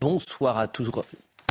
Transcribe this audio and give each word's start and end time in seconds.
Bonsoir 0.00 0.56
à 0.56 0.66
tous. 0.66 0.90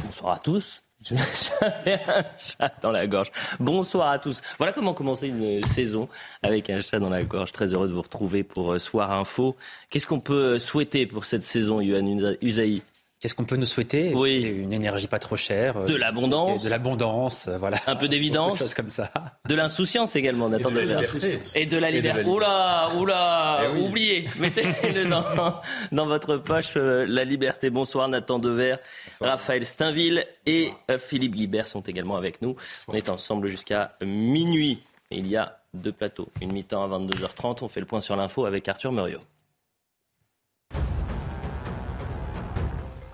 Bonsoir 0.03 0.33
à 0.33 0.39
tous. 0.39 0.81
J'avais 1.03 1.99
un 2.07 2.25
chat 2.39 2.73
dans 2.81 2.91
la 2.91 3.05
gorge. 3.05 3.31
Bonsoir 3.59 4.09
à 4.09 4.17
tous. 4.17 4.41
Voilà 4.57 4.73
comment 4.73 4.95
commencer 4.95 5.27
une 5.27 5.61
saison 5.61 6.09
avec 6.41 6.71
un 6.71 6.81
chat 6.81 6.97
dans 6.99 7.11
la 7.11 7.23
gorge. 7.23 7.51
Très 7.51 7.71
heureux 7.73 7.87
de 7.87 7.93
vous 7.93 8.01
retrouver 8.01 8.43
pour 8.43 8.73
euh, 8.73 8.79
Soir 8.79 9.11
Info. 9.11 9.55
Qu'est-ce 9.91 10.07
qu'on 10.07 10.19
peut 10.19 10.57
souhaiter 10.57 11.05
pour 11.05 11.25
cette 11.25 11.43
saison, 11.43 11.79
Yohann 11.79 12.37
Usaï? 12.41 12.81
Qu'est-ce 13.19 13.35
qu'on 13.35 13.43
peut 13.43 13.57
nous 13.57 13.65
souhaiter? 13.65 14.13
Oui. 14.15 14.41
Une 14.43 14.71
énergie 14.71 15.07
pas 15.07 15.19
trop 15.19 15.35
chère. 15.35 15.83
De 15.83 15.95
l'abondance. 15.95 16.63
De 16.63 16.69
l'abondance, 16.69 17.47
euh, 17.49 17.57
voilà. 17.57 17.77
Un 17.85 17.97
peu 17.97 18.07
d'évidence. 18.07 18.53
Des 18.53 18.57
choses 18.59 18.73
comme 18.73 18.89
ça. 18.89 19.11
De 19.45 19.55
l'insouciance 19.55 20.15
également, 20.15 20.47
Nathan 20.47 20.69
Et 20.69 20.73
de 20.73 20.79
la 20.79 20.85
Dever. 21.01 21.19
liberté. 21.19 21.59
Et 21.59 21.65
de 21.65 21.77
la 21.77 21.91
liberté. 21.91 22.23
Oula, 22.29 22.91
oula, 22.95 23.59
Eh 23.65 23.67
oui. 23.73 23.81
oubliez. 23.87 24.25
Mettez-le 24.39 25.05
dans, 25.09 25.59
dans 25.91 26.05
votre 26.05 26.37
poche, 26.37 26.73
euh, 26.77 27.05
la 27.09 27.25
liberté. 27.25 27.69
Bonsoir 27.69 28.07
Nathan 28.07 28.39
Dever, 28.39 28.77
Raphaël 29.19 29.65
Steinville 29.65 30.25
et 30.45 30.69
euh, 30.89 30.97
Philippe 30.97 31.35
Guibert 31.35 31.67
sont 31.67 31.81
également 31.81 32.15
avec 32.15 32.41
nous. 32.41 32.55
On 32.87 32.93
est 32.93 33.09
ensemble 33.09 33.47
jusqu'à 33.49 33.97
minuit. 34.01 34.79
Il 35.11 35.27
y 35.27 35.35
a 35.35 35.57
deux 35.73 35.91
plateaux. 35.91 36.29
Une 36.41 36.53
mi-temps 36.53 36.83
à 36.83 36.97
22h30. 36.97 37.57
On 37.63 37.67
fait 37.67 37.81
le 37.81 37.85
point 37.85 37.99
sur 37.99 38.15
l'info 38.15 38.45
avec 38.45 38.65
Arthur 38.69 38.93
Muriot. 38.93 39.19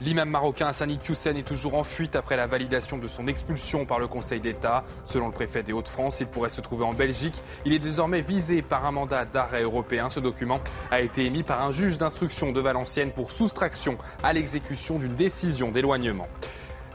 L'imam 0.06 0.30
marocain 0.30 0.68
Hassani 0.68 1.00
Hussein 1.10 1.34
est 1.36 1.48
toujours 1.48 1.74
en 1.74 1.84
fuite 1.84 2.16
après 2.16 2.38
la 2.38 2.46
validation 2.46 3.00
de 3.00 3.08
son 3.08 3.26
expulsion 3.28 3.88
par 3.88 3.98
le 3.98 4.06
Conseil 4.06 4.40
d'État. 4.40 4.84
Selon 5.04 5.26
le 5.26 5.32
préfet 5.32 5.64
des 5.64 5.74
Hauts-de-France, 5.74 6.20
il 6.20 6.28
pourrait 6.28 6.50
se 6.50 6.62
trouver 6.62 6.86
en 6.86 6.94
Belgique. 6.94 7.42
Il 7.66 7.74
est 7.74 7.80
désormais 7.80 8.22
visé 8.22 8.62
par 8.62 8.86
un 8.86 8.92
mandat 8.92 9.26
d'arrêt 9.26 9.64
européen. 9.64 10.08
Ce 10.08 10.20
document 10.20 10.60
a 10.92 11.02
été 11.02 11.26
émis 11.26 11.42
par 11.42 11.64
un 11.64 11.72
juge 11.72 11.98
d'instruction 11.98 12.52
de 12.52 12.62
Valenciennes 12.62 13.14
pour 13.14 13.32
soustraction 13.32 13.98
à 14.22 14.32
l'exécution 14.32 15.00
d'une 15.00 15.16
décision 15.16 15.72
d'éloignement. 15.72 16.28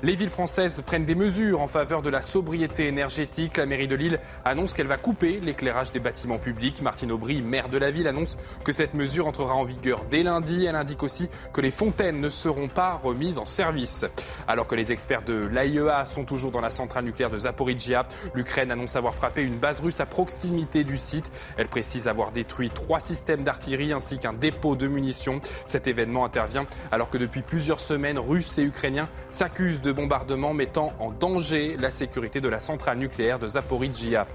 Les 0.02 0.16
villes 0.16 0.30
françaises 0.30 0.82
prennent 0.86 1.04
des 1.04 1.14
mesures 1.14 1.60
en 1.60 1.68
faveur 1.68 2.00
de 2.00 2.08
la 2.08 2.22
sobriété 2.22 2.86
énergétique. 2.86 3.58
La 3.58 3.66
mairie 3.66 3.86
de 3.86 3.94
Lille 3.94 4.18
annonce 4.46 4.72
qu'elle 4.72 4.86
va 4.86 4.96
couper 4.96 5.40
l'éclairage 5.40 5.92
des 5.92 6.00
bâtiments 6.00 6.38
publics. 6.38 6.80
Martine 6.80 7.12
Aubry, 7.12 7.42
maire 7.42 7.68
de 7.68 7.76
la 7.76 7.90
ville, 7.90 8.08
annonce 8.08 8.38
que 8.64 8.72
cette 8.72 8.94
mesure 8.94 9.26
entrera 9.26 9.54
en 9.54 9.64
vigueur 9.64 10.06
dès 10.10 10.22
lundi. 10.22 10.64
Elle 10.64 10.74
indique 10.74 11.02
aussi 11.02 11.28
que 11.52 11.60
les 11.60 11.70
fontaines 11.70 12.18
ne 12.18 12.30
seront 12.30 12.68
pas 12.68 12.94
remises 12.94 13.36
en 13.36 13.44
service. 13.44 14.06
Alors 14.48 14.66
que 14.66 14.74
les 14.74 14.90
experts 14.90 15.20
de 15.20 15.34
l'AIEA 15.34 16.06
sont 16.06 16.24
toujours 16.24 16.50
dans 16.50 16.62
la 16.62 16.70
centrale 16.70 17.04
nucléaire 17.04 17.30
de 17.30 17.40
Zaporizhia, 17.40 18.06
l'Ukraine 18.34 18.70
annonce 18.70 18.96
avoir 18.96 19.14
frappé 19.14 19.42
une 19.42 19.58
base 19.58 19.80
russe 19.80 20.00
à 20.00 20.06
proximité 20.06 20.82
du 20.82 20.96
site. 20.96 21.30
Elle 21.58 21.68
précise 21.68 22.08
avoir 22.08 22.32
détruit 22.32 22.70
trois 22.70 23.00
systèmes 23.00 23.44
d'artillerie 23.44 23.92
ainsi 23.92 24.18
qu'un 24.18 24.32
dépôt 24.32 24.76
de 24.76 24.88
munitions. 24.88 25.42
Cet 25.66 25.86
événement 25.88 26.24
intervient 26.24 26.64
alors 26.90 27.10
que 27.10 27.18
depuis 27.18 27.42
plusieurs 27.42 27.80
semaines, 27.80 28.18
Russes 28.18 28.56
et 28.56 28.62
Ukrainiens 28.62 29.10
s'accusent 29.28 29.82
de 29.82 29.89
bombardements 29.92 30.54
mettant 30.54 30.92
en 30.98 31.10
danger 31.10 31.76
la 31.78 31.90
sécurité 31.90 32.40
de 32.40 32.48
la 32.48 32.60
centrale 32.60 32.98
nucléaire 32.98 33.38
de 33.38 33.48
Zaporizhia. 33.48 34.26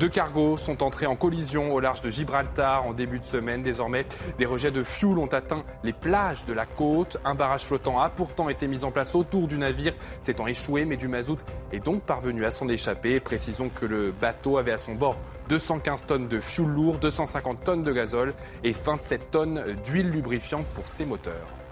Deux 0.00 0.08
cargos 0.08 0.56
sont 0.56 0.82
entrés 0.82 1.06
en 1.06 1.14
collision 1.14 1.72
au 1.72 1.78
large 1.78 2.02
de 2.02 2.10
Gibraltar 2.10 2.84
en 2.84 2.92
début 2.92 3.20
de 3.20 3.24
semaine. 3.24 3.62
Désormais, 3.62 4.04
des 4.38 4.44
rejets 4.44 4.72
de 4.72 4.82
fuel 4.82 5.18
ont 5.18 5.26
atteint 5.26 5.62
les 5.84 5.92
plages 5.92 6.44
de 6.46 6.52
la 6.52 6.66
côte. 6.66 7.18
Un 7.24 7.36
barrage 7.36 7.66
flottant 7.66 8.00
a 8.00 8.08
pourtant 8.08 8.48
été 8.48 8.66
mis 8.66 8.82
en 8.82 8.90
place 8.90 9.14
autour 9.14 9.46
du 9.46 9.56
navire, 9.56 9.94
s'étant 10.20 10.48
échoué, 10.48 10.84
mais 10.84 10.96
du 10.96 11.06
mazout 11.06 11.38
est 11.70 11.78
donc 11.78 12.02
parvenu 12.02 12.44
à 12.44 12.50
s'en 12.50 12.68
échapper. 12.68 13.20
Précisons 13.20 13.68
que 13.68 13.86
le 13.86 14.10
bateau 14.10 14.58
avait 14.58 14.72
à 14.72 14.78
son 14.78 14.94
bord 14.94 15.16
215 15.48 16.06
tonnes 16.06 16.26
de 16.26 16.40
fuel 16.40 16.66
lourd, 16.66 16.98
250 16.98 17.62
tonnes 17.62 17.82
de 17.84 17.92
gazole 17.92 18.34
et 18.64 18.72
27 18.72 19.30
tonnes 19.30 19.62
d'huile 19.84 20.10
lubrifiante 20.10 20.66
pour 20.74 20.88
ses 20.88 21.04
moteurs. 21.04 21.63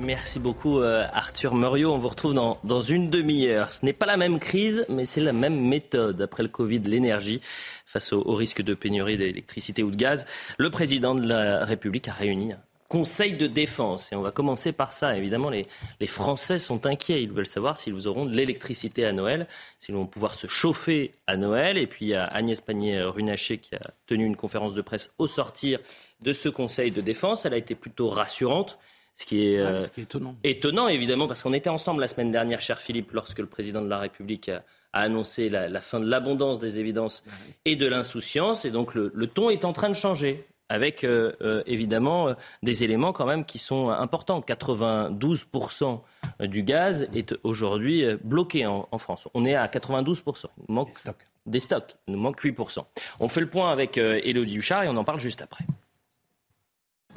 Merci 0.00 0.38
beaucoup 0.38 0.78
euh, 0.78 1.08
Arthur 1.12 1.56
Muriot. 1.56 1.92
On 1.92 1.98
vous 1.98 2.08
retrouve 2.08 2.32
dans, 2.32 2.80
une 2.82 3.10
demi-heure. 3.10 3.72
Ce 3.72 3.84
n'est 3.84 3.92
pas 3.92 4.06
la 4.06 4.16
même 4.16 4.38
crise, 4.38 4.86
mais 4.88 5.04
c'est 5.04 5.20
la 5.20 5.32
même 5.32 5.60
méthode. 5.60 6.22
Après 6.22 6.44
le 6.44 6.48
Covid, 6.48 6.78
l'énergie, 6.78 7.40
face 7.84 8.12
au, 8.12 8.22
risque 8.32 8.62
de 8.62 8.74
pénurie 8.74 9.18
d'électricité 9.18 9.82
ou 9.82 9.90
de 9.90 9.96
gaz, 9.96 10.24
le 10.56 10.70
président 10.70 11.16
de 11.16 11.26
la 11.26 11.64
République 11.64 12.06
a 12.06 12.12
réuni 12.12 12.52
un 12.52 12.60
conseil 12.88 13.36
de 13.36 13.48
défense. 13.48 14.12
Et 14.12 14.14
on 14.14 14.22
va 14.22 14.30
commencer 14.30 14.70
par 14.70 14.92
ça. 14.92 15.16
Évidemment, 15.16 15.50
les, 15.50 15.66
les 15.98 16.06
Français 16.06 16.60
sont 16.60 16.86
inquiets. 16.86 17.24
Ils 17.24 17.32
veulent 17.32 17.44
savoir 17.44 17.76
s'ils 17.76 18.06
auront 18.06 18.24
de 18.24 18.36
l'électricité 18.36 19.04
à 19.04 19.12
Noël, 19.12 19.48
s'ils 19.80 19.96
vont 19.96 20.06
pouvoir 20.06 20.36
se 20.36 20.46
chauffer 20.46 21.10
à 21.26 21.36
Noël. 21.36 21.76
Et 21.76 21.88
puis 21.88 22.06
il 22.06 22.08
y 22.10 22.14
a 22.14 22.24
Agnès 22.24 22.60
Pannier-Runacher 22.60 23.58
qui 23.58 23.74
a 23.74 23.90
tenu 24.06 24.24
une 24.24 24.36
conférence 24.36 24.74
de 24.74 24.82
presse 24.82 25.10
au 25.18 25.26
sortir 25.26 25.80
de 26.22 26.32
ce 26.32 26.48
conseil 26.48 26.92
de 26.92 27.00
défense. 27.00 27.44
Elle 27.46 27.54
a 27.54 27.58
été 27.58 27.74
plutôt 27.74 28.10
rassurante. 28.10 28.78
Ce 29.20 29.26
qui 29.26 29.48
est, 29.48 29.58
euh, 29.58 29.80
Ce 29.82 29.88
qui 29.90 30.00
est 30.00 30.04
étonnant. 30.04 30.36
étonnant, 30.44 30.88
évidemment, 30.88 31.26
parce 31.28 31.42
qu'on 31.42 31.52
était 31.52 31.68
ensemble 31.70 32.00
la 32.00 32.08
semaine 32.08 32.30
dernière, 32.30 32.60
cher 32.60 32.78
Philippe, 32.80 33.12
lorsque 33.12 33.38
le 33.40 33.46
président 33.46 33.82
de 33.82 33.88
la 33.88 33.98
République 33.98 34.48
a, 34.48 34.62
a 34.92 35.00
annoncé 35.02 35.48
la, 35.48 35.68
la 35.68 35.80
fin 35.80 35.98
de 36.00 36.08
l'abondance 36.08 36.60
des 36.60 36.78
évidences 36.78 37.24
et 37.64 37.74
de 37.76 37.86
l'insouciance. 37.86 38.64
Et 38.64 38.70
donc, 38.70 38.94
le, 38.94 39.10
le 39.14 39.26
ton 39.26 39.50
est 39.50 39.64
en 39.64 39.72
train 39.72 39.88
de 39.88 39.94
changer. 39.94 40.46
Avec 40.70 41.02
euh, 41.02 41.32
euh, 41.40 41.62
évidemment 41.64 42.28
euh, 42.28 42.34
des 42.62 42.84
éléments 42.84 43.14
quand 43.14 43.24
même 43.24 43.46
qui 43.46 43.58
sont 43.58 43.88
importants. 43.88 44.40
92% 44.40 46.00
du 46.40 46.62
gaz 46.62 47.08
est 47.14 47.34
aujourd'hui 47.42 48.04
bloqué 48.22 48.66
en, 48.66 48.86
en 48.90 48.98
France. 48.98 49.28
On 49.32 49.46
est 49.46 49.54
à 49.54 49.66
92%. 49.66 50.44
Il 50.58 50.64
nous 50.68 50.74
manque 50.74 50.88
Des 50.88 50.94
stocks. 50.94 51.26
des 51.46 51.60
stocks. 51.60 51.96
Il 52.06 52.12
nous 52.14 52.20
manque 52.20 52.44
8%. 52.44 52.84
On 53.20 53.28
fait 53.28 53.40
le 53.40 53.48
point 53.48 53.72
avec 53.72 53.96
Élodie 53.96 54.56
Huchard 54.56 54.84
et 54.84 54.88
on 54.88 54.96
en 54.98 55.04
parle 55.04 55.20
juste 55.20 55.40
après. 55.40 55.64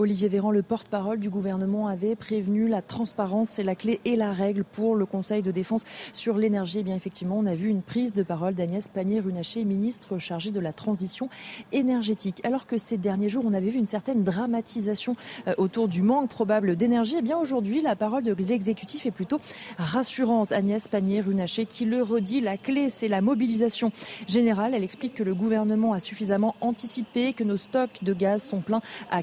Olivier 0.01 0.29
Véran, 0.29 0.49
le 0.49 0.63
porte-parole 0.63 1.19
du 1.19 1.29
gouvernement, 1.29 1.85
avait 1.85 2.15
prévenu 2.15 2.67
la 2.67 2.81
transparence, 2.81 3.49
c'est 3.49 3.63
la 3.63 3.75
clé 3.75 3.99
et 4.03 4.15
la 4.15 4.33
règle 4.33 4.63
pour 4.63 4.95
le 4.95 5.05
Conseil 5.05 5.43
de 5.43 5.51
défense 5.51 5.83
sur 6.11 6.37
l'énergie. 6.37 6.79
Eh 6.79 6.83
bien, 6.83 6.95
effectivement, 6.95 7.37
on 7.37 7.45
a 7.45 7.53
vu 7.53 7.67
une 7.67 7.83
prise 7.83 8.11
de 8.11 8.23
parole 8.23 8.55
d'Agnès 8.55 8.87
Pannier-Runacher, 8.87 9.63
ministre 9.63 10.17
chargée 10.17 10.49
de 10.49 10.59
la 10.59 10.73
transition 10.73 11.29
énergétique. 11.71 12.41
Alors 12.43 12.65
que 12.65 12.79
ces 12.79 12.97
derniers 12.97 13.29
jours, 13.29 13.43
on 13.45 13.53
avait 13.53 13.69
vu 13.69 13.77
une 13.77 13.85
certaine 13.85 14.23
dramatisation 14.23 15.15
euh, 15.47 15.53
autour 15.59 15.87
du 15.87 16.01
manque 16.01 16.29
probable 16.31 16.77
d'énergie, 16.77 17.17
eh 17.19 17.21
bien, 17.21 17.37
aujourd'hui, 17.37 17.81
la 17.81 17.95
parole 17.95 18.23
de 18.23 18.33
l'exécutif 18.33 19.05
est 19.05 19.11
plutôt 19.11 19.39
rassurante. 19.77 20.51
Agnès 20.51 20.87
Pannier-Runacher 20.87 21.67
qui 21.67 21.85
le 21.85 22.01
redit, 22.01 22.41
la 22.41 22.57
clé, 22.57 22.89
c'est 22.89 23.07
la 23.07 23.21
mobilisation 23.21 23.91
générale. 24.27 24.73
Elle 24.73 24.83
explique 24.83 25.13
que 25.13 25.23
le 25.23 25.35
gouvernement 25.35 25.93
a 25.93 25.99
suffisamment 25.99 26.55
anticipé, 26.59 27.33
que 27.33 27.43
nos 27.43 27.57
stocks 27.57 28.03
de 28.03 28.13
gaz 28.13 28.41
sont 28.41 28.61
pleins 28.61 28.81
à 29.11 29.21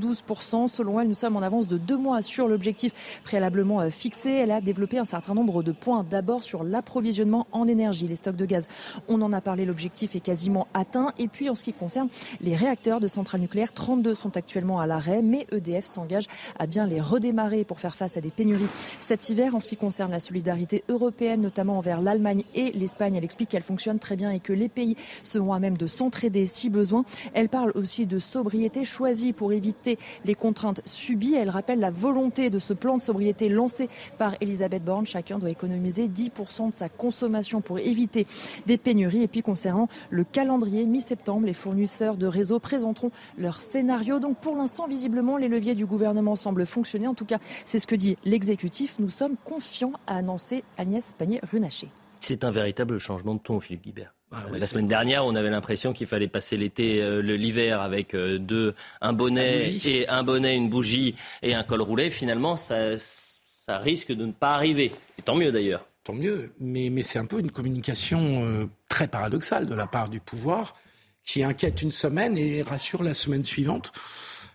92%. 0.00 0.68
Selon 0.68 1.00
elle, 1.00 1.08
nous 1.08 1.14
sommes 1.14 1.36
en 1.36 1.42
avance 1.42 1.68
de 1.68 1.78
deux 1.78 1.96
mois 1.96 2.22
sur 2.22 2.48
l'objectif 2.48 3.20
préalablement 3.24 3.80
euh, 3.80 3.90
fixé. 3.90 4.30
Elle 4.30 4.50
a 4.50 4.60
développé 4.60 4.98
un 4.98 5.04
certain 5.04 5.34
nombre 5.34 5.62
de 5.62 5.72
points. 5.72 6.04
D'abord 6.08 6.42
sur 6.42 6.64
l'approvisionnement 6.64 7.46
en 7.52 7.66
énergie, 7.66 8.08
les 8.08 8.16
stocks 8.16 8.36
de 8.36 8.46
gaz. 8.46 8.68
On 9.08 9.20
en 9.22 9.32
a 9.32 9.40
parlé, 9.40 9.64
l'objectif 9.64 10.16
est 10.16 10.20
quasiment 10.20 10.68
atteint. 10.74 11.12
Et 11.18 11.28
puis 11.28 11.50
en 11.50 11.54
ce 11.54 11.64
qui 11.64 11.72
concerne 11.72 12.08
les 12.40 12.56
réacteurs 12.56 13.00
de 13.00 13.08
centrales 13.08 13.40
nucléaires, 13.40 13.72
32 13.72 14.14
sont 14.14 14.36
actuellement 14.36 14.80
à 14.80 14.86
l'arrêt, 14.86 15.22
mais 15.22 15.46
EDF 15.52 15.84
s'engage 15.84 16.26
à 16.58 16.66
bien 16.66 16.86
les 16.86 17.00
redémarrer 17.00 17.64
pour 17.64 17.80
faire 17.80 17.96
face 17.96 18.16
à 18.16 18.20
des 18.20 18.30
pénuries 18.30 18.66
cet 18.98 19.28
hiver. 19.28 19.54
En 19.54 19.60
ce 19.60 19.68
qui 19.68 19.76
concerne 19.76 20.10
la 20.10 20.20
solidarité 20.20 20.84
européenne, 20.88 21.40
notamment 21.40 21.78
envers 21.78 22.00
l'Allemagne 22.00 22.44
et 22.54 22.72
l'Espagne, 22.72 23.16
elle 23.16 23.24
explique 23.24 23.50
qu'elle 23.50 23.62
fonctionne 23.62 23.98
très 23.98 24.16
bien 24.16 24.30
et 24.30 24.40
que 24.40 24.52
les 24.52 24.68
pays 24.68 24.96
seront 25.22 25.52
à 25.52 25.58
même 25.58 25.76
de 25.76 25.86
s'entraider 25.86 26.46
si 26.46 26.70
besoin. 26.70 27.04
Elle 27.34 27.48
parle 27.48 27.72
aussi 27.74 28.06
de 28.06 28.18
sobriété 28.18 28.84
choisie 28.84 29.32
pour 29.32 29.52
éviter 29.52 29.89
les 30.24 30.34
contraintes 30.34 30.82
subies. 30.84 31.34
Elle 31.34 31.50
rappelle 31.50 31.80
la 31.80 31.90
volonté 31.90 32.50
de 32.50 32.58
ce 32.58 32.72
plan 32.72 32.96
de 32.96 33.02
sobriété 33.02 33.48
lancé 33.48 33.88
par 34.18 34.34
Elisabeth 34.40 34.84
Borne. 34.84 35.06
Chacun 35.06 35.38
doit 35.38 35.50
économiser 35.50 36.08
10% 36.08 36.68
de 36.68 36.74
sa 36.74 36.88
consommation 36.88 37.60
pour 37.60 37.78
éviter 37.78 38.26
des 38.66 38.78
pénuries. 38.78 39.22
Et 39.22 39.28
puis 39.28 39.42
concernant 39.42 39.88
le 40.10 40.24
calendrier, 40.24 40.86
mi-septembre, 40.86 41.46
les 41.46 41.54
fournisseurs 41.54 42.16
de 42.16 42.26
réseau 42.26 42.58
présenteront 42.58 43.10
leur 43.38 43.60
scénario. 43.60 44.18
Donc 44.18 44.38
pour 44.38 44.56
l'instant, 44.56 44.86
visiblement, 44.86 45.36
les 45.36 45.48
leviers 45.48 45.74
du 45.74 45.86
gouvernement 45.86 46.36
semblent 46.36 46.66
fonctionner. 46.66 47.06
En 47.06 47.14
tout 47.14 47.24
cas, 47.24 47.38
c'est 47.64 47.78
ce 47.78 47.86
que 47.86 47.94
dit 47.94 48.16
l'exécutif. 48.24 48.98
Nous 48.98 49.10
sommes 49.10 49.36
confiants, 49.44 49.92
a 50.06 50.16
annoncé 50.16 50.64
Agnès 50.78 51.12
Pannier-Runacher. 51.18 51.88
C'est 52.20 52.44
un 52.44 52.50
véritable 52.50 52.98
changement 52.98 53.34
de 53.34 53.40
ton, 53.40 53.60
Philippe 53.60 53.82
Guibert. 53.82 54.14
Ah 54.32 54.44
la 54.52 54.66
semaine 54.68 54.86
dernière, 54.86 55.24
on 55.26 55.34
avait 55.34 55.50
l'impression 55.50 55.92
qu'il 55.92 56.06
fallait 56.06 56.28
passer 56.28 56.56
l'été, 56.56 57.02
euh, 57.02 57.20
l'hiver 57.20 57.80
avec 57.80 58.14
euh, 58.14 58.38
deux, 58.38 58.76
un 59.00 59.12
bonnet 59.12 59.74
et 59.84 60.08
un 60.08 60.22
bonnet, 60.22 60.54
une 60.54 60.68
bougie 60.68 61.16
et 61.42 61.54
un 61.54 61.64
col 61.64 61.82
roulé. 61.82 62.10
Finalement, 62.10 62.54
ça, 62.54 62.96
ça 62.96 63.78
risque 63.78 64.12
de 64.12 64.26
ne 64.26 64.32
pas 64.32 64.54
arriver. 64.54 64.92
Et 65.18 65.22
tant 65.22 65.34
mieux 65.34 65.50
d'ailleurs. 65.50 65.84
Tant 66.04 66.12
mieux. 66.12 66.52
Mais, 66.60 66.90
mais 66.90 67.02
c'est 67.02 67.18
un 67.18 67.26
peu 67.26 67.40
une 67.40 67.50
communication 67.50 68.44
euh, 68.44 68.66
très 68.88 69.08
paradoxale 69.08 69.66
de 69.66 69.74
la 69.74 69.88
part 69.88 70.08
du 70.08 70.20
pouvoir 70.20 70.76
qui 71.24 71.42
inquiète 71.42 71.82
une 71.82 71.90
semaine 71.90 72.38
et 72.38 72.62
rassure 72.62 73.02
la 73.02 73.14
semaine 73.14 73.44
suivante. 73.44 73.92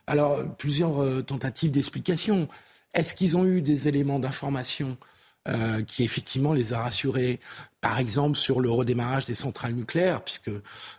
Alors, 0.08 0.42
plusieurs 0.58 1.26
tentatives 1.26 1.72
d'explication. 1.72 2.48
Est-ce 2.94 3.14
qu'ils 3.14 3.36
ont 3.38 3.46
eu 3.46 3.62
des 3.62 3.88
éléments 3.88 4.20
d'information 4.20 4.98
euh, 5.48 5.84
qui 5.84 6.04
effectivement 6.04 6.54
les 6.54 6.74
a 6.74 6.80
rassurés, 6.80 7.40
par 7.80 8.00
exemple 8.00 8.38
sur 8.38 8.60
le 8.60 8.72
redémarrage 8.72 9.26
des 9.26 9.36
centrales 9.36 9.74
nucléaires, 9.74 10.24
puisque 10.24 10.50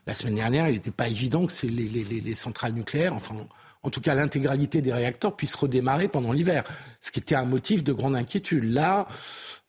la 0.06 0.14
semaine 0.14 0.36
dernière, 0.36 0.68
il 0.68 0.74
n'était 0.74 0.90
pas 0.90 1.08
évident 1.08 1.46
que 1.46 1.66
les, 1.66 1.88
les, 1.88 2.04
les, 2.04 2.34
centrales 2.34 2.72
nucléaires, 2.72 3.12
enfin 3.12 3.34
en 3.82 3.90
tout 3.90 4.00
cas 4.00 4.14
l'intégralité 4.14 4.82
des 4.82 4.92
réacteurs, 4.92 5.34
puissent 5.34 5.56
redémarrer 5.56 6.08
pendant 6.08 6.32
l'hiver, 6.32 6.64
ce 7.00 7.10
qui 7.10 7.20
était 7.20 7.34
un 7.34 7.44
motif 7.44 7.82
de 7.82 7.92
grande 7.92 8.14
inquiétude. 8.14 8.64
Là, 8.72 9.08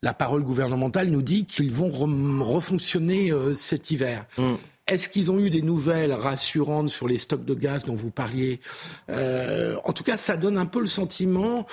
la 0.04 0.14
parole 0.14 0.44
gouvernementale 0.44 1.08
nous 1.08 1.24
dit 1.24 1.46
qu'ils 1.46 1.72
vont 1.72 1.90
refonctionner 1.90 3.32
euh, 3.32 3.56
cet 3.56 3.90
hiver. 3.90 4.26
Mm. 4.38 4.54
Est-ce 4.88 5.10
qu'ils 5.10 5.32
ont 5.32 5.40
eu 5.40 5.50
des 5.50 5.62
nouvelles 5.62 6.14
rassurantes 6.14 6.90
sur 6.90 7.10
les 7.10 7.18
stocks 7.18 7.44
de 7.44 7.54
gaz 7.54 7.84
dont 7.84 7.96
vous 7.96 8.10
parliez 8.10 8.62
euh, 9.10 9.76
En 9.84 9.92
tout 9.92 10.06
cas, 10.06 10.16
ça 10.16 10.38
donne 10.38 10.58
un 10.58 10.66
peu 10.66 10.80
le 10.80 10.88
sentiment 10.88 11.66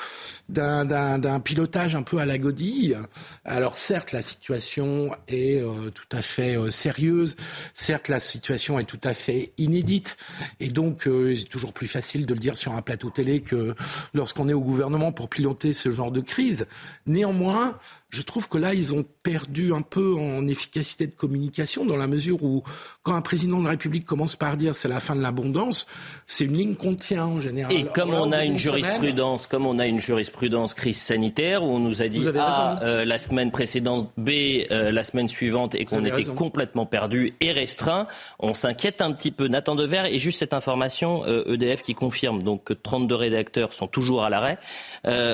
d'un 0.48 1.40
pilotage 1.40 1.94
un 1.94 2.02
peu 2.02 2.18
à 2.18 2.26
la 2.26 2.38
godille. 2.38 2.98
Alors 3.44 3.76
certes, 3.76 4.10
la 4.10 4.20
situation 4.20 5.12
est 5.28 5.60
euh, 5.60 5.90
tout 5.90 6.16
à 6.16 6.22
fait 6.22 6.56
euh, 6.56 6.70
sérieuse. 6.70 7.36
Certes, 7.72 8.08
la 8.08 8.18
situation 8.18 8.80
est 8.80 8.84
tout 8.84 9.00
à 9.04 9.14
fait 9.14 9.52
inédite. 9.58 10.16
Et 10.58 10.70
donc, 10.70 11.06
euh, 11.06 11.36
c'est 11.36 11.44
toujours 11.44 11.72
plus 11.72 11.88
facile 11.88 12.26
de 12.26 12.34
le 12.34 12.40
dire 12.40 12.56
sur 12.56 12.72
un 12.72 12.82
plateau 12.82 13.10
télé 13.10 13.42
que 13.42 13.76
lorsqu'on 14.12 14.48
est 14.48 14.54
au 14.54 14.60
gouvernement 14.60 15.12
pour 15.12 15.28
piloter 15.28 15.72
ce 15.72 15.92
genre 15.92 16.10
de 16.10 16.20
crise. 16.20 16.66
Néanmoins, 17.06 17.78
je 18.14 18.22
trouve 18.22 18.48
que 18.48 18.58
là, 18.58 18.74
ils 18.74 18.94
ont 18.94 19.04
perdu 19.22 19.74
un 19.74 19.82
peu 19.82 20.14
en 20.14 20.46
efficacité 20.46 21.06
de 21.06 21.14
communication 21.14 21.84
dans 21.84 21.96
la 21.96 22.06
mesure 22.06 22.42
où, 22.44 22.62
quand 23.02 23.14
un 23.14 23.22
président 23.22 23.58
de 23.58 23.64
la 23.64 23.70
République 23.70 24.06
commence 24.06 24.36
par 24.36 24.56
dire 24.56 24.76
c'est 24.76 24.88
la 24.88 25.00
fin 25.00 25.16
de 25.16 25.20
l'abondance, 25.20 25.86
c'est 26.26 26.44
une 26.44 26.56
ligne 26.56 26.74
qu'on 26.76 26.94
tient 26.94 27.26
en 27.26 27.40
général. 27.40 27.72
Et 27.72 27.84
comme 27.84 28.14
on 28.14 28.30
a 28.30 28.44
une 28.44 28.56
jurisprudence, 28.56 29.48
comme 29.48 29.66
on 29.66 29.80
a 29.80 29.86
une 29.86 29.98
jurisprudence 29.98 30.74
crise 30.74 31.00
sanitaire 31.00 31.64
où 31.64 31.66
on 31.66 31.80
nous 31.80 32.02
a 32.02 32.08
dit 32.08 32.24
A 32.38 32.80
euh, 32.82 33.04
la 33.04 33.18
semaine 33.18 33.50
précédente, 33.50 34.12
B 34.16 34.30
euh, 34.70 34.92
la 34.92 35.02
semaine 35.02 35.28
suivante 35.28 35.74
et 35.74 35.84
qu'on 35.84 36.04
était 36.04 36.24
complètement 36.24 36.86
perdu 36.86 37.34
et 37.40 37.50
restreint, 37.50 38.06
on 38.38 38.54
s'inquiète 38.54 39.02
un 39.02 39.12
petit 39.12 39.32
peu. 39.32 39.48
Nathan 39.48 39.74
Dever 39.74 40.04
et 40.08 40.18
juste 40.18 40.38
cette 40.38 40.54
information 40.54 41.24
EDF 41.26 41.80
euh, 41.80 41.82
e 41.82 41.84
qui 41.84 41.94
confirme 41.94 42.42
donc 42.44 42.62
que 42.64 42.74
32 42.74 43.14
réacteurs 43.14 43.72
sont 43.72 43.88
toujours 43.88 44.22
à 44.22 44.30
l'arrêt. 44.30 44.58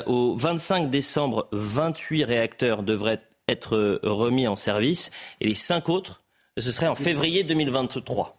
au 0.07 0.35
25 0.37 0.89
décembre, 0.89 1.47
28 1.53 2.25
réacteurs 2.25 2.70
devraient 2.79 3.23
être 3.49 4.01
remis 4.03 4.47
en 4.47 4.57
service 4.57 5.11
et 5.41 5.47
les 5.47 5.55
cinq 5.55 5.89
autres, 5.89 6.23
ce 6.57 6.71
serait 6.71 6.89
en 6.89 6.95
février 6.95 7.45
2023. 7.45 8.37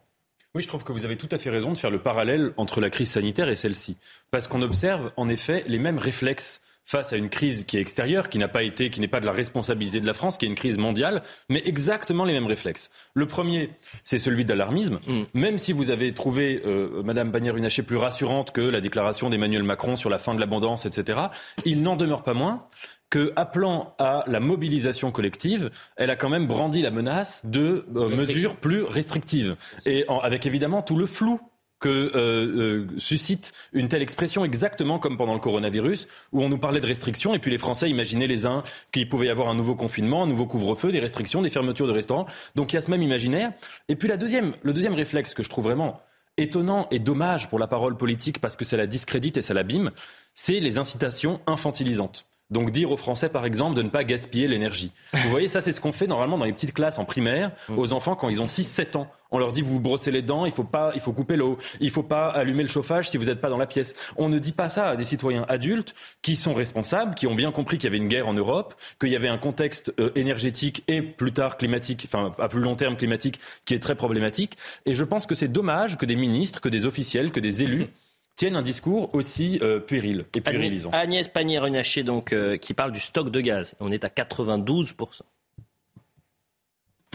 Oui, 0.54 0.62
je 0.62 0.68
trouve 0.68 0.84
que 0.84 0.92
vous 0.92 1.06
avez 1.06 1.16
tout 1.16 1.30
à 1.32 1.38
fait 1.38 1.50
raison 1.50 1.72
de 1.72 1.78
faire 1.78 1.92
le 1.92 2.02
parallèle 2.02 2.54
entre 2.58 2.82
la 2.82 2.90
crise 2.90 3.12
sanitaire 3.12 3.48
et 3.48 3.56
celle-ci. 3.56 3.98
Parce 4.32 4.48
qu'on 4.48 4.62
observe 4.62 5.12
en 5.16 5.30
effet 5.30 5.64
les 5.68 5.80
mêmes 5.80 5.98
réflexes 5.98 6.62
face 6.84 7.14
à 7.14 7.18
une 7.18 7.30
crise 7.30 7.64
qui 7.64 7.78
est 7.78 7.80
extérieure, 7.80 8.28
qui 8.28 8.38
n'a 8.38 8.50
pas 8.50 8.64
été, 8.64 8.90
qui 8.90 9.00
n'est 9.00 9.08
pas 9.08 9.22
de 9.22 9.26
la 9.26 9.32
responsabilité 9.32 10.02
de 10.02 10.06
la 10.06 10.14
France, 10.14 10.38
qui 10.38 10.46
est 10.46 10.50
une 10.50 10.56
crise 10.56 10.78
mondiale, 10.78 11.22
mais 11.48 11.62
exactement 11.66 12.26
les 12.26 12.34
mêmes 12.34 12.48
réflexes. 12.48 12.90
Le 13.14 13.28
premier, 13.28 13.70
c'est 14.04 14.20
celui 14.20 14.44
de 14.44 14.50
l'alarmisme. 14.50 15.00
Mm. 15.08 15.22
Même 15.34 15.58
si 15.58 15.72
vous 15.72 15.90
avez 15.90 16.14
trouvé 16.14 16.62
euh, 16.66 17.02
Madame 17.04 17.32
Bannière-Runacher 17.32 17.84
plus 17.84 17.98
rassurante 17.98 18.52
que 18.52 18.62
la 18.62 18.82
déclaration 18.82 19.30
d'Emmanuel 19.30 19.64
Macron 19.64 19.96
sur 19.96 20.10
la 20.10 20.20
fin 20.20 20.36
de 20.36 20.42
l'abondance, 20.42 20.86
etc., 20.86 21.20
il 21.64 21.82
n'en 21.82 21.96
demeure 21.96 22.24
pas 22.24 22.34
moins 22.34 22.68
que, 23.12 23.32
appelant 23.36 23.94
à 24.00 24.24
la 24.26 24.40
mobilisation 24.40 25.12
collective, 25.12 25.70
elle 25.98 26.10
a 26.10 26.16
quand 26.16 26.30
même 26.30 26.48
brandi 26.48 26.82
la 26.82 26.90
menace 26.90 27.46
de 27.46 27.86
euh, 27.96 28.10
mesures 28.10 28.56
plus 28.56 28.84
restrictives. 28.84 29.56
Et 29.86 30.06
avec 30.24 30.48
évidemment 30.48 30.82
tout 30.82 30.98
le 30.98 31.06
flou 31.06 31.40
que 31.82 31.90
euh, 31.90 32.14
euh, 32.16 32.88
suscite 32.98 33.52
une 33.74 33.90
telle 33.90 34.02
expression, 34.02 34.46
exactement 34.46 34.98
comme 34.98 35.18
pendant 35.18 35.34
le 35.34 35.40
coronavirus, 35.40 36.08
où 36.32 36.42
on 36.42 36.48
nous 36.48 36.60
parlait 36.60 36.80
de 36.80 36.88
restrictions, 36.88 37.34
et 37.34 37.40
puis 37.40 37.52
les 37.52 37.58
Français 37.58 37.90
imaginaient 37.90 38.28
les 38.28 38.46
uns 38.46 38.64
qu'il 38.92 39.10
pouvait 39.10 39.26
y 39.26 39.30
avoir 39.30 39.50
un 39.50 39.56
nouveau 39.56 39.76
confinement, 39.76 40.24
un 40.24 40.28
nouveau 40.28 40.46
couvre-feu, 40.46 40.92
des 40.92 41.00
restrictions, 41.00 41.42
des 41.42 41.50
fermetures 41.50 41.88
de 41.88 41.92
restaurants. 41.92 42.28
Donc 42.56 42.72
il 42.72 42.76
y 42.76 42.80
a 42.80 42.82
ce 42.82 42.92
même 42.92 43.02
imaginaire. 43.02 43.52
Et 43.90 43.96
puis 43.96 44.08
la 44.08 44.18
deuxième, 44.18 44.54
le 44.62 44.74
deuxième 44.74 44.94
réflexe 44.94 45.34
que 45.34 45.44
je 45.44 45.50
trouve 45.50 45.66
vraiment 45.66 46.00
étonnant 46.38 46.88
et 46.92 47.00
dommage 47.00 47.50
pour 47.50 47.60
la 47.60 47.68
parole 47.68 47.98
politique, 47.98 48.40
parce 48.40 48.56
que 48.56 48.64
ça 48.64 48.78
la 48.78 48.88
discrédite 48.88 49.36
et 49.36 49.42
ça 49.42 49.54
l'abîme, 49.54 49.92
c'est 50.34 50.62
les 50.62 50.78
incitations 50.78 51.42
infantilisantes. 51.46 52.31
Donc 52.52 52.72
dire 52.72 52.92
aux 52.92 52.98
Français, 52.98 53.30
par 53.30 53.46
exemple, 53.46 53.76
de 53.76 53.82
ne 53.82 53.90
pas 53.90 54.04
gaspiller 54.04 54.48
l'énergie. 54.48 54.92
Vous 55.14 55.30
voyez, 55.30 55.48
ça 55.48 55.62
c'est 55.62 55.72
ce 55.72 55.80
qu'on 55.80 55.94
fait 55.94 56.08
normalement 56.08 56.38
dans 56.38 56.46
les 56.46 56.54
petites 56.54 56.74
classes 56.74 57.00
en 57.00 57.06
primaire 57.06 57.52
mm. 57.70 57.80
aux 57.80 57.94
enfants 57.94 58.16
quand 58.16 58.30
ils 58.30 58.42
ont 58.42 58.46
6-7 58.46 58.98
ans. 58.98 59.08
On 59.32 59.40
leur 59.40 59.54
dit 59.54 59.62
vous 59.62 59.74
vous 59.74 59.80
brossez 59.80 60.12
les 60.12 60.22
dents, 60.22 60.46
il 60.46 60.52
faut 60.52 60.66
pas, 60.66 60.92
il 60.94 61.00
faut 61.00 61.14
couper 61.14 61.38
l'eau, 61.38 61.58
il 61.80 61.90
faut 61.90 62.04
pas 62.04 62.28
allumer 62.30 62.64
le 62.64 62.70
chauffage 62.70 63.10
si 63.10 63.16
vous 63.16 63.26
n'êtes 63.26 63.40
pas 63.40 63.50
dans 63.50 63.58
la 63.58 63.66
pièce. 63.66 63.96
On 64.18 64.28
ne 64.28 64.38
dit 64.40 64.52
pas 64.52 64.68
ça 64.68 64.90
à 64.90 64.96
des 64.98 65.06
citoyens 65.06 65.46
adultes 65.48 65.96
qui 66.22 66.36
sont 66.36 66.54
responsables, 66.54 67.16
qui 67.16 67.28
ont 67.28 67.36
bien 67.36 67.52
compris 67.54 67.78
qu'il 67.78 67.86
y 67.86 67.88
avait 67.88 67.98
une 67.98 68.10
guerre 68.10 68.28
en 68.28 68.34
Europe, 68.34 68.74
qu'il 69.00 69.10
y 69.10 69.16
avait 69.16 69.30
un 69.30 69.38
contexte 69.38 69.94
euh, 70.00 70.12
énergétique 70.16 70.84
et 70.90 71.02
plus 71.02 71.32
tard 71.32 71.56
climatique, 71.58 72.04
enfin 72.06 72.36
à 72.38 72.50
plus 72.50 72.60
long 72.60 72.76
terme 72.76 72.98
climatique, 72.98 73.40
qui 73.66 73.74
est 73.74 73.80
très 73.80 73.96
problématique. 73.96 74.58
Et 74.86 74.94
je 74.94 75.06
pense 75.06 75.26
que 75.26 75.36
c'est 75.36 75.48
dommage 75.48 75.98
que 75.98 76.06
des 76.06 76.18
ministres, 76.18 76.60
que 76.60 76.70
des 76.70 76.86
officiels, 76.86 77.32
que 77.32 77.40
des 77.40 77.64
élus 77.64 77.88
tiennent 78.36 78.56
un 78.56 78.62
discours 78.62 79.14
aussi 79.14 79.60
euh, 79.62 79.80
puéril 79.80 80.26
et 80.36 80.42
puérilisant. 80.42 80.90
Agnès 80.92 81.28
Pannier-Runacher, 81.28 82.04
donc, 82.04 82.34
euh, 82.34 82.58
qui 82.58 82.74
parle 82.74 82.92
du 82.92 83.00
stock 83.00 83.30
de 83.30 83.42
gaz. 83.42 83.76
On 83.80 83.92
est 83.92 84.04
à 84.04 84.10
92%. 84.10 85.22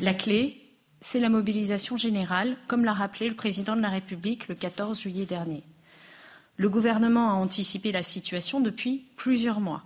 La 0.02 0.14
clé, 0.14 0.60
c'est 1.00 1.20
la 1.20 1.28
mobilisation 1.28 1.96
générale, 1.96 2.56
comme 2.68 2.84
l'a 2.84 2.92
rappelé 2.92 3.28
le 3.28 3.34
président 3.34 3.76
de 3.76 3.82
la 3.82 3.88
République 3.88 4.48
le 4.48 4.54
14 4.54 5.00
juillet 5.00 5.24
dernier. 5.24 5.62
Le 6.56 6.68
gouvernement 6.68 7.30
a 7.30 7.34
anticipé 7.34 7.92
la 7.92 8.02
situation 8.02 8.60
depuis 8.60 9.04
plusieurs 9.16 9.60
mois. 9.60 9.82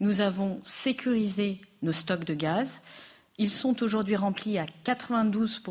Nous 0.00 0.20
avons 0.20 0.60
sécurisé 0.64 1.60
nos 1.82 1.92
stocks 1.92 2.24
de 2.24 2.34
gaz. 2.34 2.80
Ils 3.38 3.50
sont 3.50 3.82
aujourd'hui 3.82 4.16
remplis 4.16 4.58
à 4.58 4.66
92 4.84 5.62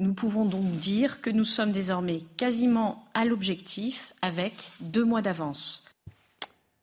nous 0.00 0.14
pouvons 0.14 0.46
donc 0.46 0.64
dire 0.78 1.20
que 1.20 1.28
nous 1.28 1.44
sommes 1.44 1.72
désormais 1.72 2.20
quasiment 2.38 3.04
à 3.12 3.26
l'objectif 3.26 4.14
avec 4.22 4.54
deux 4.80 5.04
mois 5.04 5.20
d'avance. 5.20 5.84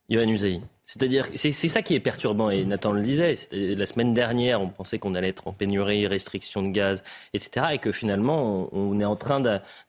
Yohann 0.08 0.30
Usaï. 0.30 0.62
C'est-à-dire, 0.86 1.28
c'est 1.36 1.52
ça 1.52 1.81
qui 1.81 1.95
est 1.95 2.00
perturbant, 2.00 2.50
et 2.50 2.64
Nathan 2.64 2.94
le 2.94 3.02
disait, 3.02 3.33
la 3.52 3.86
semaine 3.86 4.14
dernière, 4.14 4.62
on 4.62 4.69
pensait 4.69 5.00
qu'on 5.00 5.16
allait 5.16 5.30
être 5.30 5.45
en 5.45 5.52
pénurie, 5.52 6.07
restriction 6.07 6.64
de 6.64 6.69
gaz, 6.69 7.04
etc., 7.33 7.66
et 7.74 7.78
que 7.80 7.92
finalement, 7.92 8.69
on 8.71 8.97
est 9.02 9.06
en 9.06 9.18
train 9.18 9.42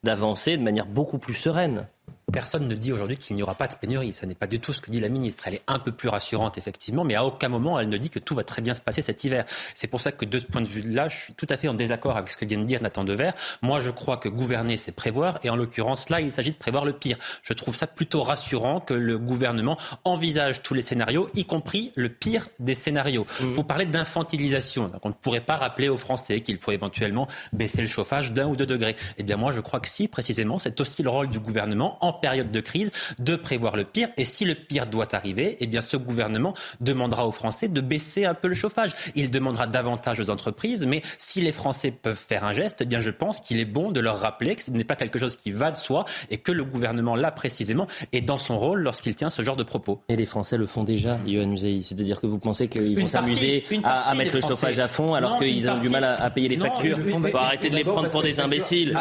d'avancer 0.03 0.57
de 0.57 0.61
manière 0.61 0.87
beaucoup 0.87 1.17
plus 1.17 1.35
sereine. 1.35 1.87
Personne 2.31 2.67
ne 2.67 2.75
dit 2.75 2.91
aujourd'hui 2.91 3.17
qu'il 3.17 3.35
n'y 3.35 3.43
aura 3.43 3.55
pas 3.55 3.67
de 3.67 3.75
pénurie. 3.75 4.13
Ce 4.13 4.25
n'est 4.25 4.35
pas 4.35 4.47
du 4.47 4.59
tout 4.59 4.73
ce 4.73 4.81
que 4.81 4.91
dit 4.91 4.99
la 4.99 5.09
ministre. 5.09 5.43
Elle 5.47 5.55
est 5.55 5.63
un 5.67 5.79
peu 5.79 5.91
plus 5.91 6.09
rassurante, 6.09 6.57
effectivement, 6.57 7.03
mais 7.03 7.15
à 7.15 7.25
aucun 7.25 7.49
moment 7.49 7.79
elle 7.79 7.89
ne 7.89 7.97
dit 7.97 8.09
que 8.09 8.19
tout 8.19 8.35
va 8.35 8.43
très 8.43 8.61
bien 8.61 8.73
se 8.73 8.81
passer 8.81 9.01
cet 9.01 9.23
hiver. 9.23 9.45
C'est 9.75 9.87
pour 9.87 10.01
ça 10.01 10.11
que 10.11 10.25
de 10.25 10.39
ce 10.39 10.45
point 10.45 10.61
de 10.61 10.67
vue-là, 10.67 11.09
je 11.09 11.17
suis 11.17 11.33
tout 11.33 11.47
à 11.49 11.57
fait 11.57 11.67
en 11.67 11.73
désaccord 11.73 12.17
avec 12.17 12.29
ce 12.29 12.37
que 12.37 12.45
vient 12.45 12.59
de 12.59 12.63
dire 12.63 12.81
Nathan 12.81 13.03
Dever. 13.03 13.31
Moi, 13.61 13.79
je 13.79 13.89
crois 13.89 14.17
que 14.17 14.29
gouverner, 14.29 14.77
c'est 14.77 14.91
prévoir, 14.91 15.39
et 15.43 15.49
en 15.49 15.55
l'occurrence, 15.55 16.09
là, 16.09 16.21
il 16.21 16.31
s'agit 16.31 16.51
de 16.51 16.57
prévoir 16.57 16.85
le 16.85 16.93
pire. 16.93 17.17
Je 17.43 17.53
trouve 17.53 17.75
ça 17.75 17.87
plutôt 17.87 18.23
rassurant 18.23 18.79
que 18.79 18.93
le 18.93 19.17
gouvernement 19.17 19.77
envisage 20.03 20.61
tous 20.61 20.73
les 20.73 20.81
scénarios, 20.81 21.29
y 21.35 21.45
compris 21.45 21.91
le 21.95 22.09
pire 22.09 22.47
des 22.59 22.75
scénarios. 22.75 23.25
Mmh. 23.41 23.53
Vous 23.53 23.63
parlez 23.63 23.85
d'infantilisation. 23.85 24.91
On 25.03 25.09
ne 25.09 25.13
pourrait 25.13 25.41
pas 25.41 25.57
rappeler 25.57 25.89
aux 25.89 25.97
Français 25.97 26.41
qu'il 26.41 26.57
faut 26.57 26.71
éventuellement 26.71 27.27
baisser 27.53 27.81
le 27.81 27.87
chauffage 27.87 28.33
d'un 28.33 28.47
ou 28.47 28.55
deux 28.55 28.65
degrés. 28.65 28.95
Eh 29.17 29.23
bien, 29.23 29.37
moi, 29.37 29.51
je 29.51 29.61
crois 29.61 29.79
que 29.79 29.87
si, 29.87 30.07
précisément, 30.07 30.59
c'est 30.59 30.79
aussi 30.79 31.03
le 31.03 31.09
rôle 31.09 31.29
du 31.29 31.39
gouvernement 31.39 31.97
en 32.03 32.13
période 32.19 32.51
de 32.51 32.59
crise 32.59 32.91
de 33.19 33.35
prévoir 33.35 33.75
le 33.75 33.83
pire. 33.83 34.09
Et 34.17 34.25
si 34.25 34.45
le 34.45 34.55
pire 34.55 34.87
doit 34.87 35.13
arriver, 35.15 35.57
eh 35.59 35.67
bien 35.67 35.81
ce 35.81 35.97
gouvernement 35.97 36.53
demandera 36.81 37.25
aux 37.27 37.31
Français 37.31 37.67
de 37.67 37.81
baisser 37.81 38.25
un 38.25 38.33
peu 38.33 38.47
le 38.47 38.55
chauffage. 38.55 38.91
Il 39.15 39.31
demandera 39.31 39.67
davantage 39.67 40.19
aux 40.19 40.29
entreprises, 40.29 40.85
mais 40.87 41.01
si 41.17 41.41
les 41.41 41.51
Français 41.51 41.91
peuvent 41.91 42.17
faire 42.17 42.43
un 42.43 42.53
geste, 42.53 42.81
eh 42.81 42.85
bien 42.85 42.99
je 42.99 43.11
pense 43.11 43.39
qu'il 43.39 43.59
est 43.59 43.65
bon 43.65 43.91
de 43.91 43.99
leur 43.99 44.19
rappeler 44.19 44.55
que 44.55 44.61
ce 44.61 44.71
n'est 44.71 44.83
pas 44.83 44.95
quelque 44.95 45.19
chose 45.19 45.35
qui 45.35 45.51
va 45.51 45.71
de 45.71 45.77
soi 45.77 46.05
et 46.29 46.37
que 46.37 46.51
le 46.51 46.63
gouvernement, 46.63 47.15
là 47.15 47.31
précisément, 47.31 47.87
est 48.11 48.21
dans 48.21 48.37
son 48.37 48.57
rôle 48.57 48.81
lorsqu'il 48.81 49.15
tient 49.15 49.29
ce 49.29 49.41
genre 49.43 49.55
de 49.55 49.63
propos. 49.63 50.01
Et 50.09 50.15
les 50.15 50.25
Français 50.25 50.57
le 50.57 50.65
font 50.65 50.83
déjà, 50.83 51.19
Yohann 51.25 51.49
Musei. 51.49 51.81
C'est-à-dire 51.83 52.19
que 52.19 52.27
vous 52.27 52.39
pensez 52.39 52.67
qu'ils 52.67 52.99
vont 52.99 53.07
s'amuser 53.07 53.63
à, 53.83 54.13
mettre 54.15 54.35
le 54.35 54.41
chauffage 54.41 54.79
à 54.79 54.87
fond 54.87 55.13
alors 55.13 55.39
qu'ils 55.39 55.69
ont 55.69 55.77
du 55.77 55.89
mal 55.89 56.03
à, 56.03 56.29
payer 56.29 56.49
les 56.49 56.57
factures 56.57 56.97
Il 56.99 57.31
faut 57.31 57.37
arrêter 57.37 57.69
de 57.69 57.75
les 57.75 57.83
prendre 57.83 58.09
pour 58.09 58.21
des 58.21 58.39
imbéciles. 58.39 58.97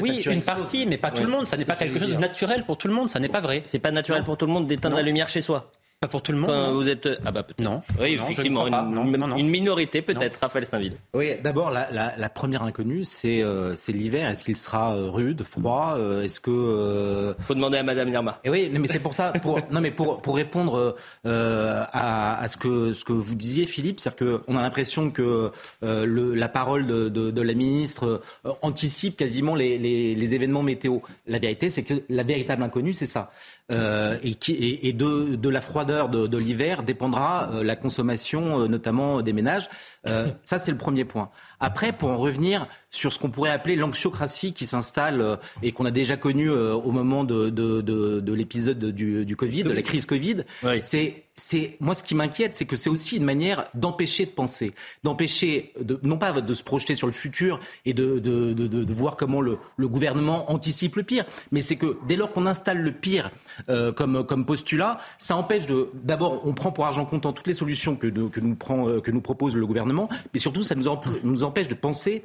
oui, 0.00 0.22
une 0.26 0.42
partie, 0.42 0.86
mais 0.86 0.98
pas 0.98 1.10
tout 1.10 1.22
le 1.22 1.30
monde. 1.30 1.46
Ça 1.46 1.56
n'est 1.56 1.64
pas 1.64 1.76
quelque 1.76 1.98
chose 1.98 2.10
de 2.10 2.16
naturel 2.16 2.49
pour 2.66 2.76
tout 2.76 2.88
le 2.88 2.94
monde, 2.94 3.08
ça 3.08 3.20
n'est 3.20 3.28
pas 3.28 3.40
vrai. 3.40 3.62
C'est 3.66 3.78
pas 3.78 3.90
naturel 3.90 4.24
pour 4.24 4.36
tout 4.36 4.46
le 4.46 4.52
monde 4.52 4.66
d'éteindre 4.66 4.96
la 4.96 5.02
lumière 5.02 5.28
chez 5.28 5.40
soi. 5.40 5.70
Pas 6.00 6.08
pour 6.08 6.22
tout 6.22 6.32
le 6.32 6.38
monde. 6.38 6.48
Enfin, 6.50 6.72
vous 6.72 6.88
êtes 6.88 7.06
ah 7.26 7.30
bah 7.30 7.44
non. 7.58 7.82
Oui, 8.00 8.16
Non, 8.16 8.22
effectivement, 8.22 8.66
une, 8.66 8.72
Non, 8.72 9.04
non, 9.04 9.28
non. 9.28 9.36
une 9.36 9.50
minorité 9.50 10.00
peut-être. 10.00 10.38
Raphaël 10.40 10.64
Steinville. 10.64 10.94
Oui, 11.12 11.32
d'abord, 11.44 11.70
la, 11.70 11.90
la- 11.90 12.16
la 12.16 12.28
première 12.30 12.62
inconnue, 12.62 13.04
c'est 13.04 13.42
euh, 13.42 13.76
c'est 13.76 13.92
l'hiver. 13.92 14.26
Est-ce 14.30 14.42
qu'il 14.42 14.56
sera 14.56 14.94
euh, 14.96 15.10
rude, 15.10 15.42
froid 15.42 15.96
euh, 15.98 16.22
Est-ce 16.22 16.40
que... 16.40 16.50
euh, 16.50 17.34
Faut 17.46 17.54
demander 17.54 17.76
à 17.76 17.82
Madame 17.82 18.08
Lirma. 18.08 18.40
Et 18.44 18.48
oui, 18.48 18.70
non, 18.72 18.80
mais 18.80 18.88
c'est 18.88 18.98
pour 18.98 19.12
ça. 19.12 19.32
Pour, 19.42 19.60
non, 19.70 19.82
mais 19.82 19.90
pour, 19.90 20.22
pour 20.22 20.36
répondre 20.36 20.96
euh, 21.26 21.84
à, 21.92 22.40
à 22.40 22.48
ce, 22.48 22.56
que, 22.56 22.94
ce 22.94 23.04
que 23.04 23.12
vous 23.12 23.34
disiez, 23.34 23.66
Philippe, 23.66 24.00
c'est-à-dire 24.00 24.40
qu'on 24.46 24.56
a 24.56 24.62
l'impression 24.62 25.10
que 25.10 25.52
euh, 25.82 26.06
le, 26.06 26.34
la 26.34 26.48
parole 26.48 26.86
de, 26.86 27.10
de, 27.10 27.30
de 27.30 27.42
la 27.42 27.52
ministre 27.52 28.22
euh, 28.46 28.52
anticipe 28.62 29.18
quasiment 29.18 29.54
les, 29.54 29.76
les, 29.76 30.14
les 30.14 30.34
événements 30.34 30.62
météo. 30.62 31.00
La 31.26 31.38
vérité, 31.38 31.68
c'est 31.68 31.82
que 31.82 31.92
la 32.08 32.22
véritable 32.22 32.62
inconnue, 32.62 32.94
c'est 32.94 33.04
ça. 33.04 33.30
Euh, 33.70 34.18
et, 34.22 34.34
qui, 34.34 34.52
et, 34.52 34.88
et 34.88 34.92
de, 34.92 35.36
de 35.36 35.48
la 35.48 35.60
froideur 35.60 36.08
de, 36.08 36.26
de 36.26 36.38
l'hiver 36.38 36.82
dépendra 36.82 37.50
euh, 37.52 37.62
la 37.62 37.76
consommation, 37.76 38.62
euh, 38.62 38.66
notamment 38.66 39.22
des 39.22 39.32
ménages. 39.32 39.68
Euh, 40.08 40.28
ça, 40.42 40.58
c'est 40.58 40.72
le 40.72 40.76
premier 40.76 41.04
point. 41.04 41.30
Après, 41.60 41.92
pour 41.92 42.08
en 42.10 42.16
revenir 42.16 42.66
sur 42.92 43.12
ce 43.12 43.18
qu'on 43.20 43.30
pourrait 43.30 43.50
appeler 43.50 43.76
l'anxiocratie 43.76 44.52
qui 44.52 44.66
s'installe 44.66 45.20
euh, 45.20 45.36
et 45.62 45.70
qu'on 45.70 45.84
a 45.84 45.92
déjà 45.92 46.16
connu 46.16 46.50
euh, 46.50 46.74
au 46.74 46.90
moment 46.90 47.22
de, 47.22 47.48
de, 47.50 47.80
de, 47.82 48.18
de 48.18 48.32
l'épisode 48.32 48.84
du, 48.86 49.24
du 49.24 49.36
Covid, 49.36 49.62
de 49.62 49.70
la 49.72 49.82
crise 49.82 50.06
Covid, 50.06 50.38
Oui. 50.64 50.78
c'est, 50.82 51.22
c'est 51.36 51.76
moi 51.78 51.94
ce 51.94 52.02
qui 52.02 52.16
m'inquiète, 52.16 52.56
c'est 52.56 52.64
que 52.64 52.76
c'est 52.76 52.90
aussi 52.90 53.16
une 53.16 53.24
manière 53.24 53.66
d'empêcher 53.74 54.26
de 54.26 54.30
penser, 54.32 54.72
d'empêcher 55.04 55.72
de, 55.80 56.00
non 56.02 56.18
pas 56.18 56.32
de 56.40 56.54
se 56.54 56.64
projeter 56.64 56.96
sur 56.96 57.06
le 57.06 57.12
futur 57.12 57.60
et 57.84 57.94
de, 57.94 58.18
de, 58.18 58.52
de, 58.54 58.92
voir 58.92 59.16
comment 59.16 59.40
le, 59.40 59.58
le 59.76 59.86
gouvernement 59.88 60.50
anticipe 60.50 60.96
le 60.96 61.04
pire, 61.04 61.24
mais 61.52 61.60
c'est 61.62 61.76
que 61.76 61.96
dès 62.08 62.16
lors 62.16 62.32
qu'on 62.32 62.44
installe 62.46 62.78
le 62.78 62.90
pire 62.92 63.30
euh, 63.68 63.92
comme, 63.92 64.24
comme 64.26 64.44
postulat, 64.44 64.98
ça 65.18 65.36
empêche 65.36 65.66
de 65.66 65.90
d'abord 65.94 66.42
on 66.44 66.54
prend 66.54 66.72
pour 66.72 66.86
argent 66.86 67.04
comptant 67.04 67.32
toutes 67.32 67.46
les 67.46 67.54
solutions 67.54 67.94
que, 67.96 68.08
que 68.08 68.40
nous 68.40 68.56
prend 68.56 69.00
que 69.00 69.10
nous 69.12 69.20
propose 69.20 69.54
le 69.56 69.64
gouvernement, 69.66 70.08
mais 70.34 70.40
surtout 70.40 70.64
ça 70.64 70.74
nous, 70.74 70.88
emp- 70.88 71.06
nous 71.22 71.44
empêche 71.50 71.68
de 71.68 71.74
penser 71.74 72.24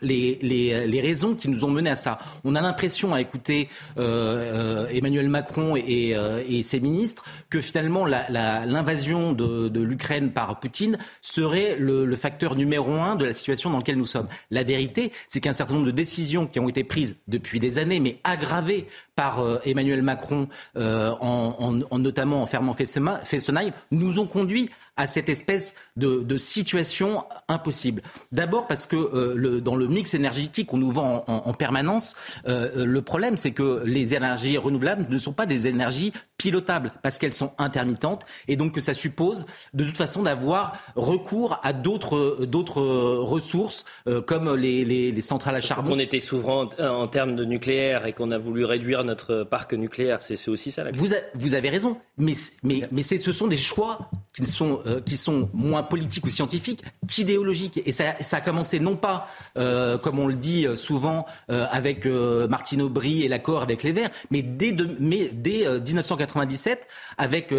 les, 0.00 0.36
les, 0.42 0.86
les 0.88 1.00
raisons 1.00 1.36
qui 1.36 1.48
nous 1.48 1.64
ont 1.64 1.70
mené 1.70 1.88
à 1.90 1.94
ça. 1.94 2.18
On 2.42 2.56
a 2.56 2.60
l'impression 2.60 3.14
à 3.14 3.20
écouter 3.20 3.68
euh, 3.98 4.86
euh, 4.86 4.88
Emmanuel 4.88 5.28
Macron 5.28 5.76
et, 5.76 6.16
euh, 6.16 6.42
et 6.48 6.64
ses 6.64 6.80
ministres 6.80 7.24
que 7.50 7.60
finalement 7.60 8.04
l'invasion 8.04 9.32
de, 9.32 9.70
l'Ukraine 9.80 10.32
par 10.32 10.58
Poutine 10.58 10.98
serait 11.20 11.76
le, 11.78 12.16
facteur 12.16 12.56
numéro 12.56 12.92
un 12.94 13.14
de 13.14 13.24
la 13.26 13.32
situation 13.32 13.70
dans 13.70 13.76
laquelle 13.78 13.96
nous 13.98 14.06
sommes. 14.06 14.26
La 14.50 14.64
vérité, 14.64 15.12
c'est 15.28 15.40
qu'un 15.40 15.52
certain 15.52 15.74
nombre 15.74 15.86
de 15.86 15.92
décisions 15.92 16.46
qui 16.48 16.58
ont 16.58 16.68
été 16.68 16.82
prises 16.82 17.14
depuis 17.28 17.60
des 17.60 17.78
années, 17.78 18.00
mais 18.00 18.18
aggravées 18.24 18.86
par 19.14 19.44
Emmanuel 19.64 20.02
Macron, 20.02 20.48
en, 20.76 20.80
en- 21.20 21.80
en- 21.90 21.98
notamment 21.98 22.42
en 22.42 22.46
fermant 22.46 22.74
Fessenheim, 22.74 23.70
nous 23.92 24.18
ont 24.18 24.26
conduit 24.26 24.68
à 24.96 25.06
cette 25.06 25.28
espèce 25.28 25.74
de, 25.96 26.16
de 26.22 26.36
situation 26.38 27.24
impossible. 27.48 28.02
D'abord 28.30 28.66
parce 28.66 28.86
que 28.86 28.96
euh, 28.96 29.32
le, 29.36 29.60
dans 29.60 29.74
le 29.76 29.86
mix 29.88 30.12
énergétique 30.14 30.68
qu'on 30.68 30.76
nous 30.78 30.90
vend 30.92 31.24
en, 31.26 31.32
en- 31.32 31.42
en 31.48 31.52
permanence, 31.54 32.14
euh, 32.46 32.84
le 32.84 33.02
problème 33.02 33.36
c'est 33.36 33.52
que 33.52 33.82
les 33.84 34.14
énergies 34.14 34.58
renouvelables 34.58 35.06
ne 35.08 35.18
sont 35.18 35.32
pas 35.32 35.46
des 35.46 35.66
énergies 35.66 36.12
pilotables 36.36 36.92
parce 37.02 37.18
qu'elles 37.18 37.32
sont 37.32 37.52
intermittentes 37.58 38.26
et 38.48 38.56
donc 38.56 38.72
que 38.74 38.80
ça 38.80 38.92
suppose 38.94 39.46
de 39.74 39.84
toute 39.84 39.96
façon 39.96 40.22
d'avoir 40.24 40.76
recours 40.96 41.58
à 41.62 41.72
d'autres 41.72 42.44
d'autres 42.46 42.82
ressources 42.82 43.84
euh, 44.08 44.20
comme 44.20 44.54
les, 44.54 44.84
les, 44.84 45.10
les 45.12 45.20
centrales 45.20 45.56
à 45.56 45.60
charbon. 45.60 45.92
On 45.94 45.98
était 45.98 46.20
souverain 46.20 46.68
en, 46.78 46.84
en 46.86 47.08
termes 47.08 47.36
de 47.36 47.44
nucléaire 47.44 48.06
et 48.06 48.12
qu'on 48.12 48.30
a 48.30 48.38
voulu 48.38 48.64
réduire 48.64 49.04
notre 49.04 49.44
parc 49.44 49.72
nucléaire. 49.72 50.18
C'est 50.22 50.48
aussi 50.48 50.70
ça 50.70 50.84
la 50.84 50.92
Vous, 50.92 51.14
a- 51.14 51.18
vous 51.34 51.54
avez 51.54 51.70
raison, 51.70 51.98
mais, 52.18 52.34
mais, 52.62 52.88
mais 52.92 53.02
ce 53.02 53.32
sont 53.32 53.46
des 53.48 53.56
choix 53.56 54.10
qui 54.34 54.46
sont, 54.46 54.80
euh, 54.86 55.00
qui 55.00 55.16
sont 55.16 55.48
moins 55.52 55.82
politiques 55.82 56.24
ou 56.26 56.30
scientifiques 56.30 56.82
qu'idéologiques. 57.06 57.80
Et 57.86 57.92
ça, 57.92 58.14
a 58.32 58.40
commencé 58.40 58.80
non 58.80 58.96
pas, 58.96 59.26
euh, 59.58 59.98
comme 59.98 60.18
on 60.18 60.26
le 60.26 60.34
dit 60.34 60.66
euh, 60.66 60.76
souvent, 60.76 61.26
avec 61.48 62.06
Martine 62.06 62.82
Aubry 62.82 63.22
et 63.22 63.28
l'accord 63.28 63.62
avec 63.62 63.82
les 63.82 63.92
Verts, 63.92 64.10
mais 64.30 64.42
dès, 64.42 64.72
de- 64.72 64.96
mais 65.00 65.28
dès 65.32 65.66
euh, 65.66 65.80
1997, 65.80 66.86
avec 67.18 67.52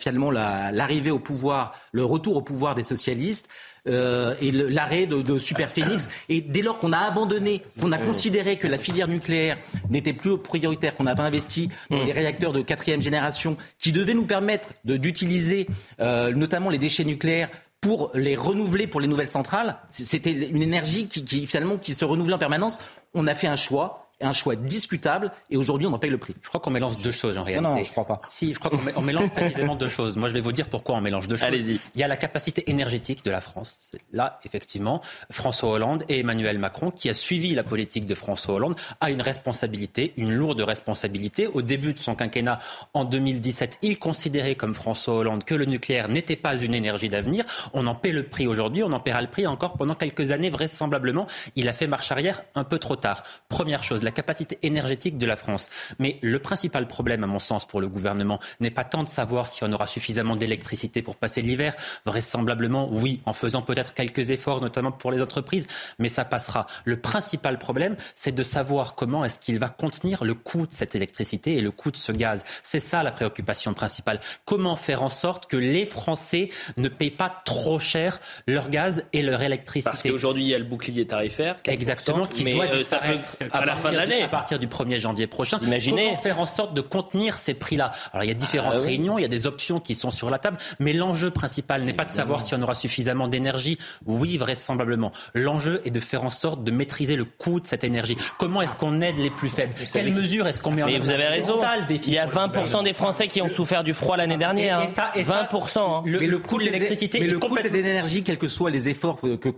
finalement 0.00 0.30
la- 0.30 0.72
l'arrivée 0.72 1.10
au 1.10 1.18
pouvoir, 1.18 1.74
le 1.92 2.04
retour 2.04 2.36
au 2.36 2.42
pouvoir 2.42 2.74
des 2.74 2.82
socialistes. 2.82 3.48
Euh, 3.88 4.34
et 4.40 4.52
l'arrêt 4.52 5.06
de, 5.06 5.22
de 5.22 5.38
Superphénix. 5.38 6.08
Et 6.28 6.40
dès 6.40 6.62
lors 6.62 6.78
qu'on 6.78 6.92
a 6.92 6.98
abandonné, 6.98 7.62
qu'on 7.80 7.92
a 7.92 7.98
considéré 7.98 8.56
que 8.56 8.68
la 8.68 8.78
filière 8.78 9.08
nucléaire 9.08 9.58
n'était 9.90 10.12
plus 10.12 10.38
prioritaire, 10.38 10.94
qu'on 10.94 11.04
n'a 11.04 11.14
pas 11.14 11.24
investi 11.24 11.68
dans 11.90 12.04
des 12.04 12.12
réacteurs 12.12 12.52
de 12.52 12.62
quatrième 12.62 13.02
génération 13.02 13.56
qui 13.78 13.92
devaient 13.92 14.14
nous 14.14 14.26
permettre 14.26 14.68
d'utiliser 14.84 15.66
euh, 16.00 16.32
notamment 16.32 16.70
les 16.70 16.78
déchets 16.78 17.04
nucléaires 17.04 17.48
pour 17.80 18.12
les 18.14 18.36
renouveler 18.36 18.86
pour 18.86 19.00
les 19.00 19.08
nouvelles 19.08 19.28
centrales, 19.28 19.76
c'était 19.90 20.30
une 20.30 20.62
énergie 20.62 21.08
qui, 21.08 21.24
qui, 21.24 21.48
finalement 21.48 21.78
qui 21.78 21.94
se 21.94 22.04
renouvelait 22.04 22.34
en 22.34 22.38
permanence. 22.38 22.78
On 23.12 23.26
a 23.26 23.34
fait 23.34 23.48
un 23.48 23.56
choix, 23.56 24.01
un 24.22 24.32
choix 24.32 24.56
discutable, 24.56 25.30
et 25.50 25.56
aujourd'hui 25.56 25.86
on 25.86 25.92
en 25.92 25.98
paye 25.98 26.10
le 26.10 26.18
prix. 26.18 26.34
Je 26.42 26.48
crois 26.48 26.60
qu'on 26.60 26.70
mélange 26.70 26.96
deux 27.02 27.10
choses 27.10 27.38
en 27.38 27.44
réalité. 27.44 27.68
non, 27.68 27.82
je 27.82 27.90
crois 27.90 28.04
pas. 28.06 28.20
Si, 28.28 28.54
je 28.54 28.58
crois 28.58 28.70
qu'on 28.70 28.78
mé- 28.78 28.92
on 28.96 29.02
mélange 29.02 29.30
précisément 29.34 29.74
deux 29.76 29.88
choses. 29.88 30.16
Moi, 30.16 30.28
je 30.28 30.34
vais 30.34 30.40
vous 30.40 30.52
dire 30.52 30.68
pourquoi 30.68 30.94
on 30.96 31.00
mélange 31.00 31.28
deux 31.28 31.36
choses. 31.36 31.46
Allez-y. 31.46 31.80
Il 31.94 32.00
y 32.00 32.04
a 32.04 32.08
la 32.08 32.16
capacité 32.16 32.68
énergétique 32.70 33.24
de 33.24 33.30
la 33.30 33.40
France. 33.40 33.90
Là, 34.12 34.40
effectivement, 34.44 35.00
François 35.30 35.70
Hollande 35.70 36.04
et 36.08 36.20
Emmanuel 36.20 36.58
Macron, 36.58 36.90
qui 36.90 37.10
a 37.10 37.14
suivi 37.14 37.54
la 37.54 37.64
politique 37.64 38.06
de 38.06 38.14
François 38.14 38.54
Hollande, 38.54 38.76
a 39.00 39.10
une 39.10 39.22
responsabilité, 39.22 40.12
une 40.16 40.32
lourde 40.32 40.60
responsabilité. 40.60 41.46
Au 41.46 41.62
début 41.62 41.92
de 41.94 41.98
son 41.98 42.14
quinquennat, 42.14 42.58
en 42.94 43.04
2017, 43.04 43.78
il 43.82 43.98
considérait 43.98 44.54
comme 44.54 44.74
François 44.74 45.14
Hollande 45.14 45.44
que 45.44 45.54
le 45.54 45.64
nucléaire 45.64 46.08
n'était 46.08 46.36
pas 46.36 46.56
une 46.56 46.74
énergie 46.74 47.08
d'avenir. 47.08 47.44
On 47.72 47.86
en 47.86 47.94
paie 47.94 48.12
le 48.12 48.22
prix 48.24 48.46
aujourd'hui, 48.46 48.82
on 48.82 48.92
en 48.92 49.00
paiera 49.00 49.20
le 49.20 49.26
prix 49.28 49.46
encore 49.46 49.72
pendant 49.74 49.94
quelques 49.94 50.30
années, 50.30 50.50
vraisemblablement. 50.50 51.26
Il 51.56 51.68
a 51.68 51.72
fait 51.72 51.86
marche 51.86 52.12
arrière 52.12 52.42
un 52.54 52.64
peu 52.64 52.78
trop 52.78 52.96
tard. 52.96 53.22
Première 53.48 53.82
chose, 53.82 54.02
la 54.02 54.11
capacité 54.12 54.58
énergétique 54.62 55.18
de 55.18 55.26
la 55.26 55.36
France. 55.36 55.70
Mais 55.98 56.18
le 56.22 56.38
principal 56.38 56.86
problème, 56.86 57.24
à 57.24 57.26
mon 57.26 57.38
sens, 57.38 57.66
pour 57.66 57.80
le 57.80 57.88
gouvernement, 57.88 58.38
n'est 58.60 58.70
pas 58.70 58.84
tant 58.84 59.02
de 59.02 59.08
savoir 59.08 59.48
si 59.48 59.64
on 59.64 59.72
aura 59.72 59.86
suffisamment 59.86 60.36
d'électricité 60.36 61.02
pour 61.02 61.16
passer 61.16 61.42
l'hiver. 61.42 61.74
Vraisemblablement, 62.06 62.88
oui, 62.90 63.20
en 63.26 63.32
faisant 63.32 63.62
peut-être 63.62 63.94
quelques 63.94 64.30
efforts, 64.30 64.60
notamment 64.60 64.92
pour 64.92 65.12
les 65.12 65.20
entreprises, 65.22 65.66
mais 65.98 66.08
ça 66.08 66.24
passera. 66.24 66.66
Le 66.84 66.96
principal 67.00 67.58
problème, 67.58 67.96
c'est 68.14 68.34
de 68.34 68.42
savoir 68.42 68.94
comment 68.94 69.24
est-ce 69.24 69.38
qu'il 69.38 69.58
va 69.58 69.68
contenir 69.68 70.24
le 70.24 70.34
coût 70.34 70.66
de 70.66 70.72
cette 70.72 70.94
électricité 70.94 71.56
et 71.56 71.60
le 71.60 71.70
coût 71.70 71.90
de 71.90 71.96
ce 71.96 72.12
gaz. 72.12 72.44
C'est 72.62 72.80
ça 72.80 73.02
la 73.02 73.12
préoccupation 73.12 73.74
principale. 73.74 74.20
Comment 74.44 74.76
faire 74.76 75.02
en 75.02 75.10
sorte 75.10 75.46
que 75.46 75.56
les 75.56 75.86
Français 75.86 76.50
ne 76.76 76.88
payent 76.88 77.10
pas 77.10 77.42
trop 77.44 77.78
cher 77.78 78.20
leur 78.46 78.68
gaz 78.70 79.04
et 79.12 79.22
leur 79.22 79.42
électricité? 79.42 79.90
Parce 79.90 80.02
qu'aujourd'hui, 80.02 80.44
il 80.44 80.48
y 80.48 80.54
a 80.54 80.58
le 80.58 80.64
bouclier 80.64 81.06
tarifaire. 81.06 81.56
4%, 81.64 81.72
Exactement, 81.72 82.24
qui 82.26 82.44
mais 82.44 82.54
doit 82.54 82.66
euh, 82.66 82.82
peut 82.82 83.48
à 83.52 83.64
la 83.64 83.76
fin 83.76 83.92
de 83.92 83.96
l'année. 84.04 84.22
À 84.22 84.28
partir 84.28 84.58
du 84.58 84.66
1er 84.66 84.98
janvier 84.98 85.26
prochain. 85.26 85.58
Imaginez. 85.62 86.06
Comment 86.06 86.16
faire 86.22 86.38
en 86.40 86.46
sorte 86.46 86.74
de 86.74 86.80
contenir 86.80 87.36
ces 87.38 87.54
prix-là 87.54 87.92
Alors 88.12 88.24
il 88.24 88.28
y 88.28 88.30
a 88.30 88.34
différentes 88.34 88.74
Ah 88.76 88.80
oui. 88.80 88.86
réunions, 88.86 89.18
il 89.18 89.22
y 89.22 89.24
a 89.24 89.28
des 89.28 89.46
options 89.46 89.80
qui 89.80 89.94
sont 89.94 90.10
sur 90.10 90.30
la 90.30 90.38
table, 90.38 90.56
mais 90.78 90.92
l'enjeu 90.92 91.30
principal 91.30 91.82
n'est 91.82 91.92
pas 91.92 92.04
de 92.04 92.10
savoir 92.10 92.42
si 92.42 92.54
on 92.54 92.62
aura 92.62 92.74
suffisamment 92.74 93.28
d'énergie. 93.28 93.78
Oui, 94.06 94.36
vraisemblablement. 94.38 95.12
L'enjeu 95.34 95.80
est 95.84 95.90
de 95.90 96.00
faire 96.00 96.24
en 96.24 96.30
sorte 96.30 96.64
de 96.64 96.70
maîtriser 96.70 97.16
le 97.16 97.24
coût 97.24 97.60
de 97.60 97.66
cette 97.66 97.84
énergie. 97.84 98.16
Comment 98.38 98.62
est-ce 98.62 98.76
qu'on 98.76 99.00
aide 99.00 99.18
les 99.18 99.30
plus 99.30 99.48
faibles 99.50 99.74
Quelles 99.92 100.12
que- 100.12 100.20
mesures 100.20 100.46
est-ce 100.46 100.60
qu'on 100.60 100.70
met 100.70 100.82
en 100.82 100.88
œuvre 100.88 100.98
vous 101.04 101.10
avez 101.10 101.22
C'est 101.24 101.28
raison. 101.28 101.60
ça, 101.60 101.76
le 101.78 101.86
défi 101.86 102.10
Il 102.10 102.14
y 102.14 102.18
a 102.18 102.26
pour 102.26 102.40
le 102.40 102.46
20% 102.48 102.82
des 102.82 102.92
Français 102.92 103.28
qui 103.28 103.40
ont 103.42 103.48
souffert 103.48 103.84
du 103.84 103.94
froid 103.94 104.16
l'année 104.16 104.36
dernière. 104.36 104.80
Et- 104.80 104.82
et 104.82 104.86
hein. 104.86 104.88
ça- 104.88 105.10
et 105.14 105.24
ça, 105.24 105.48
20%. 105.50 105.98
hein. 105.98 106.02
Le, 106.06 106.20
Mais 106.20 106.26
le 106.26 106.38
coût 106.38 106.58
de 106.58 106.64
l'électricité 106.64 107.20
mais 107.20 107.26
le 107.26 107.38
coût 107.38 107.56
de 107.56 107.62
cette 107.62 107.74
énergie, 107.74 108.22
quels 108.22 108.38
que 108.38 108.48
soient 108.48 108.70
les 108.70 108.88
efforts 108.88 109.20
que, 109.20 109.48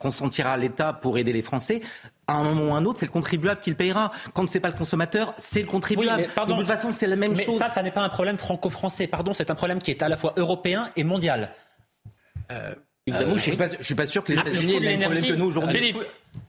consentira 0.00 0.56
l'État 0.56 0.92
pour 0.92 1.18
aider 1.18 1.32
les 1.32 1.42
Français, 1.42 1.80
à 2.32 2.36
un 2.36 2.42
moment 2.44 2.72
ou 2.72 2.74
à 2.74 2.78
un 2.78 2.84
autre, 2.84 2.98
c'est 2.98 3.06
le 3.06 3.12
contribuable 3.12 3.60
qui 3.60 3.70
le 3.70 3.76
payera. 3.76 4.10
Quand 4.34 4.48
c'est 4.48 4.60
pas 4.60 4.68
le 4.70 4.76
consommateur, 4.76 5.34
c'est 5.38 5.60
le 5.60 5.66
contribuable. 5.66 6.22
Oui, 6.22 6.26
mais 6.28 6.34
pardon. 6.34 6.54
de 6.54 6.60
toute 6.60 6.68
façon, 6.68 6.90
c'est 6.90 7.06
la 7.06 7.16
même 7.16 7.34
Mais 7.36 7.44
chose. 7.44 7.58
ça, 7.58 7.68
ça 7.68 7.82
n'est 7.82 7.90
pas 7.90 8.02
un 8.02 8.08
problème 8.08 8.38
franco-français. 8.38 9.06
Pardon, 9.06 9.32
c'est 9.32 9.50
un 9.50 9.54
problème 9.54 9.80
qui 9.80 9.90
est 9.90 10.02
à 10.02 10.08
la 10.08 10.16
fois 10.16 10.32
européen 10.36 10.90
et 10.96 11.04
mondial. 11.04 11.50
Évidemment, 13.06 13.36
je 13.36 13.50
je 13.80 13.82
suis 13.84 13.94
pas 13.96 14.06
sûr 14.06 14.22
que 14.22 14.32
les 14.32 14.38
Ah, 14.38 14.42
le 14.44 14.50
États-Unis 14.50 14.74
aient 14.74 14.78
de 14.78 14.84
le 14.84 14.90
même 14.90 15.00
problème 15.00 15.22
l'énergie. 15.22 15.32
que 15.32 15.38
nous 15.38 15.46
aujourd'hui. 15.46 15.78
Philippe. 15.78 15.96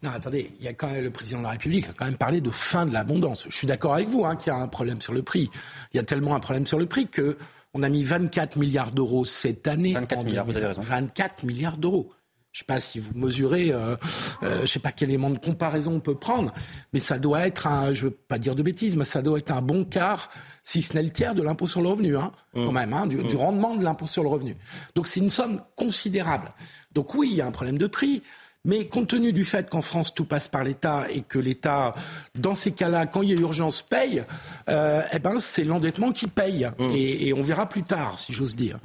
Non, 0.03 0.11
attendez, 0.11 0.51
il 0.59 0.65
y 0.65 0.67
a 0.67 0.73
quand 0.73 0.87
même, 0.87 1.03
le 1.03 1.09
président 1.09 1.39
de 1.39 1.43
la 1.45 1.49
République 1.51 1.89
a 1.89 1.93
quand 1.93 2.05
même 2.05 2.17
parlé 2.17 2.41
de 2.41 2.51
fin 2.51 2.85
de 2.85 2.93
l'abondance. 2.93 3.45
Je 3.49 3.55
suis 3.57 3.65
d'accord 3.65 3.95
avec 3.95 4.07
vous 4.07 4.23
hein, 4.23 4.35
qu'il 4.35 4.53
y 4.53 4.55
a 4.55 4.59
un 4.59 4.67
problème 4.67 5.01
sur 5.01 5.13
le 5.13 5.23
prix. 5.23 5.49
Il 5.93 5.97
y 5.97 5.99
a 5.99 6.03
tellement 6.03 6.35
un 6.35 6.39
problème 6.39 6.67
sur 6.67 6.77
le 6.77 6.85
prix 6.85 7.07
que 7.07 7.37
on 7.73 7.81
a 7.81 7.89
mis 7.89 8.03
24 8.03 8.57
milliards 8.57 8.91
d'euros 8.91 9.25
cette 9.25 9.67
année. 9.67 9.93
24 9.93 10.21
en 10.21 10.23
milliards, 10.25 10.45
vous 10.45 10.55
avez 10.55 10.67
raison. 10.67 10.81
24 10.81 11.43
milliards 11.43 11.77
d'euros. 11.77 12.11
Je 12.53 12.59
sais 12.59 12.65
pas 12.65 12.79
si 12.79 12.99
vous 12.99 13.13
mesurez, 13.15 13.71
euh, 13.71 13.95
euh, 14.43 14.61
je 14.61 14.67
sais 14.67 14.77
pas 14.77 14.91
quel 14.91 15.09
élément 15.09 15.31
de 15.31 15.39
comparaison 15.39 15.93
on 15.95 15.99
peut 15.99 16.13
prendre, 16.13 16.53
mais 16.93 16.99
ça 16.99 17.17
doit 17.17 17.47
être 17.47 17.65
un, 17.65 17.95
je 17.95 18.05
veux 18.05 18.11
pas 18.11 18.37
dire 18.37 18.53
de 18.53 18.61
bêtises, 18.61 18.95
mais 18.95 19.05
ça 19.05 19.23
doit 19.23 19.39
être 19.39 19.49
un 19.49 19.63
bon 19.63 19.85
quart, 19.85 20.29
si 20.63 20.83
ce 20.83 20.93
n'est 20.93 21.01
le 21.01 21.09
tiers 21.09 21.33
de 21.33 21.41
l'impôt 21.41 21.65
sur 21.65 21.81
le 21.81 21.89
revenu, 21.89 22.15
hein, 22.15 22.31
quand 22.53 22.71
même, 22.71 22.93
hein, 22.93 23.07
du, 23.07 23.23
du 23.23 23.35
rendement 23.35 23.75
de 23.75 23.83
l'impôt 23.83 24.05
sur 24.05 24.21
le 24.21 24.29
revenu. 24.29 24.55
Donc 24.93 25.07
c'est 25.07 25.19
une 25.19 25.31
somme 25.31 25.63
considérable. 25.75 26.53
Donc 26.93 27.15
oui, 27.15 27.29
il 27.31 27.37
y 27.37 27.41
a 27.41 27.47
un 27.47 27.51
problème 27.51 27.79
de 27.79 27.87
prix. 27.87 28.21
Mais 28.65 28.87
compte 28.87 29.09
tenu 29.09 29.33
du 29.33 29.43
fait 29.43 29.69
qu'en 29.69 29.81
France 29.81 30.13
tout 30.13 30.23
passe 30.23 30.47
par 30.47 30.63
l'État 30.63 31.07
et 31.11 31.19
que 31.19 31.37
l'État, 31.37 31.93
dans 32.33 32.55
ces 32.55 32.71
cas-là, 32.71 33.07
quand 33.07 33.21
il 33.21 33.31
y 33.31 33.33
a 33.33 33.35
urgence, 33.35 33.81
paye, 33.81 34.23
euh, 34.69 35.01
eh 35.11 35.19
ben 35.19 35.37
c'est 35.39 35.65
l'endettement 35.65 36.13
qui 36.13 36.27
paye. 36.27 36.69
Mmh. 36.79 36.91
Et, 36.93 37.27
et, 37.27 37.33
on 37.33 37.41
verra 37.41 37.67
plus 37.67 37.83
tard, 37.83 38.19
si 38.19 38.31
j'ose 38.31 38.55
dire. 38.55 38.79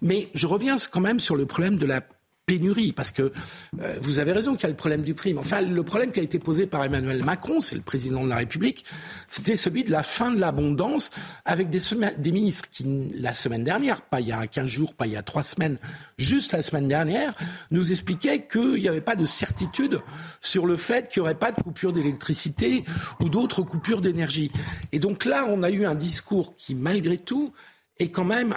Mais 0.00 0.28
je 0.34 0.48
reviens 0.48 0.74
quand 0.90 0.98
même 1.00 1.20
sur 1.20 1.36
le 1.36 1.46
problème 1.46 1.76
de 1.76 1.86
la 1.86 2.02
pénurie, 2.44 2.92
parce 2.92 3.12
que 3.12 3.32
euh, 3.80 3.96
vous 4.02 4.18
avez 4.18 4.32
raison 4.32 4.54
qu'il 4.54 4.64
y 4.64 4.66
a 4.66 4.70
le 4.70 4.76
problème 4.76 5.02
du 5.02 5.14
prix. 5.14 5.34
Enfin, 5.38 5.60
le 5.60 5.82
problème 5.84 6.10
qui 6.10 6.18
a 6.18 6.24
été 6.24 6.40
posé 6.40 6.66
par 6.66 6.82
Emmanuel 6.82 7.22
Macron, 7.22 7.60
c'est 7.60 7.76
le 7.76 7.82
président 7.82 8.24
de 8.24 8.28
la 8.28 8.36
République, 8.36 8.84
c'était 9.28 9.56
celui 9.56 9.84
de 9.84 9.92
la 9.92 10.02
fin 10.02 10.32
de 10.32 10.40
l'abondance, 10.40 11.12
avec 11.44 11.70
des, 11.70 12.32
ministres 12.32 12.68
qui, 12.70 12.84
la 13.14 13.32
semaine 13.32 13.62
dernière, 13.62 14.02
pas 14.02 14.20
il 14.20 14.26
y 14.26 14.32
a 14.32 14.44
15 14.46 14.66
jours, 14.66 14.94
pas 14.94 15.06
il 15.06 15.12
y 15.12 15.16
a 15.16 15.22
3 15.22 15.42
semaines, 15.44 15.78
juste 16.18 16.52
la 16.52 16.62
semaine 16.62 16.88
dernière, 16.88 17.34
nous 17.70 17.92
expliquaient 17.92 18.44
qu'il 18.46 18.80
n'y 18.80 18.88
avait 18.88 19.00
pas 19.00 19.16
de 19.16 19.24
certitude 19.24 20.00
sur 20.40 20.66
le 20.66 20.76
fait 20.76 21.08
qu'il 21.08 21.22
n'y 21.22 21.28
aurait 21.28 21.38
pas 21.38 21.52
de 21.52 21.62
coupure 21.62 21.92
d'électricité 21.92 22.84
ou 23.20 23.28
d'autres 23.28 23.62
coupures 23.62 24.00
d'énergie. 24.00 24.50
Et 24.90 24.98
donc 24.98 25.24
là, 25.26 25.46
on 25.48 25.62
a 25.62 25.70
eu 25.70 25.84
un 25.84 25.94
discours 25.94 26.56
qui, 26.56 26.74
malgré 26.74 27.18
tout, 27.18 27.52
est 28.00 28.08
quand 28.08 28.24
même 28.24 28.54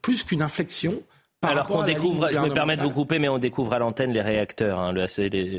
plus 0.00 0.22
qu'une 0.22 0.42
inflexion 0.42 1.02
alors 1.42 1.68
qu'on 1.68 1.84
découvre, 1.84 2.28
je 2.32 2.40
me 2.40 2.52
permets 2.52 2.76
de 2.76 2.82
vous 2.82 2.90
couper, 2.90 3.18
mais 3.18 3.28
on 3.28 3.38
découvre 3.38 3.72
à 3.72 3.78
l'antenne 3.78 4.12
les 4.12 4.22
réacteurs, 4.22 4.78
hein, 4.78 4.92
le, 4.92 5.06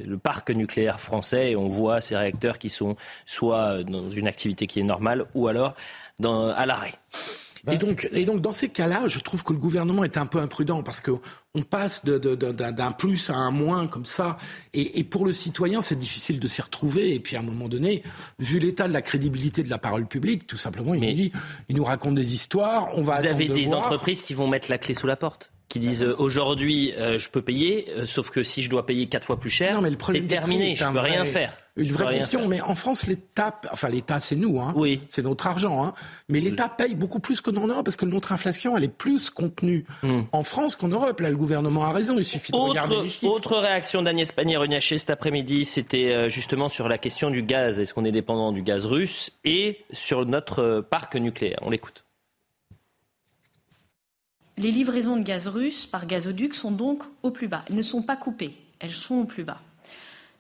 le, 0.06 0.18
parc 0.18 0.50
nucléaire 0.50 1.00
français, 1.00 1.52
et 1.52 1.56
on 1.56 1.68
voit 1.68 2.02
ces 2.02 2.18
réacteurs 2.18 2.58
qui 2.58 2.70
sont 2.70 2.98
soit 3.26 3.84
dans 3.84 4.10
une 4.10 4.28
activité 4.28 4.68
qui 4.68 4.82
est 4.82 4.84
normale, 4.84 5.26
ou 5.36 5.48
alors 5.48 5.76
dans, 6.20 6.50
à 6.50 6.66
l'arrêt. 6.66 6.94
Et 7.70 7.78
donc, 7.78 8.08
et 8.14 8.26
donc, 8.26 8.42
dans 8.42 8.54
ces 8.54 8.70
cas-là, 8.70 9.08
je 9.08 9.20
trouve 9.20 9.44
que 9.44 9.54
le 9.54 9.60
gouvernement 9.60 10.04
est 10.04 10.18
un 10.18 10.26
peu 10.26 10.40
imprudent 10.40 10.82
parce 10.82 11.02
que 11.02 11.12
on 11.56 11.62
passe 11.62 12.06
d'un 12.06 12.92
plus 12.92 13.30
à 13.30 13.36
un 13.36 13.52
moins 13.52 13.88
comme 13.88 14.06
ça. 14.06 14.38
Et, 14.74 15.00
et 15.00 15.04
pour 15.04 15.26
le 15.26 15.34
citoyen, 15.34 15.82
c'est 15.82 15.98
difficile 15.98 16.40
de 16.40 16.48
s'y 16.48 16.62
retrouver. 16.62 17.14
Et 17.14 17.20
puis, 17.20 17.36
à 17.36 17.40
un 17.40 17.44
moment 17.44 17.68
donné, 17.68 18.04
vu 18.40 18.60
l'état 18.60 18.88
de 18.88 18.94
la 18.94 19.02
crédibilité 19.02 19.64
de 19.64 19.70
la 19.70 19.78
parole 19.78 20.08
publique, 20.08 20.48
tout 20.48 20.58
simplement, 20.58 20.94
il 20.94 21.02
nous 21.02 21.14
dit, 21.14 21.32
il 21.68 21.76
nous 21.76 21.84
raconte 21.84 22.16
des 22.16 22.34
histoires. 22.34 22.90
On 22.98 23.02
va 23.02 23.20
vous 23.20 23.28
avez 23.28 23.50
des 23.50 23.66
voir. 23.66 23.80
entreprises 23.80 24.22
qui 24.22 24.34
vont 24.34 24.48
mettre 24.48 24.70
la 24.70 24.78
clé 24.78 24.94
sous 24.94 25.08
la 25.08 25.18
porte 25.18 25.52
qui 25.70 25.78
disent 25.78 26.04
euh, 26.04 26.16
aujourd'hui 26.18 26.94
euh, 26.98 27.20
je 27.20 27.30
peux 27.30 27.44
payer, 27.44 27.86
euh, 27.90 28.06
sauf 28.06 28.32
que 28.32 28.42
si 28.42 28.64
je 28.64 28.70
dois 28.70 28.86
payer 28.86 29.06
quatre 29.06 29.26
fois 29.26 29.40
plus 29.40 29.52
cher, 29.52 29.80
c'est 30.08 30.28
terminé, 30.28 30.76
je 30.76 30.84
peux 30.84 31.00
rien 31.00 31.24
faire. 31.24 31.56
Une 31.78 31.92
vraie 31.94 32.14
question, 32.14 32.46
mais 32.48 32.60
en 32.60 32.76
France, 32.76 33.08
l'État, 33.08 33.58
enfin 33.72 33.88
l'État, 33.88 34.20
c'est 34.20 34.36
nous, 34.36 34.60
hein, 34.60 34.74
oui. 34.76 35.02
c'est 35.08 35.22
notre 35.22 35.48
argent, 35.48 35.82
hein, 35.82 35.94
mais 36.28 36.42
l'État 36.42 36.68
paye 36.68 36.94
beaucoup 36.94 37.22
plus 37.22 37.40
que 37.40 37.52
dans 37.52 37.66
l'Europe 37.68 37.86
parce 37.86 37.96
que 37.96 38.06
notre 38.06 38.34
inflation, 38.34 38.76
elle 38.76 38.84
est 38.84 38.90
plus 38.90 39.30
contenue 39.30 39.86
hmm. 40.04 40.24
en 40.34 40.44
France 40.44 40.76
qu'en 40.76 40.90
Europe. 40.90 41.22
Là, 41.22 41.30
le 41.30 41.38
gouvernement 41.38 41.86
a 41.86 41.94
raison, 41.94 42.16
il 42.18 42.26
suffit 42.26 42.52
de 42.52 42.58
autre, 42.58 42.70
regarder 42.70 43.02
les 43.04 43.08
chiffres. 43.08 43.32
Autre 43.32 43.58
réaction 43.58 44.02
d'Agnès 44.02 44.30
Pannier-Runacher 44.32 44.98
cet 44.98 45.12
après-midi, 45.12 45.64
c'était 45.64 46.30
justement 46.30 46.68
sur 46.68 46.90
la 46.90 46.98
question 46.98 47.30
du 47.30 47.44
gaz. 47.44 47.80
Est-ce 47.80 47.94
qu'on 47.94 48.04
est 48.04 48.12
dépendant 48.12 48.52
du 48.52 48.62
gaz 48.62 48.86
russe 48.86 49.32
et 49.46 49.86
sur 49.92 50.26
notre 50.26 50.82
parc 50.82 51.16
nucléaire? 51.16 51.60
On 51.62 51.70
l'écoute. 51.70 52.04
Les 54.60 54.72
livraisons 54.72 55.16
de 55.16 55.24
gaz 55.24 55.48
russe 55.48 55.86
par 55.86 56.06
gazoduc 56.06 56.54
sont 56.54 56.72
donc 56.72 57.04
au 57.24 57.32
plus 57.32 57.48
bas. 57.48 57.64
Elles 57.70 57.78
ne 57.78 57.82
sont 57.82 58.02
pas 58.02 58.18
coupées, 58.18 58.58
elles 58.80 58.92
sont 58.92 59.16
au 59.16 59.24
plus 59.24 59.46
bas. 59.46 59.62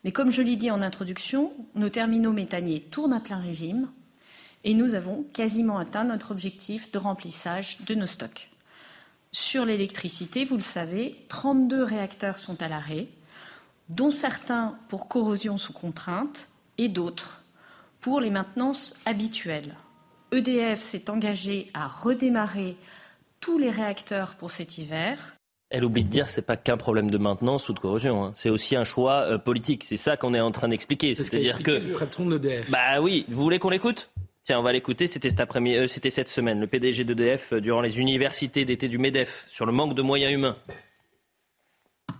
Mais 0.04 0.12
comme 0.12 0.30
je 0.30 0.42
l'ai 0.42 0.58
dit 0.58 0.70
en 0.70 0.82
introduction, 0.82 1.54
nos 1.74 1.88
terminaux 1.88 2.34
méthaniers 2.34 2.82
tournent 2.82 3.14
à 3.14 3.22
plein 3.22 3.40
régime 3.40 3.88
et 4.66 4.74
nous 4.74 4.94
avons 4.94 5.24
quasiment 5.32 5.78
atteint 5.78 6.04
notre 6.04 6.32
objectif 6.32 6.92
de 6.92 6.98
remplissage 6.98 7.80
de 7.88 7.96
nos 7.96 8.06
stocks. 8.06 8.50
Sur 9.32 9.64
l'électricité, 9.64 10.44
vous 10.44 10.58
le 10.58 10.62
savez, 10.62 11.16
32 11.30 11.82
réacteurs 11.82 12.40
sont 12.40 12.62
à 12.62 12.68
l'arrêt, 12.68 13.08
dont 13.88 14.12
certains 14.12 14.78
pour 14.90 15.08
corrosion 15.08 15.58
sous 15.58 15.72
contrainte 15.72 16.50
et 16.78 16.90
d'autres 16.90 17.42
pour 18.02 18.20
les 18.20 18.32
maintenances 18.32 18.96
habituelles. 19.06 19.78
EDF 20.34 20.82
s'est 20.82 21.10
engagé 21.10 21.72
à 21.74 21.88
redémarrer 21.88 22.76
tous 23.40 23.58
les 23.58 23.70
réacteurs 23.70 24.36
pour 24.36 24.52
cet 24.52 24.78
hiver. 24.78 25.36
Elle 25.70 25.86
oublie 25.86 26.04
de 26.04 26.10
dire 26.10 26.26
que 26.26 26.32
ce 26.32 26.40
n'est 26.40 26.46
pas 26.46 26.58
qu'un 26.58 26.78
problème 26.78 27.12
de 27.12 27.18
maintenance 27.18 27.70
ou 27.70 27.74
de 27.74 27.80
corrosion. 27.80 28.24
Hein. 28.24 28.32
C'est 28.34 28.50
aussi 28.50 28.76
un 28.76 28.84
choix 28.84 29.22
euh, 29.22 29.38
politique. 29.38 29.84
C'est 29.84 29.98
ça 29.98 30.18
qu'on 30.18 30.34
est 30.34 30.40
en 30.40 30.52
train 30.52 30.68
d'expliquer. 30.68 31.14
C'est-à-dire 31.14 31.62
que. 31.62 31.72
Le 31.72 32.72
bah 32.72 33.02
oui. 33.02 33.26
Vous 33.30 33.42
voulez 33.42 33.60
qu'on 33.60 33.70
l'écoute? 33.70 34.12
Tiens, 34.44 34.60
on 34.60 34.64
va 34.64 34.72
l'écouter. 34.72 35.06
C'était 35.06 35.30
cet 35.30 35.40
après 35.40 35.60
euh, 35.60 35.88
c'était 35.88 36.10
cette 36.10 36.28
semaine. 36.30 36.60
Le 36.60 36.66
PDG 36.66 37.04
d'EDF 37.04 37.54
euh, 37.54 37.62
durant 37.62 37.82
les 37.82 38.00
universités 38.00 38.66
d'été 38.66 38.88
du 38.88 38.98
MEDEF 38.98 39.46
sur 39.48 39.68
le 39.68 39.72
manque 39.72 39.94
de 39.94 40.02
moyens 40.02 40.34
humains. 40.34 40.58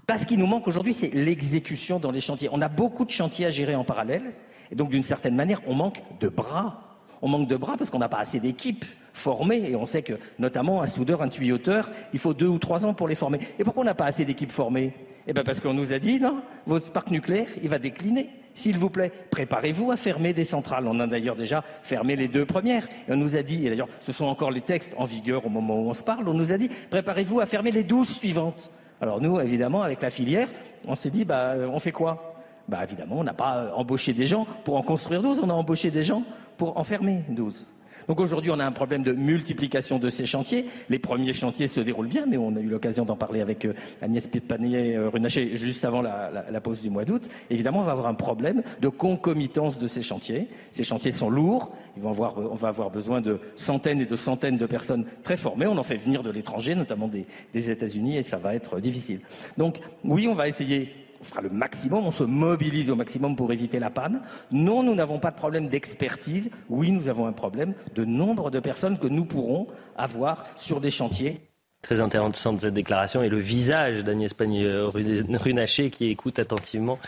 Parce 0.06 0.26
qu'il 0.26 0.38
nous 0.38 0.48
manque 0.48 0.68
aujourd'hui, 0.68 0.94
c'est 0.94 1.14
l'exécution 1.14 2.00
dans 2.00 2.12
les 2.12 2.22
chantiers. 2.22 2.50
On 2.52 2.62
a 2.62 2.68
beaucoup 2.68 3.06
de 3.06 3.12
chantiers 3.12 3.48
à 3.48 3.50
gérer 3.50 3.76
en 3.76 3.84
parallèle. 3.84 4.34
Et 4.72 4.76
donc, 4.76 4.90
d'une 4.90 5.04
certaine 5.04 5.36
manière, 5.36 5.62
on 5.68 5.74
manque 5.74 6.04
de 6.20 6.30
bras. 6.30 6.89
On 7.22 7.28
manque 7.28 7.48
de 7.48 7.58
bras 7.58 7.76
parce 7.78 7.90
qu'on 7.90 8.00
n'a 8.00 8.10
pas 8.10 8.20
assez 8.20 8.40
d'équipes 8.40 8.86
formés. 9.14 9.70
Et 9.70 9.76
on 9.76 9.86
sait 9.86 10.02
que, 10.02 10.14
notamment, 10.38 10.82
un 10.82 10.88
soudeur, 10.88 11.22
un 11.22 11.30
tuyauteur, 11.30 11.90
il 12.14 12.20
faut 12.20 12.34
deux 12.34 12.48
ou 12.48 12.60
trois 12.60 12.86
ans 12.86 12.94
pour 12.94 13.08
les 13.08 13.16
former. 13.16 13.40
Et 13.58 13.64
pourquoi 13.64 13.82
on 13.84 13.86
n'a 13.86 13.94
pas 13.94 14.06
assez 14.06 14.26
d'équipes 14.26 14.52
formées? 14.52 14.94
Eh 15.28 15.34
bien, 15.34 15.44
parce 15.44 15.60
qu'on 15.60 15.74
nous 15.74 15.94
a 15.94 16.00
dit, 16.00 16.20
non, 16.20 16.42
votre 16.66 16.92
parc 16.92 17.12
nucléaire, 17.12 17.48
il 17.62 17.70
va 17.70 17.78
décliner. 17.78 18.30
S'il 18.56 18.78
vous 18.78 18.90
plaît, 18.90 19.12
préparez-vous 19.30 19.92
à 19.92 19.96
fermer 19.96 20.34
des 20.34 20.44
centrales. 20.44 20.88
On 20.88 21.00
a 21.00 21.08
d'ailleurs 21.08 21.36
déjà 21.36 21.64
fermé 21.82 22.16
les 22.16 22.28
deux 22.28 22.46
premières. 22.46 22.88
Et 23.08 23.14
on 23.14 23.18
nous 23.18 23.38
a 23.38 23.44
dit, 23.44 23.66
et 23.66 23.70
d'ailleurs, 23.70 23.90
ce 24.00 24.12
sont 24.12 24.26
encore 24.26 24.52
les 24.52 24.62
textes 24.62 24.94
en 24.98 25.06
vigueur 25.06 25.46
au 25.46 25.50
moment 25.50 25.80
où 25.80 25.90
on 25.90 25.94
se 25.94 26.04
parle, 26.04 26.28
on 26.28 26.34
nous 26.34 26.52
a 26.52 26.58
dit, 26.58 26.70
préparez-vous 26.90 27.40
à 27.40 27.46
fermer 27.46 27.72
les 27.72 27.84
douze 27.84 28.10
suivantes. 28.10 28.72
Alors 29.02 29.22
nous, 29.22 29.40
évidemment, 29.40 29.82
avec 29.82 30.02
la 30.02 30.10
filière, 30.10 30.50
on 30.86 30.96
s'est 30.96 31.10
dit, 31.10 31.26
bah, 31.26 31.54
on 31.72 31.80
fait 31.80 31.92
quoi? 31.92 32.29
Bah, 32.70 32.84
évidemment, 32.84 33.16
on 33.18 33.24
n'a 33.24 33.34
pas 33.34 33.72
embauché 33.76 34.14
des 34.14 34.28
gens 34.28 34.46
pour 34.64 34.78
en 34.78 34.84
construire 34.84 35.24
douze, 35.24 35.40
on 35.42 35.50
a 35.50 35.54
embauché 35.54 35.90
des 35.90 36.04
gens 36.04 36.24
pour 36.56 36.78
en 36.78 36.84
fermer 36.84 37.24
douze. 37.30 37.74
Donc 38.08 38.20
aujourd'hui, 38.20 38.52
on 38.52 38.60
a 38.60 38.66
un 38.66 38.72
problème 38.72 39.02
de 39.04 39.12
multiplication 39.12 39.98
de 39.98 40.10
ces 40.10 40.26
chantiers. 40.26 40.66
Les 40.90 41.00
premiers 41.00 41.34
chantiers 41.34 41.68
se 41.68 41.80
déroulent 41.80 42.08
bien, 42.08 42.26
mais 42.28 42.38
on 42.38 42.56
a 42.56 42.60
eu 42.60 42.68
l'occasion 42.68 43.06
d'en 43.06 43.16
parler 43.16 43.42
avec 43.42 43.66
euh, 43.66 43.74
Agnès 44.02 44.28
Panier-Runacher 44.28 45.58
juste 45.58 45.84
avant 45.84 46.02
la, 46.02 46.62
pause 46.62 46.82
du 46.82 46.90
mois 46.90 47.06
d'août. 47.06 47.28
Évidemment, 47.50 47.80
on 47.80 47.84
va 47.84 47.92
avoir 47.92 48.08
un 48.08 48.14
problème 48.16 48.62
de 48.82 48.88
concomitance 48.88 49.80
de 49.80 49.88
ces 49.88 50.02
chantiers. 50.02 50.48
Ces 50.72 50.84
chantiers 50.84 51.12
sont 51.12 51.30
lourds. 51.30 51.72
On 52.04 52.12
va 52.12 52.68
avoir 52.68 52.90
besoin 52.92 53.22
de 53.22 53.40
centaines 53.56 54.02
et 54.02 54.06
de 54.06 54.16
centaines 54.16 54.58
de 54.58 54.66
personnes 54.66 55.06
très 55.24 55.38
formées. 55.38 55.68
On 55.68 55.78
en 55.78 55.84
fait 55.84 55.98
venir 55.98 56.24
de 56.24 56.30
l'étranger, 56.30 56.76
notamment 56.76 57.08
des, 57.08 57.26
des 57.54 57.72
États-Unis, 57.72 58.18
et 58.18 58.24
ça 58.24 58.38
va 58.38 58.56
être 58.56 58.80
difficile. 58.80 59.22
Donc 59.58 59.80
oui, 60.04 60.28
on 60.28 60.34
va 60.34 60.48
essayer 60.48 61.09
on 61.20 61.24
fera 61.24 61.42
le 61.42 61.50
maximum, 61.50 62.06
on 62.06 62.12
se 62.12 62.24
mobilise 62.24 62.90
au 62.90 62.96
maximum 62.96 63.36
pour 63.36 63.52
éviter 63.52 63.80
la 63.80 63.90
panne. 63.90 64.22
Non, 64.52 64.84
nous 64.84 64.96
n'avons 64.96 65.20
pas 65.20 65.32
de 65.32 65.36
problème 65.36 65.68
d'expertise. 65.68 66.50
Oui, 66.70 66.92
nous 66.92 67.10
avons 67.10 67.26
un 67.28 67.34
problème 67.34 67.74
de 67.96 68.06
nombre 68.06 68.52
de 68.52 68.60
personnes 68.60 68.98
que 68.98 69.08
nous 69.08 69.26
pourrons 69.26 69.68
avoir 69.98 70.46
sur 70.56 70.80
des 70.82 70.92
chantiers. 70.92 71.42
Très 71.82 72.02
intéressante 72.02 72.62
cette 72.62 72.74
déclaration 72.74 73.24
et 73.24 73.30
le 73.30 73.40
visage 73.40 74.04
d'Agnès 74.04 74.34
Pannier-Runacher 74.34 75.90
qui 75.90 76.08
écoute 76.08 76.38
attentivement 76.38 77.00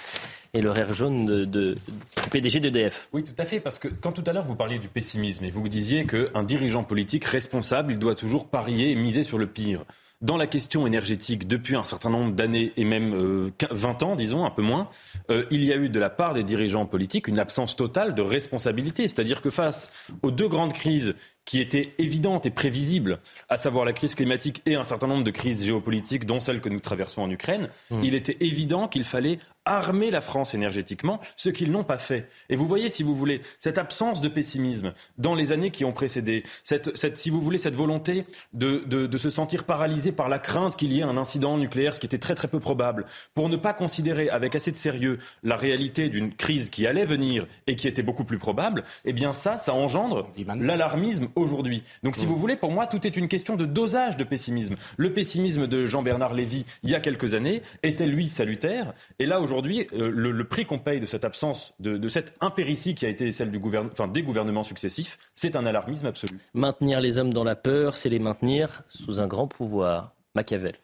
et 0.54 0.62
le 0.62 0.72
rire 0.72 0.94
jaune 0.94 1.26
de, 1.26 1.46
de, 1.46 1.74
du 1.74 2.30
PDG 2.30 2.60
d'EDF. 2.60 3.10
Oui, 3.14 3.24
tout 3.24 3.34
à 3.38 3.46
fait, 3.46 3.60
parce 3.60 3.80
que 3.80 3.88
quand 3.88 4.12
tout 4.12 4.24
à 4.26 4.34
l'heure 4.34 4.46
vous 4.46 4.56
parliez 4.56 4.80
du 4.80 4.88
pessimisme 4.88 5.46
et 5.46 5.52
vous 5.52 5.68
disiez 5.68 6.06
qu'un 6.06 6.44
dirigeant 6.44 6.84
politique 6.84 7.26
responsable, 7.26 7.94
il 7.94 8.00
doit 8.00 8.16
toujours 8.16 8.48
parier 8.48 8.92
et 8.92 8.96
miser 8.96 9.24
sur 9.24 9.38
le 9.38 9.48
pire 9.48 9.86
dans 10.22 10.38
la 10.38 10.48
question 10.48 10.86
énergétique 10.86 11.48
depuis 11.48 11.76
un 11.76 11.84
certain 11.84 12.10
nombre 12.10 12.34
d'années 12.34 12.74
et 12.78 12.86
même 12.86 13.52
20 13.72 14.04
euh, 14.04 14.06
ans, 14.06 14.16
disons, 14.16 14.46
un 14.46 14.52
peu 14.52 14.62
moins, 14.62 14.90
euh, 15.30 15.46
il 15.52 15.64
y 15.64 15.74
a 15.74 15.78
eu 15.78 15.90
de 15.90 16.00
la 16.00 16.10
part 16.10 16.34
des 16.34 16.44
dirigeants 16.44 16.86
politiques 16.86 17.28
une 17.28 17.40
absence 17.40 17.76
totale 17.76 18.16
de 18.16 18.22
responsabilité. 18.22 19.08
C'est-à-dire 19.08 19.42
que 19.42 19.50
face 19.50 19.92
aux 20.22 20.32
deux 20.32 20.48
grandes 20.48 20.74
crises 20.74 21.16
qui 21.46 21.60
étaient 21.60 21.94
évidentes 21.98 22.46
et 22.46 22.52
prévisibles, 22.52 23.20
à 23.50 23.58
savoir 23.58 23.86
la 23.86 23.94
crise 23.94 24.16
climatique 24.16 24.62
et 24.66 24.76
un 24.76 24.84
certain 24.84 25.08
nombre 25.08 25.24
de 25.24 25.32
crises 25.32 25.64
géopolitiques, 25.64 26.26
dont 26.26 26.40
celle 26.40 26.62
que 26.62 26.70
nous 26.70 26.80
traversons 26.80 27.24
en 27.24 27.30
Ukraine, 27.30 27.70
mmh. 27.90 28.04
il 28.04 28.16
était 28.16 28.38
évident 28.40 28.88
qu'il 28.88 29.04
fallait 29.04 29.40
armer 29.66 30.10
la 30.10 30.22
France 30.22 30.54
énergétiquement, 30.54 31.20
ce 31.36 31.50
qu'ils 31.50 31.72
n'ont 31.72 31.84
pas 31.84 32.00
fait. 32.00 32.28
Et 32.50 32.56
vous 32.56 32.66
voyez, 32.66 32.90
si 32.90 33.04
vous 33.04 33.16
voulez, 33.16 33.42
cette 33.60 33.78
absence 33.78 34.22
de 34.22 34.28
pessimisme 34.28 34.94
dans 35.18 35.36
les 35.36 35.52
années 35.52 35.70
qui 35.70 35.86
ont 35.86 35.94
précédé, 35.94 36.44
cette, 36.64 36.98
cette 36.98 37.18
si 37.18 37.30
vous 37.30 37.42
voulez, 37.42 37.60
cette 37.60 37.76
volonté 37.76 38.26
de, 38.54 38.84
de, 38.88 39.06
de, 39.06 39.18
se 39.18 39.30
sentir 39.30 39.66
paralysé 39.66 40.12
par 40.12 40.30
la 40.30 40.40
crainte 40.40 40.76
qu'il 40.76 40.92
y 40.92 41.00
ait 41.00 41.04
un 41.04 41.18
incident 41.18 41.58
nucléaire, 41.58 41.94
ce 41.94 42.00
qui 42.00 42.08
était 42.08 42.18
très 42.18 42.34
très 42.34 42.48
peu 42.48 42.60
probable, 42.60 43.06
pour 43.36 43.50
ne 43.50 43.56
pas 43.56 43.74
considérer 43.74 44.30
avec 44.30 44.56
assez 44.56 44.72
de 44.72 44.78
sérieux 44.78 45.20
la 45.44 45.58
réalité 45.58 46.10
d'une 46.10 46.34
crise 46.34 46.72
qui 46.72 46.88
allait 46.88 47.06
venir 47.06 47.46
et 47.68 47.76
qui 47.76 47.88
était 47.88 48.02
beaucoup 48.02 48.24
plus 48.24 48.40
probable, 48.40 48.84
eh 49.06 49.14
bien 49.14 49.36
ça, 49.36 49.60
ça 49.60 49.74
engendre 49.76 50.32
l'alarmisme 50.56 51.28
aujourd'hui. 51.36 51.84
Donc 52.04 52.16
si 52.16 52.26
mmh. 52.26 52.30
vous 52.30 52.38
voulez, 52.38 52.56
pour 52.56 52.72
moi, 52.72 52.88
tout 52.88 53.06
est 53.06 53.16
une 53.16 53.28
question 53.28 53.56
de 53.56 53.66
dosage 53.66 54.18
de 54.18 54.24
pessimisme. 54.24 54.76
Le 54.98 55.14
pessimisme 55.14 55.68
de 55.68 55.86
Jean-Bernard 55.86 56.34
Lévy, 56.34 56.66
il 56.84 56.90
y 56.90 56.96
a 56.96 57.00
quelques 57.00 57.34
années, 57.34 57.62
était 57.84 58.08
lui 58.08 58.30
salutaire, 58.30 58.94
et 59.20 59.26
là, 59.26 59.42
aujourd'hui, 59.42 59.88
euh, 59.94 60.10
le, 60.10 60.44
prix 60.44 60.66
qu'on 60.66 60.80
paye 60.80 61.00
de 61.00 61.06
cette 61.06 61.26
absence, 61.26 61.74
de, 61.80 62.08
cette 62.08 62.34
impéritie 62.42 62.96
qui 62.96 63.06
a 63.06 63.10
été 63.10 63.32
celle 63.32 63.52
du 63.52 63.62
enfin, 63.92 64.08
des 64.08 64.24
gouvernements 64.24 64.64
successifs, 64.64 65.18
c'est 65.36 65.56
un 65.56 65.66
alarmisme 65.66 66.08
absolu. 66.08 66.40
Maintenir 66.54 67.00
les 67.00 67.18
hommes 67.20 67.34
dans 67.34 67.44
la 67.44 67.56
peur, 67.56 67.98
c'est 67.98 68.10
les 68.10 68.20
maintenir 68.20 68.84
sous 68.90 69.20
un 69.20 69.28
grand 69.28 69.48
pouvoir. 69.48 70.14
Machiavel. 70.36 70.76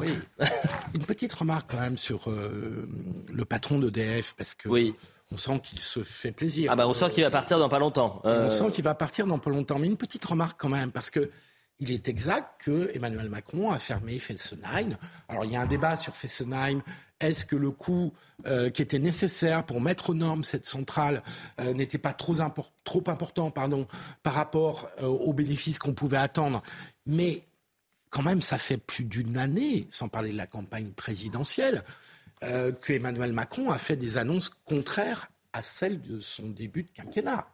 Une 0.94 1.04
petite 1.04 1.32
remarque 1.32 1.70
quand 1.70 1.80
même 1.80 1.98
sur 1.98 2.30
euh, 2.30 2.88
le 3.32 3.44
patron 3.44 3.78
d'EDF, 3.78 4.34
parce 4.36 4.54
que 4.54 4.68
oui. 4.68 4.94
On 5.32 5.36
sent 5.36 5.60
qu'il 5.62 5.80
se 5.80 6.02
fait 6.02 6.32
plaisir. 6.32 6.70
Ah 6.72 6.76
bah 6.76 6.86
on 6.86 6.94
sent 6.94 7.10
qu'il 7.10 7.24
va 7.24 7.30
partir 7.30 7.58
dans 7.58 7.68
pas 7.68 7.78
longtemps. 7.78 8.20
On 8.24 8.50
sent 8.50 8.70
qu'il 8.70 8.84
va 8.84 8.94
partir 8.94 9.26
dans 9.26 9.38
pas 9.38 9.50
longtemps. 9.50 9.78
Mais 9.78 9.86
une 9.86 9.96
petite 9.96 10.24
remarque 10.24 10.60
quand 10.60 10.68
même, 10.68 10.92
parce 10.92 11.10
que 11.10 11.30
il 11.80 11.90
est 11.90 12.08
exact 12.08 12.62
que 12.62 12.90
Emmanuel 12.94 13.28
Macron 13.28 13.70
a 13.70 13.78
fermé 13.78 14.18
Fessenheim. 14.18 14.96
Alors 15.28 15.44
il 15.44 15.52
y 15.52 15.56
a 15.56 15.60
un 15.60 15.66
débat 15.66 15.96
sur 15.96 16.14
Fessenheim. 16.14 16.82
Est-ce 17.20 17.44
que 17.44 17.56
le 17.56 17.70
coût 17.70 18.12
euh, 18.46 18.70
qui 18.70 18.82
était 18.82 18.98
nécessaire 18.98 19.64
pour 19.64 19.80
mettre 19.80 20.10
aux 20.10 20.14
normes 20.14 20.44
cette 20.44 20.66
centrale 20.66 21.22
euh, 21.60 21.72
n'était 21.72 21.98
pas 21.98 22.12
trop, 22.12 22.34
trop, 22.84 23.02
important 23.06 23.50
pardon, 23.50 23.86
par 24.22 24.34
rapport 24.34 24.88
euh, 25.00 25.06
aux 25.06 25.32
bénéfices 25.32 25.78
qu'on 25.78 25.94
pouvait 25.94 26.16
attendre? 26.16 26.62
Mais 27.06 27.44
quand 28.10 28.22
même, 28.22 28.42
ça 28.42 28.58
fait 28.58 28.76
plus 28.76 29.04
d'une 29.04 29.36
année, 29.36 29.86
sans 29.90 30.08
parler 30.08 30.30
de 30.30 30.36
la 30.36 30.46
campagne 30.46 30.90
présidentielle, 30.90 31.82
que 32.40 32.92
Emmanuel 32.92 33.32
Macron 33.32 33.70
a 33.70 33.78
fait 33.78 33.96
des 33.96 34.18
annonces 34.18 34.50
contraires 34.66 35.30
à 35.54 35.62
celles 35.62 36.00
de 36.02 36.20
son 36.20 36.48
début 36.48 36.82
de 36.82 36.88
quinquennat. 36.94 37.46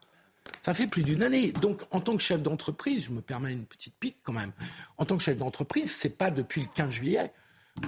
Ça 0.62 0.74
fait 0.74 0.86
plus 0.86 1.02
d'une 1.02 1.22
année. 1.22 1.52
Donc, 1.52 1.82
en 1.90 2.00
tant 2.00 2.16
que 2.16 2.22
chef 2.22 2.42
d'entreprise, 2.42 3.06
je 3.06 3.10
me 3.12 3.20
permets 3.20 3.52
une 3.52 3.64
petite 3.64 3.94
pique 3.98 4.16
quand 4.22 4.32
même. 4.32 4.52
En 4.98 5.04
tant 5.04 5.16
que 5.16 5.22
chef 5.22 5.36
d'entreprise, 5.36 5.94
c'est 5.94 6.16
pas 6.18 6.30
depuis 6.30 6.62
le 6.62 6.68
15 6.74 6.90
juillet 6.90 7.32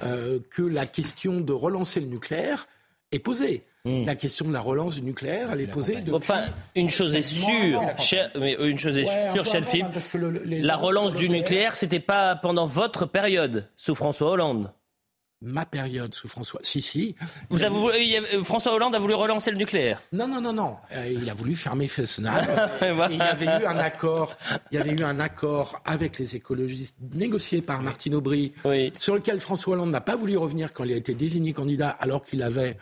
euh, 0.03 0.39
que 0.49 0.61
la 0.61 0.85
question 0.85 1.39
de 1.39 1.53
relancer 1.53 1.99
le 1.99 2.07
nucléaire 2.07 2.67
est 3.11 3.19
posée. 3.19 3.63
Hmm. 3.85 4.05
La 4.05 4.15
question 4.15 4.47
de 4.47 4.53
la 4.53 4.61
relance 4.61 4.95
du 4.95 5.01
nucléaire, 5.01 5.51
elle 5.51 5.61
est 5.61 5.67
posée 5.67 5.97
depuis. 5.97 6.13
Enfin, 6.13 6.43
une 6.73 6.89
chose 6.89 7.13
est 7.15 7.21
sûre, 7.21 7.81
mais 8.39 8.53
une 8.53 8.79
chose 8.79 8.97
est 8.97 9.05
sûre, 9.33 9.45
cher 9.45 9.65
film, 9.65 9.89
la 10.43 10.77
relance 10.77 11.13
du 11.13 11.27
nucléaire, 11.27 11.75
c'était 11.75 11.99
pas 11.99 12.35
pendant 12.35 12.65
votre 12.65 13.05
période 13.05 13.69
sous 13.75 13.93
François 13.93 14.31
Hollande 14.31 14.71
ma 15.43 15.65
période 15.65 16.13
sous 16.15 16.27
François. 16.27 16.59
Si, 16.63 16.81
si. 16.81 17.15
Vous 17.49 17.61
euh, 17.61 18.43
François 18.43 18.73
Hollande 18.73 18.95
a 18.95 18.99
voulu 18.99 19.13
relancer 19.13 19.51
le 19.51 19.57
nucléaire 19.57 20.01
Non, 20.11 20.27
non, 20.27 20.41
non, 20.41 20.53
non. 20.53 20.77
Euh, 20.93 21.07
il 21.07 21.29
a 21.29 21.33
voulu 21.33 21.55
fermer 21.55 21.87
Fessenheim. 21.87 22.41
il 23.11 23.17
y 23.17 23.21
avait 23.21 23.45
eu 23.45 23.65
un 23.65 23.77
accord. 23.77 24.35
Il 24.71 24.77
y 24.77 24.81
avait 24.81 24.91
eu 24.91 25.03
un 25.03 25.19
accord 25.19 25.81
avec 25.85 26.17
les 26.17 26.35
écologistes 26.35 26.95
négocié 27.13 27.61
par 27.61 27.81
Martine 27.81 28.15
Aubry, 28.15 28.53
sur 28.97 29.15
lequel 29.15 29.39
François 29.39 29.73
Hollande 29.73 29.91
n'a 29.91 30.01
pas 30.01 30.15
voulu 30.15 30.37
revenir 30.37 30.73
quand 30.73 30.83
il 30.83 30.93
a 30.93 30.95
été 30.95 31.13
désigné 31.13 31.53
candidat, 31.53 31.89
alors 31.89 32.23
qu'il 32.23 32.41
avait 32.41 32.77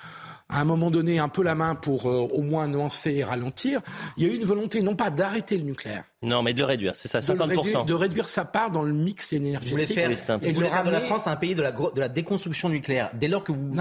à 0.51 0.59
un 0.59 0.65
moment 0.65 0.91
donné 0.91 1.17
un 1.17 1.29
peu 1.29 1.43
la 1.43 1.55
main 1.55 1.75
pour 1.75 2.07
euh, 2.07 2.27
au 2.31 2.41
moins 2.41 2.67
nuancer 2.67 3.13
et 3.13 3.23
ralentir. 3.23 3.81
Il 4.17 4.23
y 4.23 4.29
a 4.29 4.33
eu 4.33 4.35
une 4.35 4.43
volonté 4.43 4.81
non 4.81 4.95
pas 4.95 5.09
d'arrêter 5.09 5.57
le 5.57 5.63
nucléaire. 5.63 6.03
Non, 6.23 6.43
mais 6.43 6.53
de 6.53 6.59
le 6.59 6.65
réduire, 6.65 6.93
c'est 6.95 7.07
ça, 7.07 7.19
50%. 7.19 7.85
De 7.85 7.93
réduire, 7.95 8.29
sa 8.29 8.45
part 8.45 8.69
dans 8.69 8.83
le 8.83 8.93
mix 8.93 9.33
énergétique. 9.33 9.69
Vous 9.69 9.71
voulez 9.71 9.85
faire, 9.85 10.11
et 10.43 10.53
de, 10.53 10.59
de 10.59 10.91
la 10.91 11.01
France 11.01 11.25
un 11.25 11.35
pays 11.35 11.55
de 11.55 11.63
la, 11.63 11.71
de 11.71 11.99
la 11.99 12.09
déconstruction 12.09 12.69
nucléaire. 12.69 13.09
Dès 13.13 13.27
lors 13.27 13.43
que 13.43 13.51
vous, 13.51 13.71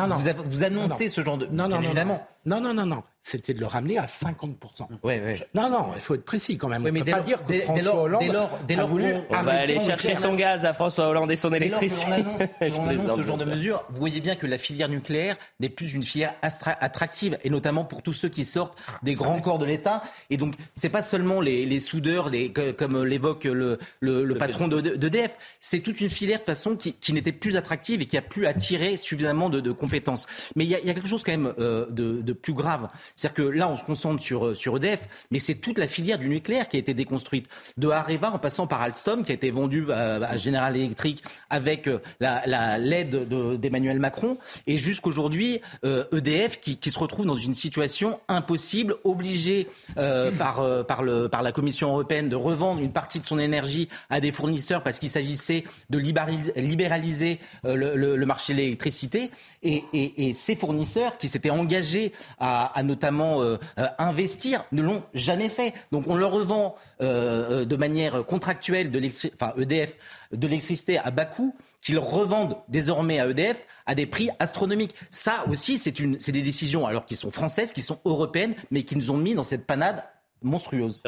vous, 0.47 0.65
annoncez 0.65 1.09
ce 1.09 1.23
genre 1.23 1.37
de... 1.37 1.47
Non, 1.47 1.69
non, 1.69 1.83
évidemment. 1.83 2.27
Non, 2.47 2.61
non, 2.61 2.73
non, 2.73 2.87
non. 2.87 3.03
C'était 3.23 3.53
de 3.53 3.61
le 3.61 3.67
ramener 3.67 3.99
à 3.99 4.07
50%. 4.07 4.57
Ouais, 5.03 5.21
ouais. 5.21 5.49
Non, 5.55 5.69
non, 5.69 5.91
il 5.95 6.01
faut 6.01 6.15
être 6.15 6.25
précis 6.25 6.57
quand 6.57 6.69
même. 6.69 6.87
on 6.87 6.91
ne 6.91 7.03
peut 7.03 7.11
pas 7.11 7.21
dire 7.21 7.45
que 7.45 7.53
François 7.53 8.03
Hollande 8.03 8.23
dès 8.67 8.77
lors, 8.77 8.89
voulu 8.89 9.15
on, 9.29 9.43
va 9.43 9.53
aller 9.53 9.79
chercher 9.79 10.15
son 10.15 10.35
gaz 10.35 10.65
à 10.65 10.73
François 10.73 11.07
Hollande 11.07 11.31
et 11.31 11.37
son 11.37 11.53
électricité. 11.53 12.25
Dès 12.61 12.75
on 12.79 12.85
annonce, 12.89 13.17
ce 13.19 13.23
genre 13.23 13.37
de 13.37 13.45
mesures, 13.45 13.85
vous 13.91 14.01
voyez 14.01 14.23
bien 14.23 14.37
que 14.37 14.47
la 14.47 14.57
filière 14.57 14.89
nucléaire 14.89 15.37
n'est 15.61 15.69
plus 15.69 15.93
une 15.93 16.03
filière 16.03 16.35
attractive, 16.41 17.39
et 17.45 17.51
notamment 17.51 17.85
pour 17.85 18.03
tous 18.03 18.15
ceux 18.15 18.31
qui 18.31 18.47
sortent 18.47 18.77
ah, 18.89 18.99
des 19.03 19.13
grands 19.13 19.41
corps 19.43 19.59
de 19.59 19.67
l'État. 19.67 20.03
Et 20.31 20.39
donc, 20.39 20.55
c'est 20.75 20.89
pas 20.89 21.03
seulement 21.03 21.43
les, 21.43 21.81
soudeurs, 21.81 22.30
comme 22.77 23.05
l'évoque 23.05 23.45
le, 23.45 23.79
le, 24.01 24.35
patron 24.35 24.69
d'EDF, 24.69 25.37
c'est 25.61 25.81
toute 25.81 26.01
une 26.01 26.11
filière 26.11 26.41
de 26.41 26.45
façon 26.45 26.77
qui, 26.77 27.13
n'était 27.13 27.33
plus 27.33 27.57
attractive 27.57 28.01
et 28.01 28.07
qui 28.07 28.17
a 28.17 28.23
plus 28.23 28.47
attiré 28.47 28.97
suffisamment 28.97 29.51
de, 29.51 29.73
compétences. 29.73 30.27
Mais 30.57 30.65
il 30.65 30.71
y, 30.71 30.75
a, 30.75 30.81
quelque 30.81 31.09
chose 31.09 31.23
quand 31.23 31.33
même 31.33 31.53
euh, 31.59 31.87
de, 31.91 32.21
de 32.23 32.33
plus 32.33 32.53
grave. 32.53 32.89
C'est-à-dire 33.15 33.35
que 33.35 33.43
là, 33.43 33.69
on 33.69 33.77
se 33.77 33.85
concentre 33.85 34.23
sur, 34.23 34.47
euh, 34.49 34.55
sur 34.55 34.77
EDF, 34.77 35.09
mais 35.31 35.39
c'est 35.39 35.57
toute 35.57 35.79
la 35.79 35.89
filière 35.89 36.19
du 36.19 36.29
nucléaire 36.29 36.69
qui 36.69 36.77
a 36.77 36.81
été 36.81 36.95
déconstruite. 36.95 37.49
De 37.77 37.89
Areva 37.89 38.33
en 38.33 38.39
passant 38.39 38.67
par 38.67 38.81
Alstom, 38.81 39.23
qui 39.23 39.33
a 39.33 39.35
été 39.35 39.51
vendu 39.51 39.91
à, 39.93 40.37
General 40.37 40.75
Electric 40.77 41.23
avec 41.51 41.87
euh, 41.87 41.99
l'aide 42.21 43.29
d'Emmanuel 43.61 43.99
Macron, 43.99 44.39
et 44.67 44.79
jusqu'aujourd'hui, 44.79 45.61
EDF 45.83 46.57
e 46.57 46.61
qui, 46.61 46.77
qui, 46.77 46.91
se 46.91 46.99
retrouve 46.99 47.27
dans 47.27 47.37
une 47.37 47.55
situation 47.55 48.21
impossible, 48.29 48.97
obligé 49.05 49.69
par, 49.95 50.87
par, 50.87 51.03
le, 51.03 51.29
par 51.29 51.43
la 51.43 51.53
Commission 51.53 51.89
européenne 51.89 52.20
de 52.29 52.37
revendre 52.37 52.81
une 52.81 52.93
partie 52.93 53.21
de 53.21 53.27
son 53.27 53.39
énergie 53.39 53.89
à 54.11 54.21
des 54.21 54.33
fournisseurs 54.33 54.83
parce 54.83 54.99
qu'il 54.99 55.11
s'agissait 55.11 55.65
de 55.89 55.99
libéraliser 55.99 57.41
le, 57.65 57.97
le, 57.97 58.27
marché 58.27 58.53
de 58.53 58.59
l'électricité. 58.59 59.31
Et, 59.63 60.33
ces 60.35 60.57
fournisseurs 60.57 61.19
qui 61.19 61.29
s'étaient 61.29 61.51
engagés 61.51 62.13
à, 62.39 62.81
notamment 62.83 63.43
euh, 63.43 63.57
euh, 63.79 63.87
investir 63.99 64.65
ne 64.73 64.83
l'ont 64.83 65.03
jamais 65.15 65.49
fait. 65.49 65.75
Donc 65.93 66.05
on 66.09 66.15
leur 66.15 66.33
revend 66.33 66.77
euh, 67.03 67.65
de 67.65 67.77
manière 67.77 68.25
contractuelle 68.25 68.91
de 68.91 69.01
enfin 69.35 69.53
EDF 69.59 69.97
de 70.33 70.47
l'électricité 70.47 70.99
à 70.99 71.11
bas 71.11 71.25
coût 71.25 71.55
qu'ils 71.83 71.99
revendent 71.99 72.57
désormais 72.69 73.21
à 73.21 73.29
EDF 73.29 73.67
à 73.87 73.95
des 73.95 74.07
prix 74.07 74.31
astronomiques. 74.39 74.95
Ça 75.09 75.45
aussi, 75.49 75.79
c'est 75.79 75.93
des 76.01 76.43
décisions 76.43 76.87
alors 76.87 77.07
qui 77.07 77.17
sont 77.17 77.31
françaises, 77.31 77.73
qui 77.73 77.83
sont 77.83 78.01
européennes, 78.05 78.55
mais 78.71 78.83
qui 78.83 78.97
nous 78.97 79.11
ont 79.11 79.17
mis 79.17 79.35
dans 79.35 79.45
cette 79.45 79.67
panade 79.67 80.05
monstrueuse. 80.43 81.01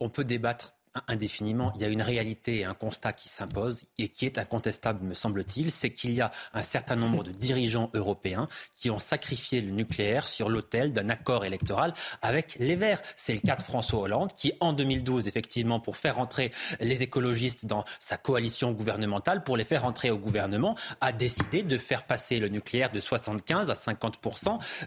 on 0.00 0.08
peut 0.08 0.24
débattre 0.24 0.74
indéfiniment. 1.08 1.72
Il 1.74 1.82
y 1.82 1.84
a 1.84 1.88
une 1.88 2.02
réalité 2.02 2.60
et 2.60 2.64
un 2.64 2.74
constat 2.74 3.12
qui 3.12 3.28
s'impose 3.28 3.84
et 3.98 4.08
qui 4.08 4.26
est 4.26 4.38
incontestable, 4.38 5.04
me 5.04 5.14
semble-t-il, 5.14 5.70
c'est 5.70 5.90
qu'il 5.90 6.12
y 6.12 6.20
a 6.20 6.30
un 6.52 6.62
certain 6.62 6.96
nombre 6.96 7.24
de 7.24 7.32
dirigeants 7.32 7.90
européens 7.94 8.48
qui 8.78 8.90
ont 8.90 8.98
sacrifié 8.98 9.60
le 9.60 9.72
nucléaire 9.72 10.26
sur 10.26 10.48
l'autel 10.48 10.92
d'un 10.92 11.08
accord 11.08 11.44
électoral 11.44 11.94
avec 12.22 12.56
les 12.60 12.76
Verts. 12.76 13.02
C'est 13.16 13.34
le 13.34 13.40
cas 13.40 13.56
de 13.56 13.62
François 13.62 14.00
Hollande 14.00 14.32
qui, 14.36 14.52
en 14.60 14.72
2012, 14.72 15.26
effectivement, 15.26 15.80
pour 15.80 15.96
faire 15.96 16.18
entrer 16.18 16.52
les 16.80 17.02
écologistes 17.02 17.66
dans 17.66 17.84
sa 17.98 18.16
coalition 18.16 18.72
gouvernementale, 18.72 19.42
pour 19.42 19.56
les 19.56 19.64
faire 19.64 19.84
entrer 19.84 20.10
au 20.10 20.18
gouvernement, 20.18 20.76
a 21.00 21.12
décidé 21.12 21.62
de 21.62 21.76
faire 21.78 22.04
passer 22.04 22.38
le 22.38 22.48
nucléaire 22.48 22.92
de 22.92 23.00
75 23.00 23.68
à 23.70 23.74
50 23.74 24.18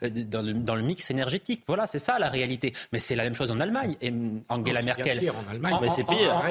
euh, 0.03 0.09
dans 0.09 0.41
le, 0.41 0.53
dans 0.53 0.75
le 0.75 0.81
mix 0.83 1.11
énergétique. 1.11 1.63
Voilà, 1.67 1.85
c'est 1.85 1.99
ça 1.99 2.17
la 2.17 2.29
réalité. 2.29 2.73
Mais 2.93 2.99
c'est 2.99 3.15
la 3.15 3.23
même 3.23 3.35
chose 3.35 3.51
en 3.51 3.59
Allemagne. 3.59 3.95
Et 4.01 4.13
Angela 4.47 4.81
Merkel, 4.81 5.29
en 5.31 5.51
Allemagne 5.51 5.96
c'est 5.97 6.15
pire. 6.15 6.41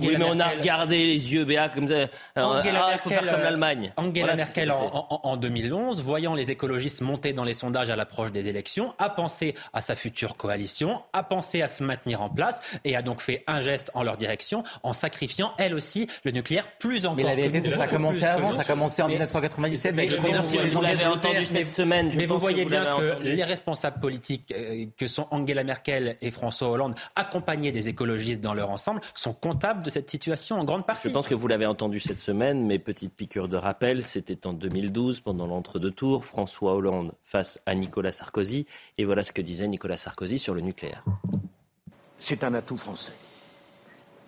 oui, 0.00 0.16
mais 0.18 0.24
on 0.24 0.38
a 0.40 0.48
regardé 0.48 0.98
les 0.98 1.32
yeux 1.32 1.44
Béa 1.44 1.68
comme 1.68 1.88
ça. 1.88 1.94
Euh, 1.94 2.06
Angela 2.36 2.82
ah, 2.84 2.90
Merkel, 2.90 3.30
comme 3.30 3.42
l'Allemagne. 3.42 3.92
Angela 3.96 4.34
Merkel, 4.34 4.72
en, 4.72 5.36
2011, 5.36 6.02
voyant 6.02 6.34
les 6.34 6.50
écologistes 6.50 7.00
monter 7.00 7.32
dans 7.32 7.44
les 7.44 7.54
sondages 7.54 7.90
à 7.90 7.96
l'approche 7.96 8.32
des 8.32 8.48
élections, 8.48 8.94
a 8.98 9.10
pensé 9.10 9.54
à 9.72 9.80
sa 9.80 9.94
future 9.94 10.36
coalition, 10.36 11.02
a 11.12 11.22
pensé 11.22 11.62
à 11.62 11.68
se 11.68 11.82
maintenir 11.82 12.22
en 12.22 12.28
place 12.28 12.60
et 12.84 12.96
a 12.96 13.02
donc 13.02 13.20
fait 13.20 13.44
un 13.46 13.60
geste 13.60 13.90
en 13.94 14.02
leur 14.02 14.16
direction 14.16 14.62
en 14.82 14.92
sacrifiant, 14.92 15.52
elle 15.58 15.74
aussi, 15.74 16.06
le 16.24 16.30
nucléaire 16.30 16.66
plus 16.78 17.06
encore. 17.06 17.16
Mais 17.16 17.22
la 17.22 17.34
vérité, 17.34 17.60
c'est 17.60 17.70
que 17.70 17.76
ça 17.76 17.84
a 17.84 17.88
commencé 17.88 18.24
avant, 18.24 18.52
ça 18.52 18.62
a 18.62 18.64
commencé 18.64 19.02
en 19.02 19.08
1997 19.08 19.94
avec 19.94 20.12
Vous 20.12 20.82
l'avez 20.82 21.06
entendu 21.06 21.46
cette 21.46 21.68
semaine. 21.68 22.12
Mais 22.16 22.26
vous 22.26 22.38
voyez 22.38 22.64
bien 22.64 22.96
que 22.96 23.22
les 23.22 23.44
responsables 23.44 24.00
politiques 24.00 24.52
euh, 24.52 24.86
que 24.96 25.06
sont 25.06 25.26
Angela 25.30 25.64
Merkel 25.64 26.16
et 26.20 26.30
François 26.30 26.68
Hollande, 26.68 26.94
accompagnés 27.14 27.72
des 27.72 27.88
écologistes 27.88 28.40
dans 28.40 28.54
leur 28.54 28.70
ensemble, 28.70 28.95
sont 29.14 29.32
comptables 29.32 29.82
de 29.82 29.90
cette 29.90 30.10
situation 30.10 30.58
en 30.58 30.64
grande 30.64 30.86
partie. 30.86 31.08
Je 31.08 31.12
pense 31.12 31.28
que 31.28 31.34
vous 31.34 31.48
l'avez 31.48 31.66
entendu 31.66 32.00
cette 32.00 32.18
semaine, 32.18 32.66
mais 32.66 32.78
petite 32.78 33.14
piqûre 33.14 33.48
de 33.48 33.56
rappel, 33.56 34.04
c'était 34.04 34.46
en 34.46 34.52
2012, 34.52 35.20
pendant 35.20 35.46
l'entre-deux 35.46 35.90
tours, 35.90 36.24
François 36.24 36.74
Hollande 36.74 37.12
face 37.22 37.60
à 37.66 37.74
Nicolas 37.74 38.12
Sarkozy, 38.12 38.66
et 38.98 39.04
voilà 39.04 39.22
ce 39.22 39.32
que 39.32 39.42
disait 39.42 39.68
Nicolas 39.68 39.96
Sarkozy 39.96 40.38
sur 40.38 40.54
le 40.54 40.60
nucléaire. 40.60 41.04
C'est 42.18 42.44
un 42.44 42.54
atout 42.54 42.76
français. 42.76 43.12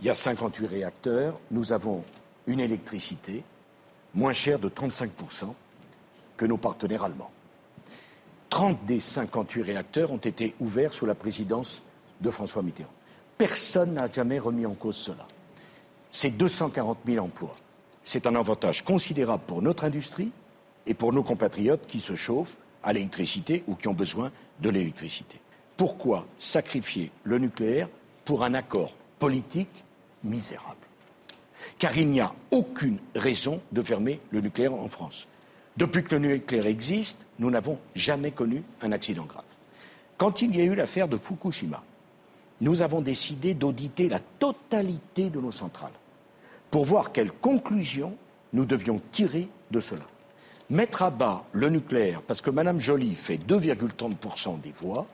Il 0.00 0.06
y 0.06 0.10
a 0.10 0.14
58 0.14 0.66
réacteurs, 0.66 1.40
nous 1.50 1.72
avons 1.72 2.04
une 2.46 2.60
électricité 2.60 3.42
moins 4.14 4.32
chère 4.32 4.58
de 4.58 4.68
35% 4.68 5.54
que 6.36 6.46
nos 6.46 6.56
partenaires 6.56 7.04
allemands. 7.04 7.30
30 8.50 8.84
des 8.86 9.00
58 9.00 9.62
réacteurs 9.62 10.12
ont 10.12 10.16
été 10.16 10.54
ouverts 10.60 10.92
sous 10.92 11.06
la 11.06 11.14
présidence 11.14 11.82
de 12.20 12.30
François 12.30 12.62
Mitterrand. 12.62 12.90
Personne 13.38 13.94
n'a 13.94 14.10
jamais 14.10 14.40
remis 14.40 14.66
en 14.66 14.74
cause 14.74 14.96
cela. 14.96 15.26
C'est 16.10 16.30
240 16.30 16.98
000 17.06 17.24
emplois. 17.24 17.56
C'est 18.02 18.26
un 18.26 18.34
avantage 18.34 18.84
considérable 18.84 19.44
pour 19.46 19.62
notre 19.62 19.84
industrie 19.84 20.32
et 20.86 20.94
pour 20.94 21.12
nos 21.12 21.22
compatriotes 21.22 21.86
qui 21.86 22.00
se 22.00 22.16
chauffent 22.16 22.56
à 22.82 22.92
l'électricité 22.92 23.62
ou 23.68 23.76
qui 23.76 23.86
ont 23.86 23.94
besoin 23.94 24.32
de 24.60 24.70
l'électricité. 24.70 25.38
Pourquoi 25.76 26.26
sacrifier 26.36 27.12
le 27.22 27.38
nucléaire 27.38 27.88
pour 28.24 28.42
un 28.42 28.54
accord 28.54 28.94
politique 29.20 29.84
misérable? 30.24 30.74
Car 31.78 31.96
il 31.96 32.08
n'y 32.08 32.20
a 32.20 32.34
aucune 32.50 32.98
raison 33.14 33.60
de 33.70 33.82
fermer 33.82 34.20
le 34.30 34.40
nucléaire 34.40 34.74
en 34.74 34.88
France. 34.88 35.28
Depuis 35.76 36.02
que 36.02 36.16
le 36.16 36.26
nucléaire 36.26 36.66
existe, 36.66 37.24
nous 37.38 37.50
n'avons 37.50 37.78
jamais 37.94 38.32
connu 38.32 38.64
un 38.82 38.90
accident 38.90 39.26
grave. 39.26 39.44
Quand 40.16 40.42
il 40.42 40.56
y 40.56 40.60
a 40.60 40.64
eu 40.64 40.74
l'affaire 40.74 41.06
de 41.06 41.16
Fukushima, 41.16 41.84
nous 42.60 42.82
avons 42.82 43.00
décidé 43.00 43.54
d'auditer 43.54 44.08
la 44.08 44.20
totalité 44.38 45.30
de 45.30 45.40
nos 45.40 45.50
centrales 45.50 45.92
pour 46.70 46.84
voir 46.84 47.12
quelles 47.12 47.32
conclusions 47.32 48.16
nous 48.52 48.64
devions 48.64 49.00
tirer 49.12 49.48
de 49.70 49.80
cela. 49.80 50.04
Mettre 50.70 51.02
à 51.02 51.10
bas 51.10 51.44
le 51.52 51.70
nucléaire, 51.70 52.20
parce 52.22 52.40
que 52.40 52.50
Mme 52.50 52.78
Joly 52.78 53.14
fait 53.14 53.36
2,30% 53.36 54.60
des 54.60 54.72
voix, 54.72 55.06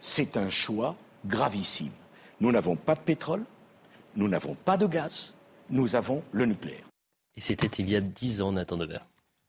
c'est 0.00 0.36
un 0.36 0.50
choix 0.50 0.96
gravissime. 1.24 1.92
Nous 2.40 2.50
n'avons 2.50 2.74
pas 2.74 2.96
de 2.96 3.00
pétrole, 3.00 3.44
nous 4.16 4.28
n'avons 4.28 4.54
pas 4.54 4.76
de 4.76 4.86
gaz, 4.86 5.34
nous 5.70 5.94
avons 5.94 6.22
le 6.32 6.46
nucléaire. 6.46 6.84
Et 7.36 7.40
c'était 7.40 7.68
il 7.68 7.88
y 7.90 7.96
a 7.96 8.00
dix 8.00 8.42
ans, 8.42 8.52
Nathan. 8.52 8.78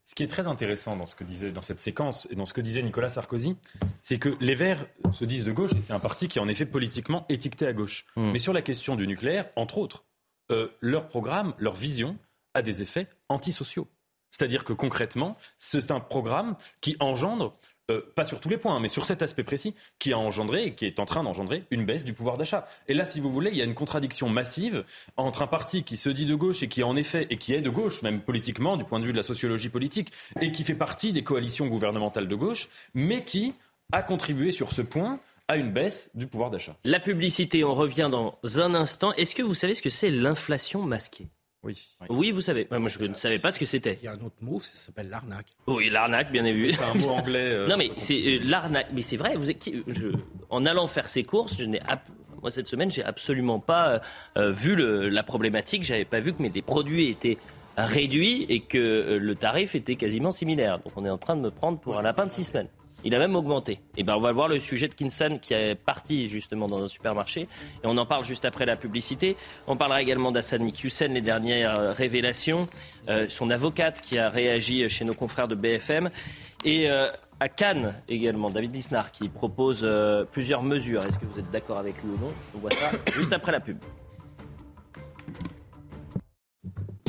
Ce 0.06 0.14
qui 0.14 0.22
est 0.22 0.28
très 0.28 0.46
intéressant 0.46 0.96
dans 0.96 1.06
ce 1.06 1.14
que 1.14 1.24
disait 1.24 1.50
dans 1.50 1.62
cette 1.62 1.80
séquence 1.80 2.28
et 2.30 2.34
dans 2.34 2.44
ce 2.44 2.52
que 2.52 2.60
disait 2.60 2.82
Nicolas 2.82 3.08
Sarkozy, 3.08 3.56
c'est 4.02 4.18
que 4.18 4.36
les 4.40 4.54
Verts 4.54 4.86
se 5.12 5.24
disent 5.24 5.44
de 5.44 5.52
gauche 5.52 5.72
et 5.72 5.80
c'est 5.80 5.94
un 5.94 6.00
parti 6.00 6.28
qui 6.28 6.38
est 6.38 6.42
en 6.42 6.48
effet 6.48 6.66
politiquement 6.66 7.24
étiqueté 7.30 7.66
à 7.66 7.72
gauche. 7.72 8.04
Hmm. 8.16 8.30
Mais 8.30 8.38
sur 8.38 8.52
la 8.52 8.60
question 8.60 8.96
du 8.96 9.06
nucléaire, 9.06 9.48
entre 9.56 9.78
autres, 9.78 10.04
euh, 10.50 10.68
leur 10.80 11.08
programme, 11.08 11.54
leur 11.58 11.74
vision 11.74 12.18
a 12.52 12.60
des 12.60 12.82
effets 12.82 13.08
antisociaux. 13.30 13.88
C'est-à-dire 14.30 14.64
que 14.64 14.72
concrètement, 14.72 15.36
c'est 15.58 15.90
un 15.90 16.00
programme 16.00 16.56
qui 16.80 16.96
engendre 17.00 17.56
euh, 17.90 18.00
pas 18.14 18.24
sur 18.24 18.40
tous 18.40 18.48
les 18.48 18.56
points, 18.56 18.80
mais 18.80 18.88
sur 18.88 19.04
cet 19.04 19.20
aspect 19.20 19.44
précis, 19.44 19.74
qui 19.98 20.12
a 20.12 20.18
engendré 20.18 20.64
et 20.64 20.74
qui 20.74 20.86
est 20.86 21.00
en 21.00 21.04
train 21.04 21.22
d'engendrer 21.22 21.64
une 21.70 21.84
baisse 21.84 22.04
du 22.04 22.14
pouvoir 22.14 22.38
d'achat. 22.38 22.66
Et 22.88 22.94
là, 22.94 23.04
si 23.04 23.20
vous 23.20 23.30
voulez, 23.30 23.50
il 23.50 23.56
y 23.56 23.62
a 23.62 23.64
une 23.64 23.74
contradiction 23.74 24.28
massive 24.28 24.84
entre 25.16 25.42
un 25.42 25.46
parti 25.46 25.82
qui 25.84 25.96
se 25.96 26.08
dit 26.08 26.24
de 26.24 26.34
gauche 26.34 26.62
et 26.62 26.68
qui 26.68 26.82
en 26.82 26.96
effet, 26.96 27.26
et 27.28 27.36
qui 27.36 27.52
est 27.52 27.60
de 27.60 27.70
gauche, 27.70 28.02
même 28.02 28.20
politiquement, 28.20 28.76
du 28.76 28.84
point 28.84 29.00
de 29.00 29.04
vue 29.04 29.12
de 29.12 29.16
la 29.18 29.22
sociologie 29.22 29.68
politique, 29.68 30.12
et 30.40 30.50
qui 30.50 30.64
fait 30.64 30.74
partie 30.74 31.12
des 31.12 31.22
coalitions 31.22 31.66
gouvernementales 31.66 32.28
de 32.28 32.34
gauche, 32.34 32.68
mais 32.94 33.22
qui 33.24 33.54
a 33.92 34.02
contribué 34.02 34.50
sur 34.50 34.72
ce 34.72 34.82
point 34.82 35.20
à 35.48 35.56
une 35.56 35.70
baisse 35.70 36.10
du 36.14 36.26
pouvoir 36.26 36.50
d'achat. 36.50 36.76
La 36.84 37.00
publicité, 37.00 37.64
on 37.64 37.74
revient 37.74 38.08
dans 38.10 38.38
un 38.56 38.74
instant. 38.74 39.12
Est-ce 39.12 39.34
que 39.34 39.42
vous 39.42 39.54
savez 39.54 39.74
ce 39.74 39.82
que 39.82 39.90
c'est 39.90 40.10
l'inflation 40.10 40.82
masquée? 40.82 41.28
Oui. 41.64 41.88
Oui, 42.10 42.30
vous 42.30 42.40
savez. 42.42 42.68
Moi, 42.70 42.88
je 42.90 43.02
ne 43.04 43.14
savais 43.14 43.38
pas 43.38 43.50
ce 43.50 43.58
que 43.58 43.64
c'était. 43.64 43.98
Il 44.02 44.04
y 44.04 44.08
a 44.08 44.12
un 44.12 44.16
autre 44.24 44.36
mot, 44.42 44.60
ça 44.60 44.76
s'appelle 44.76 45.08
l'arnaque. 45.08 45.46
Oui, 45.66 45.88
l'arnaque, 45.90 46.30
bien 46.30 46.44
évidemment. 46.44 46.92
C'est 46.94 47.06
un 47.06 47.08
mot 47.08 47.14
anglais. 47.14 47.38
euh, 47.52 47.66
Non, 47.66 47.76
mais 47.76 47.90
c'est 47.96 48.14
euh, 48.14 48.40
l'arnaque. 48.44 48.88
Mais 48.92 49.02
c'est 49.02 49.16
vrai, 49.16 49.36
vous 49.36 49.48
êtes 49.50 49.58
qui- 49.58 49.82
je- 49.86 50.08
en 50.50 50.66
allant 50.66 50.86
faire 50.86 51.08
ces 51.08 51.24
courses, 51.24 51.56
je 51.58 51.64
n'ai 51.64 51.80
moi 52.42 52.50
cette 52.50 52.66
semaine, 52.66 52.90
j'ai 52.90 53.02
absolument 53.02 53.58
pas 53.58 54.02
euh, 54.36 54.50
vu 54.52 54.76
le- 54.76 55.08
la 55.08 55.22
problématique. 55.22 55.82
J'avais 55.82 56.04
pas 56.04 56.20
vu 56.20 56.34
que 56.34 56.42
mais 56.42 56.52
les 56.54 56.60
produits 56.60 57.08
étaient 57.08 57.38
réduits 57.78 58.44
et 58.48 58.60
que 58.60 58.78
euh, 58.78 59.18
le 59.18 59.34
tarif 59.34 59.74
était 59.74 59.96
quasiment 59.96 60.32
similaire. 60.32 60.78
Donc 60.80 60.92
on 60.96 61.04
est 61.06 61.10
en 61.10 61.18
train 61.18 61.36
de 61.36 61.40
me 61.40 61.50
prendre 61.50 61.78
pour 61.80 61.98
un 61.98 62.02
lapin 62.02 62.26
de 62.26 62.30
six 62.30 62.44
semaines. 62.44 62.68
Il 63.04 63.14
a 63.14 63.18
même 63.18 63.36
augmenté. 63.36 63.80
Et 63.96 64.02
ben 64.02 64.16
on 64.16 64.20
va 64.20 64.32
voir 64.32 64.48
le 64.48 64.58
sujet 64.58 64.88
de 64.88 64.94
Kinson 64.94 65.38
qui 65.40 65.52
est 65.52 65.74
parti 65.74 66.28
justement 66.28 66.66
dans 66.66 66.82
un 66.82 66.88
supermarché 66.88 67.42
et 67.42 67.84
on 67.86 67.96
en 67.98 68.06
parle 68.06 68.24
juste 68.24 68.44
après 68.44 68.64
la 68.64 68.76
publicité. 68.76 69.36
On 69.66 69.76
parlera 69.76 70.00
également 70.00 70.32
d'Assad 70.32 70.62
Mikhoussen, 70.62 71.12
les 71.12 71.20
dernières 71.20 71.78
euh, 71.78 71.92
révélations, 71.92 72.68
Euh, 73.06 73.26
son 73.28 73.50
avocate 73.50 74.00
qui 74.00 74.16
a 74.16 74.30
réagi 74.30 74.88
chez 74.88 75.04
nos 75.04 75.12
confrères 75.12 75.46
de 75.46 75.54
BFM 75.54 76.08
et 76.64 76.90
euh, 76.90 77.10
à 77.38 77.50
Cannes 77.50 77.92
également, 78.08 78.48
David 78.48 78.72
Lisnard 78.74 79.12
qui 79.12 79.28
propose 79.28 79.86
plusieurs 80.32 80.62
mesures. 80.62 81.04
Est-ce 81.04 81.18
que 81.18 81.26
vous 81.26 81.38
êtes 81.38 81.50
d'accord 81.50 81.76
avec 81.76 82.02
lui 82.02 82.12
ou 82.12 82.18
non? 82.18 82.32
On 82.54 82.58
voit 82.60 82.70
ça 82.70 82.92
juste 83.14 83.34
après 83.34 83.52
la 83.52 83.60
pub. 83.60 83.76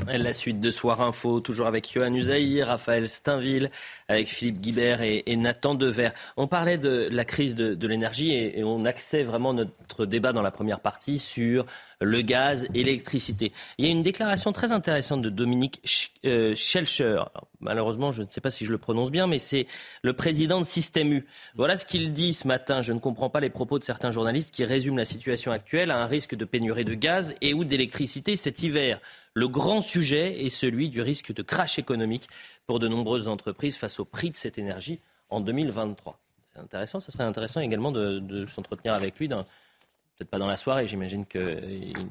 La 0.07 0.33
suite 0.33 0.59
de 0.59 0.69
Soir 0.69 1.01
Info, 1.01 1.39
toujours 1.39 1.65
avec 1.65 1.91
Johan 1.91 2.13
Usaï, 2.13 2.61
Raphaël 2.61 3.09
Steinville, 3.09 3.71
avec 4.07 4.27
Philippe 4.27 4.59
Guibert 4.59 5.01
et, 5.01 5.23
Nathan 5.35 5.75
Dever. 5.75 6.09
On 6.37 6.47
parlait 6.47 6.77
de 6.77 7.07
la 7.11 7.25
crise 7.25 7.55
de, 7.55 7.87
l'énergie 7.87 8.33
et, 8.33 8.63
on 8.63 8.85
axait 8.85 9.23
vraiment 9.23 9.53
notre 9.53 10.05
débat 10.05 10.33
dans 10.33 10.41
la 10.41 10.51
première 10.51 10.79
partie 10.79 11.19
sur 11.19 11.65
le 12.01 12.21
gaz 12.21 12.67
et 12.73 12.83
l'électricité. 12.83 13.51
Il 13.77 13.85
y 13.85 13.87
a 13.87 13.91
une 13.91 14.01
déclaration 14.01 14.51
très 14.51 14.71
intéressante 14.71 15.21
de 15.21 15.29
Dominique 15.29 15.81
euh, 16.25 16.53
Schelcher. 16.55 17.23
Malheureusement, 17.59 18.11
je 18.11 18.21
ne 18.21 18.27
sais 18.29 18.41
pas 18.41 18.51
si 18.51 18.65
je 18.65 18.71
le 18.71 18.77
prononce 18.77 19.11
bien, 19.11 19.27
mais 19.27 19.39
c'est 19.39 19.65
le 20.03 20.13
président 20.13 20.59
de 20.59 20.65
Système 20.65 21.11
U. 21.11 21.25
Voilà 21.55 21.77
ce 21.77 21.85
qu'il 21.85 22.13
dit 22.13 22.33
ce 22.33 22.47
matin. 22.47 22.81
Je 22.81 22.93
ne 22.93 22.99
comprends 22.99 23.29
pas 23.29 23.39
les 23.39 23.49
propos 23.49 23.79
de 23.79 23.83
certains 23.83 24.11
journalistes 24.11 24.53
qui 24.53 24.65
résument 24.65 24.97
la 24.97 25.05
situation 25.05 25.51
actuelle 25.51 25.91
à 25.91 25.97
un 25.97 26.05
risque 26.05 26.35
de 26.35 26.45
pénurie 26.45 26.85
de 26.85 26.93
gaz 26.93 27.33
et 27.41 27.53
ou 27.53 27.63
d'électricité 27.63 28.35
cet 28.35 28.61
hiver. 28.61 28.99
Le 29.33 29.49
grand 29.49 29.81
sujet 29.81 30.45
est 30.45 30.49
celui 30.49 30.87
du 30.87 31.01
risque 31.01 31.33
de 31.33 31.41
crash 31.41 31.77
économique 31.77 32.29
pour 32.67 32.79
de 32.79 32.87
nombreuses 32.87 33.27
entreprises 33.27 33.77
face 33.77 33.99
au 33.99 34.05
prix 34.05 34.29
de 34.29 34.35
cette 34.35 34.57
énergie 34.57 34.99
en 35.29 35.41
2023. 35.41 36.19
C'est 36.53 36.59
intéressant, 36.59 36.99
ça 36.99 37.11
serait 37.11 37.23
intéressant 37.23 37.59
également 37.59 37.91
de, 37.91 38.45
s'entretenir 38.45 38.93
avec 38.93 39.19
lui, 39.19 39.27
peut-être 39.27 40.29
pas 40.29 40.39
dans 40.39 40.47
la 40.47 40.57
soirée, 40.57 40.87
j'imagine 40.87 41.25
que... 41.25 41.43
je 41.43 41.99
ne 41.99 42.07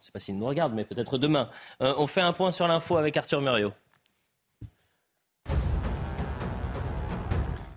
sais 0.00 0.12
pas 0.12 0.18
s'il 0.18 0.36
nous 0.36 0.46
regarde, 0.46 0.74
mais 0.74 0.84
peut-être 0.84 1.18
demain. 1.18 1.48
Euh, 1.80 1.94
on 1.96 2.06
fait 2.06 2.20
un 2.20 2.32
point 2.32 2.50
sur 2.50 2.66
l'info 2.66 2.96
avec 2.96 3.16
Arthur 3.16 3.40
Muriot. 3.40 3.72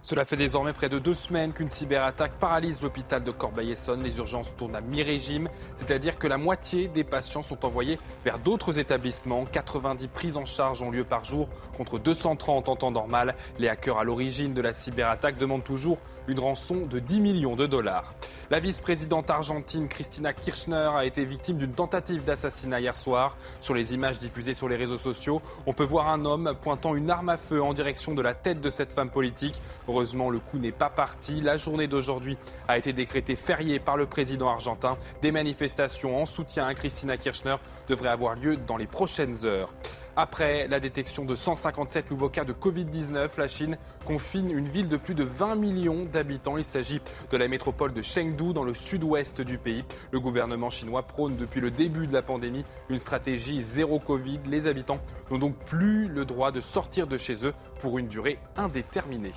Cela 0.06 0.26
fait 0.26 0.36
désormais 0.36 0.74
près 0.74 0.90
de 0.90 1.00
deux 1.00 1.14
semaines 1.14 1.54
qu'une 1.54 1.70
cyberattaque 1.70 2.34
paralyse 2.34 2.82
l'hôpital 2.82 3.24
de 3.24 3.32
Corbeil-Essonne. 3.32 4.04
Les 4.04 4.18
urgences 4.18 4.54
tournent 4.58 4.76
à 4.76 4.82
mi-régime, 4.82 5.48
c'est-à-dire 5.78 6.18
que 6.18 6.28
la 6.28 6.38
moitié 6.38 6.90
des 6.90 7.06
patients 7.06 7.42
sont 7.42 7.66
envoyés 7.66 7.98
vers 8.26 8.38
d'autres 8.38 8.80
établissements. 8.80 9.46
90 9.46 10.10
prises 10.10 10.36
en 10.36 10.44
charge 10.44 10.82
ont 10.82 10.92
lieu 10.92 11.06
par 11.06 11.24
jour 11.24 11.48
contre 11.78 12.00
230 12.00 12.68
en 12.68 12.76
temps 12.76 12.92
normal. 12.92 13.34
Les 13.60 13.70
hackers 13.70 13.98
à 13.98 14.04
l'origine 14.04 14.54
de 14.54 14.60
la 14.60 14.74
cyberattaque 14.74 15.38
demandent 15.38 15.64
toujours 15.64 16.00
une 16.28 16.40
rançon 16.40 16.86
de 16.86 17.00
10 17.00 17.20
millions 17.22 17.56
de 17.56 17.66
dollars. 17.66 18.14
La 18.50 18.60
vice-présidente 18.60 19.30
argentine 19.30 19.88
Christina 19.88 20.34
Kirchner 20.34 20.92
a 20.96 21.06
été 21.06 21.26
victime 21.26 21.58
d'une 21.58 21.72
tentative 21.72 22.24
d'assassinat 22.24 22.82
hier 22.82 22.96
soir. 22.96 23.38
Sur 23.60 23.74
les 23.74 23.94
images 23.94 24.20
diffusées 24.20 24.54
sur 24.54 24.70
les 24.70 24.76
réseaux 24.76 24.98
sociaux, 24.98 25.42
on 25.66 25.74
peut 25.74 25.84
voir 25.84 26.10
un 26.10 26.26
homme 26.26 26.54
pointant 26.62 26.94
une 26.94 27.10
arme 27.10 27.30
à 27.30 27.38
feu 27.38 27.64
en 27.64 27.74
direction 27.74 28.14
de 28.14 28.22
la 28.22 28.34
tête 28.34 28.62
de 28.62 28.70
cette 28.70 28.94
femme 28.94 29.10
politique. 29.10 29.62
Heureusement, 29.88 30.30
le 30.30 30.40
coup 30.40 30.60
n'est 30.60 30.72
pas 30.72 30.90
parti. 30.90 31.42
La 31.42 31.58
journée 31.58 31.88
d'aujourd'hui 31.88 32.38
a 32.68 32.78
été 32.78 32.94
décrétée 32.94 33.36
fériée 33.36 33.80
par 33.80 33.98
le 33.98 34.06
président 34.06 34.50
argentin. 34.50 34.98
Des 35.22 35.32
manifestations 35.32 36.22
en 36.22 36.26
soutien 36.26 36.68
à 36.68 36.74
Christina 36.76 37.18
Kirchner 37.18 37.56
devraient 37.88 38.10
avoir 38.10 38.36
lieu 38.36 38.58
dans 38.58 38.78
les 38.78 38.88
prochaines 38.88 39.46
heures. 39.46 39.74
Après 40.16 40.68
la 40.68 40.80
détection 40.80 41.26
de 41.26 41.34
157 41.34 42.12
nouveaux 42.12 42.30
cas 42.30 42.46
de 42.46 42.54
Covid-19, 42.54 43.40
la 43.40 43.48
Chine 43.48 43.78
confine 44.06 44.52
une 44.52 44.68
ville 44.68 44.88
de 44.88 44.98
plus 44.98 45.16
de 45.16 45.24
20 45.24 45.56
millions 45.56 46.06
d'habitants. 46.06 46.58
Il 46.58 46.64
s'agit 46.64 47.02
de 47.32 47.38
la 47.38 47.48
métropole 47.48 47.94
de 47.94 48.04
Chengdu 48.04 48.54
dans 48.54 48.64
le 48.64 48.76
sud-ouest 48.76 49.42
du 49.42 49.58
pays. 49.58 49.84
Le 50.12 50.20
gouvernement 50.20 50.70
chinois 50.70 51.02
prône 51.02 51.36
depuis 51.36 51.62
le 51.62 51.72
début 51.72 52.06
de 52.06 52.14
la 52.14 52.22
pandémie 52.22 52.64
une 52.90 53.00
stratégie 53.00 53.64
zéro 53.64 53.98
Covid. 53.98 54.40
Les 54.46 54.68
habitants 54.68 55.00
n'ont 55.32 55.40
donc 55.40 55.56
plus 55.66 56.08
le 56.08 56.26
droit 56.26 56.52
de 56.52 56.60
sortir 56.60 57.08
de 57.08 57.18
chez 57.18 57.48
eux 57.48 57.54
pour 57.80 57.98
une 57.98 58.08
durée 58.08 58.38
indéterminée. 58.56 59.34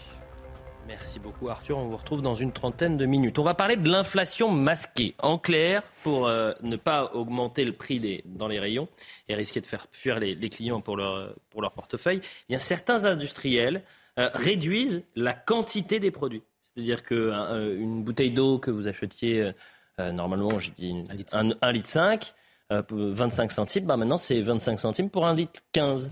Merci 0.87 1.19
beaucoup 1.19 1.49
Arthur, 1.49 1.79
on 1.79 1.89
vous 1.89 1.97
retrouve 1.97 2.23
dans 2.23 2.35
une 2.37 2.53
trentaine 2.53 2.97
de 2.97 3.07
minutes. 3.07 3.39
On 3.39 3.43
va 3.43 3.55
parler 3.55 3.77
de 3.77 3.89
l'inflation 3.89 4.51
masquée. 4.51 5.15
En 5.21 5.37
clair, 5.37 5.83
pour 6.05 6.29
euh, 6.29 6.53
ne 6.63 6.77
pas 6.77 7.11
augmenter 7.15 7.65
le 7.65 7.73
prix 7.73 7.99
des, 7.99 8.23
dans 8.25 8.47
les 8.47 8.61
rayons 8.61 8.87
et 9.29 9.35
risquer 9.35 9.61
de 9.61 9.67
faire 9.67 9.89
fuir 9.91 10.21
les, 10.21 10.35
les 10.37 10.49
clients 10.49 10.81
pour 10.81 10.97
leur, 10.97 11.35
pour 11.51 11.61
leur 11.61 11.73
portefeuille, 11.73 12.21
eh 12.23 12.45
bien, 12.51 12.59
certains 12.59 13.05
industriels 13.05 13.83
euh, 14.19 14.31
réduisent 14.35 15.03
la 15.17 15.33
quantité 15.35 15.99
des 15.99 16.11
produits. 16.13 16.43
C'est-à-dire 16.63 17.03
qu'une 17.03 18.05
bouteille 18.05 18.31
d'eau 18.31 18.59
que 18.59 18.71
vous 18.71 18.87
achetiez, 18.87 19.43
euh, 19.43 19.53
euh, 19.99 20.13
normalement, 20.13 20.59
j'ai 20.59 20.71
dit 20.71 20.91
une- 20.91 21.05
un, 21.33 21.51
un 21.63 21.73
litre 21.73 21.89
5, 21.89 22.33
euh, 22.73 22.83
pour 22.83 22.99
25 22.99 23.51
centimes, 23.51 23.87
bah 23.87 23.97
maintenant 23.97 24.17
c'est 24.17 24.41
25 24.41 24.79
centimes 24.79 25.11
pour 25.11 25.27
un 25.27 25.35
litre 25.35 25.61
15. 25.73 26.11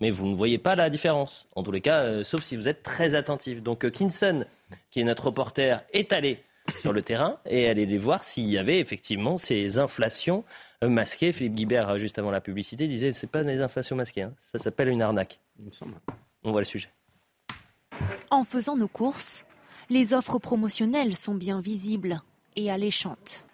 Mais 0.00 0.10
vous 0.10 0.26
ne 0.26 0.34
voyez 0.34 0.58
pas 0.58 0.74
la 0.74 0.90
différence. 0.90 1.46
En 1.54 1.62
tous 1.62 1.72
les 1.72 1.80
cas, 1.80 2.02
euh, 2.02 2.24
sauf 2.24 2.42
si 2.42 2.56
vous 2.56 2.68
êtes 2.68 2.82
très 2.82 3.14
attentif. 3.14 3.62
Donc 3.62 3.84
euh, 3.84 3.90
Kinson, 3.90 4.44
qui 4.90 5.00
est 5.00 5.04
notre 5.04 5.26
reporter, 5.26 5.84
est 5.92 6.12
allé 6.12 6.42
sur 6.80 6.92
le 6.92 7.02
terrain 7.02 7.38
et 7.44 7.68
allé 7.68 7.86
les 7.86 7.98
voir 7.98 8.24
s'il 8.24 8.46
y 8.46 8.58
avait 8.58 8.78
effectivement 8.78 9.36
ces 9.36 9.78
inflations 9.78 10.44
euh, 10.82 10.88
masquées. 10.88 11.32
Philippe 11.32 11.54
Guibert, 11.54 11.90
euh, 11.90 11.98
juste 11.98 12.18
avant 12.18 12.30
la 12.30 12.40
publicité, 12.40 12.88
disait 12.88 13.12
c'est 13.12 13.26
pas 13.26 13.44
des 13.44 13.60
inflations 13.60 13.96
masquées, 13.96 14.22
hein. 14.22 14.34
ça 14.38 14.58
s'appelle 14.58 14.88
une 14.88 15.02
arnaque. 15.02 15.40
Il 15.58 15.66
me 15.66 15.72
semble. 15.72 15.94
On 16.42 16.52
voit 16.52 16.60
le 16.60 16.66
sujet. 16.66 16.88
En 18.30 18.44
faisant 18.44 18.76
nos 18.76 18.88
courses, 18.88 19.44
les 19.90 20.14
offres 20.14 20.38
promotionnelles 20.38 21.14
sont 21.14 21.34
bien 21.34 21.60
visibles 21.60 22.20
et 22.56 22.70
alléchantes. 22.70 23.44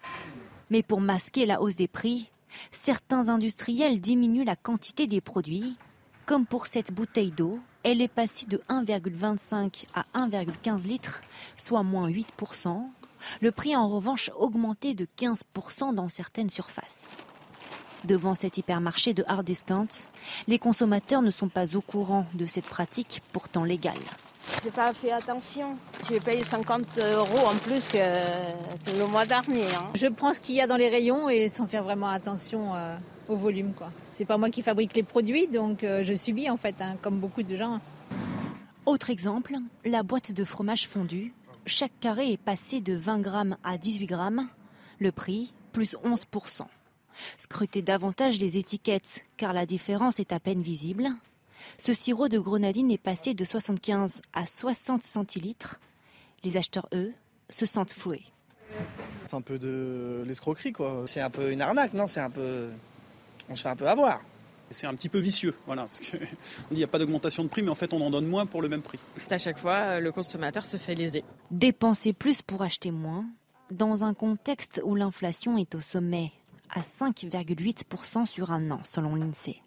Mais 0.69 0.83
pour 0.83 1.01
masquer 1.01 1.45
la 1.45 1.61
hausse 1.61 1.75
des 1.75 1.87
prix, 1.87 2.29
certains 2.71 3.27
industriels 3.29 3.99
diminuent 3.99 4.45
la 4.45 4.55
quantité 4.55 5.07
des 5.07 5.21
produits. 5.21 5.75
Comme 6.31 6.45
pour 6.45 6.65
cette 6.65 6.93
bouteille 6.93 7.31
d'eau, 7.31 7.59
elle 7.83 7.99
est 7.99 8.07
passée 8.07 8.45
de 8.45 8.61
1,25 8.69 9.83
à 9.93 10.05
1,15 10.15 10.87
litres, 10.87 11.19
soit 11.57 11.83
moins 11.83 12.09
8%. 12.09 12.83
Le 13.41 13.51
prix 13.51 13.73
a 13.73 13.81
en 13.81 13.89
revanche 13.89 14.31
augmenté 14.37 14.93
de 14.93 15.05
15% 15.19 15.93
dans 15.93 16.07
certaines 16.07 16.49
surfaces. 16.49 17.17
Devant 18.05 18.33
cet 18.33 18.57
hypermarché 18.57 19.13
de 19.13 19.25
hard 19.27 19.43
discount, 19.43 19.89
les 20.47 20.57
consommateurs 20.57 21.21
ne 21.21 21.31
sont 21.31 21.49
pas 21.49 21.75
au 21.75 21.81
courant 21.81 22.25
de 22.33 22.45
cette 22.45 22.63
pratique 22.63 23.21
pourtant 23.33 23.65
légale. 23.65 23.99
J'ai 24.63 24.71
pas 24.71 24.93
fait 24.93 25.11
attention. 25.11 25.75
J'ai 26.09 26.21
payé 26.21 26.45
50 26.45 26.97
euros 27.13 27.45
en 27.45 27.57
plus 27.57 27.89
que, 27.89 27.97
le 28.97 29.05
mois 29.07 29.25
dernier. 29.25 29.65
Hein. 29.75 29.89
Je 29.95 30.07
prends 30.07 30.33
ce 30.33 30.39
qu'il 30.39 30.55
y 30.55 30.61
a 30.61 30.67
dans 30.67 30.77
les 30.77 30.87
rayons 30.87 31.27
et 31.27 31.49
sans 31.49 31.67
faire 31.67 31.83
vraiment 31.83 32.07
attention 32.07 32.73
euh, 32.73 32.95
au 33.31 33.35
volume. 33.35 33.73
quoi. 33.73 33.91
C'est 34.13 34.25
pas 34.25 34.37
moi 34.37 34.49
qui 34.49 34.61
fabrique 34.61 34.95
les 34.95 35.03
produits, 35.03 35.47
donc 35.47 35.83
euh, 35.83 36.03
je 36.03 36.13
subis 36.13 36.49
en 36.49 36.57
fait, 36.57 36.75
hein, 36.81 36.97
comme 37.01 37.19
beaucoup 37.19 37.43
de 37.43 37.55
gens. 37.55 37.79
Autre 38.85 39.09
exemple, 39.09 39.55
la 39.85 40.03
boîte 40.03 40.31
de 40.31 40.43
fromage 40.43 40.87
fondu. 40.87 41.33
Chaque 41.65 41.91
carré 41.99 42.31
est 42.31 42.41
passé 42.41 42.81
de 42.81 42.95
20 42.95 43.19
grammes 43.19 43.57
à 43.63 43.77
18 43.77 44.07
grammes. 44.07 44.47
Le 44.99 45.11
prix, 45.11 45.53
plus 45.71 45.95
11%. 46.03 46.63
Scrutez 47.37 47.81
davantage 47.81 48.39
les 48.39 48.57
étiquettes, 48.57 49.25
car 49.37 49.53
la 49.53 49.65
différence 49.65 50.19
est 50.19 50.33
à 50.33 50.39
peine 50.39 50.61
visible. 50.61 51.09
Ce 51.77 51.93
sirop 51.93 52.27
de 52.27 52.39
grenadine 52.39 52.91
est 52.91 52.97
passé 52.97 53.33
de 53.33 53.45
75 53.45 54.21
à 54.33 54.45
60 54.45 55.03
centilitres. 55.03 55.79
Les 56.43 56.57
acheteurs, 56.57 56.87
eux, 56.93 57.13
se 57.49 57.65
sentent 57.65 57.93
floués. 57.93 58.23
C'est 59.27 59.35
un 59.35 59.41
peu 59.41 59.59
de 59.59 60.23
l'escroquerie, 60.25 60.73
quoi. 60.73 61.03
C'est 61.05 61.21
un 61.21 61.29
peu 61.29 61.51
une 61.51 61.61
arnaque, 61.61 61.93
non? 61.93 62.07
C'est 62.07 62.19
un 62.19 62.29
peu. 62.29 62.69
On 63.51 63.55
se 63.55 63.63
fait 63.63 63.69
un 63.69 63.75
peu 63.75 63.87
avoir. 63.87 64.21
C'est 64.69 64.87
un 64.87 64.95
petit 64.95 65.09
peu 65.09 65.19
vicieux, 65.19 65.53
voilà. 65.65 65.83
Parce 65.83 65.99
on 66.13 66.17
dit 66.17 66.27
qu'il 66.69 66.77
n'y 66.77 66.83
a 66.83 66.87
pas 66.87 66.99
d'augmentation 66.99 67.43
de 67.43 67.49
prix, 67.49 67.61
mais 67.61 67.69
en 67.69 67.75
fait, 67.75 67.91
on 67.93 67.99
en 68.01 68.09
donne 68.09 68.25
moins 68.25 68.45
pour 68.45 68.61
le 68.61 68.69
même 68.69 68.81
prix. 68.81 68.97
À 69.29 69.37
chaque 69.37 69.57
fois, 69.57 69.99
le 69.99 70.11
consommateur 70.13 70.65
se 70.65 70.77
fait 70.77 70.95
léser. 70.95 71.25
Dépenser 71.51 72.13
plus 72.13 72.41
pour 72.41 72.61
acheter 72.61 72.91
moins, 72.91 73.25
dans 73.69 74.05
un 74.05 74.13
contexte 74.13 74.81
où 74.85 74.95
l'inflation 74.95 75.57
est 75.57 75.75
au 75.75 75.81
sommet, 75.81 76.31
à 76.69 76.79
5,8% 76.79 78.25
sur 78.25 78.51
un 78.51 78.71
an, 78.71 78.79
selon 78.85 79.15
l'INSEE. 79.15 79.61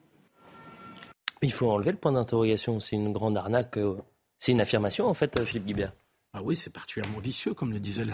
Il 1.42 1.52
faut 1.52 1.70
enlever 1.70 1.92
le 1.92 1.98
point 1.98 2.12
d'interrogation. 2.12 2.80
C'est 2.80 2.96
une 2.96 3.12
grande 3.12 3.36
arnaque. 3.36 3.76
Euh, 3.76 3.98
c'est 4.38 4.52
une 4.52 4.62
affirmation, 4.62 5.06
en 5.06 5.14
fait, 5.14 5.38
euh, 5.38 5.44
Philippe 5.44 5.66
Guibert. 5.66 5.92
Ah 6.36 6.40
oui, 6.42 6.56
c'est 6.56 6.72
particulièrement 6.72 7.20
vicieux, 7.20 7.54
comme 7.54 7.72
le 7.72 7.78
disait 7.78 8.04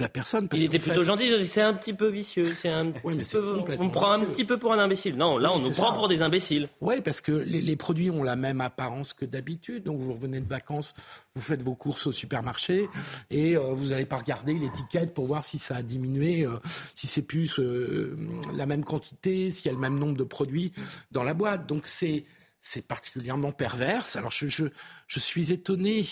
la, 0.00 0.08
personne. 0.08 0.48
il 0.52 0.64
était 0.64 0.80
plutôt 0.80 1.04
gentil, 1.04 1.46
c'est 1.46 1.62
un 1.62 1.74
petit 1.74 1.92
peu 1.92 2.08
vicieux. 2.08 2.56
C'est 2.60 2.68
un 2.68 2.92
mais 3.04 3.24
on 3.78 3.88
prend 3.88 4.10
un 4.10 4.24
petit 4.24 4.44
peu 4.44 4.58
pour 4.58 4.72
un 4.72 4.80
imbécile. 4.80 5.16
Non, 5.16 5.38
là, 5.38 5.52
on 5.52 5.60
nous 5.60 5.70
prend 5.70 5.92
pour 5.92 6.08
des 6.08 6.22
imbéciles. 6.22 6.68
Oui, 6.80 7.00
parce 7.00 7.20
que 7.20 7.30
les, 7.30 7.76
produits 7.76 8.10
ont 8.10 8.24
la 8.24 8.34
même 8.34 8.60
apparence 8.60 9.12
que 9.12 9.24
d'habitude. 9.24 9.84
Donc, 9.84 10.00
vous 10.00 10.12
revenez 10.12 10.40
de 10.40 10.48
vacances, 10.48 10.92
vous 11.36 11.40
faites 11.40 11.62
vos 11.62 11.76
courses 11.76 12.08
au 12.08 12.12
supermarché 12.12 12.88
et 13.30 13.56
euh, 13.56 13.72
vous 13.72 13.90
n'allez 13.90 14.06
pas 14.06 14.16
regarder 14.16 14.54
l'étiquette 14.54 15.14
pour 15.14 15.26
voir 15.26 15.44
si 15.44 15.60
ça 15.60 15.76
a 15.76 15.82
diminué, 15.82 16.44
euh, 16.44 16.58
si 16.96 17.06
c'est 17.06 17.22
plus 17.22 17.60
euh, 17.60 18.18
la 18.56 18.66
même 18.66 18.84
quantité, 18.84 19.52
s'il 19.52 19.66
y 19.66 19.68
a 19.68 19.72
le 19.72 19.78
même 19.78 20.00
nombre 20.00 20.16
de 20.16 20.24
produits 20.24 20.72
dans 21.12 21.22
la 21.22 21.34
boîte. 21.34 21.68
Donc, 21.68 21.86
c'est 21.86 22.24
c'est 22.64 22.86
particulièrement 22.86 23.50
perverse. 23.50 24.14
Alors 24.14 24.30
je, 24.30 24.46
je, 24.46 24.66
je, 25.08 25.18
suis 25.18 25.50
étonné 25.50 26.06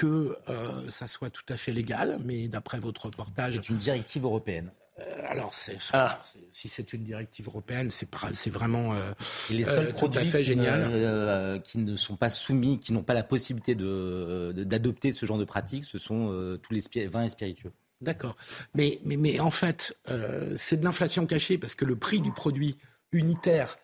que 0.00 0.34
euh, 0.48 0.88
ça 0.88 1.06
soit 1.06 1.28
tout 1.28 1.44
à 1.50 1.58
fait 1.58 1.72
légal, 1.72 2.18
mais 2.24 2.48
d'après 2.48 2.78
votre 2.78 3.04
reportage... 3.04 3.56
C'est 3.56 3.68
une 3.68 3.76
directive 3.76 4.24
européenne. 4.24 4.72
Euh, 4.98 5.02
alors, 5.28 5.52
ah. 5.92 6.22
si 6.50 6.70
c'est 6.70 6.94
une 6.94 7.04
directive 7.04 7.48
européenne, 7.48 7.90
c'est 7.90 8.50
vraiment 8.50 8.94
euh, 8.94 9.12
les 9.50 9.64
seuls 9.64 9.92
produits 9.92 10.24
fait 10.24 10.42
génial. 10.42 11.60
qui 11.64 11.76
ne 11.76 11.96
sont 11.96 12.16
pas 12.16 12.30
soumis, 12.30 12.80
qui 12.80 12.94
n'ont 12.94 13.02
pas 13.02 13.12
la 13.12 13.22
possibilité 13.22 13.74
d'adopter 13.74 15.10
de, 15.10 15.14
ce 15.14 15.26
genre 15.26 15.36
de 15.36 15.44
pratique, 15.44 15.84
ce 15.84 15.98
sont 15.98 16.58
tous 16.62 16.72
les 16.72 17.06
vins 17.08 17.24
et 17.24 17.28
spiritueux. 17.28 17.72
D'accord. 18.00 18.36
Mais, 18.72 19.00
mais, 19.04 19.18
mais 19.18 19.38
en 19.38 19.50
fait, 19.50 19.98
c'est 20.56 20.78
de 20.78 20.84
l'inflation 20.84 21.26
cachée 21.26 21.58
parce 21.58 21.74
que 21.74 21.84
le 21.84 21.96
prix 21.96 22.20
du 22.20 22.32
produit 22.32 22.78
unitaire 23.12 23.76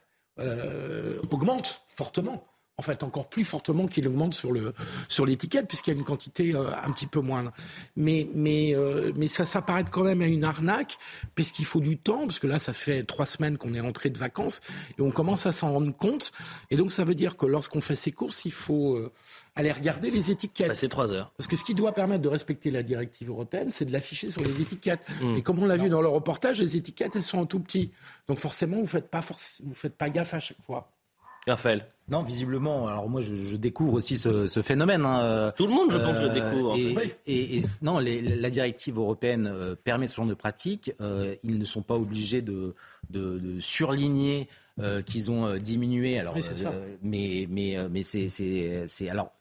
augmente 1.30 1.82
fortement 1.86 2.46
en 2.78 2.82
fait 2.82 3.02
encore 3.02 3.28
plus 3.28 3.44
fortement 3.44 3.86
qu'il 3.86 4.06
augmente 4.06 4.34
sur 4.34 4.52
le 4.52 4.74
sur 5.08 5.24
l'étiquette 5.24 5.66
puisqu'il 5.66 5.94
y 5.94 5.96
a 5.96 5.98
une 5.98 6.04
quantité 6.04 6.54
euh, 6.54 6.68
un 6.84 6.90
petit 6.92 7.06
peu 7.06 7.20
moindre. 7.20 7.52
Mais 7.96 8.28
mais 8.34 8.74
euh, 8.74 9.12
mais 9.16 9.28
ça 9.28 9.46
s'apparaît 9.46 9.84
quand 9.90 10.04
même 10.04 10.20
à 10.20 10.26
une 10.26 10.44
arnaque 10.44 10.98
puisqu'il 11.34 11.64
faut 11.64 11.80
du 11.80 11.96
temps 11.96 12.26
parce 12.26 12.38
que 12.38 12.46
là 12.46 12.58
ça 12.58 12.74
fait 12.74 13.02
trois 13.04 13.24
semaines 13.24 13.56
qu'on 13.56 13.72
est 13.72 13.80
rentré 13.80 14.10
de 14.10 14.18
vacances 14.18 14.60
et 14.98 15.02
on 15.02 15.10
commence 15.10 15.46
à 15.46 15.52
s'en 15.52 15.72
rendre 15.72 15.96
compte 15.96 16.32
et 16.70 16.76
donc 16.76 16.92
ça 16.92 17.04
veut 17.04 17.14
dire 17.14 17.38
que 17.38 17.46
lorsqu'on 17.46 17.80
fait 17.80 17.96
ses 17.96 18.12
courses 18.12 18.44
il 18.44 18.52
faut 18.52 18.96
euh, 18.96 19.10
aller 19.54 19.72
regarder 19.72 20.10
les 20.10 20.30
étiquettes. 20.30 20.76
C'est 20.76 20.90
trois 20.90 21.12
heures. 21.12 21.32
Parce 21.38 21.48
que 21.48 21.56
ce 21.56 21.64
qui 21.64 21.74
doit 21.74 21.92
permettre 21.92 22.20
de 22.20 22.28
respecter 22.28 22.70
la 22.70 22.82
directive 22.82 23.30
européenne, 23.30 23.70
c'est 23.70 23.86
de 23.86 23.92
l'afficher 23.92 24.30
sur 24.30 24.42
les 24.42 24.60
étiquettes. 24.60 25.00
Mm. 25.22 25.36
Et 25.36 25.42
comme 25.42 25.58
on 25.60 25.64
l'a 25.64 25.78
vu 25.78 25.88
dans 25.88 26.02
le 26.02 26.08
reportage, 26.08 26.60
les 26.60 26.76
étiquettes, 26.76 27.16
elles 27.16 27.22
sont 27.22 27.38
en 27.38 27.46
tout 27.46 27.60
petit. 27.60 27.90
Donc 28.28 28.38
forcément, 28.38 28.78
vous 28.78 28.86
faites 28.86 29.08
pas, 29.08 29.20
vous 29.64 29.74
faites 29.74 29.96
pas 29.96 30.10
gaffe 30.10 30.34
à 30.34 30.40
chaque 30.40 30.60
fois. 30.60 30.92
Raphaël. 31.46 31.86
Non, 32.08 32.22
visiblement. 32.22 32.86
Alors 32.86 33.08
moi, 33.08 33.20
je, 33.20 33.56
découvre 33.56 33.94
aussi 33.94 34.16
ce, 34.16 34.62
phénomène. 34.62 35.04
Hein. 35.04 35.52
Tout 35.56 35.66
le 35.66 35.72
monde, 35.72 35.90
je 35.90 35.98
pense, 35.98 36.20
le 36.20 36.30
euh, 36.30 36.34
découvre. 36.34 36.76
Et, 37.26 37.62
non, 37.82 37.98
la 37.98 38.50
directive 38.50 38.98
européenne 38.98 39.50
euh, 39.52 39.74
permet 39.74 40.06
ce 40.06 40.14
genre 40.14 40.26
de 40.26 40.34
pratique. 40.34 40.92
Euh, 41.00 41.34
ils 41.42 41.58
ne 41.58 41.64
sont 41.64 41.82
pas 41.82 41.96
obligés 41.96 42.42
de, 42.42 42.74
de, 43.10 43.58
surligner 43.60 44.48
qu'ils 45.06 45.30
ont 45.30 45.56
diminué. 45.56 46.18
Alors, 46.18 46.36
mais 47.02 47.46
mais 47.50 47.76
mais 47.90 48.02
c'est 48.02 49.08
alors 49.08 49.32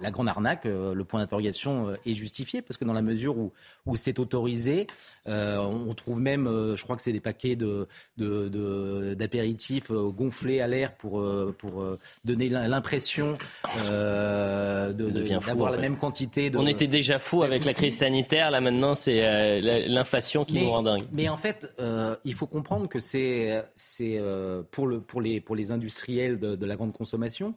la 0.00 0.10
grande 0.10 0.28
arnaque, 0.28 0.66
euh, 0.66 0.94
le 0.94 1.04
point 1.04 1.20
d'interrogation 1.20 1.88
euh, 1.88 1.96
est 2.06 2.14
justifié 2.14 2.62
parce 2.62 2.76
que 2.76 2.84
dans 2.84 2.92
la 2.92 3.02
mesure 3.02 3.38
où, 3.38 3.52
où 3.86 3.96
c'est 3.96 4.18
autorisé, 4.18 4.86
euh, 5.26 5.58
on 5.58 5.94
trouve 5.94 6.20
même, 6.20 6.46
je 6.74 6.82
crois 6.82 6.96
que 6.96 7.02
c'est 7.02 7.12
des 7.12 7.20
paquets 7.20 7.56
de, 7.56 7.86
d'apéritifs 9.14 9.90
gonflés 9.92 10.60
à 10.60 10.68
l'air 10.68 10.94
pour, 10.94 11.22
pour 11.58 11.84
donner 12.24 12.48
l'impression 12.48 13.36
d'avoir 13.86 15.70
la 15.70 15.78
même 15.78 15.96
quantité. 15.96 16.50
De, 16.50 16.58
on 16.58 16.66
était 16.66 16.86
déjà 16.86 17.18
fou 17.18 17.42
avec 17.42 17.64
la 17.64 17.74
crise 17.74 17.98
sanitaire, 17.98 18.50
là 18.50 18.60
maintenant 18.60 18.94
c'est 18.94 19.60
l'inflation 19.60 20.44
qui 20.44 20.62
nous 20.62 20.70
rend 20.70 20.82
dingue. 20.82 21.02
Mais 21.12 21.28
en 21.28 21.36
fait, 21.36 21.72
il 22.24 22.34
faut 22.34 22.46
comprendre 22.46 22.88
que 22.88 22.98
c'est, 22.98 23.62
c'est 23.74 24.20
pour, 24.70 24.86
le, 24.86 25.00
pour, 25.00 25.20
les, 25.20 25.40
pour 25.40 25.56
les 25.56 25.70
industriels 25.70 26.38
de, 26.38 26.56
de 26.56 26.66
la 26.66 26.76
grande 26.76 26.92
consommation, 26.92 27.54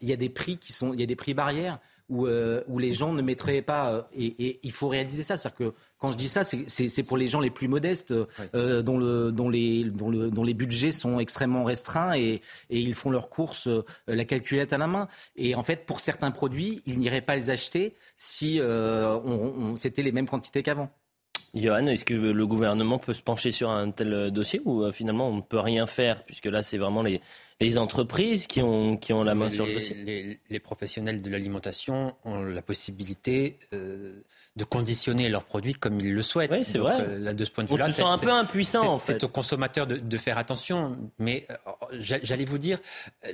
il 0.00 0.08
y 0.08 0.12
a 0.12 0.16
des 0.16 0.28
prix 0.28 0.58
qui 0.58 0.72
sont, 0.72 0.92
il 0.92 1.00
y 1.00 1.02
a 1.02 1.06
des 1.06 1.16
prix 1.16 1.34
barrières 1.34 1.55
où, 2.08 2.26
euh, 2.26 2.62
où 2.68 2.78
les 2.78 2.92
gens 2.92 3.12
ne 3.12 3.22
mettraient 3.22 3.62
pas. 3.62 3.90
Euh, 3.90 4.02
et, 4.16 4.60
il 4.62 4.72
faut 4.72 4.88
réaliser 4.88 5.22
ça. 5.22 5.36
C'est-à-dire 5.36 5.58
que 5.58 5.74
quand 5.98 6.12
je 6.12 6.16
dis 6.16 6.28
ça, 6.28 6.44
c'est 6.44 7.02
pour 7.02 7.16
les 7.16 7.26
gens 7.26 7.40
les 7.40 7.50
plus 7.50 7.68
modestes, 7.68 8.14
euh, 8.54 8.82
dont, 8.82 8.98
le, 8.98 9.32
dont, 9.32 9.48
les, 9.48 9.84
dont, 9.84 10.10
le, 10.10 10.30
dont 10.30 10.44
les 10.44 10.54
budgets 10.54 10.92
sont 10.92 11.18
extrêmement 11.18 11.64
restreints 11.64 12.14
et, 12.16 12.42
et 12.70 12.80
ils 12.80 12.94
font 12.94 13.10
leurs 13.10 13.28
courses 13.28 13.68
la 14.06 14.24
calculette 14.24 14.72
à 14.72 14.78
la 14.78 14.86
main. 14.86 15.08
Et 15.36 15.54
en 15.54 15.64
fait, 15.64 15.86
pour 15.86 16.00
certains 16.00 16.30
produits, 16.30 16.82
ils 16.86 16.98
n'iraient 16.98 17.22
pas 17.22 17.36
les 17.36 17.50
acheter 17.50 17.94
si 18.16 18.60
on, 18.62 19.74
c'était 19.76 20.02
les 20.02 20.12
mêmes 20.12 20.28
quantités 20.28 20.62
qu'avant. 20.62 20.90
Johan, 21.54 21.86
est-ce 21.86 22.04
que 22.04 22.12
le 22.12 22.46
gouvernement 22.46 22.98
peut 22.98 23.14
se 23.14 23.22
pencher 23.22 23.50
sur 23.50 23.70
un 23.70 23.90
tel 23.90 24.30
dossier 24.30 24.60
ou 24.66 24.90
finalement 24.92 25.30
on 25.30 25.36
ne 25.36 25.40
peut 25.40 25.58
rien 25.58 25.86
faire 25.86 26.22
puisque 26.24 26.46
là 26.46 26.62
c'est 26.62 26.76
vraiment 26.76 27.02
les, 27.02 27.22
les 27.60 27.78
entreprises 27.78 28.46
qui 28.46 28.60
ont, 28.60 28.98
qui 28.98 29.14
ont 29.14 29.24
la 29.24 29.34
main 29.34 29.48
sur 29.48 29.64
le 29.64 29.74
dossier 29.74 30.38
les, 30.48 30.60
professionnels 30.60 31.22
de 31.22 31.30
l'alimentation 31.30 32.14
ont 32.24 32.42
la 32.42 32.60
possibilité 32.60 33.58
euh, 33.72 34.20
de 34.56 34.64
conditionner 34.64 35.28
leurs 35.28 35.44
produits 35.44 35.74
comme 35.74 35.98
ils 36.00 36.12
le 36.12 36.22
souhaitent. 36.22 36.50
Oui, 36.50 36.64
c'est 36.64 36.78
vrai. 36.78 37.00
Euh, 37.00 37.18
là, 37.18 37.34
de 37.34 37.44
ce 37.44 37.50
point 37.50 37.64
de 37.64 37.70
vue-là, 37.70 37.86
On 37.86 37.88
se 37.88 37.94
sent 37.94 38.02
un 38.02 38.18
peu 38.18 38.30
impuissant, 38.30 38.86
en 38.86 38.98
fait. 38.98 39.12
C'est 39.12 39.24
aux 39.24 39.28
consommateurs 39.28 39.86
de, 39.86 39.96
de, 39.96 40.18
faire 40.18 40.36
attention. 40.38 40.98
Mais 41.18 41.46
euh, 41.50 41.56
j'allais 41.98 42.44
vous 42.44 42.58
dire, 42.58 42.78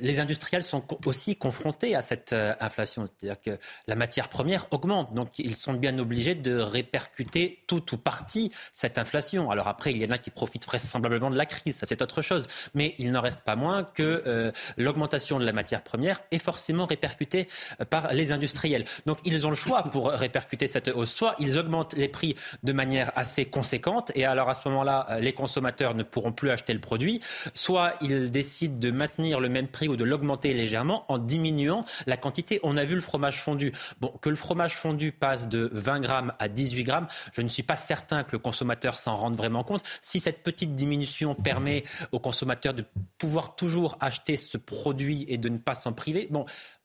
les 0.01 0.21
industriels 0.21 0.63
sont 0.63 0.85
aussi 1.07 1.37
confrontés 1.37 1.97
à 1.97 2.03
cette 2.03 2.33
inflation. 2.33 3.05
C'est-à-dire 3.07 3.41
que 3.41 3.59
la 3.89 3.97
matière 3.97 4.29
première 4.29 4.67
augmente. 4.73 5.15
Donc, 5.15 5.39
ils 5.39 5.57
sont 5.57 5.75
bien 5.75 5.99
obligés 5.99 6.35
de 6.35 6.59
répercuter 6.59 7.65
tout 7.67 7.95
ou 7.95 7.99
partie 7.99 8.53
cette 8.73 8.99
inflation. 8.99 9.51
Alors 9.51 9.69
après, 9.69 9.93
il 9.93 9.99
y 9.99 10.07
en 10.07 10.11
a 10.11 10.19
qui 10.19 10.31
profitent 10.31 10.67
vraisemblablement 10.67 11.31
de 11.31 11.37
la 11.37 11.47
crise. 11.47 11.77
Ça, 11.77 11.87
c'est 11.89 12.03
autre 12.03 12.23
chose. 12.23 12.47
Mais 12.75 12.95
il 12.99 13.11
n'en 13.11 13.21
reste 13.21 13.41
pas 13.41 13.57
moins 13.57 13.85
que 13.85 14.12
euh, 14.27 14.53
l'augmentation 14.77 15.39
de 15.39 15.45
la 15.45 15.53
matière 15.53 15.83
première 15.83 16.21
est 16.31 16.39
forcément 16.39 16.87
répercutée 16.87 17.49
euh, 17.81 17.85
par 17.85 18.13
les 18.13 18.33
industriels. 18.33 18.85
Donc 19.07 19.19
ils 19.25 19.47
ont 19.47 19.51
le 19.51 19.57
choix 19.57 19.83
pour 19.85 20.11
répercuter 20.11 20.67
cette 20.67 20.89
hausse. 20.89 21.13
Soit 21.13 21.35
ils 21.39 21.59
augmentent 21.59 21.95
les 21.95 22.09
prix 22.09 22.37
de 22.63 22.73
manière 22.73 23.13
assez 23.17 23.45
conséquente 23.45 24.13
et 24.15 24.25
alors 24.25 24.49
à 24.49 24.55
ce 24.55 24.69
moment-là, 24.69 25.07
euh, 25.11 25.19
les 25.21 25.33
consommateurs 25.33 25.95
ne 25.95 26.03
pourront 26.03 26.33
plus 26.33 26.51
acheter 26.51 26.73
le 26.73 26.81
produit. 26.81 27.21
Soit 27.55 27.95
ils 28.01 28.31
décident 28.31 28.79
de 28.79 28.91
maintenir 28.91 29.41
le 29.41 29.49
même 29.49 29.69
prix 29.69 29.89
ou 29.89 29.97
de 29.97 30.05
l'augmenter 30.05 30.55
légèrement 30.55 31.05
en 31.09 31.19
diminuant 31.19 31.85
la 32.07 32.17
quantité. 32.17 32.61
On 32.63 32.77
a 32.77 32.85
vu 32.85 32.95
le 32.95 33.01
fromage 33.01 33.43
fondu. 33.43 33.73
Bon, 34.01 34.09
que 34.21 34.29
le 34.29 34.37
fromage 34.37 34.77
fondu 34.77 35.13
passe 35.13 35.49
de 35.49 35.71
20 35.73 36.01
grammes 36.01 36.33
à 36.39 36.49
18 36.49 36.85
grammes, 36.85 37.07
je 37.33 37.43
ne 37.43 37.49
suis 37.49 37.63
pas 37.63 37.77
certain 37.77 38.25
que 38.25 38.33
le 38.33 38.39
consommateur 38.39 38.97
s'en 38.97 39.17
rende 39.17 39.37
vraiment 39.37 39.65
compte. 39.65 39.83
Si 40.01 40.21
cette 40.21 40.43
petite 40.43 40.75
diminution 40.75 41.35
permet 41.35 41.85
aux 42.13 42.19
consommateurs 42.19 42.75
de 42.75 42.85
pouvoir 43.19 43.55
toujours 43.55 43.97
acheter 44.03 44.37
ce 44.37 44.59
produit 44.59 45.25
et 45.29 45.39
de 45.39 45.49
ne 45.49 45.59
pas 45.59 45.75
s'en 45.75 45.93
priver. 45.93 46.29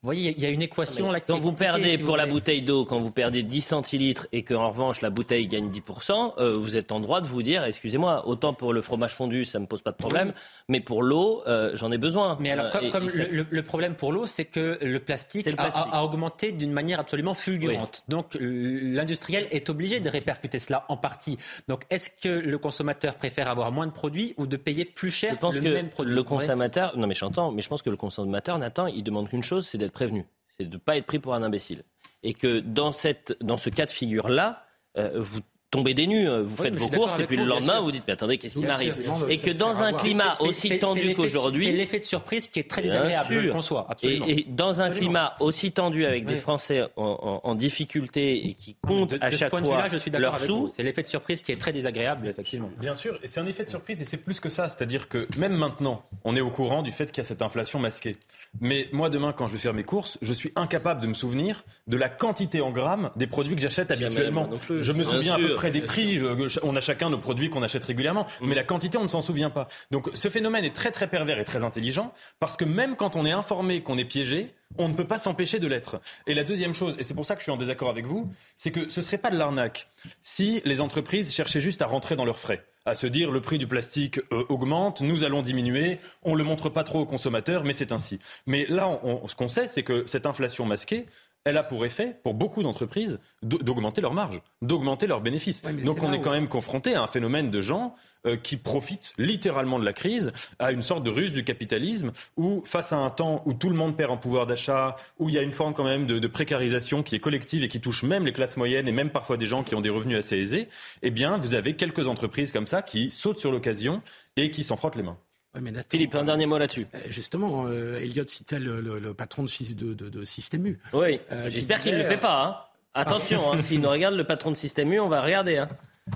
Vous 0.03 0.07
voyez, 0.09 0.33
il 0.37 0.43
y 0.43 0.45
a 0.45 0.49
une 0.49 0.61
équation 0.61 1.11
là 1.11 1.19
qui 1.19 1.25
Quand 1.27 1.39
vous 1.39 1.51
perdez 1.53 1.97
pour 1.97 2.17
la 2.17 2.27
bouteille 2.27 2.61
d'eau, 2.61 2.85
quand 2.85 2.99
vous 2.99 3.09
perdez 3.09 3.41
10 3.41 3.61
centilitres 3.61 4.27
et 4.31 4.43
qu'en 4.43 4.69
revanche 4.69 5.01
la 5.01 5.09
bouteille 5.09 5.47
gagne 5.47 5.69
10%, 5.69 6.33
euh, 6.37 6.53
vous 6.53 6.77
êtes 6.77 6.91
en 6.91 6.99
droit 6.99 7.19
de 7.19 7.27
vous 7.27 7.41
dire, 7.41 7.63
excusez-moi, 7.63 8.27
autant 8.27 8.53
pour 8.53 8.73
le 8.73 8.81
fromage 8.83 9.15
fondu, 9.15 9.43
ça 9.43 9.59
me 9.59 9.65
pose 9.65 9.81
pas 9.81 9.91
de 9.91 9.97
problème, 9.97 10.33
mais 10.69 10.81
pour 10.81 11.01
l'eau, 11.01 11.41
euh, 11.47 11.71
j'en 11.73 11.91
ai 11.91 11.97
besoin. 11.97 12.37
Mais 12.39 12.51
alors, 12.51 12.67
Euh, 12.67 12.69
comme, 12.69 12.85
et- 12.85 12.89
comme 12.91 13.05
et 13.05 13.09
c'est- 13.09 13.31
le, 13.31 13.47
le 13.49 13.63
problème 13.63 13.95
pour 13.95 14.11
l'eau, 14.11 14.27
c'est 14.27 14.45
que 14.45 14.77
le 14.81 14.99
plastique, 14.99 15.41
C'est 15.43 15.51
le 15.51 15.59
a- 15.59 15.63
plastique. 15.63 15.91
A, 15.91 15.97
a 15.97 16.03
augmenté 16.03 16.51
d'une 16.51 16.71
manière 16.71 16.99
absolument 16.99 17.33
fulgurante. 17.33 18.03
Donc, 18.07 18.37
l'industriel 18.39 19.47
est 19.51 19.69
obligé 19.69 19.99
de 19.99 20.09
répercuter 20.09 20.59
cela 20.59 20.85
en 20.89 20.97
partie. 20.97 21.37
Donc, 21.67 21.83
est-ce 21.89 22.09
que 22.11 22.29
le 22.29 22.57
consommateur 22.57 23.15
préfère 23.15 23.49
avoir 23.49 23.71
moins 23.71 23.87
de 23.87 23.91
produits 23.91 24.33
ou 24.37 24.47
de 24.47 24.57
payer 24.57 24.85
plus 24.85 25.11
cher 25.11 25.33
Je 25.33 25.39
pense 25.39 25.55
le 25.55 25.61
que 25.61 25.67
même 25.69 25.89
produit? 25.89 26.13
le 26.13 26.23
consommateur, 26.23 26.97
non 26.97 27.07
mais 27.07 27.15
j'entends, 27.15 27.51
mais 27.51 27.61
je 27.61 27.69
pense 27.69 27.81
que 27.81 27.89
le 27.89 27.97
consommateur, 27.97 28.59
Nathan, 28.59 28.87
il 28.87 29.03
demande 29.03 29.29
qu'une 29.29 29.43
chose, 29.43 29.67
c'est 29.67 29.77
d'être 29.77 29.86
prévenu, 29.91 30.25
c'est 30.57 30.65
de 30.65 30.73
ne 30.73 30.77
pas 30.77 30.97
être 30.97 31.05
pris 31.05 31.19
pour 31.19 31.33
un 31.33 31.43
imbécile. 31.43 31.83
Et 32.23 32.33
que 32.33 32.59
dans, 32.59 32.91
cette, 32.91 33.37
dans 33.41 33.57
ce 33.57 33.69
cas 33.69 33.85
de 33.85 33.91
figure-là, 33.91 34.65
euh, 34.97 35.21
vous 35.21 35.41
tombez 35.77 35.93
des 35.93 36.07
nues, 36.07 36.27
vous 36.27 36.55
Oui, 36.59 36.69
faites 36.69 36.75
vos 36.75 36.89
courses 36.89 37.19
et 37.19 37.27
puis 37.27 37.37
le 37.37 37.45
lendemain, 37.45 37.81
vous 37.81 37.91
dites, 37.91 38.03
mais 38.07 38.13
attendez, 38.13 38.37
qu'est-ce 38.37 38.55
qui 38.55 38.65
m'arrive. 38.65 38.97
Et 39.29 39.37
que 39.37 39.51
dans 39.51 39.81
un 39.81 39.93
climat 39.93 40.35
aussi 40.39 40.79
tendu 40.79 41.13
qu'aujourd'hui... 41.13 41.65
C'est 41.65 41.71
l'effet 41.73 41.99
de 41.99 42.05
surprise 42.05 42.47
qui 42.47 42.59
est 42.59 42.69
très 42.69 42.81
désagréable, 42.81 43.33
je 43.33 43.39
le 43.39 43.51
conçois, 43.51 43.85
Et, 43.87 43.91
absolument. 43.91 44.25
et 44.27 44.45
dans 44.47 44.81
un 44.81 44.91
climat 44.91 45.35
aussi 45.39 45.71
tendu 45.71 46.05
avec 46.05 46.25
des. 46.25 46.37
Français 46.47 46.87
en, 46.95 47.55
difficulté 47.55 48.47
et 48.47 48.53
qui 48.53 48.75
comptent 48.75 49.15
à 49.19 49.31
chaque 49.31 49.49
point 49.49 49.61
de 49.61 49.65
fois 49.65 49.77
vue-là, 49.77 49.89
je 49.91 49.97
suis 49.97 50.11
d'accord 50.11 50.31
leurs 50.31 50.35
avec 50.35 50.47
sous. 50.47 50.69
C'est 50.69 50.83
l'effet 50.83 51.03
de 51.03 51.07
surprise 51.07 51.41
qui 51.41 51.51
est 51.51 51.57
très 51.57 51.73
désagréable, 51.73 52.27
effectivement. 52.27 52.69
Bien 52.79 52.95
sûr, 52.95 53.19
et 53.23 53.27
c'est 53.27 53.39
un 53.39 53.47
effet 53.47 53.65
de 53.65 53.69
surprise 53.69 54.01
et 54.01 54.05
c'est 54.05 54.17
plus 54.17 54.39
que 54.39 54.49
ça. 54.49 54.69
C'est-à-dire 54.69 55.09
que 55.09 55.27
même 55.37 55.55
maintenant, 55.55 56.03
on 56.23 56.35
est 56.35 56.41
au 56.41 56.49
courant 56.49 56.83
du 56.83 56.91
fait 56.91 57.07
qu'il 57.07 57.17
y 57.17 57.21
a 57.21 57.23
cette 57.23 57.41
inflation 57.41 57.79
masquée. 57.79 58.17
Mais 58.61 58.87
moi, 58.91 59.09
demain, 59.09 59.33
quand 59.33 59.47
je 59.47 59.53
vais 59.53 59.59
faire 59.59 59.73
mes 59.73 59.83
courses, 59.83 60.17
je 60.21 60.33
suis 60.33 60.51
incapable 60.55 61.01
de 61.01 61.07
me 61.07 61.13
souvenir 61.13 61.63
de 61.87 61.97
la 61.97 62.09
quantité 62.09 62.61
en 62.61 62.71
grammes 62.71 63.11
des 63.15 63.27
produits 63.27 63.55
que 63.55 63.61
j'achète 63.61 63.91
habituellement. 63.91 64.49
Je 64.69 64.91
me 64.93 65.03
souviens 65.03 65.33
à 65.33 65.37
peu 65.37 65.47
sûr. 65.49 65.59
Près 65.69 65.79
des 65.79 65.85
prix. 65.85 66.17
euh, 66.17 66.47
On 66.63 66.75
a 66.75 66.81
chacun 66.81 67.09
nos 67.09 67.17
produits 67.17 67.49
qu'on 67.49 67.63
achète 67.63 67.83
régulièrement. 67.83 68.25
Mais 68.41 68.55
la 68.55 68.63
quantité, 68.63 68.97
on 68.97 69.03
ne 69.03 69.07
s'en 69.07 69.21
souvient 69.21 69.49
pas. 69.49 69.67
Donc 69.91 70.09
ce 70.13 70.29
phénomène 70.29 70.65
est 70.65 70.75
très 70.75 70.91
très 70.91 71.07
pervers 71.07 71.39
et 71.39 71.45
très 71.45 71.63
intelligent 71.63 72.13
parce 72.39 72.57
que 72.57 72.65
même 72.65 72.95
quand 72.95 73.15
on 73.15 73.25
est 73.25 73.31
informé 73.31 73.81
qu'on 73.81 73.97
est 73.97 74.05
piégé, 74.05 74.53
on 74.77 74.89
ne 74.89 74.93
peut 74.93 75.07
pas 75.07 75.17
s'empêcher 75.17 75.59
de 75.59 75.67
l'être. 75.67 76.01
Et 76.25 76.33
la 76.33 76.43
deuxième 76.43 76.73
chose, 76.73 76.95
et 76.99 77.03
c'est 77.03 77.13
pour 77.13 77.25
ça 77.25 77.35
que 77.35 77.41
je 77.41 77.43
suis 77.43 77.51
en 77.51 77.57
désaccord 77.57 77.89
avec 77.89 78.05
vous, 78.05 78.29
c'est 78.57 78.71
que 78.71 78.89
ce 78.89 79.01
serait 79.01 79.17
pas 79.17 79.29
de 79.29 79.37
l'arnaque 79.37 79.89
si 80.21 80.61
les 80.65 80.81
entreprises 80.81 81.33
cherchaient 81.33 81.61
juste 81.61 81.81
à 81.81 81.87
rentrer 81.87 82.15
dans 82.15 82.25
leurs 82.25 82.39
frais 82.39 82.65
à 82.87 82.95
se 82.95 83.05
dire 83.05 83.31
le 83.31 83.41
prix 83.41 83.57
du 83.57 83.67
plastique 83.67 84.19
euh, 84.31 84.45
augmente, 84.47 85.01
nous 85.01 85.25
allons 85.25 85.41
diminuer, 85.41 85.99
on 86.23 86.31
ne 86.33 86.37
le 86.37 86.45
montre 86.45 86.69
pas 86.69 86.85
trop 86.85 87.01
aux 87.01 87.05
consommateurs, 87.05 87.65
mais 87.65 87.73
c'est 87.73 87.91
ainsi. 87.91 88.17
Mais 88.45 88.65
là, 88.69 89.01
ce 89.27 89.35
qu'on 89.35 89.49
sait, 89.49 89.67
c'est 89.67 89.83
que 89.83 90.07
cette 90.07 90.25
inflation 90.25 90.65
masquée, 90.65 91.05
elle 91.47 91.57
a 91.57 91.63
pour 91.63 91.85
effet, 91.85 92.17
pour 92.23 92.33
beaucoup 92.33 92.61
d'entreprises, 92.63 93.19
d'au- 93.41 93.57
d'augmenter 93.59 94.01
leurs 94.01 94.13
marges, 94.13 94.41
d'augmenter 94.61 95.07
leurs 95.07 95.21
bénéfices. 95.21 95.61
Donc 95.85 96.03
on 96.03 96.11
est 96.13 96.17
où- 96.17 96.21
quand 96.21 96.31
même 96.31 96.47
confronté 96.47 96.93
à 96.95 97.01
un 97.01 97.07
phénomène 97.07 97.49
de 97.49 97.61
gens 97.61 97.95
euh, 98.25 98.35
qui 98.35 98.57
profitent 98.57 99.13
littéralement 99.17 99.79
de 99.79 99.85
la 99.85 99.93
crise, 99.93 100.31
à 100.59 100.71
une 100.71 100.81
sorte 100.81 101.03
de 101.03 101.11
ruse 101.11 101.31
du 101.31 101.43
capitalisme, 101.43 102.11
où 102.35 102.61
face 102.65 102.91
à 102.91 102.97
un 102.97 103.09
temps 103.09 103.43
où 103.45 103.53
tout 103.53 103.69
le 103.69 103.75
monde 103.75 103.95
perd 103.95 104.11
en 104.11 104.17
pouvoir 104.17 104.47
d'achat, 104.47 104.95
où 105.19 105.29
il 105.29 105.35
y 105.35 105.37
a 105.37 105.41
une 105.43 105.53
forme 105.53 105.73
quand 105.73 105.83
même 105.85 106.05
de, 106.07 106.19
de 106.19 106.27
précarisation 106.27 107.03
qui 107.03 107.15
est 107.15 107.19
collective 107.19 107.63
et 107.63 107.67
qui 107.69 107.79
touche 107.79 108.03
même 108.03 108.25
les 108.25 108.33
classes 108.33 108.57
moyennes 108.57 108.87
et 108.87 108.91
même 108.91 109.11
parfois 109.11 109.37
des 109.37 109.45
gens 109.45 109.63
qui 109.63 109.75
ont 109.75 109.81
des 109.81 109.89
revenus 109.91 110.17
assez 110.17 110.37
aisés, 110.37 110.67
eh 111.03 111.11
bien 111.11 111.37
vous 111.37 111.55
avez 111.55 111.75
quelques 111.75 112.07
entreprises 112.07 112.51
comme 112.51 112.67
ça 112.67 112.81
qui 112.81 113.11
sautent 113.11 113.39
sur 113.39 113.51
l'occasion 113.51 114.01
et 114.35 114.51
qui 114.51 114.63
s'en 114.63 114.77
frottent 114.77 114.95
les 114.97 115.03
mains. 115.03 115.17
Ouais, 115.57 115.63
mais 115.63 115.71
Nathan, 115.71 115.87
Philippe, 115.89 116.13
un 116.13 116.23
dernier 116.23 116.45
mot 116.45 116.57
là-dessus. 116.59 116.85
euh, 116.93 116.99
Justement, 117.09 117.65
euh, 117.65 117.97
Elliot 117.99 118.27
citait 118.27 118.59
le, 118.59 118.79
le- 118.79 118.99
le 118.99 119.13
patron 119.15 119.43
de, 119.43 119.73
de, 119.73 119.93
de, 119.95 120.09
de 120.09 120.23
Système 120.25 120.65
U. 120.67 120.79
Oui, 120.93 121.19
Euh, 121.31 121.49
j'espère 121.49 121.77
qui 121.79 121.85
qu'il 121.89 121.93
ne 121.97 122.03
le 122.03 122.05
fait 122.07 122.17
pas. 122.17 122.43
hein. 122.45 122.57
Attention, 122.93 123.51
hein, 123.53 123.59
s'il 123.59 123.81
nous 123.81 123.89
regarde, 123.89 124.13
le 124.15 124.23
patron 124.23 124.51
de 124.51 124.55
Système 124.55 124.93
U, 124.93 124.99
on 124.99 125.09
va 125.09 125.21
regarder. 125.23 125.57
hein. 125.57 125.67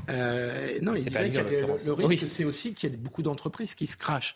Euh, 0.10 0.78
non, 0.84 0.94
il 0.94 1.04
disait 1.04 1.30
que 1.32 1.38
le, 1.40 1.62
le 1.86 1.94
risque, 1.94 2.22
Oui. 2.22 2.28
c'est 2.28 2.46
aussi 2.46 2.74
qu'il 2.76 2.92
y 2.92 2.94
a 2.94 2.98
beaucoup 2.98 3.24
d'entreprises 3.24 3.74
qui 3.76 3.88
se 3.88 3.98
crachent. 3.98 4.36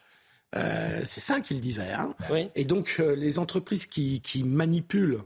Euh, 0.56 1.02
c'est 1.06 1.22
ça 1.22 1.40
qu'il 1.40 1.62
disait. 1.62 1.92
Hein. 1.94 2.14
Oui. 2.32 2.50
Et 2.56 2.66
donc, 2.66 2.96
euh, 3.00 3.16
les 3.16 3.38
entreprises 3.40 3.86
qui, 3.86 4.22
qui 4.22 4.44
manipulent 4.44 5.22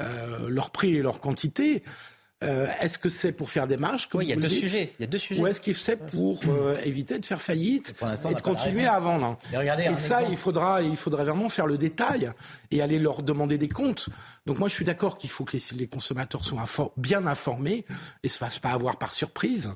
euh, 0.00 0.48
leur 0.48 0.70
prix 0.70 0.96
et 0.96 1.02
leur 1.02 1.18
quantité, 1.20 1.82
euh, 2.44 2.66
est-ce 2.82 2.98
que 2.98 3.08
c'est 3.08 3.32
pour 3.32 3.48
faire 3.50 3.66
des 3.66 3.78
marges 3.78 4.08
comme 4.10 4.18
Oui, 4.18 4.26
il 4.26 4.28
y 4.30 4.32
a 4.32 4.36
deux 4.36 4.48
sujets. 4.50 4.92
Il 4.98 5.02
y 5.02 5.04
a 5.04 5.06
deux 5.06 5.16
sujets. 5.18 5.40
Ou 5.40 5.46
est-ce 5.46 5.60
qu'il 5.60 5.74
c'est 5.74 5.96
pour 5.96 6.40
euh, 6.48 6.76
éviter 6.84 7.18
de 7.18 7.24
faire 7.24 7.40
faillite 7.40 7.94
et 8.30 8.34
de 8.34 8.40
continuer 8.42 8.84
à 8.86 8.98
vendre 8.98 9.38
regardez, 9.54 9.84
Et 9.84 9.94
ça, 9.94 10.16
exemple. 10.20 10.26
il 10.32 10.36
faudra, 10.36 10.82
il 10.82 10.96
faudrait 10.96 11.24
vraiment 11.24 11.48
faire 11.48 11.66
le 11.66 11.78
détail 11.78 12.30
et 12.70 12.82
aller 12.82 12.98
leur 12.98 13.22
demander 13.22 13.56
des 13.56 13.68
comptes. 13.70 14.10
Donc 14.44 14.58
moi, 14.58 14.68
je 14.68 14.74
suis 14.74 14.84
d'accord 14.84 15.16
qu'il 15.16 15.30
faut 15.30 15.44
que 15.44 15.56
les, 15.56 15.62
les 15.78 15.86
consommateurs 15.88 16.44
soient 16.44 16.62
infor- 16.62 16.92
bien 16.98 17.26
informés 17.26 17.84
et 18.22 18.28
se 18.28 18.36
fassent 18.38 18.58
pas 18.58 18.70
avoir 18.72 18.98
par 18.98 19.14
surprise. 19.14 19.70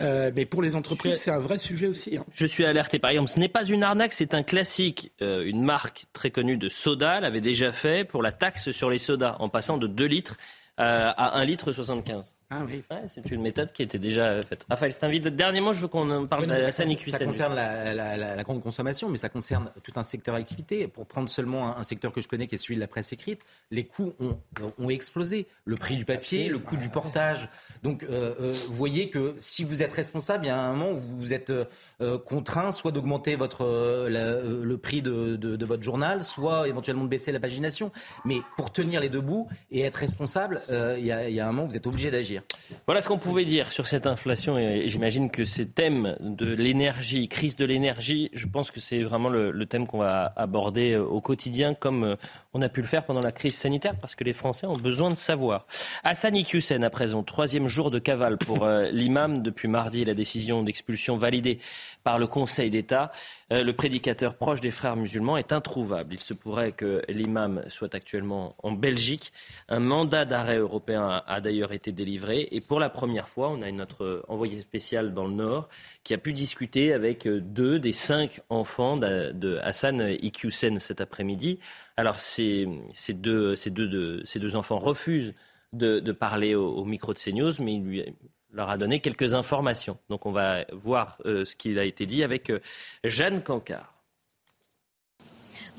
Euh, 0.00 0.32
mais 0.34 0.46
pour 0.46 0.62
les 0.62 0.74
entreprises, 0.74 1.14
suis- 1.14 1.22
c'est 1.24 1.30
un 1.30 1.38
vrai 1.38 1.58
sujet 1.58 1.86
aussi. 1.86 2.16
hein. 2.16 2.24
Je 2.32 2.44
suis 2.46 2.64
alerté. 2.64 2.98
Par 2.98 3.12
exemple, 3.12 3.30
ce 3.30 3.38
n'est 3.38 3.48
pas 3.48 3.64
une 3.64 3.82
arnaque, 3.84 4.12
c'est 4.12 4.34
un 4.34 4.42
classique. 4.42 5.12
Une 5.20 5.62
marque 5.62 6.06
très 6.12 6.30
connue 6.32 6.56
de 6.56 6.68
soda 6.68 7.20
l'avait 7.20 7.40
déjà 7.40 7.72
fait 7.72 8.04
pour 8.04 8.20
la 8.22 8.32
taxe 8.32 8.72
sur 8.72 8.90
les 8.90 8.98
sodas, 8.98 9.36
en 9.38 9.48
passant 9.48 9.78
de 9.78 9.86
2 9.86 10.04
litres 10.06 10.36
à 10.80 11.38
1 11.38 11.44
litre 11.44 11.72
75. 11.72 12.34
Ah 12.52 12.62
oui. 12.66 12.82
Ouais, 12.90 13.02
c'est 13.06 13.30
une 13.30 13.42
méthode 13.42 13.70
qui 13.70 13.82
était 13.84 13.98
déjà 14.00 14.24
euh, 14.24 14.42
faite. 14.42 14.66
Raphaël, 14.68 14.92
c'est 14.92 15.04
un 15.04 15.08
vide. 15.08 15.28
Dernier 15.28 15.60
mot, 15.60 15.72
je 15.72 15.80
veux 15.82 15.86
qu'on 15.88 16.10
en 16.10 16.26
parle 16.26 16.42
Oui, 16.42 16.48
non, 16.48 16.54
mais 16.54 16.72
ça, 16.72 16.82
concerne- 16.84 16.96
ça 16.98 17.04
Hussein. 17.18 17.24
concerne 17.26 17.54
la, 17.54 17.94
la- 17.94 18.16
la- 18.16 18.34
la 18.34 18.42
grande 18.42 18.60
consommation, 18.60 19.08
mais 19.08 19.18
ça 19.18 19.28
concerne 19.28 19.70
tout 19.84 19.92
un 19.94 20.02
secteur 20.02 20.34
d'activité. 20.34 20.88
Pour 20.88 21.06
prendre 21.06 21.28
seulement 21.28 21.68
un, 21.68 21.78
un 21.78 21.82
secteur 21.84 22.10
que 22.12 22.20
je 22.20 22.26
connais, 22.26 22.48
qui 22.48 22.56
est 22.56 22.58
celui 22.58 22.74
de 22.74 22.80
la 22.80 22.88
presse 22.88 23.12
écrite, 23.12 23.40
les 23.70 23.84
coûts 23.84 24.14
ont, 24.18 24.36
ont 24.78 24.90
explosé. 24.90 25.46
Le 25.64 25.76
prix 25.76 25.96
du 25.96 26.04
papier, 26.04 26.48
le 26.48 26.58
coût 26.58 26.76
du 26.76 26.88
portage. 26.88 27.48
Donc, 27.84 28.02
euh, 28.02 28.34
euh, 28.40 28.52
vous 28.66 28.74
voyez 28.74 29.10
que 29.10 29.36
si 29.38 29.62
vous 29.62 29.82
êtes 29.84 29.92
responsable, 29.92 30.44
il 30.46 30.48
y 30.48 30.50
a 30.50 30.60
un 30.60 30.72
moment 30.74 30.90
où 30.90 30.98
vous 30.98 31.32
êtes 31.32 31.50
euh, 31.50 31.66
euh, 32.00 32.18
contraint 32.18 32.72
soit 32.72 32.90
d'augmenter 32.90 33.36
votre 33.36 33.64
euh, 33.64 34.10
la- 34.10 34.18
euh, 34.20 34.64
le 34.64 34.76
prix 34.76 35.02
de, 35.02 35.36
de- 35.36 35.54
de 35.54 35.64
votre 35.66 35.84
journal, 35.84 36.24
soit 36.24 36.66
éventuellement 36.66 37.04
de 37.04 37.08
baisser 37.08 37.30
la 37.30 37.38
pagination. 37.38 37.92
Mais 38.24 38.38
pour 38.56 38.72
tenir 38.72 39.00
les 39.00 39.08
deux 39.08 39.20
bouts 39.20 39.48
et 39.70 39.82
être 39.82 39.94
responsable, 39.94 40.62
euh, 40.68 40.96
il 40.98 41.06
y, 41.06 41.12
a, 41.12 41.28
il 41.28 41.34
y 41.36 41.38
a 41.38 41.44
un 41.46 41.52
moment 41.52 41.64
où 41.66 41.70
vous 41.70 41.76
êtes 41.76 41.86
obligé 41.86 42.10
d'agir. 42.10 42.39
Voilà 42.86 43.02
ce 43.02 43.08
qu'on 43.08 43.18
pouvait 43.18 43.44
dire 43.44 43.72
sur 43.72 43.86
cette 43.86 44.06
inflation 44.06 44.58
et 44.58 44.88
j'imagine 44.88 45.30
que 45.30 45.44
ces 45.44 45.68
thèmes 45.68 46.16
de 46.20 46.52
l'énergie, 46.52 47.28
crise 47.28 47.56
de 47.56 47.64
l'énergie, 47.64 48.30
je 48.32 48.46
pense 48.46 48.70
que 48.70 48.80
c'est 48.80 49.02
vraiment 49.02 49.28
le, 49.28 49.66
thème 49.66 49.86
qu'on 49.86 49.98
va 49.98 50.32
aborder 50.36 50.92
euh, 50.92 51.04
au 51.04 51.20
quotidien 51.20 51.74
comme 51.74 52.04
euh, 52.04 52.16
on 52.52 52.62
a 52.62 52.68
pu 52.68 52.80
le 52.80 52.86
faire 52.86 53.04
pendant 53.04 53.20
la 53.20 53.32
crise 53.32 53.56
sanitaire 53.56 53.94
parce 54.00 54.14
que 54.14 54.24
les 54.24 54.32
Français 54.32 54.66
ont 54.66 54.76
besoin 54.76 55.10
de 55.10 55.14
savoir. 55.14 55.66
Hassani 56.02 56.44
Hussein 56.52 56.82
à 56.82 56.90
présent, 56.90 57.22
troisième 57.22 57.68
jour 57.68 57.90
de 57.90 57.98
cavale 57.98 58.38
pour 58.38 58.64
euh, 58.64 58.90
l'imam 58.90 59.42
depuis 59.42 59.68
mardi, 59.68 60.04
la 60.04 60.14
décision 60.14 60.62
d'expulsion 60.62 61.16
validée 61.16 61.58
par 62.02 62.18
le 62.18 62.26
Conseil 62.26 62.70
d'État. 62.70 63.12
Euh, 63.52 63.62
le 63.62 63.72
prédicateur 63.72 64.34
proche 64.34 64.60
des 64.60 64.72
frères 64.72 64.96
musulmans 64.96 65.36
est 65.36 65.52
introuvable. 65.52 66.14
Il 66.14 66.20
se 66.20 66.34
pourrait 66.34 66.72
que 66.72 67.02
l'imam 67.08 67.62
soit 67.68 67.94
actuellement 67.94 68.56
en 68.62 68.72
Belgique. 68.72 69.32
Un 69.68 69.80
mandat 69.80 70.24
d'arrêt 70.24 70.58
européen 70.58 71.22
a, 71.26 71.40
d'ailleurs 71.40 71.72
été 71.72 71.92
délivré. 71.92 72.48
Et 72.50 72.60
pour 72.60 72.80
la 72.80 72.90
première 72.90 73.28
fois, 73.28 73.50
on 73.50 73.62
a 73.62 73.70
notre 73.70 74.24
envoyé 74.28 74.58
spécial 74.60 75.14
dans 75.14 75.26
le 75.26 75.34
Nord 75.34 75.68
qui 76.02 76.14
a 76.14 76.18
pu 76.18 76.32
discuter 76.32 76.92
avec 76.92 77.26
euh, 77.26 77.40
deux 77.40 77.78
des 77.78 77.92
cinq 77.92 78.40
enfants 78.48 78.96
de, 78.96 79.58
Hassan 79.62 80.16
Iqiyoussen 80.20 80.78
cet 80.78 81.00
après-midi. 81.00 81.58
Alors, 82.00 82.22
ces, 82.22 82.66
deux, 83.12 84.56
enfants 84.56 84.78
refusent 84.78 85.34
de, 85.74 86.12
parler 86.12 86.54
au, 86.54 86.82
micro 86.86 87.12
de 87.12 87.18
CNews, 87.18 87.52
mais 87.60 87.74
il 87.74 88.14
leur 88.54 88.70
a 88.70 88.78
donné 88.78 89.00
quelques 89.00 89.34
informations. 89.34 89.98
Donc 90.08 90.24
on 90.24 90.32
va 90.32 90.64
voir 90.72 91.18
euh, 91.26 91.44
ce 91.44 91.54
qu'il 91.54 91.78
a 91.78 91.84
été 91.84 92.06
dit 92.06 92.24
avec 92.24 92.48
euh, 92.48 92.60
Jeanne 93.04 93.42
Cancard. 93.42 93.99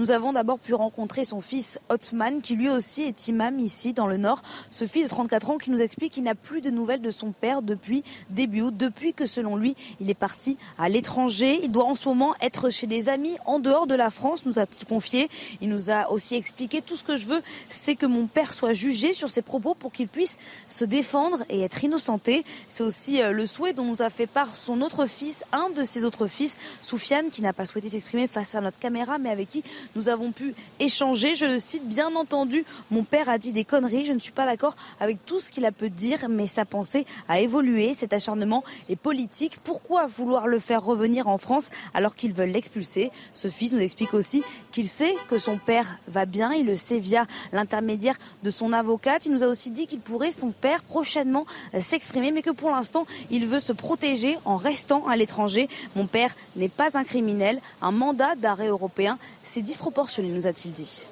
Nous 0.01 0.09
avons 0.09 0.33
d'abord 0.33 0.57
pu 0.57 0.73
rencontrer 0.73 1.25
son 1.25 1.41
fils 1.41 1.79
Othman, 1.89 2.41
qui 2.41 2.55
lui 2.55 2.69
aussi 2.69 3.03
est 3.03 3.27
imam 3.27 3.59
ici 3.59 3.93
dans 3.93 4.07
le 4.07 4.17
Nord. 4.17 4.41
Ce 4.71 4.87
fils 4.87 5.03
de 5.03 5.09
34 5.09 5.51
ans 5.51 5.57
qui 5.59 5.69
nous 5.69 5.77
explique 5.77 6.13
qu'il 6.13 6.23
n'a 6.23 6.33
plus 6.33 6.61
de 6.61 6.71
nouvelles 6.71 7.03
de 7.03 7.11
son 7.11 7.31
père 7.31 7.61
depuis 7.61 8.03
début 8.31 8.61
août, 8.61 8.73
depuis 8.75 9.13
que 9.13 9.27
selon 9.27 9.55
lui, 9.55 9.75
il 9.99 10.09
est 10.09 10.15
parti 10.15 10.57
à 10.79 10.89
l'étranger. 10.89 11.59
Il 11.61 11.71
doit 11.71 11.85
en 11.85 11.93
ce 11.93 12.09
moment 12.09 12.33
être 12.41 12.71
chez 12.71 12.87
des 12.87 13.09
amis 13.09 13.37
en 13.45 13.59
dehors 13.59 13.85
de 13.85 13.93
la 13.93 14.09
France, 14.09 14.43
nous 14.47 14.57
a-t-il 14.57 14.87
confié. 14.87 15.29
Il 15.61 15.69
nous 15.69 15.91
a 15.91 16.09
aussi 16.09 16.33
expliqué 16.33 16.81
tout 16.81 16.95
ce 16.95 17.03
que 17.03 17.15
je 17.15 17.27
veux, 17.27 17.43
c'est 17.69 17.93
que 17.93 18.07
mon 18.07 18.25
père 18.25 18.53
soit 18.53 18.73
jugé 18.73 19.13
sur 19.13 19.29
ses 19.29 19.43
propos 19.43 19.75
pour 19.75 19.91
qu'il 19.91 20.07
puisse 20.07 20.39
se 20.67 20.83
défendre 20.83 21.43
et 21.47 21.61
être 21.61 21.83
innocenté. 21.83 22.43
C'est 22.69 22.83
aussi 22.83 23.21
euh, 23.21 23.33
le 23.33 23.45
souhait 23.45 23.73
dont 23.73 23.85
nous 23.85 24.01
a 24.01 24.09
fait 24.09 24.25
part 24.25 24.55
son 24.55 24.81
autre 24.81 25.05
fils, 25.05 25.43
un 25.51 25.69
de 25.69 25.83
ses 25.83 26.05
autres 26.05 26.25
fils, 26.25 26.57
Soufiane, 26.81 27.29
qui 27.29 27.43
n'a 27.43 27.53
pas 27.53 27.67
souhaité 27.67 27.89
s'exprimer 27.89 28.25
face 28.25 28.55
à 28.55 28.61
notre 28.61 28.79
caméra, 28.79 29.19
mais 29.19 29.29
avec 29.29 29.47
qui 29.47 29.63
Nous 29.95 30.07
avons 30.07 30.31
pu 30.31 30.53
échanger. 30.79 31.35
Je 31.35 31.45
le 31.45 31.59
cite, 31.59 31.87
bien 31.87 32.15
entendu, 32.15 32.65
mon 32.91 33.03
père 33.03 33.29
a 33.29 33.37
dit 33.37 33.51
des 33.51 33.65
conneries. 33.65 34.05
Je 34.05 34.13
ne 34.13 34.19
suis 34.19 34.31
pas 34.31 34.45
d'accord 34.45 34.75
avec 34.99 35.25
tout 35.25 35.39
ce 35.39 35.51
qu'il 35.51 35.65
a 35.65 35.71
pu 35.71 35.89
dire, 35.89 36.27
mais 36.29 36.47
sa 36.47 36.65
pensée 36.65 37.05
a 37.27 37.39
évolué. 37.39 37.93
Cet 37.93 38.13
acharnement 38.13 38.63
est 38.89 38.95
politique. 38.95 39.57
Pourquoi 39.63 40.07
vouloir 40.07 40.47
le 40.47 40.59
faire 40.59 40.83
revenir 40.83 41.27
en 41.27 41.37
France 41.37 41.69
alors 41.93 42.15
qu'ils 42.15 42.33
veulent 42.33 42.51
l'expulser? 42.51 43.11
Ce 43.33 43.49
fils 43.49 43.73
nous 43.73 43.79
explique 43.79 44.13
aussi 44.13 44.43
qu'il 44.71 44.87
sait 44.87 45.13
que 45.27 45.37
son 45.37 45.57
père 45.57 45.97
va 46.07 46.25
bien. 46.25 46.53
Il 46.53 46.65
le 46.65 46.75
sait 46.75 46.99
via 46.99 47.25
l'intermédiaire 47.51 48.17
de 48.43 48.49
son 48.49 48.73
avocate. 48.73 49.25
Il 49.25 49.33
nous 49.33 49.43
a 49.43 49.47
aussi 49.47 49.71
dit 49.71 49.87
qu'il 49.87 49.99
pourrait, 49.99 50.31
son 50.31 50.51
père, 50.51 50.83
prochainement 50.83 51.45
s'exprimer, 51.79 52.31
mais 52.31 52.41
que 52.41 52.51
pour 52.51 52.69
l'instant, 52.69 53.05
il 53.29 53.45
veut 53.45 53.59
se 53.59 53.73
protéger 53.73 54.37
en 54.45 54.55
restant 54.55 55.07
à 55.07 55.15
l'étranger. 55.15 55.67
Mon 55.95 56.07
père 56.07 56.35
n'est 56.55 56.69
pas 56.69 56.97
un 56.97 57.03
criminel. 57.03 57.59
Un 57.81 57.91
mandat 57.91 58.35
d'arrêt 58.35 58.67
européen, 58.67 59.17
c'est 59.43 59.61
disproportionné, 59.71 60.27
nous 60.27 60.47
a-t-il 60.47 60.73
dit. 60.73 61.07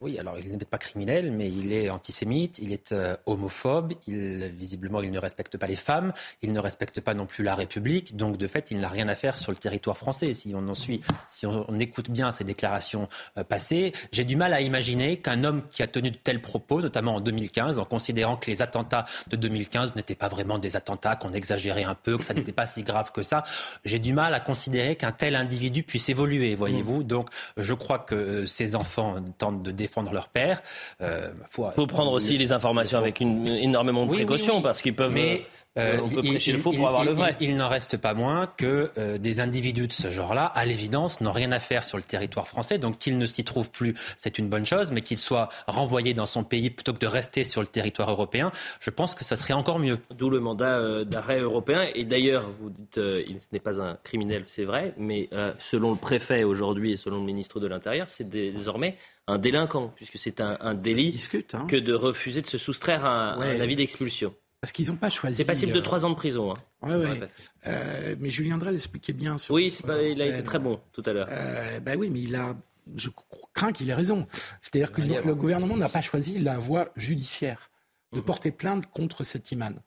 Oui, 0.00 0.18
alors 0.18 0.38
il 0.38 0.50
n'est 0.50 0.64
pas 0.64 0.78
criminel, 0.78 1.30
mais 1.30 1.48
il 1.48 1.72
est 1.72 1.88
antisémite, 1.88 2.58
il 2.58 2.72
est 2.72 2.92
euh, 2.92 3.16
homophobe, 3.26 3.92
il, 4.08 4.50
visiblement 4.56 5.00
il 5.02 5.12
ne 5.12 5.18
respecte 5.18 5.56
pas 5.56 5.66
les 5.66 5.76
femmes, 5.76 6.12
il 6.42 6.52
ne 6.52 6.58
respecte 6.58 7.00
pas 7.00 7.14
non 7.14 7.26
plus 7.26 7.44
la 7.44 7.54
République, 7.54 8.16
donc 8.16 8.36
de 8.36 8.46
fait 8.46 8.70
il 8.70 8.80
n'a 8.80 8.88
rien 8.88 9.08
à 9.08 9.14
faire 9.14 9.36
sur 9.36 9.52
le 9.52 9.58
territoire 9.58 9.96
français. 9.96 10.34
Si 10.34 10.52
on 10.54 10.66
en 10.66 10.74
suit, 10.74 11.00
si 11.28 11.46
on, 11.46 11.78
écoute 11.78 12.10
bien 12.10 12.30
ses 12.30 12.44
déclarations 12.44 13.08
euh, 13.38 13.44
passées, 13.44 13.92
j'ai 14.10 14.24
du 14.24 14.36
mal 14.36 14.52
à 14.52 14.60
imaginer 14.60 15.16
qu'un 15.16 15.44
homme 15.44 15.62
qui 15.70 15.82
a 15.82 15.86
tenu 15.86 16.10
de 16.10 16.16
tels 16.16 16.40
propos, 16.40 16.80
notamment 16.80 17.16
en 17.16 17.20
2015, 17.20 17.78
en 17.78 17.84
considérant 17.84 18.36
que 18.36 18.50
les 18.50 18.62
attentats 18.62 19.04
de 19.28 19.36
2015 19.36 19.94
n'étaient 19.94 20.14
pas 20.14 20.28
vraiment 20.28 20.58
des 20.58 20.76
attentats, 20.76 21.14
qu'on 21.14 21.32
exagérait 21.32 21.84
un 21.84 21.94
peu, 21.94 22.18
que 22.18 22.24
ça 22.24 22.34
n'était 22.34 22.52
pas 22.52 22.66
si 22.66 22.82
grave 22.82 23.12
que 23.12 23.22
ça, 23.22 23.44
j'ai 23.84 23.98
du 23.98 24.12
mal 24.12 24.34
à 24.34 24.40
considérer 24.40 24.96
qu'un 24.96 25.12
tel 25.12 25.36
individu 25.36 25.82
puisse 25.82 26.08
évoluer, 26.08 26.54
voyez-vous. 26.54 27.02
Donc 27.04 27.28
je 27.56 27.74
crois 27.74 28.00
que 28.00 28.14
euh, 28.14 28.46
ces 28.46 28.74
enfants 28.74 29.19
tentent 29.38 29.62
de 29.62 29.70
défendre 29.70 30.12
leur 30.12 30.28
père. 30.28 30.62
Euh, 31.00 31.30
il 31.58 31.70
faut 31.74 31.86
prendre 31.86 32.12
aussi 32.12 32.38
les 32.38 32.52
informations 32.52 32.98
avec 32.98 33.20
une, 33.20 33.46
énormément 33.48 34.06
de 34.06 34.12
précaution 34.12 34.62
parce 34.62 34.82
qu'ils 34.82 34.94
peuvent. 34.94 35.14
Mais, 35.14 35.46
euh, 35.78 35.98
on 36.02 36.08
peut 36.08 36.22
prêcher 36.22 36.50
il, 36.50 36.56
le 36.56 36.62
faux 36.62 36.72
pour 36.72 36.88
avoir 36.88 37.04
le 37.04 37.12
vrai. 37.12 37.36
Il, 37.40 37.56
n'en 37.56 37.68
reste 37.68 37.96
pas 37.96 38.12
moins 38.12 38.48
que 38.48 38.90
euh, 38.98 39.18
des 39.18 39.38
individus 39.38 39.86
de 39.86 39.92
ce 39.92 40.10
genre-là, 40.10 40.46
à 40.46 40.64
l'évidence, 40.64 41.20
n'ont 41.20 41.32
rien 41.32 41.52
à 41.52 41.60
faire 41.60 41.84
sur 41.84 41.96
le 41.96 42.02
territoire 42.02 42.48
français. 42.48 42.78
Donc 42.78 42.98
qu'ils 42.98 43.18
ne 43.18 43.26
s'y 43.26 43.44
trouvent 43.44 43.70
plus, 43.70 43.94
c'est 44.16 44.38
une 44.38 44.48
bonne 44.48 44.66
chose, 44.66 44.90
mais 44.90 45.00
qu'ils 45.00 45.18
soient 45.18 45.48
renvoyés 45.68 46.12
dans 46.12 46.26
son 46.26 46.42
pays 46.42 46.70
plutôt 46.70 46.92
que 46.92 46.98
de 46.98 47.06
rester 47.06 47.44
sur 47.44 47.60
le 47.60 47.68
territoire 47.68 48.10
européen, 48.10 48.50
je 48.80 48.90
pense 48.90 49.14
que 49.14 49.24
ça 49.24 49.36
serait 49.36 49.54
encore 49.54 49.78
mieux. 49.78 49.98
D'où 50.16 50.28
le 50.28 50.40
mandat 50.40 51.04
d'arrêt 51.04 51.40
européen. 51.40 51.86
Et 51.94 52.04
d'ailleurs, 52.04 52.50
vous 52.50 52.70
dites, 52.70 52.96
il, 52.96 53.40
ce 53.40 53.46
n'est 53.52 53.60
pas 53.60 53.80
un 53.80 53.96
criminel, 54.02 54.44
c'est 54.46 54.64
vrai, 54.64 54.94
mais 54.96 55.30
selon 55.58 55.92
le 55.92 55.98
préfet 55.98 56.42
aujourd'hui 56.42 56.92
et 56.92 56.96
selon 56.96 57.18
le 57.18 57.24
ministre 57.24 57.60
de 57.60 57.68
l'Intérieur, 57.68 58.10
c'est 58.10 58.28
désormais 58.28 58.96
un 59.28 59.38
délinquant, 59.38 59.92
puisque 59.94 60.18
c'est 60.18 60.40
un, 60.40 60.74
délit 60.74 61.28
hein. 61.52 61.66
que 61.68 61.76
de 61.76 61.94
refuser 61.94 62.42
de 62.42 62.46
se 62.46 62.58
soustraire 62.58 63.04
à, 63.04 63.34
un 63.34 63.60
avis 63.60 63.76
d'expulsion. 63.76 64.34
Parce 64.60 64.72
qu'ils 64.72 64.88
n'ont 64.88 64.96
pas 64.96 65.08
choisi. 65.08 65.36
C'est 65.36 65.44
passible 65.44 65.72
de 65.72 65.78
euh, 65.78 65.82
trois 65.82 66.04
ans 66.04 66.10
de 66.10 66.14
prison. 66.14 66.52
Hein. 66.82 67.28
Euh, 67.66 68.14
mais 68.18 68.30
Julien 68.30 68.58
Drey 68.58 68.72
l'expliquait 68.72 69.14
bien. 69.14 69.36
oui, 69.48 69.74
il 70.12 70.22
a 70.22 70.26
été 70.26 70.42
très 70.42 70.58
bon 70.58 70.80
tout 70.92 71.02
à 71.06 71.12
l'heure. 71.12 71.28
Euh, 71.30 71.80
ben 71.80 71.98
oui, 71.98 72.10
mais 72.10 72.20
il 72.20 72.36
a. 72.36 72.54
Je 72.96 73.08
crains 73.54 73.72
qu'il 73.72 73.88
ait 73.88 73.94
raison. 73.94 74.26
C'est-à-dire 74.60 74.92
que 74.92 75.00
le, 75.00 75.34
gouvernement 75.34 75.76
n'a 75.76 75.88
pas 75.88 76.02
choisi 76.02 76.38
la 76.38 76.58
voie 76.58 76.90
judiciaire 76.96 77.70
de 78.12 78.18
mhm. 78.18 78.24
porter 78.24 78.50
plainte 78.50 78.86
contre 78.86 79.24
cet 79.24 79.50
imam. 79.52 79.80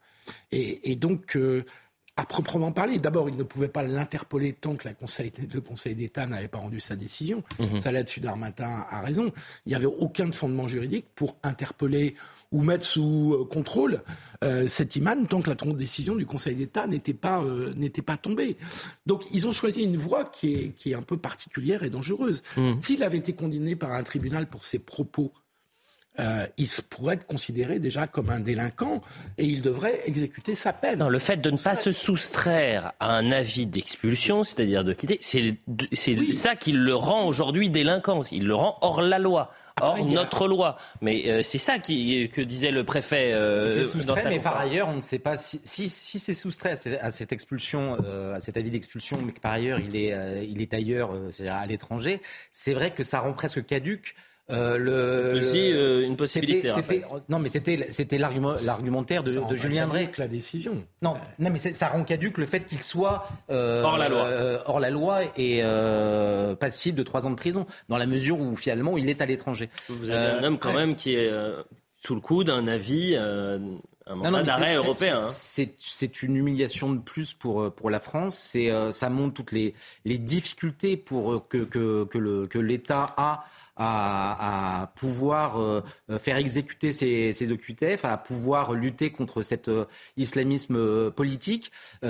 Et, 0.50 0.96
donc, 0.96 1.38
à 2.16 2.24
proprement 2.24 2.70
parler, 2.70 3.00
d'abord, 3.00 3.28
il 3.28 3.36
ne 3.36 3.42
pouvait 3.42 3.68
pas 3.68 3.82
l'interpeller 3.82 4.52
tant 4.52 4.76
que 4.76 4.88
conseil, 4.92 5.32
le 5.52 5.60
Conseil 5.60 5.96
d'État 5.96 6.26
n'avait 6.26 6.46
pas 6.46 6.58
rendu 6.58 6.78
sa 6.78 6.94
décision. 6.94 7.42
Mhm. 7.58 7.80
Ça, 7.80 7.90
là-dessus, 7.90 8.20
Darmatin 8.20 8.86
a 8.88 9.00
raison. 9.00 9.32
Il 9.66 9.70
n'y 9.70 9.74
avait 9.74 9.86
aucun 9.86 10.30
fondement 10.30 10.68
juridique 10.68 11.06
pour 11.16 11.36
interpeller 11.42 12.14
ou 12.52 12.62
mettre 12.62 12.84
sous 12.84 13.34
euh, 13.34 13.44
contrôle 13.44 14.02
euh, 14.44 14.68
cet 14.68 14.94
imam 14.94 15.26
tant 15.26 15.42
que 15.42 15.50
la 15.50 15.56
décision 15.74 16.14
du 16.14 16.24
Conseil 16.24 16.54
d'État 16.54 16.86
n'était 16.86 17.14
pas, 17.14 17.42
euh, 17.42 17.74
n'était 17.74 18.02
pas 18.02 18.16
tombée. 18.16 18.56
Donc, 19.06 19.24
ils 19.32 19.48
ont 19.48 19.52
choisi 19.52 19.82
une 19.82 19.96
voie 19.96 20.24
qui 20.24 20.54
est, 20.54 20.68
qui 20.70 20.92
est 20.92 20.94
un 20.94 21.02
peu 21.02 21.16
particulière 21.16 21.82
et 21.82 21.90
dangereuse. 21.90 22.44
Mhm. 22.56 22.80
S'il 22.80 23.02
avait 23.02 23.18
été 23.18 23.32
condamné 23.32 23.74
par 23.74 23.90
un 23.90 24.04
tribunal 24.04 24.46
pour 24.46 24.64
ses 24.64 24.78
propos 24.78 25.32
euh, 26.20 26.46
il 26.58 26.68
pourrait 26.88 27.14
être 27.14 27.26
considéré 27.26 27.80
déjà 27.80 28.06
comme 28.06 28.30
un 28.30 28.38
délinquant 28.38 29.02
et 29.36 29.46
il 29.46 29.62
devrait 29.62 30.00
exécuter 30.06 30.54
sa 30.54 30.72
peine. 30.72 31.00
Non, 31.00 31.08
le 31.08 31.18
fait 31.18 31.38
de 31.38 31.50
ne 31.50 31.56
pas 31.56 31.74
se 31.74 31.90
soustraire 31.90 32.92
à 33.00 33.16
un 33.16 33.32
avis 33.32 33.66
d'expulsion, 33.66 34.44
c'est-à-dire 34.44 34.84
de 34.84 34.92
quitter, 34.92 35.18
c'est 35.20 35.50
ça 36.34 36.54
qui 36.54 36.70
le 36.70 36.94
rend 36.94 37.26
aujourd'hui 37.26 37.68
délinquant. 37.68 38.20
Il 38.30 38.46
le 38.46 38.54
rend 38.54 38.78
hors 38.80 39.02
la 39.02 39.18
loi. 39.18 39.50
Hors 39.80 40.04
notre 40.04 40.46
loi. 40.46 40.78
Mais 41.00 41.24
euh, 41.26 41.42
c'est 41.42 41.58
ça 41.58 41.80
qui, 41.80 42.30
que 42.32 42.40
disait 42.40 42.70
le 42.70 42.84
préfet 42.84 43.32
euh, 43.32 43.84
dans 44.06 44.14
sa 44.14 44.28
Mais 44.28 44.38
par 44.38 44.56
ailleurs, 44.56 44.86
on 44.86 44.96
ne 44.96 45.02
sait 45.02 45.18
pas 45.18 45.36
si, 45.36 45.60
si, 45.64 45.88
c'est 45.88 46.32
soustrait 46.32 46.74
à, 47.00 47.10
cette 47.10 47.32
expulsion, 47.32 47.96
à 48.32 48.38
cet 48.38 48.56
avis 48.56 48.70
d'expulsion, 48.70 49.18
mais 49.20 49.32
que 49.32 49.40
par 49.40 49.50
ailleurs 49.50 49.80
il 49.80 49.96
est, 49.96 50.46
il 50.48 50.62
est 50.62 50.72
ailleurs, 50.74 51.10
c'est-à-dire 51.32 51.56
à 51.56 51.66
l'étranger. 51.66 52.22
C'est 52.52 52.72
vrai 52.72 52.92
que 52.92 53.02
ça 53.02 53.18
rend 53.18 53.32
presque 53.32 53.66
caduque 53.66 54.14
euh, 54.50 54.76
le, 54.76 55.38
aussi 55.38 55.72
euh, 55.72 56.04
une 56.04 56.16
possibilité. 56.16 56.70
non, 57.30 57.38
mais 57.38 57.48
c'était 57.48 57.86
c'était 57.88 58.18
l'argumentaire 58.18 59.22
de, 59.22 59.48
de 59.48 59.56
Julien 59.56 59.86
Drey. 59.86 60.10
la 60.18 60.28
décision. 60.28 60.84
Non, 61.00 61.16
non, 61.38 61.50
mais 61.50 61.58
ça 61.58 61.88
rend 61.88 62.04
caduque 62.04 62.36
le 62.36 62.44
fait 62.44 62.60
qu'il 62.60 62.82
soit 62.82 63.24
euh, 63.50 63.82
hors 63.82 63.96
la 63.96 64.10
loi, 64.10 64.28
hors 64.66 64.80
la 64.80 64.90
loi 64.90 65.20
et 65.38 65.62
passible 66.60 66.98
de 66.98 67.02
trois 67.02 67.26
ans 67.26 67.30
de 67.30 67.36
prison, 67.36 67.66
dans 67.88 67.96
la 67.96 68.06
mesure 68.06 68.38
où 68.38 68.54
finalement 68.54 68.98
il 68.98 69.08
est 69.08 69.22
à 69.22 69.26
l'étranger. 69.26 69.70
Vous 69.88 70.10
avez 70.10 70.38
un 70.38 70.44
homme 70.44 70.58
quand 70.58 70.74
même 70.74 70.94
qui 70.94 71.14
est 71.14 71.30
sous 71.96 72.14
le 72.14 72.20
coup 72.20 72.44
d'un 72.44 72.66
avis. 72.66 73.16
Un 74.06 74.16
mandat 74.16 74.42
d'arrêt 74.42 74.74
européen. 74.74 75.20
Hein. 75.20 75.26
C'est 75.26 76.22
une 76.22 76.36
humiliation 76.36 76.92
de 76.92 76.98
plus 76.98 77.32
pour, 77.32 77.72
pour 77.72 77.88
la 77.88 78.00
France. 78.00 78.36
C'est 78.36 78.70
ça 78.90 79.08
montre 79.08 79.32
toutes 79.32 79.52
les, 79.52 79.72
les 80.04 80.18
difficultés 80.18 80.98
pour 80.98 81.48
que, 81.48 81.56
que, 81.56 82.04
que 82.04 82.58
l'État 82.58 83.06
a 83.16 83.46
à, 83.76 84.92
pouvoir 84.96 85.60
euh, 85.60 85.82
faire 86.20 86.36
exécuter 86.36 86.92
ces, 86.92 87.32
ces 87.32 87.52
OQTF, 87.52 88.04
à 88.04 88.16
pouvoir 88.16 88.74
lutter 88.74 89.10
contre 89.10 89.42
cet 89.42 89.68
euh, 89.68 89.86
islamisme 90.16 90.76
euh, 90.76 91.10
politique. 91.10 91.72
et, 92.02 92.08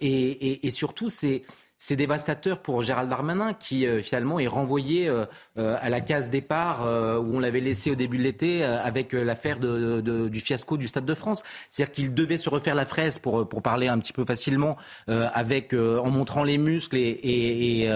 et, 0.00 0.66
et, 0.66 0.70
surtout, 0.70 1.08
c'est 1.08 1.42
c'est 1.78 1.96
dévastateur 1.96 2.58
pour 2.58 2.82
Gérald 2.82 3.10
Darmanin 3.10 3.52
qui 3.52 3.86
euh, 3.86 4.02
finalement 4.02 4.38
est 4.38 4.46
renvoyé 4.46 5.08
euh, 5.08 5.26
euh, 5.58 5.76
à 5.80 5.90
la 5.90 6.00
case 6.00 6.30
départ 6.30 6.80
où 6.86 7.36
on 7.36 7.38
l'avait 7.38 7.60
laissé 7.60 7.90
au 7.90 7.94
début 7.94 8.18
de 8.18 8.22
l'été 8.22 8.64
avec 8.64 9.12
l'affaire 9.12 9.58
du 9.58 10.40
fiasco 10.40 10.76
du 10.76 10.88
Stade 10.88 11.04
de 11.04 11.14
France. 11.14 11.42
C'est-à-dire 11.70 11.92
qu'il 11.92 12.14
devait 12.14 12.36
se 12.36 12.48
refaire 12.48 12.74
la 12.74 12.86
fraise 12.86 13.18
pour, 13.18 13.46
parler 13.62 13.88
un 13.88 13.98
petit 13.98 14.12
peu 14.12 14.24
facilement 14.24 14.76
avec 15.08 15.74
en 15.74 16.10
montrant 16.10 16.44
les 16.44 16.58
muscles 16.58 16.96
et, 16.96 17.88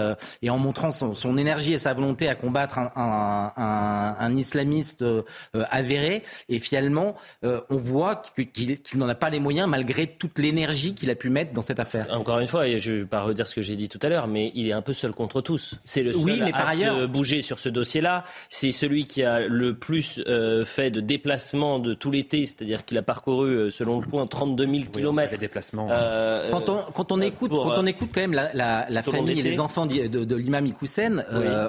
en 0.49 0.57
montrant 0.57 0.91
son, 0.91 1.37
énergie 1.37 1.73
et 1.73 1.77
sa 1.77 1.93
volonté 1.93 2.27
à 2.27 2.35
combattre 2.35 2.79
un 2.95 4.35
islamiste 4.35 5.05
avéré. 5.53 6.23
Et 6.49 6.59
finalement, 6.59 7.15
on 7.43 7.77
voit 7.77 8.21
qu'il 8.53 8.79
n'en 8.95 9.09
a 9.09 9.15
pas 9.15 9.29
les 9.29 9.39
moyens 9.39 9.67
malgré 9.67 10.07
toute 10.07 10.39
l'énergie 10.39 10.95
qu'il 10.95 11.09
a 11.09 11.15
pu 11.15 11.29
mettre 11.29 11.53
dans 11.53 11.61
cette 11.61 11.79
affaire. 11.79 12.07
Encore 12.11 12.39
une 12.39 12.47
fois, 12.47 12.65
je 12.77 12.91
ne 12.91 12.97
vais 12.99 13.05
pas 13.05 13.21
redire 13.21 13.47
ce 13.47 13.55
que 13.55 13.61
j'ai 13.61 13.70
j'ai 13.71 13.77
dit 13.77 13.87
tout 13.87 13.99
à 14.01 14.09
l'heure, 14.09 14.27
mais 14.27 14.51
il 14.53 14.67
est 14.67 14.73
un 14.73 14.81
peu 14.81 14.91
seul 14.91 15.13
contre 15.13 15.39
tous. 15.39 15.75
C'est 15.85 16.03
le 16.03 16.11
seul 16.11 16.21
oui, 16.23 16.41
mais 16.43 16.51
par 16.51 16.67
à 16.67 16.71
ailleurs... 16.71 16.97
se 16.99 17.05
bouger 17.05 17.41
sur 17.41 17.57
ce 17.57 17.69
dossier-là. 17.69 18.25
C'est 18.49 18.73
celui 18.73 19.05
qui 19.05 19.23
a 19.23 19.47
le 19.47 19.75
plus 19.75 20.21
euh, 20.27 20.65
fait 20.65 20.91
de 20.91 20.99
déplacements 20.99 21.79
de 21.79 21.93
tout 21.93 22.11
l'été, 22.11 22.45
c'est-à-dire 22.45 22.83
qu'il 22.83 22.97
a 22.97 23.01
parcouru, 23.01 23.47
euh, 23.47 23.71
selon 23.71 24.01
le 24.01 24.05
point, 24.05 24.27
32 24.27 24.65
000 24.65 24.77
kilomètres. 24.91 25.37
déplacements. 25.37 25.87
Euh, 25.89 26.49
quand 26.51 26.67
on, 26.67 26.79
quand 26.93 27.13
on 27.13 27.21
écoute, 27.21 27.51
quand 27.51 27.77
on 27.77 27.85
écoute 27.85 28.09
quand 28.13 28.19
même 28.19 28.33
la, 28.33 28.51
la, 28.53 28.87
la 28.89 29.03
famille 29.03 29.39
et 29.39 29.43
les 29.43 29.61
enfants 29.61 29.85
de, 29.85 30.07
de, 30.07 30.35
l'imam 30.35 30.65
Ikoussen, 30.65 31.23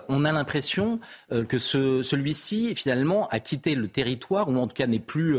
on 0.09 0.25
a 0.25 0.33
l'impression 0.33 0.99
que 1.31 1.59
ce, 1.59 2.03
celui-ci 2.03 2.75
finalement 2.75 3.29
a 3.29 3.39
quitté 3.39 3.77
le 3.77 3.87
territoire 3.87 4.49
ou 4.49 4.57
en 4.57 4.67
tout 4.67 4.75
cas 4.75 4.89
n'est 4.89 4.99
plus 4.99 5.39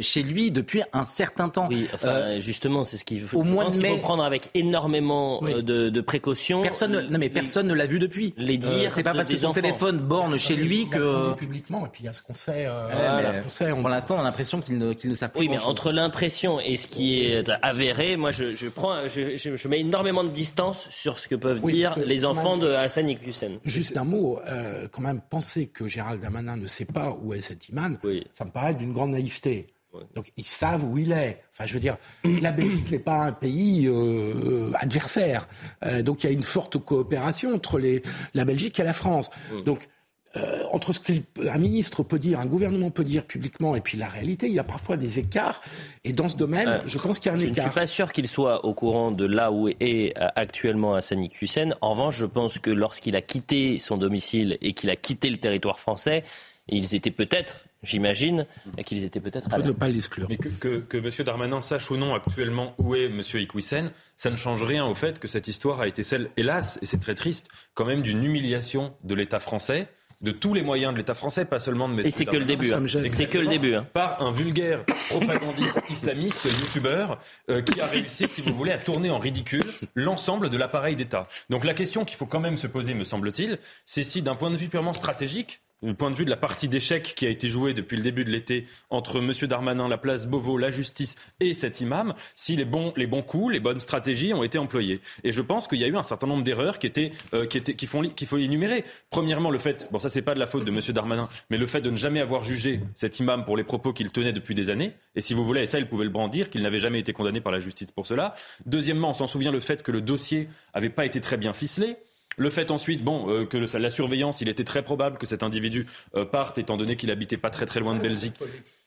chez 0.00 0.22
lui 0.24 0.50
depuis 0.50 0.82
un 0.92 1.04
certain 1.04 1.48
temps. 1.48 1.68
Oui, 1.70 1.86
enfin, 1.94 2.40
justement, 2.40 2.82
c'est 2.82 2.96
ce 2.96 3.04
qu'il 3.04 3.20
faut, 3.22 3.38
au 3.38 3.44
moins 3.44 3.70
faut 3.70 3.98
prendre 3.98 4.24
avec 4.24 4.50
énormément 4.54 5.40
de 5.42 5.75
de, 5.90 6.00
précaution. 6.00 6.62
Personne, 6.62 7.08
non 7.10 7.18
mais 7.18 7.28
personne 7.28 7.66
ne 7.66 7.74
l'a 7.74 7.86
vu 7.86 7.98
depuis. 7.98 8.34
Les 8.36 8.58
dire, 8.58 8.70
euh, 8.72 8.88
c'est 8.88 9.02
pas 9.02 9.14
parce 9.14 9.28
que 9.28 9.36
son 9.36 9.52
téléphone 9.52 9.98
borne 9.98 10.38
chez 10.38 10.56
lui 10.56 10.88
que. 10.88 11.34
publiquement 11.34 11.86
et 11.86 11.88
puis 11.88 12.04
il 12.04 12.06
y 12.06 12.08
a 12.08 12.12
ce 12.12 12.22
qu'on 12.22 12.34
sait. 12.34 12.66
Euh, 12.66 13.42
Pour 13.80 13.88
l'instant, 13.88 14.16
on 14.16 14.20
a 14.20 14.24
l'impression 14.24 14.60
qu'il 14.60 14.78
ne, 14.78 14.92
qu'il 14.92 15.10
ne 15.10 15.14
sait 15.14 15.28
Oui, 15.36 15.48
mais 15.48 15.58
entre 15.58 15.92
l'impression 15.92 16.60
et 16.60 16.76
ce 16.76 16.86
qui 16.86 17.20
est 17.20 17.48
avéré, 17.62 18.16
moi, 18.16 18.32
je, 18.32 18.54
je 18.54 18.68
prends, 18.68 19.08
je, 19.08 19.36
je, 19.36 19.68
mets 19.68 19.80
énormément 19.80 20.24
de 20.24 20.30
distance 20.30 20.86
sur 20.90 21.18
ce 21.18 21.28
que 21.28 21.34
peuvent 21.34 21.60
dire 21.60 21.96
les 21.98 22.24
enfants 22.24 22.56
de 22.56 22.68
Hassan 22.68 23.08
Iqiyoussen. 23.08 23.58
Juste 23.64 23.96
un 23.96 24.04
mot, 24.04 24.40
euh, 24.48 24.88
quand 24.90 25.02
même, 25.02 25.20
penser 25.20 25.68
que 25.68 25.88
Gérald 25.88 26.20
Damanin 26.20 26.56
ne 26.56 26.66
sait 26.66 26.84
pas 26.84 27.16
où 27.22 27.34
est 27.34 27.40
cet 27.40 27.68
imam, 27.68 27.98
ça 28.32 28.44
me 28.44 28.50
paraît 28.50 28.74
d'une 28.74 28.92
grande 28.92 29.12
naïveté. 29.12 29.66
Donc 30.14 30.32
ils 30.36 30.44
savent 30.44 30.84
où 30.84 30.98
il 30.98 31.12
est. 31.12 31.42
Enfin, 31.52 31.66
je 31.66 31.74
veux 31.74 31.80
dire, 31.80 31.96
la 32.24 32.52
Belgique 32.52 32.90
n'est 32.90 32.98
pas 32.98 33.24
un 33.24 33.32
pays 33.32 33.86
euh, 33.86 34.70
adversaire. 34.74 35.48
Euh, 35.84 36.02
donc 36.02 36.24
il 36.24 36.26
y 36.26 36.30
a 36.30 36.32
une 36.32 36.42
forte 36.42 36.78
coopération 36.78 37.54
entre 37.54 37.78
les, 37.78 38.02
la 38.34 38.44
Belgique 38.44 38.78
et 38.80 38.84
la 38.84 38.92
France. 38.92 39.30
Donc 39.64 39.88
euh, 40.36 40.64
entre 40.70 40.92
ce 40.92 41.00
qu'un 41.00 41.56
ministre 41.58 42.02
peut 42.02 42.18
dire, 42.18 42.40
un 42.40 42.46
gouvernement 42.46 42.90
peut 42.90 43.04
dire 43.04 43.24
publiquement 43.24 43.74
et 43.74 43.80
puis 43.80 43.96
la 43.96 44.06
réalité, 44.06 44.48
il 44.48 44.52
y 44.52 44.58
a 44.58 44.64
parfois 44.64 44.98
des 44.98 45.18
écarts. 45.18 45.62
Et 46.04 46.12
dans 46.12 46.28
ce 46.28 46.36
domaine, 46.36 46.68
Euh, 46.68 46.80
je 46.84 46.98
pense 46.98 47.18
qu'il 47.18 47.30
y 47.30 47.34
a 47.34 47.38
un 47.38 47.40
Je 47.40 47.46
écart. 47.46 47.64
ne 47.64 47.70
suis 47.70 47.80
pas 47.80 47.86
sûr 47.86 48.12
qu'il 48.12 48.28
soit 48.28 48.64
au 48.66 48.74
courant 48.74 49.12
de 49.12 49.24
là 49.24 49.50
où 49.50 49.68
est 49.68 50.12
euh, 50.18 50.28
actuellement 50.34 50.94
Hassani 50.94 51.30
Hussein. 51.40 51.70
En 51.80 51.92
revanche, 51.92 52.16
je 52.18 52.26
pense 52.26 52.58
que 52.58 52.70
lorsqu'il 52.70 53.16
a 53.16 53.22
quitté 53.22 53.78
son 53.78 53.96
domicile 53.96 54.58
et 54.60 54.74
qu'il 54.74 54.90
a 54.90 54.96
quitté 54.96 55.30
le 55.30 55.38
territoire 55.38 55.80
français, 55.80 56.22
ils 56.68 56.94
étaient 56.94 57.10
peut-être, 57.12 57.64
j'imagine, 57.86 58.46
qu'ils 58.84 59.04
étaient 59.04 59.20
peut-être 59.20 59.52
à 59.52 59.58
ne 59.58 59.72
pas 59.72 59.88
l'exclure. 59.88 60.26
Mais 60.28 60.36
que, 60.36 60.48
que, 60.48 60.78
que 60.78 60.96
M. 60.98 61.10
Darmanin 61.24 61.60
sache 61.60 61.90
ou 61.90 61.96
non 61.96 62.14
actuellement 62.14 62.74
où 62.78 62.94
est 62.94 63.06
M. 63.06 63.20
Iquissen, 63.34 63.90
ça 64.16 64.30
ne 64.30 64.36
change 64.36 64.62
rien 64.62 64.84
au 64.84 64.94
fait 64.94 65.18
que 65.18 65.28
cette 65.28 65.48
histoire 65.48 65.80
a 65.80 65.88
été 65.88 66.02
celle, 66.02 66.30
hélas, 66.36 66.78
et 66.82 66.86
c'est 66.86 67.00
très 67.00 67.14
triste, 67.14 67.48
quand 67.74 67.84
même 67.84 68.02
d'une 68.02 68.22
humiliation 68.22 68.94
de 69.04 69.14
l'État 69.14 69.40
français 69.40 69.88
de 70.22 70.30
tous 70.30 70.54
les 70.54 70.62
moyens 70.62 70.92
de 70.92 70.98
l'État 70.98 71.14
français, 71.14 71.44
pas 71.44 71.60
seulement 71.60 71.88
de 71.88 71.94
M. 71.94 72.06
Et 72.06 72.10
c'est 72.10 72.24
que 72.24 72.36
le 72.36 72.44
début, 72.44 72.72
hein. 72.72 72.82
C'est 73.08 73.26
que 73.26 73.38
le 73.38 73.46
début, 73.46 73.74
hein. 73.74 73.86
Par 73.92 74.22
un 74.22 74.32
vulgaire 74.32 74.84
propagandiste 75.08 75.82
islamiste, 75.90 76.44
youtubeur, 76.44 77.18
euh, 77.50 77.62
qui 77.62 77.80
a 77.80 77.86
réussi, 77.86 78.26
si 78.26 78.40
vous 78.40 78.54
voulez, 78.54 78.72
à 78.72 78.78
tourner 78.78 79.10
en 79.10 79.18
ridicule 79.18 79.64
l'ensemble 79.94 80.48
de 80.48 80.56
l'appareil 80.56 80.96
d'État. 80.96 81.28
Donc 81.50 81.64
la 81.64 81.74
question 81.74 82.04
qu'il 82.04 82.16
faut 82.16 82.26
quand 82.26 82.40
même 82.40 82.56
se 82.56 82.66
poser, 82.66 82.94
me 82.94 83.04
semble-t-il, 83.04 83.58
c'est 83.84 84.04
si 84.04 84.22
d'un 84.22 84.36
point 84.36 84.50
de 84.50 84.56
vue 84.56 84.68
purement 84.68 84.94
stratégique, 84.94 85.60
du 85.82 85.94
point 85.94 86.10
de 86.10 86.16
vue 86.16 86.24
de 86.24 86.30
la 86.30 86.36
partie 86.36 86.68
d'échec 86.68 87.14
qui 87.16 87.26
a 87.26 87.28
été 87.28 87.48
jouée 87.48 87.74
depuis 87.74 87.96
le 87.96 88.02
début 88.02 88.24
de 88.24 88.30
l'été 88.30 88.66
entre 88.90 89.18
M. 89.18 89.32
Darmanin, 89.48 89.88
la 89.88 89.98
place 89.98 90.26
Beauvau, 90.26 90.56
la 90.56 90.70
justice 90.70 91.16
et 91.40 91.54
cet 91.54 91.80
imam, 91.80 92.14
si 92.34 92.56
les 92.56 92.64
bons, 92.64 92.92
les 92.96 93.06
bons 93.06 93.22
coups, 93.22 93.52
les 93.52 93.60
bonnes 93.60 93.78
stratégies 93.78 94.32
ont 94.32 94.42
été 94.42 94.58
employées. 94.58 95.00
Et 95.22 95.32
je 95.32 95.42
pense 95.42 95.68
qu'il 95.68 95.78
y 95.78 95.84
a 95.84 95.88
eu 95.88 95.96
un 95.96 96.02
certain 96.02 96.26
nombre 96.26 96.44
d'erreurs 96.44 96.78
qui, 96.78 96.86
étaient, 96.86 97.12
euh, 97.34 97.46
qui, 97.46 97.58
étaient, 97.58 97.74
qui 97.74 97.86
font, 97.86 98.02
qu'il 98.02 98.26
faut 98.26 98.38
énumérer. 98.38 98.84
Premièrement, 99.10 99.50
le 99.50 99.58
fait, 99.58 99.88
bon 99.92 99.98
ça 99.98 100.08
c'est 100.08 100.22
pas 100.22 100.34
de 100.34 100.40
la 100.40 100.46
faute 100.46 100.64
de 100.64 100.70
M. 100.70 100.80
Darmanin, 100.94 101.28
mais 101.50 101.58
le 101.58 101.66
fait 101.66 101.80
de 101.80 101.90
ne 101.90 101.96
jamais 101.96 102.20
avoir 102.20 102.42
jugé 102.42 102.80
cet 102.94 103.18
imam 103.18 103.44
pour 103.44 103.56
les 103.56 103.64
propos 103.64 103.92
qu'il 103.92 104.10
tenait 104.10 104.32
depuis 104.32 104.54
des 104.54 104.70
années. 104.70 104.92
Et 105.14 105.20
si 105.20 105.34
vous 105.34 105.44
voulez, 105.44 105.62
et 105.62 105.66
ça 105.66 105.78
il 105.78 105.88
pouvait 105.88 106.04
le 106.04 106.10
brandir, 106.10 106.50
qu'il 106.50 106.62
n'avait 106.62 106.80
jamais 106.80 107.00
été 107.00 107.12
condamné 107.12 107.40
par 107.40 107.52
la 107.52 107.60
justice 107.60 107.92
pour 107.92 108.06
cela. 108.06 108.34
Deuxièmement, 108.64 109.10
on 109.10 109.14
s'en 109.14 109.26
souvient 109.26 109.52
le 109.52 109.60
fait 109.60 109.82
que 109.82 109.92
le 109.92 110.00
dossier 110.00 110.48
avait 110.72 110.90
pas 110.90 111.04
été 111.04 111.20
très 111.20 111.36
bien 111.36 111.52
ficelé. 111.52 111.96
Le 112.36 112.50
fait 112.50 112.70
ensuite, 112.70 113.02
bon, 113.02 113.30
euh, 113.30 113.46
que 113.46 113.56
la 113.56 113.90
surveillance, 113.90 114.40
il 114.40 114.48
était 114.48 114.64
très 114.64 114.82
probable 114.82 115.16
que 115.16 115.26
cet 115.26 115.42
individu 115.42 115.86
euh, 116.14 116.24
parte, 116.24 116.58
étant 116.58 116.76
donné 116.76 116.96
qu'il 116.96 117.10
habitait 117.10 117.36
pas 117.36 117.50
très 117.50 117.66
très 117.66 117.80
loin 117.80 117.94
de 117.94 118.00
Belgique. 118.00 118.34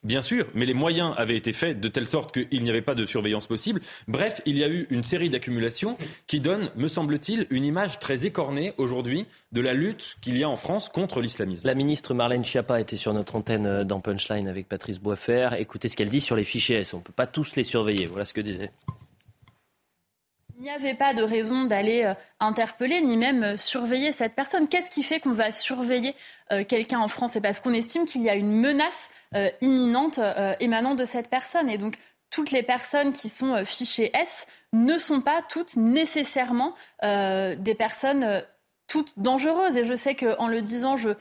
Bien 0.03 0.21
sûr, 0.21 0.45
mais 0.53 0.65
les 0.65 0.73
moyens 0.73 1.13
avaient 1.17 1.35
été 1.35 1.51
faits 1.51 1.79
de 1.79 1.87
telle 1.87 2.05
sorte 2.05 2.31
qu'il 2.31 2.63
n'y 2.63 2.69
avait 2.69 2.81
pas 2.81 2.95
de 2.95 3.05
surveillance 3.05 3.47
possible. 3.47 3.81
Bref, 4.07 4.41
il 4.45 4.57
y 4.57 4.63
a 4.63 4.69
eu 4.69 4.87
une 4.91 5.03
série 5.03 5.29
d'accumulations 5.29 5.97
qui 6.27 6.39
donnent, 6.39 6.69
me 6.75 6.87
semble-t-il, 6.87 7.47
une 7.49 7.65
image 7.65 7.99
très 7.99 8.25
écornée 8.25 8.73
aujourd'hui 8.77 9.25
de 9.51 9.61
la 9.61 9.73
lutte 9.73 10.17
qu'il 10.21 10.37
y 10.37 10.43
a 10.43 10.49
en 10.49 10.55
France 10.55 10.87
contre 10.87 11.19
l'islamisme. 11.19 11.67
La 11.67 11.75
ministre 11.75 12.13
Marlène 12.13 12.45
Schiappa 12.45 12.79
était 12.79 12.95
sur 12.95 13.13
notre 13.13 13.35
antenne 13.35 13.65
euh, 13.65 13.83
dans 13.83 13.99
Punchline 13.99 14.47
avec 14.47 14.69
Patrice 14.69 14.99
Boisfer. 14.99 15.49
Écoutez 15.57 15.89
ce 15.89 15.97
qu'elle 15.97 16.09
dit 16.09 16.21
sur 16.21 16.35
les 16.35 16.45
fichiers 16.45 16.77
S. 16.77 16.93
On 16.93 16.99
ne 16.99 17.03
peut 17.03 17.13
pas 17.13 17.27
tous 17.27 17.55
les 17.55 17.63
surveiller. 17.63 18.05
Voilà 18.05 18.25
ce 18.25 18.33
que 18.33 18.41
disait. 18.41 18.71
Il 20.60 20.64
n'y 20.64 20.72
avait 20.72 20.93
pas 20.93 21.14
de 21.14 21.24
raison 21.24 21.64
d'aller 21.64 22.03
euh, 22.03 22.14
interpeller 22.41 22.99
ni 22.99 23.16
même 23.16 23.43
euh, 23.43 23.57
surveiller 23.57 24.12
cette 24.12 24.36
personne. 24.36 24.68
Qu'est-ce 24.68 24.89
qui 24.89 25.03
fait 25.03 25.22
qu'on 25.22 25.32
va 25.32 25.53
surveiller 25.53 26.14
euh, 26.51 26.66
quelqu'un 26.66 26.99
en 26.99 27.07
France? 27.07 27.32
C'est 27.32 27.41
parce 27.41 27.62
qu'on 27.62 27.74
estime 27.74 28.03
qu'il 28.03 28.24
y 28.24 28.30
a 28.30 28.36
une 28.36 28.51
menace 28.51 29.10
imminente 29.62 30.20
émanant 30.60 30.95
de 30.95 31.05
cette 31.05 31.30
personne. 31.30 31.70
Et 31.70 31.78
donc, 31.78 31.97
toutes 32.32 32.49
les 32.49 32.64
personnes 32.64 33.14
qui 33.14 33.30
sont 33.30 33.64
fichées 33.64 34.10
S 34.16 34.47
ne 34.74 34.97
sont 34.97 35.22
pas 35.22 35.43
toutes 35.47 35.76
nécessairement 35.76 36.74
des 37.03 37.76
personnes 37.78 38.43
toutes 38.88 39.20
dangereuses. 39.20 39.78
Et 39.78 39.86
je 39.86 39.93
sais 39.93 40.16
qu'en 40.16 40.47
le 40.47 40.64
disant, 40.64 40.97
je 40.97 41.12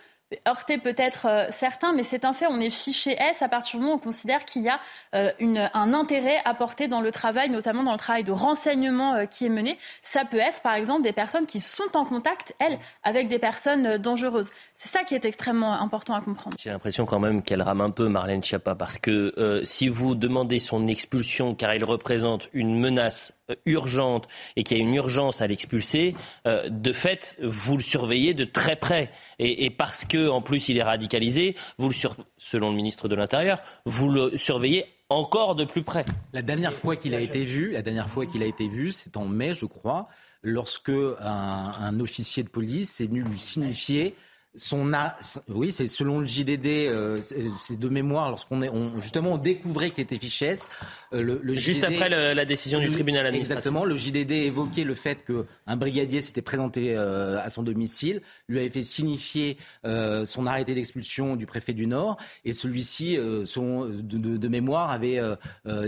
heurter 0.47 0.79
peut-être 0.79 1.27
euh, 1.27 1.47
certains, 1.51 1.93
mais 1.93 2.03
c'est 2.03 2.25
un 2.25 2.33
fait. 2.33 2.47
On 2.47 2.61
est 2.61 2.71
fiché 2.71 3.17
S 3.19 3.43
à 3.43 3.49
partir 3.49 3.79
du 3.79 3.83
moment 3.83 3.95
où 3.95 3.97
on 3.97 4.01
considère 4.01 4.45
qu'il 4.45 4.63
y 4.63 4.69
a 4.69 4.79
euh, 5.15 5.31
un 5.41 5.95
intérêt 5.95 6.37
apporté 6.45 6.87
dans 6.87 7.01
le 7.01 7.11
travail, 7.11 7.49
notamment 7.49 7.83
dans 7.83 7.93
le 7.93 7.99
travail 7.99 8.25
de 8.25 8.33
renseignement 8.33 9.15
euh, 9.15 9.25
qui 9.25 9.47
est 9.47 9.51
mené. 9.51 9.79
Ça 10.03 10.25
peut 10.25 10.39
être, 10.39 10.61
par 10.61 10.75
exemple, 10.75 11.03
des 11.03 11.13
personnes 11.13 11.47
qui 11.47 11.61
sont 11.61 11.97
en 11.97 12.05
contact, 12.05 12.55
elles, 12.59 12.79
avec 13.03 13.29
des 13.29 13.39
personnes 13.39 13.97
dangereuses. 13.99 14.51
C'est 14.75 14.89
ça 14.89 15.05
qui 15.05 15.15
est 15.15 15.25
extrêmement 15.25 15.73
important 15.81 16.15
à 16.15 16.21
comprendre. 16.21 16.57
J'ai 16.59 16.71
l'impression 16.71 17.07
quand 17.07 17.21
même 17.21 17.43
qu'elle 17.43 17.63
rame 17.63 17.81
un 17.81 17.91
peu 17.91 18.09
Marlène 18.09 18.45
Schiappa 18.45 18.75
parce 18.75 18.99
que 18.99 19.63
si 19.65 19.89
vous 19.89 20.15
demandez 20.15 20.59
son 20.59 20.87
expulsion 20.89 21.55
car 21.55 21.75
il 21.75 21.85
représente 21.85 22.49
une 22.53 22.79
menace 22.79 23.35
urgente 23.65 24.29
et 24.57 24.63
qu'il 24.63 24.77
y 24.77 24.81
a 24.81 24.83
une 24.83 24.95
urgence 24.95 25.41
à 25.41 25.47
l'expulser, 25.47 26.15
de 26.45 26.93
fait 26.93 27.37
vous 27.43 27.77
le 27.77 27.83
surveillez 27.83 28.35
de 28.35 28.45
très 28.45 28.77
près 28.77 29.11
et 29.39 29.71
parce 29.71 30.05
que 30.05 30.18
en 30.27 30.43
plus 30.43 30.69
il 30.69 30.79
est 30.79 30.83
radicalisé, 30.83 31.55
vous 31.79 31.93
selon 31.93 32.71
le 32.71 32.77
ministre 32.77 33.09
de 33.09 33.15
l'Intérieur, 33.15 33.61
vous 33.85 34.11
le 34.11 34.37
surveillez 34.37 34.87
encore 35.09 35.55
de 35.55 35.65
plus 35.65 35.83
près. 35.83 36.05
La 36.33 36.43
dernière 36.43 36.75
fois 36.75 36.97
qu'il 36.97 37.15
a 37.15 37.21
été 37.21 37.45
vu, 37.45 37.73
la 37.73 37.83
dernière 37.83 38.11
fois 38.11 38.27
qu'il 38.27 38.43
a 38.43 38.47
été 38.47 38.69
vu, 38.69 38.93
c'est 38.93 39.17
en 39.17 39.25
mai, 39.25 39.55
je 39.55 39.67
crois, 39.67 40.09
lorsque 40.43 40.91
un, 40.91 41.73
un 41.81 42.01
officier 42.01 42.43
de 42.43 42.49
police 42.49 43.01
est 43.01 43.07
venu 43.07 43.23
lui 43.23 43.39
signifier 43.39 44.15
son 44.55 44.93
a, 44.95 45.17
oui, 45.49 45.71
c'est 45.71 45.87
selon 45.89 46.19
le 46.21 46.27
JDD, 46.27 46.67
euh, 46.67 47.21
c'est 47.21 47.79
de 47.79 47.89
mémoire, 47.89 48.29
lorsqu'on 48.31 48.63
est, 48.63 48.69
on, 48.71 49.01
justement, 49.01 49.35
on 49.35 49.39
découvrait 49.39 49.91
qu'il 49.91 50.03
était 50.03 50.19
fiché 50.19 50.47
S, 50.47 50.69
euh, 51.13 51.23
le, 51.23 51.41
le 51.43 51.55
Juste 51.55 51.85
après 51.85 52.09
le- 52.09 52.33
la 52.35 52.45
décision 52.45 52.79
du 52.81 52.91
tribunal 52.91 53.27
administratif. 53.27 53.59
Exactement, 53.59 53.85
le 53.85 53.95
JDD 53.95 54.33
évoquait 54.33 54.85
le 54.85 54.95
fait 54.95 55.19
qu'un 55.25 55.77
brigadier 55.77 56.21
s'était 56.21 56.43
présenté 56.43 56.95
euh, 56.97 57.39
à 57.43 57.49
son 57.51 57.63
domicile, 57.63 58.21
lui 58.49 58.59
avait 58.59 58.71
fait 58.71 58.83
signifier 58.83 59.59
euh, 59.85 60.25
son 60.25 60.47
arrêté 60.47 60.75
d'expulsion 60.75 61.37
du 61.37 61.47
préfet 61.47 61.73
du 61.73 61.87
Nord, 61.87 62.17
et 62.45 62.53
celui-ci, 62.53 63.17
selon- 63.45 63.85
de, 63.87 64.01
de- 64.19 64.37
de 64.37 64.49
mémoire, 64.49 64.91
avait 64.91 65.21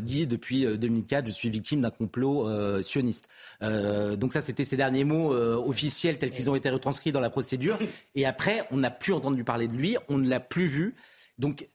dit 0.02 0.26
depuis 0.26 0.66
euh, 0.66 0.76
2004, 0.76 1.26
je 1.26 1.32
suis 1.32 1.50
victime 1.50 1.80
d'un 1.80 1.90
complot 1.90 2.46
sioniste. 2.82 3.28
Donc 3.62 4.32
ça, 4.32 4.40
c'était 4.40 4.64
ces 4.64 4.76
derniers 4.76 5.04
mots 5.04 5.32
officiels 5.32 6.18
tels 6.18 6.30
qu'ils 6.32 6.50
ont 6.50 6.54
été 6.54 6.68
retranscrits 6.70 7.12
dans 7.12 7.20
la 7.20 7.30
procédure. 7.30 7.78
Et 8.14 8.26
après, 8.26 8.49
on 8.70 8.78
n'a 8.78 8.90
plus 8.90 9.12
entendu 9.12 9.44
parler 9.44 9.68
de 9.68 9.76
lui, 9.76 9.96
on 10.08 10.18
ne 10.18 10.28
l'a 10.28 10.40
plus 10.40 10.66
vu. 10.66 10.94
Donc 11.38 11.68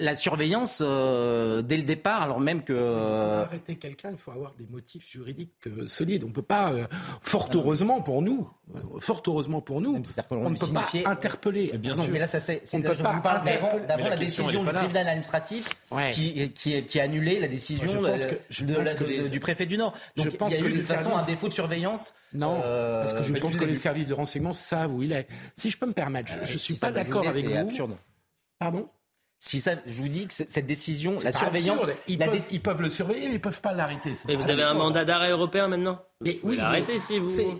la 0.00 0.14
surveillance 0.14 0.80
euh, 0.84 1.60
dès 1.60 1.76
le 1.76 1.82
départ, 1.82 2.22
alors 2.22 2.40
même 2.40 2.62
que 2.62 2.72
Pour 2.72 2.82
euh, 2.82 3.42
arrêter 3.44 3.76
quelqu'un, 3.76 4.10
il 4.12 4.16
faut 4.16 4.30
avoir 4.30 4.54
des 4.54 4.64
motifs 4.70 5.06
juridiques 5.10 5.52
euh, 5.66 5.86
solides. 5.86 6.24
On 6.24 6.28
ne 6.28 6.32
peut 6.32 6.40
pas, 6.40 6.72
euh, 6.72 6.86
fort 7.20 7.50
heureusement 7.54 8.00
pour 8.00 8.22
nous, 8.22 8.48
euh, 8.74 8.78
fort 9.00 9.22
heureusement 9.26 9.60
pour 9.60 9.80
nous, 9.82 9.90
on 9.96 9.98
ne 10.50 10.56
peut 10.56 10.72
pas 10.72 11.10
interpeller. 11.10 11.70
Mais 11.72 11.78
bien 11.78 11.94
Non, 11.94 12.04
sûr. 12.04 12.12
Mais 12.12 12.20
là, 12.20 12.26
ça, 12.26 12.40
c'est, 12.40 12.62
c'est- 12.64 12.76
on 12.76 12.80
ne 12.80 12.84
je 12.84 12.92
peut 12.92 13.02
pas 13.02 13.12
vous 13.12 13.20
parle 13.20 13.44
d'avant, 13.44 13.66
interpeller. 13.66 13.86
d'avant 13.86 14.02
Mais 14.04 14.10
la, 14.10 14.16
décision 14.16 14.60
du 14.64 14.66
pas 14.66 14.72
tribunal 14.78 15.08
administratif 15.08 15.68
Ouais. 15.90 16.10
qui, 16.10 16.50
qui, 16.52 16.82
qui 16.84 17.00
a 17.00 17.02
annulé 17.02 17.38
la 17.40 17.48
décision 17.48 17.84
Moi, 17.84 17.92
je 17.92 17.98
pense 18.12 18.22
de- 18.22 18.30
que- 18.30 18.40
je 18.48 18.64
de 18.64 18.74
pense 18.74 18.84
la- 18.84 18.94
que 18.94 19.04
de- 19.04 19.08
les- 19.08 19.28
du 19.30 19.40
préfet 19.40 19.66
du 19.66 19.76
Nord. 19.76 19.92
Donc, 20.16 20.26
je 20.26 20.30
pense 20.36 20.52
il 20.52 20.56
y 20.56 20.60
a 20.60 20.62
que 20.62 20.68
eu 20.68 20.72
de 20.72 20.78
toute 20.78 20.86
façon 20.86 21.14
un 21.14 21.24
défaut 21.24 21.48
de 21.48 21.52
surveillance. 21.52 22.14
Non, 22.32 22.60
euh, 22.64 23.00
parce 23.02 23.12
que 23.14 23.24
je 23.24 23.32
pense 23.34 23.56
que 23.56 23.64
les 23.64 23.76
services 23.76 24.06
de 24.06 24.14
renseignement 24.14 24.52
savent 24.54 24.94
où 24.94 25.02
il 25.02 25.12
est. 25.12 25.26
Si 25.56 25.68
je 25.70 25.76
peux 25.76 25.86
me 25.86 25.92
permettre, 25.92 26.32
je 26.44 26.52
ne 26.54 26.58
suis 26.58 26.74
pas 26.74 26.92
d'accord 26.92 27.24
vous 27.24 27.28
avec 27.30 27.44
c'est 27.44 27.52
vous. 27.52 27.58
absurde. 27.68 27.96
Pardon? 28.58 28.88
Si 29.38 29.60
ça, 29.60 29.72
je 29.86 30.00
vous 30.00 30.08
dis 30.08 30.26
que 30.26 30.32
cette 30.32 30.66
décision, 30.66 31.20
la 31.22 31.30
surveillance. 31.30 31.80
Ils, 32.08 32.18
la 32.18 32.26
peuvent, 32.26 32.36
déc- 32.36 32.48
ils 32.52 32.60
peuvent 32.62 32.80
le 32.80 32.88
surveiller, 32.88 33.26
mais 33.26 33.32
ils 33.34 33.34
ne 33.34 33.38
peuvent 33.38 33.60
pas 33.60 33.74
l'arrêter. 33.74 34.12
Pas 34.26 34.34
vous 34.34 34.48
avez 34.50 34.62
un 34.62 34.74
mandat 34.74 35.04
d'arrêt 35.04 35.30
européen 35.30 35.68
maintenant? 35.68 36.02
Mais 36.22 36.38
Vous 36.42 36.50
oui, 36.50 36.56
l'arrêter 36.56 36.94
mais 36.94 36.98
si 36.98 37.18
vous. 37.18 37.28
c'est- 37.28 37.50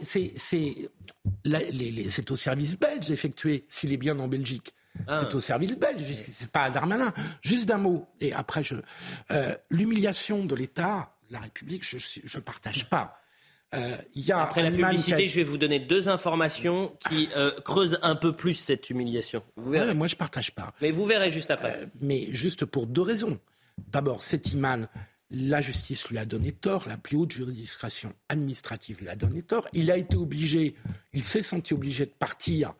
au 2.31 2.37
service 2.37 2.79
belge 2.79 3.07
d'effectuer 3.09 3.67
s'il 3.69 3.93
est 3.93 3.97
bien 3.99 4.19
en 4.19 4.27
Belgique. 4.29 4.73
Ah. 5.07 5.21
C'est 5.23 5.35
au 5.35 5.39
service 5.41 5.77
belge, 5.77 6.03
c'est 6.15 6.51
pas 6.51 6.63
à 6.65 6.71
Darmanin. 6.71 7.13
Juste 7.43 7.69
d'un 7.69 7.77
mot, 7.77 8.07
et 8.21 8.33
après, 8.33 8.65
je 8.65 8.77
euh, 9.31 9.55
l'humiliation 9.71 10.47
de 10.47 10.55
l'État, 10.55 11.13
de 11.29 11.35
la 11.35 11.41
République, 11.41 11.85
je 11.85 12.39
ne 12.39 12.43
partage 12.43 12.89
pas. 12.89 13.21
Euh, 13.75 13.97
Il 14.15 14.25
y 14.25 14.33
a 14.33 14.41
Après 14.41 14.63
la 14.63 14.71
publicité, 14.71 15.29
je 15.29 15.37
vais 15.37 15.45
vous 15.45 15.59
donner 15.59 15.81
deux 15.81 16.09
informations 16.09 16.97
qui 17.09 17.29
euh, 17.37 17.51
creusent 17.65 17.99
un 18.03 18.17
peu 18.17 18.35
plus 18.35 18.55
cette 18.55 18.91
humiliation. 18.91 19.43
Vous 19.57 19.71
verrez. 19.71 19.95
moi, 19.95 20.07
je 20.07 20.17
partage 20.17 20.53
pas. 20.53 20.73
Mais 20.81 20.91
vous 20.91 21.07
verrez 21.07 21.31
juste 21.31 21.51
après. 21.51 21.83
Euh, 21.83 21.87
mais 22.01 22.29
juste 22.33 22.65
pour 22.65 22.87
deux 22.87 23.03
raisons. 23.03 23.39
D'abord, 23.91 24.23
cet 24.23 24.53
imam, 24.53 24.87
la 25.31 25.61
justice 25.61 26.09
lui 26.09 26.19
a 26.19 26.25
donné 26.25 26.53
tort, 26.53 26.85
la 26.87 26.97
plus 26.97 27.17
haute 27.17 27.33
juridiction 27.33 28.13
administrative 28.29 29.01
lui 29.01 29.09
a 29.09 29.17
donné 29.17 29.43
tort. 29.43 29.69
Il 29.73 29.91
a 29.91 29.97
été 29.97 30.17
obligé, 30.17 30.77
il 31.13 31.25
s'est 31.25 31.43
senti 31.43 31.75
obligé 31.75 32.07
de 32.07 32.13
partir, 32.19 32.75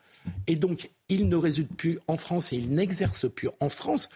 et 0.47 0.57
donc 0.57 0.91
il 1.09 1.29
ne 1.29 1.37
réside 1.37 1.69
plus 1.69 1.99
en 2.09 2.17
France 2.17 2.53
et 2.53 2.57
il 2.57 2.75
n'exerce 2.75 3.29
plus 3.29 3.49
en 3.61 3.69
France. 3.69 4.09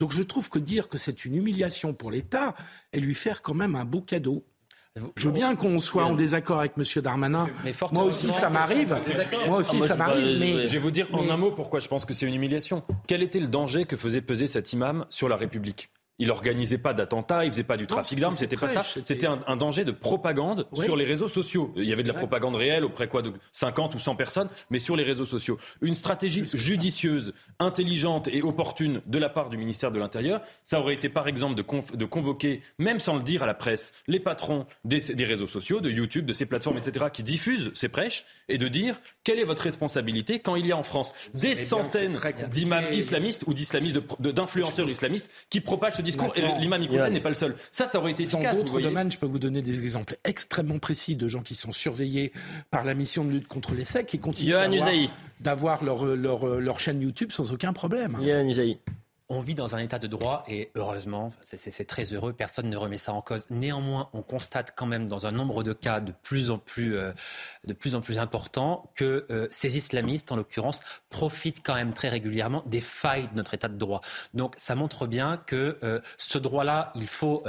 Donc 0.00 0.12
je 0.12 0.22
trouve 0.22 0.48
que 0.48 0.58
dire 0.58 0.88
que 0.88 0.98
c'est 0.98 1.24
une 1.24 1.36
humiliation 1.36 1.92
pour 1.92 2.10
l'État 2.10 2.54
est 2.92 3.00
lui 3.00 3.14
faire 3.14 3.42
quand 3.42 3.54
même 3.54 3.74
un 3.74 3.84
beau 3.84 4.00
cadeau. 4.00 4.44
Je 5.16 5.26
veux 5.26 5.32
bien 5.32 5.56
qu'on 5.56 5.78
soit 5.80 6.04
en 6.04 6.14
désaccord 6.14 6.58
avec 6.60 6.72
M. 6.76 6.84
Darmanin. 7.02 7.48
Moi 7.92 8.04
aussi, 8.04 8.30
ça 8.32 8.50
m'arrive. 8.50 8.94
Moi 9.48 9.58
aussi, 9.58 9.80
ça 9.80 9.96
m'arrive. 9.96 10.38
Mais 10.38 10.66
Je 10.66 10.72
vais 10.72 10.78
vous 10.78 10.90
dire 10.90 11.08
en 11.12 11.22
mais- 11.22 11.30
un 11.30 11.36
mot 11.38 11.50
pourquoi 11.50 11.80
je 11.80 11.88
pense 11.88 12.04
que 12.04 12.12
c'est 12.12 12.26
une 12.26 12.34
humiliation. 12.34 12.82
Quel 13.06 13.22
était 13.22 13.40
le 13.40 13.46
danger 13.46 13.86
que 13.86 13.96
faisait 13.96 14.20
peser 14.20 14.46
cet 14.46 14.72
imam 14.72 15.06
sur 15.08 15.28
la 15.30 15.36
République? 15.36 15.88
Il 16.22 16.30
organisait 16.30 16.78
pas 16.78 16.94
d'attentats, 16.94 17.44
il 17.44 17.50
faisait 17.50 17.64
pas 17.64 17.76
du 17.76 17.88
trafic 17.88 18.20
d'armes, 18.20 18.34
c'était 18.34 18.56
pas 18.56 18.68
ça. 18.68 18.84
C'était 18.84 19.26
un, 19.26 19.56
danger 19.56 19.84
de 19.84 19.90
propagande 19.90 20.68
sur 20.72 20.94
les 20.94 21.04
réseaux 21.04 21.26
sociaux. 21.26 21.72
Il 21.76 21.84
y 21.84 21.92
avait 21.92 22.04
de 22.04 22.08
la 22.08 22.14
propagande 22.14 22.54
réelle 22.54 22.84
auprès 22.84 23.08
quoi 23.08 23.22
de 23.22 23.32
50 23.52 23.96
ou 23.96 23.98
100 23.98 24.14
personnes, 24.14 24.48
mais 24.70 24.78
sur 24.78 24.94
les 24.94 25.02
réseaux 25.02 25.24
sociaux. 25.24 25.58
Une 25.80 25.94
stratégie 25.94 26.44
judicieuse, 26.46 27.34
intelligente 27.58 28.28
et 28.28 28.40
opportune 28.40 29.02
de 29.06 29.18
la 29.18 29.28
part 29.28 29.50
du 29.50 29.56
ministère 29.56 29.90
de 29.90 29.98
l'Intérieur, 29.98 30.42
ça 30.62 30.78
aurait 30.78 30.94
été 30.94 31.08
par 31.08 31.26
exemple 31.26 31.56
de, 31.56 31.96
de, 31.96 32.04
convoquer, 32.04 32.62
même 32.78 33.00
sans 33.00 33.16
le 33.16 33.22
dire 33.22 33.42
à 33.42 33.46
la 33.46 33.54
presse, 33.54 33.92
les 34.06 34.20
patrons 34.20 34.66
des, 34.84 35.00
des 35.00 35.24
réseaux 35.24 35.48
sociaux, 35.48 35.80
de 35.80 35.90
YouTube, 35.90 36.24
de 36.24 36.32
ces 36.32 36.46
plateformes, 36.46 36.78
etc., 36.78 37.06
qui 37.12 37.24
diffusent 37.24 37.72
ces 37.74 37.88
prêches, 37.88 38.24
et 38.48 38.58
de 38.58 38.68
dire 38.68 39.00
quelle 39.24 39.40
est 39.40 39.44
votre 39.44 39.64
responsabilité 39.64 40.38
quand 40.38 40.54
il 40.54 40.66
y 40.66 40.72
a 40.72 40.76
en 40.76 40.84
France 40.84 41.14
des 41.34 41.56
centaines 41.56 42.16
d'imams 42.48 42.92
islamistes 42.92 43.42
ou 43.48 43.54
d'islamistes, 43.54 43.98
d'influenceurs 44.20 44.88
islamistes 44.88 45.30
qui 45.50 45.60
propagent 45.60 45.94
ce 45.94 46.02
discours. 46.16 46.32
et 46.36 46.60
l'imam 46.60 46.82
Iqoussen 46.82 47.12
n'est 47.12 47.20
pas 47.20 47.28
le 47.28 47.34
seul. 47.34 47.54
Ça, 47.70 47.86
ça 47.86 47.98
aurait 47.98 48.12
été 48.12 48.24
efficace. 48.24 48.56
Dans 48.56 48.62
d'autres 48.62 48.80
domaines, 48.80 49.10
je 49.10 49.18
peux 49.18 49.26
vous 49.26 49.38
donner 49.38 49.62
des 49.62 49.82
exemples 49.82 50.16
extrêmement 50.24 50.78
précis 50.78 51.16
de 51.16 51.28
gens 51.28 51.42
qui 51.42 51.54
sont 51.54 51.72
surveillés 51.72 52.32
par 52.70 52.84
la 52.84 52.94
mission 52.94 53.24
de 53.24 53.30
lutte 53.30 53.48
contre 53.48 53.74
les 53.74 53.84
secs 53.84 54.14
et 54.14 54.18
continuent 54.18 54.54
d'avoir 55.40 55.82
leur, 55.82 56.04
leur, 56.04 56.46
leur, 56.60 56.78
chaîne 56.78 57.02
YouTube 57.02 57.32
sans 57.32 57.52
aucun 57.52 57.72
problème. 57.72 58.16
On 59.34 59.40
vit 59.40 59.54
dans 59.54 59.74
un 59.74 59.78
état 59.78 59.98
de 59.98 60.06
droit 60.06 60.44
et 60.46 60.70
heureusement, 60.74 61.32
c'est 61.40 61.86
très 61.86 62.04
heureux, 62.12 62.34
personne 62.34 62.68
ne 62.68 62.76
remet 62.76 62.98
ça 62.98 63.14
en 63.14 63.22
cause. 63.22 63.46
Néanmoins, 63.48 64.10
on 64.12 64.20
constate 64.20 64.74
quand 64.76 64.84
même 64.84 65.06
dans 65.06 65.26
un 65.26 65.32
nombre 65.32 65.62
de 65.62 65.72
cas 65.72 66.00
de 66.00 66.12
plus 66.22 66.50
en 66.50 66.58
plus, 66.58 66.96
euh, 66.96 67.12
important 68.18 68.90
que 68.94 69.24
euh, 69.30 69.48
ces 69.50 69.78
islamistes, 69.78 70.32
en 70.32 70.36
l'occurrence, 70.36 70.82
profitent 71.08 71.62
quand 71.64 71.74
même 71.74 71.94
très 71.94 72.10
régulièrement 72.10 72.62
des 72.66 72.82
failles 72.82 73.26
de 73.28 73.34
notre 73.34 73.54
état 73.54 73.68
de 73.68 73.78
droit. 73.78 74.02
Donc 74.34 74.52
ça 74.58 74.74
montre 74.74 75.06
bien 75.06 75.38
que 75.38 75.78
euh, 75.82 76.00
ce 76.18 76.36
droit-là, 76.36 76.92
il 76.94 77.06
faut, 77.06 77.42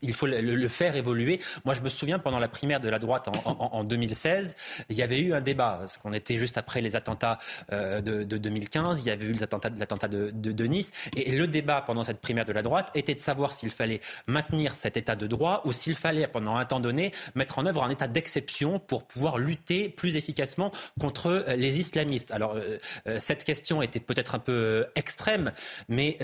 il 0.00 0.14
faut 0.14 0.26
le, 0.28 0.68
faire 0.68 0.94
évoluer. 0.94 1.40
Moi, 1.64 1.74
je 1.74 1.80
me 1.80 1.88
souviens 1.88 2.20
pendant 2.20 2.38
la 2.38 2.46
primaire 2.46 2.78
de 2.78 2.88
la 2.88 3.00
droite 3.00 3.26
en, 3.26 3.50
en, 3.72 3.82
2016, 3.82 4.54
il 4.90 4.96
y 4.96 5.02
avait 5.02 5.18
eu 5.18 5.34
un 5.34 5.40
débat, 5.40 5.78
parce 5.80 5.96
qu'on 5.96 6.12
était 6.12 6.36
juste 6.36 6.56
après 6.56 6.82
les 6.82 6.94
attentats 6.94 7.40
de, 7.72 8.22
de, 8.22 8.38
2015, 8.38 9.00
il 9.00 9.06
y 9.06 9.10
avait 9.10 9.26
eu 9.26 9.32
l'attentat 9.32 9.70
de, 10.06 10.30
de, 10.30 10.52
de 10.52 10.64
Nice. 10.66 10.83
Et 11.16 11.32
le 11.32 11.46
débat 11.46 11.82
pendant 11.82 12.02
cette 12.02 12.20
primaire 12.20 12.44
de 12.44 12.52
la 12.52 12.62
droite 12.62 12.90
était 12.94 13.14
de 13.14 13.20
savoir 13.20 13.52
s'il 13.52 13.70
fallait 13.70 14.00
maintenir 14.26 14.72
cet 14.74 14.96
état 14.96 15.16
de 15.16 15.26
droit 15.26 15.62
ou 15.64 15.72
s'il 15.72 15.94
fallait, 15.94 16.26
pendant 16.26 16.56
un 16.56 16.64
temps 16.64 16.80
donné, 16.80 17.12
mettre 17.34 17.58
en 17.58 17.66
œuvre 17.66 17.82
un 17.84 17.90
état 17.90 18.08
d'exception 18.08 18.78
pour 18.78 19.04
pouvoir 19.04 19.38
lutter 19.38 19.88
plus 19.88 20.16
efficacement 20.16 20.72
contre 21.00 21.26
euh, 21.26 21.56
les 21.56 21.78
islamistes. 21.80 22.30
Alors, 22.30 22.54
euh, 22.54 22.78
euh, 23.06 23.18
cette 23.18 23.44
question 23.44 23.82
était 23.82 24.00
peut-être 24.00 24.34
un 24.34 24.38
peu 24.38 24.86
extrême, 24.94 25.52
mais 25.88 26.18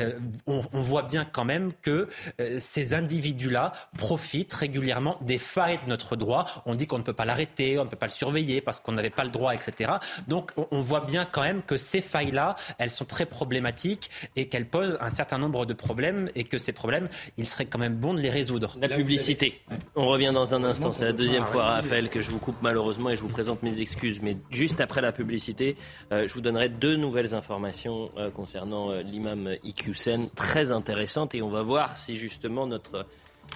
on, 0.47 0.61
voit 0.81 1.03
bien 1.03 1.25
quand 1.25 1.45
même 1.45 1.73
que 1.83 2.09
ces 2.59 2.95
individus-là 2.95 3.73
profitent 3.99 4.53
régulièrement 4.53 5.19
des 5.21 5.39
failles 5.39 5.79
de 5.85 5.89
notre 5.89 6.17
droit. 6.17 6.47
On 6.67 6.75
dit 6.75 6.87
qu'on 6.87 6.99
ne 6.99 7.03
peut 7.03 7.13
pas 7.13 7.25
l'arrêter, 7.25 7.79
on 7.79 7.85
ne 7.85 7.89
peut 7.89 7.97
pas 7.97 8.07
le 8.07 8.13
surveiller 8.13 8.61
parce 8.61 8.81
qu'on 8.81 8.93
n'avait 8.93 9.11
pas 9.11 9.25
le 9.25 9.31
droit, 9.31 9.55
etc. 9.55 9.93
Donc, 10.29 10.53
on, 10.71 10.81
voit 10.81 11.01
bien 11.01 11.25
quand 11.25 11.43
même 11.43 11.63
que 11.63 11.77
ces 11.77 12.01
failles-là, 12.01 12.57
elles 12.79 12.91
sont 12.91 13.05
très 13.05 13.27
problématiques 13.27 14.11
qu'elle 14.49 14.67
pose 14.67 14.97
un 15.01 15.11
certain 15.11 15.39
nombre 15.39 15.67
de 15.67 15.75
problèmes 15.75 16.29
et 16.35 16.45
que 16.45 16.59
ces 16.59 16.73
problèmes, 16.73 17.09
il 17.37 17.47
serait 17.47 17.67
quand 17.67 17.79
même 17.79 17.97
bon 17.97 18.15
de 18.15 18.21
les 18.21 18.31
résoudre. 18.31 18.77
La 18.81 18.89
publicité. 18.89 19.61
On 19.95 20.07
revient 20.07 20.33
dans 20.35 20.55
un 20.55 20.65
instant. 20.65 20.93
C'est 20.93 21.05
la 21.05 21.13
deuxième 21.13 21.45
fois, 21.47 21.65
Raphaël, 21.65 22.09
que 22.09 22.21
je 22.21 22.31
vous 22.31 22.39
coupe 22.39 22.57
malheureusement 22.63 23.11
et 23.11 23.17
je 23.17 23.23
vous 23.23 23.29
présente 23.29 23.63
mes 23.63 23.81
excuses. 23.81 24.21
Mais 24.23 24.37
juste 24.51 24.81
après 24.81 25.01
la 25.01 25.13
publicité, 25.13 25.77
euh, 26.13 26.27
je 26.27 26.35
vous 26.35 26.41
donnerai 26.41 26.69
deux 26.69 26.97
nouvelles 26.97 27.35
informations 27.35 28.11
euh, 28.17 28.31
concernant 28.31 28.91
euh, 28.91 29.03
l'imam 29.03 29.55
Iqiyoussen, 29.65 30.31
très 30.31 30.73
intéressantes. 30.73 31.35
Et 31.35 31.43
on 31.43 31.51
va 31.51 31.63
voir 31.63 31.97
si 31.97 32.17
justement 32.17 32.67
notre 32.67 33.07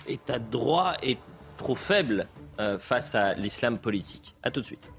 état 0.07 0.39
de 0.39 0.51
droit 0.51 0.95
est 1.03 1.19
trop 1.57 1.75
faible 1.75 2.27
face 2.79 3.17
à 3.17 3.35
l'islam 3.35 3.79
politique. 3.79 4.35
A 4.45 4.51
tout 4.51 4.61
de 4.61 4.67
suite. 4.67 4.94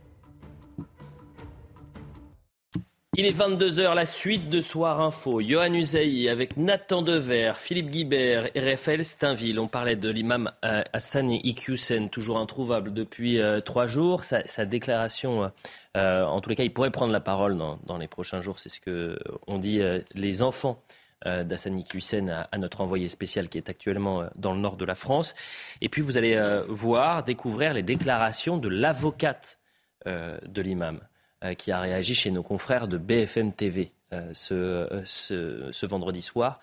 Il 3.17 3.25
est 3.25 3.31
22h, 3.31 3.93
la 3.93 4.05
suite 4.05 4.49
de 4.49 4.59
Soir 4.59 4.99
Info. 4.99 5.39
Johan 5.39 5.73
Usaï 5.73 6.27
avec 6.27 6.57
Nathan 6.57 7.01
Dever, 7.01 7.53
Philippe 7.57 7.89
Guibert 7.89 8.49
et 8.53 8.59
Raphaël 8.59 9.05
Steinville. 9.05 9.57
On 9.57 9.69
parlait 9.69 9.95
de 9.95 10.09
l'imam 10.09 10.51
euh, 10.65 10.83
Hassan 10.91 11.31
Iqiyoussen, 11.31 12.09
toujours 12.09 12.37
introuvable 12.37 12.93
depuis 12.93 13.39
euh, 13.39 13.61
trois 13.61 13.87
jours. 13.87 14.25
Sa, 14.25 14.65
déclaration, 14.65 15.49
euh, 15.95 16.25
en 16.25 16.41
tous 16.41 16.49
les 16.49 16.57
cas, 16.57 16.63
il 16.63 16.73
pourrait 16.73 16.91
prendre 16.91 17.13
la 17.13 17.21
parole 17.21 17.57
dans, 17.57 17.97
les 17.97 18.09
prochains 18.09 18.41
jours. 18.41 18.59
C'est 18.59 18.67
ce 18.67 18.81
que 18.81 19.17
on 19.47 19.59
dit 19.59 19.81
les 20.13 20.41
enfants 20.41 20.83
d'Hassan 21.23 21.79
Iqiyoussen 21.79 22.29
à, 22.29 22.49
à, 22.51 22.57
notre 22.57 22.81
envoyé 22.81 23.07
spécial 23.07 23.47
qui 23.47 23.57
est 23.57 23.69
actuellement 23.69 24.25
dans 24.35 24.53
le 24.53 24.59
nord 24.59 24.75
de 24.75 24.83
la 24.83 24.95
France. 24.95 25.35
Et 25.79 25.87
puis 25.87 26.01
vous 26.01 26.17
allez 26.17 26.37
voir, 26.67 27.23
découvrir 27.23 27.73
les 27.73 27.83
déclarations 27.83 28.57
de 28.57 28.67
l'avocate 28.67 29.57
de 30.05 30.61
l'imam. 30.61 30.99
Euh, 31.45 31.53
qui 31.53 31.71
a 31.71 31.79
réagi 31.79 32.15
chez 32.15 32.31
nos 32.31 32.43
confrères 32.43 32.87
de 32.87 32.97
BFM 32.97 33.51
TV 33.53 33.91
euh, 34.13 34.33
euh, 34.51 35.01
ce, 35.05 35.85
vendredi 35.85 36.21
soir. 36.21 36.59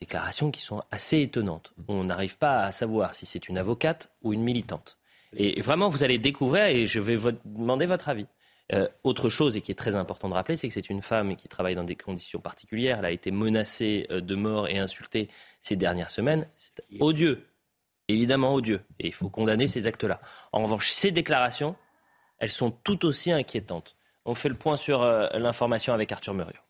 Déclarations 0.00 0.50
qui 0.50 0.60
sont 0.60 0.82
assez 0.90 1.20
étonnantes. 1.20 1.72
On 1.88 2.04
n'arrive 2.04 2.36
pas 2.36 2.62
à 2.62 2.72
savoir 2.72 3.14
si 3.14 3.26
c'est 3.26 3.48
une 3.48 3.58
avocate 3.58 4.10
ou 4.22 4.32
une 4.32 4.42
militante. 4.42 4.98
Et 5.36 5.60
vraiment, 5.60 5.88
vous 5.88 6.04
allez 6.04 6.18
découvrir, 6.18 6.66
et 6.66 6.86
je 6.86 7.00
vais 7.00 7.16
vous 7.16 7.32
demander 7.44 7.86
votre 7.86 8.08
avis. 8.08 8.26
autre 9.02 9.28
chose, 9.28 9.56
et 9.56 9.60
qui 9.60 9.72
est 9.72 9.74
très 9.74 9.96
important 9.96 10.28
de 10.28 10.34
rappeler, 10.34 10.56
c'est 10.56 10.68
que 10.68 10.74
c'est 10.74 10.88
une 10.88 11.02
femme 11.02 11.36
qui 11.36 11.48
travaille 11.48 11.74
dans 11.74 11.84
des 11.84 11.96
conditions 11.96 12.40
particulières. 12.40 12.98
Elle 13.00 13.04
a 13.06 13.10
été 13.10 13.30
menacée 13.30 14.06
de 14.10 14.34
mort 14.34 14.68
et 14.68 14.78
insultée 14.78 15.28
ces 15.62 15.76
dernières 15.76 16.10
semaines. 16.10 16.46
C'est 16.56 16.82
odieux, 17.00 17.46
évidemment 18.08 18.54
odieux. 18.54 18.80
Et 19.00 19.08
il 19.08 19.14
faut 19.14 19.30
condamner 19.30 19.66
ces 19.66 19.86
actes-là. 19.86 20.20
En 20.52 20.62
revanche, 20.62 20.90
ces 20.90 21.10
déclarations, 21.10 21.76
elles 22.38 22.50
sont 22.50 22.70
tout 22.70 23.04
aussi 23.04 23.32
inquiétantes. 23.32 23.97
On 24.30 24.34
fait 24.34 24.50
le 24.50 24.56
point 24.56 24.76
sur 24.76 25.00
euh, 25.00 25.26
l'information 25.38 25.94
avec 25.94 26.12
Arthur 26.12 26.34
Muriot. 26.34 26.60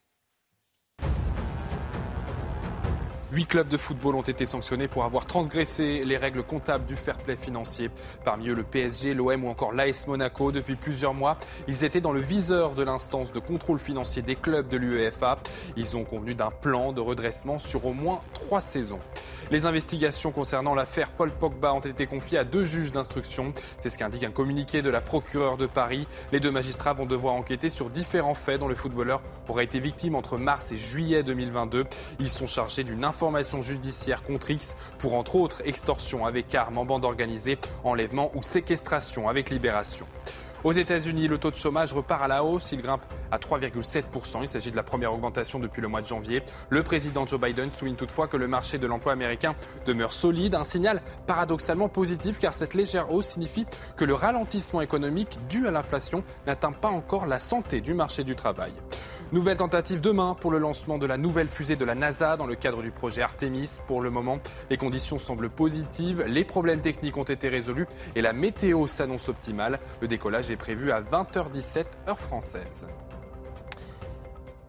Huit 3.33 3.47
clubs 3.47 3.67
de 3.67 3.75
football 3.75 4.15
ont 4.15 4.21
été 4.21 4.45
sanctionnés 4.45 4.87
pour 4.87 5.03
avoir 5.03 5.25
transgressé 5.25 6.05
les 6.05 6.15
règles 6.15 6.41
comptables 6.41 6.85
du 6.85 6.95
fair 6.95 7.17
play 7.17 7.35
financier. 7.35 7.91
Parmi 8.23 8.47
eux, 8.47 8.55
le 8.55 8.63
PSG, 8.63 9.13
l'OM 9.13 9.43
ou 9.43 9.49
encore 9.49 9.73
l'AS 9.73 10.07
Monaco. 10.07 10.53
Depuis 10.53 10.75
plusieurs 10.75 11.13
mois, 11.13 11.37
ils 11.67 11.83
étaient 11.83 11.99
dans 11.99 12.13
le 12.13 12.21
viseur 12.21 12.75
de 12.75 12.83
l'instance 12.83 13.33
de 13.33 13.39
contrôle 13.39 13.79
financier 13.79 14.21
des 14.21 14.37
clubs 14.37 14.69
de 14.69 14.77
l'UEFA. 14.77 15.37
Ils 15.75 15.97
ont 15.97 16.05
convenu 16.05 16.35
d'un 16.35 16.51
plan 16.51 16.93
de 16.93 17.01
redressement 17.01 17.59
sur 17.59 17.85
au 17.85 17.93
moins 17.93 18.21
trois 18.33 18.61
saisons. 18.61 19.01
Les 19.51 19.65
investigations 19.65 20.31
concernant 20.31 20.75
l'affaire 20.75 21.09
Paul 21.09 21.31
Pogba 21.31 21.73
ont 21.73 21.79
été 21.79 22.05
confiées 22.05 22.37
à 22.37 22.43
deux 22.43 22.63
juges 22.63 22.91
d'instruction. 22.91 23.51
C'est 23.79 23.89
ce 23.89 23.97
qu'indique 23.97 24.23
un 24.23 24.29
communiqué 24.29 24.83
de 24.83 24.91
la 24.91 25.01
procureure 25.01 25.57
de 25.57 25.65
Paris. 25.65 26.07
Les 26.31 26.39
deux 26.39 26.51
magistrats 26.51 26.93
vont 26.93 27.07
devoir 27.07 27.33
enquêter 27.33 27.71
sur 27.71 27.89
différents 27.89 28.35
faits 28.35 28.59
dont 28.59 28.67
le 28.67 28.75
footballeur 28.75 29.23
aurait 29.47 29.63
été 29.63 29.79
victime 29.79 30.13
entre 30.13 30.37
mars 30.37 30.71
et 30.71 30.77
juillet 30.77 31.23
2022. 31.23 31.85
Ils 32.19 32.29
sont 32.29 32.45
chargés 32.45 32.83
d'une 32.83 33.03
information 33.03 33.63
judiciaire 33.63 34.21
contre 34.21 34.51
X 34.51 34.75
pour 34.99 35.15
entre 35.15 35.35
autres 35.35 35.63
extorsion 35.65 36.27
avec 36.27 36.53
armes 36.53 36.77
en 36.77 36.85
bande 36.85 37.03
organisée, 37.03 37.57
enlèvement 37.83 38.29
ou 38.35 38.43
séquestration 38.43 39.29
avec 39.29 39.49
libération. 39.49 40.05
Aux 40.65 40.73
États-Unis, 40.73 41.29
le 41.29 41.37
taux 41.37 41.51
de 41.51 41.55
chômage 41.55 41.93
repart 41.93 42.21
à 42.21 42.27
la 42.27 42.43
hausse. 42.43 42.73
Il 42.73 42.81
grimpe 42.81 43.05
à 43.31 43.37
3,7%. 43.37 44.39
Il 44.41 44.47
s'agit 44.49 44.71
de 44.71 44.75
la 44.75 44.83
première 44.83 45.13
augmentation 45.13 45.57
depuis 45.57 45.81
le 45.81 45.87
mois 45.87 46.01
de 46.01 46.07
janvier. 46.07 46.43
Le 46.69 46.83
président 46.83 47.25
Joe 47.25 47.39
Biden 47.39 47.71
souligne 47.71 47.95
toutefois 47.95 48.27
que 48.27 48.35
le 48.35 48.49
marché 48.49 48.77
de 48.77 48.85
l'emploi 48.85 49.13
américain 49.13 49.55
demeure 49.85 50.11
solide. 50.11 50.55
Un 50.55 50.65
signal 50.65 51.01
paradoxalement 51.27 51.87
positif 51.87 52.39
car 52.39 52.53
cette 52.53 52.73
légère 52.73 53.13
hausse 53.13 53.27
signifie 53.27 53.65
que 53.95 54.03
le 54.03 54.13
ralentissement 54.13 54.81
économique 54.81 55.37
dû 55.47 55.65
à 55.65 55.71
l'inflation 55.71 56.25
n'atteint 56.45 56.73
pas 56.73 56.89
encore 56.89 57.25
la 57.25 57.39
santé 57.39 57.79
du 57.79 57.93
marché 57.93 58.25
du 58.25 58.35
travail. 58.35 58.73
Nouvelle 59.31 59.57
tentative 59.57 60.01
demain 60.01 60.33
pour 60.33 60.49
le 60.49 60.57
lancement 60.57 60.97
de 60.97 61.05
la 61.05 61.17
nouvelle 61.17 61.49
fusée 61.49 61.75
de 61.75 61.85
la 61.85 61.93
NASA 61.93 62.35
dans 62.35 62.47
le 62.47 62.55
cadre 62.55 62.81
du 62.81 62.89
projet 62.89 63.21
Artemis. 63.21 63.77
Pour 63.85 64.01
le 64.01 64.09
moment, 64.09 64.39
les 64.71 64.77
conditions 64.77 65.19
semblent 65.19 65.51
positives, 65.51 66.23
les 66.25 66.43
problèmes 66.43 66.81
techniques 66.81 67.15
ont 67.15 67.23
été 67.23 67.47
résolus 67.47 67.85
et 68.15 68.23
la 68.23 68.33
météo 68.33 68.87
s'annonce 68.87 69.29
optimale. 69.29 69.79
Le 70.01 70.07
décollage 70.07 70.49
est 70.49 70.55
prévu 70.55 70.91
à 70.91 71.01
20h17 71.01 71.85
heure 72.07 72.19
française. 72.19 72.87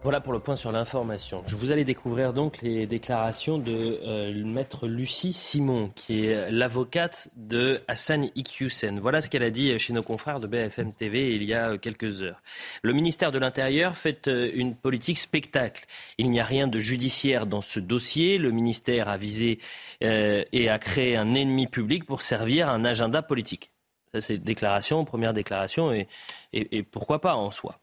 Voilà 0.03 0.19
pour 0.19 0.33
le 0.33 0.39
point 0.39 0.55
sur 0.55 0.71
l'information. 0.71 1.43
Je 1.45 1.55
vous 1.55 1.71
allez 1.71 1.83
découvrir 1.83 2.33
donc 2.33 2.63
les 2.63 2.87
déclarations 2.87 3.59
de 3.59 3.99
euh, 4.01 4.43
maître 4.43 4.87
Lucie 4.87 5.31
Simon, 5.31 5.91
qui 5.93 6.25
est 6.25 6.49
l'avocate 6.49 7.29
de 7.35 7.81
Hassan 7.87 8.27
Iqiyoussen. 8.33 8.99
Voilà 8.99 9.21
ce 9.21 9.29
qu'elle 9.29 9.43
a 9.43 9.51
dit 9.51 9.77
chez 9.77 9.93
nos 9.93 10.01
confrères 10.01 10.39
de 10.39 10.47
BFM 10.47 10.93
TV 10.93 11.35
il 11.35 11.43
y 11.43 11.53
a 11.53 11.77
quelques 11.77 12.23
heures. 12.23 12.41
Le 12.81 12.93
ministère 12.93 13.31
de 13.31 13.37
l'Intérieur 13.37 13.95
fait 13.95 14.27
euh, 14.27 14.49
une 14.55 14.75
politique 14.75 15.19
spectacle. 15.19 15.85
Il 16.17 16.31
n'y 16.31 16.39
a 16.39 16.45
rien 16.45 16.65
de 16.65 16.79
judiciaire 16.79 17.45
dans 17.45 17.61
ce 17.61 17.79
dossier. 17.79 18.39
Le 18.39 18.49
ministère 18.49 19.07
a 19.07 19.17
visé 19.17 19.59
euh, 20.03 20.43
et 20.51 20.67
a 20.67 20.79
créé 20.79 21.15
un 21.15 21.35
ennemi 21.35 21.67
public 21.67 22.05
pour 22.05 22.23
servir 22.23 22.69
un 22.69 22.85
agenda 22.85 23.21
politique. 23.21 23.71
Ça, 24.15 24.19
c'est 24.19 24.39
déclaration, 24.39 25.05
première 25.05 25.33
déclaration, 25.33 25.93
et, 25.93 26.07
et 26.53 26.81
pourquoi 26.81 27.21
pas 27.21 27.35
en 27.35 27.51
soi. 27.51 27.79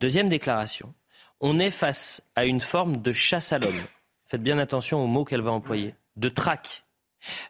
Deuxième 0.00 0.28
déclaration 0.28 0.92
on 1.42 1.58
est 1.58 1.72
face 1.72 2.30
à 2.36 2.46
une 2.46 2.60
forme 2.60 2.98
de 2.98 3.12
chasse 3.12 3.52
à 3.52 3.58
l'homme. 3.58 3.82
Faites 4.26 4.42
bien 4.42 4.58
attention 4.58 5.04
aux 5.04 5.08
mots 5.08 5.24
qu'elle 5.24 5.42
va 5.42 5.50
employer. 5.50 5.94
de 6.16 6.28
traque, 6.28 6.84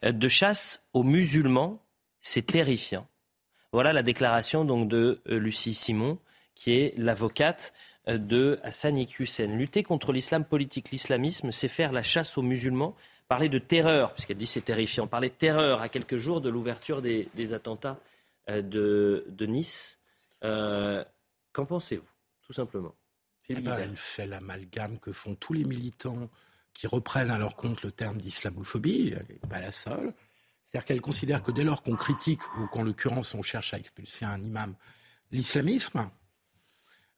euh, 0.04 0.12
de 0.12 0.28
chasse 0.28 0.88
aux 0.94 1.02
musulmans. 1.02 1.80
C'est 2.20 2.46
terrifiant. 2.46 3.06
Voilà 3.72 3.92
la 3.92 4.02
déclaration 4.02 4.64
donc 4.64 4.88
de 4.88 5.20
euh, 5.28 5.38
Lucie 5.38 5.74
Simon, 5.74 6.18
qui 6.54 6.72
est 6.72 6.94
l'avocate 6.96 7.72
euh, 8.08 8.18
de 8.18 8.60
Hassan 8.62 8.96
Hussein. 9.18 9.48
Lutter 9.48 9.82
contre 9.82 10.12
l'islam 10.12 10.44
politique, 10.44 10.90
l'islamisme, 10.90 11.52
c'est 11.52 11.68
faire 11.68 11.92
la 11.92 12.02
chasse 12.02 12.38
aux 12.38 12.42
musulmans. 12.42 12.94
Parler 13.28 13.48
de 13.48 13.58
terreur, 13.58 14.14
puisqu'elle 14.14 14.36
dit 14.38 14.46
c'est 14.46 14.60
terrifiant, 14.62 15.06
parler 15.06 15.28
de 15.28 15.34
terreur 15.34 15.82
à 15.82 15.88
quelques 15.88 16.16
jours 16.16 16.40
de 16.40 16.50
l'ouverture 16.50 17.02
des, 17.02 17.52
attentats 17.52 17.98
de, 18.48 19.24
Nice. 19.40 19.98
Qu'en 20.42 21.66
pensez-vous, 21.66 22.10
tout 22.42 22.52
simplement? 22.52 22.94
Eh 23.58 23.60
ben, 23.60 23.78
Elle 23.78 23.96
fait 23.96 24.26
l'amalgame 24.26 24.98
que 24.98 25.12
font 25.12 25.34
tous 25.34 25.52
les 25.52 25.64
militants 25.64 26.30
qui 26.74 26.86
reprennent 26.86 27.30
à 27.30 27.38
leur 27.38 27.56
compte 27.56 27.82
le 27.82 27.92
terme 27.92 28.18
d'islamophobie, 28.18 29.14
elle 29.14 29.26
n'est 29.28 29.48
pas 29.48 29.60
la 29.60 29.72
seule. 29.72 30.14
C'est-à-dire 30.64 30.86
qu'elle 30.86 31.00
considère 31.00 31.42
que 31.42 31.52
dès 31.52 31.64
lors 31.64 31.82
qu'on 31.82 31.96
critique, 31.96 32.40
ou 32.58 32.66
qu'en 32.66 32.82
l'occurrence 32.82 33.34
on 33.34 33.42
cherche 33.42 33.74
à 33.74 33.78
expulser 33.78 34.24
un 34.24 34.42
imam, 34.42 34.74
l'islamisme, 35.30 36.08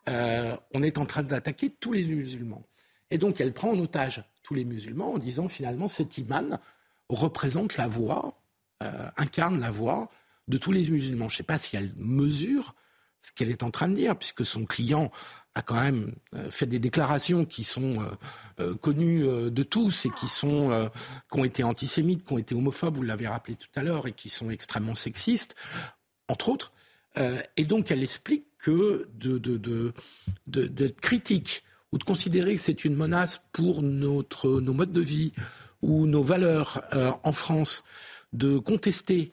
euh, 0.09 0.57
on 0.73 0.83
est 0.83 0.99
en 0.99 1.07
train 1.07 1.23
d'attaquer 1.23 1.71
tous 1.71 1.93
les 1.93 2.05
musulmans. 2.05 2.67
Et 3.11 3.19
donc 3.19 3.41
elle 3.41 3.53
prend 3.53 3.71
en 3.71 3.79
otage 3.79 4.25
tous 4.43 4.55
les 4.55 4.65
musulmans 4.65 5.15
en 5.15 5.19
disant 5.19 5.49
finalement 5.49 5.89
cet 5.89 6.19
imam 6.19 6.59
représente 7.09 7.77
la 7.77 7.87
voix, 7.87 8.43
euh, 8.83 9.09
incarne 9.17 9.61
la 9.61 9.71
voix 9.71 10.09
de 10.49 10.59
tous 10.59 10.73
les 10.73 10.89
musulmans. 10.89 11.29
Je 11.29 11.35
ne 11.35 11.39
sais 11.39 11.43
pas 11.45 11.59
si 11.59 11.77
elle 11.77 11.95
mesure 11.97 12.75
ce 13.21 13.33
qu'elle 13.33 13.51
est 13.51 13.63
en 13.63 13.71
train 13.71 13.89
de 13.89 13.95
dire, 13.95 14.19
puisque 14.19 14.45
son 14.45 14.67
client 14.67 15.11
a 15.55 15.63
quand 15.63 15.81
même 15.81 16.15
euh, 16.35 16.51
fait 16.51 16.67
des 16.67 16.79
déclarations 16.79 17.45
qui 17.45 17.65
sont 17.65 18.01
euh, 18.01 18.07
euh, 18.61 18.75
connues 18.75 19.25
de 19.51 19.63
tous 19.63 20.07
et 20.07 20.11
qui 20.11 20.29
sont 20.29 20.91
qui 21.31 21.39
ont 21.39 21.45
été 21.45 21.63
antisémites, 21.63 22.27
qui 22.27 22.33
ont 22.33 22.39
été 22.39 22.55
homophobes, 22.55 22.97
vous 22.97 23.03
l'avez 23.03 23.29
rappelé 23.29 23.57
tout 23.57 23.69
à 23.77 23.83
l'heure, 23.83 24.07
et 24.07 24.13
qui 24.13 24.29
sont 24.29 24.51
extrêmement 24.51 24.95
sexistes, 24.95 25.55
entre 26.29 26.49
autres. 26.49 26.73
et 27.57 27.65
donc 27.65 27.91
elle 27.91 28.03
explique 28.03 28.47
que 28.59 29.09
de, 29.15 29.39
de, 29.39 29.57
de, 29.57 29.93
de, 30.47 30.89
critique 30.89 31.63
ou 31.93 31.99
de 31.99 32.05
considérer 32.05 32.55
que 32.55 32.61
c'est 32.61 32.85
une 32.85 32.97
menace 32.97 33.41
pour 33.53 33.83
notre, 33.83 34.61
nos 34.61 34.73
modes 34.73 34.93
de 34.93 35.01
vie 35.01 35.33
ou 35.83 36.07
nos 36.07 36.23
valeurs 36.23 36.83
en 37.23 37.33
France, 37.33 37.85
de 38.33 38.59
contester 38.59 39.33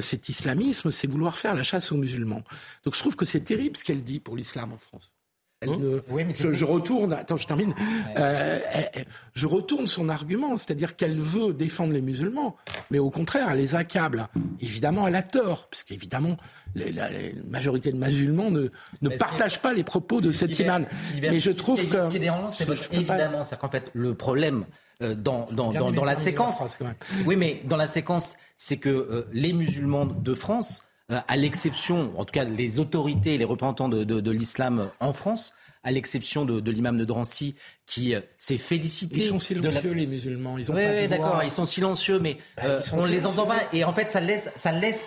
cet 0.00 0.28
islamisme, 0.28 0.90
c'est 0.90 1.06
vouloir 1.06 1.36
faire 1.36 1.54
la 1.54 1.62
chasse 1.62 1.92
aux 1.92 1.96
musulmans. 1.96 2.42
Donc 2.84 2.94
je 2.94 3.00
trouve 3.00 3.16
que 3.16 3.24
c'est 3.24 3.40
terrible 3.40 3.76
ce 3.76 3.84
qu'elle 3.84 4.02
dit 4.02 4.20
pour 4.20 4.36
l'islam 4.36 4.72
en 4.72 4.78
France. 4.78 5.12
Hein 5.62 5.66
je, 6.52 6.64
retourne, 6.64 7.12
attends, 7.12 7.36
je 7.36 7.46
termine. 7.46 7.74
Euh, 8.16 8.58
je 9.34 9.46
retourne 9.46 9.86
son 9.86 10.08
argument, 10.08 10.56
c'est-à-dire 10.56 10.96
qu'elle 10.96 11.18
veut 11.18 11.52
défendre 11.52 11.92
les 11.92 12.00
musulmans, 12.00 12.56
mais 12.90 12.98
au 12.98 13.10
contraire, 13.10 13.48
elle 13.50 13.58
les 13.58 13.74
accable. 13.74 14.26
Évidemment, 14.60 15.06
elle 15.06 15.16
a 15.16 15.22
tort, 15.22 15.68
parce 15.68 15.84
qu'évidemment, 15.84 16.38
la, 16.74 17.10
majorité 17.50 17.92
de 17.92 17.98
musulmans 17.98 18.50
ne, 18.50 18.68
ne 19.02 19.08
partagent 19.10 19.60
pas 19.60 19.74
les 19.74 19.84
propos 19.84 20.22
de 20.22 20.32
cette 20.32 20.58
imam. 20.58 20.86
Mais 21.20 21.40
je 21.40 21.50
trouve 21.50 21.86
que 21.86 22.02
ce 22.02 22.10
qui 22.10 22.16
est 22.16 22.20
dérangeant, 22.20 22.50
c'est 22.50 22.66
évidemment, 22.92 23.44
c'est 23.44 23.58
qu'en 23.58 23.70
fait, 23.70 23.90
le 23.92 24.14
problème 24.14 24.64
euh, 25.02 25.14
dans, 25.14 25.46
dans, 25.52 25.72
dans, 25.72 26.04
la 26.04 26.14
séquence, 26.14 26.78
oui, 27.24 27.36
mais 27.36 27.62
dans 27.64 27.78
la 27.78 27.86
séquence, 27.86 28.36
c'est 28.56 28.76
que 28.76 28.90
euh, 28.90 29.28
les 29.32 29.54
musulmans 29.54 30.04
de 30.04 30.34
France 30.34 30.82
euh, 30.82 30.89
à 31.10 31.36
l'exception, 31.36 32.12
en 32.16 32.24
tout 32.24 32.32
cas 32.32 32.44
les 32.44 32.78
autorités, 32.78 33.36
les 33.36 33.44
représentants 33.44 33.88
de, 33.88 34.04
de 34.04 34.30
l'islam 34.30 34.88
en 35.00 35.12
France, 35.12 35.54
à 35.82 35.90
l'exception 35.90 36.44
de, 36.44 36.60
de 36.60 36.70
l'imam 36.70 36.98
de 36.98 37.04
Drancy, 37.04 37.54
qui 37.90 38.14
euh, 38.14 38.20
s'est 38.38 38.56
félicité. 38.56 39.16
Ils 39.16 39.24
sont 39.24 39.40
silencieux, 39.40 39.92
les 39.92 40.06
musulmans. 40.06 40.56
Ils 40.58 40.70
ont 40.70 40.74
oui, 40.74 40.82
oui 40.86 41.08
d'accord, 41.08 41.40
ils 41.42 41.50
sont 41.50 41.66
silencieux, 41.66 42.20
mais 42.20 42.36
bah, 42.56 42.62
euh, 42.66 42.80
on 42.92 43.04
ne 43.04 43.10
les 43.10 43.26
entend 43.26 43.46
pas. 43.46 43.58
Et 43.72 43.82
en 43.82 43.92
fait, 43.92 44.04
ça 44.04 44.20
laisse, 44.20 44.52
ça 44.54 44.70
laisse, 44.70 45.04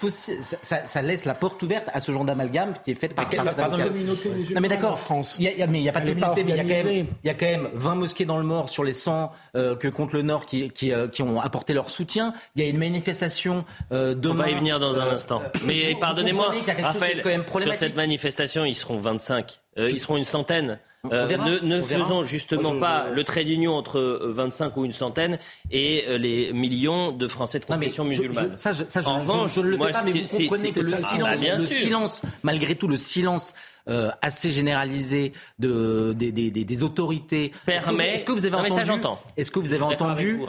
ça, 0.61 0.85
ça, 0.85 1.01
laisse 1.01 1.23
la 1.23 1.33
porte 1.33 1.63
ouverte 1.63 1.87
à 1.93 2.01
ce 2.01 2.11
genre 2.11 2.25
d'amalgame 2.25 2.73
qui 2.83 2.91
est 2.91 2.95
fait 2.95 3.07
par, 3.07 3.29
par 3.29 3.71
communauté 3.71 4.29
musulmane 4.29 4.55
non, 4.55 4.61
mais 4.61 4.67
d'accord, 4.67 4.93
en 4.93 4.97
France. 4.97 5.37
Il 5.39 5.45
y 5.45 5.63
a, 5.63 5.67
mais 5.67 5.79
il 5.79 5.83
n'y 5.83 5.89
a 5.89 5.93
pas 5.93 6.01
de 6.01 6.09
communauté, 6.09 6.43
mais 6.43 6.51
il 6.51 6.57
y, 6.57 6.59
a 6.59 6.63
quand 6.63 6.89
même, 6.89 7.07
il 7.23 7.27
y 7.27 7.29
a 7.29 7.33
quand 7.33 7.45
même 7.45 7.69
20 7.73 7.95
mosquées 7.95 8.25
dans 8.25 8.37
le 8.37 8.43
Nord 8.43 8.69
sur 8.69 8.83
les 8.83 8.93
100 8.93 9.31
euh, 9.55 9.77
que 9.77 9.87
compte 9.87 10.11
le 10.11 10.21
Nord 10.21 10.45
qui, 10.45 10.69
qui, 10.71 10.91
qui, 11.11 11.21
ont 11.21 11.39
apporté 11.39 11.73
leur 11.73 11.89
soutien. 11.89 12.33
Il 12.55 12.63
y 12.63 12.65
a 12.65 12.69
une 12.69 12.77
manifestation 12.77 13.63
euh, 13.93 14.13
demain. 14.13 14.33
On 14.33 14.43
va 14.43 14.49
y 14.49 14.55
venir 14.55 14.79
dans 14.79 14.99
un 14.99 15.07
instant. 15.07 15.41
Mais 15.65 15.95
pardonnez-moi, 15.99 16.53
Raphaël, 16.81 17.23
sur 17.61 17.75
cette 17.75 17.95
manifestation, 17.95 18.65
ils 18.65 18.75
seront 18.75 18.97
25. 18.97 19.62
Ils 19.77 19.99
seront 19.99 20.17
une 20.17 20.23
centaine. 20.23 20.79
Euh, 21.11 21.59
ne, 21.61 21.81
faisons 21.81 22.23
justement 22.23 22.79
pas 22.79 23.09
le 23.09 23.25
trait 23.25 23.43
d'union 23.43 23.75
entre 23.75 24.21
25 24.23 24.65
euh, 24.65 24.79
ou 24.79 24.85
une 24.85 24.93
centaine 24.93 25.37
et 25.69 26.05
euh, 26.07 26.17
les 26.17 26.53
millions 26.53 27.11
de 27.11 27.27
Français 27.27 27.59
de 27.59 27.65
confession 27.65 28.05
musulmane. 28.05 28.55
ça, 28.55 28.71
je, 28.71 28.83
en 29.05 29.19
revanche, 29.19 29.53
je 29.53 29.59
ne 29.59 29.67
le 29.67 29.77
fais 29.77 29.91
pas, 29.91 30.03
mais 30.05 30.11
vous 30.11 30.37
comprenez 30.37 30.71
que, 30.71 30.79
le, 30.79 30.95
silence, 30.95 31.41
bah, 31.41 31.57
le 31.57 31.65
silence, 31.65 32.21
malgré 32.41 32.75
tout, 32.75 32.87
le 32.87 32.95
silence 32.95 33.53
euh, 33.89 34.11
assez 34.21 34.49
généralisé 34.49 35.33
de, 35.59 36.13
des, 36.13 36.31
des, 36.31 36.51
des 36.51 36.83
autorités. 36.83 37.51
Permet. 37.65 38.13
Est-ce 38.13 38.23
que, 38.23 38.31
vous 38.31 38.45
avez 38.45 38.55
entendu 38.55 39.01
Est-ce 39.35 39.51
que 39.51 39.59
vous 39.59 39.73
avez 39.73 39.83
entendu 39.83 40.39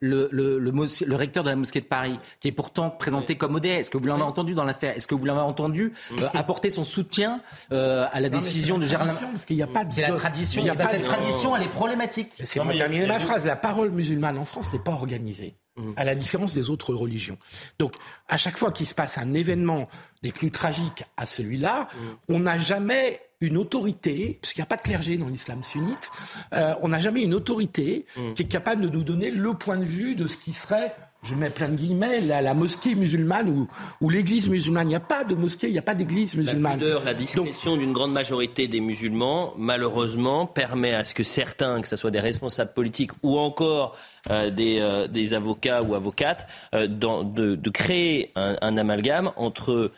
le, 0.00 0.28
le, 0.30 0.58
le, 0.58 0.70
le, 1.06 1.16
recteur 1.16 1.42
de 1.42 1.48
la 1.48 1.56
mosquée 1.56 1.80
de 1.80 1.86
Paris, 1.86 2.18
qui 2.38 2.48
est 2.48 2.52
pourtant 2.52 2.90
présenté 2.90 3.36
comme 3.36 3.52
modèle 3.52 3.80
Est-ce 3.80 3.88
que 3.88 3.96
vous 3.96 4.06
l'avez 4.06 4.20
entendu 4.20 4.52
dans 4.52 4.64
l'affaire? 4.64 4.94
Est-ce 4.94 5.08
que 5.08 5.14
vous 5.14 5.24
l'avez 5.24 5.40
entendu 5.40 5.94
euh, 6.20 6.28
apporter 6.34 6.68
son 6.68 6.84
soutien 6.84 7.40
à 7.70 8.20
la 8.20 8.28
décision 8.28 8.78
de 8.78 8.84
Gérald 8.84 9.10
Parce 9.10 9.46
qu'il 9.46 9.56
n'y 9.56 9.62
a 9.62 9.66
pas 9.66 9.86
C'est 10.06 10.12
la 10.12 10.18
tradition. 10.18 10.62
Il 10.62 10.66
y 10.66 10.70
a 10.70 10.74
pas 10.74 10.88
cette 10.88 11.04
tradition, 11.04 11.56
elle 11.56 11.62
est 11.64 11.68
problématique. 11.68 12.32
C'est 12.42 12.60
terminer 12.60 13.06
ma 13.06 13.18
phrase. 13.18 13.46
La 13.46 13.56
parole 13.56 13.90
musulmane 13.90 14.38
en 14.38 14.44
France 14.44 14.72
n'est 14.72 14.78
pas 14.78 14.92
organisée. 14.92 15.56
Mmh. 15.74 15.92
à 15.96 16.04
la 16.04 16.14
différence 16.14 16.52
des 16.52 16.68
autres 16.68 16.92
religions. 16.92 17.38
Donc, 17.78 17.94
à 18.28 18.36
chaque 18.36 18.58
fois 18.58 18.72
qu'il 18.72 18.84
se 18.84 18.94
passe 18.94 19.16
un 19.16 19.32
événement 19.32 19.88
des 20.22 20.30
plus 20.30 20.50
tragiques 20.50 21.04
à 21.16 21.24
celui-là, 21.24 21.88
mmh. 21.94 21.98
on 22.28 22.40
n'a 22.40 22.58
jamais 22.58 23.20
une 23.40 23.56
autorité, 23.56 24.38
puisqu'il 24.42 24.60
n'y 24.60 24.64
a 24.64 24.66
pas 24.66 24.76
de 24.76 24.82
clergé 24.82 25.16
dans 25.16 25.28
l'islam 25.28 25.64
sunnite, 25.64 26.10
euh, 26.52 26.74
on 26.82 26.88
n'a 26.88 27.00
jamais 27.00 27.22
une 27.22 27.32
autorité 27.32 28.04
mmh. 28.16 28.34
qui 28.34 28.42
est 28.42 28.48
capable 28.48 28.82
de 28.82 28.90
nous 28.90 29.02
donner 29.02 29.30
le 29.30 29.54
point 29.54 29.78
de 29.78 29.84
vue 29.84 30.14
de 30.14 30.26
ce 30.26 30.36
qui 30.36 30.52
serait 30.52 30.94
je 31.22 31.36
mets 31.36 31.50
plein 31.50 31.68
de 31.68 31.76
guillemets, 31.76 32.20
la, 32.20 32.54
mosquée 32.54 32.96
musulmane 32.96 33.48
ou, 33.48 33.68
ou 34.00 34.10
l'église 34.10 34.48
musulmane. 34.48 34.88
Il 34.88 34.90
n'y 34.90 34.96
a 34.96 35.00
pas 35.00 35.22
de 35.22 35.36
mosquée, 35.36 35.68
il 35.68 35.72
n'y 35.72 35.78
a 35.78 35.82
pas 35.82 35.94
d'église 35.94 36.34
musulmane. 36.34 36.72
La 36.72 36.78
pudeur, 36.78 37.04
la 37.04 37.14
discrétion 37.14 37.76
d'une 37.76 37.92
grande 37.92 38.12
majorité 38.12 38.66
des 38.66 38.80
musulmans, 38.80 39.54
malheureusement, 39.56 40.46
permet 40.46 40.94
à 40.94 41.04
ce 41.04 41.14
que 41.14 41.22
certains, 41.22 41.80
que 41.80 41.86
ce 41.86 41.94
soit 41.94 42.10
des 42.10 42.20
responsables 42.20 42.72
politiques 42.72 43.12
ou 43.22 43.38
encore 43.38 43.96
euh, 44.30 44.50
des, 44.50 44.80
euh, 44.80 45.06
des, 45.06 45.32
avocats 45.32 45.82
ou 45.82 45.94
avocates, 45.94 46.48
euh, 46.74 46.88
de, 46.88 47.54
de, 47.54 47.70
créer 47.70 48.32
un, 48.34 48.56
un 48.60 48.76
amalgame 48.76 49.30
entre 49.36 49.92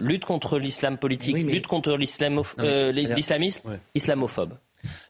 lutte 0.00 0.24
contre 0.24 0.58
l'islam 0.58 0.96
politique, 0.96 1.36
lutte 1.36 1.66
contre 1.66 1.96
l'islamisme, 1.96 3.78
islamophobe. 3.94 4.54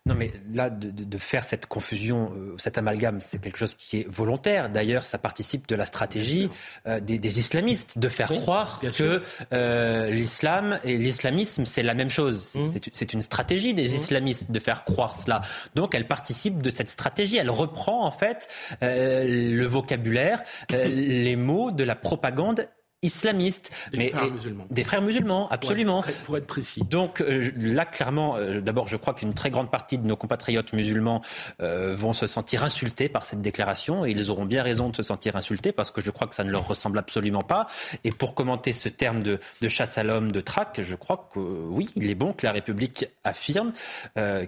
Non, 0.07 0.15
mais 0.15 0.33
là, 0.53 0.71
de, 0.71 1.19
faire 1.19 1.45
cette 1.45 1.67
confusion, 1.67 2.33
euh, 2.37 2.55
cet 2.59 2.79
amalgame, 2.79 3.21
c'est 3.21 3.41
quelque 3.41 3.59
chose 3.59 3.75
qui 3.75 4.01
est 4.01 4.09
volontaire. 4.09 4.69
D'ailleurs, 4.69 5.05
ça 5.05 5.19
participe 5.19 5.67
de 5.67 5.75
la 5.75 5.85
stratégie 5.85 6.49
euh, 6.87 7.01
des, 7.01 7.39
islamistes 7.39 7.99
de 7.99 8.09
faire 8.09 8.29
croire 8.29 8.81
que 8.81 9.23
euh, 9.53 10.11
l'islam 10.11 10.79
et 10.85 10.97
l'islamisme, 10.97 11.65
c'est 11.65 11.83
la 11.83 11.95
même 11.95 12.11
chose. 12.11 12.55
Mmh. 12.55 12.65
C'est 12.93 13.13
une 13.13 13.23
stratégie 13.23 13.75
des 13.75 13.89
mmh. 13.89 13.97
islamistes 13.97 14.51
de 14.51 14.59
faire 14.61 14.85
croire 14.85 15.17
cela. 15.17 15.41
Donc, 15.75 15.95
elle 15.95 16.07
participe 16.07 16.63
de 16.63 16.71
cette 16.71 16.89
stratégie. 16.89 17.37
Elle 17.37 17.51
reprend 17.51 18.05
en 18.05 18.13
fait 18.13 18.49
le 18.81 19.65
vocabulaire, 19.65 20.43
les 20.71 21.37
mots 21.37 21.71
de 21.73 21.85
la 21.85 21.97
propagande 21.97 22.69
islamistes. 23.07 23.71
Des 23.93 23.99
mais, 23.99 24.11
frères 24.11 24.31
musulmans. 24.31 24.67
Des 24.71 24.85
frères 24.85 25.03
musulmans, 25.03 25.49
absolument. 25.51 26.05
Pour 26.25 26.37
être, 26.37 26.47
précis. 26.47 26.83
Donc 26.83 27.21
euh, 27.21 27.51
là, 27.57 27.85
clairement, 27.85 28.37
euh, 28.37 28.61
d'abord, 28.61 28.89
je 28.89 28.97
crois 28.97 29.15
qu'une 29.15 29.33
très 29.33 29.51
grande 29.51 29.71
partie 29.71 29.99
de 29.99 30.07
nos 30.07 30.17
compatriotes 30.17 30.73
musulmans 30.73 31.23
euh, 31.63 31.95
vont 31.97 32.13
se 32.13 32.27
sentir 32.27 32.65
insultés 32.65 33.09
par 33.09 33.23
cette 33.23 33.41
déclaration 33.41 34.05
et 34.05 34.11
ils 34.11 34.31
auront 34.31 34.45
bien 34.45 34.63
raison 34.63 34.91
de 34.91 34.97
se 34.97 35.03
sentir 35.03 35.37
insultés 35.37 35.73
parce 35.73 35.91
que 35.91 36.01
je 36.01 36.11
crois 36.11 36.27
que 36.27 36.35
ça 36.35 36.45
ne 36.45 36.51
leur 36.51 36.67
ressemble 36.67 36.99
absolument 36.99 37.43
pas. 37.43 37.69
Et 38.05 38.11
pour 38.11 38.35
commenter 38.35 38.73
ce 38.73 38.89
terme 38.89 39.23
de, 39.23 39.39
de 39.61 39.69
chasse 39.69 39.99
à 39.99 40.03
l'homme, 40.03 40.33
de 40.33 40.41
traque, 40.41 40.81
je 40.83 40.95
crois 40.95 41.29
que 41.33 41.39
oui, 41.39 41.89
il 41.95 42.11
est 42.11 42.15
bon 42.15 42.33
que 42.33 42.45
la 42.45 42.53
République 42.53 43.07
affirme 43.25 43.73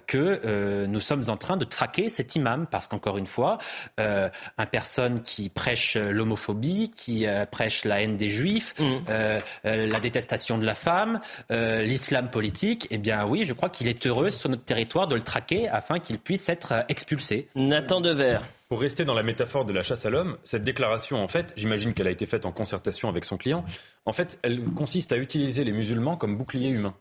que 0.06 0.86
nous 0.86 1.00
sommes 1.00 1.24
en 1.28 1.36
train 1.36 1.56
de 1.56 1.64
traquer 1.64 2.11
cet 2.11 2.34
imam 2.34 2.66
parce 2.70 2.86
qu'encore 2.86 3.18
une 3.18 3.26
fois, 3.26 3.59
un 3.98 4.66
personne 4.70 5.22
qui 5.22 5.48
prêche 5.48 5.96
l'homophobie, 5.96 6.90
qui 6.96 7.26
prêche 7.50 7.84
la 7.84 8.02
haine 8.02 8.16
des 8.16 8.30
juifs, 8.30 8.47
mmh. 8.57 8.82
euh, 9.09 9.40
euh, 9.64 9.86
la 9.86 10.01
détestation 10.01 10.59
de 10.59 10.66
la 10.66 10.74
femme, 10.74 11.20
euh, 11.51 11.82
l'islam 11.82 12.30
politique, 12.30 12.86
eh 12.90 12.99
bien 12.99 13.26
oui, 13.26 13.44
je 13.44 13.53
crois 13.53 13.68
qu'il 13.68 13.88
est 13.88 14.07
heureux 14.07 14.30
sur 14.30 14.51
notre 14.51 14.64
territoire 14.64 15.07
de 15.07 15.14
le 15.14 15.22
traquer 15.22 15.68
afin 15.68 15.99
qu'il 15.99 16.18
puisse 16.18 16.49
être 16.49 16.84
expulsé. 16.88 17.49
Nathan 17.55 18.01
Dever. 18.01 18.38
Pour 18.68 18.80
rester 18.80 19.07
dans 19.07 19.14
la 19.14 19.22
métaphore 19.22 19.64
de 19.64 19.72
la 19.72 19.82
chasse 19.82 20.05
à 20.05 20.11
l'homme, 20.11 20.36
cette 20.44 20.62
déclaration, 20.62 21.22
en 21.22 21.28
fait, 21.28 21.55
j'imagine 21.57 21.94
qu'elle 21.94 22.07
a 22.07 22.11
été 22.11 22.26
faite 22.26 22.44
en 22.44 22.53
concertation 22.53 23.09
avec 23.09 23.24
son 23.24 23.38
client. 23.38 23.64
En 24.05 24.12
fait, 24.12 24.38
elle 24.42 24.62
consiste 24.62 25.11
à 25.12 25.16
utiliser 25.16 25.64
les 25.64 25.72
musulmans 25.72 26.16
comme 26.16 26.36
bouclier 26.36 26.68
humain. 26.68 26.94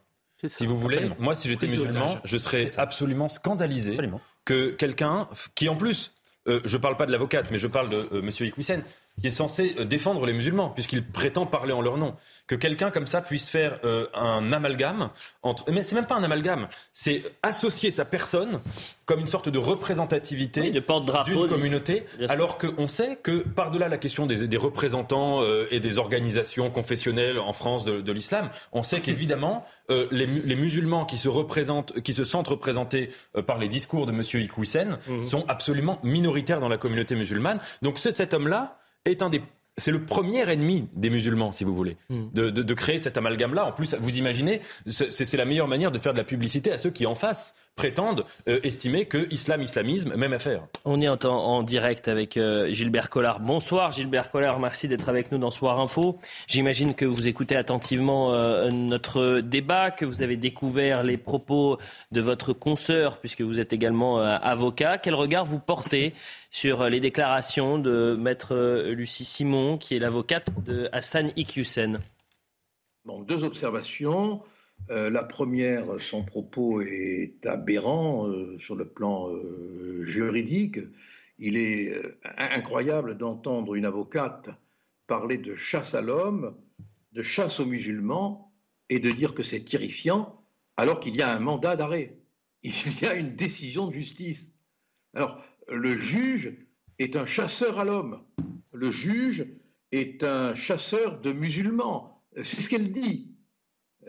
Si 0.45 0.65
vous 0.65 0.77
voulez, 0.77 1.09
moi, 1.19 1.35
si 1.35 1.49
j'étais 1.49 1.67
musulman, 1.67 2.19
je 2.23 2.37
serais 2.37 2.67
absolument 2.77 3.27
scandalisé 3.27 3.97
que 4.45 4.69
quelqu'un 4.69 5.27
qui, 5.55 5.67
en 5.67 5.75
plus, 5.75 6.13
euh, 6.47 6.61
je 6.63 6.77
ne 6.77 6.81
parle 6.81 6.95
pas 6.95 7.05
de 7.05 7.11
l'avocate, 7.11 7.49
mais 7.51 7.57
je 7.57 7.67
parle 7.67 7.89
de 7.89 8.07
M. 8.13 8.29
Iqwisen, 8.29 8.83
qui 9.21 9.27
est 9.27 9.31
censé 9.31 9.75
euh, 9.79 9.85
défendre 9.85 10.25
les 10.25 10.33
musulmans, 10.33 10.69
puisqu'il 10.69 11.03
prétend 11.03 11.45
parler 11.45 11.73
en 11.73 11.81
leur 11.81 11.97
nom. 11.97 12.15
Que 12.45 12.55
quelqu'un 12.55 12.91
comme 12.91 13.07
ça 13.07 13.21
puisse 13.21 13.49
faire 13.49 13.79
euh, 13.83 14.07
un 14.13 14.53
amalgame 14.53 15.09
entre. 15.43 15.69
Mais 15.71 15.83
c'est 15.83 15.95
même 15.95 16.05
pas 16.05 16.15
un 16.15 16.23
amalgame, 16.23 16.67
c'est 16.93 17.23
associer 17.43 17.91
sa 17.91 18.05
personne 18.05 18.61
comme 19.05 19.19
une 19.19 19.27
sorte 19.27 19.49
de 19.49 19.57
représentativité 19.57 20.69
d'une 20.69 21.47
communauté, 21.47 22.05
alors 22.27 22.57
qu'on 22.57 22.87
sait 22.87 23.17
que 23.21 23.39
par-delà 23.39 23.87
la 23.87 23.97
question 23.97 24.25
des, 24.25 24.47
des 24.47 24.57
représentants 24.57 25.41
et 25.71 25.79
des 25.79 25.97
organisations 25.97 26.69
confessionnelles 26.69 27.39
en 27.39 27.53
France 27.53 27.85
de, 27.85 28.01
de 28.01 28.11
l'islam, 28.11 28.49
on 28.73 28.83
sait 28.83 28.99
qu'évidemment, 28.99 29.65
les, 29.89 30.25
les, 30.25 30.55
musulmans 30.57 31.05
qui 31.05 31.17
se, 31.17 31.29
représentent, 31.29 32.01
qui 32.01 32.13
se 32.13 32.25
sentent 32.25 32.49
représentés 32.49 33.09
par 33.45 33.57
les 33.57 33.69
discours 33.69 34.05
de 34.05 34.11
M. 34.11 34.21
Iqwisen 34.43 34.97
mmh. 35.07 35.23
sont 35.23 35.45
absolument 35.47 35.99
minoritaires 36.03 36.59
dans 36.59 36.69
la 36.69 36.77
communauté 36.77 37.15
musulmane. 37.15 37.59
Donc 37.81 37.99
cet 37.99 38.33
homme-là, 38.33 38.77
est 39.11 39.21
un 39.21 39.29
des 39.29 39.41
c'est 39.79 39.91
le 39.91 40.03
premier 40.03 40.49
ennemi 40.51 40.87
des 40.93 41.11
musulmans, 41.11 41.51
si 41.51 41.63
vous 41.63 41.75
voulez, 41.75 41.97
hmm. 42.09 42.29
de, 42.33 42.49
de, 42.49 42.73
créer 42.73 42.97
cet 42.97 43.15
amalgame-là. 43.15 43.65
En 43.65 43.71
plus, 43.71 43.95
vous 43.99 44.17
imaginez, 44.17 44.61
c'est 44.87 45.37
la 45.37 45.45
meilleure 45.45 45.67
manière 45.67 45.91
de 45.91 45.99
faire 45.99 46.13
de 46.13 46.17
la 46.17 46.23
publicité 46.23 46.71
à 46.71 46.77
ceux 46.77 46.89
qui 46.89 47.05
en 47.05 47.13
face 47.13 47.53
prétendent 47.77 48.25
euh, 48.49 48.59
estimer 48.63 49.05
que 49.05 49.31
islam, 49.31 49.61
islamisme, 49.61 50.15
même 50.15 50.33
affaire. 50.33 50.67
On 50.83 50.99
est 50.99 51.07
en, 51.07 51.17
en 51.23 51.63
direct 51.63 52.09
avec 52.09 52.35
euh, 52.35 52.69
Gilbert 52.71 53.09
Collard. 53.09 53.39
Bonsoir 53.39 53.91
Gilbert 53.91 54.31
Collard, 54.31 54.59
merci 54.59 54.89
d'être 54.89 55.07
avec 55.07 55.31
nous 55.31 55.37
dans 55.37 55.51
Soir 55.51 55.79
Info. 55.79 56.17
J'imagine 56.47 56.95
que 56.95 57.05
vous 57.05 57.27
écoutez 57.27 57.55
attentivement 57.55 58.33
euh, 58.33 58.69
notre 58.71 59.39
débat, 59.39 59.91
que 59.91 60.05
vous 60.05 60.23
avez 60.23 60.35
découvert 60.35 61.03
les 61.03 61.17
propos 61.17 61.77
de 62.11 62.19
votre 62.19 62.51
consoeur, 62.51 63.19
puisque 63.19 63.41
vous 63.41 63.59
êtes 63.59 63.71
également 63.71 64.17
avocat. 64.17 64.97
Quel 64.97 65.13
regard 65.13 65.45
vous 65.45 65.59
portez 65.59 66.13
sur 66.49 66.89
les 66.89 66.99
déclarations 66.99 67.77
de 67.77 68.17
maître 68.19 68.55
Lucie 68.89 69.25
Simon, 69.25 69.77
qui 69.77 69.95
est 69.95 69.99
l'avocate 69.99 70.49
de 70.65 70.89
Hassan 70.91 71.31
Iqiyoussen 71.35 71.99
Bon, 73.05 73.21
deux 73.21 73.43
observations. 73.43 74.41
Euh, 74.89 75.09
la 75.09 75.23
première, 75.23 75.99
son 75.99 76.23
propos 76.23 76.81
est 76.81 77.45
aberrant 77.45 78.27
euh, 78.27 78.57
sur 78.59 78.75
le 78.75 78.87
plan 78.87 79.29
euh, 79.29 80.01
juridique. 80.03 80.79
Il 81.39 81.57
est 81.57 81.93
incroyable 82.37 83.17
d'entendre 83.17 83.75
une 83.75 83.85
avocate 83.85 84.49
parler 85.05 85.37
de 85.37 85.55
chasse 85.55 85.93
à 85.93 86.01
l'homme, 86.01 86.55
de 87.11 87.21
chasse 87.21 87.59
aux 87.59 87.65
musulmans, 87.65 88.51
et 88.89 88.99
de 88.99 89.11
dire 89.11 89.35
que 89.35 89.43
c'est 89.43 89.63
terrifiant, 89.63 90.41
alors 90.77 90.99
qu'il 90.99 91.15
y 91.15 91.21
a 91.21 91.31
un 91.31 91.39
mandat 91.39 91.75
d'arrêt. 91.75 92.17
Il 92.63 92.73
y 93.01 93.05
a 93.05 93.15
une 93.15 93.35
décision 93.35 93.87
de 93.87 93.93
justice. 93.93 94.51
Alors, 95.13 95.41
le 95.67 95.95
juge 95.95 96.53
est 96.99 97.15
un 97.15 97.25
chasseur 97.25 97.79
à 97.79 97.85
l'homme. 97.85 98.23
Le 98.73 98.91
juge 98.91 99.45
est 99.91 100.23
un 100.23 100.55
chasseur 100.55 101.19
de 101.21 101.31
musulmans. 101.31 102.23
C'est 102.43 102.61
ce 102.61 102.69
qu'elle 102.69 102.91
dit. 102.91 103.36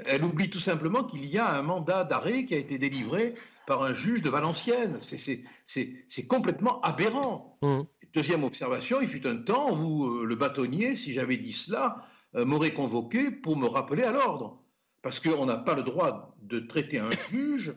Elle 0.06 0.24
oublie 0.24 0.50
tout 0.50 0.60
simplement 0.60 1.04
qu'il 1.04 1.26
y 1.26 1.38
a 1.38 1.56
un 1.56 1.62
mandat 1.62 2.04
d'arrêt 2.04 2.44
qui 2.44 2.54
a 2.54 2.58
été 2.58 2.78
délivré 2.78 3.34
par 3.66 3.82
un 3.82 3.94
juge 3.94 4.22
de 4.22 4.30
Valenciennes. 4.30 4.98
C'est 5.00 6.26
complètement 6.26 6.80
aberrant. 6.80 7.58
Mmh. 7.62 7.80
Deuxième 8.14 8.44
observation, 8.44 9.00
il 9.00 9.08
fut 9.08 9.26
un 9.26 9.36
temps 9.36 9.78
où 9.78 10.06
euh, 10.06 10.24
le 10.24 10.34
bâtonnier, 10.34 10.96
si 10.96 11.12
j'avais 11.12 11.36
dit 11.36 11.52
cela, 11.52 12.06
euh, 12.34 12.44
m'aurait 12.46 12.72
convoqué 12.72 13.30
pour 13.30 13.56
me 13.56 13.66
rappeler 13.66 14.02
à 14.02 14.12
l'ordre. 14.12 14.62
Parce 15.02 15.20
qu'on 15.20 15.46
n'a 15.46 15.56
pas 15.56 15.74
le 15.74 15.82
droit 15.82 16.34
de 16.40 16.58
traiter 16.58 16.98
un 16.98 17.10
juge 17.30 17.74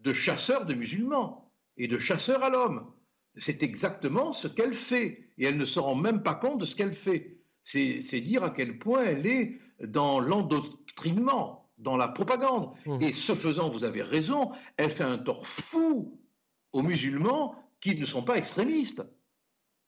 de 0.00 0.12
chasseur 0.12 0.66
de 0.66 0.74
musulmans 0.74 1.50
et 1.78 1.88
de 1.88 1.98
chasseur 1.98 2.42
à 2.42 2.50
l'homme. 2.50 2.92
C'est 3.38 3.62
exactement 3.62 4.34
ce 4.34 4.46
qu'elle 4.46 4.74
fait. 4.74 5.30
Et 5.38 5.46
elle 5.46 5.56
ne 5.56 5.64
se 5.64 5.78
rend 5.78 5.94
même 5.94 6.22
pas 6.22 6.34
compte 6.34 6.60
de 6.60 6.66
ce 6.66 6.76
qu'elle 6.76 6.92
fait. 6.92 7.38
C'est 7.64 8.20
dire 8.20 8.44
à 8.44 8.50
quel 8.50 8.78
point 8.78 9.04
elle 9.04 9.26
est 9.26 9.58
dans 9.80 10.20
l'endoctrinement, 10.92 11.70
dans 11.78 11.96
la 11.96 12.08
propagande. 12.08 12.70
Mmh. 12.86 13.02
Et 13.02 13.12
ce 13.12 13.34
faisant, 13.34 13.68
vous 13.68 13.84
avez 13.84 14.02
raison, 14.02 14.52
elle 14.76 14.90
fait 14.90 15.04
un 15.04 15.18
tort 15.18 15.46
fou 15.46 16.18
aux 16.72 16.82
musulmans 16.82 17.54
qui 17.80 17.96
ne 17.98 18.06
sont 18.06 18.22
pas 18.22 18.36
extrémistes. 18.36 19.02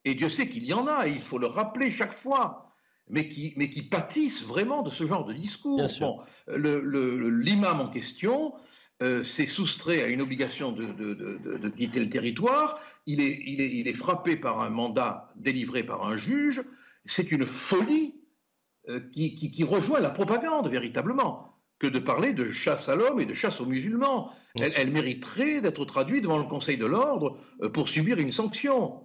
Et 0.05 0.15
Dieu 0.15 0.29
sait 0.29 0.49
qu'il 0.49 0.65
y 0.65 0.75
en 0.75 0.87
a, 0.87 1.07
et 1.07 1.13
il 1.13 1.21
faut 1.21 1.39
le 1.39 1.47
rappeler 1.47 1.91
chaque 1.91 2.19
fois, 2.19 2.73
mais 3.09 3.29
qui, 3.29 3.55
mais 3.57 3.71
qui 3.71 3.83
pâtissent 3.83 4.43
vraiment 4.43 4.83
de 4.83 4.91
ce 4.91 5.07
genre 5.07 5.25
de 5.25 5.33
discours. 5.33 5.87
Bon, 6.01 6.21
l'imam 6.49 7.81
en 7.81 7.89
question 7.89 8.55
euh, 9.03 9.23
s'est 9.23 9.47
soustrait 9.47 10.03
à 10.03 10.09
une 10.09 10.21
obligation 10.21 10.73
de, 10.73 10.87
de, 10.93 11.69
quitter 11.71 12.01
le 12.01 12.11
territoire, 12.11 12.81
il 13.07 13.21
est, 13.21 13.41
il, 13.47 13.61
est, 13.61 13.71
il 13.71 13.89
est 13.89 13.95
frappé 13.95 14.37
par 14.37 14.61
un 14.61 14.71
mandat 14.71 15.33
délivré 15.37 15.85
par 15.85 16.05
un 16.07 16.17
juge, 16.17 16.63
c'est 17.05 17.31
une 17.31 17.47
folie 17.47 18.15
euh, 18.89 19.01
qui, 19.11 19.65
rejoint 19.65 20.01
la 20.01 20.11
propagande 20.11 20.69
véritablement 20.69 21.55
que 21.79 21.87
de 21.87 21.99
parler 21.99 22.33
de 22.33 22.51
chasse 22.51 22.89
à 22.89 22.97
l'homme 22.97 23.21
et 23.21 23.27
de 23.27 23.35
chasse 23.35 23.61
aux 23.61 23.67
musulmans. 23.67 24.31
Elle, 24.61 24.91
mériterait 24.91 25.61
d'être 25.61 25.85
traduite 25.85 26.23
devant 26.23 26.39
le 26.39 26.45
Conseil 26.45 26.77
de 26.77 26.87
l'ordre 26.87 27.39
euh, 27.63 27.69
pour 27.69 27.89
subir 27.89 28.19
une 28.19 28.33
sanction. 28.33 29.01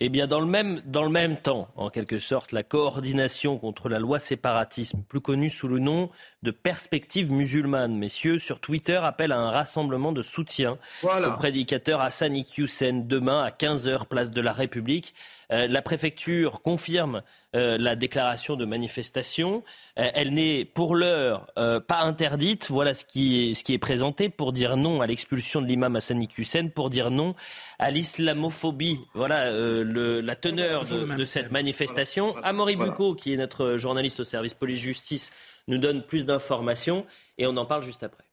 Eh 0.00 0.08
bien, 0.08 0.26
dans 0.26 0.40
le, 0.40 0.46
même, 0.46 0.80
dans 0.84 1.02
le 1.02 1.10
même 1.10 1.36
temps, 1.36 1.68
en 1.76 1.90
quelque 1.90 2.18
sorte, 2.18 2.52
la 2.52 2.62
coordination 2.62 3.58
contre 3.58 3.88
la 3.88 3.98
loi 3.98 4.18
séparatisme, 4.18 5.02
plus 5.08 5.20
connue 5.20 5.50
sous 5.50 5.68
le 5.68 5.78
nom 5.78 6.10
de 6.42 6.50
perspective 6.50 7.32
musulmane, 7.32 7.96
messieurs, 7.96 8.38
sur 8.38 8.60
Twitter 8.60 8.96
appelle 9.02 9.32
à 9.32 9.38
un 9.38 9.50
rassemblement 9.50 10.12
de 10.12 10.22
soutien 10.22 10.78
au 11.02 11.32
prédicateur 11.36 12.00
Hassan 12.00 12.36
Iqiyoussen 12.36 13.06
demain 13.06 13.42
à 13.42 13.50
15h, 13.50 14.06
place 14.06 14.30
de 14.30 14.40
la 14.40 14.52
République. 14.52 15.14
Euh, 15.52 15.68
la 15.68 15.80
préfecture 15.80 16.60
confirme 16.62 17.22
euh, 17.54 17.78
la 17.78 17.94
déclaration 17.94 18.56
de 18.56 18.64
manifestation. 18.64 19.62
Euh, 19.98 20.10
elle 20.14 20.34
n'est 20.34 20.64
pour 20.64 20.94
l'heure 20.96 21.46
pas 21.54 22.00
interdite. 22.00 22.68
Voilà 22.70 22.94
ce 22.94 23.04
qui, 23.04 23.50
est, 23.50 23.54
ce 23.54 23.62
qui 23.62 23.72
est 23.72 23.78
présenté 23.78 24.28
pour 24.28 24.52
dire 24.52 24.76
non 24.76 25.00
à 25.00 25.06
l'expulsion 25.06 25.60
de 25.60 25.66
l'imam 25.66 25.94
Hassani 25.96 26.28
Hussein, 26.36 26.68
pour 26.68 26.90
dire 26.90 27.10
non 27.10 27.34
à 27.78 27.90
l'islamophobie. 27.90 29.00
Voilà 29.14 29.50
la 29.66 30.36
teneur 30.36 30.84
de, 30.84 31.24
cette 31.24 31.50
manifestation. 31.50 32.36
Amaury 32.38 32.76
Bucco, 32.76 33.14
qui 33.14 33.32
est 33.32 33.36
notre 33.36 33.76
journaliste 33.76 34.20
au 34.20 34.24
service 34.24 34.54
police-justice, 34.54 35.32
nous 35.68 35.78
donne 35.78 36.02
plus 36.02 36.26
d'informations 36.26 37.06
et 37.38 37.46
on 37.46 37.56
en 37.56 37.66
parle 37.66 37.82
juste 37.82 38.02
après. 38.02 38.24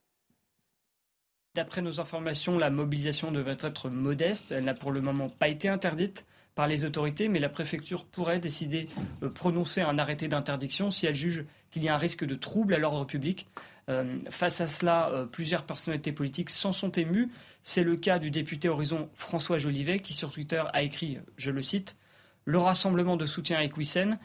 D'après 1.56 1.84
nos 1.84 2.00
informations, 2.00 2.58
la 2.58 2.72
mobilisation 2.72 3.32
devrait 3.32 3.58
être 3.60 3.90
modeste. 3.90 4.52
Elle 4.52 4.64
n'a 4.64 4.74
pour 4.74 4.92
le 4.92 5.02
moment 5.02 5.30
pas 5.30 5.50
été 5.50 5.70
interdite 5.70 6.26
par 6.56 6.68
les 6.68 6.86
autorités, 6.86 7.30
mais 7.30 7.40
la 7.40 7.50
préfecture 7.50 8.06
pourrait 8.06 8.40
décider 8.40 8.88
de 9.22 9.28
prononcer 9.28 9.82
un 9.82 9.98
arrêté 9.98 10.28
d'interdiction 10.28 10.92
si 10.92 11.06
elle 11.06 11.16
juge 11.16 11.46
qu'il 11.72 11.84
y 11.84 11.90
a 11.90 11.96
un 11.96 11.98
risque 11.98 12.26
de 12.26 12.36
trouble 12.36 12.74
à 12.74 12.78
l'ordre 12.78 13.06
public. 13.06 13.48
Euh, 13.90 14.20
face 14.30 14.62
à 14.62 14.68
cela, 14.68 15.10
euh, 15.10 15.26
plusieurs 15.26 15.64
personnalités 15.64 16.12
politiques 16.12 16.50
s'en 16.50 16.72
sont 16.72 16.92
émues. 16.92 17.30
C'est 17.64 17.84
le 17.84 17.98
cas 17.98 18.20
du 18.20 18.32
député 18.32 18.70
Horizon 18.70 19.10
François 19.14 19.58
Jolivet 19.58 20.00
qui 20.00 20.14
sur 20.14 20.32
Twitter 20.32 20.64
a 20.72 20.84
écrit, 20.84 21.20
je 21.38 21.52
le 21.52 21.62
cite, 21.62 21.98
Le 22.46 22.58
rassemblement 22.58 23.18
de 23.18 23.26
soutien 23.26 23.58
à 23.58 23.64
Equissen 23.64 24.20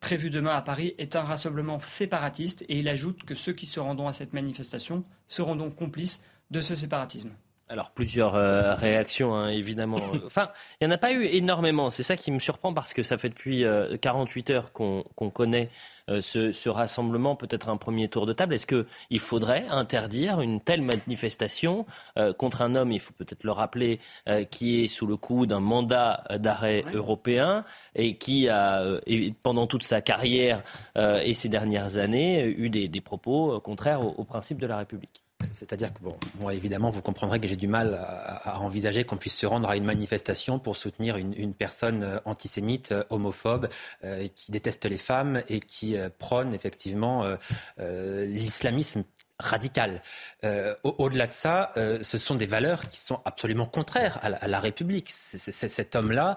prévu 0.00 0.28
demain 0.28 0.54
à 0.54 0.60
Paris 0.60 0.94
est 0.98 1.16
un 1.16 1.22
rassemblement 1.22 1.80
séparatiste 1.80 2.62
et 2.68 2.78
il 2.78 2.88
ajoute 2.90 3.24
que 3.24 3.34
ceux 3.34 3.54
qui 3.54 3.64
se 3.64 3.80
rendront 3.80 4.06
à 4.06 4.12
cette 4.12 4.34
manifestation 4.34 5.02
seront 5.28 5.56
donc 5.56 5.76
complices 5.76 6.22
de 6.50 6.60
ce 6.60 6.74
séparatisme. 6.74 7.30
Alors 7.70 7.92
plusieurs 7.92 8.34
euh, 8.34 8.74
réactions, 8.74 9.34
hein, 9.34 9.48
évidemment. 9.48 9.96
Enfin, 10.26 10.50
il 10.80 10.86
n'y 10.86 10.92
en 10.92 10.94
a 10.94 10.98
pas 10.98 11.12
eu 11.12 11.24
énormément. 11.24 11.88
C'est 11.88 12.02
ça 12.02 12.16
qui 12.16 12.30
me 12.30 12.38
surprend 12.38 12.74
parce 12.74 12.92
que 12.92 13.02
ça 13.02 13.16
fait 13.16 13.30
depuis 13.30 13.64
48 14.00 14.50
euh, 14.50 14.54
heures 14.54 14.72
qu'on 14.72 15.30
connaît 15.30 15.70
euh, 16.10 16.20
ce, 16.20 16.68
rassemblement. 16.68 17.36
Peut-être 17.36 17.70
un 17.70 17.78
premier 17.78 18.08
tour 18.08 18.26
de 18.26 18.34
table. 18.34 18.54
Est-ce 18.54 18.66
qu'il 18.66 19.18
faudrait 19.18 19.66
interdire 19.70 20.42
une 20.42 20.60
telle 20.60 20.82
manifestation 20.82 21.86
contre 22.38 22.62
un 22.62 22.74
homme, 22.74 22.92
il 22.92 23.00
faut 23.00 23.12
peut-être 23.12 23.44
le 23.44 23.52
rappeler, 23.52 23.98
qui 24.50 24.84
est 24.84 24.88
sous 24.88 25.06
le 25.06 25.16
coup 25.16 25.46
d'un 25.46 25.60
mandat 25.60 26.24
d'arrêt 26.38 26.84
européen 26.92 27.64
et 27.94 28.16
qui 28.16 28.48
a, 28.48 28.82
pendant 29.42 29.66
toute 29.66 29.82
sa 29.82 30.00
carrière 30.00 30.62
et 30.96 31.34
ces 31.34 31.48
dernières 31.48 31.98
années, 31.98 32.44
eu 32.44 32.70
des, 32.70 33.00
propos 33.00 33.60
contraires 33.60 34.02
au, 34.02 34.10
au 34.16 34.24
principe 34.24 34.58
de 34.58 34.66
la 34.66 34.78
République? 34.78 35.23
C'est-à-dire 35.52 35.92
que, 35.92 36.00
bon, 36.00 36.16
moi, 36.40 36.54
évidemment, 36.54 36.90
vous 36.90 37.02
comprendrez 37.02 37.40
que 37.40 37.46
j'ai 37.46 37.56
du 37.56 37.68
mal 37.68 37.94
à, 37.94 38.60
envisager 38.60 39.04
qu'on 39.04 39.16
puisse 39.16 39.36
se 39.36 39.46
rendre 39.46 39.68
à 39.68 39.76
une 39.76 39.84
manifestation 39.84 40.58
pour 40.58 40.76
soutenir 40.76 41.16
une, 41.16 41.54
personne 41.54 42.02
euh, 42.02 42.18
antisémite, 42.24 42.92
euh, 42.92 43.04
homophobe, 43.10 43.68
euh, 44.04 44.28
qui 44.34 44.52
déteste 44.52 44.84
les 44.84 44.98
femmes 44.98 45.42
et 45.48 45.60
qui 45.60 45.96
prône 46.18 46.54
effectivement 46.54 47.24
l'islamisme 47.78 49.04
radical. 49.38 50.02
Au-delà 50.82 51.26
de 51.26 51.32
ça, 51.32 51.72
ce 51.76 52.18
sont 52.18 52.34
des 52.34 52.46
valeurs 52.46 52.88
qui 52.88 52.98
sont 52.98 53.20
absolument 53.24 53.66
contraires 53.66 54.18
à 54.22 54.48
la, 54.48 54.60
République. 54.60 55.10
cet 55.10 55.96
homme-là, 55.96 56.36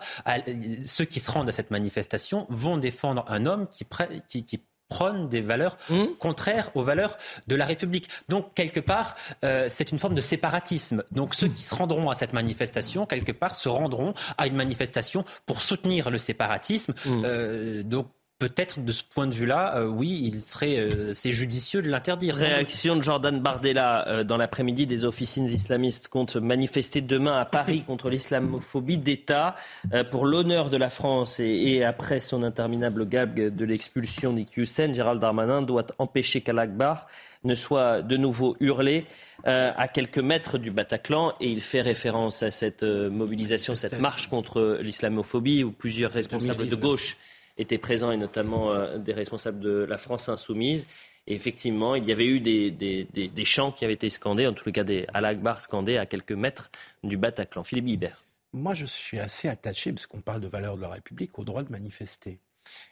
ceux 0.86 1.06
qui 1.06 1.20
se 1.20 1.32
rendent 1.32 1.50
à 1.50 1.52
cette 1.52 1.72
manifestation 1.72 2.46
vont 2.50 2.78
défendre 2.78 3.26
un 3.28 3.46
homme 3.46 3.68
qui, 3.68 3.86
qui, 4.28 4.46
qui 4.46 4.64
prônent 4.90 5.28
des 5.30 5.42
valeurs 5.42 5.78
Mmh. 5.90 6.06
contraires 6.20 6.70
aux 6.76 6.84
valeurs 6.84 7.18
de 7.48 7.56
la 7.56 7.66
République. 7.66 8.10
Donc, 8.30 8.54
quelque 8.54 8.80
part, 8.80 9.16
euh, 9.44 9.68
c'est 9.70 9.92
une 9.92 10.00
forme 10.00 10.16
de 10.16 10.22
séparatisme. 10.22 11.04
Donc, 11.12 11.34
ceux 11.36 11.48
qui 11.48 11.64
se 11.64 11.74
rendront 11.76 12.10
à 12.10 12.16
cette 12.16 12.34
manifestation, 12.34 13.06
quelque 13.06 13.32
part, 13.32 13.56
se 13.56 13.70
rendront 13.70 14.14
à 14.38 14.48
une 14.48 14.56
manifestation 14.56 15.24
pour 15.46 15.62
soutenir 15.62 16.10
le 16.10 16.18
séparatisme. 16.18 16.94
Mmh. 17.06 17.22
Euh, 17.26 17.84
donc, 17.84 18.08
peut-être 18.40 18.84
de 18.84 18.92
ce 18.92 19.04
point 19.04 19.26
de 19.26 19.34
vue-là, 19.34 19.78
euh, 19.78 19.86
oui, 19.86 20.30
il 20.32 20.42
serait, 20.42 20.78
euh, 20.78 21.14
c'est 21.14 21.32
judicieux 21.32 21.82
de 21.82 21.90
l'interdire. 21.90 22.36
Réaction 22.36 22.96
de 22.96 23.02
Jordan 23.02 23.40
Bardella 23.40 24.08
euh, 24.08 24.24
dans 24.24 24.38
l'après-midi 24.38 24.86
des 24.86 25.06
officines 25.06 25.46
islamistes 25.46 26.08
comptent 26.08 26.36
manifester 26.36 27.02
demain 27.02 27.40
à 27.40 27.46
Paris 27.46 27.84
contre 27.88 28.10
l'islamophobie 28.10 29.00
d'État 29.00 29.56
euh, 29.94 30.04
pour 30.04 30.26
l'honneur 30.26 30.70
de 30.70 30.78
la 30.78 30.90
France 30.90 31.40
et, 31.40 31.46
et 31.46 31.84
après 31.84 32.20
son 32.20 32.44
interminable 32.44 33.08
gag 33.08 33.56
de 33.56 33.66
l'expulsion 33.66 34.34
d'Iqiyoussen, 34.34 34.94
Gérald 34.94 35.20
Darmanin 35.20 35.64
doit 35.64 35.88
empêcher 35.98 36.42
qu'Al-Akbar 36.42 37.08
ne 37.44 37.56
soit 37.56 38.02
de 38.02 38.18
nouveau 38.18 38.56
hurlé 38.60 39.06
euh, 39.48 39.72
à 39.76 39.88
quelques 39.88 40.20
mètres 40.20 40.58
du 40.58 40.70
Bataclan 40.70 41.34
et 41.40 41.50
il 41.50 41.62
fait 41.62 41.82
référence 41.82 42.44
à 42.44 42.52
cette 42.52 42.84
mobilisation, 42.84 43.76
cette 43.76 44.00
marche 44.00 44.30
contre 44.30 44.80
l'islamophobie 44.82 45.64
où 45.64 45.72
plusieurs 45.72 46.12
responsables 46.12 46.58
de 46.58 46.76
2019. 46.76 46.80
gauche 46.80 47.18
étaient 47.58 47.78
présents 47.78 48.12
et 48.12 48.18
notamment 48.18 48.72
euh, 48.72 48.98
des 48.98 49.14
responsables 49.14 49.60
de 49.60 49.84
la 49.84 49.98
France 49.98 50.30
insoumise. 50.30 50.88
Et 51.26 51.34
effectivement, 51.34 51.96
il 51.96 52.06
y 52.06 52.12
avait 52.12 52.26
eu 52.26 52.40
des, 52.40 52.72
des, 52.72 53.06
des, 53.14 53.28
des 53.28 53.46
chants 53.46 53.72
qui 53.72 53.84
avaient 53.84 53.94
été 53.94 54.10
scandés, 54.10 54.48
en 54.48 54.54
tout 54.54 54.72
cas 54.72 54.84
des 54.84 55.06
Al-Akbar 55.14 55.62
scandés 55.62 55.98
à 55.98 56.06
quelques 56.06 56.32
mètres 56.32 56.72
du 57.04 57.18
Bataclan. 57.18 57.64
Philippe 57.64 57.88
Hibert. 57.88 58.24
Moi, 58.54 58.74
je 58.74 58.86
suis 58.86 59.20
assez 59.20 59.50
attaché, 59.50 59.92
parce 59.92 60.08
qu'on 60.08 60.22
parle 60.22 60.40
de 60.40 60.48
valeurs 60.48 60.78
de 60.78 60.82
la 60.82 60.90
République, 60.90 61.38
au 61.38 61.44
droit 61.44 61.64
de 61.64 61.72
manifester. 61.72 62.40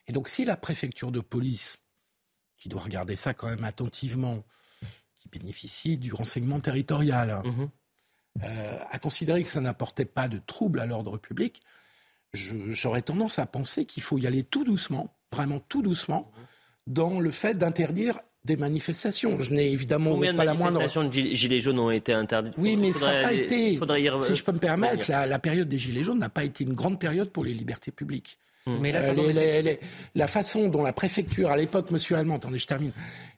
Et 0.07 0.11
donc, 0.11 0.27
si 0.27 0.43
la 0.43 0.57
préfecture 0.57 1.11
de 1.11 1.21
police, 1.21 1.79
qui 2.57 2.67
doit 2.67 2.81
regarder 2.81 3.15
ça 3.15 3.33
quand 3.33 3.47
même 3.47 3.63
attentivement, 3.63 4.43
qui 5.19 5.29
bénéficie 5.29 5.97
du 5.97 6.13
renseignement 6.13 6.59
territorial, 6.59 7.31
hein, 7.31 7.43
euh, 8.43 8.79
a 8.91 8.99
considéré 8.99 9.43
que 9.43 9.49
ça 9.49 9.61
n'apportait 9.61 10.05
pas 10.05 10.27
de 10.27 10.39
trouble 10.45 10.81
à 10.81 10.85
l'ordre 10.85 11.17
public, 11.17 11.61
j'aurais 12.35 13.01
tendance 13.01 13.39
à 13.39 13.45
penser 13.45 13.85
qu'il 13.85 14.03
faut 14.03 14.17
y 14.17 14.27
aller 14.27 14.43
tout 14.43 14.63
doucement, 14.63 15.13
vraiment 15.31 15.59
tout 15.67 15.81
doucement, 15.81 16.31
dans 16.87 17.19
le 17.19 17.31
fait 17.31 17.57
d'interdire 17.57 18.19
des 18.43 18.57
manifestations. 18.57 19.39
Je 19.41 19.51
n'ai 19.53 19.71
évidemment 19.71 20.11
Combien 20.11 20.31
de 20.33 20.37
pas 20.37 20.43
la 20.45 20.53
moindre 20.53 20.73
manifestations 20.77 21.07
de 21.07 21.11
gilets 21.33 21.59
jaunes 21.59 21.79
ont 21.79 21.89
été 21.89 22.13
interdites? 22.13 22.53
Oui, 22.59 22.77
mais 22.77 22.93
ça 22.93 23.11
n'a 23.11 23.23
pas 23.23 23.33
été, 23.33 23.77
faudrait 23.77 24.03
si 24.21 24.35
je 24.35 24.43
peux 24.43 24.51
me 24.51 24.59
permettre, 24.59 25.09
la, 25.09 25.25
la 25.25 25.39
période 25.39 25.67
des 25.67 25.79
Gilets 25.79 26.03
jaunes 26.03 26.19
n'a 26.19 26.29
pas 26.29 26.43
été 26.43 26.63
une 26.63 26.73
grande 26.73 26.99
période 26.99 27.29
pour 27.31 27.43
les 27.43 27.53
libertés 27.53 27.91
publiques. 27.91 28.37
Mais 28.67 28.91
là, 28.91 28.99
Euh, 28.99 29.05
pardon, 29.07 29.27
les- 29.27 29.33
mais 29.33 29.61
les- 29.61 29.73
les- 29.73 29.79
la 30.15 30.27
façon 30.27 30.69
dont 30.69 30.81
la 30.83 30.93
préfecture, 30.93 31.49
à 31.51 31.57
l'époque, 31.57 31.91
monsieur 31.91 32.15
Allemand, 32.17 32.35
attendez, 32.37 32.57
je 32.57 32.65
termine, 32.65 32.91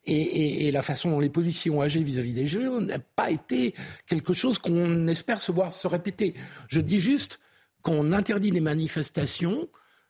et, 0.05 0.13
et- 0.21 0.67
et 0.67 0.71
la 0.71 0.81
façon 0.81 1.09
dont 1.11 1.19
les 1.19 1.27
policiers 1.29 1.69
ont 1.69 1.81
agi 1.81 2.01
vis-à-vis 2.01 2.31
des 2.33 2.47
Gilets 2.47 2.63
jaunes 2.65 2.85
n'a 2.87 2.99
pas 2.99 3.29
été 3.29 3.73
quelque 4.07 4.33
chose 4.33 4.57
qu'on 4.57 5.05
espère 5.07 5.41
se 5.41 5.51
voir 5.51 5.73
se 5.73 5.85
répéter. 5.87 6.33
Je 6.69 6.79
dis 6.79 6.99
juste 6.99 7.39
qu'on 7.81 8.11
interdit 8.11 8.51
les 8.51 8.61
manifestations. 8.61 9.67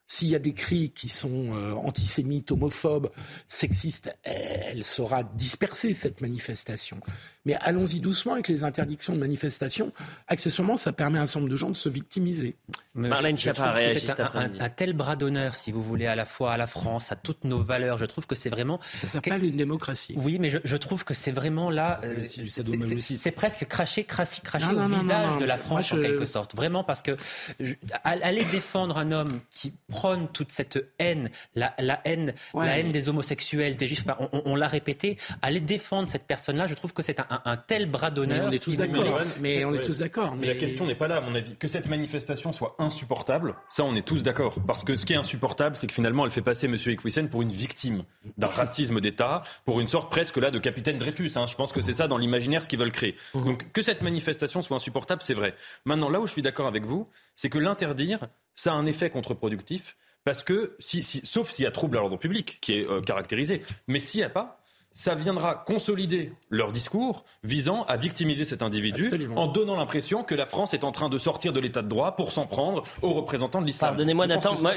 S'il 0.10 0.30
y 0.30 0.36
a 0.36 0.40
des 0.40 0.54
cris 0.54 0.92
qui 0.92 1.10
sont 1.10 1.54
euh, 1.54 1.74
antisémites, 1.74 2.52
homophobes, 2.52 3.12
sexistes, 3.50 4.16
elle 4.24 4.86
sera 4.86 5.24
dispersée, 5.24 5.94
cette 5.94 6.22
manifestation. 6.22 7.02
Mais 7.48 7.56
allons-y 7.62 8.00
doucement 8.00 8.34
avec 8.34 8.48
les 8.50 8.64
interdictions 8.64 9.14
de 9.14 9.20
manifestation. 9.20 9.92
Accessoirement, 10.28 10.78
ça 10.78 10.92
permet 10.92 11.18
à 11.18 11.24
un 11.24 11.28
certain 11.28 11.40
nombre 11.40 11.52
de 11.52 11.58
gens 11.58 11.70
de 11.70 11.76
se 11.76 11.90
victimiser. 11.90 12.56
Mais 12.94 13.08
Marlène 13.10 13.38
Schiappa 13.38 13.72
réagit 13.72 14.06
cet 14.06 14.20
un, 14.20 14.26
après-midi. 14.26 14.60
un- 14.60 14.66
un 14.66 14.70
tel 14.70 14.94
bras 14.94 15.16
d'honneur, 15.16 15.56
si 15.56 15.72
vous 15.72 15.82
voulez, 15.82 16.08
à 16.08 16.16
la 16.16 16.26
fois 16.26 16.52
à 16.54 16.58
la 16.58 16.68
France, 16.68 17.12
à 17.12 17.16
toutes 17.16 17.44
nos 17.46 17.64
valeurs. 17.64 17.98
Je 17.98 18.06
trouve 18.06 18.28
que 18.28 18.36
c'est 18.36 18.50
vraiment. 18.50 18.80
Ça 18.94 19.08
s'appelle 19.08 19.44
une 19.46 19.56
démocratie. 19.56 20.14
Oui, 20.18 20.38
mais 20.40 20.50
je, 20.50 20.58
je 20.64 20.76
trouve 20.78 21.06
que 21.06 21.14
c'est 21.14 21.32
vraiment 21.32 21.70
là. 21.70 22.02
euh, 22.04 22.26
c'est- 22.26 23.32
presque 23.32 23.66
cracher, 23.66 24.04
cracher, 24.04 24.42
cracher 24.44 24.66
Non, 24.74 24.86
au 24.86 24.90
non, 24.90 25.00
visage 25.00 25.26
non, 25.28 25.34
non. 25.36 25.40
de 25.40 25.46
la 25.46 25.56
Moi, 25.56 25.64
France 25.66 25.90
je- 25.90 25.96
en 25.96 26.02
quelque 26.02 26.26
sorte. 26.26 26.56
Vraiment 26.56 26.84
parce 26.84 27.02
que 27.02 27.16
je- 27.60 27.76
aller 28.04 28.44
défendre 28.46 28.98
un 28.98 29.12
homme 29.12 29.40
qui 29.52 29.74
prône 29.90 30.28
toute 30.34 30.52
cette 30.52 30.92
haine, 31.00 31.30
la, 31.56 31.74
la 31.80 32.02
haine, 32.04 32.34
Ouais. 32.54 32.66
la 32.66 32.78
haine 32.80 32.92
des 32.92 33.08
homosexuels, 33.10 33.78
des 33.78 33.88
juifs. 33.88 34.04
enfin, 34.06 34.18
on, 34.20 34.40
on- 34.40 34.42
on 34.54 34.56
l'a 34.56 34.68
répété. 34.68 35.18
Aller 35.42 35.60
défendre 35.60 36.10
cette 36.10 36.26
personne-là, 36.26 36.68
je 36.68 36.74
trouve 36.74 36.94
que 36.94 37.04
c'est 37.04 37.20
un, 37.20 37.28
un- 37.46 37.52
un 37.52 37.58
tel 37.58 37.86
bras 37.90 38.10
Mais 38.10 38.16
d'honneur. 38.16 38.48
on 38.48 38.52
est 38.52 38.64
tous 38.64 38.78
d'accord. 38.78 39.20
Mais 39.40 39.66
on 39.66 39.74
est 39.74 39.80
tous 39.80 40.00
d'accord. 40.00 40.36
Mais 40.36 40.48
la 40.48 40.56
question 40.56 40.86
n'est 40.86 40.96
pas 40.96 41.08
là, 41.08 41.18
à 41.18 41.22
mon 41.22 41.34
avis. 41.36 41.56
Que 41.56 41.68
cette 41.68 41.90
manifestation 41.90 42.52
soit 42.52 42.76
insupportable, 42.80 43.56
ça, 43.70 43.84
on 43.84 43.96
est 43.96 44.06
tous 44.06 44.24
d'accord. 44.24 44.56
Parce 44.66 44.84
que 44.84 44.96
ce 44.96 45.06
qui 45.06 45.14
est 45.14 45.18
insupportable, 45.18 45.76
c'est 45.76 45.88
que 45.88 45.94
finalement, 45.94 46.26
elle 46.26 46.32
fait 46.32 46.42
passer 46.42 46.66
M. 46.68 46.76
Ekwisen 46.88 47.30
pour 47.30 47.42
une 47.42 47.52
victime 47.52 48.04
d'un 48.38 48.48
racisme 48.48 49.00
d'État, 49.02 49.44
pour 49.66 49.80
une 49.80 49.88
sorte 49.88 50.10
presque 50.12 50.38
là 50.38 50.52
de 50.52 50.60
capitaine 50.60 50.98
Dreyfus. 50.98 51.32
hein. 51.36 51.46
Je 51.48 51.56
pense 51.56 51.72
que 51.74 51.82
c'est 51.82 51.94
ça 51.94 52.08
dans 52.08 52.18
l'imaginaire 52.18 52.64
ce 52.64 52.68
qu'ils 52.68 52.80
veulent 52.80 52.92
créer. 52.92 53.16
Donc 53.34 53.72
que 53.72 53.82
cette 53.82 54.02
manifestation 54.02 54.62
soit 54.62 54.78
insupportable, 54.78 55.22
c'est 55.22 55.34
vrai. 55.34 55.54
Maintenant, 55.86 56.10
là 56.10 56.20
où 56.20 56.28
je 56.28 56.32
suis 56.32 56.42
d'accord 56.42 56.68
avec 56.68 56.84
vous, 56.86 57.08
c'est 57.36 57.50
que 57.50 57.58
l'interdire, 57.60 58.20
ça 58.56 58.72
a 58.72 58.76
un 58.76 58.86
effet 58.86 59.10
contre-productif. 59.10 59.96
Parce 60.24 60.44
que, 60.44 60.76
si, 60.80 61.04
si- 61.04 61.22
sauf 61.26 61.50
s'il 61.52 61.64
y 61.64 61.68
a 61.68 61.72
trouble 61.72 61.96
à 61.96 62.02
l'ordre 62.02 62.18
public, 62.18 62.58
qui 62.60 62.74
est 62.74 62.86
euh, 62.86 63.00
caractérisé, 63.00 63.62
mais 63.88 64.02
s'il 64.02 64.20
n'y 64.20 64.26
a 64.26 64.30
pas, 64.30 64.60
ça 64.98 65.14
viendra 65.14 65.54
consolider 65.54 66.32
leur 66.50 66.72
discours 66.72 67.24
visant 67.44 67.84
à 67.84 67.98
victimiser 67.98 68.46
cet 68.46 68.64
individu 68.64 69.04
Absolument. 69.04 69.36
en 69.44 69.46
donnant 69.46 69.76
l'impression 69.76 70.24
que 70.24 70.34
la 70.34 70.48
France 70.48 70.74
est 70.74 70.84
en 70.84 70.92
train 70.92 71.08
de 71.08 71.20
sortir 71.20 71.54
de 71.54 71.60
l'état 71.60 71.84
de 71.84 71.88
droit 71.88 72.16
pour 72.16 72.32
s'en 72.32 72.48
prendre 72.48 72.84
aux 73.04 73.14
représentants 73.14 73.62
de 73.62 73.68
l'islam. 73.68 73.92
Pardonnez-moi 73.92 74.26
Nathan, 74.26 74.60
moi 74.60 74.74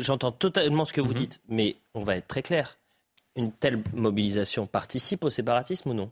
j'entends 0.00 0.30
totalement 0.30 0.84
ce 0.84 0.92
que 0.92 1.00
vous 1.00 1.12
Mhm. 1.12 1.18
dites, 1.18 1.40
mais 1.48 1.74
on 1.94 2.04
va 2.04 2.14
être 2.14 2.28
très 2.28 2.42
clair. 2.42 2.78
Une 3.34 3.50
telle 3.50 3.82
mobilisation 3.94 4.66
participe 4.66 5.24
au 5.24 5.30
séparatisme 5.30 5.90
ou 5.90 5.94
non? 5.94 6.10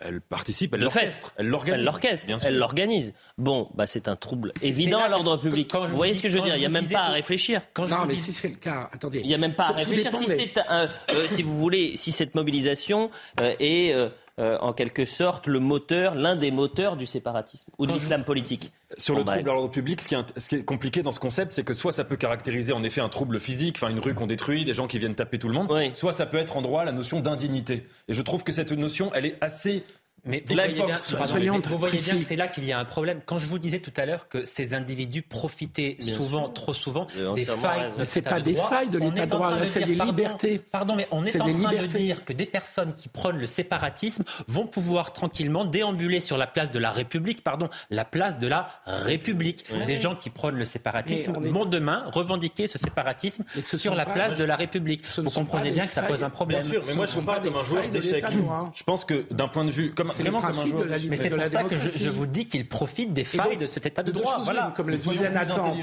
Elle 0.00 0.20
participe, 0.20 0.74
elle 0.74 0.80
l'orchestre, 0.80 1.32
elle 1.36 1.48
l'organise. 1.48 1.78
Elle 1.80 1.84
l'orchestre, 1.84 2.28
elle 2.46 2.56
l'organise. 2.58 3.12
Bon, 3.36 3.68
bah 3.74 3.86
c'est 3.88 4.06
un 4.06 4.14
trouble 4.14 4.52
C'est- 4.56 4.68
évident 4.68 5.00
à 5.02 5.08
l'ordre 5.08 5.36
public. 5.38 5.68
quand 5.70 5.86
vous 5.86 5.96
voyez 5.96 6.12
dis- 6.12 6.18
ce 6.18 6.22
que 6.22 6.28
je 6.28 6.38
veux 6.38 6.44
dire? 6.44 6.54
Il 6.54 6.60
n'y 6.60 6.66
a 6.66 6.68
même 6.68 6.88
pas 6.88 7.00
à 7.04 7.10
réfléchir. 7.10 7.62
Quand 7.72 7.88
Non, 7.88 8.04
mais 8.06 8.14
dis- 8.14 8.20
si 8.20 8.32
c'est 8.32 8.48
le 8.48 8.56
cas, 8.56 8.88
attendez. 8.92 9.20
Il 9.20 9.26
n'y 9.26 9.34
a 9.34 9.38
même 9.38 9.54
pas 9.54 9.66
à 9.68 9.72
réfléchir. 9.72 10.14
Si, 10.14 10.26
des- 10.26 10.36
c'est 10.36 10.58
un- 10.68 10.88
euh, 11.10 11.26
si 11.28 11.42
vous 11.42 11.56
voulez, 11.58 11.96
si 11.96 12.12
cette 12.12 12.34
mobilisation 12.36 13.10
euh, 13.40 13.54
est 13.58 13.92
euh, 13.92 14.08
euh, 14.38 14.56
en 14.60 14.72
quelque 14.72 15.04
sorte 15.04 15.46
le 15.46 15.58
moteur, 15.60 16.14
l'un 16.14 16.36
des 16.36 16.50
moteurs 16.50 16.96
du 16.96 17.06
séparatisme 17.06 17.70
ou 17.78 17.86
de 17.86 17.92
l'islam 17.92 18.24
politique. 18.24 18.72
Sur 18.96 19.16
le 19.16 19.24
trouble 19.24 19.50
à 19.50 19.52
l'ordre 19.52 19.70
public, 19.70 20.00
ce 20.00 20.08
qui, 20.08 20.14
est, 20.14 20.38
ce 20.38 20.48
qui 20.48 20.56
est 20.56 20.64
compliqué 20.64 21.02
dans 21.02 21.12
ce 21.12 21.20
concept, 21.20 21.52
c'est 21.52 21.64
que 21.64 21.74
soit 21.74 21.92
ça 21.92 22.04
peut 22.04 22.16
caractériser 22.16 22.72
en 22.72 22.82
effet 22.82 23.00
un 23.00 23.08
trouble 23.08 23.40
physique, 23.40 23.76
enfin 23.76 23.90
une 23.90 23.98
rue 23.98 24.14
qu'on 24.14 24.26
détruit, 24.26 24.64
des 24.64 24.74
gens 24.74 24.86
qui 24.86 24.98
viennent 24.98 25.14
taper 25.14 25.38
tout 25.38 25.48
le 25.48 25.54
monde, 25.54 25.66
Oui. 25.70 25.90
soit 25.94 26.12
ça 26.12 26.26
peut 26.26 26.38
être 26.38 26.56
en 26.56 26.62
droit 26.62 26.84
la 26.84 26.92
notion 26.92 27.20
d'indignité. 27.20 27.86
Et 28.08 28.14
je 28.14 28.22
trouve 28.22 28.44
que 28.44 28.52
cette 28.52 28.72
notion, 28.72 29.10
elle 29.14 29.26
est 29.26 29.42
assez 29.42 29.84
Mais 30.28 30.44
vous 30.46 30.54
Là, 30.54 30.64
voyez 30.68 30.84
bien, 30.84 30.96
so- 30.98 31.16
pardon, 31.16 31.30
soyons 31.32 31.54
mais 31.58 31.68
vous 31.68 31.78
voyez 31.78 31.94
bien 31.96 32.02
précis. 32.04 32.18
que 32.20 32.24
c'est 32.28 32.36
là 32.36 32.48
qu'il 32.48 32.64
y 32.64 32.72
a 32.72 32.78
un 32.78 32.84
problème. 32.84 33.20
Quand 33.24 33.38
je 33.38 33.46
vous 33.46 33.58
disais 33.58 33.78
tout 33.80 33.92
à 33.96 34.04
l'heure 34.06 34.28
que 34.28 34.44
ces 34.44 34.74
individus 34.74 35.22
profitaient 35.22 35.96
Bien 35.98 36.14
souvent, 36.14 36.44
sûr. 36.44 36.52
trop 36.54 36.74
souvent, 36.74 37.06
des 37.34 37.44
failles 37.46 37.90
de 37.96 38.04
l'état 38.04 38.30
pas 38.30 38.38
de 38.40 38.44
des 38.44 38.52
droit, 38.52 38.68
failles 38.68 38.88
de 38.90 39.00
on 39.00 39.04
l'état 39.06 39.22
est 39.22 39.26
de 39.26 39.32
en 39.32 39.36
droit, 39.36 39.46
train 39.48 39.56
là, 39.56 39.60
de 39.62 39.66
c'est 39.66 39.78
dire, 39.80 39.88
des 39.88 39.96
pardon, 39.96 40.12
libertés. 40.12 40.58
Pardon, 40.58 40.94
mais 40.96 41.08
on 41.10 41.24
est, 41.24 41.34
en 41.34 41.38
train 41.44 41.52
libertés. 41.52 41.78
de 41.86 41.86
dire 41.98 42.24
que 42.24 42.32
des 42.32 42.46
personnes 42.46 42.94
qui 42.94 43.08
prônent 43.08 43.38
le 43.38 43.46
séparatisme 43.46 44.22
vont 44.46 44.66
pouvoir 44.66 45.12
tranquillement 45.12 45.64
déambuler 45.64 46.20
sur 46.20 46.36
la 46.36 46.46
place 46.46 46.70
de 46.70 46.78
la 46.78 46.90
République, 46.90 47.42
pardon, 47.42 47.68
la 47.90 48.04
place 48.04 48.38
de 48.38 48.46
la 48.46 48.68
République. 48.86 49.64
Des 49.86 50.00
gens 50.00 50.14
qui 50.14 50.30
prônent 50.30 50.56
le 50.56 50.64
séparatisme 50.64 51.32
Mais 51.32 51.38
on 51.38 51.44
est- 51.44 51.48
vont 51.50 51.64
demain 51.64 52.04
revendiquer 52.12 52.66
ce 52.66 52.78
séparatisme 52.78 53.44
ce 53.60 53.78
sur 53.78 53.94
la 53.94 54.04
place 54.04 54.36
de 54.36 54.44
la 54.44 54.56
République. 54.56 55.04
Ne 55.18 55.22
Vous 55.22 55.30
comprenez 55.30 55.70
bien 55.70 55.86
que 55.86 55.92
ça 55.92 56.02
pose 56.02 56.22
un 56.22 56.30
problème. 56.30 56.60
Bien 56.60 56.70
sûr, 56.70 56.82
mais 56.86 56.94
moi 56.94 57.06
ne 57.06 57.10
je 57.10 57.14
parle 57.20 57.26
pas 57.26 57.38
des 57.40 57.50
comme 57.50 57.60
un 57.60 57.64
joueur 57.64 57.82
failles 57.82 57.90
de 57.90 57.98
d'échecs. 58.00 58.14
l'état 58.16 58.30
de 58.30 58.38
droit. 58.38 58.70
Je 58.74 58.82
pense 58.84 59.04
que 59.04 59.24
d'un 59.30 59.48
point 59.48 59.64
de 59.64 59.70
vue, 59.70 59.92
comme, 59.94 60.10
C'est 60.24 60.30
principes 60.30 60.70
joueur 60.70 60.84
de 60.84 60.88
la. 60.88 60.98
Mais 60.98 61.16
c'est 61.16 61.24
de 61.24 61.28
pour 61.30 61.38
la 61.38 61.48
ça 61.48 61.64
que 61.64 61.76
je, 61.78 62.08
vous 62.08 62.26
dis 62.26 62.46
qu'ils 62.46 62.68
profitent 62.68 63.12
des 63.12 63.24
failles 63.24 63.52
donc, 63.52 63.60
de 63.60 63.66
cet 63.66 63.86
état 63.86 64.02
de 64.02 64.12
droit. 64.12 64.40
Voilà. 64.42 64.72
comme 64.76 64.90
le 64.90 64.96
disait 64.96 65.30
Nathan. 65.30 65.76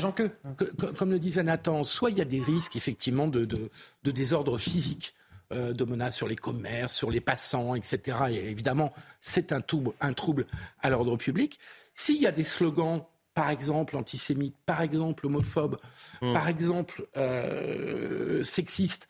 comme 0.98 1.12
le 1.12 1.20
disait 1.20 1.44
Nathan, 1.44 1.84
soit 1.84 2.10
il 2.10 2.18
y 2.18 2.22
a 2.22 2.26
des 2.26 2.42
risques 2.42 2.76
effectivement 2.76 3.28
de, 3.28 3.46
de, 3.46 3.70
de 4.04 4.12
désordre 4.12 4.58
physique, 4.58 5.14
euh, 5.54 5.74
de 5.74 5.84
menaces 5.84 6.16
sur 6.16 6.28
les 6.28 6.36
commerces, 6.36 6.96
sur 6.96 7.12
les 7.12 7.22
passants, 7.22 7.76
etc. 7.76 8.18
Et 8.32 8.50
évidemment, 8.50 8.94
c'est 9.22 9.52
un 9.52 9.62
trouble, 9.62 9.92
un 10.02 10.14
trouble 10.14 10.46
à 10.82 10.90
l'ordre 10.90 11.18
public. 11.18 11.60
S'il 11.94 12.18
y 12.18 12.28
a 12.28 12.32
des 12.32 12.44
slogans, 12.44 13.04
par 13.36 13.50
exemple 13.50 13.96
antisémites, 13.98 14.56
par 14.66 14.82
exemple 14.82 15.28
homophobes, 15.28 15.78
par 16.20 16.48
exemple 16.48 17.06
euh, 17.18 18.44
sexistes, 18.44 19.10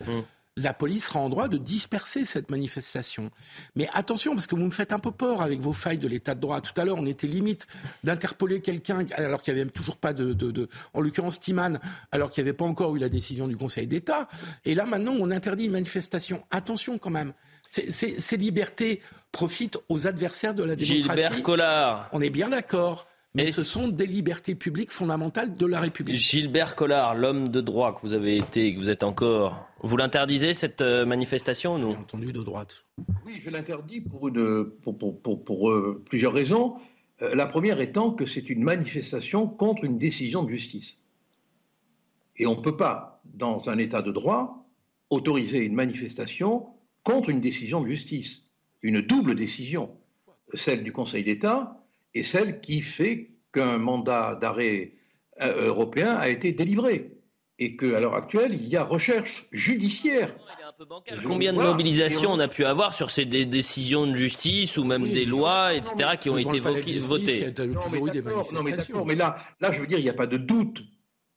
la 0.57 0.73
police 0.73 1.07
sera 1.07 1.19
en 1.19 1.27
droit 1.29 1.47
de 1.49 1.57
disperser 1.57 2.23
cette 2.23 2.49
manifestation. 2.49 3.29
Mais 3.75 3.89
attention, 3.93 4.33
parce 4.35 4.47
que 4.47 4.55
vous 4.55 4.63
me 4.65 4.71
faites 4.71 4.93
un 4.93 4.99
peu 4.99 5.11
peur 5.11 5.41
avec 5.41 5.59
vos 5.59 5.73
failles 5.73 5.97
de 5.97 6.07
l'état 6.07 6.33
de 6.33 6.39
droit. 6.39 6.61
Tout 6.61 6.79
à 6.79 6.85
l'heure, 6.85 6.97
on 6.97 7.05
était 7.05 7.27
limite 7.27 7.67
d'interpeller 8.05 8.61
quelqu'un 8.61 9.05
alors 9.15 9.41
qu'il 9.41 9.53
n'y 9.53 9.59
avait 9.61 9.69
toujours 9.69 9.97
pas 9.97 10.13
de, 10.13 10.31
de, 10.33 10.51
de- 10.51 10.69
en 10.93 11.01
l'occurrence 11.01 11.39
Timan, 11.41 11.79
alors 12.11 12.31
qu'il 12.31 12.43
n'y 12.43 12.49
avait 12.49 12.55
pas 12.57 12.63
encore 12.65 12.95
eu 12.95 12.99
la 12.99 13.09
décision 13.09 13.47
du 13.49 13.57
Conseil 13.57 13.85
d'État. 13.87 14.29
Et 14.63 14.75
là, 14.75 14.85
maintenant, 14.85 15.13
on 15.19 15.29
interdit 15.31 15.65
une 15.65 15.71
manifestation. 15.73 16.43
Attention 16.51 16.97
quand 16.97 17.09
même. 17.09 17.33
Ces- 17.69 17.91
Ces 17.91 18.21
ces 18.21 18.37
libertés 18.37 19.01
profitent 19.33 19.77
aux 19.89 20.07
adversaires 20.07 20.53
de 20.53 20.63
la 20.63 20.77
démocratie. 20.77 21.21
Gilbert 21.21 21.43
Collard. 21.43 22.09
On 22.13 22.21
est 22.21 22.29
bien 22.29 22.47
d'accord. 22.49 23.05
Mais 23.35 23.51
ce 23.51 23.63
sont 23.63 23.89
des 23.89 24.05
libertés 24.05 24.55
publiques 24.55 24.91
fondamentales 24.91 25.57
de 25.57 25.65
la 25.65 25.81
République. 25.81 26.15
Gilbert 26.15 26.75
Collard, 26.75 27.15
l'homme 27.15 27.49
de 27.49 27.59
droit 27.59 27.93
que 27.93 28.07
vous 28.07 28.13
avez 28.13 28.37
été 28.37 28.67
et 28.67 28.73
que 28.73 28.79
vous 28.79 28.89
êtes 28.89 29.03
encore 29.03 29.67
Vous 29.81 29.97
l'interdisez, 29.97 30.53
cette 30.53 30.79
euh, 30.81 31.05
manifestation 31.05 31.75
ou 31.75 31.77
non? 31.77 31.91
Entendu 31.91 32.31
de 32.31 32.41
droite. 32.41 32.85
Oui, 33.25 33.33
je 33.39 33.49
l'interdis 33.49 33.99
pour, 33.99 34.29
une, 34.29 34.69
pour, 34.81 34.97
pour, 34.97 35.21
pour, 35.21 35.43
pour 35.43 35.69
euh, 35.69 36.01
plusieurs 36.05 36.31
raisons. 36.31 36.77
Euh, 37.21 37.35
la 37.35 37.45
première 37.45 37.81
étant 37.81 38.11
que 38.11 38.25
c'est 38.25 38.49
une 38.49 38.63
manifestation 38.63 39.47
contre 39.47 39.83
une 39.83 39.97
décision 39.97 40.43
de 40.43 40.49
justice. 40.49 40.97
Et 42.37 42.45
on 42.45 42.55
ne 42.55 42.61
peut 42.61 42.77
pas, 42.77 43.21
dans 43.25 43.67
un 43.67 43.77
état 43.77 44.01
de 44.01 44.13
droit, 44.13 44.65
autoriser 45.09 45.59
une 45.59 45.75
manifestation 45.75 46.67
contre 47.03 47.29
une 47.29 47.41
décision 47.41 47.81
de 47.81 47.87
justice. 47.87 48.43
Une 48.81 49.01
double 49.01 49.35
décision, 49.35 49.91
celle 50.53 50.85
du 50.85 50.93
Conseil 50.93 51.25
d'État 51.25 51.84
et 52.15 52.23
celle 52.23 52.59
qui 52.61 52.81
fait 52.81 53.31
qu'un 53.53 53.77
mandat 53.77 54.35
d'arrêt 54.35 54.93
euh, 55.41 55.67
européen 55.67 56.15
a 56.15 56.29
été 56.29 56.51
délivré. 56.53 57.11
Et 57.59 57.77
qu'à 57.77 57.99
l'heure 58.01 58.15
actuelle, 58.15 58.53
il 58.53 58.67
y 58.67 58.75
a 58.75 58.83
recherche 58.83 59.45
judiciaire. 59.51 60.35
Combien 61.25 61.53
de 61.53 61.57
mobilisations 61.57 62.31
on 62.33 62.39
a 62.39 62.49
pu 62.49 62.65
avoir 62.65 62.93
sur 62.93 63.09
ces 63.11 63.23
dé- 63.23 63.45
décisions 63.45 64.07
de 64.07 64.15
justice 64.15 64.77
ou 64.77 64.83
même 64.83 65.09
des 65.09 65.23
lois, 65.25 65.73
etc., 65.73 66.17
qui 66.19 66.29
ont 66.29 66.37
été 66.37 66.59
votées 66.59 66.83
il 66.87 67.41
y 67.41 67.43
a 67.45 67.51
toujours 67.51 68.07
eu 68.07 68.11
des 68.11 68.21
non, 68.93 69.05
mais 69.05 69.15
là, 69.15 69.37
là, 69.61 69.71
je 69.71 69.79
veux 69.79 69.87
dire, 69.87 69.99
il 69.99 70.03
n'y 70.03 70.09
a 70.09 70.13
pas 70.13 70.27
de 70.27 70.35
doute. 70.37 70.83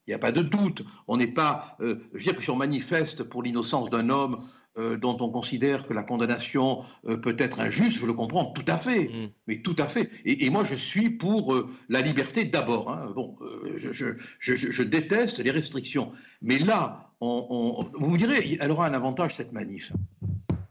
Il 0.07 0.09
n'y 0.11 0.13
a 0.15 0.19
pas 0.19 0.31
de 0.33 0.41
doute. 0.41 0.83
On 1.07 1.15
n'est 1.17 1.33
pas. 1.33 1.77
euh, 1.81 1.99
je 2.13 2.17
veux 2.17 2.23
dire 2.23 2.35
que 2.35 2.43
si 2.43 2.49
on 2.49 2.55
manifeste 2.55 3.23
pour 3.23 3.43
l'innocence 3.43 3.89
d'un 3.89 4.09
homme 4.09 4.43
euh, 4.77 4.97
dont 4.97 5.17
on 5.19 5.29
considère 5.29 5.87
que 5.87 5.93
la 5.93 6.03
condamnation 6.03 6.83
euh, 7.07 7.17
peut 7.17 7.35
être 7.39 7.59
injuste, 7.59 7.97
je 7.97 8.05
le 8.05 8.13
comprends 8.13 8.45
tout 8.45 8.65
à 8.67 8.77
fait. 8.77 9.09
Mais 9.47 9.61
tout 9.61 9.75
à 9.79 9.87
fait. 9.87 10.09
Et, 10.25 10.45
et 10.45 10.49
moi, 10.49 10.63
je 10.63 10.75
suis 10.75 11.09
pour 11.09 11.53
euh, 11.53 11.69
la 11.89 12.01
liberté 12.01 12.43
d'abord. 12.45 12.91
hein. 12.91 13.11
Bon, 13.15 13.35
je, 13.75 13.91
je- 13.91 14.15
je- 14.39 14.55
je- 14.55 14.69
je 14.71 14.83
déteste 14.83 15.39
les 15.39 15.51
restrictions. 15.51 16.11
Mais 16.41 16.59
là, 16.59 17.11
on- 17.19 17.47
on- 17.49 17.99
vous 17.99 18.11
me 18.11 18.17
direz, 18.17 18.57
elle 18.61 18.71
aura 18.71 18.85
un 18.87 18.93
avantage, 18.93 19.35
cette 19.35 19.51
manif. 19.51 19.91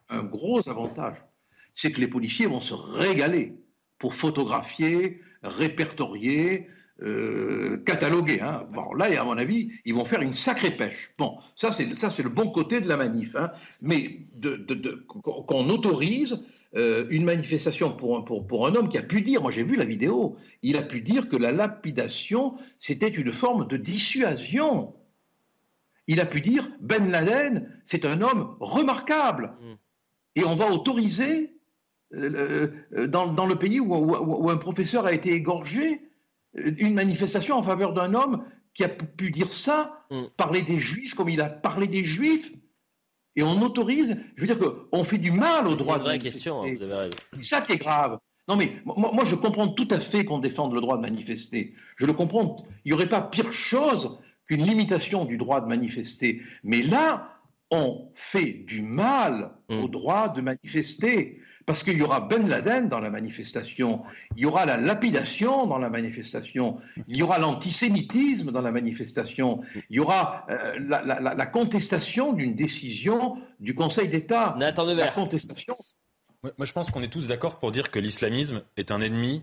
Un 0.09 0.23
gros 0.23 0.67
avantage. 0.69 1.17
C'est 1.75 1.93
que 1.93 2.01
les 2.01 2.09
policiers 2.09 2.47
vont 2.47 2.61
se 2.61 2.75
régaler 2.75 3.55
pour 3.99 4.15
photographier, 4.15 5.21
répertorier, 5.43 6.69
euh, 7.03 7.77
cataloguer. 7.85 8.41
hein. 8.41 8.67
Bon, 8.73 8.93
là, 8.95 9.07
à 9.21 9.25
mon 9.25 9.39
avis, 9.39 9.71
ils 9.85 9.95
vont 9.95 10.05
faire 10.05 10.23
une 10.23 10.35
sacrée 10.35 10.73
pêche. 10.73 11.13
Bon, 11.19 11.39
ça, 11.55 11.71
c'est 11.71 12.23
le 12.23 12.29
bon 12.29 12.51
côté 12.51 12.81
de 12.81 12.89
la 12.89 12.97
manif. 12.97 13.37
hein. 13.37 13.53
Mais 13.83 14.27
qu'on 15.07 15.71
autorise 15.71 16.41
euh, 16.77 17.07
une 17.09 17.25
manifestation 17.25 17.97
pour 17.97 18.67
un, 18.67 18.75
homme 18.75 18.89
qui 18.89 18.99
a 18.99 19.03
pu 19.03 19.23
dire, 19.23 19.41
moi 19.41 19.51
j'ai 19.51 19.65
vu 19.65 19.77
la 19.77 19.87
vidéo, 19.87 20.37
il 20.63 20.77
a 20.77 20.83
pu 20.83 21.01
dire 21.01 21.29
que 21.29 21.37
la 21.37 21.51
lapidation, 21.51 22.57
c'était 22.79 23.09
une 23.09 23.33
forme 23.33 23.67
de 23.67 23.79
dissuasion. 23.79 24.95
Il 26.09 26.21
a 26.21 26.27
pu 26.27 26.41
dire, 26.41 26.69
Ben 26.81 27.11
Laden, 27.11 27.71
c'est 27.85 28.05
un 28.05 28.21
homme 28.21 28.57
remarquable. 28.61 29.55
Et 30.35 30.45
on 30.45 30.57
va 30.57 30.71
autoriser, 30.71 31.55
euh, 32.15 32.71
dans, 33.07 33.47
le 33.47 33.57
pays 33.57 33.81
où, 33.81 34.51
un 34.51 34.57
professeur 34.57 35.07
a 35.07 35.13
été 35.13 35.33
égorgé, 35.33 36.03
une 36.79 36.95
manifestation 36.95 37.57
en 37.57 37.63
faveur 37.63 37.93
d'un 37.93 38.15
homme 38.15 38.45
qui 38.75 38.85
a 38.85 38.89
pu- 38.89 39.31
dire 39.31 39.53
ça, 39.53 40.05
parler 40.37 40.63
des 40.63 40.79
juifs 40.79 41.15
comme 41.15 41.29
il 41.29 41.41
a 41.41 41.49
parlé 41.49 41.87
des 41.89 42.05
juifs. 42.05 42.53
Et 43.37 43.43
on 43.43 43.61
autorise, 43.63 44.17
je 44.37 44.41
veux 44.41 44.47
dire 44.47 44.59
qu'on 44.59 45.05
fait 45.05 45.19
du 45.19 45.31
mal 45.31 45.67
au 45.67 45.71
C'est 45.71 45.77
droit 45.77 45.95
une 45.95 45.99
de 46.01 46.05
vraie 46.05 46.13
manifester. 46.19 46.39
question, 46.39 46.63
hein, 46.63 46.75
vous 46.77 46.83
avez 46.83 46.95
raison. 46.95 47.17
C'est 47.35 47.43
ça 47.45 47.61
qui 47.61 47.73
est 47.73 47.77
grave. 47.79 48.19
Non 48.49 48.57
mais 48.57 48.73
moi, 48.85 49.11
moi, 49.13 49.25
je 49.25 49.35
comprends 49.37 49.69
tout 49.69 49.87
à 49.91 50.01
fait 50.01 50.25
qu'on 50.25 50.39
défende 50.39 50.73
le 50.75 50.81
droit 50.81 50.97
de 50.97 51.03
manifester. 51.03 51.75
Je 51.97 52.07
le 52.07 52.13
comprends. 52.15 52.65
Il 52.85 52.89
n'y 52.89 52.95
aurait 52.95 53.09
pas 53.09 53.21
pire 53.21 53.53
chose 53.53 54.19
qu'une 54.47 54.65
limitation 54.65 55.25
du 55.27 55.37
droit 55.37 55.61
de 55.61 55.67
manifester. 55.69 56.41
Mais 56.65 56.83
là, 56.83 57.38
on 57.71 58.11
fait 58.15 58.65
du 58.67 58.81
mal 58.83 59.51
au 59.69 59.89
droit 59.89 60.31
de 60.31 60.41
manifester. 60.41 61.41
Parce 61.67 61.83
qu'il 61.85 61.99
y 61.99 62.03
aura 62.03 62.21
Ben 62.23 62.49
Laden 62.49 62.89
dans 62.89 63.01
la 63.01 63.11
manifestation, 63.11 64.03
il 64.37 64.43
y 64.43 64.47
aura 64.47 64.65
la 64.65 64.79
lapidation 64.79 65.67
dans 65.67 65.77
la 65.79 65.91
manifestation, 65.91 66.79
il 67.09 67.17
y 67.19 67.23
aura 67.23 67.39
l'antisémitisme 67.39 68.51
dans 68.53 68.63
la 68.63 68.73
manifestation, 68.73 69.61
il 69.91 69.97
y 69.97 70.01
aura 70.01 70.47
euh, 70.49 70.79
la, 70.81 71.03
la- 71.03 71.21
la- 71.21 71.35
la 71.35 71.47
contestation 71.47 72.33
d'une 72.33 72.55
décision 72.55 73.37
du 73.61 73.75
Conseil 73.75 74.09
d'État. 74.09 74.55
Nathan 74.59 74.85
La 74.85 74.95
Devers. 74.95 75.15
contestation 75.15 75.77
Ouais, 76.43 76.53
Moi, 76.57 76.65
je 76.67 76.73
pense 76.73 76.91
qu'on 76.91 77.03
est 77.03 77.13
tous 77.13 77.27
d'accord 77.27 77.59
pour 77.59 77.71
dire 77.73 77.91
que 77.91 77.99
l'islamisme 77.99 78.63
est 78.79 78.91
un 78.91 79.01
ennemi 79.03 79.43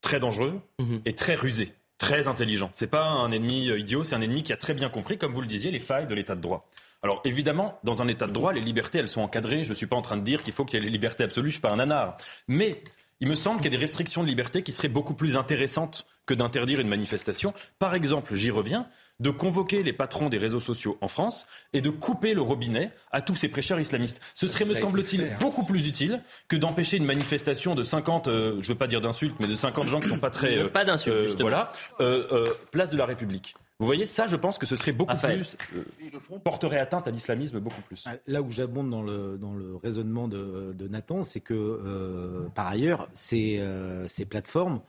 très 0.00 0.20
dangereux 0.20 0.60
et 1.06 1.14
très 1.14 1.34
rusé, 1.34 1.72
très 1.98 2.28
intelligent. 2.28 2.70
C'est 2.72 2.86
pas 2.86 3.02
un 3.04 3.32
ennemi 3.32 3.68
euh, 3.68 3.78
idiot, 3.80 4.04
c'est 4.04 4.14
un 4.14 4.20
ennemi 4.20 4.44
qui 4.44 4.52
a 4.52 4.56
très 4.56 4.74
bien 4.74 4.90
compris, 4.90 5.18
comme 5.18 5.32
vous 5.32 5.40
le 5.40 5.46
disiez, 5.48 5.72
les 5.72 5.80
failles 5.80 6.06
de 6.06 6.14
l'état 6.14 6.36
de 6.36 6.40
droit. 6.40 6.68
Alors 7.02 7.20
évidemment, 7.24 7.78
dans 7.84 8.02
un 8.02 8.08
état 8.08 8.26
de 8.26 8.32
droit, 8.32 8.52
les 8.52 8.60
libertés, 8.60 8.98
elles 8.98 9.08
sont 9.08 9.20
encadrées. 9.20 9.64
Je 9.64 9.70
ne 9.70 9.74
suis 9.74 9.86
pas 9.86 9.96
en 9.96 10.02
train 10.02 10.16
de 10.16 10.22
dire 10.22 10.42
qu'il 10.42 10.52
faut 10.52 10.64
qu'il 10.64 10.80
y 10.80 10.82
ait 10.82 10.84
les 10.84 10.90
libertés 10.90 11.24
absolues, 11.24 11.48
je 11.48 11.54
suis 11.54 11.62
pas 11.62 11.72
un 11.72 11.76
nanar. 11.76 12.16
Mais 12.48 12.82
il 13.20 13.28
me 13.28 13.34
semble 13.34 13.60
qu'il 13.60 13.72
y 13.72 13.74
a 13.74 13.78
des 13.78 13.84
restrictions 13.84 14.22
de 14.22 14.28
liberté 14.28 14.62
qui 14.62 14.72
seraient 14.72 14.88
beaucoup 14.88 15.14
plus 15.14 15.36
intéressantes 15.36 16.06
que 16.26 16.34
d'interdire 16.34 16.80
une 16.80 16.88
manifestation. 16.88 17.52
Par 17.78 17.94
exemple, 17.94 18.34
j'y 18.34 18.50
reviens, 18.50 18.86
de 19.20 19.30
convoquer 19.30 19.82
les 19.82 19.92
patrons 19.92 20.28
des 20.28 20.38
réseaux 20.38 20.60
sociaux 20.60 20.96
en 21.00 21.08
France 21.08 21.46
et 21.72 21.80
de 21.80 21.90
couper 21.90 22.34
le 22.34 22.40
robinet 22.40 22.92
à 23.10 23.20
tous 23.20 23.34
ces 23.34 23.48
prêcheurs 23.48 23.80
islamistes. 23.80 24.20
Ce 24.34 24.46
serait, 24.46 24.64
me 24.64 24.74
semble-t-il, 24.74 25.22
hein. 25.22 25.36
beaucoup 25.40 25.64
plus 25.64 25.88
utile 25.88 26.22
que 26.46 26.56
d'empêcher 26.56 26.98
une 26.98 27.04
manifestation 27.04 27.74
de 27.74 27.82
50, 27.82 28.28
euh, 28.28 28.52
je 28.52 28.56
ne 28.58 28.62
veux 28.62 28.78
pas 28.78 28.86
dire 28.86 29.00
d'insultes, 29.00 29.36
mais 29.40 29.48
de 29.48 29.54
50 29.54 29.88
gens 29.88 30.00
qui 30.00 30.08
sont 30.08 30.20
pas 30.20 30.30
très... 30.30 30.68
Pas 30.68 30.84
d'insultes, 30.84 31.16
euh, 31.16 31.26
justement. 31.26 31.48
Voilà, 31.48 31.72
euh, 32.00 32.28
euh, 32.30 32.46
place 32.70 32.90
de 32.90 32.96
la 32.96 33.06
République. 33.06 33.56
Vous 33.80 33.86
voyez, 33.86 34.06
ça, 34.06 34.26
je 34.26 34.34
pense 34.34 34.58
que 34.58 34.66
ce 34.66 34.74
serait 34.74 34.90
beaucoup 34.92 35.12
Raphaël. 35.12 35.38
plus... 35.40 35.56
euh, 35.76 36.38
porterait 36.42 36.78
atteinte 36.80 37.06
à 37.06 37.12
l'islamisme 37.12 37.60
beaucoup 37.60 37.80
plus. 37.82 38.04
Ah, 38.06 38.14
Là 38.26 38.42
où 38.42 38.50
j'abonde 38.50 38.90
dans 38.90 39.02
le, 39.02 39.38
dans 39.38 39.54
le 39.54 39.76
raisonnement 39.76 40.26
de, 40.26 40.72
de 40.72 40.88
Nathan, 40.88 41.22
c'est 41.22 41.40
que, 41.40 41.54
euh, 41.54 42.48
par 42.56 42.66
ailleurs, 42.66 43.08
ces, 43.12 43.58
euh, 43.60 44.08
ces 44.08 44.24
plateformes, 44.24 44.80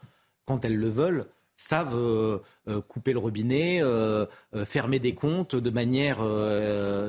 quand 0.45 0.65
elles 0.65 0.77
le 0.77 0.89
veulent, 0.89 1.27
savent 1.59 1.97
euh, 1.97 2.37
euh, 2.69 2.79
couper 2.81 3.11
le 3.11 3.19
robinet, 3.19 3.79
euh, 3.81 4.25
euh, 4.55 4.63
fermer 4.65 4.99
des 4.99 5.13
comptes 5.13 5.55
de 5.57 5.69
manière 5.69 6.19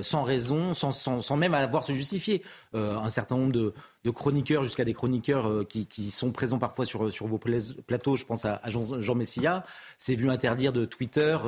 sans 0.03 0.25
raison, 0.25 0.75
sans, 0.75 0.91
sans, 0.91 1.21
sans 1.21 1.37
même 1.37 1.55
avoir 1.55 1.85
se 1.85 1.93
justifier. 1.93 2.43
Un 2.75 3.09
certain 3.09 3.37
nombre 3.37 3.53
de, 3.53 3.75
de 4.05 4.11
chroniqueurs, 4.11 4.65
jusqu'à 4.65 4.85
des 4.85 4.95
chroniqueurs 4.95 5.67
qui, 5.69 5.87
qui 5.87 6.11
sont 6.11 6.33
présents 6.33 6.59
parfois 6.59 6.85
sur, 6.85 7.13
sur 7.13 7.27
vos 7.27 7.39
pla- 7.39 7.59
plateaux, 7.87 8.17
je 8.17 8.25
pense 8.25 8.45
à, 8.45 8.61
Jean, 8.67 9.01
Jean 9.01 9.15
Messia, 9.15 9.65
s'est 9.99 10.17
vu 10.17 10.31
interdire 10.31 10.73
de 10.73 10.85
Twitter 10.85 11.39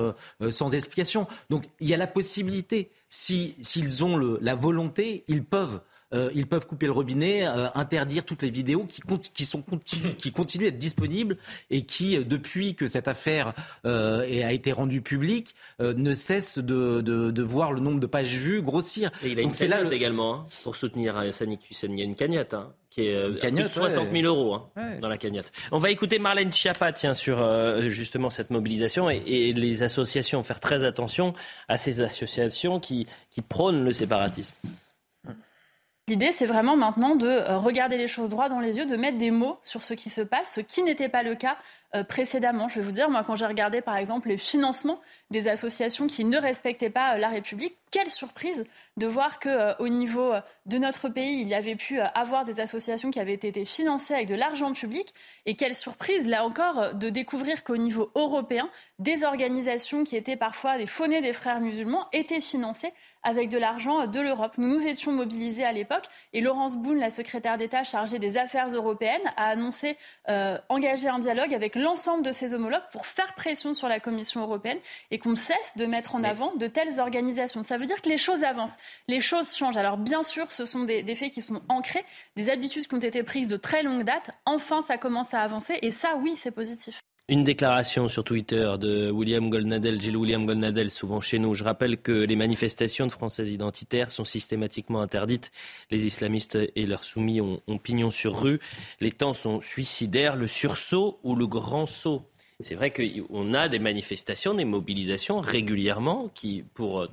sans 0.50 0.74
explication. 0.74 1.26
Donc 1.50 1.64
il 1.80 1.88
y 1.88 1.94
a 1.94 1.96
la 1.96 2.06
possibilité, 2.06 2.90
si- 3.08 3.56
s'ils 3.60 4.04
ont 4.04 4.16
le- 4.16 4.38
la 4.40 4.54
volonté, 4.54 5.24
ils 5.28 5.44
peuvent. 5.44 5.80
Euh, 6.12 6.30
ils 6.34 6.46
peuvent 6.46 6.66
couper 6.66 6.86
le 6.86 6.92
robinet, 6.92 7.46
euh, 7.46 7.68
interdire 7.74 8.24
toutes 8.24 8.42
les 8.42 8.50
vidéos 8.50 8.84
qui, 8.84 9.00
qui, 9.34 9.44
sont 9.46 9.62
continu- 9.62 10.14
qui 10.16 10.32
continuent 10.32 10.64
d'être 10.64 10.78
disponibles 10.78 11.36
et 11.70 11.82
qui, 11.82 12.16
euh, 12.16 12.24
depuis 12.24 12.74
que 12.74 12.86
cette 12.86 13.08
affaire 13.08 13.54
euh, 13.86 14.20
a 14.46 14.52
été 14.52 14.72
rendue 14.72 15.02
publique, 15.02 15.54
euh, 15.80 15.94
ne 15.94 16.14
cessent 16.14 16.58
de, 16.58 17.00
de- 17.00 17.30
de 17.30 17.42
voir 17.42 17.72
le 17.72 17.80
nombre 17.80 18.00
de 18.00 18.06
pages 18.06 18.34
vues 18.34 18.62
grossir. 18.62 19.10
Et 19.24 19.30
il 19.30 19.38
a 19.38 19.42
une 19.42 19.50
là 19.50 19.54
cagnotte 19.56 19.90
le- 19.90 19.92
également 19.96 20.34
hein, 20.34 20.46
pour 20.64 20.76
soutenir 20.76 21.16
euh, 21.18 21.30
Sanic 21.30 21.70
Hussein. 21.70 21.88
Il 21.90 21.98
y 21.98 22.02
a 22.02 22.04
une 22.04 22.14
cagnotte 22.14 22.54
hein, 22.54 22.72
qui 22.90 23.06
est 23.06 23.14
euh, 23.14 23.34
à 23.42 23.48
plus 23.48 23.62
de 23.62 23.68
60 23.68 24.08
000 24.10 24.12
ouais. 24.12 24.22
euros 24.22 24.54
hein, 24.54 24.68
Ouais. 24.76 24.98
dans 25.00 25.08
la 25.08 25.16
cagnotte. 25.18 25.50
On 25.70 25.78
va 25.78 25.90
écouter 25.90 26.18
Marlène 26.18 26.52
Schiappa 26.52 26.92
tiens, 26.92 27.14
sur 27.14 27.40
euh, 27.42 27.88
justement 27.88 28.28
cette 28.30 28.50
mobilisation 28.50 29.08
et, 29.10 29.22
et 29.26 29.52
les 29.54 29.82
associations. 29.82 30.42
Faire 30.42 30.60
très 30.60 30.84
attention 30.84 31.32
à 31.68 31.78
ces 31.78 32.00
associations 32.02 32.80
qui, 32.80 33.06
qui 33.30 33.40
prônent 33.40 33.84
le 33.84 33.92
séparatisme. 33.92 34.54
L'idée, 36.08 36.32
c'est 36.32 36.46
vraiment 36.46 36.76
maintenant 36.76 37.14
de 37.14 37.28
euh, 37.28 37.58
regarder 37.58 37.96
les 37.96 38.08
choses 38.08 38.30
droit 38.30 38.48
dans 38.48 38.58
les 38.58 38.76
yeux, 38.76 38.86
de 38.86 38.96
mettre 38.96 39.18
des 39.18 39.30
mots 39.30 39.60
sur 39.62 39.84
ce 39.84 39.94
qui 39.94 40.10
se 40.10 40.20
passe, 40.20 40.54
ce 40.54 40.60
qui 40.60 40.82
n'était 40.82 41.08
pas 41.08 41.22
le 41.22 41.36
cas 41.36 41.56
euh, 41.94 42.02
précédemment. 42.02 42.68
Je 42.68 42.80
vais 42.80 42.84
vous 42.84 42.90
dire, 42.90 43.08
moi, 43.08 43.22
quand 43.22 43.36
j'ai 43.36 43.46
regardé, 43.46 43.82
par 43.82 43.96
exemple, 43.96 44.28
les 44.28 44.36
financements 44.36 45.00
des 45.30 45.46
associations 45.46 46.08
qui 46.08 46.24
ne 46.24 46.38
respectaient 46.38 46.90
pas 46.90 47.14
euh, 47.14 47.18
la 47.18 47.28
République, 47.28 47.76
quelle 47.92 48.10
surprise 48.10 48.64
de 48.96 49.06
voir 49.06 49.38
que 49.38 49.80
au 49.80 49.86
niveau 49.86 50.32
de 50.66 50.78
notre 50.78 51.08
pays, 51.08 51.42
il 51.42 51.48
y 51.48 51.54
avait 51.54 51.76
pu 51.76 52.00
avoir 52.00 52.44
des 52.44 52.58
associations 52.58 53.10
qui 53.12 53.20
avaient 53.20 53.34
été 53.34 53.64
financées 53.64 54.14
avec 54.14 54.26
de 54.26 54.34
l'argent 54.34 54.72
public. 54.72 55.14
Et 55.46 55.54
quelle 55.56 55.74
surprise, 55.74 56.26
là 56.26 56.44
encore, 56.44 56.94
de 56.94 57.10
découvrir 57.10 57.62
qu'au 57.62 57.76
niveau 57.76 58.10
européen, 58.14 58.70
des 58.98 59.24
organisations 59.24 60.04
qui 60.04 60.16
étaient 60.16 60.36
parfois 60.36 60.78
des 60.78 60.86
faunées 60.86 61.20
des 61.20 61.34
frères 61.34 61.60
musulmans 61.60 62.08
étaient 62.12 62.40
financées 62.40 62.92
avec 63.22 63.48
de 63.48 63.58
l'argent 63.58 64.06
de 64.06 64.20
l'Europe. 64.20 64.54
Nous 64.58 64.68
nous 64.68 64.86
étions 64.86 65.12
mobilisés 65.12 65.64
à 65.64 65.72
l'époque 65.72 66.04
et 66.32 66.40
Laurence 66.40 66.76
Boone, 66.76 66.98
la 66.98 67.10
secrétaire 67.10 67.58
d'État 67.58 67.84
chargée 67.84 68.18
des 68.18 68.36
affaires 68.36 68.68
européennes, 68.68 69.22
a 69.36 69.46
annoncé 69.48 69.96
euh, 70.28 70.58
engager 70.68 71.08
un 71.08 71.18
dialogue 71.18 71.54
avec 71.54 71.76
l'ensemble 71.76 72.24
de 72.24 72.32
ses 72.32 72.54
homologues 72.54 72.82
pour 72.90 73.06
faire 73.06 73.34
pression 73.34 73.74
sur 73.74 73.88
la 73.88 74.00
Commission 74.00 74.40
européenne 74.42 74.78
et 75.10 75.18
qu'on 75.18 75.36
cesse 75.36 75.76
de 75.76 75.86
mettre 75.86 76.14
en 76.14 76.24
avant 76.24 76.54
de 76.56 76.66
telles 76.66 77.00
organisations. 77.00 77.62
Ça 77.62 77.76
veut 77.76 77.86
dire 77.86 78.00
que 78.02 78.08
les 78.08 78.16
choses 78.16 78.44
avancent, 78.44 78.76
les 79.08 79.20
choses 79.20 79.54
changent. 79.54 79.76
Alors 79.76 79.98
bien 79.98 80.22
sûr, 80.22 80.50
ce 80.50 80.64
sont 80.64 80.84
des, 80.84 81.02
des 81.02 81.14
faits 81.14 81.32
qui 81.32 81.42
sont 81.42 81.62
ancrés, 81.68 82.04
des 82.36 82.50
habitudes 82.50 82.86
qui 82.86 82.94
ont 82.94 82.98
été 82.98 83.22
prises 83.22 83.48
de 83.48 83.56
très 83.56 83.82
longue 83.82 84.04
date. 84.04 84.30
Enfin, 84.46 84.82
ça 84.82 84.98
commence 84.98 85.34
à 85.34 85.40
avancer 85.40 85.78
et 85.82 85.90
ça, 85.90 86.16
oui, 86.16 86.34
c'est 86.36 86.50
positif. 86.50 87.00
Une 87.32 87.44
déclaration 87.44 88.08
sur 88.08 88.24
Twitter 88.24 88.74
de 88.78 89.10
William 89.10 89.48
Goldnadel, 89.48 89.98
Gilles 89.98 90.18
William 90.18 90.44
Goldnadel, 90.44 90.90
souvent 90.90 91.22
chez 91.22 91.38
nous. 91.38 91.54
Je 91.54 91.64
rappelle 91.64 91.96
que 91.96 92.12
les 92.12 92.36
manifestations 92.36 93.06
de 93.06 93.10
Français 93.10 93.46
identitaires 93.46 94.12
sont 94.12 94.26
systématiquement 94.26 95.00
interdites. 95.00 95.50
Les 95.90 96.04
islamistes 96.04 96.58
et 96.76 96.84
leurs 96.84 97.04
soumis 97.04 97.40
ont, 97.40 97.62
ont 97.66 97.78
pignon 97.78 98.10
sur 98.10 98.38
rue. 98.38 98.60
Les 99.00 99.12
temps 99.12 99.32
sont 99.32 99.62
suicidaires. 99.62 100.36
Le 100.36 100.46
sursaut 100.46 101.20
ou 101.22 101.34
le 101.34 101.46
grand 101.46 101.86
saut? 101.86 102.20
C'est 102.60 102.74
vrai 102.74 102.92
qu'on 102.92 103.54
a 103.54 103.70
des 103.70 103.78
manifestations, 103.78 104.52
des 104.52 104.66
mobilisations 104.66 105.40
régulièrement 105.40 106.30
qui, 106.34 106.64
pour 106.74 107.08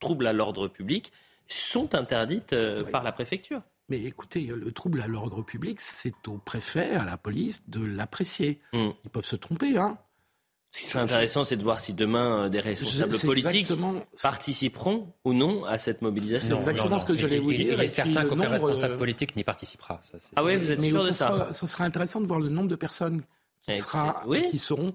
troubles 0.00 0.26
à 0.26 0.32
l'ordre 0.32 0.66
public, 0.66 1.12
sont 1.46 1.94
interdites 1.94 2.54
euh, 2.54 2.82
par 2.82 3.04
la 3.04 3.12
préfecture. 3.12 3.62
Mais 3.88 4.02
écoutez, 4.02 4.46
le 4.46 4.72
trouble 4.72 5.02
à 5.02 5.08
l'ordre 5.08 5.42
public, 5.42 5.80
c'est 5.80 6.26
au 6.28 6.38
préfet, 6.38 6.94
à 6.94 7.04
la 7.04 7.16
police 7.16 7.62
de 7.68 7.84
l'apprécier. 7.84 8.60
Hmm. 8.72 8.90
Ils 9.04 9.10
peuvent 9.10 9.26
se 9.26 9.36
tromper, 9.36 9.76
hein. 9.76 9.98
Ce 10.74 10.80
qui 10.80 10.86
serait 10.86 11.04
intéressant, 11.04 11.44
c'est 11.44 11.56
de 11.56 11.62
voir 11.62 11.78
si 11.78 11.92
demain 11.92 12.46
euh, 12.46 12.48
des 12.48 12.58
responsables 12.58 13.16
politiques 13.20 13.72
participeront 14.20 15.12
ou 15.24 15.32
non 15.32 15.64
à 15.66 15.78
cette 15.78 16.02
mobilisation. 16.02 16.60
C'est 16.60 16.70
exactement 16.70 16.98
ce 16.98 17.04
que 17.04 17.14
j'allais 17.14 17.38
vous 17.38 17.52
dire. 17.52 17.74
Il 17.74 17.80
est 17.80 17.86
certain 17.86 18.24
qu'aucun 18.24 18.48
responsable 18.48 18.96
politique 18.96 19.36
n'y 19.36 19.44
participera. 19.44 20.00
ah 20.34 20.42
oui, 20.42 20.56
vous 20.56 20.72
êtes 20.72 20.80
sûr 20.80 21.06
de 21.06 21.12
ça 21.12 21.52
Ce 21.52 21.68
sera 21.68 21.84
intéressant 21.84 22.20
de 22.20 22.26
voir 22.26 22.40
le 22.40 22.48
nombre 22.48 22.66
de 22.66 22.74
personnes 22.74 23.22
qui, 23.60 23.78
sera, 23.78 24.24
qui 24.50 24.58
seront 24.58 24.94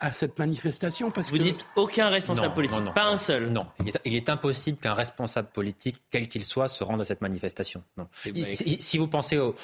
à 0.00 0.12
cette 0.12 0.38
manifestation 0.38 1.10
parce 1.10 1.30
Vous 1.30 1.38
dites 1.38 1.66
aucun 1.76 2.08
responsable 2.08 2.54
politique, 2.54 2.94
pas 2.94 3.06
un 3.06 3.16
seul. 3.16 3.50
Non, 3.50 3.66
il 4.04 4.16
est, 4.16 4.28
impossible 4.28 4.78
qu'un 4.78 4.94
responsable 4.94 5.48
politique, 5.48 5.96
quel 6.10 6.28
qu'il 6.28 6.44
soit, 6.44 6.68
se 6.68 6.82
rende 6.82 7.00
à 7.00 7.04
cette 7.04 7.20
manifestation. 7.20 7.82
Non. 7.96 8.08
Ben, 8.24 8.44
si, 8.54 8.98
vous 8.98 9.08
pensez 9.08 9.38
au, 9.38 9.54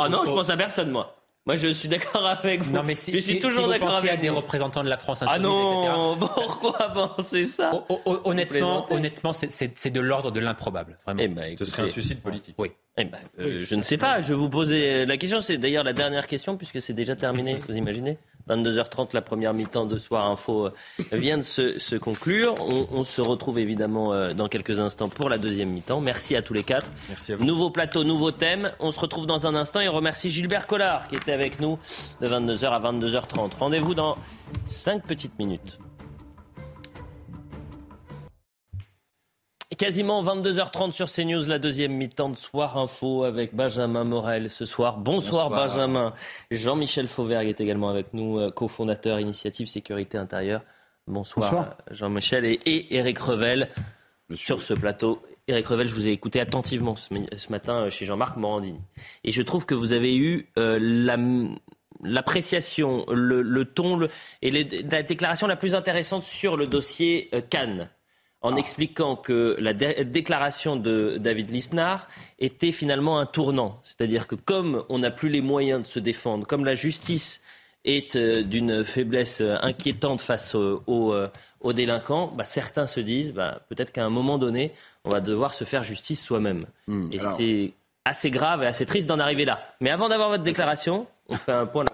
Ah 0.00 0.08
non, 0.08 0.24
je 0.24 0.30
pense 0.30 0.50
à 0.50 0.56
personne, 0.56 0.90
moi. 0.90 1.16
Moi, 1.46 1.56
je 1.56 1.68
suis 1.72 1.88
d'accord 1.88 2.26
avec 2.44 2.62
vous. 2.62 2.72
Non, 2.72 2.82
mais 2.82 2.94
si, 2.94 3.12
je 3.12 3.18
suis 3.18 3.40
toujours 3.40 3.66
d'accord 3.66 3.96
avec 3.96 4.10
à 4.10 4.16
des 4.16 4.28
représentants 4.28 4.84
de 4.84 4.88
la 4.88 4.96
France 4.96 5.24
Ah 5.26 5.38
non, 5.38 6.16
pourquoi 6.20 6.90
penser 6.90 7.44
ça? 7.44 7.72
Honnêtement, 8.24 8.86
honnêtement, 8.92 9.32
c'est 9.32 9.90
de 9.90 10.00
l'ordre 10.00 10.30
de 10.30 10.40
l'improbable. 10.40 10.98
Vraiment. 11.04 11.22
Eh 11.22 11.28
ben, 11.28 11.56
Ce 11.56 11.64
serait 11.64 11.82
un 11.84 11.88
suicide 11.88 12.20
politique. 12.20 12.54
Oui. 12.58 12.72
Eh 12.96 13.04
ben, 13.04 13.18
euh, 13.38 13.62
je 13.64 13.74
ne 13.74 13.82
sais 13.82 13.96
pas. 13.96 14.20
Je 14.20 14.34
vous 14.34 14.50
posais 14.50 15.06
la 15.06 15.16
question. 15.16 15.40
C'est 15.40 15.56
d'ailleurs 15.56 15.84
la 15.84 15.94
dernière 15.94 16.26
question 16.26 16.56
puisque 16.56 16.82
c'est 16.82 16.92
déjà 16.92 17.16
terminé. 17.16 17.54
Vous 17.66 17.74
imaginez 17.74 18.18
22h30, 18.48 19.10
la 19.12 19.22
première 19.22 19.54
mi-temps 19.54 19.86
de 19.86 19.98
Soir 19.98 20.26
Info 20.26 20.66
euh, 20.66 20.70
vient 21.12 21.38
de 21.38 21.42
se, 21.42 21.96
conclure. 21.96 22.54
On, 22.60 23.04
se 23.04 23.20
retrouve 23.20 23.58
évidemment 23.58 24.12
euh, 24.12 24.32
dans 24.34 24.48
quelques 24.48 24.80
instants 24.80 25.08
pour 25.08 25.28
la 25.28 25.38
deuxième 25.38 25.70
mi-temps. 25.70 26.00
Merci 26.00 26.36
à 26.36 26.42
tous 26.42 26.54
les 26.54 26.64
quatre. 26.64 26.90
Merci 27.08 27.32
à 27.32 27.36
vous. 27.36 27.44
Nouveau 27.44 27.70
plateau, 27.70 28.04
nouveau 28.04 28.30
thème. 28.30 28.72
On 28.80 28.90
se 28.90 29.00
retrouve 29.00 29.26
dans 29.26 29.46
un 29.46 29.54
instant 29.54 29.80
et 29.80 29.88
on 29.88 29.94
remercie 29.94 30.30
Gilbert 30.30 30.66
Collard 30.66 31.08
qui 31.08 31.16
était 31.16 31.32
avec 31.32 31.60
nous 31.60 31.78
de 32.20 32.26
22h 32.26 32.66
à 32.66 32.80
22h30. 32.80 33.50
Rendez-vous 33.58 33.94
dans 33.94 34.16
5 34.66 35.04
petites 35.04 35.38
minutes. 35.38 35.78
Quasiment 39.80 40.22
22h30 40.22 40.92
sur 40.92 41.10
CNews, 41.10 41.48
la 41.48 41.58
deuxième 41.58 41.92
mi-temps 41.94 42.28
de 42.28 42.36
Soir 42.36 42.76
Info 42.76 43.24
avec 43.24 43.54
Benjamin 43.54 44.04
Morel 44.04 44.50
ce 44.50 44.66
soir. 44.66 44.98
Bonsoir, 44.98 45.48
Benjamin. 45.48 46.12
Jean-Michel 46.50 47.08
Fauvergue 47.08 47.48
est 47.48 47.62
également 47.62 47.88
avec 47.88 48.12
nous, 48.12 48.38
euh, 48.38 48.50
cofondateur 48.50 49.20
Initiative 49.20 49.68
Sécurité 49.68 50.18
Intérieure. 50.18 50.60
Bonsoir, 51.06 51.78
Jean-Michel 51.90 52.44
et, 52.44 52.58
Eric 52.94 53.20
Revel 53.20 53.70
sur 54.34 54.62
ce 54.62 54.74
plateau. 54.74 55.22
Eric 55.48 55.66
Revel, 55.68 55.86
je 55.86 55.94
vous 55.94 56.06
ai 56.06 56.10
écouté 56.10 56.40
attentivement 56.40 56.94
ce, 56.94 57.14
matin 57.50 57.84
euh, 57.84 57.88
chez 57.88 58.04
Jean-Marc 58.04 58.36
Morandini. 58.36 58.82
Et 59.24 59.32
je 59.32 59.40
trouve 59.40 59.64
que 59.64 59.74
vous 59.74 59.94
avez 59.94 60.14
eu 60.14 60.50
euh, 60.58 60.78
l'appréciation, 62.02 63.06
le, 63.08 63.64
ton 63.64 63.98
et 64.42 64.50
la 64.50 65.02
déclaration 65.02 65.46
la 65.46 65.56
plus 65.56 65.74
intéressante 65.74 66.24
sur 66.24 66.58
le 66.58 66.66
dossier 66.66 67.30
Cannes 67.48 67.88
en 68.42 68.54
ah. 68.54 68.58
expliquant 68.58 69.16
que 69.16 69.56
la 69.58 69.72
déclaration 69.72 70.76
de 70.76 71.18
David 71.18 71.50
Lisnard 71.50 72.06
était 72.38 72.72
finalement 72.72 73.18
un 73.18 73.26
tournant. 73.26 73.80
C'est-à-dire 73.84 74.26
que 74.26 74.34
comme 74.34 74.84
on 74.88 74.98
n'a 74.98 75.10
plus 75.10 75.28
les 75.28 75.42
moyens 75.42 75.82
de 75.82 75.86
se 75.86 75.98
défendre, 75.98 76.46
comme 76.46 76.64
la 76.64 76.74
justice 76.74 77.42
est 77.84 78.16
euh, 78.16 78.42
d'une 78.42 78.84
faiblesse 78.84 79.40
euh, 79.40 79.56
inquiétante 79.62 80.20
face 80.20 80.54
aux, 80.54 81.12
euh, 81.14 81.28
délinquants, 81.64 82.28
bah, 82.28 82.44
certains 82.44 82.86
se 82.86 83.00
disent 83.00 83.32
bah, 83.32 83.60
peut-être 83.68 83.92
qu'à 83.92 84.04
un 84.04 84.10
moment 84.10 84.38
donné, 84.38 84.72
on 85.04 85.10
va 85.10 85.20
devoir 85.20 85.54
se 85.54 85.64
faire 85.64 85.82
justice 85.82 86.22
soi-même. 86.22 86.66
Hmm, 86.86 87.08
et 87.12 87.20
c'est 87.36 87.72
assez 88.04 88.30
grave 88.30 88.62
et 88.62 88.66
assez 88.66 88.86
triste 88.86 89.06
d'en 89.06 89.18
arriver 89.18 89.44
là. 89.44 89.60
Mais 89.80 89.90
avant 89.90 90.08
d'avoir 90.08 90.30
votre 90.30 90.42
déclaration, 90.42 91.06
on 91.28 91.36
fait 91.36 91.52
un 91.52 91.66
point 91.66 91.84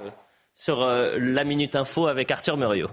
sur 0.54 0.86
la 0.86 1.44
Minute 1.44 1.76
Info 1.76 2.06
avec 2.06 2.30
Arthur 2.30 2.56
Muriot. 2.56 2.88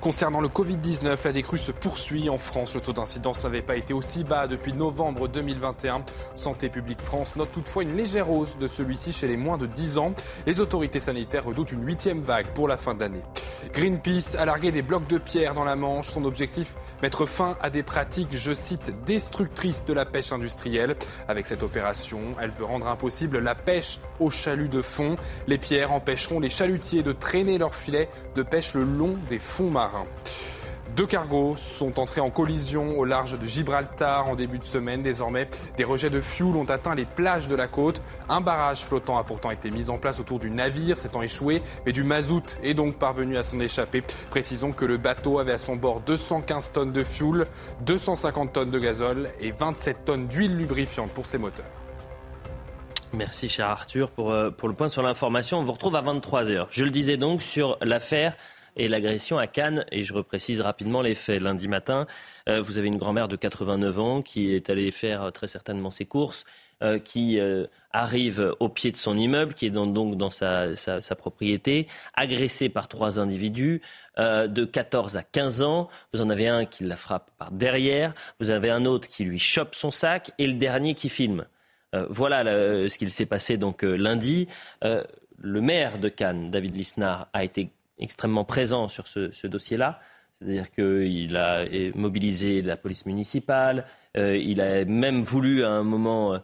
Concernant 0.00 0.40
le 0.40 0.46
Covid-19, 0.46 1.24
la 1.24 1.32
décrue 1.32 1.58
se 1.58 1.72
poursuit 1.72 2.30
en 2.30 2.38
France. 2.38 2.72
Le 2.72 2.80
taux 2.80 2.92
d'incidence 2.92 3.42
n'avait 3.42 3.62
pas 3.62 3.74
été 3.74 3.92
aussi 3.92 4.22
bas 4.22 4.46
depuis 4.46 4.72
novembre 4.72 5.26
2021. 5.26 6.04
Santé 6.36 6.68
publique 6.68 7.00
France 7.00 7.34
note 7.34 7.50
toutefois 7.50 7.82
une 7.82 7.96
légère 7.96 8.30
hausse 8.30 8.58
de 8.58 8.68
celui-ci 8.68 9.12
chez 9.12 9.26
les 9.26 9.36
moins 9.36 9.58
de 9.58 9.66
10 9.66 9.98
ans. 9.98 10.12
Les 10.46 10.60
autorités 10.60 11.00
sanitaires 11.00 11.44
redoutent 11.44 11.72
une 11.72 11.84
huitième 11.84 12.20
vague 12.20 12.46
pour 12.54 12.68
la 12.68 12.76
fin 12.76 12.94
d'année. 12.94 13.22
Greenpeace 13.74 14.36
a 14.38 14.44
largué 14.44 14.70
des 14.70 14.82
blocs 14.82 15.08
de 15.08 15.18
pierre 15.18 15.54
dans 15.54 15.64
la 15.64 15.74
Manche. 15.74 16.06
Son 16.06 16.24
objectif, 16.24 16.76
mettre 17.02 17.26
fin 17.26 17.56
à 17.60 17.70
des 17.70 17.82
pratiques, 17.82 18.28
je 18.32 18.52
cite, 18.52 18.92
destructrices 19.04 19.84
de 19.84 19.92
la 19.92 20.04
pêche 20.04 20.32
industrielle. 20.32 20.96
Avec 21.28 21.46
cette 21.46 21.62
opération, 21.62 22.20
elle 22.40 22.50
veut 22.50 22.64
rendre 22.64 22.88
impossible 22.88 23.38
la 23.38 23.54
pêche 23.54 24.00
au 24.20 24.30
chalut 24.30 24.68
de 24.68 24.82
fond. 24.82 25.16
Les 25.46 25.58
pierres 25.58 25.92
empêcheront 25.92 26.40
les 26.40 26.50
chalutiers 26.50 27.02
de 27.02 27.12
traîner 27.12 27.58
leurs 27.58 27.74
filets 27.74 28.08
de 28.34 28.42
pêche 28.42 28.74
le 28.74 28.84
long 28.84 29.16
des 29.28 29.38
fonds 29.38 29.70
marins. 29.70 30.06
Deux 30.98 31.06
cargos 31.06 31.54
sont 31.56 32.00
entrés 32.00 32.20
en 32.20 32.28
collision 32.28 32.98
au 32.98 33.04
large 33.04 33.38
de 33.38 33.46
Gibraltar 33.46 34.28
en 34.28 34.34
début 34.34 34.58
de 34.58 34.64
semaine. 34.64 35.00
Désormais, 35.00 35.48
des 35.76 35.84
rejets 35.84 36.10
de 36.10 36.20
fioul 36.20 36.56
ont 36.56 36.64
atteint 36.64 36.96
les 36.96 37.04
plages 37.04 37.46
de 37.46 37.54
la 37.54 37.68
côte. 37.68 38.02
Un 38.28 38.40
barrage 38.40 38.82
flottant 38.82 39.16
a 39.16 39.22
pourtant 39.22 39.52
été 39.52 39.70
mis 39.70 39.90
en 39.90 39.98
place 39.98 40.18
autour 40.18 40.40
du 40.40 40.50
navire, 40.50 40.98
s'étant 40.98 41.22
échoué, 41.22 41.62
mais 41.86 41.92
du 41.92 42.02
mazout 42.02 42.58
est 42.64 42.74
donc 42.74 42.98
parvenu 42.98 43.36
à 43.36 43.44
s'en 43.44 43.60
échapper. 43.60 44.02
Précisons 44.30 44.72
que 44.72 44.84
le 44.84 44.96
bateau 44.96 45.38
avait 45.38 45.52
à 45.52 45.58
son 45.58 45.76
bord 45.76 46.00
215 46.00 46.72
tonnes 46.72 46.92
de 46.92 47.04
fioul, 47.04 47.46
250 47.82 48.52
tonnes 48.52 48.72
de 48.72 48.78
gazole 48.80 49.28
et 49.38 49.52
27 49.52 50.04
tonnes 50.04 50.26
d'huile 50.26 50.56
lubrifiante 50.56 51.12
pour 51.12 51.26
ses 51.26 51.38
moteurs. 51.38 51.70
Merci 53.12 53.48
cher 53.48 53.66
Arthur 53.66 54.10
pour, 54.10 54.32
euh, 54.32 54.50
pour 54.50 54.68
le 54.68 54.74
point 54.74 54.88
sur 54.88 55.02
l'information. 55.02 55.60
On 55.60 55.62
vous 55.62 55.72
retrouve 55.72 55.94
à 55.94 56.02
23h. 56.02 56.66
Je 56.70 56.82
le 56.82 56.90
disais 56.90 57.16
donc 57.16 57.40
sur 57.40 57.78
l'affaire 57.82 58.34
et 58.78 58.88
l'agression 58.88 59.38
à 59.38 59.46
Cannes. 59.46 59.84
Et 59.92 60.02
je 60.02 60.14
reprécise 60.14 60.60
rapidement 60.60 61.02
les 61.02 61.14
faits. 61.14 61.42
Lundi 61.42 61.68
matin, 61.68 62.06
euh, 62.48 62.62
vous 62.62 62.78
avez 62.78 62.86
une 62.88 62.96
grand-mère 62.96 63.28
de 63.28 63.36
89 63.36 63.98
ans 63.98 64.22
qui 64.22 64.54
est 64.54 64.70
allée 64.70 64.90
faire 64.90 65.24
euh, 65.24 65.30
très 65.30 65.48
certainement 65.48 65.90
ses 65.90 66.06
courses. 66.06 66.44
Euh, 66.80 67.00
qui 67.00 67.40
arrive 67.90 68.54
au 68.60 68.68
pied 68.68 68.92
de 68.92 68.96
son 68.96 69.18
immeuble, 69.18 69.52
qui 69.52 69.66
est 69.66 69.70
donc 69.70 70.16
dans 70.16 70.30
sa, 70.30 70.68
propriété, 71.18 71.88
agressée 72.14 72.68
par 72.68 72.86
trois 72.86 73.18
individus 73.18 73.82
de 74.16 74.64
14 74.64 75.16
à 75.16 75.24
15 75.24 75.62
ans. 75.62 75.88
Vous 76.12 76.20
en 76.20 76.30
avez 76.30 76.46
un 76.46 76.66
qui 76.66 76.84
la 76.84 76.94
frappe 76.94 77.32
par 77.36 77.50
derrière, 77.50 78.14
vous 78.38 78.50
avez 78.50 78.70
un 78.70 78.84
autre 78.84 79.08
qui 79.08 79.24
lui 79.24 79.40
chope 79.40 79.74
son 79.74 79.90
sac 79.90 80.30
et 80.38 80.46
le 80.46 80.52
dernier 80.52 80.94
qui 80.94 81.08
filme. 81.08 81.46
voilà 82.10 82.44
ce 82.44 82.96
qu'il 82.96 83.10
s'est 83.10 83.26
passé 83.26 83.56
donc 83.56 83.82
lundi. 83.82 84.46
le 84.82 85.60
maire 85.60 85.98
de 85.98 86.08
Cannes, 86.08 86.52
David 86.52 86.76
Lisnard, 86.76 87.26
a 87.32 87.42
été 87.42 87.70
extrêmement 87.98 88.44
présent 88.44 88.88
sur 88.88 89.06
ce, 89.08 89.46
dossier-là. 89.46 90.00
C'est-à-dire 90.38 90.70
qu'il 90.70 91.36
a 91.36 91.64
mobilisé 91.96 92.62
la 92.62 92.76
police 92.76 93.06
municipale, 93.06 93.84
euh, 94.16 94.36
il 94.36 94.60
a 94.60 94.84
même 94.84 95.20
voulu 95.20 95.64
à 95.64 95.70
un 95.70 95.82
moment 95.82 96.34
euh, 96.34 96.38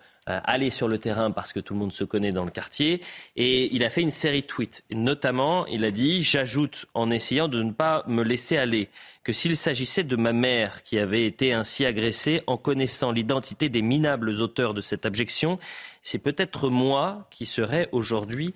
aller 0.44 0.70
sur 0.70 0.88
le 0.88 0.96
terrain 0.96 1.30
parce 1.30 1.52
que 1.52 1.60
tout 1.60 1.74
le 1.74 1.80
monde 1.80 1.92
se 1.92 2.02
connaît 2.02 2.32
dans 2.32 2.46
le 2.46 2.50
quartier, 2.50 3.02
et 3.36 3.74
il 3.74 3.84
a 3.84 3.90
fait 3.90 4.00
une 4.00 4.10
série 4.10 4.40
de 4.40 4.46
tweets. 4.46 4.82
notamment, 4.94 5.66
il 5.66 5.84
a 5.84 5.90
dit, 5.90 6.22
j'ajoute 6.22 6.86
en 6.94 7.10
essayant 7.10 7.46
de 7.46 7.62
ne 7.62 7.72
pas 7.72 8.04
me 8.06 8.22
laisser 8.22 8.56
aller, 8.56 8.88
que 9.22 9.34
s'il 9.34 9.54
s'agissait 9.54 10.02
de 10.02 10.16
ma 10.16 10.32
mère 10.32 10.82
qui 10.82 10.98
avait 10.98 11.26
été 11.26 11.52
ainsi 11.52 11.84
agressée 11.84 12.40
en 12.46 12.56
connaissant 12.56 13.12
l'identité 13.12 13.68
des 13.68 13.82
minables 13.82 14.30
auteurs 14.40 14.72
de 14.72 14.80
cette 14.80 15.04
abjection, 15.04 15.58
c'est 16.02 16.18
peut-être 16.18 16.70
moi 16.70 17.28
qui 17.30 17.44
serais 17.44 17.90
aujourd'hui 17.92 18.54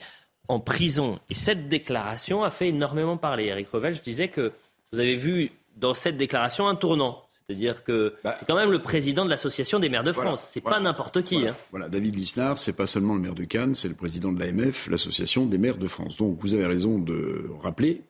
en 0.49 0.61
prison. 0.61 1.19
Et 1.31 1.35
cette 1.35 1.69
déclaration 1.69 2.43
a 2.43 2.51
fait 2.51 2.69
énormément 2.69 3.16
parler. 3.16 3.47
Eric 3.47 3.69
Revel, 3.70 3.95
je 3.95 4.01
disais 4.01 4.29
que 4.29 4.53
vous 4.93 4.99
avez 4.99 5.15
vu 5.15 5.53
dans 5.77 5.95
cette 5.95 6.16
déclaration 6.16 6.66
un 6.66 6.75
tournant. 6.75 7.25
C'est-à-dire 7.47 7.83
que 7.83 8.15
bah, 8.23 8.37
c'est 8.39 8.47
quand 8.47 8.57
même 8.57 8.70
le 8.70 8.83
président 8.83 9.25
de 9.25 9.31
l'Association 9.31 9.79
des 9.79 9.89
maires 9.89 10.05
de 10.05 10.12
France. 10.12 10.49
c'est 10.51 10.61
pas 10.61 10.81
n'importe 10.81 11.23
qui. 11.23 11.47
Hein. 11.49 11.57
Voilà, 11.70 11.89
David 11.89 12.15
Lisnard, 12.15 12.59
c'est 12.59 12.75
pas 12.75 12.87
seulement 12.87 13.15
le 13.15 13.20
maire 13.20 13.35
de 13.35 13.45
Cannes, 13.45 13.75
c'est 13.75 13.89
le 13.89 13.95
président 13.95 14.33
de 14.33 14.39
l'AMF, 14.39 14.89
l'Association 14.89 15.47
des 15.47 15.57
maires 15.57 15.79
de 15.79 15.87
France. 15.87 16.19
Donc 16.19 16.39
vous 16.41 16.53
avez 16.53 16.66
raison 16.66 16.99
de 16.99 17.51
rappeler, 17.62 18.03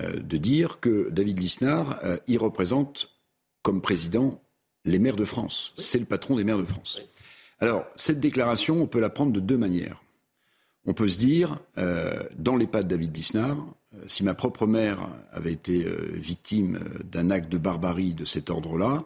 euh, 0.00 0.16
de 0.16 0.36
dire 0.38 0.80
que 0.80 1.10
David 1.10 1.38
Lisnard, 1.38 2.00
euh, 2.02 2.16
il 2.26 2.38
représente 2.38 3.10
comme 3.60 3.82
président 3.82 4.40
les 4.86 4.98
maires 4.98 5.16
de 5.16 5.26
France. 5.26 5.74
C'est 5.76 5.98
le 5.98 6.06
patron 6.06 6.36
des 6.36 6.44
maires 6.44 6.58
de 6.58 6.64
France. 6.64 7.02
Alors 7.60 7.84
cette 7.94 8.20
déclaration, 8.20 8.80
on 8.80 8.86
peut 8.86 9.00
la 9.00 9.10
prendre 9.10 9.32
de 9.32 9.40
deux 9.40 9.58
manières. 9.58 10.02
On 10.84 10.94
peut 10.94 11.08
se 11.08 11.18
dire, 11.18 11.58
euh, 11.78 12.22
dans 12.36 12.56
les 12.56 12.66
pas 12.66 12.82
de 12.82 12.88
David 12.88 13.16
Lisnard, 13.16 13.58
euh, 13.94 14.04
si 14.06 14.24
ma 14.24 14.34
propre 14.34 14.66
mère 14.66 15.08
avait 15.32 15.52
été 15.52 15.84
euh, 15.84 16.10
victime 16.14 16.80
d'un 17.04 17.30
acte 17.30 17.50
de 17.50 17.58
barbarie 17.58 18.14
de 18.14 18.24
cet 18.24 18.50
ordre-là, 18.50 19.04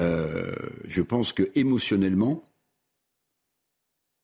je 0.00 1.02
pense 1.02 1.32
que 1.32 1.50
émotionnellement, 1.56 2.44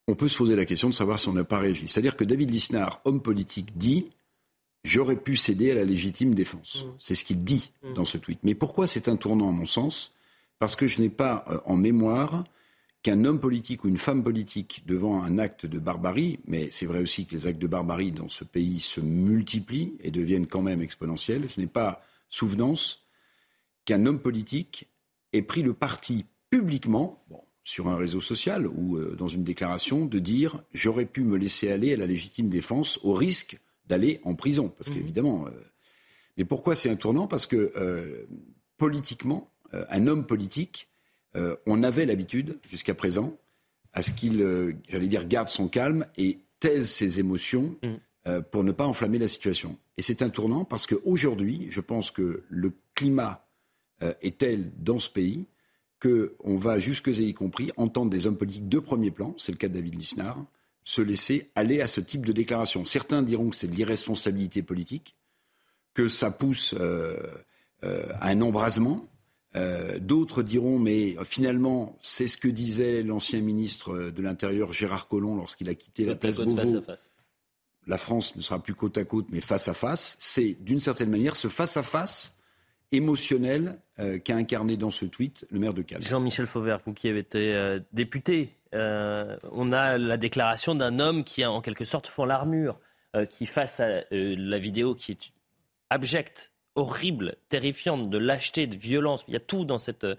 on 0.07 0.15
peut 0.15 0.29
se 0.29 0.37
poser 0.37 0.55
la 0.55 0.67
question 0.67 0.89
de 0.89 0.95
savoir 0.95 1.19
si 1.19 1.29
on 1.29 1.33
n'a 1.33 1.43
pas 1.43 1.59
réagi. 1.59 1.89
C'est-à-dire 1.89 2.17
que 2.17 2.23
David 2.23 2.53
Lisnard, 2.53 3.01
homme 3.05 3.21
politique, 3.21 3.77
dit 3.77 4.07
J'aurais 4.85 5.17
pu 5.17 5.37
céder 5.37 5.73
à 5.73 5.75
la 5.75 5.83
légitime 5.83 6.33
défense. 6.33 6.85
Mmh. 6.85 6.89
C'est 7.01 7.15
ce 7.17 7.25
qu'il 7.25 7.43
dit 7.43 7.73
mmh. 7.83 7.95
dans 7.95 8.05
ce 8.05 8.19
tweet. 8.19 8.39
Mais 8.45 8.55
pourquoi 8.55 8.87
c'est 8.87 9.09
un 9.09 9.17
tournant, 9.17 9.49
à 9.49 9.53
mon 9.53 9.67
sens? 9.67 10.13
Parce 10.61 10.77
que 10.77 10.87
je 10.87 11.01
n'ai 11.01 11.09
pas 11.09 11.45
en 11.65 11.75
mémoire 11.75 12.45
qu'un 13.05 13.27
homme 13.27 13.39
politique 13.39 13.85
ou 13.85 13.89
une 13.89 13.99
femme 13.99 14.25
politique 14.25 14.83
devant 14.87 15.23
un 15.23 15.39
acte 15.39 15.67
de 15.67 15.79
barbarie, 15.79 16.41
mais 16.47 16.71
c'est 16.71 16.87
vrai 16.87 17.01
aussi 17.01 17.27
que 17.27 17.33
les 17.33 17.47
actes 17.47 17.61
de 17.61 17.67
barbarie 17.67 18.13
dans 18.13 18.31
ce 18.31 18.45
pays 18.45 18.81
se 18.81 19.01
multiplient 19.01 19.95
et 20.01 20.11
deviennent 20.11 20.47
quand 20.47 20.63
même 20.63 20.81
exponentiels, 20.81 21.49
je 21.49 21.61
n'ai 21.61 21.67
pas 21.67 22.03
souvenance 22.31 23.07
qu'un 23.85 24.07
homme 24.07 24.19
politique 24.19 24.89
ait 25.35 25.43
pris 25.43 25.63
le 25.63 25.75
parti 25.75 26.25
publiquement, 26.49 27.23
sur 27.63 27.89
un 27.89 27.97
réseau 27.97 28.21
social 28.21 28.67
ou 28.67 28.97
euh, 28.97 29.17
dans 29.19 29.29
une 29.29 29.45
déclaration, 29.45 30.07
de 30.07 30.19
dire 30.19 30.63
j'aurais 30.73 31.07
pu 31.07 31.25
me 31.25 31.37
laisser 31.37 31.71
aller 31.71 31.93
à 31.93 31.97
la 31.97 32.07
légitime 32.07 32.49
défense 32.49 32.99
au 33.03 33.13
risque 33.13 33.59
d'aller 33.87 34.21
en 34.25 34.35
prison. 34.35 34.69
Parce 34.69 34.91
mmh. 34.91 34.95
qu'évidemment. 34.95 35.47
Euh, 35.47 35.51
mais 36.37 36.45
pourquoi 36.45 36.75
c'est 36.75 36.91
un 36.91 36.97
tournant 36.97 37.27
Parce 37.27 37.47
que 37.47 37.73
euh, 37.77 38.27
politiquement, 38.77 39.51
un 39.73 40.07
homme 40.07 40.27
politique 40.27 40.89
euh, 41.37 41.57
on 41.67 41.83
avait 41.83 42.07
l'habitude, 42.07 42.59
jusqu'à 42.69 42.95
présent, 42.95 43.37
à 43.93 44.03
ce 44.03 44.13
qu'il, 44.13 44.41
euh, 44.41 44.75
j'allais 44.89 45.09
dire, 45.09 45.27
garde 45.27 45.49
son 45.49 45.69
calme 45.69 46.07
et 46.17 46.39
taise 46.61 46.89
ses 46.89 47.21
émotions 47.21 47.77
mm. 47.83 47.95
euh, 48.29 48.41
pour 48.41 48.65
ne 48.65 48.73
pas 48.73 48.87
enflammer 48.87 49.19
la 49.19 49.29
situation. 49.29 49.77
Et 49.97 50.03
c'est 50.03 50.23
un 50.23 50.29
tournant 50.29 50.65
parce 50.65 50.87
qu'aujourd'hui, 50.87 51.69
je 51.71 51.81
pense 51.81 52.11
que 52.11 52.43
le 52.49 52.73
climat 52.95 53.41
est 54.21 54.39
tel 54.39 54.71
dans 54.77 54.99
ce 54.99 55.09
pays 55.09 55.47
qu'on 56.03 56.59
va 56.59 56.79
jusque 56.79 57.07
y 57.07 57.33
compris 57.33 57.71
entendre 57.79 58.11
des 58.11 58.27
hommes 58.27 58.37
politiques 58.37 58.69
de 58.69 58.79
premier 58.81 59.11
plan, 59.11 59.35
c'est 59.39 59.53
le 59.53 59.57
cas 59.57 59.69
de 59.69 59.75
David 59.75 59.95
Lisnard, 59.95 60.45
se 60.83 61.01
laisser 61.01 61.49
aller 61.55 61.81
à 61.81 61.87
ce 61.87 62.01
type 62.03 62.27
de 62.27 62.33
déclaration. 62.33 62.85
Certains 62.85 63.23
diront 63.23 63.49
que 63.49 63.57
c'est 63.57 63.69
de 63.69 63.75
l'irresponsabilité 63.75 64.63
politique, 64.63 65.17
que 65.95 66.09
ça 66.09 66.31
pousse 66.33 66.75
à 67.83 68.29
un 68.29 68.41
embrasement, 68.43 69.09
euh, 69.57 69.99
d'autres 70.01 70.43
diront, 70.43 70.79
mais 70.79 71.17
finalement, 71.25 71.97
c'est 72.01 72.27
ce 72.27 72.37
que 72.37 72.49
disait 72.49 73.03
l'ancien 73.03 73.41
ministre 73.41 74.11
de 74.11 74.23
l'Intérieur 74.23 74.73
Gérard 74.73 75.07
Collomb 75.07 75.37
lorsqu'il 75.37 75.69
a 75.69 75.75
quitté 75.75 76.05
la 76.05 76.17
place 76.17 76.39
Beauvau. 76.39 76.83
La 77.87 77.99
France 77.99 78.35
ne 78.35 78.41
sera 78.41 78.63
plus 78.63 78.75
côte 78.75 78.97
à 78.99 79.05
côte, 79.05 79.27
mais 79.31 79.41
face 79.41 79.69
à 79.69 79.75
face. 79.75 80.17
C'est 80.19 80.57
d'une 80.61 80.81
certaine 80.81 81.11
manière 81.11 81.37
ce 81.37 81.49
face 81.49 81.77
à 81.77 81.83
face 81.83 82.39
émotionnel 82.93 83.79
euh, 83.99 84.19
qu'a 84.19 84.37
incarné 84.37 84.77
dans 84.77 84.91
ce 84.91 85.05
tweet 85.05 85.47
le 85.51 85.59
maire 85.59 85.75
de 85.75 85.83
Cannes. 85.83 86.03
Jean-Michel 86.03 86.47
Fauvert, 86.47 86.79
vous 86.87 86.95
qui 86.95 87.09
avez 87.09 87.21
été 87.21 87.55
euh, 87.55 87.79
député, 87.93 88.57
on 88.73 89.73
a 89.73 89.99
la 89.99 90.17
déclaration 90.17 90.75
d'un 90.75 90.99
homme 90.99 91.23
qui 91.23 91.45
a 91.45 91.51
en 91.53 91.61
quelque 91.61 91.85
sorte 91.85 92.09
fond 92.09 92.25
l'armure, 92.25 92.81
qui 93.31 93.47
face 93.47 93.79
à 93.79 94.03
la 94.11 94.59
vidéo 94.59 94.97
qui 94.97 95.13
est 95.13 95.33
abjecte 95.91 96.54
horrible, 96.75 97.37
terrifiante, 97.49 98.11
de 98.11 98.19
lâcheté, 98.19 98.67
de 98.67 98.77
violence. 98.77 99.25
Il 99.29 99.35
y 99.35 99.37
a 99.37 99.41
tout 99.41 99.65
dans 99.65 99.79
cette, 99.79 100.05
euh, 100.05 100.17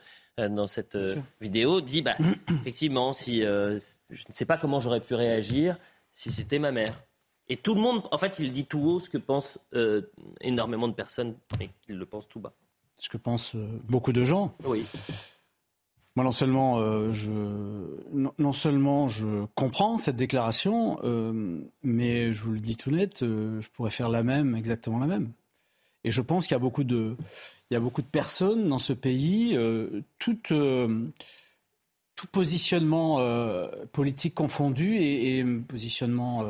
dans 0.50 0.68
cette 0.68 0.96
euh, 0.96 1.16
vidéo. 1.42 1.82
Dit, 1.82 2.02
bah, 2.02 2.16
effectivement, 2.62 3.14
si, 3.14 3.44
euh, 3.44 3.80
je 4.10 4.24
ne 4.28 4.34
sais 4.34 4.46
pas 4.46 4.58
comment 4.58 4.80
j'aurais 4.80 5.02
pu 5.02 5.14
réagir 5.14 5.78
si 6.12 6.32
c'était 6.32 6.60
ma 6.60 6.72
mère. 6.72 7.04
Et 7.48 7.58
tout 7.58 7.76
le 7.76 7.82
monde, 7.82 8.04
en 8.12 8.18
fait, 8.18 8.38
il 8.40 8.52
dit 8.52 8.66
tout 8.66 8.80
haut 8.80 9.00
ce 9.00 9.10
que 9.10 9.20
pensent 9.20 9.60
énormément 10.42 10.88
de 10.88 10.94
personnes, 10.94 11.36
mais 11.60 11.70
qu'ils 11.82 11.98
le 11.98 12.06
pensent 12.06 12.28
tout 12.28 12.40
bas. 12.40 12.54
Ce 12.98 13.08
que 13.08 13.18
pensent 13.18 13.56
beaucoup 13.56 14.14
de 14.14 14.24
gens. 14.24 14.56
Oui. 14.64 14.84
Moi, 16.16 16.26
non 16.26 16.32
seulement, 16.32 17.12
je, 17.12 17.32
non, 18.12 18.52
seulement 18.52 19.08
je 19.08 19.46
comprends 19.54 20.00
cette 20.00 20.16
déclaration, 20.16 20.98
mais 21.84 22.32
je 22.32 22.44
vous 22.44 22.54
le 22.54 22.60
dis 22.62 22.78
tout 22.78 22.90
net, 22.90 23.20
je 23.20 23.68
pourrais 23.74 23.92
faire 23.92 24.10
la 24.10 24.24
même, 24.24 24.56
exactement 24.56 24.98
la 24.98 25.06
même. 25.06 25.32
Et 26.06 26.12
je 26.12 26.22
pense 26.22 26.46
qu'il 26.46 26.54
y 26.54 26.56
a 26.56 26.60
beaucoup 26.60 26.84
de, 26.84 27.18
il 27.70 27.74
y 27.74 27.78
a 27.78 27.80
beaucoup 27.80 28.04
de 28.04 28.08
personnes 28.08 28.70
dans 28.70 28.80
ce 28.80 28.94
pays, 28.94 29.58
euh, 29.58 30.04
tout, 30.20 30.38
euh, 30.52 31.08
tout, 32.16 32.28
positionnement 32.28 33.20
euh, 33.20 33.68
politique 33.92 34.36
confondu 34.36 34.98
et, 34.98 35.44
positionnement 35.68 36.46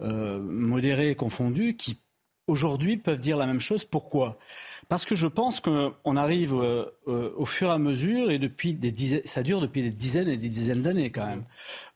modéré 0.00 1.16
confondu, 1.16 1.74
qui 1.74 1.98
aujourd'hui 2.46 2.96
peuvent 2.96 3.18
dire 3.18 3.36
la 3.36 3.46
même 3.46 3.60
chose. 3.60 3.84
Pourquoi? 3.84 4.38
Parce 4.88 5.04
que 5.04 5.16
je 5.16 5.26
pense 5.26 5.58
qu'on 5.58 6.16
arrive 6.16 6.52
au 6.52 7.44
fur 7.44 7.70
et 7.70 7.72
à 7.72 7.78
mesure, 7.78 8.30
et 8.30 8.38
depuis 8.38 8.74
des 8.74 8.92
dizaines, 8.92 9.22
ça 9.24 9.42
dure 9.42 9.60
depuis 9.60 9.82
des 9.82 9.90
dizaines 9.90 10.28
et 10.28 10.36
des 10.36 10.48
dizaines 10.48 10.82
d'années 10.82 11.10
quand 11.10 11.26
même, 11.26 11.44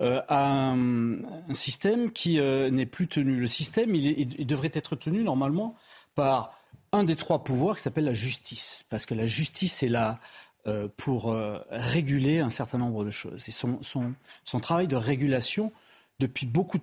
à 0.00 0.72
un, 0.72 1.54
système 1.54 2.10
qui 2.10 2.40
n'est 2.40 2.86
plus 2.86 3.06
tenu. 3.06 3.36
Le 3.36 3.46
système, 3.46 3.94
il 3.94 4.46
devrait 4.46 4.72
être 4.74 4.96
tenu 4.96 5.22
normalement 5.22 5.76
par 6.14 6.59
un 6.92 7.04
des 7.04 7.16
trois 7.16 7.44
pouvoirs 7.44 7.76
qui 7.76 7.82
s'appelle 7.82 8.04
la 8.04 8.14
justice, 8.14 8.84
parce 8.90 9.06
que 9.06 9.14
la 9.14 9.26
justice 9.26 9.82
est 9.82 9.88
là 9.88 10.18
euh, 10.66 10.88
pour 10.96 11.32
euh, 11.32 11.58
réguler 11.70 12.40
un 12.40 12.50
certain 12.50 12.78
nombre 12.78 13.04
de 13.04 13.10
choses. 13.10 13.48
Et 13.48 13.52
son, 13.52 13.78
son, 13.82 14.60
travail 14.60 14.88
de 14.88 14.96
régulation, 14.96 15.72
depuis 16.18 16.46
beaucoup, 16.46 16.78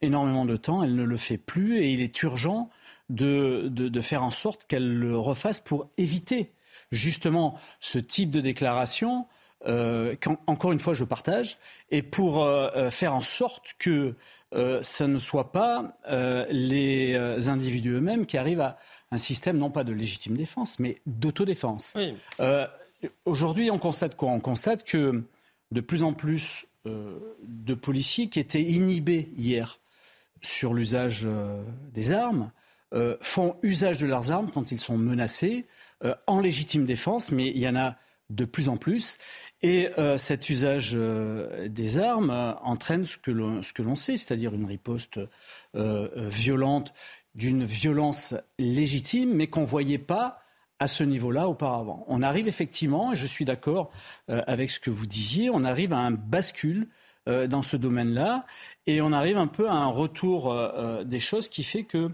énormément 0.00 0.44
de 0.44 0.56
temps, 0.56 0.82
elle 0.82 0.94
ne 0.94 1.04
le 1.04 1.16
fait 1.16 1.38
plus, 1.38 1.78
et 1.78 1.92
il 1.92 2.00
est 2.00 2.22
urgent 2.22 2.70
de, 3.08 3.68
de, 3.68 4.00
faire 4.00 4.22
en 4.22 4.30
sorte 4.30 4.66
qu'elle 4.66 4.92
le 4.92 5.16
refasse 5.16 5.60
pour 5.60 5.88
éviter 5.98 6.52
justement 6.90 7.58
ce 7.80 7.98
type 7.98 8.30
de 8.30 8.40
déclaration. 8.40 9.26
Euh, 9.66 10.16
qu'encore 10.18 10.72
une 10.72 10.80
fois 10.80 10.94
je 10.94 11.04
partage, 11.04 11.58
et 11.90 12.02
pour 12.02 12.48
faire 12.90 13.14
en 13.14 13.20
sorte 13.20 13.74
que 13.78 14.14
ce 14.52 15.04
ne 15.04 15.18
soit 15.18 15.52
pas 15.52 15.96
les 16.50 17.48
individus 17.48 17.92
eux-mêmes 17.92 18.26
qui 18.26 18.38
arrivent 18.38 18.62
à, 18.62 18.78
un 19.10 19.18
système 19.18 19.58
non 19.58 19.70
pas 19.70 19.84
de 19.84 19.92
légitime 19.92 20.36
défense, 20.36 20.78
mais 20.78 21.00
d'autodéfense. 21.06 21.94
Euh, 22.40 22.66
aujourd'hui, 23.24 23.70
on 23.70 23.78
constate 23.78 24.16
quoi? 24.16 24.30
On 24.30 24.40
constate 24.40 24.84
que 24.84 25.24
de 25.72 25.80
plus 25.80 26.02
en 26.02 26.12
plus 26.12 26.66
euh, 26.86 27.18
de 27.42 27.74
policiers 27.74 28.28
qui 28.28 28.40
étaient 28.40 28.62
inhibés 28.62 29.30
hier 29.36 29.80
sur 30.42 30.74
l'usage 30.74 31.24
euh, 31.26 31.62
des 31.92 32.12
armes 32.12 32.50
font 33.20 33.54
usage 33.62 33.98
de 33.98 34.06
leurs 34.08 34.32
armes 34.32 34.50
quand 34.52 34.72
ils 34.72 34.80
sont 34.80 34.98
menacés 34.98 35.64
en 36.26 36.40
légitime 36.40 36.86
défense, 36.86 37.30
mais 37.30 37.48
il 37.48 37.58
y 37.58 37.68
en 37.68 37.76
a 37.76 37.94
de 38.30 38.44
plus 38.44 38.68
en 38.68 38.76
plus. 38.76 39.16
Et 39.62 39.90
cet 40.16 40.50
usage 40.50 40.98
des 41.68 41.98
armes 42.00 42.56
entraîne 42.64 43.04
ce 43.04 43.16
que 43.16 43.30
l'on 43.30 43.94
sait, 43.94 44.16
c'est-à-dire 44.16 44.52
une 44.56 44.64
riposte 44.64 45.20
violente 45.72 46.92
d'une 47.34 47.64
violence 47.64 48.34
légitime, 48.58 49.34
mais 49.34 49.46
qu'on 49.46 49.62
ne 49.62 49.66
voyait 49.66 49.98
pas 49.98 50.40
à 50.80 50.88
ce 50.88 51.04
niveau-là 51.04 51.46
auparavant. 51.48 52.04
On 52.08 52.22
arrive 52.22 52.48
effectivement, 52.48 53.12
et 53.12 53.16
je 53.16 53.26
suis 53.26 53.44
d'accord 53.44 53.90
euh, 54.30 54.42
avec 54.46 54.70
ce 54.70 54.80
que 54.80 54.90
vous 54.90 55.06
disiez, 55.06 55.50
on 55.50 55.62
arrive 55.62 55.92
à 55.92 55.98
un 55.98 56.10
bascule 56.10 56.88
euh, 57.28 57.46
dans 57.46 57.62
ce 57.62 57.76
domaine-là, 57.76 58.46
et 58.86 59.02
on 59.02 59.12
arrive 59.12 59.36
un 59.36 59.46
peu 59.46 59.68
à 59.68 59.74
un 59.74 59.88
retour 59.88 60.50
euh, 60.50 61.04
des 61.04 61.20
choses 61.20 61.50
qui 61.50 61.62
fait 61.62 61.84
que 61.84 62.10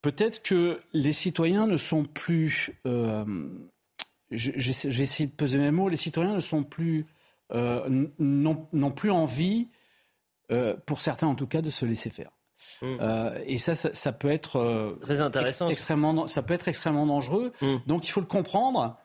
peut-être 0.00 0.42
que 0.42 0.80
les 0.94 1.12
citoyens 1.12 1.66
ne 1.66 1.76
sont 1.76 2.04
plus... 2.04 2.72
Je, 4.32 4.52
je, 4.54 4.88
vais 4.88 5.02
essayer 5.02 5.26
de 5.26 5.34
peser 5.34 5.58
mes 5.58 5.72
mots, 5.72 5.88
les 5.88 5.96
citoyens 5.96 6.34
ne 6.34 6.40
sont 6.40 6.62
plus... 6.62 7.04
n'ont 7.52 8.92
plus 8.96 9.10
envie, 9.10 9.68
pour 10.86 11.00
certains 11.02 11.26
en 11.26 11.34
tout 11.34 11.46
cas, 11.46 11.60
de 11.60 11.68
se 11.68 11.84
laisser 11.84 12.08
faire. 12.08 12.30
Mm. 12.82 12.96
Euh, 13.00 13.38
et 13.46 13.58
ça, 13.58 13.74
ça, 13.74 14.12
peut 14.12 14.30
être 14.30 14.56
euh, 14.56 14.98
très 15.02 15.20
intéressant. 15.20 15.68
extrêmement, 15.68 16.26
ça 16.26 16.42
peut 16.42 16.54
être 16.54 16.68
extrêmement 16.68 17.06
dangereux. 17.06 17.52
Mm. 17.60 17.76
Donc 17.86 18.06
il 18.06 18.10
faut 18.10 18.20
le 18.20 18.26
comprendre, 18.26 18.98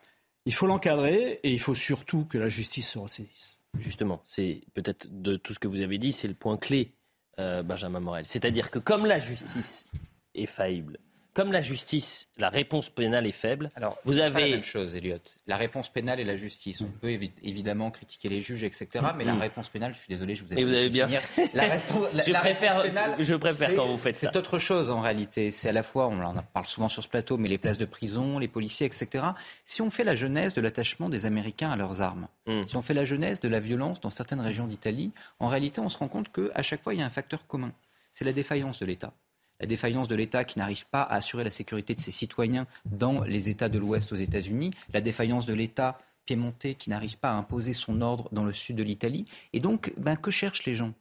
il 0.46 0.54
faut 0.54 0.68
l'encadrer 0.68 1.40
et 1.44 1.52
il 1.52 1.60
faut 1.60 1.74
surtout 1.74 2.26
que 2.26 2.38
la 2.38 2.50
justice 2.50 2.90
se 2.90 3.00
ressaisisse. 3.00 3.62
Justement, 3.80 4.22
c'est 4.24 4.62
peut-être 4.74 5.08
de 5.10 5.36
tout 5.36 5.54
ce 5.54 5.60
que 5.60 5.68
vous 5.68 5.82
avez 5.82 5.98
dit, 5.98 6.12
c'est 6.12 6.28
le 6.28 6.34
point 6.34 6.58
clé, 6.58 6.94
euh, 7.40 7.64
Benjamin 7.64 8.00
Morel. 8.00 8.26
C'est-à-dire 8.26 8.72
que 8.72 8.80
comme 8.80 9.06
la 9.06 9.20
justice 9.20 9.88
est 10.34 10.46
faillible, 10.46 11.00
comme 11.36 11.52
la 11.52 11.62
justice, 11.62 12.30
la 12.38 12.50
réponse 12.50 12.90
pénale 12.90 13.28
est 13.28 13.32
faible, 13.32 13.70
Alors, 13.76 14.00
vous 14.06 14.14
c'est 14.14 14.22
avez... 14.22 14.34
pas 14.34 14.40
la 14.40 14.48
même 14.56 14.64
chose, 14.64 14.96
Elliot. 14.96 15.20
La 15.46 15.58
réponse 15.58 15.90
pénale 15.90 16.20
et 16.20 16.24
la 16.24 16.36
justice. 16.38 16.82
On 16.82 16.86
peut 16.86 17.10
évi- 17.10 17.34
évidemment 17.44 17.92
critiquer 17.92 18.30
les 18.30 18.42
juges, 18.42 18.64
etc. 18.64 18.88
Mais 19.16 19.26
la 19.26 19.34
Mm. 19.34 19.42
réponse 19.42 19.70
pénale, 19.70 19.94
je 19.94 20.00
suis 20.00 20.08
désolé, 20.08 20.34
je 20.34 20.44
vous 20.44 20.54
ai 20.54 20.60
Et 20.60 20.64
vous 20.64 20.74
avez 20.74 20.90
bien 20.90 21.08
finir. 21.08 21.22
La, 21.54 21.78
Je 21.78 22.32
la 22.32 22.40
préfère- 22.40 22.72
réponse 22.78 22.84
pénale, 22.88 23.16
je 23.20 23.36
préfère 23.36 23.70
c'est- 23.70 23.76
quand 23.76 23.86
vous 23.86 23.98
faites 23.98 24.16
ça. 24.16 24.32
C'est 24.32 24.38
autre 24.40 24.58
chose 24.60 24.90
en 24.90 25.02
réalité. 25.02 25.52
C'est 25.52 25.70
à 25.70 25.74
la 25.74 25.84
fois, 25.84 26.08
on 26.08 26.20
en 26.24 26.34
parle 26.54 26.66
souvent 26.66 26.88
sur 26.90 27.04
ce 27.04 27.08
plateau, 27.10 27.38
mais 27.38 27.50
les 27.50 27.58
places 27.60 27.78
de 27.78 27.86
prison, 27.86 28.40
les 28.40 28.48
policiers, 28.48 28.88
etc. 28.88 29.26
Si 29.66 29.82
on 29.82 29.90
fait 29.92 30.04
la 30.06 30.16
genèse 30.16 30.54
de 30.54 30.62
l'attachement 30.62 31.10
des 31.10 31.26
Américains 31.26 31.70
à 31.70 31.76
leurs 31.76 32.02
armes, 32.02 32.28
Mm. 32.48 32.64
si 32.66 32.76
on 32.78 32.82
fait 32.82 32.94
la 32.94 33.06
genèse 33.06 33.40
de 33.42 33.50
la 33.50 33.60
violence 33.60 34.00
dans 34.00 34.10
certaines 34.10 34.40
régions 34.42 34.68
d'Italie, 34.68 35.12
en 35.40 35.48
réalité, 35.50 35.82
on 35.82 35.90
se 35.90 35.98
rend 35.98 36.08
compte 36.08 36.32
qu'à 36.32 36.62
chaque 36.64 36.82
fois, 36.82 36.94
il 36.94 37.02
y 37.02 37.04
a 37.04 37.06
un 37.06 37.10
facteur 37.10 37.46
commun. 37.46 37.74
C'est 38.12 38.24
la 38.26 38.32
défaillance 38.32 38.80
de 38.80 38.86
l'État 38.86 39.12
la 39.60 39.68
défaillance 39.68 40.08
de 40.08 40.16
l'État 40.16 40.44
qui 40.44 40.60
n'arrive 40.60 40.86
pas 40.88 41.02
à 41.02 41.16
assurer 41.16 41.44
la 41.44 41.52
sécurité 41.52 41.96
de 41.96 42.00
ses 42.00 42.12
citoyens 42.12 42.68
dans 42.86 43.24
les 43.24 43.50
États 43.50 43.70
de 43.70 43.80
l'Ouest 43.80 44.12
aux 44.12 44.18
États-Unis, 44.18 44.72
la 44.94 45.02
défaillance 45.02 45.46
de 45.46 45.54
l'État 45.54 46.00
piémontais 46.26 46.76
qui 46.76 46.90
n'arrive 46.90 47.18
pas 47.18 47.30
à 47.30 47.36
imposer 47.36 47.74
son 47.74 48.02
ordre 48.02 48.30
dans 48.32 48.44
le 48.44 48.54
sud 48.54 48.76
de 48.76 48.84
l'Italie. 48.84 49.26
Et 49.54 49.60
donc, 49.60 49.94
ben, 49.98 50.16
que 50.16 50.32
cherchent 50.32 50.66
les 50.66 50.76
gens? 50.76 50.94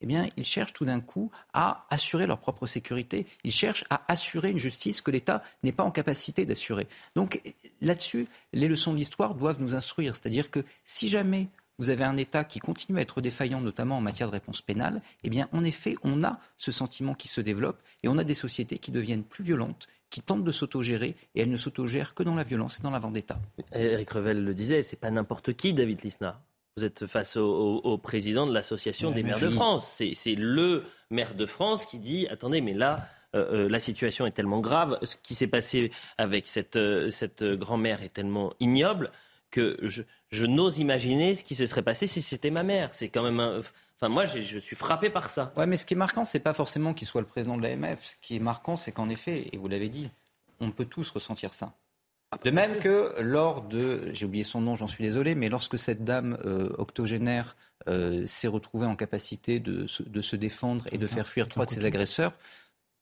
Eh 0.00 0.06
bien, 0.06 0.28
ils 0.36 0.44
cherchent 0.44 0.72
tout 0.72 0.84
d'un 0.84 1.00
coup 1.00 1.30
à 1.52 1.86
assurer 1.90 2.28
leur 2.28 2.38
propre 2.38 2.66
sécurité. 2.66 3.26
Ils 3.42 3.50
cherchent 3.50 3.84
à 3.90 4.02
assurer 4.06 4.50
une 4.50 4.58
justice 4.58 5.00
que 5.00 5.10
l'État 5.10 5.42
n'est 5.64 5.72
pas 5.72 5.82
en 5.82 5.90
capacité 5.90 6.46
d'assurer. 6.46 6.86
Donc, 7.16 7.42
là-dessus, 7.80 8.28
les 8.52 8.68
leçons 8.68 8.92
de 8.92 8.98
l'histoire 8.98 9.34
doivent 9.34 9.60
nous 9.60 9.74
instruire. 9.74 10.14
C'est-à-dire 10.14 10.52
que 10.52 10.64
si 10.84 11.08
jamais 11.08 11.48
vous 11.78 11.90
avez 11.90 12.04
un 12.04 12.16
État 12.16 12.44
qui 12.44 12.58
continue 12.58 12.98
à 12.98 13.02
être 13.02 13.20
défaillant, 13.20 13.60
notamment 13.60 13.96
en 13.98 14.00
matière 14.00 14.28
de 14.28 14.32
réponse 14.32 14.62
pénale, 14.62 15.00
eh 15.24 15.30
bien, 15.30 15.48
en 15.52 15.62
effet, 15.64 15.94
on 16.02 16.24
a 16.24 16.40
ce 16.56 16.72
sentiment 16.72 17.14
qui 17.14 17.28
se 17.28 17.40
développe 17.40 17.80
et 18.02 18.08
on 18.08 18.18
a 18.18 18.24
des 18.24 18.34
sociétés 18.34 18.78
qui 18.78 18.90
deviennent 18.90 19.22
plus 19.24 19.44
violentes, 19.44 19.86
qui 20.10 20.20
tentent 20.22 20.44
de 20.44 20.50
s'autogérer 20.50 21.14
et 21.34 21.42
elles 21.42 21.50
ne 21.50 21.56
s'autogèrent 21.56 22.14
que 22.14 22.22
dans 22.22 22.34
la 22.34 22.42
violence 22.42 22.78
et 22.78 22.82
dans 22.82 22.90
la 22.90 22.98
vendetta. 22.98 23.38
Eric 23.72 24.10
Revel 24.10 24.42
le 24.44 24.54
disait, 24.54 24.82
c'est 24.82 24.96
pas 24.96 25.10
n'importe 25.10 25.52
qui, 25.54 25.72
David 25.74 26.02
Lisnard. 26.02 26.40
Vous 26.76 26.84
êtes 26.84 27.06
face 27.06 27.36
au, 27.36 27.44
au- 27.46 27.80
au 27.92 27.98
président 27.98 28.46
de 28.46 28.54
l'association 28.54 29.08
Ouais, 29.08 29.14
des 29.16 29.22
maires 29.24 29.40
de. 29.40 29.50
France. 29.50 30.00
C'est 30.14 30.34
le 30.36 30.84
maire 31.10 31.34
de 31.34 31.44
France 31.44 31.86
qui 31.86 31.98
dit 31.98 32.28
attendez, 32.28 32.60
mais 32.60 32.72
là, 32.72 33.08
euh, 33.34 33.64
euh, 33.64 33.68
la 33.68 33.80
situation 33.80 34.26
est 34.26 34.30
tellement 34.30 34.60
grave, 34.60 34.96
ce 35.02 35.16
qui 35.22 35.34
s'est 35.34 35.48
passé 35.48 35.90
avec 36.18 36.46
cette, 36.46 36.76
euh, 36.76 37.10
cette 37.10 37.42
grand-mère 37.42 38.02
est 38.02 38.08
tellement 38.12 38.52
ignoble 38.60 39.10
que 39.50 39.78
je, 39.82 40.02
je 40.30 40.46
n'ose 40.46 40.78
imaginer 40.78 41.34
ce 41.34 41.44
qui 41.44 41.54
se 41.54 41.66
serait 41.66 41.82
passé 41.82 42.06
si 42.06 42.22
c'était 42.22 42.50
ma 42.50 42.62
mère. 42.62 42.90
C'est 42.92 43.08
quand 43.08 43.22
même 43.22 43.40
un. 43.40 43.60
Enfin, 44.00 44.08
moi, 44.08 44.24
je 44.26 44.58
suis 44.58 44.76
frappé 44.76 45.10
par 45.10 45.30
ça. 45.30 45.52
Ouais, 45.56 45.66
mais 45.66 45.76
ce 45.76 45.84
qui 45.84 45.94
est 45.94 45.96
marquant, 45.96 46.24
c'est 46.24 46.38
pas 46.40 46.54
forcément 46.54 46.94
qu'il 46.94 47.06
soit 47.08 47.20
le 47.20 47.26
président 47.26 47.56
de 47.56 47.62
l'AMF. 47.62 48.04
Ce 48.04 48.16
qui 48.20 48.36
est 48.36 48.40
marquant, 48.40 48.76
c'est 48.76 48.92
qu'en 48.92 49.08
effet, 49.08 49.48
et 49.52 49.56
vous 49.56 49.66
l'avez 49.68 49.88
dit, 49.88 50.10
on 50.60 50.70
peut 50.70 50.84
tous 50.84 51.10
ressentir 51.10 51.52
ça. 51.52 51.74
De 52.44 52.50
même 52.50 52.78
que 52.78 53.14
lors 53.20 53.62
de, 53.62 54.10
j'ai 54.12 54.26
oublié 54.26 54.44
son 54.44 54.60
nom, 54.60 54.76
j'en 54.76 54.86
suis 54.86 55.02
désolé, 55.02 55.34
mais 55.34 55.48
lorsque 55.48 55.78
cette 55.78 56.04
dame 56.04 56.38
euh, 56.44 56.68
octogénaire 56.76 57.56
euh, 57.88 58.26
s'est 58.26 58.48
retrouvée 58.48 58.84
en 58.86 58.96
capacité 58.96 59.60
de, 59.60 59.86
se- 59.86 60.02
de 60.02 60.20
se 60.20 60.36
défendre 60.36 60.84
et 60.92 60.98
de 60.98 61.06
faire 61.06 61.26
fuir 61.26 61.48
trois 61.48 61.64
de 61.64 61.70
ses 61.70 61.86
agresseurs, 61.86 62.34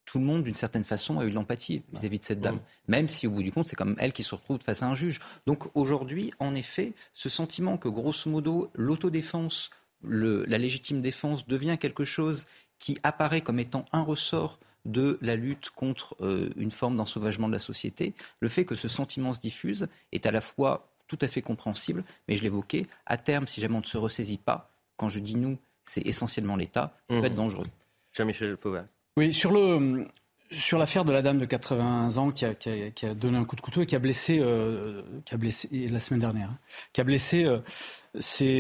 tout 0.07 0.19
le 0.19 0.25
monde, 0.25 0.45
d'une 0.45 0.55
certaine 0.55 0.85
façon, 0.85 1.19
a 1.19 1.27
eu 1.27 1.31
de 1.31 1.35
l'empathie 1.35 1.83
vis-à-vis 1.93 2.19
de 2.21 2.25
cette 2.25 2.41
dame. 2.41 2.61
Même 2.89 3.09
si, 3.09 3.27
au 3.27 3.31
bout 3.33 3.43
du 3.43 3.53
compte, 3.53 3.67
c'est 3.67 3.77
quand 3.77 3.85
même 3.85 3.97
elle 3.99 4.13
qui 4.13 4.23
se 4.23 4.35
retrouve 4.35 4.61
face 4.63 4.83
à 4.83 4.87
un 4.87 4.95
juge. 4.95 5.19
Donc 5.47 5.65
aujourd'hui, 5.75 6.33
en 6.39 6.55
effet, 6.55 6.93
ce 7.13 7.29
sentiment 7.29 7.77
que, 7.77 7.89
grosso 7.89 8.31
modo, 8.31 8.71
l'autodéfense, 8.75 9.71
le- 10.05 10.45
la 10.47 10.59
légitime 10.59 11.03
défense 11.03 11.47
devient 11.47 11.77
quelque 11.79 12.05
chose 12.05 12.45
qui 12.79 12.99
apparaît 13.03 13.41
comme 13.41 13.59
étant 13.59 13.85
un 13.93 14.03
ressort 14.03 14.59
de 14.85 15.19
la 15.21 15.35
lutte 15.35 15.71
contre 15.71 16.15
euh, 16.21 16.51
une 16.57 16.71
forme 16.71 16.97
d'ensauvagement 16.97 17.49
de 17.49 17.53
la 17.53 17.59
société, 17.59 18.15
le 18.39 18.49
fait 18.49 18.65
que 18.65 18.77
ce 18.77 18.87
sentiment 18.87 19.33
se 19.33 19.41
diffuse 19.41 19.89
est 20.13 20.27
à 20.27 20.31
la 20.31 20.41
fois 20.41 20.89
tout 21.09 21.19
à 21.21 21.27
fait 21.29 21.43
compréhensible, 21.43 22.05
mais 22.29 22.37
je 22.37 22.43
l'évoquais, 22.45 22.87
à 23.07 23.17
terme, 23.17 23.47
si 23.49 23.61
jamais 23.61 23.75
on 23.75 23.81
ne 23.81 23.85
se 23.85 23.99
ressaisit 23.99 24.39
pas, 24.39 24.71
quand 24.97 25.09
je 25.09 25.19
dis 25.19 25.35
nous, 25.37 25.59
c'est 25.85 26.07
essentiellement 26.07 26.55
l'État, 26.57 26.97
ça 27.11 27.17
peut 27.21 27.27
être 27.27 27.35
dangereux. 27.35 27.67
Jean-Michel 28.13 28.57
Fauvel. 28.57 28.87
Oui, 29.17 29.33
sur 29.33 29.51
le 29.51 30.07
sur 30.53 30.79
l'affaire 30.79 31.05
de 31.05 31.13
la 31.13 31.23
dame 31.23 31.39
de 31.39 31.45
80 31.45 32.19
ans 32.19 32.31
qui 32.31 32.45
a, 32.45 32.55
qui 32.55 32.71
a- 33.05 33.15
donné 33.15 33.37
un 33.37 33.45
coup 33.45 33.57
de 33.57 33.61
couteau 33.61 33.83
et 33.83 33.87
qui 33.87 33.97
a 33.97 33.99
blessé, 33.99 34.39
euh, 34.41 35.03
qui 35.25 35.35
a 35.35 35.37
blessé 35.39 35.69
la 35.91 35.99
semaine 35.99 36.21
dernière, 36.21 36.51
hein, 36.51 36.59
qui 36.93 37.01
a 37.01 37.05
blessé 37.05 37.45
euh, 37.45 37.59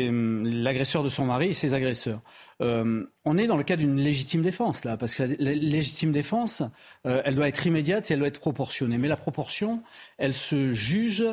hum, 0.08 0.44
l'agresseur 0.48 1.04
de 1.04 1.08
son 1.08 1.26
mari 1.26 1.48
et 1.48 1.52
ses 1.54 1.74
agresseurs. 1.74 2.20
Euh, 2.60 3.04
on 3.24 3.38
est 3.38 3.46
dans 3.46 3.56
le 3.56 3.62
cas 3.62 3.76
d'une 3.76 4.00
légitime 4.00 4.42
défense 4.42 4.84
là, 4.84 4.96
parce 4.96 5.14
que 5.14 5.22
la, 5.22 5.28
la 5.38 5.52
légitime 5.54 6.10
défense, 6.10 6.62
euh, 7.06 7.22
elle 7.24 7.36
doit 7.36 7.46
être 7.48 7.64
immédiate 7.66 8.10
et 8.10 8.14
elle 8.14 8.18
doit 8.18 8.28
être 8.28 8.40
proportionnée. 8.40 8.98
Mais 8.98 9.08
la 9.08 9.16
proportion, 9.16 9.82
elle 10.18 10.34
se 10.34 10.72
juge. 10.72 11.24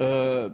Euh, 0.00 0.48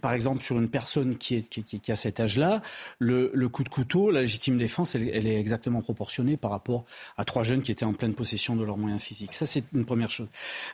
par 0.00 0.12
exemple, 0.12 0.42
sur 0.42 0.58
une 0.58 0.68
personne 0.68 1.16
qui, 1.16 1.36
est, 1.36 1.90
a 1.90 1.96
cet 1.96 2.20
âge-là, 2.20 2.62
le, 2.98 3.30
le 3.34 3.48
coup 3.48 3.64
de 3.64 3.68
couteau, 3.68 4.10
la 4.10 4.22
légitime 4.22 4.56
défense, 4.56 4.94
elle, 4.94 5.26
est 5.26 5.38
exactement 5.38 5.82
proportionnée 5.82 6.36
par 6.36 6.50
rapport 6.50 6.84
à 7.16 7.24
trois 7.24 7.42
jeunes 7.42 7.62
qui 7.62 7.72
étaient 7.72 7.84
en 7.84 7.94
pleine 7.94 8.14
possession 8.14 8.56
de 8.56 8.64
leurs 8.64 8.78
moyens 8.78 9.02
physiques. 9.02 9.34
Ça, 9.34 9.46
c'est 9.46 9.64
une 9.72 9.84
première 9.84 10.10
chose. 10.10 10.28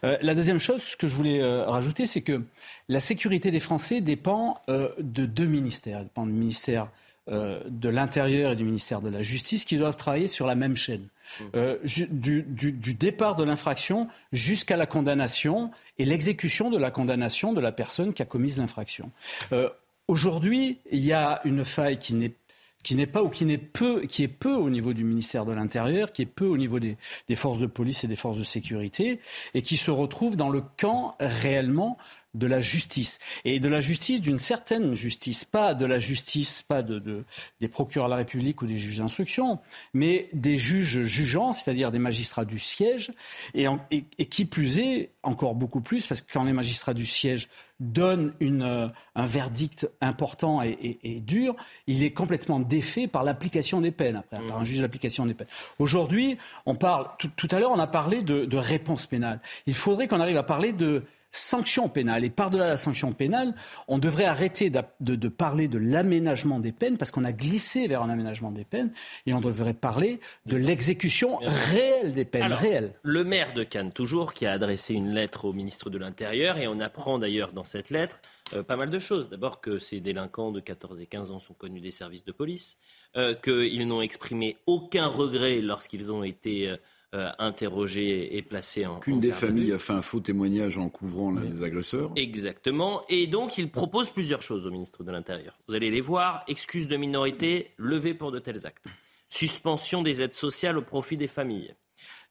Euh, 0.04 0.16
la 0.20 0.34
deuxième 0.34 0.58
chose 0.58 0.96
que 0.96 1.06
je 1.06 1.14
voulais 1.14 1.40
euh, 1.40 1.64
rajouter, 1.66 2.06
c'est 2.06 2.22
que 2.22 2.42
la 2.88 3.00
sécurité 3.00 3.50
des 3.50 3.60
Français 3.60 4.00
dépend 4.00 4.60
de 4.68 5.26
deux 5.26 5.46
ministères. 5.46 5.98
Elle 5.98 6.04
dépend 6.04 6.26
du 6.26 6.32
ministère 6.32 6.88
de 7.28 7.88
l'Intérieur 7.88 8.52
et 8.52 8.56
du 8.56 8.64
ministère 8.64 9.02
de 9.02 9.10
la 9.10 9.20
Justice 9.20 9.66
qui 9.66 9.76
doivent 9.76 9.96
travailler 9.96 10.28
sur 10.28 10.46
la 10.46 10.54
même 10.54 10.76
chaîne. 10.76 11.08
Euh, 11.54 11.78
ju- 11.84 12.08
du, 12.10 12.94
départ 12.94 13.36
de 13.36 13.44
l'infraction 13.44 14.08
jusqu'à 14.32 14.76
la 14.76 14.86
condamnation 14.86 15.70
et 15.98 16.04
l'exécution 16.04 16.70
de 16.70 16.78
la 16.78 16.90
condamnation 16.90 17.52
de 17.52 17.60
la 17.60 17.72
personne 17.72 18.12
qui 18.12 18.22
a 18.22 18.26
commis 18.26 18.54
l'infraction. 18.56 19.10
Euh, 19.52 19.68
Aujourd'hui, 20.08 20.78
il 20.90 21.00
y 21.04 21.12
a 21.12 21.42
une 21.44 21.64
faille 21.64 21.98
qui 21.98 22.14
n'est 22.14 23.06
pas 23.06 23.22
ou 23.22 23.28
qui 23.28 23.44
peu, 23.58 24.00
qui 24.06 24.22
est 24.22 24.28
peu 24.28 24.54
au 24.54 24.70
niveau 24.70 24.94
du 24.94 25.04
ministère 25.04 25.44
de 25.44 25.52
l'Intérieur, 25.52 26.12
qui 26.12 26.22
est 26.22 26.26
peu 26.26 26.46
au 26.46 26.56
niveau 26.56 26.78
des 26.80 26.96
forces 27.36 27.58
de 27.58 27.66
police 27.66 28.04
et 28.04 28.06
des 28.06 28.16
forces 28.16 28.38
de 28.38 28.44
sécurité, 28.44 29.20
et 29.52 29.60
qui 29.60 29.76
se 29.76 29.90
retrouve 29.90 30.36
dans 30.36 30.48
le 30.48 30.62
camp 30.78 31.14
réellement 31.20 31.98
de 32.34 32.46
la 32.46 32.60
justice 32.60 33.18
et 33.44 33.58
de 33.58 33.68
la 33.68 33.80
justice 33.80 34.20
d'une 34.20 34.38
certaine 34.38 34.94
justice, 34.94 35.44
pas 35.44 35.74
de 35.74 35.86
la 35.86 35.98
justice, 35.98 36.62
pas 36.62 36.82
de, 36.82 36.98
de- 36.98 37.24
des 37.60 37.68
procureurs 37.68 38.08
de 38.08 38.12
la 38.12 38.16
République 38.18 38.60
ou 38.62 38.66
des 38.66 38.76
juges 38.76 38.98
d'instruction, 38.98 39.58
mais 39.94 40.28
des 40.32 40.56
juges 40.56 41.02
jugeants, 41.02 41.52
c'est-à-dire 41.52 41.90
des 41.90 41.98
magistrats 41.98 42.44
du 42.44 42.58
siège, 42.58 43.12
et, 43.54 43.66
et- 43.90 44.04
et 44.18 44.26
qui 44.26 44.44
plus 44.44 44.78
est, 44.78 45.10
encore 45.22 45.54
beaucoup 45.54 45.80
plus, 45.80 46.06
parce 46.06 46.22
que 46.22 46.32
quand 46.32 46.44
les 46.44 46.52
magistrats 46.52 46.94
du 46.94 47.06
siège 47.06 47.48
donnent 47.80 48.34
une, 48.40 48.62
euh, 48.62 48.88
un 49.14 49.26
verdict 49.26 49.88
important 50.00 50.62
et, 50.62 50.70
et- 50.70 50.98
et 51.16 51.20
dur, 51.20 51.54
il 51.86 52.02
est 52.02 52.10
complètement 52.12 52.60
défait 52.60 53.06
par 53.06 53.22
l'application 53.24 53.80
des 53.80 53.90
peines, 53.92 54.16
après, 54.16 54.38
par 54.46 54.58
un 54.58 54.64
juge 54.64 54.80
d'application 54.80 55.26
des 55.26 55.34
peines. 55.34 55.46
Aujourd'hui, 55.78 56.36
on 56.66 56.74
parle, 56.74 57.08
tout, 57.18 57.30
tout 57.36 57.48
à 57.52 57.58
l'heure, 57.60 57.70
on 57.70 57.78
a 57.78 57.86
parlé 57.86 58.22
de, 58.22 58.44
de 58.44 58.56
réponse 58.56 59.06
pénale. 59.06 59.40
Il 59.66 59.74
faudrait 59.74 60.08
qu'on 60.08 60.20
arrive 60.20 60.36
à 60.36 60.42
parler 60.42 60.72
de 60.72 61.04
sanction 61.30 61.88
pénale. 61.88 62.24
Et 62.24 62.30
par-delà 62.30 62.68
la 62.68 62.76
sanction 62.76 63.12
pénale, 63.12 63.54
on 63.86 63.98
devrait 63.98 64.24
arrêter 64.24 64.70
de, 64.70 64.82
de 65.00 65.28
parler 65.28 65.68
de 65.68 65.78
l'aménagement 65.78 66.58
des 66.58 66.72
peines, 66.72 66.96
parce 66.96 67.10
qu'on 67.10 67.24
a 67.24 67.32
glissé 67.32 67.88
vers 67.88 68.02
un 68.02 68.10
aménagement 68.10 68.50
des 68.50 68.64
peines, 68.64 68.92
et 69.26 69.34
on 69.34 69.40
devrait 69.40 69.74
parler 69.74 70.20
de 70.46 70.56
l'exécution 70.56 71.38
réelle 71.42 72.12
des 72.12 72.24
peines, 72.24 72.42
Alors, 72.42 72.58
réelle. 72.58 72.94
Le 73.02 73.24
maire 73.24 73.54
de 73.54 73.64
Cannes, 73.64 73.92
toujours, 73.92 74.32
qui 74.32 74.46
a 74.46 74.52
adressé 74.52 74.94
une 74.94 75.12
lettre 75.12 75.44
au 75.44 75.52
ministre 75.52 75.90
de 75.90 75.98
l'Intérieur, 75.98 76.58
et 76.58 76.66
on 76.66 76.80
apprend 76.80 77.18
d'ailleurs 77.18 77.52
dans 77.52 77.64
cette 77.64 77.90
lettre 77.90 78.18
euh, 78.54 78.62
pas 78.62 78.76
mal 78.76 78.90
de 78.90 78.98
choses. 78.98 79.28
D'abord 79.28 79.60
que 79.60 79.78
ces 79.78 80.00
délinquants 80.00 80.52
de 80.52 80.60
14 80.60 81.00
et 81.00 81.06
15 81.06 81.30
ans 81.30 81.40
sont 81.40 81.54
connus 81.54 81.80
des 81.80 81.90
services 81.90 82.24
de 82.24 82.32
police, 82.32 82.78
euh, 83.16 83.34
qu'ils 83.34 83.86
n'ont 83.86 84.00
exprimé 84.00 84.56
aucun 84.66 85.06
regret 85.06 85.60
lorsqu'ils 85.60 86.10
ont 86.10 86.22
été 86.22 86.68
euh, 86.68 86.76
euh, 87.14 87.30
interrogés 87.38 88.36
et 88.36 88.42
placés 88.42 88.84
en. 88.84 88.98
Qu'une 89.00 89.18
des 89.18 89.32
familles 89.32 89.72
a 89.72 89.78
fait 89.78 89.94
un 89.94 90.02
faux 90.02 90.20
témoignage 90.20 90.76
en 90.76 90.90
couvrant 90.90 91.30
l'un 91.30 91.40
des 91.40 91.62
agresseurs. 91.62 92.12
Exactement. 92.16 93.02
Et 93.08 93.26
donc, 93.26 93.56
il 93.56 93.70
propose 93.70 94.10
plusieurs 94.10 94.42
choses 94.42 94.66
au 94.66 94.70
ministre 94.70 95.04
de 95.04 95.10
l'Intérieur. 95.10 95.58
Vous 95.68 95.74
allez 95.74 95.90
les 95.90 96.02
voir. 96.02 96.44
Excuse 96.48 96.86
de 96.86 96.98
minorité 96.98 97.72
levée 97.78 98.12
pour 98.12 98.30
de 98.30 98.38
tels 98.38 98.66
actes. 98.66 98.84
Suspension 99.30 100.02
des 100.02 100.20
aides 100.20 100.34
sociales 100.34 100.76
au 100.76 100.82
profit 100.82 101.16
des 101.16 101.28
familles. 101.28 101.74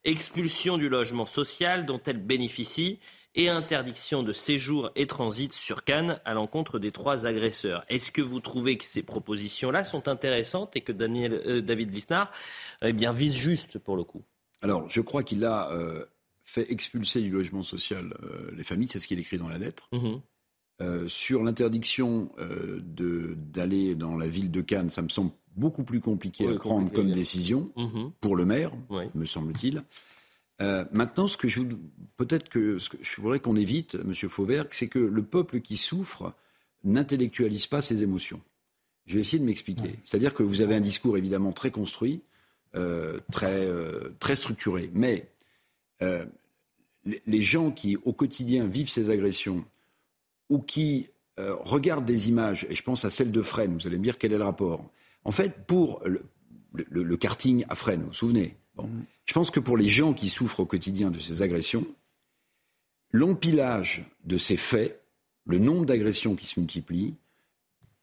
Expulsion 0.03 0.77
du 0.77 0.89
logement 0.89 1.25
social 1.25 1.87
dont 1.87 2.01
elles 2.05 2.23
bénéficient. 2.23 2.99
Et 3.33 3.49
interdiction 3.49 4.21
de 4.21 4.31
séjour 4.31 4.91
et 4.95 5.07
transit 5.07 5.53
sur 5.53 5.83
Cannes 5.83 6.19
à 6.23 6.35
l'encontre 6.35 6.77
des 6.77 6.91
trois 6.91 7.25
agresseurs. 7.25 7.83
Est-ce 7.89 8.11
que 8.11 8.21
vous 8.21 8.39
trouvez 8.39 8.77
que 8.77 8.85
ces 8.85 9.01
propositions-là 9.01 9.83
sont 9.83 10.07
intéressantes 10.07 10.75
et 10.75 10.81
que 10.81 10.91
Daniel, 10.91 11.33
euh, 11.33 11.61
David 11.61 11.91
Lisnard 11.91 12.31
eh 12.83 12.93
bien, 12.93 13.11
vise 13.11 13.35
juste 13.35 13.79
pour 13.79 13.95
le 13.95 14.03
coup? 14.03 14.23
Alors, 14.61 14.89
je 14.89 15.01
crois 15.01 15.23
qu'il 15.23 15.45
a 15.45 15.71
euh, 15.71 16.05
fait 16.43 16.71
expulser 16.71 17.21
du 17.21 17.29
logement 17.29 17.63
social 17.63 18.13
euh, 18.23 18.51
les 18.55 18.63
familles, 18.63 18.87
c'est 18.89 18.99
ce 18.99 19.07
qui 19.07 19.13
est 19.13 19.17
écrit 19.19 19.37
dans 19.37 19.49
la 19.49 19.57
lettre. 19.57 19.89
Mhm. 19.91 20.21
Euh, 20.79 21.07
sur 21.07 21.43
l'interdiction 21.43 22.29
d'aller 22.37 23.95
dans 23.95 24.15
la 24.15 24.27
ville 24.27 24.51
de 24.51 24.61
Cannes, 24.61 24.89
ça 24.89 25.01
me 25.01 25.09
semble 25.09 25.31
beaucoup 25.55 25.83
plus 25.83 25.99
compliqué 26.01 26.45
Oui, 26.47 26.53
à 26.53 26.57
prendre 26.59 26.81
compliqué, 26.81 26.95
comme 26.95 27.05
bien. 27.07 27.15
décision 27.15 27.71
Mhm. 27.75 28.11
pour 28.21 28.35
le 28.35 28.45
maire, 28.45 28.71
Oui. 28.89 29.05
me 29.15 29.25
semble-t-il. 29.25 29.83
Maintenant, 30.91 31.27
ce 31.27 31.37
que 31.37 31.47
je 31.47 31.61
peut-être 32.17 32.49
que, 32.49 32.79
ce 32.79 32.89
que 32.89 32.97
je 33.01 33.21
voudrais 33.21 33.39
qu'on 33.39 33.55
évite, 33.55 33.95
Monsieur 34.05 34.27
Fauvert, 34.29 34.65
c'est 34.71 34.87
que 34.87 34.97
le 34.99 35.23
peuple 35.23 35.61
qui 35.61 35.77
souffre 35.77 36.33
n'intellectualise 36.83 37.67
pas 37.67 37.81
ses 37.81 38.01
émotions. 38.03 38.41
Je 39.05 39.15
vais 39.15 39.19
essayer 39.21 39.39
de 39.39 39.45
m'expliquer. 39.45 39.95
C'est-à-dire 40.03 40.33
que 40.33 40.43
vous 40.43 40.61
avez 40.61 40.75
un 40.75 40.81
discours 40.81 41.15
évidemment 41.17 41.51
très 41.53 41.69
construit, 41.71 42.21
très, 43.31 43.65
euh, 43.65 44.15
très 44.19 44.35
structuré, 44.35 44.89
mais 44.93 45.29
euh, 46.01 46.25
les 47.25 47.41
gens 47.41 47.71
qui 47.71 47.97
au 47.97 48.13
quotidien 48.13 48.67
vivent 48.67 48.89
ces 48.89 49.09
agressions 49.09 49.63
ou 50.49 50.59
qui 50.59 51.09
euh, 51.39 51.55
regardent 51.55 52.05
des 52.05 52.29
images, 52.29 52.65
et 52.69 52.75
je 52.75 52.83
pense 52.83 53.05
à 53.05 53.09
celle 53.09 53.31
de 53.31 53.41
Fresnes, 53.41 53.77
vous 53.77 53.87
allez 53.87 53.97
me 53.97 54.03
dire 54.03 54.17
quel 54.17 54.33
est 54.33 54.37
le 54.37 54.43
rapport. 54.43 54.83
En 55.23 55.31
fait, 55.31 55.65
pour 55.65 56.01
le, 56.05 56.23
le, 56.73 57.03
le 57.03 57.17
karting 57.17 57.65
à 57.69 57.75
Fresnes, 57.75 58.01
vous 58.01 58.07
vous 58.07 58.13
souvenez? 58.13 58.55
Bon, 58.75 58.89
Je 59.25 59.33
pense 59.33 59.51
que 59.51 59.59
pour 59.59 59.77
les 59.77 59.89
gens 59.89 60.13
qui 60.13 60.29
souffrent 60.29 60.61
au 60.61 60.65
quotidien 60.65 61.11
de 61.11 61.19
ces 61.19 61.41
agressions, 61.41 61.85
l'empilage 63.11 64.05
de 64.25 64.37
ces 64.37 64.57
faits, 64.57 65.01
le 65.45 65.59
nombre 65.59 65.85
d'agressions 65.85 66.35
qui 66.35 66.47
se 66.47 66.59
multiplient, 66.59 67.15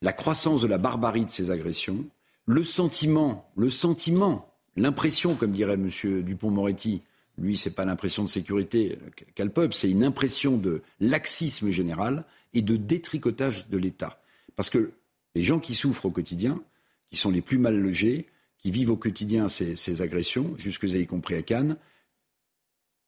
la 0.03 0.13
croissance 0.13 0.63
de 0.63 0.67
la 0.67 0.79
barbarie 0.79 1.25
de 1.25 1.31
ces 1.31 1.51
agressions, 1.51 2.05
le 2.47 2.63
sentiment, 2.63 3.51
le 3.57 3.71
sentiment, 3.71 4.54
l'impression, 4.77 5.35
comme 5.35 5.53
dirait 5.53 5.75
M. 5.75 5.91
Dupont-Moretti, 6.23 7.03
lui, 7.39 7.57
c'est 7.57 7.75
pas 7.75 7.85
l'impression 7.85 8.23
de 8.23 8.29
sécurité 8.29 8.99
qu'a 9.35 9.45
le 9.45 9.51
peuple, 9.51 9.75
c'est 9.75 9.91
une 9.91 10.05
impression 10.05 10.57
de 10.57 10.83
laxisme 11.01 11.71
général 11.71 12.25
et 12.53 12.63
de 12.63 12.77
détricotage 12.77 13.69
de 13.69 13.77
l'État. 13.77 14.23
Parce 14.55 14.71
que 14.71 14.93
les 15.35 15.43
gens 15.43 15.59
qui 15.59 15.75
souffrent 15.75 16.07
au 16.07 16.11
quotidien, 16.11 16.63
qui 17.09 17.17
sont 17.17 17.31
les 17.31 17.41
plus 17.41 17.59
mal 17.59 17.77
logés, 17.77 18.27
qui 18.59 18.71
vivent 18.71 18.91
au 18.91 18.97
quotidien 18.97 19.49
ces, 19.49 20.03
agressions, 20.03 20.55
jusque 20.59 20.85
avez 20.85 21.07
compris 21.07 21.35
à 21.35 21.43
Cannes, 21.43 21.77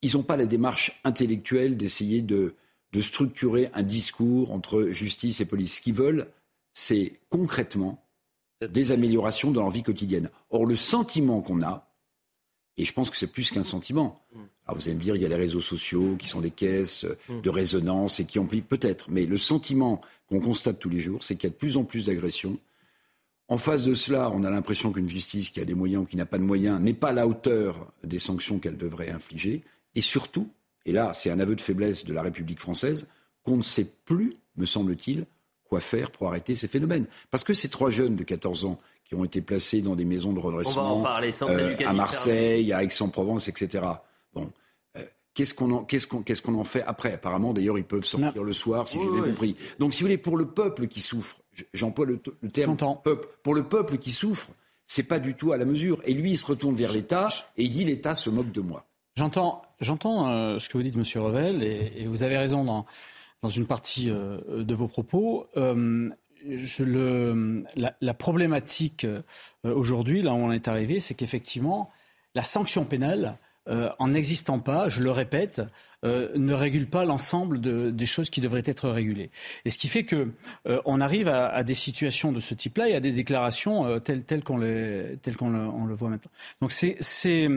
ils 0.03 0.15
n'ont 0.15 0.23
pas 0.23 0.37
la 0.37 0.47
démarche 0.47 1.01
intellectuelle 1.05 1.77
d'essayer 1.77 2.21
de, 2.21 2.55
de 2.93 3.01
structurer 3.01 3.71
un 3.75 3.83
discours 3.83 4.53
entre 4.53 4.89
justice 4.91 5.41
et 5.41 5.47
police. 5.47 5.77
Ce 5.77 5.81
qu'ils 5.81 5.95
veulent, 5.95 6.29
c'est 6.73 7.21
concrètement 7.31 8.06
des 8.61 8.93
améliorations 8.93 9.51
dans 9.51 9.63
leur 9.63 9.71
vie 9.71 9.83
quotidienne. 9.83 10.31
Or, 10.51 10.67
le 10.67 10.77
sentiment 10.77 11.41
qu'on 11.41 11.63
a, 11.63 11.87
et 12.77 12.85
je 12.85 12.93
pense 12.93 13.11
que 13.11 13.17
c'est 13.17 13.27
plus 13.27 13.51
qu'un 13.51 13.63
sentiment. 13.63 14.21
Alors 14.67 14.79
vous 14.79 14.89
allez 14.89 14.97
me 14.97 15.01
dire, 15.01 15.17
il 15.17 15.23
y 15.23 15.25
a 15.25 15.29
les 15.29 15.37
réseaux 15.37 15.61
sociaux 15.61 16.17
qui 16.19 16.29
sont 16.29 16.41
des 16.41 16.51
caisses 16.51 17.07
de 17.29 17.51
résonance 17.51 18.21
et 18.21 18.27
qui 18.27 18.39
amplifient 18.39 18.63
peut-être. 18.63 19.07
Mais 19.11 19.25
le 19.25 19.39
sentiment 19.39 20.01
qu'on 20.29 20.41
constate 20.41 20.79
tous 20.79 20.91
les 20.91 21.01
jours, 21.01 21.23
c'est 21.23 21.37
qu'il 21.37 21.49
y 21.49 21.53
a 21.53 21.55
de 21.55 21.59
plus 21.59 21.77
en 21.77 21.85
plus 21.85 22.07
d'agressions. 22.07 22.59
En 23.49 23.59
face 23.59 23.85
de 23.85 23.95
cela, 23.95 24.31
on 24.33 24.45
a 24.45 24.51
l'impression 24.51 24.93
qu'une 24.93 25.09
justice 25.09 25.51
qui 25.51 25.61
a 25.61 25.65
des 25.65 25.75
moyens 25.75 26.03
ou 26.03 26.07
qui 26.07 26.17
n'a 26.17 26.27
pas 26.27 26.39
de 26.39 26.43
moyens 26.43 26.81
n'est 26.81 26.95
pas 26.95 27.11
à 27.11 27.13
la 27.13 27.29
hauteur 27.29 27.93
des 28.03 28.19
sanctions 28.19 28.59
qu'elle 28.59 28.77
devrait 28.77 29.11
infliger. 29.11 29.63
Et 29.95 30.01
surtout, 30.01 30.51
et 30.85 30.93
là 30.93 31.13
c'est 31.15 31.31
un 31.31 31.41
aveu 31.41 31.55
de 31.55 31.61
faiblesse 31.61 32.05
de 32.05 32.13
la 32.13 32.23
République 32.23 32.61
française, 32.61 33.07
qu'on 33.45 33.57
ne 33.57 33.63
sait 33.63 33.87
plus, 34.05 34.35
me 34.57 34.67
semble-t-il, 34.67 35.27
quoi 35.69 35.81
faire 35.81 36.11
pour 36.11 36.29
arrêter 36.29 36.55
ces 36.55 36.69
phénomènes. 36.69 37.07
Parce 37.31 37.45
que 37.45 37.55
ces 37.55 37.69
trois 37.69 37.91
jeunes 37.91 38.17
de 38.17 38.25
14 38.25 38.65
ans 38.65 38.79
qui 39.05 39.15
ont 39.15 39.25
été 39.25 39.41
placés 39.41 39.83
dans 39.83 39.95
des 39.95 40.05
maisons 40.05 40.33
de 40.33 40.41
redressement 40.41 41.05
euh, 41.07 41.77
à 41.87 41.93
Marseille, 41.93 42.73
à 42.73 42.83
Aix-en-Provence, 42.83 43.49
etc. 43.49 43.85
Bon, 44.35 44.51
euh, 44.97 45.03
qu'est-ce 45.35 45.55
qu'on 45.55 46.55
en, 46.55 46.65
fait 46.65 46.83
après? 46.83 47.13
Apparemment, 47.13 47.53
d'ailleurs, 47.53 47.79
ils 47.79 47.85
peuvent 47.85 48.05
sortir 48.05 48.43
le 48.43 48.53
soir, 48.53 48.89
si 48.89 48.99
j'ai 48.99 49.09
bien 49.09 49.23
compris. 49.23 49.57
Donc, 49.79 49.95
si 49.95 50.01
vous 50.01 50.07
voulez, 50.07 50.19
pour 50.19 50.37
le 50.37 50.47
peuple 50.47 50.89
qui 50.89 51.01
souffre, 51.01 51.37
j'emploie 51.73 52.07
le, 52.07 52.21
le 52.41 52.51
terme 52.51 52.77
peuple, 52.77 53.29
pour 53.43 53.55
le 53.55 53.63
peuple 53.63 53.99
qui 53.99 54.11
souffre, 54.11 54.49
c'est 54.87 55.05
pas 55.05 55.19
du 55.19 55.35
tout 55.35 55.53
à 55.53 55.57
la 55.57 55.65
mesure. 55.65 56.01
Et 56.05 56.15
lui, 56.15 56.33
il 56.33 56.37
se 56.37 56.47
retourne 56.47 56.75
vers 56.75 56.93
l'État 56.93 57.29
et 57.57 57.65
il 57.65 57.71
dit 57.71 57.85
l'État 57.85 58.15
se 58.15 58.31
moque 58.31 58.53
de 58.53 58.61
moi. 58.61 58.87
J'entends, 59.17 59.63
j'entends 59.81 60.29
euh, 60.29 60.59
ce 60.59 60.69
que 60.69 60.77
vous 60.77 60.83
dites, 60.83 60.97
Monsieur 60.97 61.21
Revel, 61.23 61.63
et, 61.63 61.93
et, 61.97 62.07
vous 62.07 62.23
avez 62.23 62.37
raison 62.37 62.65
dans, 62.65 62.87
dans 63.43 63.49
une 63.49 63.67
partie 63.67 64.11
euh, 64.11 64.65
de 64.65 64.75
vos 64.75 64.89
propos. 64.89 65.47
Euh, 65.57 66.11
la, 68.01 68.15
problématique 68.15 69.05
euh, 69.05 69.23
aujourd'hui, 69.65 70.23
là 70.23 70.33
où 70.33 70.37
on 70.37 70.53
est 70.53 70.69
arrivé, 70.69 71.01
c'est 71.01 71.15
qu'effectivement, 71.15 71.91
la 72.35 72.43
sanction 72.43 72.85
pénale, 72.85 73.37
en 73.99 74.07
n'existant 74.07 74.61
pas, 74.61 74.89
je 74.89 75.03
le 75.03 75.11
répète, 75.11 75.61
euh, 76.05 76.29
ne 76.37 76.53
régule 76.53 76.87
pas 76.87 77.05
l'ensemble 77.05 77.61
de, 77.61 77.91
des 77.91 78.07
choses 78.07 78.31
qui 78.31 78.41
devraient 78.41 78.63
être 78.67 78.89
régulées. 78.89 79.31
Et 79.65 79.71
ce 79.71 79.79
qui 79.79 79.89
fait 79.89 80.05
que 80.05 80.33
euh, 80.69 80.81
arrive 81.07 81.29
à, 81.29 81.49
à, 81.49 81.63
des 81.63 81.75
situations 81.75 82.33
de 82.33 82.41
ce 82.41 82.55
type-là 82.55 82.89
et 82.89 82.95
à 82.95 83.01
des 83.01 83.13
déclarations 83.13 83.87
euh, 83.87 83.99
telles, 83.99 84.25
telles 84.25 84.43
qu'on 84.43 84.59
les, 84.59 85.17
telles 85.23 85.37
qu'on 85.37 85.51
le, 85.51 85.61
on 85.61 85.87
le 85.87 85.95
voit 85.95 86.11
maintenant. 86.11 86.31
Donc 86.61 86.73
c'est, 86.73 86.97
c'est 87.01 87.49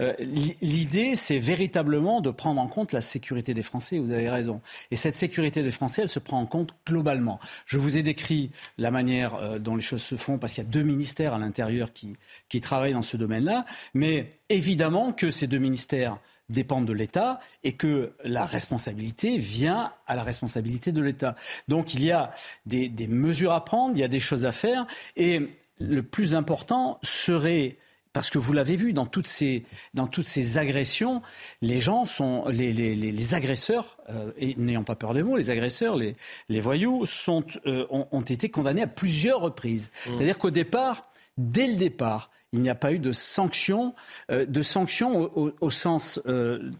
euh, 0.00 0.12
l'idée, 0.60 1.14
c'est 1.14 1.38
véritablement 1.38 2.20
de 2.20 2.30
prendre 2.30 2.60
en 2.60 2.68
compte 2.68 2.92
la 2.92 3.00
sécurité 3.00 3.54
des 3.54 3.62
Français. 3.62 3.98
Vous 3.98 4.12
avez 4.12 4.28
raison. 4.28 4.60
Et 4.90 4.96
cette 4.96 5.14
sécurité 5.14 5.62
des 5.62 5.70
Français, 5.70 6.02
elle 6.02 6.08
se 6.08 6.18
prend 6.18 6.38
en 6.38 6.46
compte 6.46 6.74
globalement. 6.86 7.38
Je 7.66 7.78
vous 7.78 7.96
ai 7.98 8.02
décrit 8.02 8.50
la 8.76 8.90
manière 8.90 9.34
euh, 9.36 9.58
dont 9.58 9.76
les 9.76 9.82
choses 9.82 10.02
se 10.02 10.16
font 10.16 10.38
parce 10.38 10.54
qu'il 10.54 10.64
y 10.64 10.66
a 10.66 10.70
deux 10.70 10.82
ministères 10.82 11.34
à 11.34 11.38
l'intérieur 11.38 11.92
qui, 11.92 12.16
qui 12.48 12.60
travaillent 12.60 12.92
dans 12.92 13.02
ce 13.02 13.16
domaine-là, 13.16 13.64
mais 13.94 14.30
évidemment 14.48 15.12
que 15.12 15.30
ces 15.30 15.46
deux 15.46 15.58
ministères 15.58 16.18
dépendent 16.48 16.86
de 16.86 16.92
l'État 16.92 17.40
et 17.64 17.72
que 17.72 18.12
la 18.24 18.44
responsabilité 18.44 19.36
vient 19.38 19.92
à 20.06 20.14
la 20.14 20.22
responsabilité 20.22 20.92
de 20.92 21.02
l'État. 21.02 21.36
Donc 21.68 21.94
il 21.94 22.04
y 22.04 22.10
a 22.10 22.32
des, 22.66 22.88
des, 22.88 23.06
mesures 23.06 23.52
à 23.52 23.64
prendre, 23.64 23.96
il 23.96 24.00
y 24.00 24.04
a 24.04 24.08
des 24.08 24.20
choses 24.20 24.44
à 24.44 24.52
faire 24.52 24.86
et 25.16 25.48
le 25.80 26.02
plus 26.02 26.34
important 26.34 26.98
serait 27.02 27.76
parce 28.12 28.30
que 28.30 28.38
vous 28.38 28.52
l'avez 28.52 28.74
vu 28.74 28.92
dans 28.92 29.06
toutes 29.06 29.26
ces 29.26 29.64
dans 29.94 30.06
toutes 30.06 30.26
ces 30.26 30.58
agressions, 30.58 31.22
les 31.62 31.78
gens 31.78 32.06
sont 32.06 32.46
les, 32.48 32.72
les, 32.72 32.94
les 32.94 33.34
agresseurs 33.34 33.98
euh, 34.08 34.32
et 34.38 34.54
n'ayant 34.56 34.82
pas 34.82 34.96
peur 34.96 35.14
des 35.14 35.22
mots, 35.22 35.36
les 35.36 35.50
agresseurs, 35.50 35.94
les, 35.94 36.16
les 36.48 36.60
voyous 36.60 37.06
sont 37.06 37.44
euh, 37.66 37.86
ont, 37.90 38.08
ont, 38.10 38.22
été 38.22 38.48
condamnés 38.48 38.82
à 38.82 38.86
plusieurs 38.86 39.40
reprises. 39.40 39.90
Mmh. 39.90 40.10
C'est-à-dire 40.16 40.38
qu'au 40.38 40.50
départ, 40.50 41.12
dès 41.36 41.66
le 41.66 41.76
départ, 41.76 42.30
il 42.52 42.62
n'y 42.62 42.70
a 42.70 42.74
pas 42.74 42.92
eu 42.92 42.98
de 42.98 43.12
sanctions, 43.12 43.94
euh, 44.30 44.46
de 44.46 44.62
sanctions 44.62 45.30
au, 45.60 45.70
sens, 45.70 46.18
euh, 46.26 46.70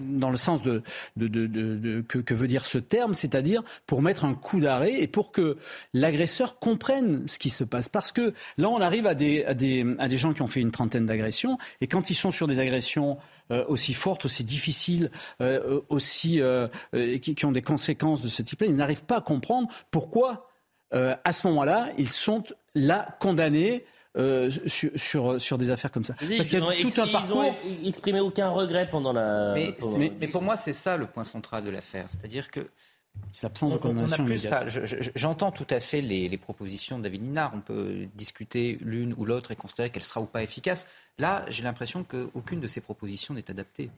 dans 0.00 0.30
le 0.30 0.36
sens 0.36 0.62
de, 0.62 0.82
que, 2.08 2.34
veut 2.34 2.46
dire 2.46 2.64
ce 2.64 2.78
terme, 2.78 3.14
c'est-à-dire 3.14 3.62
pour 3.86 4.02
mettre 4.02 4.24
un 4.24 4.34
coup 4.34 4.60
d'arrêt 4.60 5.00
et 5.00 5.08
pour 5.08 5.32
que 5.32 5.56
l'agresseur 5.94 6.60
comprenne 6.60 7.26
ce 7.26 7.40
qui 7.40 7.50
se 7.50 7.64
passe. 7.64 7.88
Parce 7.88 8.12
que 8.12 8.34
là, 8.56 8.68
on 8.68 8.80
arrive 8.80 9.06
à 9.06 9.14
des, 9.14 9.84
gens 10.10 10.32
qui 10.32 10.42
ont 10.42 10.46
fait 10.46 10.60
une 10.60 10.70
trentaine 10.70 11.06
d'agressions 11.06 11.58
et 11.80 11.88
quand 11.88 12.10
ils 12.10 12.14
sont 12.14 12.30
sur 12.30 12.46
des 12.46 12.60
agressions 12.60 13.18
euh, 13.50 13.64
aussi 13.66 13.94
fortes, 13.94 14.26
aussi 14.26 14.44
difficiles, 14.44 15.10
euh, 15.40 15.80
aussi 15.88 16.40
qui, 17.22 17.46
ont 17.46 17.52
des 17.52 17.62
conséquences 17.62 18.22
de 18.22 18.28
ce 18.28 18.42
type-là, 18.42 18.68
ils 18.68 18.76
n'arrivent 18.76 19.04
pas 19.04 19.16
à 19.16 19.20
comprendre 19.20 19.68
pourquoi, 19.90 20.48
à 20.92 21.32
ce 21.32 21.46
moment-là, 21.48 21.88
ils 21.98 22.08
sont 22.08 22.44
là 22.74 23.16
condamnés 23.20 23.84
euh, 24.16 24.50
sur, 24.66 24.90
sur, 24.96 25.40
sur, 25.40 25.58
des 25.58 25.70
affaires 25.70 25.92
comme 25.92 26.04
ça. 26.04 26.14
Parce 26.14 26.48
qu'il 26.48 26.58
y 26.58 26.62
a 26.62 26.82
tout 26.82 27.00
un 27.00 27.08
parcours. 27.08 27.44
Ils 27.64 27.82
n'ont 27.82 27.88
exprimé 27.88 28.20
aucun 28.20 28.48
regret 28.48 28.88
pendant 28.88 29.12
la. 29.12 29.54
Mais, 29.54 29.76
mais, 29.98 30.12
mais 30.18 30.28
pour 30.28 30.42
moi, 30.42 30.56
c'est 30.56 30.72
ça 30.72 30.96
le 30.96 31.06
point 31.06 31.24
central 31.24 31.64
de 31.64 31.70
l'affaire. 31.70 32.06
C'est-à-dire 32.10 32.50
que. 32.50 32.68
C'est 33.32 33.46
l'absence 33.46 33.72
de 33.72 33.78
condamnation 33.78 34.24
immédiate. 34.24 34.68
J'entends 35.16 35.50
tout 35.50 35.66
à 35.70 35.80
fait 35.80 36.00
les, 36.00 36.28
les, 36.28 36.36
propositions 36.38 36.98
de 36.98 37.02
David 37.02 37.22
Linard. 37.22 37.50
On 37.52 37.60
peut 37.60 38.06
discuter 38.14 38.78
l'une 38.80 39.12
ou 39.16 39.24
l'autre 39.24 39.50
et 39.50 39.56
considérer 39.56 39.90
qu'elle 39.90 40.04
sera 40.04 40.20
ou 40.20 40.26
pas 40.26 40.42
efficace. 40.42 40.86
Là, 41.18 41.44
j'ai 41.48 41.64
l'impression 41.64 42.04
qu'aucune 42.04 42.60
de 42.60 42.68
ces 42.68 42.80
propositions 42.80 43.34
n'est 43.34 43.50
adaptée. 43.50 43.90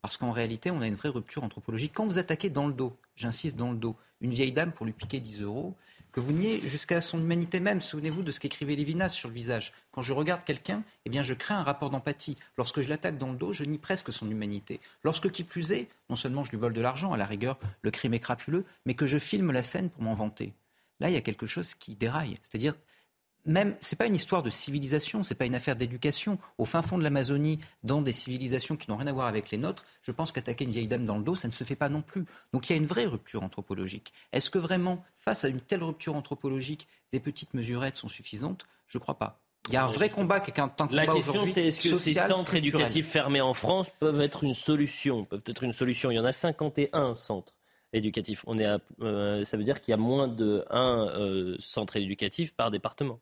Parce 0.00 0.16
qu'en 0.16 0.32
réalité, 0.32 0.70
on 0.70 0.80
a 0.80 0.88
une 0.88 0.96
vraie 0.96 1.10
rupture 1.10 1.44
anthropologique. 1.44 1.92
Quand 1.94 2.06
vous 2.06 2.18
attaquez 2.18 2.50
dans 2.50 2.66
le 2.66 2.72
dos, 2.72 2.96
j'insiste 3.14 3.56
dans 3.56 3.70
le 3.70 3.76
dos, 3.76 3.94
une 4.20 4.32
vieille 4.32 4.52
dame 4.52 4.72
pour 4.72 4.84
lui 4.84 4.92
piquer 4.92 5.20
10 5.20 5.42
euros, 5.42 5.76
que 6.12 6.20
vous 6.20 6.32
niez 6.32 6.60
jusqu'à 6.60 7.00
son 7.00 7.18
humanité 7.18 7.58
même. 7.58 7.80
Souvenez-vous 7.80 8.22
de 8.22 8.30
ce 8.30 8.38
qu'écrivait 8.38 8.76
Lévinas 8.76 9.08
sur 9.08 9.28
le 9.28 9.34
visage. 9.34 9.72
Quand 9.90 10.02
je 10.02 10.12
regarde 10.12 10.44
quelqu'un, 10.44 10.84
eh 11.06 11.10
bien, 11.10 11.22
je 11.22 11.34
crée 11.34 11.54
un 11.54 11.62
rapport 11.62 11.90
d'empathie. 11.90 12.36
Lorsque 12.58 12.82
je 12.82 12.88
l'attaque 12.88 13.18
dans 13.18 13.32
le 13.32 13.36
dos, 13.38 13.52
je 13.52 13.64
nie 13.64 13.78
presque 13.78 14.12
son 14.12 14.30
humanité. 14.30 14.78
Lorsque 15.02 15.30
qui 15.30 15.42
plus 15.42 15.72
est, 15.72 15.88
non 16.10 16.16
seulement 16.16 16.44
je 16.44 16.50
lui 16.50 16.58
vole 16.58 16.74
de 16.74 16.80
l'argent, 16.80 17.12
à 17.12 17.16
la 17.16 17.26
rigueur, 17.26 17.58
le 17.80 17.90
crime 17.90 18.14
est 18.14 18.20
crapuleux, 18.20 18.64
mais 18.84 18.94
que 18.94 19.06
je 19.06 19.18
filme 19.18 19.52
la 19.52 19.62
scène 19.62 19.90
pour 19.90 20.02
m'en 20.02 20.14
vanter. 20.14 20.52
Là, 21.00 21.08
il 21.08 21.14
y 21.14 21.18
a 21.18 21.22
quelque 21.22 21.46
chose 21.46 21.74
qui 21.74 21.96
déraille. 21.96 22.36
C'est-à-dire, 22.42 22.74
même, 23.44 23.76
c'est 23.80 23.96
pas 23.96 24.06
une 24.06 24.14
histoire 24.14 24.42
de 24.42 24.50
civilisation, 24.50 25.22
c'est 25.22 25.34
pas 25.34 25.46
une 25.46 25.54
affaire 25.54 25.76
d'éducation. 25.76 26.38
Au 26.58 26.64
fin 26.64 26.82
fond 26.82 26.98
de 26.98 27.02
l'Amazonie, 27.02 27.58
dans 27.82 28.02
des 28.02 28.12
civilisations 28.12 28.76
qui 28.76 28.90
n'ont 28.90 28.96
rien 28.96 29.08
à 29.08 29.12
voir 29.12 29.26
avec 29.26 29.50
les 29.50 29.58
nôtres, 29.58 29.84
je 30.02 30.12
pense 30.12 30.32
qu'attaquer 30.32 30.64
une 30.64 30.70
vieille 30.70 30.88
dame 30.88 31.04
dans 31.04 31.18
le 31.18 31.24
dos, 31.24 31.34
ça 31.34 31.48
ne 31.48 31.52
se 31.52 31.64
fait 31.64 31.76
pas 31.76 31.88
non 31.88 32.02
plus. 32.02 32.24
Donc 32.52 32.68
il 32.68 32.72
y 32.72 32.74
a 32.74 32.78
une 32.78 32.86
vraie 32.86 33.06
rupture 33.06 33.42
anthropologique. 33.42 34.12
Est-ce 34.32 34.50
que 34.50 34.58
vraiment, 34.58 35.04
face 35.16 35.44
à 35.44 35.48
une 35.48 35.60
telle 35.60 35.82
rupture 35.82 36.14
anthropologique, 36.14 36.86
des 37.12 37.20
petites 37.20 37.54
mesurettes 37.54 37.96
sont 37.96 38.08
suffisantes? 38.08 38.66
Je 38.86 38.98
ne 38.98 39.00
crois 39.00 39.18
pas. 39.18 39.40
Il 39.68 39.74
y 39.74 39.76
a 39.76 39.84
un 39.84 39.90
vrai 39.90 40.08
combat 40.08 40.40
qui 40.40 40.50
est 40.50 40.60
un 40.60 40.68
temps 40.68 40.88
La 40.90 41.06
question, 41.06 41.46
c'est 41.46 41.66
est-ce 41.66 41.80
que 41.80 41.96
ces 41.96 42.14
centres 42.14 42.54
éducatifs 42.54 43.08
fermés 43.08 43.40
en 43.40 43.54
France 43.54 43.88
peuvent 44.00 44.20
être 44.20 44.42
une 44.42 44.54
solution 44.54 45.24
Peuvent 45.24 45.42
être 45.46 45.62
une 45.62 45.72
solution. 45.72 46.10
Il 46.10 46.16
y 46.16 46.18
en 46.18 46.24
a 46.24 46.32
51 46.32 47.14
centres 47.14 47.54
éducatifs. 47.92 48.42
On 48.46 48.58
est 48.58 48.64
à, 48.64 48.80
euh, 49.00 49.44
ça 49.44 49.56
veut 49.56 49.64
dire 49.64 49.80
qu'il 49.80 49.92
y 49.92 49.94
a 49.94 49.98
moins 49.98 50.26
de 50.26 50.64
un 50.70 51.08
euh, 51.16 51.56
centre 51.58 51.96
éducatif 51.96 52.54
par 52.54 52.70
département. 52.70 53.20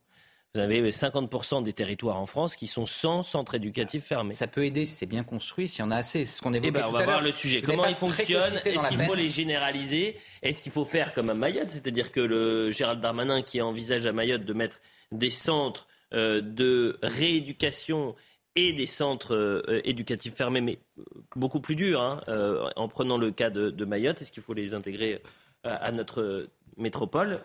Vous 0.54 0.60
avez 0.60 0.90
50% 0.90 1.62
des 1.62 1.72
territoires 1.72 2.20
en 2.20 2.26
France 2.26 2.56
qui 2.56 2.66
sont 2.66 2.86
sans 2.86 3.22
centre 3.22 3.54
éducatif 3.54 4.04
fermé. 4.04 4.32
Ça 4.32 4.48
peut 4.48 4.64
aider 4.64 4.84
si 4.84 4.94
c'est 4.94 5.06
bien 5.06 5.22
construit, 5.22 5.68
s'il 5.68 5.84
y 5.84 5.86
en 5.86 5.92
a 5.92 5.96
assez. 5.96 6.26
C'est 6.26 6.38
ce 6.38 6.42
qu'on 6.42 6.52
évoquait 6.52 6.68
eh 6.68 6.72
ben, 6.72 6.80
tout 6.82 6.88
on 6.88 6.92
va 6.92 7.00
à 7.00 7.04
voir 7.04 7.22
le 7.22 7.30
sujet. 7.30 7.60
Je 7.60 7.66
Comment 7.66 7.86
ils 7.86 7.94
fonctionnent 7.94 8.60
Est-ce 8.64 8.88
qu'il 8.88 9.02
faut 9.02 9.14
les 9.14 9.30
généraliser? 9.30 10.16
Est-ce 10.42 10.62
qu'il 10.62 10.72
faut 10.72 10.84
faire 10.84 11.14
comme 11.14 11.30
à 11.30 11.34
Mayotte? 11.34 11.70
C'est-à-dire 11.70 12.10
que 12.10 12.20
le 12.20 12.72
Gérald 12.72 13.00
Darmanin 13.00 13.42
qui 13.42 13.62
envisage 13.62 14.06
à 14.06 14.12
Mayotte 14.12 14.44
de 14.44 14.52
mettre 14.52 14.80
des 15.12 15.30
centres 15.30 15.86
euh, 16.14 16.40
de 16.40 16.98
rééducation 17.02 18.16
et 18.56 18.72
des 18.72 18.86
centres 18.86 19.34
euh, 19.34 19.80
éducatifs 19.84 20.34
fermés, 20.34 20.60
mais 20.60 20.78
euh, 20.98 21.04
beaucoup 21.36 21.60
plus 21.60 21.76
durs, 21.76 22.00
hein, 22.00 22.20
euh, 22.28 22.68
en 22.76 22.88
prenant 22.88 23.18
le 23.18 23.30
cas 23.30 23.50
de, 23.50 23.70
de 23.70 23.84
Mayotte, 23.84 24.20
est-ce 24.22 24.32
qu'il 24.32 24.42
faut 24.42 24.54
les 24.54 24.74
intégrer 24.74 25.22
à 25.62 25.92
notre 25.92 26.48
métropole? 26.78 27.42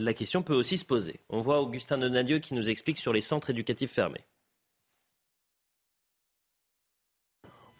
La 0.00 0.14
question 0.14 0.42
peut 0.42 0.54
aussi 0.54 0.78
se 0.78 0.84
poser. 0.84 1.20
On 1.28 1.40
voit 1.40 1.60
Augustin 1.60 1.98
Donadieu 1.98 2.38
qui 2.38 2.54
nous 2.54 2.70
explique 2.70 2.98
sur 2.98 3.12
les 3.12 3.20
centres 3.20 3.50
éducatifs 3.50 3.92
fermés. 3.92 4.24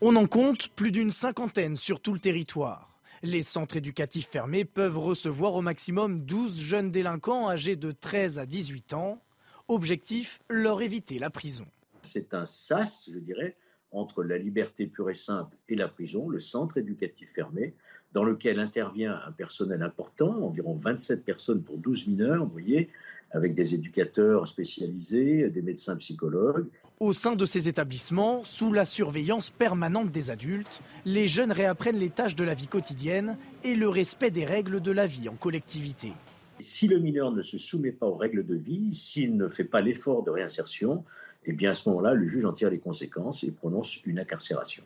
On 0.02 0.16
en 0.16 0.26
compte 0.26 0.68
plus 0.68 0.90
d'une 0.90 1.12
cinquantaine 1.12 1.76
sur 1.76 2.00
tout 2.00 2.12
le 2.12 2.18
territoire. 2.18 3.00
Les 3.22 3.42
centres 3.42 3.76
éducatifs 3.76 4.28
fermés 4.28 4.64
peuvent 4.64 4.98
recevoir 4.98 5.54
au 5.54 5.62
maximum 5.62 6.24
12 6.26 6.58
jeunes 6.58 6.90
délinquants 6.90 7.48
âgés 7.48 7.76
de 7.76 7.92
13 7.92 8.38
à 8.38 8.44
18 8.44 8.94
ans. 8.94 9.22
Objectif, 9.68 10.40
leur 10.50 10.82
éviter 10.82 11.18
la 11.18 11.30
prison. 11.30 11.66
C'est 12.02 12.34
un 12.34 12.46
sas, 12.46 13.08
je 13.10 13.18
dirais, 13.20 13.56
entre 13.92 14.22
la 14.24 14.38
liberté 14.38 14.86
pure 14.86 15.08
et 15.08 15.14
simple 15.14 15.56
et 15.68 15.76
la 15.76 15.88
prison, 15.88 16.28
le 16.28 16.40
centre 16.40 16.78
éducatif 16.78 17.30
fermé, 17.32 17.74
dans 18.12 18.24
lequel 18.24 18.58
intervient 18.58 19.18
un 19.26 19.32
personnel 19.32 19.82
important, 19.82 20.44
environ 20.44 20.74
27 20.74 21.24
personnes 21.24 21.62
pour 21.62 21.78
12 21.78 22.08
mineurs, 22.08 22.44
vous 22.44 22.52
voyez, 22.52 22.90
avec 23.30 23.54
des 23.54 23.74
éducateurs 23.74 24.46
spécialisés, 24.46 25.48
des 25.48 25.62
médecins 25.62 25.96
psychologues. 25.96 26.66
Au 27.00 27.12
sein 27.12 27.34
de 27.34 27.44
ces 27.44 27.68
établissements, 27.68 28.44
sous 28.44 28.72
la 28.72 28.84
surveillance 28.84 29.50
permanente 29.50 30.10
des 30.10 30.30
adultes, 30.30 30.82
les 31.04 31.26
jeunes 31.26 31.50
réapprennent 31.50 31.96
les 31.96 32.10
tâches 32.10 32.36
de 32.36 32.44
la 32.44 32.54
vie 32.54 32.68
quotidienne 32.68 33.38
et 33.64 33.74
le 33.74 33.88
respect 33.88 34.30
des 34.30 34.44
règles 34.44 34.80
de 34.80 34.92
la 34.92 35.06
vie 35.06 35.28
en 35.28 35.34
collectivité. 35.34 36.12
Si 36.60 36.86
le 36.86 36.98
mineur 36.98 37.32
ne 37.32 37.42
se 37.42 37.58
soumet 37.58 37.90
pas 37.90 38.06
aux 38.06 38.14
règles 38.14 38.46
de 38.46 38.54
vie, 38.54 38.94
s'il 38.94 39.36
ne 39.36 39.48
fait 39.48 39.64
pas 39.64 39.80
l'effort 39.80 40.22
de 40.22 40.30
réinsertion, 40.30 41.04
eh 41.44 41.52
bien 41.52 41.70
à 41.70 41.74
ce 41.74 41.88
moment-là, 41.88 42.14
le 42.14 42.26
juge 42.26 42.44
en 42.44 42.52
tire 42.52 42.70
les 42.70 42.78
conséquences 42.78 43.42
et 43.42 43.50
prononce 43.50 43.98
une 44.04 44.20
incarcération. 44.20 44.84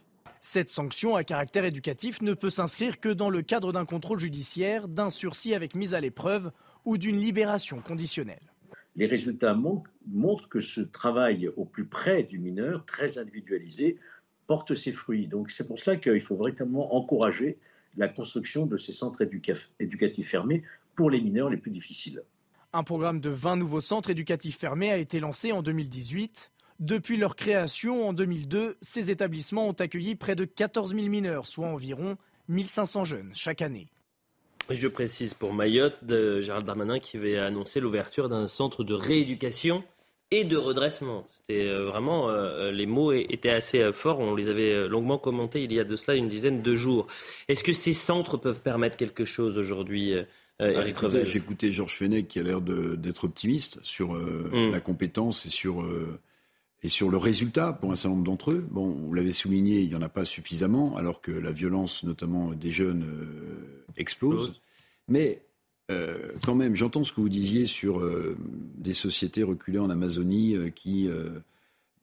Cette 0.49 0.71
sanction 0.71 1.17
à 1.17 1.25
caractère 1.25 1.65
éducatif 1.65 2.23
ne 2.23 2.33
peut 2.33 2.51
s'inscrire 2.51 3.01
que 3.01 3.09
dans 3.09 3.31
le 3.31 3.43
cadre 3.43 3.73
d'un 3.73 3.85
contrôle 3.85 4.21
judiciaire, 4.21 4.87
d'un 4.87 5.11
sursis 5.11 5.55
avec 5.57 5.75
mise 5.75 5.93
à 5.93 6.01
l'épreuve 6.01 6.53
ou 6.85 6.99
d'une 6.99 7.17
libération 7.17 7.81
conditionnelle. 7.81 8.53
Les 8.95 9.07
résultats 9.07 9.55
mon- 9.55 9.83
montrent 10.07 10.49
que 10.49 10.61
ce 10.61 10.81
travail 10.83 11.49
au 11.57 11.65
plus 11.65 11.85
près 11.85 12.23
du 12.23 12.39
mineur, 12.39 12.85
très 12.85 13.19
individualisé, 13.19 13.99
porte 14.47 14.77
ses 14.77 14.93
fruits. 14.93 15.27
Donc 15.27 15.51
c'est 15.51 15.67
pour 15.67 15.81
cela 15.81 15.97
qu'il 15.97 16.21
faut 16.21 16.37
véritablement 16.37 16.95
encourager 16.95 17.59
la 17.97 18.07
construction 18.07 18.67
de 18.67 18.77
ces 18.77 18.93
centres 18.93 19.25
éduca- 19.25 19.67
éducatifs 19.81 20.29
fermés 20.29 20.63
pour 20.95 21.11
les 21.11 21.21
mineurs 21.21 21.51
les 21.51 21.57
plus 21.57 21.73
difficiles. 21.73 22.23
Un 22.73 22.85
programme 22.85 23.19
de 23.21 23.31
20 23.31 23.57
nouveaux 23.57 23.81
centres 23.81 24.11
éducatifs 24.11 24.59
fermés 24.59 24.93
a 24.93 24.97
été 24.97 25.19
lancé 25.19 25.51
en 25.51 25.61
2018. 25.63 26.53
Depuis 26.79 27.17
leur 27.17 27.37
création 27.37 28.09
en 28.09 28.13
2002, 28.13 28.77
ces 28.83 29.11
établissements 29.11 29.69
ont 29.69 29.73
accueilli 29.73 30.15
près 30.15 30.37
de 30.37 30.45
14 30.45 30.95
000 30.95 31.07
mineurs, 31.09 31.47
soit 31.47 31.67
environ 31.69 32.17
1500 32.49 33.05
jeunes 33.05 33.31
chaque 33.35 33.63
année. 33.63 33.89
Et 34.71 34.75
Je 34.77 34.89
précise 34.89 35.33
pour 35.33 35.53
Mayotte, 35.55 36.05
de 36.05 36.41
Gérald 36.41 36.67
Darmanin 36.67 36.99
qui 36.99 37.17
avait 37.17 37.39
annoncé 37.39 37.81
l'ouverture 37.81 38.29
d'un 38.29 38.47
centre 38.47 38.85
de 38.85 38.95
rééducation 38.95 39.85
et 40.33 40.43
de 40.45 40.57
redressement. 40.57 41.25
C'était 41.29 41.69
euh, 41.69 41.85
vraiment, 41.85 42.29
euh, 42.31 42.73
les 42.73 42.87
mots 42.87 43.13
étaient 43.13 43.49
assez 43.51 43.81
euh, 43.81 43.93
forts, 43.93 44.19
on 44.19 44.35
les 44.35 44.49
avait 44.49 44.89
longuement 44.89 45.19
commentés 45.19 45.63
il 45.63 45.73
y 45.73 45.79
a 45.79 45.85
de 45.85 45.95
cela 45.95 46.17
une 46.17 46.27
dizaine 46.27 46.63
de 46.63 46.75
jours. 46.77 47.07
Est-ce 47.47 47.63
que 47.63 47.73
ces 47.73 47.93
centres 47.93 48.37
peuvent 48.37 48.61
permettre 48.61 48.97
quelque 48.97 49.25
chose 49.25 49.57
aujourd'hui, 49.57 50.15
euh, 50.15 50.25
Ah, 50.59 50.83
J'ai 51.23 51.37
écouté 51.39 51.71
Georges 51.73 51.97
Fenech 51.97 52.27
qui 52.27 52.41
a 52.41 52.43
l'air 52.43 52.61
d'être 52.61 53.23
optimiste 53.25 53.79
sur 53.83 54.17
euh, 54.17 54.51
Mm. 54.53 54.73
la 54.73 54.81
compétence 54.81 55.47
et 55.47 55.51
sur, 55.51 55.83
euh, 55.83 56.19
et 56.83 56.89
sur 56.89 57.11
le 57.11 57.17
résultat 57.17 57.73
pour 57.73 57.91
un 57.91 57.97
certain 57.97 58.15
nombre 58.15 58.25
d'entre 58.25 58.53
eux. 58.53 58.67
Bon, 58.71 58.91
vous 58.91 59.15
l'avez 59.15 59.33
souligné, 59.33 59.81
il 59.81 59.89
n'y 59.89 59.95
en 59.95 60.03
a 60.03 60.09
pas 60.09 60.25
suffisamment, 60.25 60.97
alors 60.97 61.21
que 61.21 61.33
la 61.33 61.53
violence, 61.53 62.05
notamment 62.05 62.53
des 62.53 62.71
jeunes, 62.71 63.05
euh, 63.05 63.85
explose. 63.97 64.61
Mais 65.09 65.43
euh, 65.91 66.33
quand 66.45 66.55
même, 66.55 66.75
j'entends 66.75 67.05
ce 67.05 67.13
que 67.13 67.21
vous 67.21 67.29
disiez 67.29 67.67
sur 67.67 68.01
euh, 68.01 68.37
des 68.77 68.93
sociétés 68.93 69.43
reculées 69.43 69.79
en 69.79 69.91
Amazonie 69.91 70.55
euh, 70.55 70.71
qui, 70.71 71.09
euh, 71.09 71.41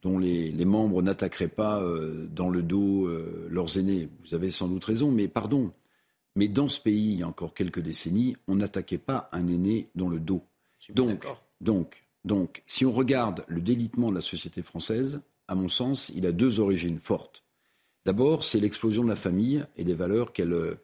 dont 0.02 0.18
les, 0.18 0.50
les 0.50 0.64
membres 0.64 1.02
n'attaqueraient 1.02 1.48
pas 1.48 1.80
euh, 1.82 2.26
dans 2.34 2.48
le 2.50 2.62
dos 2.62 3.06
euh, 3.06 3.46
leurs 3.50 3.78
aînés. 3.78 4.08
Vous 4.26 4.34
avez 4.34 4.50
sans 4.50 4.68
doute 4.68 4.84
raison, 4.84 5.10
mais 5.10 5.28
pardon. 5.28 5.72
Mais 6.36 6.48
dans 6.48 6.68
ce 6.68 6.80
pays, 6.80 7.12
il 7.12 7.18
y 7.20 7.22
a 7.22 7.28
encore 7.28 7.54
quelques 7.54 7.80
décennies, 7.80 8.36
on 8.48 8.56
n'attaquait 8.56 8.98
pas 8.98 9.28
un 9.32 9.46
aîné 9.46 9.88
dans 9.94 10.08
le 10.08 10.18
dos. 10.18 10.42
Donc, 10.92 11.24
donc, 11.60 12.03
donc, 12.24 12.62
si 12.66 12.84
on 12.84 12.92
regarde 12.92 13.44
le 13.48 13.60
délitement 13.60 14.10
de 14.10 14.14
la 14.14 14.20
société 14.20 14.62
française, 14.62 15.20
à 15.48 15.54
mon 15.54 15.68
sens, 15.68 16.10
il 16.14 16.26
a 16.26 16.32
deux 16.32 16.60
origines 16.60 16.98
fortes. 16.98 17.42
D'abord, 18.06 18.44
c'est 18.44 18.60
l'explosion 18.60 19.04
de 19.04 19.08
la 19.08 19.16
famille 19.16 19.64
et 19.76 19.84
des 19.84 19.94
valeurs 19.94 20.32
qu'elle, 20.32 20.52
euh, 20.52 20.74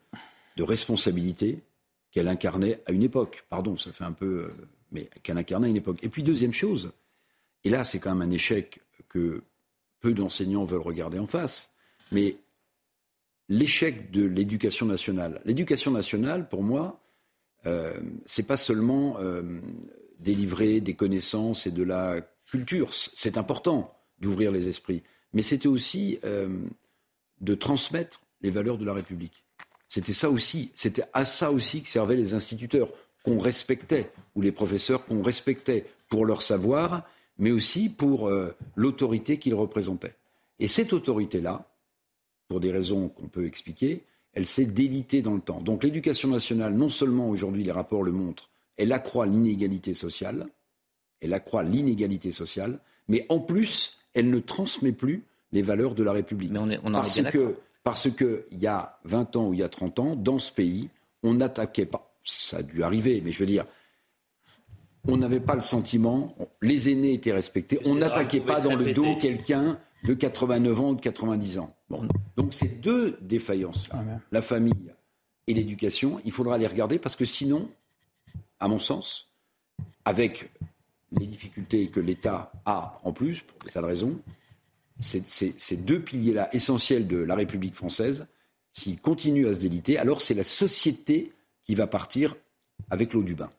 de 0.57 0.63
responsabilité 0.63 1.63
qu'elle 2.11 2.29
incarnait 2.29 2.83
à 2.87 2.93
une 2.93 3.03
époque. 3.03 3.45
Pardon, 3.49 3.77
ça 3.77 3.93
fait 3.93 4.05
un 4.05 4.13
peu, 4.13 4.45
euh, 4.45 4.49
mais 4.91 5.09
qu'elle 5.23 5.39
incarnait 5.39 5.69
à 5.69 5.71
une 5.71 5.77
époque. 5.77 5.99
Et 6.03 6.09
puis 6.09 6.23
deuxième 6.23 6.53
chose, 6.53 6.93
et 7.65 7.71
là, 7.71 7.85
c'est 7.85 7.99
quand 7.99 8.15
même 8.15 8.29
un 8.29 8.33
échec 8.33 8.81
que 9.09 9.43
peu 10.01 10.13
d'enseignants 10.13 10.65
veulent 10.65 10.81
regarder 10.81 11.19
en 11.19 11.27
face, 11.27 11.73
mais 12.11 12.37
l'échec 13.49 14.11
de 14.11 14.25
l'éducation 14.25 14.87
nationale. 14.87 15.41
L'éducation 15.45 15.91
nationale, 15.91 16.49
pour 16.49 16.63
moi, 16.63 17.01
euh, 17.67 18.01
c'est 18.25 18.47
pas 18.47 18.57
seulement 18.57 19.19
euh, 19.21 19.61
délivrer 20.21 20.81
des 20.81 20.95
connaissances 20.95 21.67
et 21.67 21.71
de 21.71 21.83
la 21.83 22.21
culture. 22.51 22.93
C'est 22.93 23.39
important 23.39 23.95
d'ouvrir 24.21 24.53
les 24.53 24.69
esprits, 24.69 25.03
mais 25.33 25.43
c'était 25.43 25.69
aussi 25.69 26.19
euh, 26.25 26.49
de 27.41 27.55
transmettre 27.55 28.21
les 28.43 28.51
valeurs 28.51 28.79
de 28.79 28.85
la 28.85 28.93
République. 28.93 29.45
C'était 29.89 30.13
ça 30.13 30.31
aussi, 30.31 30.71
c'était 30.75 31.05
à 31.13 31.25
ça 31.25 31.51
aussi 31.51 31.83
que 31.83 31.89
servaient 31.89 32.17
les 32.17 32.35
instituteurs 32.35 32.89
qu'on 33.25 33.39
respectait 33.39 34.11
ou 34.35 34.43
les 34.43 34.53
professeurs 34.53 35.05
qu'on 35.05 35.23
respectait 35.23 35.87
pour 36.09 36.25
leur 36.25 36.43
savoir, 36.43 37.05
mais 37.39 37.51
aussi 37.51 37.89
pour 37.89 38.29
euh, 38.29 38.55
l'autorité 38.77 39.39
qu'ils 39.39 39.55
représentaient. 39.55 40.15
Et 40.59 40.69
cette 40.69 40.93
autorité-là, 40.93 41.67
pour 42.49 42.61
des 42.61 42.71
raisons 42.71 43.09
qu'on 43.09 43.29
peut 43.29 43.47
expliquer, 43.47 44.05
elle 44.33 44.47
s'est 44.47 44.67
délitée 44.67 45.23
dans 45.23 45.35
le 45.35 45.41
temps. 45.41 45.61
Donc 45.61 45.83
l'éducation 45.83 46.29
nationale, 46.29 46.75
non 46.75 46.89
seulement 46.89 47.29
aujourd'hui 47.29 47.65
les 47.65 47.73
rapports 47.73 48.03
le 48.03 48.13
montrent, 48.13 48.51
elle 48.77 48.93
accroît 48.93 49.27
l'inégalité 49.27 49.95
sociale, 49.95 50.47
elle 51.21 51.35
accroît 51.35 51.63
l'inégalité 51.63 52.33
sociale, 52.33 52.81
mais 53.09 53.27
en 53.29 53.41
plus, 53.41 53.99
elle 54.15 54.31
ne 54.31 54.39
transmet 54.39 54.93
plus 54.93 55.25
les 55.53 55.63
valeurs 55.63 55.95
de 55.95 56.03
la 56.03 56.13
République. 56.13 56.53
on 56.55 56.63
en 56.63 56.71
est 56.71 56.79
parce 56.79 57.19
bien 57.19 57.31
que 57.31 57.57
parce 57.83 58.11
que 58.11 58.47
il 58.51 58.59
y 58.59 58.67
a 58.67 58.99
20 59.05 59.37
ans 59.37 59.49
ou 59.49 59.55
il 59.55 59.61
y 59.61 59.63
a 59.63 59.69
30 59.69 59.99
ans, 59.99 60.17
dans 60.17 60.39
ce 60.39 60.53
pays, 60.53 60.91
on 61.23 61.35
n'attaquait 61.35 61.87
pas. 61.87 62.15
Ça 62.25 62.59
a 62.59 62.63
dû 62.63 62.83
arriver, 62.83 63.23
mais 63.25 63.33
je 63.33 63.39
veux 63.39 63.47
dire, 63.47 63.65
on 65.09 65.17
n'avait 65.17 65.41
pas 65.41 65.55
le 65.55 65.61
sentiment, 65.61 66.37
les 66.61 66.91
aînés 66.91 67.15
étaient 67.15 67.33
respectés, 67.33 67.81
on 67.87 67.95
n'attaquait 67.95 68.41
pas 68.41 68.61
dans 68.61 68.75
le 68.75 68.93
dos 68.93 69.17
quelqu'un 69.17 69.79
de 70.05 70.15
89 70.15 70.81
ans 70.81 70.91
ou 70.91 70.95
de 70.95 71.01
90 71.01 71.59
ans. 71.59 71.75
Bon. 71.89 72.07
Donc 72.37 72.53
ces 72.53 72.69
deux 72.69 73.19
défaillances, 73.23 73.89
la 74.31 74.43
famille 74.43 74.93
et 75.47 75.55
l'éducation, 75.55 76.21
il 76.25 76.33
faudra 76.33 76.59
les 76.59 76.67
regarder 76.67 76.99
parce 76.99 77.17
que 77.17 77.25
sinon, 77.25 77.69
à 78.59 78.69
mon 78.69 78.79
sens, 78.79 79.31
avec 80.05 80.51
les 81.13 81.27
difficultés 81.27 81.89
que 81.89 82.01
l'État 82.01 82.53
a 82.65 83.01
en 83.05 83.13
plus, 83.13 83.41
pour 83.41 83.59
des 83.65 83.71
tas 83.71 83.81
de 83.81 83.87
raisons, 83.87 84.21
ces, 85.01 85.77
deux 85.77 86.01
piliers-là 86.01 86.55
essentiels 86.55 87.07
de 87.07 87.17
la 87.17 87.35
République 87.35 87.75
française, 87.75 88.27
s'ils 88.73 89.01
continuent 89.01 89.49
à 89.49 89.55
se 89.55 89.59
déliter, 89.59 89.99
alors 89.99 90.23
c'est 90.23 90.35
la 90.35 90.45
société 90.45 91.33
qui 91.65 91.75
va 91.75 91.87
partir 91.87 92.37
avec 92.91 93.13
l'eau 93.13 93.23
du 93.23 93.35
bain. 93.35 93.51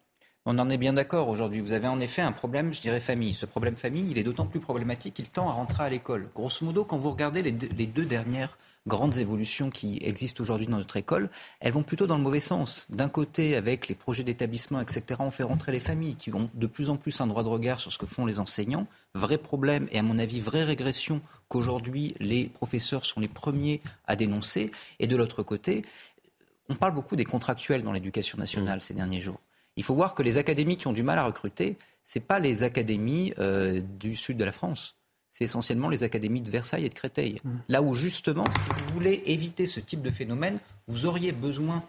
On 0.45 0.57
en 0.57 0.69
est 0.69 0.77
bien 0.77 0.93
d'accord 0.93 1.27
aujourd'hui. 1.27 1.59
Vous 1.59 1.73
avez 1.73 1.87
en 1.87 1.99
effet 1.99 2.21
un 2.21 2.31
problème, 2.31 2.73
je 2.73 2.81
dirais, 2.81 2.99
famille. 2.99 3.33
Ce 3.33 3.45
problème 3.45 3.75
famille, 3.75 4.09
il 4.09 4.17
est 4.17 4.23
d'autant 4.23 4.47
plus 4.47 4.59
problématique 4.59 5.13
qu'il 5.13 5.29
tend 5.29 5.47
à 5.49 5.51
rentrer 5.51 5.83
à 5.83 5.89
l'école. 5.89 6.29
Grosso 6.33 6.65
modo, 6.65 6.83
quand 6.83 6.97
vous 6.97 7.11
regardez 7.11 7.43
les 7.43 7.87
deux 7.87 8.05
dernières 8.05 8.57
grandes 8.87 9.17
évolutions 9.17 9.69
qui 9.69 9.99
existent 10.01 10.41
aujourd'hui 10.41 10.67
dans 10.67 10.77
notre 10.77 10.97
école, 10.97 11.29
elles 11.59 11.71
vont 11.71 11.83
plutôt 11.83 12.07
dans 12.07 12.17
le 12.17 12.23
mauvais 12.23 12.39
sens. 12.39 12.87
D'un 12.89 13.09
côté, 13.09 13.55
avec 13.55 13.87
les 13.87 13.95
projets 13.95 14.23
d'établissement, 14.23 14.81
etc., 14.81 15.03
on 15.19 15.31
fait 15.31 15.43
rentrer 15.43 15.71
les 15.71 15.79
familles 15.79 16.15
qui 16.15 16.33
ont 16.33 16.49
de 16.53 16.67
plus 16.67 16.89
en 16.89 16.97
plus 16.97 17.21
un 17.21 17.27
droit 17.27 17.43
de 17.43 17.49
regard 17.49 17.79
sur 17.79 17.91
ce 17.91 17.97
que 17.97 18.05
font 18.05 18.25
les 18.25 18.39
enseignants. 18.39 18.87
Vrai 19.13 19.37
problème 19.37 19.87
et 19.91 19.99
à 19.99 20.03
mon 20.03 20.17
avis, 20.17 20.39
vraie 20.39 20.63
régression 20.63 21.21
qu'aujourd'hui 21.47 22.15
les 22.19 22.45
professeurs 22.45 23.05
sont 23.05 23.19
les 23.19 23.27
premiers 23.27 23.81
à 24.05 24.15
dénoncer. 24.15 24.71
Et 24.99 25.07
de 25.07 25.15
l'autre 25.15 25.43
côté, 25.43 25.83
on 26.69 26.75
parle 26.75 26.93
beaucoup 26.93 27.15
des 27.15 27.25
contractuels 27.25 27.83
dans 27.83 27.91
l'éducation 27.91 28.37
nationale 28.37 28.81
ces 28.81 28.93
derniers 28.93 29.21
jours. 29.21 29.39
Il 29.75 29.83
faut 29.83 29.95
voir 29.95 30.15
que 30.15 30.23
les 30.23 30.37
académies 30.37 30.77
qui 30.77 30.87
ont 30.87 30.93
du 30.93 31.03
mal 31.03 31.19
à 31.19 31.25
recruter, 31.25 31.77
c'est 32.03 32.19
pas 32.19 32.39
les 32.39 32.63
académies 32.63 33.33
euh, 33.39 33.81
du 33.81 34.15
sud 34.15 34.37
de 34.37 34.43
la 34.43 34.51
France. 34.51 34.95
C'est 35.31 35.45
essentiellement 35.45 35.89
les 35.89 36.03
académies 36.03 36.41
de 36.41 36.49
Versailles 36.49 36.85
et 36.85 36.89
de 36.89 36.93
Créteil. 36.93 37.39
Mmh. 37.43 37.49
Là 37.69 37.81
où 37.81 37.93
justement, 37.93 38.45
si 38.45 38.69
vous 38.69 38.93
voulez 38.93 39.23
éviter 39.25 39.65
ce 39.65 39.79
type 39.79 40.01
de 40.01 40.11
phénomène, 40.11 40.59
vous 40.87 41.05
auriez 41.05 41.31
besoin 41.31 41.83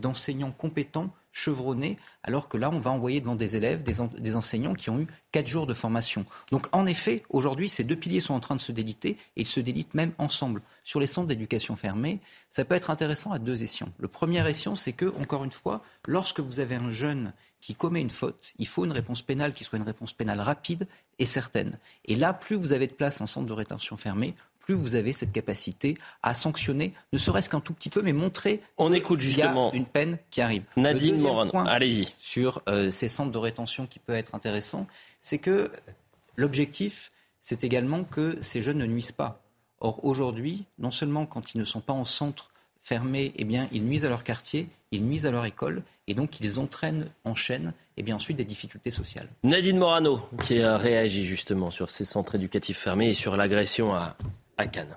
d'enseignants 0.00 0.52
compétents 0.52 1.10
chevronnés, 1.32 1.98
alors 2.22 2.48
que 2.48 2.56
là, 2.56 2.70
on 2.72 2.78
va 2.78 2.92
envoyer 2.92 3.20
devant 3.20 3.34
des 3.34 3.56
élèves 3.56 3.82
des, 3.82 4.36
enseignants 4.36 4.74
qui 4.74 4.88
ont 4.88 5.00
eu 5.00 5.06
quatre 5.32 5.48
jours 5.48 5.66
de 5.66 5.74
formation. 5.74 6.24
Donc, 6.52 6.68
en 6.70 6.86
effet, 6.86 7.24
aujourd'hui, 7.28 7.68
ces 7.68 7.82
deux 7.82 7.96
piliers 7.96 8.20
sont 8.20 8.34
en 8.34 8.40
train 8.40 8.54
de 8.54 8.60
se 8.60 8.72
déliter, 8.72 9.18
et 9.36 9.40
ils 9.42 9.46
se 9.46 9.60
délitent 9.60 9.94
même 9.94 10.12
ensemble. 10.18 10.62
Sur 10.84 11.00
les 11.00 11.08
centres 11.08 11.26
d'éducation 11.26 11.74
fermés, 11.74 12.20
ça 12.50 12.64
peut 12.64 12.76
être 12.76 12.90
intéressant 12.90 13.32
à 13.32 13.40
deux 13.40 13.64
essions. 13.64 13.92
Le 13.98 14.06
premier 14.06 14.46
ession, 14.48 14.76
c'est 14.76 14.92
que, 14.92 15.06
encore 15.20 15.44
une 15.44 15.52
fois, 15.52 15.82
lorsque 16.06 16.40
vous 16.40 16.60
avez 16.60 16.76
un 16.76 16.92
jeune 16.92 17.32
qui 17.64 17.74
commet 17.74 18.02
une 18.02 18.10
faute, 18.10 18.52
il 18.58 18.66
faut 18.66 18.84
une 18.84 18.92
réponse 18.92 19.22
pénale 19.22 19.54
qui 19.54 19.64
soit 19.64 19.78
une 19.78 19.86
réponse 19.86 20.12
pénale 20.12 20.38
rapide 20.38 20.86
et 21.18 21.24
certaine. 21.24 21.78
Et 22.04 22.14
là, 22.14 22.34
plus 22.34 22.56
vous 22.56 22.72
avez 22.72 22.86
de 22.86 22.92
place 22.92 23.22
en 23.22 23.26
centre 23.26 23.46
de 23.46 23.54
rétention 23.54 23.96
fermé, 23.96 24.34
plus 24.60 24.74
vous 24.74 24.96
avez 24.96 25.14
cette 25.14 25.32
capacité 25.32 25.96
à 26.22 26.34
sanctionner, 26.34 26.92
ne 27.14 27.18
serait-ce 27.18 27.48
qu'un 27.48 27.60
tout 27.60 27.72
petit 27.72 27.88
peu, 27.88 28.02
mais 28.02 28.12
montrer 28.12 28.60
On 28.76 28.92
écoute 28.92 29.20
justement 29.20 29.72
y 29.72 29.76
a 29.76 29.78
une 29.78 29.86
peine 29.86 30.18
qui 30.30 30.42
arrive. 30.42 30.64
Nadine 30.76 31.18
Moran, 31.18 31.64
allez-y. 31.64 32.12
Sur 32.18 32.60
euh, 32.68 32.90
ces 32.90 33.08
centres 33.08 33.32
de 33.32 33.38
rétention 33.38 33.86
qui 33.86 33.98
peut 33.98 34.12
être 34.12 34.34
intéressant, 34.34 34.86
c'est 35.22 35.38
que 35.38 35.72
l'objectif, 36.36 37.12
c'est 37.40 37.64
également 37.64 38.04
que 38.04 38.36
ces 38.42 38.60
jeunes 38.60 38.78
ne 38.78 38.86
nuisent 38.86 39.12
pas. 39.12 39.40
Or, 39.80 40.04
aujourd'hui, 40.04 40.66
non 40.78 40.90
seulement 40.90 41.24
quand 41.24 41.54
ils 41.54 41.58
ne 41.58 41.64
sont 41.64 41.80
pas 41.80 41.94
en 41.94 42.04
centre 42.04 42.50
fermé, 42.84 43.32
eh 43.36 43.44
bien, 43.44 43.66
ils 43.72 43.82
nuisent 43.82 44.04
à 44.04 44.10
leur 44.10 44.22
quartier, 44.24 44.68
ils 44.92 45.02
nuisent 45.02 45.24
à 45.24 45.30
leur 45.30 45.46
école, 45.46 45.82
et 46.06 46.14
donc 46.14 46.38
ils 46.40 46.60
entraînent 46.60 47.08
en 47.24 47.34
chaîne 47.34 47.72
et 47.96 48.02
bien 48.02 48.16
ensuite 48.16 48.36
des 48.36 48.44
difficultés 48.44 48.90
sociales. 48.90 49.26
Nadine 49.42 49.78
Morano, 49.78 50.20
qui 50.44 50.60
a 50.60 50.76
réagi 50.76 51.24
justement 51.24 51.70
sur 51.70 51.90
ces 51.90 52.04
centres 52.04 52.34
éducatifs 52.34 52.78
fermés 52.78 53.08
et 53.08 53.14
sur 53.14 53.36
l'agression 53.36 53.94
à, 53.94 54.16
à 54.58 54.66
Cannes. 54.66 54.96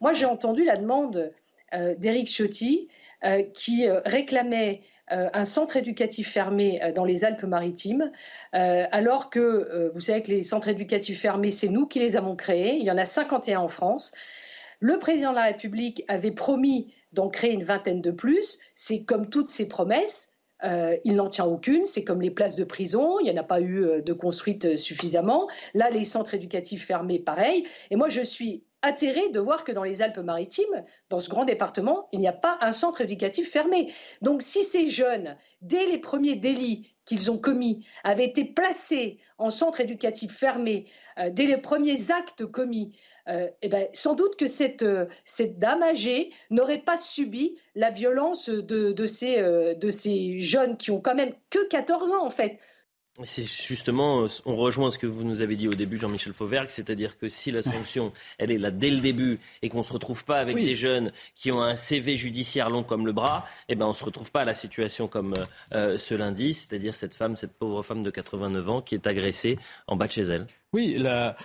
Moi, 0.00 0.12
j'ai 0.12 0.26
entendu 0.26 0.64
la 0.64 0.76
demande 0.76 1.32
euh, 1.74 1.96
d'Éric 1.96 2.28
Ciotti 2.28 2.88
euh, 3.24 3.42
qui 3.52 3.88
euh, 3.88 4.00
réclamait 4.04 4.82
un 5.12 5.44
centre 5.44 5.76
éducatif 5.76 6.30
fermé 6.30 6.80
dans 6.94 7.04
les 7.04 7.24
Alpes-Maritimes, 7.24 8.12
alors 8.52 9.28
que 9.28 9.90
vous 9.92 10.00
savez 10.00 10.22
que 10.22 10.30
les 10.30 10.44
centres 10.44 10.68
éducatifs 10.68 11.20
fermés, 11.20 11.50
c'est 11.50 11.66
nous 11.66 11.88
qui 11.88 11.98
les 11.98 12.14
avons 12.14 12.36
créés. 12.36 12.76
Il 12.76 12.84
y 12.84 12.92
en 12.92 12.96
a 12.96 13.04
51 13.04 13.58
en 13.58 13.66
France. 13.66 14.12
Le 14.80 14.98
président 14.98 15.30
de 15.30 15.36
la 15.36 15.44
République 15.44 16.04
avait 16.08 16.32
promis 16.32 16.92
d'en 17.12 17.28
créer 17.28 17.52
une 17.52 17.64
vingtaine 17.64 18.00
de 18.00 18.10
plus. 18.10 18.58
C'est 18.74 19.04
comme 19.04 19.28
toutes 19.28 19.50
ses 19.50 19.68
promesses. 19.68 20.32
il 20.62 21.14
n'en 21.14 21.28
tient 21.28 21.44
aucune. 21.44 21.84
C'est 21.84 22.04
comme 22.04 22.20
les 22.20 22.30
places 22.30 22.56
de 22.56 22.64
prison. 22.64 23.18
Il 23.20 23.24
n'y 23.24 23.30
en 23.30 23.40
a 23.40 23.44
pas 23.44 23.60
eu 23.60 24.02
de 24.02 24.12
construites 24.12 24.76
suffisamment. 24.76 25.48
Là, 25.74 25.90
les 25.90 26.04
centres 26.04 26.34
éducatifs 26.34 26.86
fermés, 26.86 27.18
pareil. 27.18 27.66
Et 27.90 27.96
moi, 27.96 28.08
je 28.08 28.22
suis 28.22 28.64
atterré 28.82 29.28
de 29.28 29.40
voir 29.40 29.64
que 29.64 29.72
dans 29.72 29.84
les 29.84 30.02
Alpes-Maritimes, 30.02 30.84
dans 31.10 31.20
ce 31.20 31.28
grand 31.28 31.44
département, 31.44 32.08
il 32.12 32.20
n'y 32.20 32.28
a 32.28 32.32
pas 32.32 32.58
un 32.60 32.72
centre 32.72 33.00
éducatif 33.00 33.50
fermé. 33.50 33.92
Donc 34.22 34.42
si 34.42 34.64
ces 34.64 34.86
jeunes, 34.86 35.36
dès 35.60 35.84
les 35.86 35.98
premiers 35.98 36.36
délits 36.36 36.94
qu'ils 37.10 37.28
ont 37.32 37.38
commis, 37.38 37.84
avaient 38.04 38.24
été 38.24 38.44
placés 38.44 39.18
en 39.36 39.50
centre 39.50 39.80
éducatif 39.80 40.30
fermé, 40.30 40.86
euh, 41.18 41.28
dès 41.28 41.46
les 41.46 41.56
premiers 41.56 42.12
actes 42.12 42.46
commis, 42.46 42.92
euh, 43.28 43.48
eh 43.62 43.68
ben, 43.68 43.88
sans 43.92 44.14
doute 44.14 44.36
que 44.36 44.46
cette, 44.46 44.84
euh, 44.84 45.06
cette 45.24 45.58
dame 45.58 45.82
âgée 45.82 46.30
n'aurait 46.50 46.78
pas 46.78 46.96
subi 46.96 47.56
la 47.74 47.90
violence 47.90 48.48
de, 48.48 48.92
de, 48.92 49.06
ces, 49.06 49.42
de 49.42 49.90
ces 49.90 50.38
jeunes 50.38 50.76
qui 50.76 50.92
ont 50.92 51.00
quand 51.00 51.16
même 51.16 51.34
que 51.50 51.66
14 51.66 52.12
ans 52.12 52.24
en 52.24 52.30
fait. 52.30 52.60
C'est 53.24 53.44
justement, 53.44 54.26
on 54.46 54.56
rejoint 54.56 54.90
ce 54.90 54.98
que 54.98 55.06
vous 55.06 55.24
nous 55.24 55.42
avez 55.42 55.56
dit 55.56 55.68
au 55.68 55.72
début, 55.72 55.98
Jean-Michel 55.98 56.32
Fauvergue, 56.32 56.70
c'est-à-dire 56.70 57.18
que 57.18 57.28
si 57.28 57.50
la 57.50 57.62
sanction, 57.62 58.12
elle 58.38 58.50
est 58.50 58.58
là 58.58 58.70
dès 58.70 58.90
le 58.90 59.00
début 59.00 59.38
et 59.62 59.68
qu'on 59.68 59.78
ne 59.78 59.82
se 59.82 59.92
retrouve 59.92 60.24
pas 60.24 60.38
avec 60.38 60.56
des 60.56 60.74
jeunes 60.74 61.12
qui 61.34 61.52
ont 61.52 61.62
un 61.62 61.76
CV 61.76 62.16
judiciaire 62.16 62.70
long 62.70 62.82
comme 62.82 63.06
le 63.06 63.12
bras, 63.12 63.46
eh 63.68 63.74
ben 63.74 63.86
on 63.86 63.90
ne 63.90 63.94
se 63.94 64.04
retrouve 64.04 64.30
pas 64.30 64.42
à 64.42 64.44
la 64.44 64.54
situation 64.54 65.08
comme 65.08 65.34
euh, 65.72 65.98
ce 65.98 66.14
lundi, 66.14 66.54
c'est-à-dire 66.54 66.94
cette 66.94 67.14
femme, 67.14 67.36
cette 67.36 67.52
pauvre 67.52 67.82
femme 67.82 68.02
de 68.02 68.10
89 68.10 68.68
ans 68.68 68.80
qui 68.80 68.94
est 68.94 69.06
agressée 69.06 69.58
en 69.86 69.96
bas 69.96 70.06
de 70.06 70.12
chez 70.12 70.22
elle. 70.22 70.46
Oui, 70.72 70.94
la... 70.96 71.36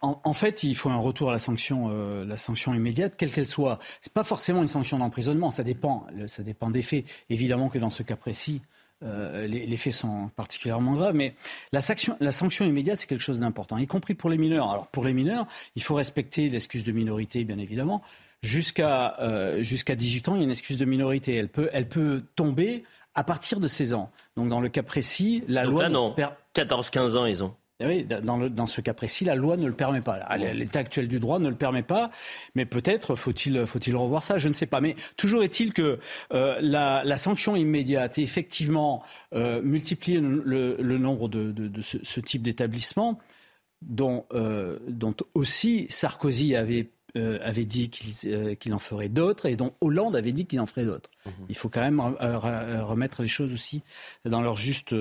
En, 0.00 0.32
fait, 0.32 0.62
il 0.62 0.74
faut 0.74 0.88
un 0.88 0.96
retour 0.96 1.28
à 1.28 1.32
la 1.32 1.38
sanction, 1.38 1.88
euh, 1.90 2.24
la 2.24 2.38
sanction 2.38 2.72
immédiate, 2.72 3.16
quelle 3.18 3.30
qu'elle 3.30 3.46
soit. 3.46 3.78
C'est 4.00 4.12
pas 4.12 4.24
forcément 4.24 4.62
une 4.62 4.68
sanction 4.68 4.96
d'emprisonnement, 4.96 5.50
ça 5.50 5.62
dépend, 5.62 6.06
ça 6.26 6.42
dépend 6.42 6.70
des 6.70 6.80
faits. 6.80 7.04
Évidemment 7.28 7.68
que 7.68 7.78
dans 7.78 7.90
ce 7.90 8.02
cas 8.02 8.16
précis, 8.16 8.62
euh, 9.02 9.46
les, 9.46 9.76
faits 9.76 9.92
sont 9.92 10.30
particulièrement 10.36 10.94
graves, 10.94 11.14
mais 11.14 11.34
la 11.72 11.80
sanction, 11.80 12.16
la 12.20 12.32
sanction 12.32 12.64
immédiate, 12.64 12.98
c'est 12.98 13.06
quelque 13.06 13.22
chose 13.22 13.40
d'important, 13.40 13.76
y 13.76 13.86
compris 13.86 14.14
pour 14.14 14.30
les 14.30 14.38
mineurs. 14.38 14.70
Alors 14.70 14.86
pour 14.86 15.04
les 15.04 15.12
mineurs, 15.12 15.46
il 15.76 15.82
faut 15.82 15.94
respecter 15.94 16.48
l'excuse 16.48 16.84
de 16.84 16.92
minorité, 16.92 17.44
bien 17.44 17.58
évidemment. 17.58 18.02
Jusqu'à 18.42 19.16
euh, 19.20 19.62
jusqu'à 19.62 19.94
18 19.94 20.28
ans, 20.28 20.34
il 20.36 20.38
y 20.38 20.40
a 20.42 20.44
une 20.44 20.50
excuse 20.50 20.78
de 20.78 20.84
minorité. 20.84 21.34
Elle 21.34 21.48
peut, 21.48 21.70
elle 21.72 21.88
peut 21.88 22.22
tomber 22.36 22.84
à 23.14 23.24
partir 23.24 23.60
de 23.60 23.68
16 23.68 23.94
ans. 23.94 24.10
Donc 24.36 24.48
dans 24.48 24.60
le 24.60 24.68
cas 24.68 24.82
précis, 24.82 25.44
la 25.48 25.64
loi... 25.64 25.84
Là, 25.84 25.88
non. 25.88 26.14
14-15 26.54 27.16
ans, 27.16 27.26
ils 27.26 27.42
ont. 27.42 27.54
Eh 27.84 27.86
oui, 27.86 28.04
dans, 28.04 28.48
dans, 28.48 28.66
ce 28.66 28.80
cas 28.80 28.94
précis, 28.94 29.24
la 29.24 29.34
loi 29.34 29.56
ne 29.56 29.66
le 29.66 29.74
permet 29.74 30.00
pas. 30.00 30.36
L'état 30.36 30.78
actuel 30.78 31.08
du 31.08 31.20
droit 31.20 31.38
ne 31.38 31.48
le 31.48 31.54
permet 31.54 31.82
pas, 31.82 32.10
mais 32.54 32.64
peut-être 32.64 33.14
faut-il 33.14 33.66
faut 33.66 33.78
revoir 33.78 34.22
ça, 34.22 34.38
je 34.38 34.48
ne 34.48 34.54
sais 34.54 34.66
pas. 34.66 34.80
Mais 34.80 34.96
toujours 35.16 35.42
est-il 35.42 35.72
que 35.72 35.98
euh, 36.32 36.58
la, 36.60 37.02
la, 37.04 37.16
sanction 37.16 37.56
immédiate 37.56 38.18
et 38.18 38.22
effectivement 38.22 39.02
euh, 39.34 39.60
multiplier 39.62 40.20
le, 40.20 40.76
le, 40.78 40.98
nombre 40.98 41.28
de, 41.28 41.52
de, 41.52 41.68
de 41.68 41.82
ce, 41.82 41.98
ce, 42.02 42.20
type 42.20 42.42
d'établissements, 42.42 43.18
dont, 43.82 44.24
euh, 44.32 44.78
dont 44.88 45.14
aussi 45.34 45.86
Sarkozy 45.90 46.56
avait 46.56 46.90
euh, 47.16 47.38
avait 47.42 47.64
dit 47.64 47.90
euh, 48.26 48.54
qu'il 48.54 48.74
en 48.74 48.78
ferait 48.78 49.08
d'autres 49.08 49.46
et 49.46 49.56
dont 49.56 49.72
Hollande 49.80 50.16
avait 50.16 50.32
dit 50.32 50.46
qu'il 50.46 50.60
en 50.60 50.66
ferait 50.66 50.84
d'autres. 50.84 51.10
Mhm. 51.26 51.32
Il 51.48 51.56
faut 51.56 51.68
quand 51.68 51.80
même 51.80 52.00
remettre 52.00 53.22
les 53.22 53.28
choses 53.28 53.52
aussi 53.52 53.82
dans 54.24 54.40
leur 54.40 54.56
juste 54.56 54.94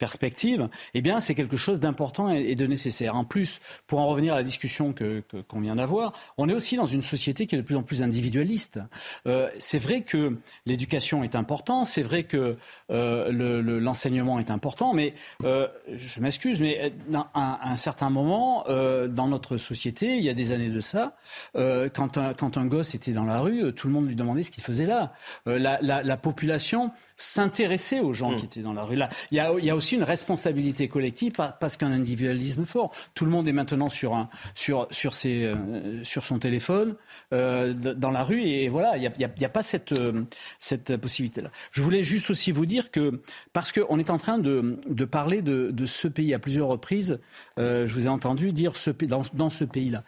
perspective, 0.00 0.68
eh 0.94 1.02
bien, 1.02 1.20
c'est 1.20 1.34
quelque 1.34 1.58
chose 1.58 1.78
d'important 1.78 2.30
et 2.30 2.54
de 2.54 2.66
nécessaire. 2.66 3.14
En 3.14 3.24
plus, 3.24 3.60
pour 3.86 4.00
en 4.00 4.08
revenir 4.08 4.32
à 4.32 4.38
la 4.38 4.42
discussion 4.42 4.92
que, 4.92 5.22
qu'on 5.46 5.60
vient 5.60 5.76
d'avoir, 5.76 6.14
on 6.38 6.48
est 6.48 6.54
aussi 6.54 6.76
dans 6.76 6.86
une 6.86 7.02
société 7.02 7.46
qui 7.46 7.54
est 7.54 7.58
de 7.58 7.62
plus 7.62 7.76
en 7.76 7.82
plus 7.82 8.02
individualiste. 8.02 8.80
Euh, 9.26 9.48
c'est 9.58 9.78
vrai 9.78 10.00
que 10.00 10.38
l'éducation 10.64 11.22
est 11.22 11.34
importante, 11.34 11.86
c'est 11.86 12.02
vrai 12.02 12.24
que 12.24 12.56
euh, 12.90 13.30
le, 13.30 13.60
l'enseignement 13.78 14.40
est 14.40 14.50
important, 14.50 14.94
mais 14.94 15.14
euh, 15.44 15.68
je 15.94 16.20
m'excuse, 16.20 16.60
mais 16.60 16.92
à 17.34 17.70
un, 17.70 17.76
certain 17.76 18.08
moment, 18.08 18.64
euh, 18.68 19.06
dans 19.06 19.28
notre 19.28 19.58
société, 19.58 20.16
il 20.16 20.24
y 20.24 20.30
a 20.30 20.34
des 20.34 20.52
années 20.52 20.70
de 20.70 20.80
ça, 20.80 21.14
euh, 21.56 21.88
quand, 21.88 22.18
un, 22.18 22.34
quand 22.34 22.56
un 22.56 22.66
gosse 22.66 22.94
était 22.94 23.12
dans 23.12 23.24
la 23.24 23.40
rue, 23.40 23.72
tout 23.74 23.86
le 23.86 23.92
monde 23.92 24.08
lui 24.08 24.16
demandait 24.16 24.42
ce 24.42 24.50
qu'il 24.50 24.62
faisait 24.62 24.86
là. 24.86 25.12
La, 25.46 25.78
la, 25.80 26.02
la 26.02 26.16
population 26.16 26.92
s'intéresser 27.20 28.00
aux 28.00 28.12
gens 28.12 28.34
qui 28.34 28.42
hmm. 28.42 28.46
étaient 28.46 28.62
dans 28.62 28.72
la 28.72 28.82
rue. 28.82 28.96
Là, 28.96 29.08
il 29.30 29.36
y 29.36 29.40
a, 29.40 29.52
il 29.58 29.64
y 29.64 29.70
a 29.70 29.76
aussi 29.76 29.94
une 29.94 30.02
responsabilité 30.02 30.88
collective 30.88 31.32
parce 31.32 31.76
qu'un 31.76 31.92
individualisme 31.92 32.64
fort. 32.64 32.92
Tout 33.14 33.24
le 33.24 33.30
monde 33.30 33.46
est 33.46 33.52
maintenant 33.52 33.88
sur 33.88 34.14
un, 34.14 34.28
sur, 34.54 34.86
sur 34.90 35.14
ses, 35.14 35.44
euh, 35.44 36.02
sur 36.02 36.24
son 36.24 36.38
téléphone 36.38 36.96
euh, 37.32 37.74
dans 37.74 38.10
la 38.10 38.22
rue 38.22 38.40
et 38.42 38.68
voilà, 38.68 38.96
il 38.96 39.00
n'y 39.00 39.06
a, 39.06 39.12
il 39.16 39.42
y 39.42 39.44
a, 39.44 39.48
pas 39.48 39.62
cette, 39.62 39.92
euh, 39.92 40.24
cette 40.58 40.96
possibilité-là. 40.96 41.50
Je 41.72 41.82
voulais 41.82 42.02
juste 42.02 42.30
aussi 42.30 42.52
vous 42.52 42.66
dire 42.66 42.90
que 42.90 43.20
parce 43.52 43.72
qu'on 43.72 43.98
est 43.98 44.10
en 44.10 44.18
train 44.18 44.38
de, 44.38 44.80
de 44.88 45.04
parler 45.04 45.42
de, 45.42 45.70
de, 45.70 45.86
ce 45.86 46.08
pays 46.08 46.32
à 46.32 46.38
plusieurs 46.38 46.68
reprises, 46.68 47.18
je 47.56 47.92
vous 47.92 48.06
ai 48.06 48.08
entendu 48.08 48.52
dire 48.52 48.76
ce, 48.76 48.90
dans, 48.90 49.22
dans 49.34 49.50
ce 49.50 49.64
pays-là. 49.64 50.04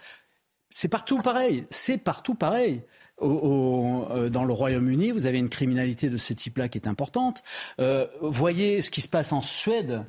C'est 0.72 0.88
partout 0.88 1.18
pareil. 1.18 1.64
C'est 1.70 1.98
partout 1.98 2.34
pareil. 2.34 2.82
Euh, 3.20 4.30
dans 4.30 4.44
le 4.44 4.52
Royaume-Uni, 4.52 5.10
vous 5.10 5.26
avez 5.26 5.38
une 5.38 5.50
criminalité 5.50 6.08
de 6.08 6.16
ce 6.16 6.32
type-là 6.32 6.68
qui 6.68 6.78
est 6.78 6.88
importante. 6.88 7.42
Euh, 7.78 8.06
voyez 8.20 8.80
ce 8.80 8.90
qui 8.90 9.00
se 9.00 9.08
passe 9.08 9.32
en 9.32 9.42
Suède. 9.42 10.04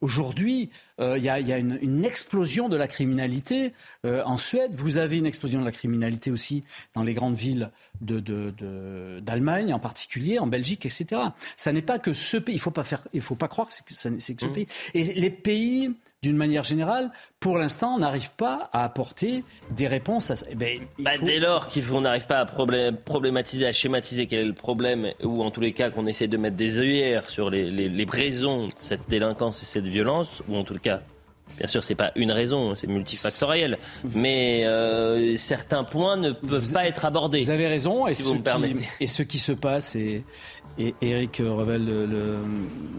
Aujourd'hui, 0.00 0.70
euh, 1.00 1.16
il 1.16 1.24
y, 1.24 1.28
a, 1.28 1.38
une, 1.58 2.04
explosion 2.04 2.68
de 2.68 2.76
la 2.76 2.88
criminalité 2.88 3.72
en 4.04 4.36
Suède. 4.36 4.74
Vous 4.76 4.98
avez 4.98 5.16
une 5.18 5.26
explosion 5.26 5.60
de 5.60 5.64
la 5.64 5.72
criminalité 5.72 6.30
aussi 6.30 6.64
dans 6.94 7.02
les 7.02 7.14
grandes 7.14 7.36
villes 7.36 7.70
d'Allemagne, 8.00 9.72
en 9.72 9.78
particulier, 9.78 10.38
en 10.38 10.46
Belgique, 10.46 10.86
etc. 10.86 11.20
Ça 11.56 11.72
n'est 11.72 11.82
pas 11.82 11.98
que 11.98 12.12
ce 12.12 12.36
pays. 12.36 12.56
Il 12.56 12.60
faut 12.60 12.70
pas 12.70 12.84
faire. 12.84 13.06
Il 13.12 13.20
faut 13.20 13.36
pas 13.36 13.48
croire 13.48 13.68
que 13.68 13.74
c'est 13.74 13.84
que, 13.84 13.94
ce 13.94 14.46
mmh. 14.46 14.52
pays. 14.52 14.66
Et 14.94 15.02
les 15.14 15.30
pays 15.30 15.94
d'une 16.26 16.36
manière 16.36 16.64
générale, 16.64 17.10
pour 17.38 17.56
l'instant, 17.58 17.94
on 17.94 17.98
n'arrive 17.98 18.30
pas 18.32 18.68
à 18.72 18.84
apporter 18.84 19.44
des 19.70 19.86
réponses 19.86 20.30
à 20.30 20.36
ça. 20.36 20.46
Eh 20.50 20.54
ben, 20.54 20.80
bah, 20.98 21.12
dès 21.22 21.38
lors 21.38 21.68
qu'on 21.68 22.00
n'arrive 22.00 22.26
pas 22.26 22.40
à 22.40 22.46
problématiser, 22.46 23.66
à 23.66 23.72
schématiser 23.72 24.26
quel 24.26 24.40
est 24.40 24.44
le 24.44 24.52
problème, 24.52 25.12
ou 25.22 25.42
en 25.42 25.50
tous 25.50 25.60
les 25.60 25.72
cas 25.72 25.90
qu'on 25.90 26.06
essaie 26.06 26.26
de 26.26 26.36
mettre 26.36 26.56
des 26.56 26.78
œillères 26.78 27.30
sur 27.30 27.50
les, 27.50 28.06
raisons 28.10 28.66
de 28.66 28.72
cette 28.76 29.08
délinquance 29.08 29.62
et 29.62 29.66
cette 29.66 29.86
violence, 29.86 30.42
ou 30.48 30.56
en 30.56 30.64
tout 30.64 30.74
cas 30.74 31.00
Bien 31.58 31.66
sûr, 31.66 31.82
c'est 31.82 31.94
pas 31.94 32.12
une 32.16 32.32
raison, 32.32 32.74
c'est 32.74 32.86
multifactoriel. 32.86 33.78
Mais 34.14 34.64
euh, 34.66 35.36
certains 35.36 35.84
points 35.84 36.16
ne 36.16 36.32
peuvent 36.32 36.72
pas 36.72 36.86
être 36.86 37.04
abordés. 37.04 37.40
Vous 37.40 37.50
avez 37.50 37.66
raison. 37.66 38.06
Et, 38.06 38.14
si 38.14 38.22
ce, 38.22 38.28
vous 38.28 38.34
qui, 38.36 38.40
permettez. 38.42 38.80
et 39.00 39.06
ce 39.06 39.22
qui 39.22 39.38
se 39.38 39.52
passe, 39.52 39.96
et, 39.96 40.24
et 40.78 40.94
Eric 41.00 41.38
Revel 41.38 41.84
le, 41.84 42.06
le- 42.06 42.38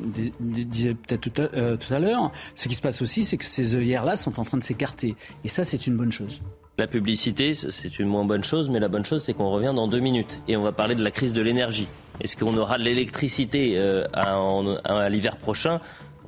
di- 0.06 0.34
di- 0.40 0.66
disait 0.66 0.96
peut-être 0.96 1.22
tout 1.22 1.42
à, 1.42 1.56
euh, 1.56 1.78
tout 1.78 1.94
à 1.94 2.00
l'heure, 2.00 2.32
ce 2.56 2.68
qui 2.68 2.76
se 2.76 2.82
passe 2.82 3.02
aussi, 3.02 3.24
c'est 3.24 3.38
que 3.38 3.46
ces 3.46 3.76
œillères-là 3.76 4.16
sont 4.16 4.40
en 4.40 4.44
train 4.44 4.58
de 4.58 4.64
s'écarter. 4.64 5.16
Et 5.46 5.50
ça, 5.50 5.64
c'est 5.64 5.86
une 5.86 5.96
bonne 5.96 6.12
chose. 6.12 6.40
La 6.80 6.88
publicité, 6.88 7.54
c'est 7.56 7.98
une 8.00 8.08
moins 8.08 8.24
bonne 8.24 8.44
chose, 8.44 8.70
mais 8.70 8.80
la 8.80 8.88
bonne 8.88 9.04
chose, 9.06 9.24
c'est 9.24 9.34
qu'on 9.34 9.50
revient 9.50 9.74
dans 9.76 9.88
deux 9.88 10.00
minutes 10.00 10.40
et 10.48 10.56
on 10.58 10.62
va 10.62 10.72
parler 10.72 10.94
de 10.94 11.04
la 11.04 11.10
crise 11.10 11.34
de 11.34 11.42
l'énergie. 11.42 11.88
Est-ce 12.22 12.36
qu'on 12.36 12.56
aura 12.58 12.78
de 12.78 12.84
l'électricité 12.84 13.74
euh, 13.78 14.04
à 14.14 15.10
l'hiver 15.10 15.38
prochain? 15.38 15.82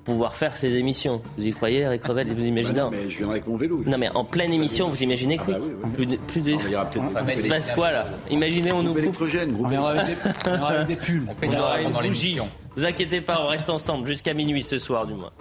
Pour 0.04 0.14
pouvoir 0.16 0.36
faire 0.36 0.58
ces 0.58 0.76
émissions 0.76 1.22
Vous 1.38 1.46
y 1.48 1.52
croyez, 1.52 1.80
Eric 1.82 2.04
Revel 2.06 2.34
Vous 2.34 2.46
imaginez 2.46 2.74
Bah 2.76 2.84
non, 2.86 2.92
mais 2.92 3.10
je 3.10 3.18
viendrai 3.18 3.36
avec 3.38 3.48
mon 3.48 3.58
vélo. 3.58 3.84
Non, 3.86 3.98
mais 3.98 4.10
en 4.10 4.24
pleine 4.26 4.52
émission, 4.54 4.90
vous 4.90 5.02
imaginez 5.04 5.38
que 5.38 5.44
Ah 5.48 5.52
bah 5.52 5.58
oui, 5.62 5.72
oui. 5.84 5.92
plus 5.94 6.06
de, 6.06 6.16
plus 6.18 6.42
de... 6.42 6.52
Il 6.52 6.70
y 6.72 6.76
aura 6.76 6.86
peut-être 6.90 7.26
des 7.26 7.34
Il 7.34 7.40
se 7.40 7.48
passe 7.48 7.72
quoi 7.72 7.92
là 7.92 8.06
Imaginez, 8.30 8.72
on 8.72 8.82
nous 8.84 8.90
coupe. 8.94 9.00
électrogène, 9.00 9.52
groupe 9.54 9.66
On 9.66 9.70
viendra 9.70 9.92
avec 9.92 10.06
des, 10.06 10.16
on 10.46 10.50
viendra 10.52 10.70
avec 10.70 10.88
des 10.88 10.96
pulls. 10.96 11.28
On 11.44 11.54
aura 11.58 11.82
une 11.82 11.92
bougie. 11.92 12.40
Vous 12.76 12.86
inquiétez 12.86 13.22
pas, 13.22 13.42
on 13.44 13.48
reste 13.48 13.70
ensemble 13.70 14.08
jusqu'à 14.08 14.34
minuit 14.34 14.64
ce 14.64 14.78
soir 14.78 15.06
du 15.06 15.14
moins. 15.14 15.32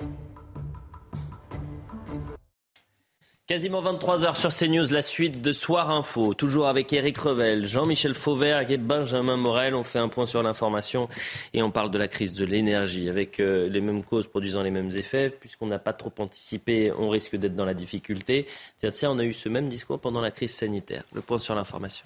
Quasiment 3.48 3.80
23h 3.82 4.36
sur 4.36 4.50
CNews, 4.52 4.92
la 4.92 5.00
suite 5.00 5.40
de 5.40 5.52
Soir 5.52 5.90
Info. 5.90 6.34
Toujours 6.34 6.68
avec 6.68 6.92
Eric 6.92 7.16
Revel, 7.16 7.64
Jean-Michel 7.64 8.12
Fauvert 8.12 8.70
et 8.70 8.76
Benjamin 8.76 9.38
Morel. 9.38 9.74
On 9.74 9.84
fait 9.84 9.98
un 9.98 10.10
point 10.10 10.26
sur 10.26 10.42
l'information 10.42 11.08
et 11.54 11.62
on 11.62 11.70
parle 11.70 11.90
de 11.90 11.96
la 11.96 12.08
crise 12.08 12.34
de 12.34 12.44
l'énergie 12.44 13.08
avec 13.08 13.40
euh, 13.40 13.66
les 13.70 13.80
mêmes 13.80 14.04
causes 14.04 14.26
produisant 14.26 14.62
les 14.62 14.70
mêmes 14.70 14.90
effets. 14.90 15.30
Puisqu'on 15.30 15.66
n'a 15.68 15.78
pas 15.78 15.94
trop 15.94 16.12
anticipé, 16.18 16.92
on 16.92 17.08
risque 17.08 17.36
d'être 17.36 17.56
dans 17.56 17.64
la 17.64 17.72
difficulté. 17.72 18.46
Tiens, 18.80 18.90
tiens, 18.90 19.12
on 19.12 19.18
a 19.18 19.24
eu 19.24 19.32
ce 19.32 19.48
même 19.48 19.70
discours 19.70 19.98
pendant 19.98 20.20
la 20.20 20.30
crise 20.30 20.52
sanitaire. 20.52 21.04
Le 21.14 21.22
point 21.22 21.38
sur 21.38 21.54
l'information. 21.54 22.04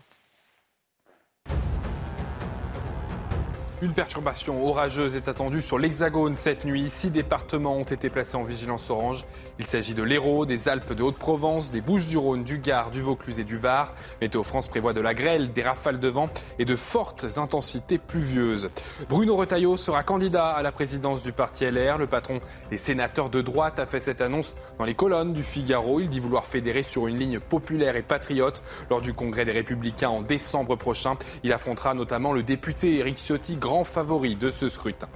Une 3.82 3.94
perturbation 3.94 4.64
orageuse 4.64 5.16
est 5.16 5.26
attendue 5.26 5.60
sur 5.60 5.76
l'Hexagone 5.76 6.36
cette 6.36 6.64
nuit. 6.64 6.88
Six 6.88 7.10
départements 7.10 7.74
ont 7.74 7.82
été 7.82 8.10
placés 8.10 8.36
en 8.36 8.44
vigilance 8.44 8.90
orange. 8.90 9.24
Il 9.58 9.66
s'agit 9.66 9.92
de 9.92 10.02
l'Hérault, 10.02 10.46
des 10.46 10.68
Alpes 10.68 10.94
de 10.94 11.02
Haute-Provence, 11.02 11.72
des 11.72 11.82
Bouches-du-Rhône, 11.82 12.42
du 12.42 12.58
Gard, 12.58 12.90
du 12.90 13.02
Vaucluse 13.02 13.38
et 13.38 13.44
du 13.44 13.58
Var. 13.58 13.92
Météo 14.22 14.42
France 14.42 14.68
prévoit 14.68 14.94
de 14.94 15.02
la 15.02 15.12
grêle, 15.12 15.52
des 15.52 15.60
rafales 15.60 16.00
de 16.00 16.08
vent 16.08 16.30
et 16.58 16.64
de 16.64 16.74
fortes 16.74 17.26
intensités 17.36 17.98
pluvieuses. 17.98 18.70
Bruno 19.10 19.36
Retailleau 19.36 19.76
sera 19.76 20.02
candidat 20.04 20.48
à 20.48 20.62
la 20.62 20.72
présidence 20.72 21.22
du 21.22 21.32
parti 21.32 21.66
LR. 21.66 21.98
Le 21.98 22.06
patron 22.06 22.40
des 22.70 22.78
sénateurs 22.78 23.28
de 23.28 23.42
droite 23.42 23.78
a 23.78 23.84
fait 23.84 24.00
cette 24.00 24.22
annonce 24.22 24.54
dans 24.78 24.86
les 24.86 24.94
colonnes 24.94 25.34
du 25.34 25.42
Figaro. 25.42 26.00
Il 26.00 26.08
dit 26.08 26.20
vouloir 26.20 26.46
fédérer 26.46 26.82
sur 26.82 27.06
une 27.06 27.18
ligne 27.18 27.38
populaire 27.38 27.96
et 27.96 28.02
patriote 28.02 28.62
lors 28.88 29.02
du 29.02 29.12
congrès 29.12 29.44
des 29.44 29.52
Républicains 29.52 30.08
en 30.08 30.22
décembre 30.22 30.76
prochain. 30.76 31.16
Il 31.44 31.52
affrontera 31.52 31.92
notamment 31.92 32.32
le 32.32 32.42
député 32.42 32.98
Éric 33.00 33.18
Ciotti, 33.18 33.56
grand 33.56 33.84
favori 33.84 34.34
de 34.34 34.48
ce 34.48 34.68
scrutin. 34.68 35.08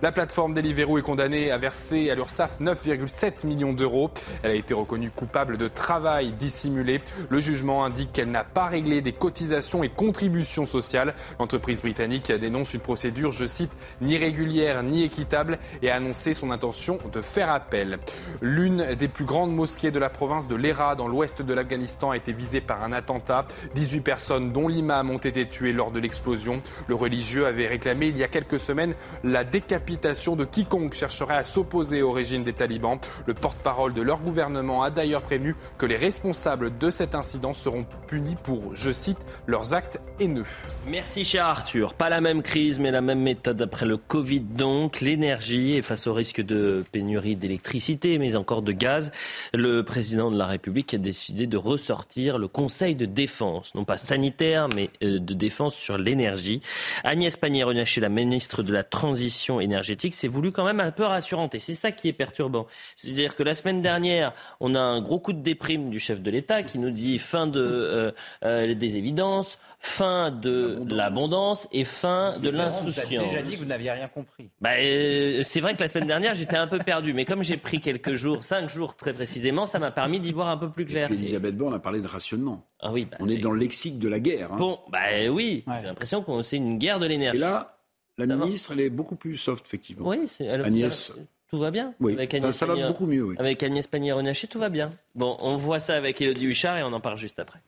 La 0.00 0.12
plateforme 0.12 0.54
Deliveroo 0.54 0.98
est 0.98 1.02
condamnée 1.02 1.50
à 1.50 1.58
verser 1.58 2.08
à 2.08 2.14
l'URSSAF 2.14 2.60
9,7 2.60 3.44
millions 3.44 3.72
d'euros. 3.72 4.12
Elle 4.44 4.52
a 4.52 4.54
été 4.54 4.72
reconnue 4.72 5.10
coupable 5.10 5.56
de 5.56 5.66
travail 5.66 6.30
dissimulé. 6.30 7.00
Le 7.28 7.40
jugement 7.40 7.84
indique 7.84 8.12
qu'elle 8.12 8.30
n'a 8.30 8.44
pas 8.44 8.66
réglé 8.66 9.00
des 9.00 9.12
cotisations 9.12 9.82
et 9.82 9.88
contributions 9.88 10.66
sociales. 10.66 11.14
L'entreprise 11.40 11.82
britannique 11.82 12.30
dénonce 12.30 12.74
une 12.74 12.80
procédure, 12.80 13.32
je 13.32 13.44
cite, 13.44 13.72
ni 14.00 14.16
régulière 14.16 14.84
ni 14.84 15.02
équitable 15.02 15.58
et 15.82 15.90
a 15.90 15.96
annoncé 15.96 16.32
son 16.32 16.52
intention 16.52 16.98
de 17.12 17.20
faire 17.20 17.50
appel. 17.50 17.98
L'une 18.40 18.94
des 18.94 19.08
plus 19.08 19.24
grandes 19.24 19.52
mosquées 19.52 19.90
de 19.90 19.98
la 19.98 20.10
province 20.10 20.46
de 20.46 20.54
l'Héra, 20.54 20.94
dans 20.94 21.08
l'ouest 21.08 21.42
de 21.42 21.54
l'Afghanistan, 21.54 22.12
a 22.12 22.16
été 22.16 22.32
visée 22.32 22.60
par 22.60 22.84
un 22.84 22.92
attentat. 22.92 23.46
18 23.74 24.00
personnes, 24.02 24.52
dont 24.52 24.68
l'imam, 24.68 25.10
ont 25.10 25.18
été 25.18 25.48
tuées 25.48 25.72
lors 25.72 25.90
de 25.90 25.98
l'explosion. 25.98 26.62
Le 26.86 26.94
religieux 26.94 27.46
avait 27.46 27.66
réclamé 27.66 28.06
il 28.06 28.16
y 28.16 28.22
a 28.22 28.28
quelques 28.28 28.60
semaines 28.60 28.94
la 29.24 29.42
décapitation 29.42 29.87
de 29.88 30.44
quiconque 30.44 30.94
chercherait 30.94 31.36
à 31.36 31.42
s'opposer 31.42 32.02
au 32.02 32.12
régime 32.12 32.42
des 32.42 32.52
talibans. 32.52 32.98
Le 33.26 33.34
porte-parole 33.34 33.94
de 33.94 34.02
leur 34.02 34.20
gouvernement 34.20 34.82
a 34.82 34.90
d'ailleurs 34.90 35.22
prévenu 35.22 35.54
que 35.78 35.86
les 35.86 35.96
responsables 35.96 36.76
de 36.76 36.90
cet 36.90 37.14
incident 37.14 37.54
seront 37.54 37.86
punis 38.06 38.36
pour, 38.42 38.76
je 38.76 38.90
cite, 38.90 39.18
leurs 39.46 39.72
actes 39.72 40.00
haineux. 40.20 40.44
Merci 40.86 41.24
cher 41.24 41.48
Arthur. 41.48 41.94
Pas 41.94 42.10
la 42.10 42.20
même 42.20 42.42
crise, 42.42 42.78
mais 42.78 42.90
la 42.90 43.00
même 43.00 43.20
méthode 43.20 43.62
après 43.62 43.86
le 43.86 43.96
Covid 43.96 44.40
donc. 44.40 45.00
L'énergie 45.00 45.76
et 45.76 45.82
face 45.82 46.06
au 46.06 46.12
risque 46.12 46.42
de 46.42 46.84
pénurie 46.92 47.36
d'électricité, 47.36 48.18
mais 48.18 48.36
encore 48.36 48.62
de 48.62 48.72
gaz, 48.72 49.10
le 49.54 49.82
président 49.82 50.30
de 50.30 50.36
la 50.36 50.46
République 50.46 50.92
a 50.94 50.98
décidé 50.98 51.46
de 51.46 51.56
ressortir 51.56 52.38
le 52.38 52.48
Conseil 52.48 52.94
de 52.94 53.06
défense, 53.06 53.74
non 53.74 53.84
pas 53.84 53.96
sanitaire, 53.96 54.68
mais 54.74 54.90
euh, 55.02 55.18
de 55.18 55.34
défense 55.34 55.74
sur 55.74 55.96
l'énergie. 55.96 56.60
Agnès 57.04 57.36
Pannier-Runacher, 57.36 58.00
la 58.00 58.08
ministre 58.08 58.62
de 58.62 58.72
la 58.72 58.84
Transition 58.84 59.60
énergétique, 59.60 59.77
s'est 59.82 60.28
voulu 60.28 60.52
quand 60.52 60.64
même 60.64 60.80
un 60.80 60.90
peu 60.90 61.04
rassurante. 61.04 61.54
Et 61.54 61.58
c'est 61.58 61.74
ça 61.74 61.92
qui 61.92 62.08
est 62.08 62.12
perturbant. 62.12 62.66
C'est-à-dire 62.96 63.36
que 63.36 63.42
la 63.42 63.54
semaine 63.54 63.82
dernière, 63.82 64.32
on 64.60 64.74
a 64.74 64.80
un 64.80 65.00
gros 65.00 65.18
coup 65.18 65.32
de 65.32 65.40
déprime 65.40 65.90
du 65.90 65.98
chef 65.98 66.20
de 66.22 66.30
l'État 66.30 66.62
qui 66.62 66.78
nous 66.78 66.90
dit 66.90 67.18
fin 67.18 67.46
de, 67.46 67.60
euh, 67.60 68.10
euh, 68.44 68.74
des 68.74 68.96
évidences, 68.96 69.58
fin 69.80 70.30
de 70.30 70.82
l'abondance 70.88 71.68
et 71.72 71.84
fin 71.84 72.36
de 72.38 72.48
Vous 72.50 72.56
avez 72.58 72.64
l'insouciance. 72.64 73.08
déjà 73.28 73.42
dit 73.42 73.52
que 73.54 73.58
vous 73.58 73.64
n'aviez 73.64 73.90
rien 73.92 74.08
compris. 74.08 74.50
Bah, 74.60 74.70
euh, 74.78 75.42
c'est 75.42 75.60
vrai 75.60 75.74
que 75.74 75.80
la 75.80 75.88
semaine 75.88 76.06
dernière, 76.06 76.34
j'étais 76.34 76.56
un 76.56 76.66
peu 76.66 76.78
perdu. 76.78 77.12
Mais 77.14 77.24
comme 77.24 77.42
j'ai 77.42 77.56
pris 77.56 77.80
quelques 77.80 78.14
jours, 78.14 78.42
cinq 78.44 78.68
jours 78.68 78.96
très 78.96 79.12
précisément, 79.12 79.66
ça 79.66 79.78
m'a 79.78 79.90
permis 79.90 80.18
d'y 80.20 80.32
voir 80.32 80.48
un 80.50 80.56
peu 80.56 80.70
plus 80.70 80.84
clair. 80.86 81.08
Puis 81.08 81.16
Elisabeth 81.16 81.56
Borne 81.56 81.74
a 81.74 81.78
parlé 81.78 82.00
de 82.00 82.06
rationnement. 82.06 82.64
Ah 82.80 82.92
oui, 82.92 83.06
bah, 83.10 83.16
On 83.20 83.28
est 83.28 83.38
dans 83.38 83.50
le 83.50 83.58
lexique 83.58 83.98
de 83.98 84.08
la 84.08 84.20
guerre. 84.20 84.52
hein. 84.52 84.56
Bon, 84.56 84.78
bah 84.90 84.98
oui, 85.30 85.64
j'ai 85.66 85.86
l'impression 85.86 86.22
qu'on 86.22 86.42
c'est 86.42 86.56
une 86.56 86.78
guerre 86.78 86.98
de 87.00 87.06
l'énergie. 87.06 87.38
Et 87.38 87.40
là, 87.40 87.77
la 88.18 88.26
Ça 88.26 88.36
va 88.36 88.44
ministre, 88.44 88.72
elle 88.72 88.80
est 88.80 88.90
beaucoup 88.90 89.16
plus 89.16 89.36
soft, 89.36 89.64
effectivement. 89.66 90.06
Oui, 90.08 90.26
c'est 90.26 90.48
Agnès. 90.48 91.12
Tout 91.50 91.58
va 91.58 91.70
bien 91.70 91.94
Oui, 92.00 92.12
Avec 92.12 92.34
Agnès 92.34 92.54
ça 92.54 92.66
va 92.66 92.74
Pannier- 92.74 92.86
beaucoup 92.88 93.06
mieux, 93.06 93.22
oui. 93.22 93.34
Avec 93.38 93.62
Agnès 93.62 93.86
Pannier-Runacher, 93.86 94.48
tout 94.48 94.58
va 94.58 94.68
bien. 94.68 94.90
Bon, 95.14 95.36
on 95.40 95.56
voit 95.56 95.80
ça 95.80 95.94
avec 95.96 96.20
Elodie 96.20 96.44
Huchard 96.46 96.76
et 96.76 96.82
on 96.82 96.92
en 96.92 97.00
parle 97.00 97.16
juste 97.16 97.38
après. 97.38 97.60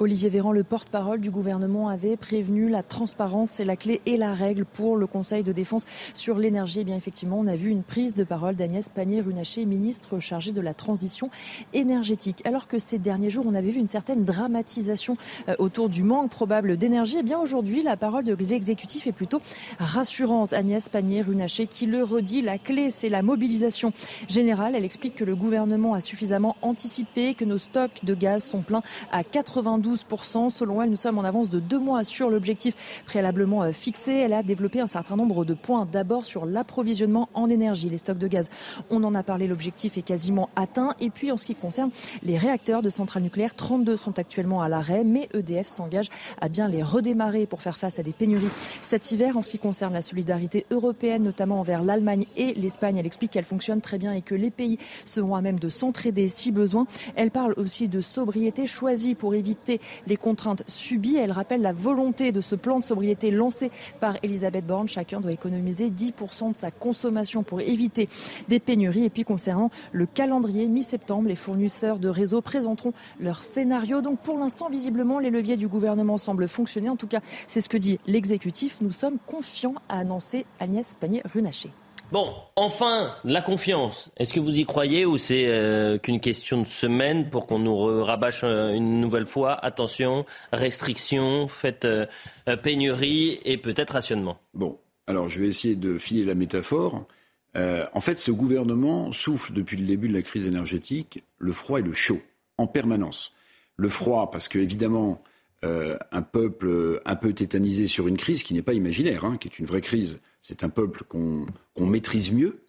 Olivier 0.00 0.28
Véran, 0.28 0.52
le 0.52 0.62
porte-parole 0.62 1.20
du 1.20 1.32
gouvernement, 1.32 1.88
avait 1.88 2.16
prévenu 2.16 2.68
la 2.68 2.84
transparence, 2.84 3.50
c'est 3.50 3.64
la 3.64 3.74
clé 3.74 4.00
et 4.06 4.16
la 4.16 4.32
règle 4.32 4.64
pour 4.64 4.96
le 4.96 5.08
Conseil 5.08 5.42
de 5.42 5.50
défense 5.50 5.84
sur 6.14 6.38
l'énergie. 6.38 6.78
Eh 6.80 6.84
bien, 6.84 6.94
effectivement, 6.94 7.36
on 7.40 7.48
a 7.48 7.56
vu 7.56 7.68
une 7.68 7.82
prise 7.82 8.14
de 8.14 8.22
parole 8.22 8.54
d'Agnès 8.54 8.88
Pannier-Runacher, 8.90 9.64
ministre 9.64 10.20
chargée 10.20 10.52
de 10.52 10.60
la 10.60 10.72
transition 10.72 11.30
énergétique. 11.72 12.42
Alors 12.44 12.68
que 12.68 12.78
ces 12.78 12.98
derniers 12.98 13.30
jours, 13.30 13.44
on 13.48 13.56
avait 13.56 13.70
vu 13.70 13.80
une 13.80 13.88
certaine 13.88 14.24
dramatisation 14.24 15.16
euh, 15.48 15.56
autour 15.58 15.88
du 15.88 16.04
manque 16.04 16.30
probable 16.30 16.76
d'énergie. 16.76 17.16
Eh 17.18 17.24
bien, 17.24 17.40
aujourd'hui, 17.40 17.82
la 17.82 17.96
parole 17.96 18.22
de 18.22 18.34
l'exécutif 18.34 19.08
est 19.08 19.12
plutôt 19.12 19.40
rassurante. 19.80 20.52
Agnès 20.52 20.88
Pannier-Runacher 20.88 21.66
qui 21.66 21.86
le 21.86 22.04
redit, 22.04 22.40
la 22.40 22.58
clé, 22.58 22.90
c'est 22.90 23.08
la 23.08 23.22
mobilisation 23.22 23.92
générale. 24.28 24.76
Elle 24.76 24.84
explique 24.84 25.16
que 25.16 25.24
le 25.24 25.34
gouvernement 25.34 25.94
a 25.94 26.00
suffisamment 26.00 26.56
anticipé, 26.62 27.34
que 27.34 27.44
nos 27.44 27.58
stocks 27.58 28.04
de 28.04 28.14
gaz 28.14 28.44
sont 28.44 28.62
pleins 28.62 28.82
à 29.10 29.24
92 29.24 29.87
Selon 30.50 30.82
elle, 30.82 30.90
nous 30.90 30.96
sommes 30.96 31.18
en 31.18 31.24
avance 31.24 31.50
de 31.50 31.60
deux 31.60 31.78
mois 31.78 32.04
sur 32.04 32.30
l'objectif 32.30 33.02
préalablement 33.06 33.62
euh, 33.62 33.72
fixé. 33.72 34.12
Elle 34.12 34.32
a 34.32 34.42
développé 34.42 34.80
un 34.80 34.86
certain 34.86 35.16
nombre 35.16 35.44
de 35.44 35.54
points. 35.54 35.86
D'abord 35.90 36.24
sur 36.24 36.46
l'approvisionnement 36.46 37.28
en 37.34 37.48
énergie, 37.48 37.88
les 37.88 37.98
stocks 37.98 38.18
de 38.18 38.26
gaz. 38.26 38.50
On 38.90 39.02
en 39.04 39.14
a 39.14 39.22
parlé, 39.22 39.46
l'objectif 39.46 39.96
est 39.96 40.02
quasiment 40.02 40.50
atteint. 40.56 40.94
Et 41.00 41.10
puis 41.10 41.32
en 41.32 41.36
ce 41.36 41.46
qui 41.46 41.54
concerne 41.54 41.90
les 42.22 42.36
réacteurs 42.36 42.82
de 42.82 42.90
centrales 42.90 43.22
nucléaires, 43.22 43.54
32 43.54 43.96
sont 43.96 44.18
actuellement 44.18 44.62
à 44.62 44.68
l'arrêt, 44.68 45.04
mais 45.04 45.28
EDF 45.34 45.66
s'engage 45.66 46.08
à 46.40 46.48
bien 46.48 46.68
les 46.68 46.82
redémarrer 46.82 47.46
pour 47.46 47.62
faire 47.62 47.78
face 47.78 47.98
à 47.98 48.02
des 48.02 48.12
pénuries 48.12 48.48
cet 48.82 49.10
hiver. 49.12 49.36
En 49.36 49.42
ce 49.42 49.50
qui 49.50 49.58
concerne 49.58 49.94
la 49.94 50.02
solidarité 50.02 50.66
européenne, 50.70 51.22
notamment 51.22 51.60
envers 51.60 51.82
l'Allemagne 51.82 52.26
et 52.36 52.54
l'Espagne, 52.54 52.96
elle 52.98 53.06
explique 53.06 53.32
qu'elle 53.32 53.44
fonctionne 53.44 53.80
très 53.80 53.98
bien 53.98 54.12
et 54.12 54.22
que 54.22 54.34
les 54.34 54.50
pays 54.50 54.78
seront 55.04 55.34
à 55.34 55.42
même 55.42 55.58
de 55.58 55.68
s'entraider 55.68 56.28
si 56.28 56.52
besoin. 56.52 56.86
Elle 57.16 57.30
parle 57.30 57.54
aussi 57.56 57.88
de 57.88 58.00
sobriété 58.00 58.66
choisie 58.66 59.14
pour 59.14 59.34
éviter 59.34 59.77
les 60.06 60.16
contraintes 60.16 60.62
subies. 60.66 61.16
Elle 61.16 61.32
rappelle 61.32 61.62
la 61.62 61.72
volonté 61.72 62.32
de 62.32 62.40
ce 62.40 62.54
plan 62.54 62.78
de 62.78 62.84
sobriété 62.84 63.30
lancé 63.30 63.70
par 64.00 64.16
Elisabeth 64.22 64.66
Borne. 64.66 64.88
Chacun 64.88 65.20
doit 65.20 65.32
économiser 65.32 65.90
10% 65.90 66.52
de 66.52 66.56
sa 66.56 66.70
consommation 66.70 67.42
pour 67.42 67.60
éviter 67.60 68.08
des 68.48 68.60
pénuries. 68.60 69.04
Et 69.04 69.10
puis 69.10 69.24
concernant 69.24 69.70
le 69.92 70.06
calendrier, 70.06 70.66
mi-septembre, 70.66 71.28
les 71.28 71.36
fournisseurs 71.36 71.98
de 71.98 72.08
réseau 72.08 72.40
présenteront 72.40 72.92
leur 73.20 73.42
scénario. 73.42 74.00
Donc 74.00 74.20
pour 74.20 74.38
l'instant, 74.38 74.68
visiblement, 74.68 75.18
les 75.18 75.30
leviers 75.30 75.56
du 75.56 75.68
gouvernement 75.68 76.18
semblent 76.18 76.48
fonctionner. 76.48 76.88
En 76.88 76.96
tout 76.96 77.06
cas, 77.06 77.20
c'est 77.46 77.60
ce 77.60 77.68
que 77.68 77.76
dit 77.76 77.98
l'exécutif. 78.06 78.80
Nous 78.80 78.92
sommes 78.92 79.18
confiants, 79.26 79.74
a 79.88 79.98
annoncé 79.98 80.46
Agnès 80.60 80.94
Pannier-Runacher. 80.94 81.70
Bon, 82.10 82.34
enfin, 82.56 83.14
la 83.24 83.42
confiance. 83.42 84.10
Est-ce 84.16 84.32
que 84.32 84.40
vous 84.40 84.58
y 84.58 84.64
croyez 84.64 85.04
ou 85.04 85.18
c'est 85.18 85.46
euh, 85.46 85.98
qu'une 85.98 86.20
question 86.20 86.62
de 86.62 86.66
semaine 86.66 87.28
pour 87.28 87.46
qu'on 87.46 87.58
nous 87.58 87.76
rabâche 88.02 88.40
euh, 88.44 88.72
une 88.72 88.98
nouvelle 88.98 89.26
fois? 89.26 89.52
Attention, 89.62 90.24
restrictions, 90.50 91.48
faites 91.48 91.84
euh, 91.84 92.06
pénurie 92.62 93.40
et 93.44 93.58
peut-être 93.58 93.90
rationnement. 93.90 94.38
Bon, 94.54 94.78
alors 95.06 95.28
je 95.28 95.38
vais 95.38 95.48
essayer 95.48 95.74
de 95.74 95.98
filer 95.98 96.24
la 96.24 96.34
métaphore. 96.34 97.06
En 97.92 98.00
fait, 98.00 98.20
ce 98.20 98.30
gouvernement 98.30 99.10
souffle 99.10 99.52
depuis 99.52 99.76
le 99.76 99.84
début 99.84 100.06
de 100.06 100.14
la 100.14 100.22
crise 100.22 100.46
énergétique 100.46 101.24
le 101.38 101.50
froid 101.50 101.80
et 101.80 101.82
le 101.82 101.92
chaud 101.92 102.20
en 102.56 102.68
permanence. 102.68 103.32
Le 103.76 103.88
froid, 103.88 104.30
parce 104.30 104.46
que 104.46 104.60
évidemment, 104.60 105.20
euh, 105.64 105.96
un 106.12 106.22
peuple 106.22 107.00
un 107.04 107.16
peu 107.16 107.32
tétanisé 107.32 107.86
sur 107.86 108.08
une 108.08 108.16
crise 108.16 108.42
qui 108.42 108.54
n'est 108.54 108.62
pas 108.62 108.74
imaginaire, 108.74 109.24
hein, 109.24 109.36
qui 109.38 109.48
est 109.48 109.58
une 109.58 109.66
vraie 109.66 109.80
crise, 109.80 110.20
c'est 110.40 110.64
un 110.64 110.68
peuple 110.68 111.04
qu'on 111.04 111.46
maîtrise 111.78 112.32
mieux. 112.32 112.60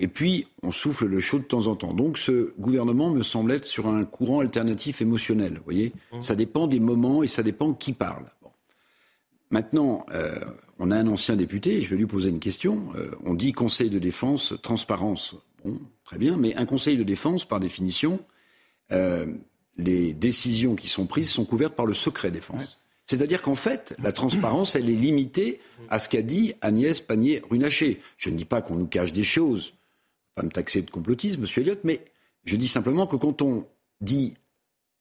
Et 0.00 0.06
puis, 0.06 0.46
on 0.62 0.70
souffle 0.70 1.06
le 1.06 1.20
chaud 1.20 1.38
de 1.38 1.44
temps 1.44 1.66
en 1.66 1.74
temps. 1.74 1.92
Donc, 1.92 2.18
ce 2.18 2.52
gouvernement 2.58 3.10
me 3.10 3.22
semble 3.22 3.50
être 3.50 3.64
sur 3.64 3.88
un 3.88 4.04
courant 4.04 4.40
alternatif 4.40 5.00
émotionnel. 5.00 5.54
Vous 5.54 5.64
voyez 5.64 5.92
mmh. 6.12 6.22
Ça 6.22 6.36
dépend 6.36 6.68
des 6.68 6.78
moments 6.78 7.24
et 7.24 7.26
ça 7.26 7.42
dépend 7.42 7.72
qui 7.72 7.92
parle. 7.92 8.26
Maintenant, 9.50 10.04
euh, 10.12 10.36
on 10.78 10.90
a 10.90 10.96
un 10.96 11.06
ancien 11.06 11.36
député, 11.36 11.80
je 11.80 11.90
vais 11.90 11.96
lui 11.96 12.06
poser 12.06 12.28
une 12.28 12.38
question. 12.38 12.92
Euh, 12.96 13.10
on 13.24 13.34
dit 13.34 13.52
Conseil 13.52 13.90
de 13.90 13.98
défense, 13.98 14.54
transparence. 14.62 15.34
Bon, 15.64 15.80
très 16.04 16.18
bien, 16.18 16.36
mais 16.36 16.54
un 16.56 16.66
Conseil 16.66 16.96
de 16.96 17.02
défense, 17.02 17.46
par 17.46 17.58
définition, 17.58 18.20
euh, 18.92 19.26
les 19.78 20.12
décisions 20.12 20.74
qui 20.74 20.88
sont 20.88 21.06
prises 21.06 21.30
sont 21.30 21.44
couvertes 21.44 21.74
par 21.74 21.86
le 21.86 21.94
secret 21.94 22.30
défense. 22.30 22.78
C'est-à-dire 23.06 23.40
qu'en 23.40 23.54
fait, 23.54 23.96
la 24.02 24.12
transparence, 24.12 24.74
elle 24.74 24.90
est 24.90 24.94
limitée 24.94 25.60
à 25.88 25.98
ce 25.98 26.10
qu'a 26.10 26.20
dit 26.20 26.52
Agnès 26.60 27.00
Pannier-Runacher. 27.00 28.02
Je 28.18 28.28
ne 28.28 28.36
dis 28.36 28.44
pas 28.44 28.60
qu'on 28.60 28.74
nous 28.74 28.86
cache 28.86 29.14
des 29.14 29.22
choses, 29.22 29.72
pas 30.34 30.42
me 30.42 30.50
taxer 30.50 30.82
de 30.82 30.90
complotisme, 30.90 31.40
monsieur 31.40 31.62
Elliott, 31.62 31.80
mais 31.84 32.04
je 32.44 32.56
dis 32.56 32.68
simplement 32.68 33.06
que 33.06 33.16
quand 33.16 33.40
on 33.40 33.66
dit 34.02 34.34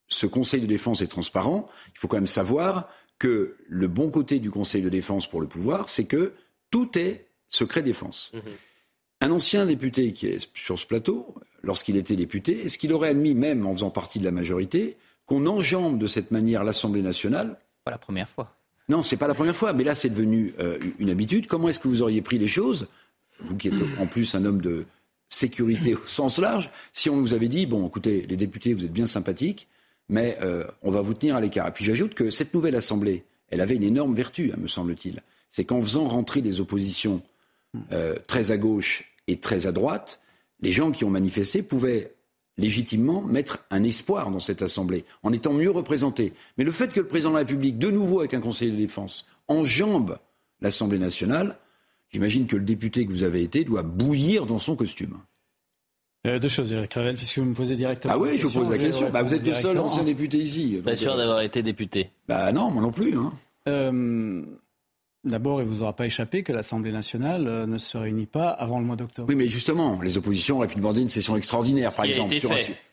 ce 0.07 0.25
Conseil 0.25 0.61
de 0.61 0.67
défense 0.67 1.01
est 1.01 1.07
transparent, 1.07 1.67
il 1.93 1.99
faut 1.99 2.07
quand 2.07 2.17
même 2.17 2.27
savoir 2.27 2.89
que 3.19 3.57
le 3.67 3.87
bon 3.87 4.09
côté 4.09 4.39
du 4.39 4.51
Conseil 4.51 4.81
de 4.81 4.89
défense 4.89 5.27
pour 5.27 5.41
le 5.41 5.47
pouvoir, 5.47 5.89
c'est 5.89 6.05
que 6.05 6.33
tout 6.71 6.97
est 6.97 7.27
secret 7.49 7.83
défense. 7.83 8.31
Mhm. 8.33 8.41
Un 9.19 9.31
ancien 9.31 9.65
député 9.65 10.13
qui 10.13 10.27
est 10.27 10.47
sur 10.55 10.77
ce 10.77 10.85
plateau, 10.85 11.35
lorsqu'il 11.67 11.97
était 11.97 12.15
député, 12.15 12.65
est-ce 12.65 12.77
qu'il 12.77 12.93
aurait 12.93 13.09
admis, 13.09 13.35
même 13.35 13.67
en 13.67 13.73
faisant 13.73 13.91
partie 13.91 14.17
de 14.17 14.23
la 14.23 14.31
majorité, 14.31 14.97
qu'on 15.27 15.45
enjambe 15.45 15.99
de 15.99 16.07
cette 16.07 16.31
manière 16.31 16.63
l'Assemblée 16.63 17.01
nationale 17.01 17.59
Pas 17.83 17.91
la 17.91 17.97
première 17.97 18.29
fois. 18.29 18.55
Non, 18.89 19.03
c'est 19.03 19.17
pas 19.17 19.27
la 19.27 19.33
première 19.33 19.55
fois, 19.55 19.73
mais 19.73 19.83
là 19.83 19.93
c'est 19.93 20.09
devenu 20.09 20.53
euh, 20.59 20.79
une 20.97 21.09
habitude. 21.09 21.47
Comment 21.47 21.67
est-ce 21.67 21.79
que 21.79 21.89
vous 21.89 22.01
auriez 22.01 22.21
pris 22.21 22.39
les 22.39 22.47
choses, 22.47 22.87
vous 23.41 23.57
qui 23.57 23.67
êtes 23.67 23.99
en 23.99 24.07
plus 24.07 24.33
un 24.33 24.45
homme 24.45 24.61
de 24.61 24.85
sécurité 25.29 25.93
au 25.95 26.07
sens 26.07 26.39
large, 26.39 26.71
si 26.93 27.09
on 27.09 27.17
vous 27.17 27.33
avait 27.33 27.49
dit, 27.49 27.65
bon, 27.65 27.85
écoutez, 27.85 28.25
les 28.27 28.37
députés, 28.37 28.73
vous 28.73 28.85
êtes 28.85 28.93
bien 28.93 29.05
sympathiques, 29.05 29.67
mais 30.07 30.37
euh, 30.41 30.63
on 30.83 30.91
va 30.91 31.01
vous 31.01 31.13
tenir 31.13 31.35
à 31.35 31.41
l'écart. 31.41 31.67
Et 31.67 31.71
puis 31.71 31.83
j'ajoute 31.83 32.13
que 32.13 32.29
cette 32.29 32.53
nouvelle 32.53 32.77
Assemblée, 32.77 33.25
elle 33.49 33.59
avait 33.59 33.75
une 33.75 33.83
énorme 33.83 34.15
vertu, 34.15 34.51
hein, 34.53 34.57
me 34.57 34.69
semble-t-il. 34.69 35.21
C'est 35.49 35.65
qu'en 35.65 35.81
faisant 35.81 36.07
rentrer 36.07 36.41
des 36.41 36.61
oppositions 36.61 37.21
euh, 37.91 38.15
très 38.25 38.51
à 38.51 38.57
gauche 38.57 39.13
et 39.27 39.37
très 39.37 39.67
à 39.67 39.73
droite, 39.73 40.21
les 40.61 40.71
gens 40.71 40.91
qui 40.91 41.03
ont 41.03 41.09
manifesté 41.09 41.61
pouvaient 41.61 42.13
légitimement 42.57 43.21
mettre 43.21 43.65
un 43.69 43.83
espoir 43.83 44.31
dans 44.31 44.39
cette 44.39 44.61
Assemblée, 44.61 45.05
en 45.23 45.31
étant 45.31 45.53
mieux 45.53 45.69
représentés. 45.69 46.33
Mais 46.57 46.63
le 46.63 46.71
fait 46.71 46.91
que 46.91 46.99
le 46.99 47.07
président 47.07 47.29
de 47.29 47.35
la 47.35 47.41
République, 47.41 47.77
de 47.77 47.91
nouveau 47.91 48.19
avec 48.19 48.33
un 48.33 48.41
conseiller 48.41 48.71
de 48.71 48.77
défense, 48.77 49.25
enjambe 49.47 50.17
l'Assemblée 50.61 50.97
nationale, 50.97 51.57
j'imagine 52.09 52.47
que 52.47 52.55
le 52.55 52.63
député 52.63 53.05
que 53.05 53.11
vous 53.11 53.23
avez 53.23 53.43
été 53.43 53.63
doit 53.63 53.83
bouillir 53.83 54.45
dans 54.45 54.59
son 54.59 54.75
costume. 54.75 55.17
Euh, 56.25 56.39
deux 56.39 56.49
choses, 56.49 56.71
Eric 56.73 56.93
Ravel, 56.93 57.15
puisque 57.15 57.37
vous 57.37 57.45
me 57.45 57.53
posez 57.53 57.75
directement. 57.75 58.13
Ah 58.15 58.17
oui, 58.17 58.37
je 58.37 58.47
vous 58.47 58.59
pose 58.59 58.71
la 58.71 58.77
question. 58.77 59.09
Bah, 59.11 59.21
vous 59.21 59.33
êtes 59.33 59.45
le 59.45 59.53
seul 59.53 59.77
ancien 59.77 60.03
député 60.03 60.37
ici. 60.37 60.81
Pas 60.83 60.95
sûr 60.95 61.15
d'avoir 61.15 61.41
été 61.41 61.61
député. 61.61 62.09
Bah 62.27 62.51
non, 62.51 62.71
moi 62.71 62.81
non 62.81 62.91
plus. 62.91 63.15
Hein. 63.15 63.33
Euh, 63.67 64.41
D'abord, 65.27 65.61
il 65.61 65.65
ne 65.65 65.69
vous 65.69 65.81
aura 65.81 65.93
pas 65.93 66.05
échappé 66.05 66.43
que 66.43 66.53
l'Assemblée 66.53 66.91
nationale 66.91 67.47
euh, 67.47 67.65
ne 67.65 67.77
se 67.77 67.97
réunit 67.97 68.25
pas 68.25 68.49
avant 68.49 68.79
le 68.79 68.85
mois 68.85 68.95
d'octobre. 68.95 69.27
Oui, 69.29 69.35
mais 69.35 69.47
justement, 69.47 69.99
les 70.01 70.17
oppositions 70.17 70.57
auraient 70.57 70.67
pu 70.67 70.75
demander 70.75 71.01
une 71.01 71.09
session 71.09 71.35
extraordinaire, 71.35 71.93
par 71.93 72.05
exemple. 72.05 72.35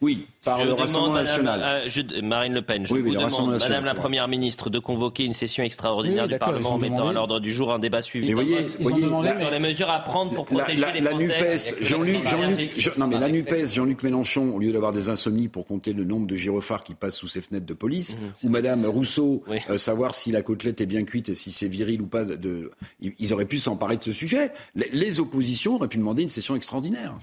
Oui, 0.00 0.26
par 0.44 0.64
le 0.64 0.72
Rassemblement 0.72 1.14
national. 1.14 1.60
Euh, 1.62 2.22
Marine 2.22 2.54
Le 2.54 2.62
Pen, 2.62 2.86
je 2.86 2.94
vous 2.94 3.14
demande, 3.14 3.58
Madame 3.58 3.84
la 3.84 3.94
Première 3.94 4.28
ministre, 4.28 4.70
de 4.70 4.78
convoquer 4.78 5.24
une 5.24 5.32
session 5.32 5.62
extraordinaire 5.62 6.28
du 6.28 6.38
Parlement 6.38 6.74
en 6.74 6.78
mettant 6.78 7.08
à 7.08 7.12
l'ordre 7.12 7.40
du 7.40 7.52
jour 7.52 7.72
un 7.72 7.78
débat 7.78 8.02
suivi. 8.02 8.28
Mais 8.28 8.34
voyez, 8.34 8.62
voyez 8.80 9.02
sur 9.02 9.50
les 9.50 9.58
mesures 9.58 9.90
à 9.90 10.00
prendre 10.00 10.32
pour 10.34 10.44
protéger 10.44 10.80
la, 10.80 10.92
les 10.92 11.00
la 11.00 11.10
Français. 11.10 11.76
Jean-Luc, 11.80 12.18
Jean 12.76 12.90
non 12.96 13.06
mais 13.06 13.18
la 13.18 13.28
NUPES, 13.28 13.72
Jean-Luc 13.72 14.02
Mélenchon, 14.02 14.54
au 14.54 14.58
lieu 14.58 14.72
d'avoir 14.72 14.92
des 14.92 15.08
insomnies 15.08 15.48
pour 15.48 15.66
compter 15.66 15.92
le 15.92 16.04
nombre 16.04 16.26
de 16.26 16.36
gyrophares 16.36 16.84
qui 16.84 16.94
passent 16.94 17.16
sous 17.16 17.28
ses 17.28 17.40
fenêtres 17.40 17.66
de 17.66 17.74
police, 17.74 18.16
mmh, 18.16 18.46
ou 18.46 18.50
Madame 18.50 18.84
Rousseau, 18.86 19.42
euh, 19.70 19.78
savoir 19.78 20.14
si 20.14 20.30
la 20.30 20.42
côtelette 20.42 20.80
est 20.80 20.86
bien 20.86 21.04
cuite 21.04 21.28
et 21.28 21.34
si 21.34 21.52
c'est 21.52 21.68
viril 21.68 22.02
ou 22.02 22.06
pas 22.06 22.23
de 22.24 22.70
ils 23.00 23.32
auraient 23.32 23.44
pu 23.44 23.58
s'emparer 23.58 23.96
de 23.96 24.02
ce 24.02 24.12
sujet. 24.12 24.52
Les 24.74 25.20
oppositions 25.20 25.76
auraient 25.76 25.88
pu 25.88 25.98
demander 25.98 26.22
une 26.22 26.28
session 26.28 26.56
extraordinaire. 26.56 27.14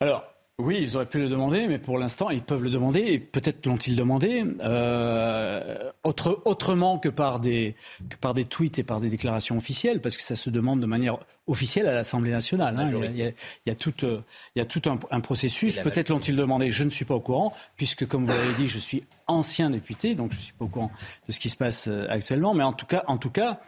Alors, 0.00 0.24
oui, 0.58 0.78
ils 0.80 0.96
auraient 0.96 1.04
pu 1.04 1.18
le 1.18 1.28
demander, 1.28 1.68
mais 1.68 1.78
pour 1.78 1.98
l'instant, 1.98 2.30
ils 2.30 2.40
peuvent 2.40 2.62
le 2.62 2.70
demander, 2.70 3.00
et 3.00 3.18
peut-être 3.18 3.66
l'ont-ils 3.66 3.94
demandé, 3.94 4.42
euh, 4.60 5.90
autrement 6.02 6.98
que 6.98 7.10
par, 7.10 7.40
des, 7.40 7.74
que 8.08 8.16
par 8.16 8.32
des 8.32 8.46
tweets 8.46 8.78
et 8.78 8.82
par 8.82 9.00
des 9.00 9.10
déclarations 9.10 9.58
officielles, 9.58 10.00
parce 10.00 10.16
que 10.16 10.22
ça 10.22 10.34
se 10.34 10.48
demande 10.48 10.80
de 10.80 10.86
manière 10.86 11.18
officielle 11.46 11.86
à 11.86 11.92
l'Assemblée 11.92 12.30
nationale. 12.30 12.74
Hein. 12.78 12.90
Il, 13.14 13.34
y 13.66 13.70
a, 13.70 13.74
tout, 13.74 13.92
il 14.00 14.22
y 14.58 14.60
a 14.62 14.64
tout 14.64 14.80
un, 14.86 15.20
processus. 15.20 15.76
Peut-être 15.76 16.08
l'ont-ils 16.08 16.36
demandé, 16.36 16.70
je 16.70 16.84
ne 16.84 16.90
suis 16.90 17.04
pas 17.04 17.14
au 17.14 17.20
courant, 17.20 17.52
puisque, 17.76 18.06
comme 18.06 18.24
vous 18.24 18.32
l'avez 18.32 18.54
dit, 18.54 18.66
je 18.66 18.78
suis 18.78 19.04
ancien 19.26 19.68
député, 19.68 20.14
donc 20.14 20.32
je 20.32 20.38
ne 20.38 20.42
suis 20.42 20.54
pas 20.54 20.64
au 20.64 20.68
courant 20.68 20.90
de 21.28 21.32
ce 21.32 21.38
qui 21.38 21.50
se 21.50 21.56
passe 21.58 21.86
euh, 21.88 22.06
actuellement. 22.08 22.54
Mais 22.54 22.64
en 22.64 22.72
tout 22.72 22.86
cas, 22.86 23.04
en 23.08 23.18
tout 23.18 23.30
cas 23.30 23.60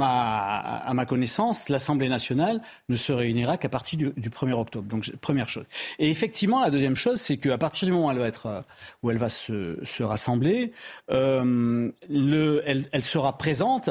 à 0.00 0.92
ma, 0.94 1.06
connaissance, 1.06 1.68
l'Assemblée 1.68 2.08
nationale 2.08 2.60
ne 2.88 2.96
se 2.96 3.12
réunira 3.12 3.58
qu'à 3.58 3.68
partir 3.68 3.98
du, 3.98 4.12
du, 4.16 4.30
1er 4.30 4.52
octobre. 4.52 4.88
Donc, 4.88 5.10
première 5.20 5.48
chose. 5.48 5.64
Et 5.98 6.10
effectivement, 6.10 6.62
la 6.62 6.70
deuxième 6.70 6.96
chose, 6.96 7.20
c'est 7.20 7.36
qu'à 7.36 7.58
partir 7.58 7.86
du 7.86 7.92
moment 7.92 8.08
où 9.02 9.10
elle 9.10 9.18
va, 9.18 9.28
se, 9.28 9.78
se 9.84 10.02
rassembler, 10.02 10.72
euh, 11.10 11.90
le, 12.08 12.62
elle, 12.66 12.86
elle, 12.92 13.02
sera 13.02 13.36
présente 13.38 13.90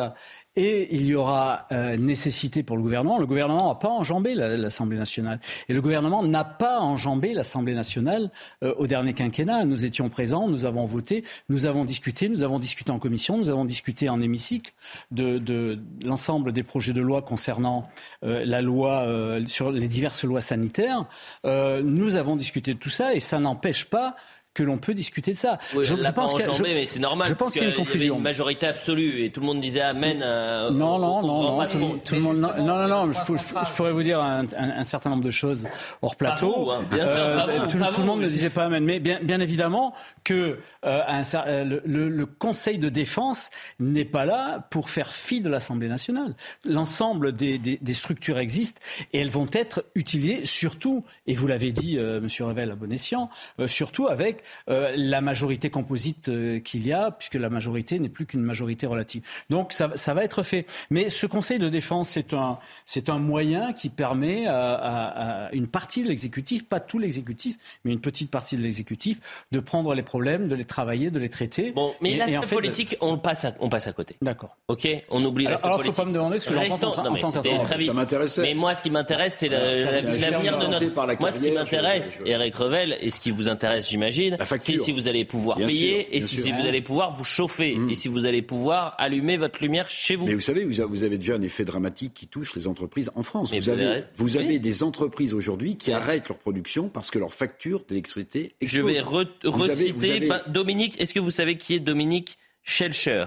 et 0.57 0.93
il 0.93 1.05
y 1.05 1.15
aura 1.15 1.67
euh, 1.71 1.95
nécessité 1.95 2.61
pour 2.61 2.75
le 2.75 2.83
gouvernement. 2.83 3.17
Le 3.17 3.25
gouvernement 3.25 3.69
n'a 3.69 3.75
pas 3.75 3.89
enjambé 3.89 4.35
l'Assemblée 4.35 4.97
nationale. 4.97 5.39
Et 5.69 5.73
le 5.73 5.81
gouvernement 5.81 6.23
n'a 6.23 6.43
pas 6.43 6.81
enjambé 6.81 7.33
l'Assemblée 7.33 7.73
nationale 7.73 8.31
euh, 8.63 8.73
au 8.77 8.85
dernier 8.85 9.13
quinquennat. 9.13 9.63
Nous 9.63 9.85
étions 9.85 10.09
présents, 10.09 10.49
nous 10.49 10.65
avons 10.65 10.85
voté, 10.85 11.23
nous 11.47 11.67
avons 11.67 11.85
discuté, 11.85 12.27
nous 12.27 12.43
avons 12.43 12.59
discuté 12.59 12.91
en 12.91 12.99
commission, 12.99 13.37
nous 13.37 13.49
avons 13.49 13.63
discuté 13.63 14.09
en 14.09 14.19
hémicycle 14.19 14.73
de, 15.11 15.79
l'ensemble 16.03 16.51
des 16.51 16.63
projets 16.63 16.93
de 16.93 17.01
loi 17.01 17.21
concernant 17.21 17.89
euh, 18.23 18.43
la 18.45 18.61
loi 18.61 19.07
sur 19.45 19.71
les 19.71 19.87
diverses 19.87 20.23
lois 20.23 20.41
sanitaires. 20.41 21.05
nous 21.45 22.15
avons 22.15 22.35
discuté 22.35 22.73
de 22.73 22.79
tout 22.79 22.89
ça 22.89 23.13
et 23.13 23.19
ça 23.19 23.39
n'empêche 23.39 23.85
pas 23.85 24.15
que 24.53 24.63
l'on 24.63 24.77
peut 24.77 24.93
discuter 24.93 25.31
de 25.31 25.37
ça. 25.37 25.59
je, 25.71 26.11
pense 26.11 26.33
qu'il 26.33 26.45
mais 26.61 26.85
c'est 26.85 26.99
normal. 26.99 27.29
Je 27.29 27.33
pense 27.33 27.53
qu'il 27.53 27.61
y 27.63 27.65
a 27.65 27.69
une 27.69 27.75
confusion. 27.75 28.17
une 28.17 28.23
majorité 28.23 28.67
absolue 28.67 29.23
et 29.23 29.31
tout 29.31 29.39
le 29.39 29.45
monde 29.45 29.61
disait 29.61 29.81
amen. 29.81 30.21
Euh, 30.21 30.69
non, 30.69 30.99
non, 30.99 31.21
non, 31.21 31.57
non, 31.57 31.67
tout, 32.03 32.15
le 32.15 32.21
monde. 32.21 32.37
Non, 32.37 32.57
non, 32.57 32.87
non. 32.87 33.11
Je, 33.13 33.73
pourrais 33.75 33.93
vous 33.93 34.03
dire 34.03 34.21
un, 34.21 34.83
certain 34.83 35.09
nombre 35.09 35.23
de 35.23 35.31
choses 35.31 35.67
hors 36.01 36.15
plateau. 36.17 36.71
Hein, 36.71 36.81
euh, 36.93 37.67
tout, 37.67 37.77
le 37.77 38.05
monde 38.05 38.21
ne 38.21 38.27
disait 38.27 38.49
pas 38.49 38.65
amen, 38.65 38.83
mais 38.83 38.99
bien, 38.99 39.19
bien 39.21 39.39
évidemment 39.39 39.93
que 40.23 40.59
euh, 40.85 41.01
un, 41.07 41.63
le, 41.63 41.81
le, 41.85 42.25
Conseil 42.25 42.77
de 42.77 42.89
défense 42.89 43.51
n'est 43.79 44.05
pas 44.05 44.25
là 44.25 44.67
pour 44.69 44.89
faire 44.89 45.13
fi 45.13 45.41
de 45.41 45.49
l'Assemblée 45.49 45.87
nationale. 45.87 46.35
L'ensemble 46.65 47.33
des, 47.33 47.57
des, 47.57 47.77
des, 47.79 47.93
structures 47.93 48.39
existent 48.39 48.81
et 49.13 49.19
elles 49.19 49.29
vont 49.29 49.45
être 49.53 49.85
utilisées 49.95 50.45
surtout, 50.45 51.03
et 51.27 51.35
vous 51.35 51.47
l'avez 51.47 51.71
dit, 51.71 51.97
Monsieur 51.97 52.45
Revel 52.45 52.71
à 52.71 52.75
bon 52.75 52.91
escient, 52.91 53.29
surtout 53.67 54.07
avec 54.07 54.40
euh, 54.69 54.93
la 54.95 55.21
majorité 55.21 55.69
composite 55.69 56.29
euh, 56.29 56.59
qu'il 56.59 56.85
y 56.85 56.93
a, 56.93 57.11
puisque 57.11 57.35
la 57.35 57.49
majorité 57.49 57.99
n'est 57.99 58.09
plus 58.09 58.25
qu'une 58.25 58.41
majorité 58.41 58.87
relative. 58.87 59.23
Donc 59.49 59.73
ça, 59.73 59.91
ça, 59.95 60.13
va 60.13 60.23
être 60.23 60.43
fait. 60.43 60.65
Mais 60.89 61.09
ce 61.09 61.25
Conseil 61.25 61.59
de 61.59 61.69
défense, 61.69 62.09
c'est 62.09 62.33
un, 62.33 62.59
c'est 62.85 63.09
un 63.09 63.19
moyen 63.19 63.73
qui 63.73 63.89
permet 63.89 64.47
à, 64.47 64.73
à, 64.73 65.45
à 65.45 65.51
une 65.53 65.67
partie 65.67 66.03
de 66.03 66.09
l'exécutif, 66.09 66.67
pas 66.67 66.79
tout 66.79 66.99
l'exécutif, 66.99 67.57
mais 67.85 67.91
une 67.91 68.01
petite 68.01 68.29
partie 68.29 68.57
de 68.57 68.61
l'exécutif, 68.61 69.19
de 69.51 69.59
prendre 69.59 69.93
les 69.93 70.03
problèmes, 70.03 70.47
de 70.47 70.55
les 70.55 70.65
travailler, 70.65 71.09
de 71.11 71.19
les 71.19 71.29
traiter. 71.29 71.71
Bon, 71.71 71.93
mais 72.01 72.15
l'aspect 72.15 72.37
en 72.37 72.41
fait, 72.41 72.55
politique, 72.55 72.97
on 73.01 73.17
passe 73.17 73.45
à, 73.45 73.53
on 73.59 73.69
passe 73.69 73.87
à 73.87 73.93
côté. 73.93 74.15
D'accord. 74.21 74.57
Ok, 74.67 74.87
on 75.09 75.23
oublie 75.23 75.45
l'aspect 75.45 75.69
politique. 75.69 75.83
Alors, 75.83 75.95
faut 75.95 76.01
pas 76.03 76.07
me 76.07 76.13
demander 76.13 76.39
ce 76.39 76.47
que 76.47 76.53
j'en 76.53 76.67
pense 76.67 76.83
en, 76.83 77.05
en 77.05 77.15
tant 77.15 77.41
Ça 77.41 77.93
m'intéressait. 77.93 78.41
Mais 78.41 78.53
moi, 78.53 78.75
ce 78.75 78.83
qui 78.83 78.91
m'intéresse, 78.91 79.35
c'est 79.35 79.49
l'avenir 79.49 80.57
de 80.57 80.67
notre. 80.67 81.19
Moi, 81.19 81.31
ce 81.31 81.39
qui 81.39 81.51
m'intéresse, 81.51 82.19
Eric 82.25 82.55
Revel, 82.55 82.97
et 82.99 83.09
ce 83.09 83.19
qui 83.19 83.31
vous 83.31 83.49
intéresse, 83.49 83.89
j'imagine, 83.89 84.30
c'est 84.59 84.77
si 84.77 84.91
vous 84.91 85.07
allez 85.07 85.25
pouvoir 85.25 85.57
payer 85.57 86.15
et 86.15 86.21
si, 86.21 86.51
vous 86.51 86.65
allez 86.65 86.81
pouvoir 86.81 87.15
vous 87.15 87.23
chauffer 87.23 87.75
mmh. 87.75 87.89
et 87.89 87.95
si 87.95 88.07
vous 88.07 88.25
allez 88.25 88.41
pouvoir 88.41 88.95
allumer 88.97 89.37
votre 89.37 89.61
lumière 89.61 89.89
chez 89.89 90.15
vous. 90.15 90.25
Mais 90.25 90.33
vous 90.33 90.41
savez, 90.41 90.65
vous 90.65 91.03
avez 91.03 91.17
déjà 91.17 91.35
un 91.35 91.41
effet 91.41 91.65
dramatique 91.65 92.13
qui 92.13 92.27
touche 92.27 92.55
les 92.55 92.67
entreprises 92.67 93.11
en 93.15 93.23
France. 93.23 93.53
vous, 93.53 93.69
avez, 93.69 94.03
vous 94.15 94.37
avez 94.37 94.59
des 94.59 94.83
entreprises 94.83 95.33
aujourd'hui 95.33 95.77
qui 95.77 95.91
arrêtent 95.91 96.29
leur 96.29 96.39
production 96.39 96.89
parce 96.89 97.11
que 97.11 97.19
leur 97.19 97.33
facture 97.33 97.83
d'électricité 97.87 98.53
explose. 98.61 98.87
Je 98.87 98.93
vais 98.93 99.01
reciter 99.43 100.29
Dominique. 100.47 100.99
Est-ce 100.99 101.13
que 101.13 101.19
vous 101.19 101.31
savez 101.31 101.57
qui 101.57 101.75
est 101.75 101.79
Dominique 101.79 102.37
Schelcher? 102.63 103.25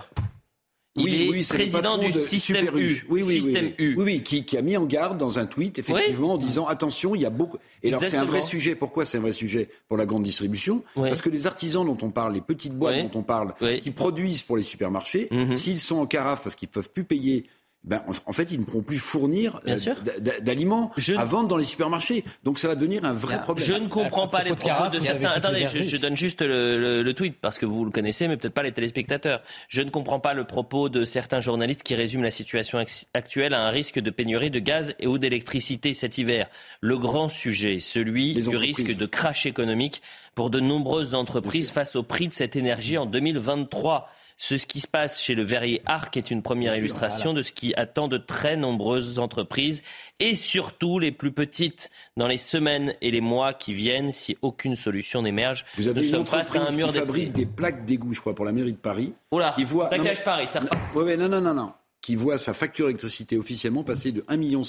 Il 0.96 1.04
oui, 1.04 1.14
est 1.26 1.28
oui, 1.30 1.44
c'est 1.44 1.54
le 1.54 1.64
président 1.64 1.98
du 1.98 2.12
système 2.12 2.58
Super 2.66 2.76
U. 2.76 3.04
Oui, 3.08 3.22
oui, 3.24 3.34
Système 3.42 3.64
oui, 3.66 3.74
U. 3.84 3.94
Oui, 3.96 4.04
oui, 4.04 4.22
qui, 4.22 4.44
qui 4.44 4.56
a 4.56 4.62
mis 4.62 4.76
en 4.76 4.84
garde 4.84 5.18
dans 5.18 5.40
un 5.40 5.46
tweet, 5.46 5.78
effectivement, 5.80 6.34
en 6.34 6.38
disant 6.38 6.66
attention, 6.68 7.16
il 7.16 7.22
y 7.22 7.26
a 7.26 7.30
beaucoup. 7.30 7.58
Et 7.82 7.88
alors, 7.88 8.04
c'est 8.04 8.16
un 8.16 8.24
vrai 8.24 8.40
sujet. 8.42 8.76
Pourquoi 8.76 9.04
c'est 9.04 9.18
un 9.18 9.20
vrai 9.22 9.32
sujet? 9.32 9.68
Pour 9.88 9.96
la 9.96 10.06
grande 10.06 10.22
distribution 10.22 10.84
Parce 10.94 11.20
que 11.20 11.30
les 11.30 11.46
artisans 11.48 11.84
dont 11.84 11.98
on 12.00 12.10
parle, 12.10 12.34
les 12.34 12.40
petites 12.40 12.74
boîtes 12.74 13.10
dont 13.12 13.18
on 13.18 13.22
parle, 13.22 13.54
qui 13.80 13.90
produisent 13.90 14.42
pour 14.42 14.56
les 14.56 14.62
supermarchés, 14.62 15.28
Mhm. 15.32 15.56
s'ils 15.56 15.80
sont 15.80 15.96
en 15.96 16.06
carafe 16.06 16.42
parce 16.44 16.54
qu'ils 16.54 16.68
peuvent 16.68 16.90
plus 16.90 17.04
payer. 17.04 17.46
Ben, 17.84 18.02
en, 18.08 18.12
en 18.30 18.32
fait, 18.32 18.50
ils 18.50 18.58
ne 18.58 18.64
pourront 18.64 18.82
plus 18.82 18.98
fournir 18.98 19.60
Bien 19.64 19.76
euh, 19.76 20.40
d'aliments 20.40 20.90
à 21.18 21.24
vendre 21.26 21.48
dans 21.48 21.58
les 21.58 21.64
supermarchés. 21.64 22.24
Donc, 22.42 22.58
ça 22.58 22.68
va 22.68 22.76
devenir 22.76 23.04
un 23.04 23.12
vrai 23.12 23.42
problème. 23.42 23.66
Je 23.66 23.74
ne 23.74 23.88
comprends 23.88 24.26
pas 24.26 24.42
les 24.42 24.50
propos 24.56 24.96
de 24.96 25.00
certains. 25.00 25.28
Attendez, 25.36 25.66
je, 25.70 25.82
je 25.82 25.96
donne 25.98 26.16
juste 26.16 26.40
le, 26.40 26.78
le- 26.80 27.02
le 27.02 27.12
tweet 27.12 27.36
parce 27.40 27.58
que 27.58 27.66
vous 27.66 27.84
le 27.84 27.90
connaissez, 27.90 28.26
mais 28.26 28.38
peut-être 28.38 28.54
pas 28.54 28.62
les 28.62 28.72
téléspectateurs. 28.72 29.42
Je 29.68 29.82
ne 29.82 29.90
comprends 29.90 30.18
pas 30.18 30.32
le 30.32 30.44
propos 30.44 30.88
de 30.88 31.04
certains 31.04 31.40
journalistes 31.40 31.82
qui 31.82 31.94
résument 31.94 32.22
la 32.22 32.30
situation 32.30 32.82
actuelle 33.12 33.52
à 33.52 33.60
un 33.66 33.68
risque 33.70 33.98
de 34.00 34.10
pénurie 34.10 34.50
de 34.50 34.60
gaz 34.60 34.94
et 34.98 35.06
ou 35.06 35.18
d'électricité 35.18 35.92
cet 35.92 36.16
hiver. 36.16 36.48
Le 36.80 36.96
grand 36.96 37.28
sujet, 37.28 37.80
celui 37.80 38.34
du 38.34 38.56
risque 38.56 38.96
de 38.96 39.06
crash 39.06 39.44
économique 39.44 40.00
pour 40.34 40.48
de 40.48 40.58
nombreuses 40.58 41.14
entreprises 41.14 41.70
face 41.70 41.96
au 41.96 42.02
prix 42.02 42.28
de 42.28 42.32
cette 42.32 42.56
énergie 42.56 42.96
en 42.96 43.04
2023. 43.06 44.08
Ce 44.36 44.54
qui 44.56 44.80
se 44.80 44.88
passe 44.88 45.20
chez 45.20 45.34
le 45.34 45.44
verrier 45.44 45.80
Arc 45.86 46.16
est 46.16 46.30
une 46.30 46.42
première 46.42 46.76
illustration 46.76 47.32
de 47.34 47.40
ce 47.40 47.52
qui 47.52 47.72
attend 47.76 48.08
de 48.08 48.18
très 48.18 48.56
nombreuses 48.56 49.18
entreprises 49.20 49.82
et 50.18 50.34
surtout 50.34 50.98
les 50.98 51.12
plus 51.12 51.30
petites 51.32 51.88
dans 52.16 52.26
les 52.26 52.36
semaines 52.38 52.94
et 53.00 53.10
les 53.12 53.20
mois 53.20 53.54
qui 53.54 53.74
viennent 53.74 54.10
si 54.12 54.36
aucune 54.42 54.74
solution 54.74 55.22
n'émerge. 55.22 55.64
Vous 55.76 55.86
avez 55.88 56.00
Nous 56.00 56.06
une 56.06 56.10
sommes 56.10 56.26
face 56.26 56.54
à 56.56 56.62
un 56.66 56.70
mur 56.72 56.88
qui 56.88 56.92
des 56.94 56.98
fabrique 57.00 57.32
prix. 57.32 57.44
des 57.44 57.46
plaques 57.46 57.84
d'égout, 57.84 58.12
je 58.12 58.20
crois, 58.20 58.34
pour 58.34 58.44
la 58.44 58.52
mairie 58.52 58.72
de 58.72 58.78
Paris. 58.78 59.14
Oula, 59.30 59.52
qui 59.54 59.64
voit, 59.64 59.88
ça 59.88 59.98
non, 59.98 60.04
cache 60.04 60.18
mais- 60.18 60.24
Paris, 60.24 60.48
ça 60.48 60.60
repart. 60.60 60.94
Ouais, 60.96 61.04
ouais, 61.04 61.16
non, 61.16 61.28
non, 61.28 61.40
non, 61.40 61.54
non. 61.54 61.72
Qui 62.04 62.16
voit 62.16 62.36
sa 62.36 62.52
facture 62.52 62.86
d'électricité 62.86 63.38
officiellement 63.38 63.82
passer 63.82 64.12
de 64.12 64.20
1,5 64.22 64.36
million 64.36 64.62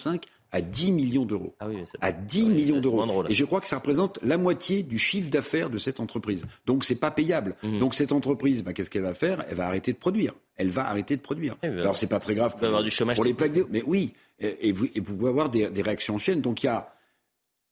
à 0.52 0.62
10 0.62 0.92
millions 0.94 1.26
d'euros. 1.26 1.54
Ah 1.60 1.68
oui, 1.68 1.84
à 2.00 2.14
10 2.14 2.50
millions 2.50 2.80
d'euros. 2.80 3.26
Et 3.28 3.34
je 3.34 3.44
crois 3.44 3.60
que 3.60 3.68
ça 3.68 3.76
représente 3.76 4.20
la 4.24 4.38
moitié 4.38 4.84
du 4.84 4.98
chiffre 4.98 5.30
d'affaires 5.30 5.70
de 5.70 5.78
cette 5.78 6.00
entreprise. 6.00 6.46
Donc 6.66 6.86
c'est 6.86 6.96
pas 6.96 7.12
payable. 7.12 7.58
Mhm. 7.62 7.80
Donc 7.80 7.94
cette 7.94 8.14
entreprise, 8.14 8.64
bah, 8.64 8.72
qu'est-ce 8.72 8.90
qu'elle 8.90 9.02
va 9.02 9.14
faire? 9.14 9.44
Elle 9.50 9.56
va 9.58 9.68
arrêter 9.68 9.92
de 9.92 9.98
produire. 9.98 10.34
Elle 10.56 10.70
va 10.70 10.88
arrêter 10.88 11.18
de 11.18 11.22
produire. 11.22 11.58
Eh 11.62 11.68
ben, 11.68 11.80
Alors 11.80 11.98
c'est 11.98 12.08
pas 12.08 12.22
très 12.22 12.36
grave 12.36 12.56
pour, 12.56 12.64
avoir 12.64 12.84
du 12.84 12.92
chômage 12.92 13.18
pour 13.18 13.26
les 13.26 13.34
plaques. 13.34 13.52
Mais 13.70 13.84
oui, 13.86 14.14
et, 14.40 14.70
et 14.70 14.72
vous, 14.72 14.86
et 14.96 15.02
vous 15.02 15.16
pouvez 15.18 15.30
avoir 15.30 15.50
des, 15.50 15.70
des 15.70 15.82
réactions 15.82 16.16
en 16.16 16.20
chaîne. 16.20 16.40
Donc 16.40 16.64
il 16.64 16.68
y 16.68 16.70
a 16.70 16.94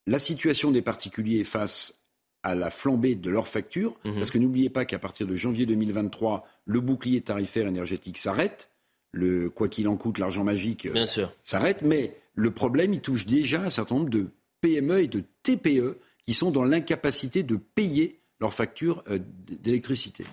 la 0.06 0.20
situation 0.20 0.72
des 0.72 0.82
particuliers 0.82 1.46
face 1.46 2.04
à 2.42 2.56
la 2.56 2.70
flambée 2.70 3.16
de 3.16 3.30
leurs 3.30 3.48
factures, 3.48 3.96
Mhm. 4.04 4.16
parce 4.16 4.30
que 4.30 4.38
n'oubliez 4.40 4.70
pas 4.70 4.84
qu'à 4.84 5.00
partir 5.00 5.26
de 5.26 5.36
janvier 5.38 5.66
2023, 5.66 6.46
le 6.66 6.82
bouclier 6.82 7.22
tarifaire 7.22 7.68
énergétique 7.68 8.18
s'arrête, 8.18 8.70
le 9.14 9.50
quoi 9.50 9.70
qu'il 9.70 9.88
en 9.88 9.96
coûte, 9.96 10.18
l'argent 10.18 10.44
magique 10.44 10.88
euh, 10.88 10.92
Bien 10.92 11.06
sûr. 11.06 11.32
s'arrête, 11.44 11.82
mais 11.82 12.18
le 12.36 12.52
problème, 12.52 12.94
il 12.94 13.00
touche 13.00 13.26
déjà 13.26 13.62
un 13.62 13.70
certain 13.70 13.96
nombre 13.96 14.10
de 14.10 14.28
PME 14.60 15.02
et 15.02 15.08
de 15.08 15.24
TPE 15.44 15.98
qui 16.26 16.34
sont 16.34 16.52
dans 16.52 16.64
l'incapacité 16.64 17.44
de 17.44 17.56
payer 17.56 18.20
leurs 18.40 18.54
factures 18.54 19.04
euh, 19.10 19.20
d'électricité. 19.48 20.26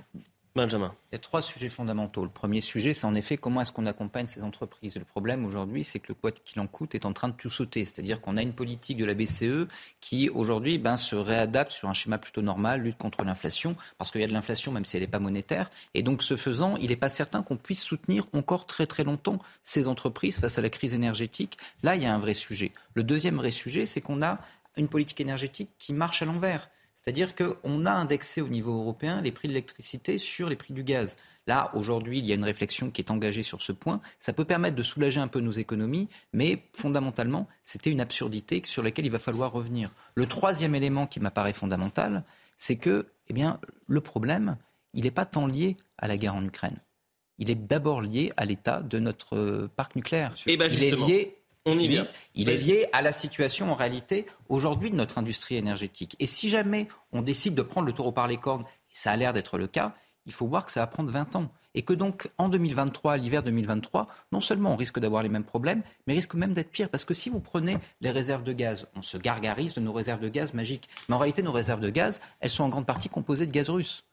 Benjamin. 0.57 0.93
Il 1.11 1.15
y 1.15 1.17
a 1.17 1.19
trois 1.21 1.43
sujets 1.43 1.69
fondamentaux. 1.69 2.25
Le 2.25 2.31
premier 2.31 2.61
sujet, 2.61 2.93
c'est 2.93 3.07
en 3.07 3.15
effet 3.15 3.37
comment 3.37 3.61
est-ce 3.61 3.71
qu'on 3.71 3.87
accompagne 3.87 4.27
ces 4.27 4.43
entreprises. 4.43 4.97
Le 4.97 5.05
problème 5.05 5.45
aujourd'hui, 5.45 5.85
c'est 5.85 6.01
que 6.01 6.09
le 6.09 6.15
quoi 6.15 6.33
qu'il 6.33 6.61
en 6.61 6.67
coûte 6.67 6.97
est 6.97 7.07
en 7.07 7.13
train 7.13 7.29
de 7.29 7.35
tout 7.35 7.51
sauter. 7.51 7.85
C'est-à-dire 7.85 8.21
qu'on 8.21 8.37
a 8.37 8.43
une 8.43 8.53
politique 8.53 8.97
de 8.97 9.05
la 9.05 9.15
BCE 9.15 9.69
qui 10.01 10.29
aujourd'hui 10.29 10.79
ben, 10.79 10.97
se 10.97 11.15
réadapte 11.15 11.71
sur 11.71 11.89
un 11.89 11.95
schéma 11.95 12.19
plutôt 12.19 12.43
normal, 12.43 12.83
lutte 12.83 12.99
contre 12.99 13.23
l'inflation, 13.23 13.77
parce 13.97 14.11
qu'il 14.11 14.21
y 14.21 14.25
a 14.25 14.27
de 14.27 14.33
l'inflation 14.33 14.73
même 14.73 14.85
si 14.85 14.97
elle 14.97 15.05
n'est 15.05 15.09
pas 15.09 15.21
monétaire. 15.21 15.71
Et 15.95 16.03
donc 16.03 16.21
ce 16.23 16.37
faisant, 16.37 16.77
il 16.79 16.89
n'est 16.89 16.97
pas 16.97 17.09
certain 17.09 17.43
qu'on 17.43 17.57
puisse 17.57 17.83
soutenir 17.83 18.27
encore 18.33 18.67
très 18.67 18.87
très 18.87 19.05
longtemps 19.05 19.39
ces 19.63 19.87
entreprises 19.87 20.41
face 20.41 20.59
à 20.59 20.63
la 20.63 20.71
crise 20.71 20.95
énergétique. 20.95 21.59
Là, 21.85 21.95
il 21.95 22.03
y 22.03 22.07
a 22.07 22.15
un 22.15 22.19
vrai 22.19 22.35
sujet. 22.35 22.73
Le 22.95 23.05
deuxième 23.05 23.37
vrai 23.37 23.53
sujet, 23.53 23.87
c'est 23.87 24.01
qu'on 24.01 24.21
a 24.21 24.39
une 24.77 24.89
politique 24.89 25.21
énergétique 25.21 25.71
qui 25.79 25.93
marche 25.93 26.23
à 26.23 26.25
l'envers. 26.25 26.69
C'est-à-dire 27.03 27.35
qu'on 27.35 27.87
a 27.87 27.93
indexé 27.93 28.43
au 28.43 28.49
niveau 28.49 28.79
européen 28.79 29.23
les 29.23 29.33
prix 29.33 29.49
de 29.49 29.55
l'électricité 29.55 30.19
sur 30.19 30.51
les 30.51 30.57
prix 30.57 30.75
du 30.75 30.85
gaz. 30.85 31.17
Là, 31.47 31.71
aujourd'hui, 31.75 32.19
il 32.19 32.27
y 32.27 32.33
a 32.33 32.35
une 32.35 32.45
réflexion 32.45 32.91
qui 32.91 33.01
est 33.01 33.11
engagée 33.11 33.43
sur 33.43 33.63
ce 33.63 33.73
point. 33.73 34.03
Ça 34.19 34.35
peut 34.35 34.45
permettre 34.45 34.77
de 34.77 34.83
soulager 34.83 35.19
un 35.19 35.27
peu 35.27 35.41
nos 35.41 35.51
économies, 35.51 36.11
mais 36.35 36.63
fondamentalement, 36.77 37.49
c'était 37.65 37.91
une 37.91 38.03
absurdité 38.03 38.61
sur 38.67 38.83
laquelle 38.83 39.07
il 39.07 39.13
va 39.13 39.19
falloir 39.19 39.51
revenir. 39.51 39.91
Le 40.15 40.27
troisième 40.27 40.75
élément 40.75 41.07
qui 41.07 41.21
m'apparaît 41.21 41.55
fondamental, 41.55 42.23
c'est 42.59 42.77
que, 42.77 43.07
eh 43.29 43.33
bien, 43.33 43.59
le 43.87 44.03
problème, 44.03 44.59
il 44.93 45.05
n'est 45.05 45.11
pas 45.11 45.25
tant 45.25 45.47
lié 45.47 45.79
à 45.97 46.07
la 46.07 46.19
guerre 46.19 46.35
en 46.35 46.45
Ukraine. 46.45 46.81
Il 47.39 47.51
est 47.51 47.55
d'abord 47.55 48.03
lié 48.03 48.31
à 48.37 48.45
l'état 48.45 48.83
de 48.83 48.99
notre 48.99 49.37
euh, 49.37 49.71
parc 49.75 49.97
nucléaire. 49.97 50.35
Eh 50.47 50.59
ben, 50.59 50.71
il 50.71 50.85
est 50.85 50.91
lié 50.91 51.40
on 51.67 51.73
y 51.73 51.75
je 51.75 51.81
finis. 51.81 51.89
vient. 51.95 52.09
Il 52.35 52.49
est 52.49 52.57
lié 52.57 52.89
à 52.93 53.03
la 53.03 53.13
situation 53.13 53.71
en 53.71 53.75
réalité 53.75 54.27
aujourd'hui 54.49 54.91
de 54.91 54.97
notre 54.97 55.19
industrie 55.19 55.57
énergétique. 55.57 56.17
Et 56.19 56.27
si 56.27 56.49
jamais 56.49 56.89
on 57.13 57.23
décide 57.23 57.55
de 57.55 57.63
prendre 57.63 57.87
le 57.87 57.93
taureau 57.93 58.13
par 58.13 58.27
les 58.27 58.37
cornes, 58.37 58.63
et 58.63 58.95
ça 58.95 59.13
a 59.13 59.17
l'air 59.17 59.33
d'être 59.33 59.59
le 59.59 59.67
cas, 59.67 59.95
il 60.27 60.33
faut 60.33 60.47
voir 60.47 60.67
que 60.67 60.73
ça 60.73 60.81
va 60.81 60.87
prendre 60.87 61.11
20 61.11 61.37
ans. 61.37 61.51
Et 61.75 61.83
que 61.83 61.93
donc 61.93 62.31
en 62.37 62.49
2023, 62.49 63.17
l'hiver 63.17 63.45
2023, 63.45 64.09
non 64.33 64.41
seulement 64.41 64.73
on 64.73 64.77
risque 64.77 64.99
d'avoir 64.99 65.23
les 65.23 65.29
mêmes 65.29 65.45
problèmes, 65.45 65.83
mais 66.07 66.15
risque 66.15 66.35
même 66.35 66.53
d'être 66.53 66.71
pire. 66.71 66.89
Parce 66.89 67.05
que 67.05 67.15
si 67.15 67.31
vous 67.31 67.39
prenez 67.41 67.79
les 68.01 68.11
réserves 68.11 68.43
de 68.43 68.53
gaz, 68.53 68.89
on 68.97 69.03
se 69.03 69.17
gargarise 69.17 69.75
de 69.75 69.81
nos 69.81 69.93
réserves 69.93 70.21
de 70.21 70.29
gaz 70.29 70.53
magiques. 70.53 70.89
Mais 71.09 71.15
en 71.15 71.19
réalité, 71.19 71.43
nos 71.43 71.53
réserves 71.53 71.81
de 71.81 71.91
gaz, 71.91 72.21
elles 72.41 72.51
sont 72.51 72.65
en 72.65 72.69
grande 72.69 72.87
partie 72.87 73.09
composées 73.09 73.47
de 73.47 73.53
gaz 73.53 73.71
russe. 73.71 74.05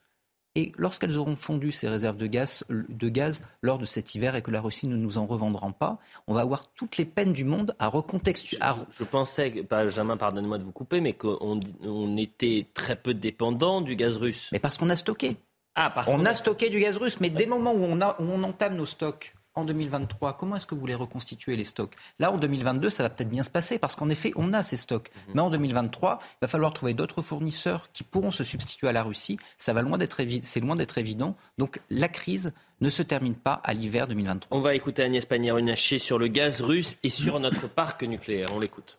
Et 0.58 0.72
lorsqu'elles 0.76 1.16
auront 1.16 1.36
fondu 1.36 1.70
ces 1.70 1.88
réserves 1.88 2.16
de 2.16 2.26
gaz, 2.26 2.64
de 2.68 3.08
gaz 3.08 3.44
lors 3.62 3.78
de 3.78 3.84
cet 3.84 4.16
hiver 4.16 4.34
et 4.34 4.42
que 4.42 4.50
la 4.50 4.60
Russie 4.60 4.88
ne 4.88 4.96
nous 4.96 5.16
en 5.16 5.24
revendra 5.24 5.70
pas, 5.70 5.98
on 6.26 6.34
va 6.34 6.40
avoir 6.40 6.66
toutes 6.72 6.96
les 6.96 7.04
peines 7.04 7.32
du 7.32 7.44
monde 7.44 7.76
à 7.78 7.86
recontextualiser. 7.86 8.80
Je 8.90 9.04
pensais, 9.04 9.64
Benjamin, 9.70 10.16
pardonnez-moi 10.16 10.58
de 10.58 10.64
vous 10.64 10.72
couper, 10.72 11.00
mais 11.00 11.12
qu'on 11.12 11.60
on 11.80 12.16
était 12.16 12.66
très 12.74 12.96
peu 12.96 13.14
dépendant 13.14 13.82
du 13.82 13.94
gaz 13.94 14.16
russe. 14.16 14.48
Mais 14.50 14.58
parce 14.58 14.78
qu'on 14.78 14.90
a 14.90 14.96
stocké. 14.96 15.36
Ah, 15.76 15.92
parce 15.94 16.08
on 16.10 16.24
a 16.24 16.34
stocké 16.34 16.70
du 16.70 16.80
gaz 16.80 16.96
russe, 16.96 17.20
mais 17.20 17.30
dès 17.30 17.44
le 17.44 17.50
moment 17.50 17.72
où 17.72 17.84
on, 17.84 18.00
a, 18.00 18.20
où 18.20 18.24
on 18.24 18.42
entame 18.42 18.74
nos 18.74 18.86
stocks 18.86 19.36
en 19.58 19.64
2023, 19.64 20.36
comment 20.36 20.56
est-ce 20.56 20.66
que 20.66 20.74
vous 20.74 20.86
les 20.86 20.94
reconstituez 20.94 21.56
les 21.56 21.64
stocks? 21.64 21.94
Là, 22.18 22.32
en 22.32 22.38
2022, 22.38 22.90
ça 22.90 23.02
va 23.02 23.10
peut-être 23.10 23.28
bien 23.28 23.42
se 23.42 23.50
passer 23.50 23.78
parce 23.78 23.96
qu'en 23.96 24.08
effet, 24.08 24.32
on 24.36 24.52
a 24.52 24.62
ces 24.62 24.76
stocks. 24.76 25.10
Mhm. 25.28 25.32
Mais 25.34 25.40
en 25.42 25.50
2023, 25.50 26.18
il 26.22 26.36
va 26.42 26.48
falloir 26.48 26.72
trouver 26.72 26.94
d'autres 26.94 27.22
fournisseurs 27.22 27.92
qui 27.92 28.04
pourront 28.04 28.30
se 28.30 28.44
substituer 28.44 28.88
à 28.88 28.92
la 28.92 29.02
Russie. 29.02 29.38
Ça 29.58 29.72
va 29.72 29.82
loin 29.82 29.98
d'être 29.98 30.20
évi- 30.20 30.42
c'est 30.42 30.60
loin 30.60 30.76
d'être 30.76 30.98
évident. 30.98 31.36
Donc 31.58 31.80
la 31.90 32.08
crise 32.08 32.52
ne 32.80 32.90
se 32.90 33.02
termine 33.02 33.34
pas 33.34 33.54
à 33.64 33.74
l'hiver 33.74 34.06
2023. 34.06 34.56
On 34.56 34.60
va 34.60 34.74
écouter 34.74 35.02
Agnès 35.02 35.26
Pannier-Runacher 35.26 35.98
sur 35.98 36.18
le 36.18 36.28
gaz 36.28 36.60
russe 36.60 36.96
et 37.02 37.08
sur 37.10 37.40
notre 37.40 37.68
parc 37.74 38.02
nucléaire. 38.04 38.48
On 38.54 38.60
l'écoute. 38.60 38.98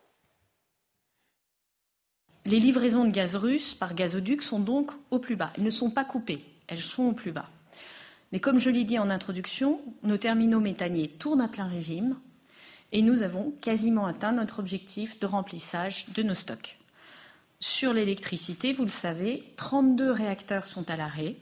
Les 2.45 2.59
livraisons 2.59 3.05
de 3.05 3.11
gaz 3.11 3.35
russe 3.35 3.73
par 3.73 3.93
gazoduc 3.93 4.41
sont 4.41 4.59
donc 4.59 4.91
au 5.11 5.19
plus 5.19 5.35
bas. 5.35 5.51
Elles 5.57 5.63
ne 5.63 5.69
sont 5.69 5.91
pas 5.91 6.03
coupées, 6.05 6.43
elles 6.67 6.81
sont 6.81 7.03
au 7.03 7.11
plus 7.13 7.31
bas. 7.31 7.49
Mais 8.31 8.39
comme 8.39 8.59
je 8.59 8.69
l'ai 8.69 8.83
dit 8.83 8.99
en 8.99 9.09
introduction, 9.09 9.81
nos 10.03 10.17
terminaux 10.17 10.59
méthaniers 10.59 11.07
tournent 11.07 11.41
à 11.41 11.47
plein 11.47 11.67
régime 11.67 12.15
et 12.91 13.01
nous 13.01 13.21
avons 13.21 13.51
quasiment 13.61 14.05
atteint 14.05 14.31
notre 14.31 14.59
objectif 14.59 15.19
de 15.19 15.25
remplissage 15.25 16.09
de 16.09 16.23
nos 16.23 16.33
stocks. 16.33 16.77
Sur 17.59 17.93
l'électricité, 17.93 18.73
vous 18.73 18.83
le 18.83 18.89
savez, 18.89 19.43
32 19.57 20.11
réacteurs 20.11 20.67
sont 20.67 20.89
à 20.89 20.95
l'arrêt, 20.95 21.35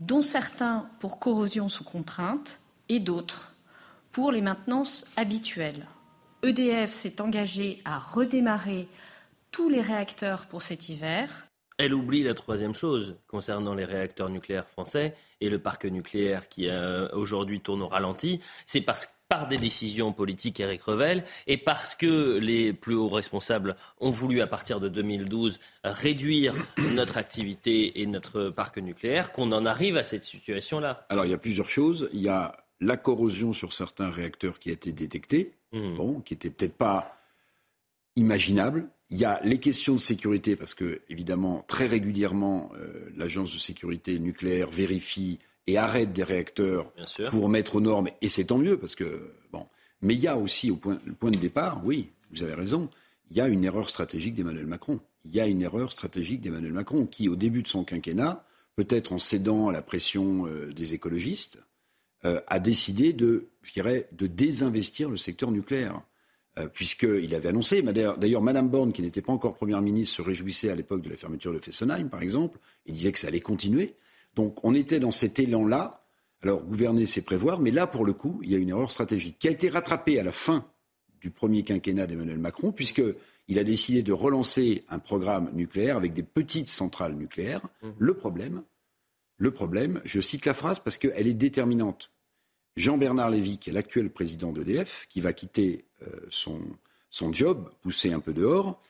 dont 0.00 0.22
certains 0.22 0.88
pour 1.00 1.18
corrosion 1.18 1.68
sous 1.68 1.84
contrainte 1.84 2.60
et 2.88 3.00
d'autres 3.00 3.54
pour 4.12 4.30
les 4.30 4.40
maintenances 4.40 5.10
habituelles. 5.16 5.86
EDF 6.42 6.92
s'est 6.92 7.20
engagé 7.20 7.80
à 7.84 7.98
redémarrer 7.98 8.88
tous 9.50 9.68
les 9.68 9.80
réacteurs 9.80 10.46
pour 10.46 10.62
cet 10.62 10.88
hiver. 10.88 11.46
Elle 11.82 11.94
oublie 11.94 12.22
la 12.22 12.34
troisième 12.34 12.74
chose 12.74 13.16
concernant 13.26 13.74
les 13.74 13.84
réacteurs 13.84 14.30
nucléaires 14.30 14.68
français 14.68 15.16
et 15.40 15.50
le 15.50 15.58
parc 15.58 15.84
nucléaire 15.84 16.48
qui 16.48 16.68
euh, 16.68 17.08
aujourd'hui 17.12 17.60
tourne 17.60 17.82
au 17.82 17.88
ralenti. 17.88 18.40
C'est 18.66 18.82
parce 18.82 19.08
par 19.28 19.48
des 19.48 19.56
décisions 19.56 20.12
politiques, 20.12 20.60
Eric 20.60 20.82
Revel, 20.82 21.24
et 21.48 21.56
parce 21.56 21.96
que 21.96 22.38
les 22.38 22.72
plus 22.72 22.94
hauts 22.94 23.08
responsables 23.08 23.74
ont 23.98 24.10
voulu, 24.10 24.42
à 24.42 24.46
partir 24.46 24.78
de 24.78 24.88
2012, 24.88 25.58
réduire 25.82 26.54
notre 26.94 27.16
activité 27.16 28.00
et 28.00 28.06
notre 28.06 28.50
parc 28.50 28.78
nucléaire, 28.78 29.32
qu'on 29.32 29.50
en 29.50 29.66
arrive 29.66 29.96
à 29.96 30.04
cette 30.04 30.22
situation-là. 30.22 31.04
Alors 31.08 31.24
il 31.24 31.32
y 31.32 31.34
a 31.34 31.38
plusieurs 31.38 31.68
choses. 31.68 32.08
Il 32.12 32.22
y 32.22 32.28
a 32.28 32.54
la 32.80 32.96
corrosion 32.96 33.52
sur 33.52 33.72
certains 33.72 34.10
réacteurs 34.10 34.60
qui 34.60 34.70
a 34.70 34.72
été 34.74 34.92
détectée, 34.92 35.54
Mmh. 35.72 35.96
bon, 35.96 36.20
qui 36.20 36.34
n'était 36.34 36.50
peut-être 36.50 36.76
pas 36.76 37.16
imaginable. 38.16 38.88
Il 39.12 39.18
y 39.18 39.26
a 39.26 39.40
les 39.44 39.58
questions 39.58 39.92
de 39.92 40.00
sécurité, 40.00 40.56
parce 40.56 40.72
que, 40.72 41.02
évidemment, 41.10 41.66
très 41.68 41.86
régulièrement, 41.86 42.72
euh, 42.76 43.10
l'agence 43.14 43.52
de 43.52 43.58
sécurité 43.58 44.18
nucléaire 44.18 44.70
vérifie 44.70 45.38
et 45.66 45.76
arrête 45.76 46.14
des 46.14 46.24
réacteurs 46.24 46.90
pour 47.28 47.50
mettre 47.50 47.76
aux 47.76 47.82
normes, 47.82 48.08
et 48.22 48.30
c'est 48.30 48.44
tant 48.44 48.56
mieux, 48.56 48.78
parce 48.78 48.94
que, 48.94 49.30
bon. 49.52 49.66
Mais 50.00 50.14
il 50.14 50.20
y 50.20 50.28
a 50.28 50.38
aussi, 50.38 50.70
au 50.70 50.76
point, 50.76 50.98
le 51.04 51.12
point 51.12 51.30
de 51.30 51.36
départ, 51.36 51.82
oui, 51.84 52.08
vous 52.32 52.42
avez 52.42 52.54
raison, 52.54 52.88
il 53.30 53.36
y 53.36 53.42
a 53.42 53.48
une 53.48 53.64
erreur 53.64 53.90
stratégique 53.90 54.34
d'Emmanuel 54.34 54.66
Macron. 54.66 54.98
Il 55.26 55.32
y 55.32 55.40
a 55.40 55.46
une 55.46 55.60
erreur 55.60 55.92
stratégique 55.92 56.40
d'Emmanuel 56.40 56.72
Macron, 56.72 57.04
qui, 57.04 57.28
au 57.28 57.36
début 57.36 57.62
de 57.62 57.68
son 57.68 57.84
quinquennat, 57.84 58.46
peut-être 58.76 59.12
en 59.12 59.18
cédant 59.18 59.68
à 59.68 59.72
la 59.72 59.82
pression 59.82 60.46
euh, 60.46 60.72
des 60.72 60.94
écologistes, 60.94 61.60
a 62.24 62.60
décidé 62.60 63.12
de, 63.12 63.48
je 63.62 63.72
dirais, 63.72 64.08
de 64.12 64.28
désinvestir 64.28 65.10
le 65.10 65.16
secteur 65.16 65.50
nucléaire. 65.50 66.00
Puisqu'il 66.74 67.34
avait 67.34 67.48
annoncé, 67.48 67.80
d'ailleurs, 67.80 68.42
Madame 68.42 68.68
Borne, 68.68 68.92
qui 68.92 69.00
n'était 69.00 69.22
pas 69.22 69.32
encore 69.32 69.54
première 69.54 69.80
ministre, 69.80 70.16
se 70.16 70.22
réjouissait 70.22 70.68
à 70.68 70.74
l'époque 70.74 71.00
de 71.00 71.08
la 71.08 71.16
fermeture 71.16 71.52
de 71.52 71.58
Fessenheim, 71.58 72.10
par 72.10 72.20
exemple, 72.20 72.58
et 72.84 72.92
disait 72.92 73.10
que 73.10 73.18
ça 73.18 73.28
allait 73.28 73.40
continuer. 73.40 73.94
Donc 74.34 74.62
on 74.64 74.74
était 74.74 75.00
dans 75.00 75.12
cet 75.12 75.38
élan-là. 75.38 76.04
Alors 76.42 76.62
gouverner, 76.62 77.06
c'est 77.06 77.22
prévoir, 77.22 77.60
mais 77.60 77.70
là, 77.70 77.86
pour 77.86 78.04
le 78.04 78.12
coup, 78.12 78.40
il 78.42 78.50
y 78.50 78.54
a 78.54 78.58
une 78.58 78.68
erreur 78.68 78.90
stratégique 78.90 79.38
qui 79.38 79.48
a 79.48 79.50
été 79.50 79.68
rattrapée 79.68 80.18
à 80.18 80.22
la 80.22 80.32
fin 80.32 80.66
du 81.20 81.30
premier 81.30 81.62
quinquennat 81.62 82.06
d'Emmanuel 82.06 82.38
Macron, 82.38 82.72
puisqu'il 82.72 83.58
a 83.58 83.64
décidé 83.64 84.02
de 84.02 84.12
relancer 84.12 84.84
un 84.88 84.98
programme 84.98 85.50
nucléaire 85.54 85.96
avec 85.96 86.12
des 86.12 86.24
petites 86.24 86.68
centrales 86.68 87.14
nucléaires. 87.14 87.62
Mmh. 87.82 87.88
Le 87.96 88.14
problème, 88.14 88.62
le 89.38 89.50
problème, 89.52 90.00
je 90.04 90.20
cite 90.20 90.44
la 90.46 90.54
phrase 90.54 90.80
parce 90.80 90.98
qu'elle 90.98 91.26
est 91.26 91.34
déterminante. 91.34 92.10
Jean-Bernard 92.76 93.30
Lévy, 93.30 93.58
qui 93.58 93.70
est 93.70 93.72
l'actuel 93.72 94.10
président 94.10 94.50
d'EDF, 94.52 95.06
qui 95.08 95.20
va 95.20 95.32
quitter 95.32 95.84
euh, 95.84 95.91
son, 96.30 96.60
son 97.10 97.32
job, 97.32 97.70
poussé 97.82 98.12
un 98.12 98.20
peu 98.20 98.32
dehors, 98.32 98.80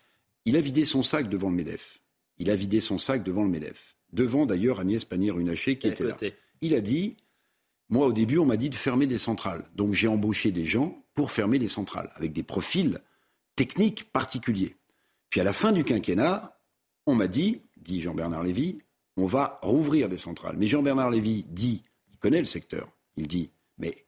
il 0.45 0.57
a 0.57 0.61
vidé 0.61 0.85
son 0.85 1.03
sac 1.03 1.29
devant 1.29 1.51
le 1.51 1.57
MEDEF. 1.57 2.01
Il 2.39 2.51
a 2.51 2.57
vidé 2.57 2.81
son 2.81 2.99
sac 2.99 3.23
devant 3.23 3.45
le 3.45 3.51
MEDEF. 3.51 3.97
Devant 4.13 4.47
d'ailleurs 4.47 4.81
Agnès 4.81 5.05
Pannier-Runacher 5.05 5.79
qui 5.79 5.89
était 5.89 6.05
là. 6.05 6.17
Il 6.61 6.75
a 6.75 6.81
dit 6.81 7.17
Moi, 7.89 8.07
au 8.07 8.13
début, 8.13 8.39
on 8.39 8.47
m'a 8.47 8.57
dit 8.57 8.71
de 8.71 8.75
fermer 8.75 9.07
des 9.07 9.19
centrales. 9.19 9.65
Donc 9.75 9.95
j'ai 9.95 10.09
embauché 10.09 10.51
des 10.51 10.67
gens 10.67 11.03
pour 11.15 11.31
fermer 11.31 11.59
les 11.59 11.69
centrales, 11.69 12.11
avec 12.15 12.33
des 12.33 12.43
profils 12.43 12.99
techniques 13.57 14.11
particuliers. 14.13 14.77
Puis 15.31 15.41
à 15.41 15.45
la 15.45 15.53
fin 15.53 15.73
du 15.73 15.85
quinquennat, 15.85 16.59
on 17.07 17.15
m'a 17.15 17.27
dit, 17.27 17.61
dit 17.77 18.01
Jean-Bernard 18.01 18.43
Lévy, 18.43 18.79
on 19.17 19.27
va 19.27 19.59
rouvrir 19.63 20.09
des 20.09 20.17
centrales. 20.17 20.57
Mais 20.59 20.67
Jean-Bernard 20.67 21.11
Lévy 21.11 21.45
dit, 21.49 21.83
il 22.11 22.19
connaît 22.19 22.39
le 22.39 22.47
secteur, 22.47 22.91
il 23.17 23.27
dit, 23.29 23.51
mais 23.79 24.07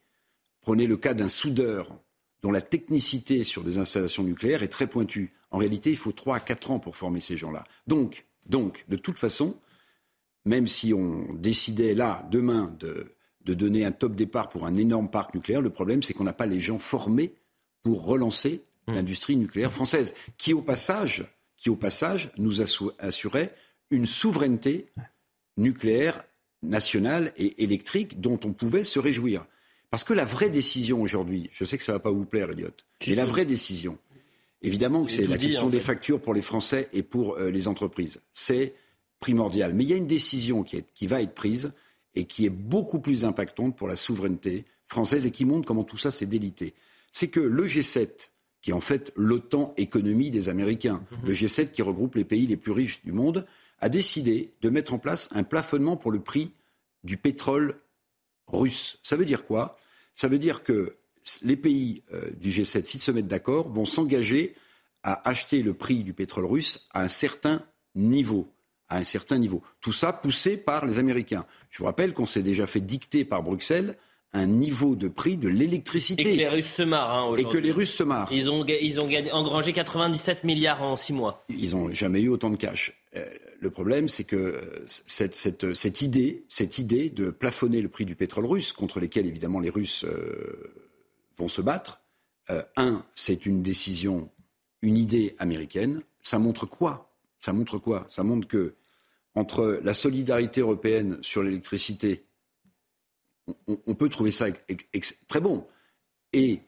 prenez 0.61 0.87
le 0.87 0.97
cas 0.97 1.15
d'un 1.15 1.29
soudeur 1.29 1.91
dont 2.45 2.53
la 2.53 2.61
technicité 2.61 3.43
sur 3.43 3.65
des 3.65 3.79
installations 3.79 4.23
nucléaires 4.23 4.63
est 4.63 4.69
très 4.69 4.87
pointue. 4.87 5.33
En 5.51 5.59
réalité, 5.59 5.91
il 5.91 5.97
faut 5.97 6.13
3 6.13 6.37
à 6.37 6.41
4 6.41 6.71
ans 6.71 6.79
pour 6.79 6.97
former 6.97 7.19
ces 7.19 7.37
gens-là. 7.37 7.65
Donc, 7.89 8.27
donc, 8.47 8.85
de 8.89 8.97
toute 8.97 9.19
façon, 9.19 9.57
même 10.45 10.69
si 10.69 10.95
on 10.95 11.33
décidait 11.35 11.95
là, 11.95 12.29
demain, 12.31 12.73
de 12.79 13.15
de 13.45 13.55
donner 13.55 13.85
un 13.85 13.93
top 13.93 14.15
départ 14.15 14.49
pour 14.49 14.67
un 14.67 14.77
énorme 14.77 15.11
parc 15.11 15.35
nucléaire. 15.35 15.61
Le 15.61 15.71
problème, 15.71 16.03
c'est 16.03 16.15
qu'on 16.15 16.25
n'a 16.25 16.33
pas 16.33 16.47
les 16.47 16.61
gens 16.61 16.79
formés 16.79 17.33
pour 17.83 18.05
relancer 18.05 18.63
mmh. 18.87 18.95
l'industrie 18.95 19.37
nucléaire 19.37 19.73
française, 19.73 20.15
qui 20.39 20.55
au 20.55 20.63
passage, 20.63 21.27
qui 21.57 21.71
au 21.71 21.77
passage 21.77 22.33
nous 22.39 22.63
assurait 22.99 23.55
une 23.91 24.07
souveraineté 24.07 24.87
nucléaire 25.57 26.25
nationale 26.63 27.33
et 27.37 27.63
électrique 27.63 28.21
dont 28.21 28.41
on 28.45 28.53
pouvait 28.53 28.85
se 28.85 28.99
réjouir. 28.99 29.45
Parce 29.95 30.03
que 30.03 30.13
la 30.13 30.25
vraie 30.25 30.51
décision 30.51 31.01
aujourd'hui, 31.01 31.51
je 31.53 31.65
sais 31.65 31.79
que 31.79 31.85
ça 31.85 31.93
ne 31.93 31.99
va 31.99 32.03
pas 32.03 32.11
vous 32.11 32.25
plaire, 32.25 32.51
Elliot, 32.51 32.67
mais 33.07 33.15
la 33.15 33.25
vraie 33.25 33.45
décision, 33.45 33.97
évidemment 34.61 35.05
que 35.05 35.13
c'est 35.13 35.25
la 35.25 35.39
question 35.39 35.71
des 35.71 35.79
factures 35.79 36.21
pour 36.21 36.35
les 36.35 36.43
Français 36.43 36.89
et 36.93 37.05
pour 37.05 37.37
euh, 37.37 37.49
les 37.49 37.69
entreprises. 37.69 38.21
C'est 38.33 38.75
primordial. 39.21 39.73
Mais 39.73 39.85
il 39.85 39.91
y 39.91 39.93
a 39.93 39.97
une 39.97 40.09
décision 40.09 40.65
qui, 40.65 40.79
est, 40.79 40.87
qui 40.95 41.07
va 41.07 41.23
être 41.23 41.33
prise 41.33 41.75
et 42.17 42.25
qui 42.25 42.45
est 42.45 42.51
beaucoup 42.51 42.99
plus 42.99 43.25
impactante 43.25 43.77
pour 43.77 43.87
la 43.87 43.95
souveraineté 43.95 44.65
française 44.89 45.27
et 45.27 45.31
qui 45.31 45.45
montre 45.45 45.65
comment 45.65 45.85
tout 45.85 45.97
ça 45.97 46.11
s'est 46.11 46.27
délité. 46.27 46.75
C'est 47.13 47.29
que 47.29 47.39
le 47.39 47.65
G7, 47.65 48.31
qui 48.63 48.71
est 48.71 48.75
en 48.75 48.81
fait 48.81 49.13
l'OTAN 49.15 49.75
économie 49.77 50.33
des 50.33 50.49
Américains, 50.49 51.05
mhm. 51.13 51.29
le 51.29 51.35
G7 51.35 51.71
qui 51.71 51.83
regroupe 51.83 52.17
les 52.17 52.25
pays 52.25 52.49
les 52.49 52.57
plus 52.57 52.73
riches 52.73 53.01
du 53.05 53.13
monde, 53.13 53.47
a 53.79 53.89
décidé 53.89 54.55
de 54.61 54.71
mettre 54.71 54.93
en 54.93 54.99
place 54.99 55.29
un 55.31 55.45
plafonnement 55.45 55.97
pour 55.97 56.11
le 56.11 56.19
prix 56.19 56.51
du 57.05 57.17
pétrole 57.17 57.77
russe. 58.49 58.99
Ça 59.05 59.15
veut 59.15 59.25
dire 59.25 59.47
quoi? 59.47 59.79
Ça 60.15 60.29
veut 60.29 60.39
dire 60.39 60.63
que 60.63 60.97
les 61.43 61.57
pays 61.57 62.03
euh, 62.13 62.31
du 62.37 62.51
G7, 62.51 62.85
s'ils 62.85 63.01
se 63.01 63.11
mettent 63.11 63.27
d'accord, 63.27 63.69
vont 63.69 63.85
s'engager 63.85 64.55
à 65.03 65.29
acheter 65.29 65.63
le 65.63 65.75
prix 65.75 66.05
du 66.05 66.13
pétrole 66.13 66.47
russe 66.47 66.89
à 66.93 67.03
un 67.03 67.09
certain 67.09 67.63
niveau 67.95 68.55
à 68.89 68.99
un 68.99 69.05
certain 69.05 69.39
niveau. 69.39 69.63
Tout 69.81 69.93
ça 69.93 70.13
poussé 70.13 70.57
par 70.57 70.87
les 70.87 70.99
Américains. 70.99 71.47
Je 71.71 71.79
vous 71.79 71.85
rappelle 71.85 72.13
qu'on 72.13 72.27
s'est 72.27 72.43
déjà 72.43 72.67
fait 72.67 72.81
dicter 72.81 73.25
par 73.25 73.43
Bruxelles 73.43 73.97
un 74.35 74.47
niveau 74.47 74.97
de 74.97 75.07
prix 75.07 75.37
de 75.37 75.49
l'électricité. 75.49 76.23
Et 76.23 76.33
que 76.33 76.39
les 76.39 76.49
Russes 76.49 76.75
se 76.75 76.83
marrent. 76.83 77.33
Hein, 77.33 77.37
et 77.37 77.45
que 77.45 77.57
les 77.57 77.71
Russes 77.71 77.95
se 77.95 78.03
marrent. 78.03 78.29
Ils 78.33 78.51
ont, 78.51 78.67
ils 78.67 79.01
ont 79.01 79.09
engrangé 79.33 79.73
97 79.73 80.43
milliards 80.43 80.83
en 80.83 80.97
six 80.97 81.13
mois. 81.13 81.45
Ils 81.49 81.71
n'ont 81.71 81.91
jamais 81.95 82.21
eu 82.21 82.29
autant 82.29 82.51
de 82.51 82.57
cash. 82.57 83.01
Euh, 83.17 83.25
le 83.61 83.71
problème, 83.71 84.09
c'est 84.09 84.25
que 84.25 84.37
euh, 84.37 84.85
cette, 84.87 85.37
cette, 85.37 85.75
cette, 85.75 86.03
idée, 86.03 86.45
cette 86.49 86.79
idée 86.79 87.11
de 87.11 87.31
plafonner 87.31 87.81
le 87.81 87.89
prix 87.89 88.05
du 88.05 88.17
pétrole 88.17 88.47
russe, 88.47 88.73
contre 88.73 88.99
lesquels 88.99 89.27
évidemment 89.27 89.61
les 89.61 89.71
Russes 89.71 90.05
euh, 90.05 90.75
vont 91.39 91.49
se 91.49 91.63
battre, 91.63 92.01
un, 92.77 93.03
c'est 93.15 93.47
une 93.47 93.63
décision, 93.63 94.29
une 94.83 94.99
idée 94.99 95.35
américaine. 95.39 96.03
Ça 96.21 96.39
montre 96.39 96.67
quoi? 96.67 97.11
Ça 97.41 97.55
montre 97.55 97.79
quoi? 97.79 98.05
Ça 98.11 98.23
montre 98.23 98.47
que 98.47 98.75
entre 99.35 99.81
la 99.83 99.95
solidarité 99.95 100.61
européenne 100.61 101.17
sur 101.23 101.43
l'électricité, 101.43 102.25
on, 103.67 103.95
peut 103.95 104.09
trouver 104.09 104.31
ça 104.31 104.47
très 105.29 105.41
bon, 105.41 105.67
et 106.33 106.61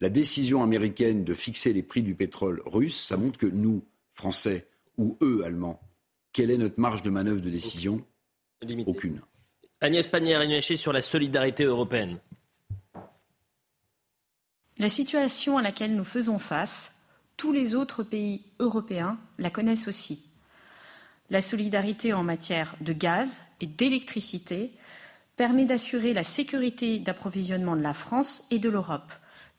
la 0.00 0.08
décision 0.08 0.62
américaine 0.62 1.24
de 1.24 1.34
fixer 1.34 1.72
les 1.72 1.82
prix 1.82 2.02
du 2.02 2.14
pétrole 2.14 2.62
russe, 2.66 3.06
ça 3.06 3.16
montre 3.16 3.38
que 3.38 3.46
nous, 3.46 3.84
Français, 4.14 4.68
ou 4.98 5.16
eux, 5.22 5.42
Allemands, 5.44 5.80
quelle 6.32 6.50
est 6.50 6.58
notre 6.58 6.80
marge 6.80 7.02
de 7.02 7.10
manœuvre 7.10 7.40
de 7.40 7.50
décision? 7.50 8.04
Aucune. 8.86 9.20
Agnès 9.80 10.06
Pannier-Runacher 10.06 10.76
sur 10.76 10.92
la 10.92 11.02
solidarité 11.02 11.64
européenne. 11.64 12.18
La 14.78 14.90
situation 14.90 15.56
à 15.56 15.62
laquelle 15.62 15.94
nous 15.94 16.04
faisons 16.04 16.38
face, 16.38 17.02
tous 17.36 17.52
les 17.52 17.74
autres 17.74 18.02
pays 18.02 18.42
européens 18.58 19.18
la 19.38 19.50
connaissent 19.50 19.88
aussi. 19.88 20.28
La 21.30 21.40
solidarité 21.40 22.12
en 22.12 22.22
matière 22.22 22.76
de 22.80 22.92
gaz 22.92 23.42
et 23.60 23.66
d'électricité 23.66 24.72
permet 25.36 25.66
d'assurer 25.66 26.14
la 26.14 26.24
sécurité 26.24 26.98
d'approvisionnement 26.98 27.76
de 27.76 27.82
la 27.82 27.92
France 27.92 28.46
et 28.50 28.58
de 28.58 28.70
l'Europe. 28.70 29.12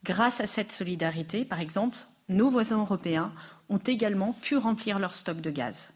Grâce 0.03 0.41
à 0.41 0.47
cette 0.47 0.71
solidarité, 0.71 1.45
par 1.45 1.61
exemple, 1.61 1.97
nos 2.29 2.49
voisins 2.49 2.79
européens 2.79 3.31
ont 3.69 3.77
également 3.77 4.33
pu 4.33 4.57
remplir 4.57 4.99
leur 4.99 5.13
stock 5.13 5.39
de 5.39 5.51
gaz. 5.51 5.89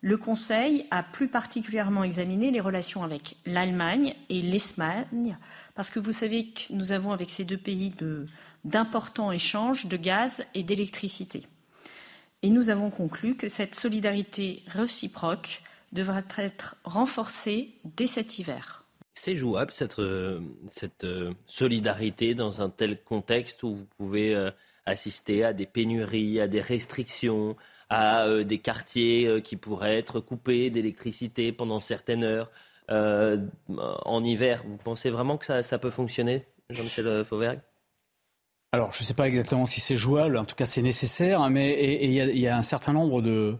Le 0.00 0.16
Conseil 0.16 0.86
a 0.90 1.02
plus 1.02 1.28
particulièrement 1.28 2.04
examiné 2.04 2.50
les 2.50 2.60
relations 2.60 3.02
avec 3.02 3.36
l'Allemagne 3.46 4.14
et 4.28 4.42
l'Espagne, 4.42 5.36
parce 5.74 5.90
que 5.90 5.98
vous 5.98 6.12
savez 6.12 6.50
que 6.50 6.72
nous 6.72 6.92
avons 6.92 7.12
avec 7.12 7.30
ces 7.30 7.44
deux 7.44 7.56
pays 7.56 7.92
d'importants 8.64 9.32
échanges 9.32 9.86
de 9.86 9.96
gaz 9.96 10.44
et 10.54 10.62
d'électricité. 10.62 11.42
Et 12.42 12.50
nous 12.50 12.70
avons 12.70 12.90
conclu 12.90 13.36
que 13.36 13.48
cette 13.48 13.74
solidarité 13.74 14.62
réciproque 14.68 15.62
devra 15.92 16.20
être 16.36 16.76
renforcée 16.84 17.74
dès 17.84 18.06
cet 18.06 18.38
hiver. 18.38 18.84
C'est 19.18 19.34
jouable, 19.34 19.72
cette, 19.72 19.98
euh, 19.98 20.38
cette, 20.70 21.02
euh, 21.02 21.32
solidarité 21.48 22.36
dans 22.36 22.62
un 22.62 22.70
tel 22.70 23.02
contexte 23.02 23.64
où 23.64 23.74
vous 23.74 23.86
pouvez 23.96 24.32
euh, 24.32 24.52
assister 24.86 25.42
à 25.42 25.52
des 25.52 25.66
pénuries, 25.66 26.40
à 26.40 26.46
des 26.46 26.60
restrictions, 26.60 27.56
à 27.90 28.28
des 28.44 28.58
quartiers 28.58 29.42
qui 29.42 29.56
pourraient 29.56 29.98
être 29.98 30.20
coupés 30.20 30.70
d'électricité 30.70 31.50
pendant 31.50 31.80
certaines 31.80 32.22
heures 32.22 32.50
en 32.88 34.24
hiver. 34.24 34.62
Vous 34.66 34.76
pensez 34.76 35.10
vraiment 35.10 35.36
que 35.36 35.46
ça, 35.46 35.62
ça 35.62 35.78
peut 35.78 35.90
fonctionner, 35.90 36.44
Jean-Michel 36.70 37.24
Fauvergue? 37.24 37.60
Alors, 38.72 38.92
je 38.92 39.02
ne 39.02 39.04
sais 39.04 39.14
pas 39.14 39.26
exactement 39.26 39.66
si 39.66 39.80
c'est 39.80 39.96
jouable, 39.96 40.36
en 40.36 40.44
tout 40.44 40.54
cas 40.54 40.66
c'est 40.66 40.82
nécessaire, 40.82 41.40
hein, 41.40 41.50
mais 41.50 42.04
il 42.04 42.38
y, 42.38 42.46
a 42.46 42.56
un 42.56 42.62
certain 42.62 42.92
nombre 42.92 43.20
de, 43.20 43.56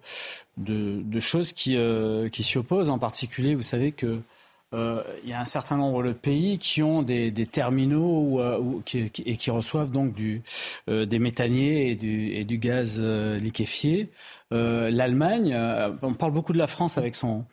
de, 0.58 1.20
choses 1.20 1.52
qui, 1.52 1.76
qui 2.30 2.44
s'y 2.44 2.58
opposent. 2.58 2.90
En 2.90 2.98
particulier, 2.98 3.54
vous 3.54 3.62
savez 3.62 3.92
que 3.92 4.20
euh, 4.74 5.02
il 5.24 5.30
y 5.30 5.32
a 5.32 5.40
un 5.40 5.46
certain 5.46 5.76
nombre 5.76 6.02
de 6.02 6.12
pays 6.12 6.58
qui 6.58 6.82
ont 6.82 7.02
des, 7.02 7.32
terminaux 7.50 8.40
euh, 8.40 8.82
et 8.94 9.36
qui 9.36 9.50
reçoivent 9.50 9.90
donc 9.90 10.14
du, 10.14 10.42
des 10.86 11.18
méthaniers 11.18 11.90
et 11.90 12.44
du, 12.44 12.58
gaz 12.58 13.00
liquéfié. 13.00 14.10
L'Allemagne, 14.50 15.56
on 16.02 16.14
parle 16.14 16.32
beaucoup 16.32 16.52
de 16.52 16.58
la 16.58 16.66
France 16.66 16.98
avec 16.98 17.16
son, 17.16 17.44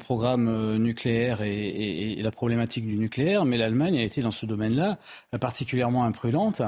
programme 0.00 0.76
nucléaire 0.76 1.42
et, 1.42 2.12
et 2.12 2.22
la 2.22 2.30
problématique 2.30 2.86
du 2.86 2.96
nucléaire, 2.96 3.44
mais 3.44 3.56
l'Allemagne 3.56 3.98
a 3.98 4.02
été 4.02 4.20
dans 4.20 4.30
ce 4.30 4.46
domaine-là 4.46 4.98
particulièrement 5.38 6.04
imprudente. 6.04 6.62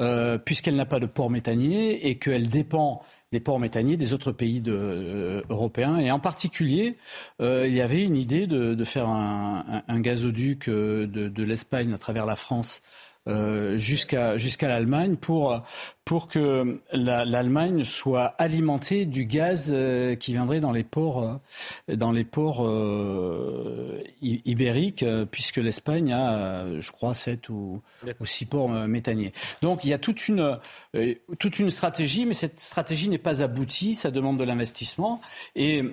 Euh, 0.00 0.38
puisqu'elle 0.38 0.76
n'a 0.76 0.86
pas 0.86 0.98
de 0.98 1.04
port 1.04 1.28
méthanier 1.28 2.08
et 2.08 2.16
qu'elle 2.16 2.48
dépend 2.48 3.02
des 3.32 3.40
ports 3.40 3.60
méthaniers 3.60 3.96
des 3.96 4.12
autres 4.12 4.32
pays 4.32 4.62
euh, 4.66 5.42
européens. 5.48 5.98
Et 5.98 6.10
en 6.10 6.18
particulier, 6.18 6.96
euh, 7.40 7.66
il 7.66 7.74
y 7.74 7.80
avait 7.80 8.02
une 8.02 8.16
idée 8.16 8.46
de, 8.46 8.84
faire 8.84 9.08
un, 9.08 10.00
gazoduc 10.00 10.68
de, 10.68 11.42
l'Espagne 11.42 11.92
à 11.92 11.98
travers 11.98 12.26
la 12.26 12.36
France 12.36 12.82
euh, 13.30 13.78
jusqu'à 13.78 14.36
jusqu'à 14.36 14.68
l'Allemagne 14.68 15.16
pour 15.16 15.62
pour 16.10 16.26
que 16.26 16.80
l'Allemagne 16.92 17.84
soit 17.84 18.34
alimentée 18.38 19.06
du 19.06 19.26
gaz 19.26 19.70
euh, 19.72 20.16
qui 20.16 20.32
viendrait 20.32 20.58
dans 20.58 20.72
les 20.72 20.82
ports, 20.82 21.22
euh, 21.22 21.94
dans 21.94 22.10
les 22.10 22.24
ports 22.24 22.66
euh, 22.66 24.02
ibériques, 24.20 25.04
puisque 25.30 25.58
l'Espagne 25.58 26.12
a, 26.12 26.80
je 26.80 26.90
crois, 26.90 27.14
sept 27.14 27.48
ou, 27.48 27.80
ou 28.18 28.26
six 28.26 28.44
ports 28.44 28.70
méthaniers. 28.70 29.32
Donc 29.62 29.84
il 29.84 29.90
y 29.90 29.94
a 29.94 29.98
toute 29.98 30.26
une, 30.26 30.58
toute 31.38 31.60
une 31.60 31.70
stratégie, 31.70 32.26
mais 32.26 32.34
cette 32.34 32.58
stratégie 32.58 33.08
n'est 33.08 33.18
pas 33.18 33.44
aboutie, 33.44 33.94
ça 33.94 34.10
demande 34.10 34.36
de 34.36 34.44
l'investissement, 34.44 35.20
et 35.54 35.84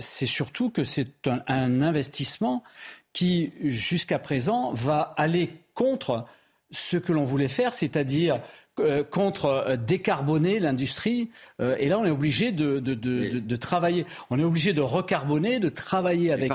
c'est 0.00 0.26
surtout 0.26 0.70
que 0.70 0.82
c'est 0.82 1.28
un, 1.28 1.42
un 1.46 1.82
investissement 1.82 2.64
qui, 3.12 3.52
jusqu'à 3.62 4.18
présent, 4.18 4.72
va 4.72 5.14
aller 5.16 5.52
contre 5.74 6.26
ce 6.70 6.96
que 6.96 7.12
l'on 7.12 7.24
voulait 7.24 7.48
faire, 7.48 7.72
c'est-à-dire 7.72 8.40
euh, 8.78 9.04
contre 9.04 9.46
euh, 9.46 9.76
décarboner 9.76 10.58
l'industrie. 10.58 11.30
Euh, 11.60 11.76
et 11.78 11.88
là, 11.88 11.98
on 11.98 12.04
est 12.04 12.10
obligé 12.10 12.52
de, 12.52 12.78
de, 12.78 12.92
de, 12.92 13.38
de, 13.38 13.56
travailler. 13.56 14.04
On 14.28 14.38
est 14.38 14.44
obligé 14.44 14.74
de 14.74 14.82
recarboner, 14.82 15.60
de 15.60 15.70
travailler 15.70 16.30
avec 16.30 16.52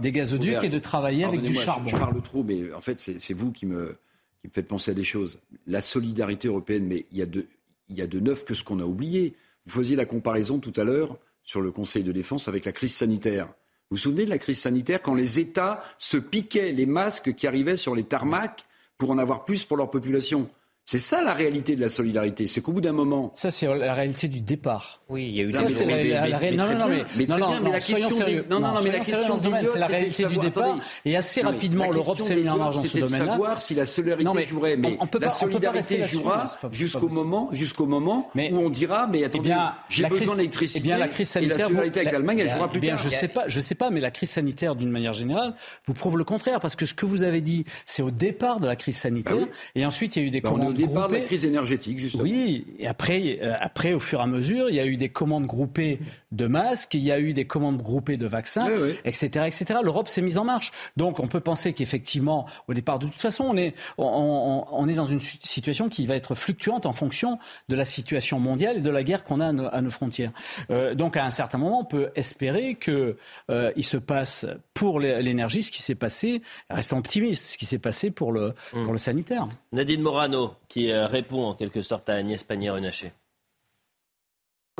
des 0.00 0.12
gazoducs 0.12 0.62
et 0.62 0.68
de 0.68 0.78
travailler 0.78 1.24
avec 1.24 1.42
du 1.42 1.54
charbon. 1.54 1.88
Je, 1.88 1.96
parle 1.96 2.22
trop, 2.22 2.44
mais 2.44 2.72
en 2.72 2.80
fait, 2.80 3.00
c'est 3.00 3.34
vous 3.34 3.50
qui 3.50 3.66
me, 3.66 3.96
qui 4.40 4.46
me 4.46 4.52
faites 4.52 4.68
penser 4.68 4.92
à 4.92 4.94
des 4.94 5.02
choses. 5.02 5.40
La 5.66 5.82
solidarité 5.82 6.46
européenne, 6.46 6.86
mais 6.86 7.04
il 7.10 7.18
y 7.18 7.22
a 7.22 7.26
de, 7.26 7.46
il 7.88 7.96
y 7.96 8.02
a 8.02 8.06
de 8.06 8.20
neuf 8.20 8.44
que 8.44 8.54
ce 8.54 8.62
qu'on 8.62 8.78
a 8.78 8.84
oublié. 8.84 9.34
Vous 9.66 9.72
faisiez 9.72 9.96
la 9.96 10.04
comparaison 10.04 10.60
tout 10.60 10.72
à 10.76 10.84
l'heure 10.84 11.16
sur 11.42 11.60
le 11.60 11.72
Conseil 11.72 12.04
de 12.04 12.12
défense 12.12 12.46
avec 12.46 12.64
la 12.64 12.70
crise 12.72 12.94
sanitaire. 12.94 13.46
Vous 13.90 13.96
vous 13.96 14.02
souvenez 14.02 14.24
de 14.24 14.30
la 14.30 14.38
crise 14.38 14.60
sanitaire 14.60 15.02
quand 15.02 15.14
les 15.14 15.40
États 15.40 15.82
se 15.98 16.16
piquaient 16.16 16.70
les 16.72 16.86
masques 16.86 17.34
qui 17.34 17.48
arrivaient 17.48 17.76
sur 17.76 17.96
les 17.96 18.04
tarmacs 18.04 18.65
pour 18.98 19.10
en 19.10 19.18
avoir 19.18 19.44
plus 19.44 19.64
pour 19.64 19.76
leur 19.76 19.90
population 19.90 20.48
c'est 20.88 21.00
ça 21.00 21.20
la 21.20 21.34
réalité 21.34 21.74
de 21.74 21.80
la 21.80 21.88
solidarité. 21.88 22.46
C'est 22.46 22.60
qu'au 22.60 22.70
bout 22.70 22.80
d'un 22.80 22.92
moment. 22.92 23.32
Ça, 23.34 23.50
c'est 23.50 23.66
la 23.66 23.92
réalité 23.92 24.28
du 24.28 24.40
départ. 24.40 25.00
Oui, 25.08 25.26
il 25.26 25.34
y 25.34 25.40
a 25.40 25.42
eu 25.42 25.52
ça, 25.52 25.68
c'est 25.68 25.84
la, 25.84 25.96
réalité. 25.96 26.56
Non, 26.56 26.78
non, 26.78 26.86
mais, 26.88 27.26
non, 27.26 27.38
non, 27.38 27.60
mais 27.60 27.72
la 27.72 27.80
question 27.80 28.08
sérieux. 28.08 28.46
Non, 28.48 28.60
non, 28.60 28.68
non, 28.68 28.80
mais 28.84 28.92
la 28.92 29.00
question 29.00 29.36
du 29.36 29.48
c'est 29.72 29.78
la 29.80 29.86
réalité 29.88 30.26
du 30.26 30.38
départ. 30.38 30.78
Et 31.04 31.16
assez 31.16 31.42
rapidement, 31.42 31.90
l'Europe 31.90 32.20
s'est 32.20 32.36
mis 32.36 32.48
en 32.48 32.56
marge 32.56 32.76
dans 32.76 32.84
ce 32.84 32.98
domaine-là. 32.98 33.18
C'est 33.18 33.24
de 33.24 33.30
savoir 33.30 33.60
si 33.60 33.74
la 33.74 33.86
solidarité 33.86 34.46
jouerait. 34.46 34.76
Mais 34.76 34.96
la 35.20 35.30
solidarité 35.32 36.06
jouera 36.06 36.46
jusqu'au 36.70 37.08
moment, 37.08 37.48
jusqu'au 37.50 37.86
moment 37.86 38.30
où 38.36 38.56
on 38.56 38.70
dira, 38.70 39.08
mais 39.08 39.24
attendez, 39.24 39.56
j'ai 39.88 40.06
besoin 40.06 40.36
d'électricité. 40.36 40.80
Eh 40.84 40.86
bien, 40.86 40.98
la 40.98 41.08
crise 41.08 41.30
sanitaire. 41.30 41.56
Et 41.56 41.58
la 41.58 41.66
solidarité 41.66 42.00
avec 42.00 42.12
l'Allemagne, 42.12 42.38
elle 42.38 42.50
jouera 42.50 42.70
plus 42.70 42.80
tard. 42.80 42.96
Je 42.96 43.08
sais 43.08 43.28
pas, 43.28 43.48
je 43.48 43.58
sais 43.58 43.74
pas, 43.74 43.90
mais 43.90 43.98
la 43.98 44.12
crise 44.12 44.30
sanitaire, 44.30 44.76
d'une 44.76 44.90
manière 44.90 45.14
générale, 45.14 45.54
vous 45.86 45.94
prouve 45.94 46.16
le 46.16 46.24
contraire, 46.24 46.60
parce 46.60 46.76
que 46.76 46.86
ce 46.86 46.94
que 46.94 47.06
vous 47.06 47.24
avez 47.24 47.40
dit, 47.40 47.64
c'est 47.86 48.02
au 48.02 48.12
départ 48.12 48.60
de 48.60 48.68
la 48.68 48.76
crise 48.76 48.98
sanitaire, 48.98 49.48
et 49.74 49.84
ensuite 49.84 50.14
il 50.14 50.22
y 50.22 50.24
a 50.24 50.28
eu 50.28 50.30
des 50.30 50.40
commandes 50.40 50.75
départ 50.76 51.08
de 51.08 51.14
la 51.14 51.20
crise 51.20 51.44
énergétique, 51.44 51.98
justement. 51.98 52.24
Oui, 52.24 52.66
et 52.78 52.86
après, 52.86 53.38
euh, 53.42 53.54
après, 53.58 53.92
au 53.92 54.00
fur 54.00 54.20
et 54.20 54.22
à 54.22 54.26
mesure, 54.26 54.68
il 54.68 54.76
y 54.76 54.80
a 54.80 54.86
eu 54.86 54.96
des 54.96 55.08
commandes 55.08 55.46
groupées 55.46 55.98
de 56.36 56.46
masques, 56.46 56.94
il 56.94 57.00
y 57.00 57.10
a 57.10 57.18
eu 57.18 57.32
des 57.32 57.46
commandes 57.46 57.78
groupées 57.78 58.16
de 58.16 58.26
vaccins, 58.26 58.68
etc., 59.04 59.46
etc. 59.46 59.80
L'Europe 59.82 60.08
s'est 60.08 60.22
mise 60.22 60.38
en 60.38 60.44
marche. 60.44 60.70
Donc, 60.96 61.20
on 61.20 61.26
peut 61.26 61.40
penser 61.40 61.72
qu'effectivement, 61.72 62.46
au 62.68 62.74
départ, 62.74 62.98
de 62.98 63.06
toute 63.06 63.20
façon, 63.20 63.44
on 63.44 63.56
est, 63.56 63.74
on, 63.98 64.88
est 64.88 64.94
dans 64.94 65.04
une 65.04 65.20
situation 65.20 65.88
qui 65.88 66.06
va 66.06 66.14
être 66.14 66.34
fluctuante 66.34 66.86
en 66.86 66.92
fonction 66.92 67.38
de 67.68 67.76
la 67.76 67.84
situation 67.84 68.38
mondiale 68.38 68.78
et 68.78 68.80
de 68.80 68.90
la 68.90 69.02
guerre 69.02 69.24
qu'on 69.24 69.40
a 69.40 69.48
à 69.48 69.80
nos, 69.80 69.90
frontières. 69.90 70.32
Euh, 70.70 70.94
donc, 70.94 71.16
à 71.16 71.24
un 71.24 71.30
certain 71.30 71.58
moment, 71.58 71.80
on 71.80 71.84
peut 71.84 72.10
espérer 72.14 72.74
que 72.74 73.16
euh, 73.50 73.72
il 73.76 73.84
se 73.84 73.96
passe 73.96 74.46
pour 74.74 75.00
l'énergie 75.00 75.62
ce 75.62 75.70
qui 75.70 75.82
s'est 75.82 75.94
passé, 75.94 76.42
restons 76.68 76.98
optimistes, 76.98 77.46
ce 77.46 77.58
qui 77.58 77.66
s'est 77.66 77.78
passé 77.78 78.10
pour 78.10 78.32
le, 78.32 78.54
mmh. 78.72 78.82
pour 78.82 78.92
le 78.92 78.98
sanitaire. 78.98 79.48
Nadine 79.72 80.02
Morano, 80.02 80.54
qui 80.68 80.92
répond 80.92 81.44
en 81.44 81.54
quelque 81.54 81.82
sorte 81.82 82.08
à 82.10 82.14
Agnès 82.14 82.44
Pannier-Runacher. 82.44 83.12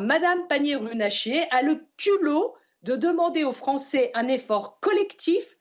Madame 0.00 0.46
Pannier-Runacher 0.46 1.46
a 1.50 1.62
le 1.62 1.86
culot 1.96 2.54
de 2.82 2.96
demander 2.96 3.44
aux 3.44 3.52
Français 3.52 4.10
un 4.14 4.28
effort 4.28 4.78
collectif 4.80 5.58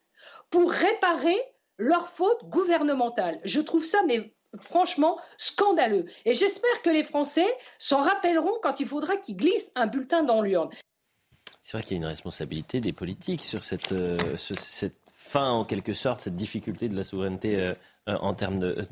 pour 0.50 0.72
réparer 0.72 1.38
leurs 1.78 2.10
fautes 2.10 2.44
gouvernementales. 2.50 3.40
Je 3.46 3.62
trouve 3.62 3.86
ça, 3.86 4.02
mais 4.06 4.34
franchement, 4.60 5.18
scandaleux. 5.38 6.06
Et 6.26 6.34
j'espère 6.34 6.82
que 6.82 6.90
les 6.90 7.04
Français 7.04 7.48
s'en 7.80 8.02
rappelleront 8.02 8.58
quand 8.62 8.82
il 8.82 8.88
faudra 8.88 9.16
qu'ils 9.18 9.38
glissent 9.38 9.72
un 9.76 9.88
bulletin 9.88 10.24
dans 10.24 10.42
l'urne. 10.42 10.70
C'est 11.62 11.78
vrai 11.78 11.84
qu'il 11.84 11.94
y 11.94 12.00
a 12.00 12.04
une 12.04 12.06
responsabilité 12.06 12.82
des 12.82 12.94
politiques 12.94 13.44
sur 13.44 13.64
cette, 13.64 13.94
euh, 13.94 14.18
fin, 15.12 15.50
en 15.50 15.66
quelque 15.66 15.94
sorte, 15.94 16.22
cette 16.22 16.36
difficulté 16.36 16.90
de 16.90 16.96
la 16.96 17.04
souveraineté 17.04 17.56
euh, 17.56 17.74
en 18.08 18.34
termes 18.36 18.60
de, 18.60 18.88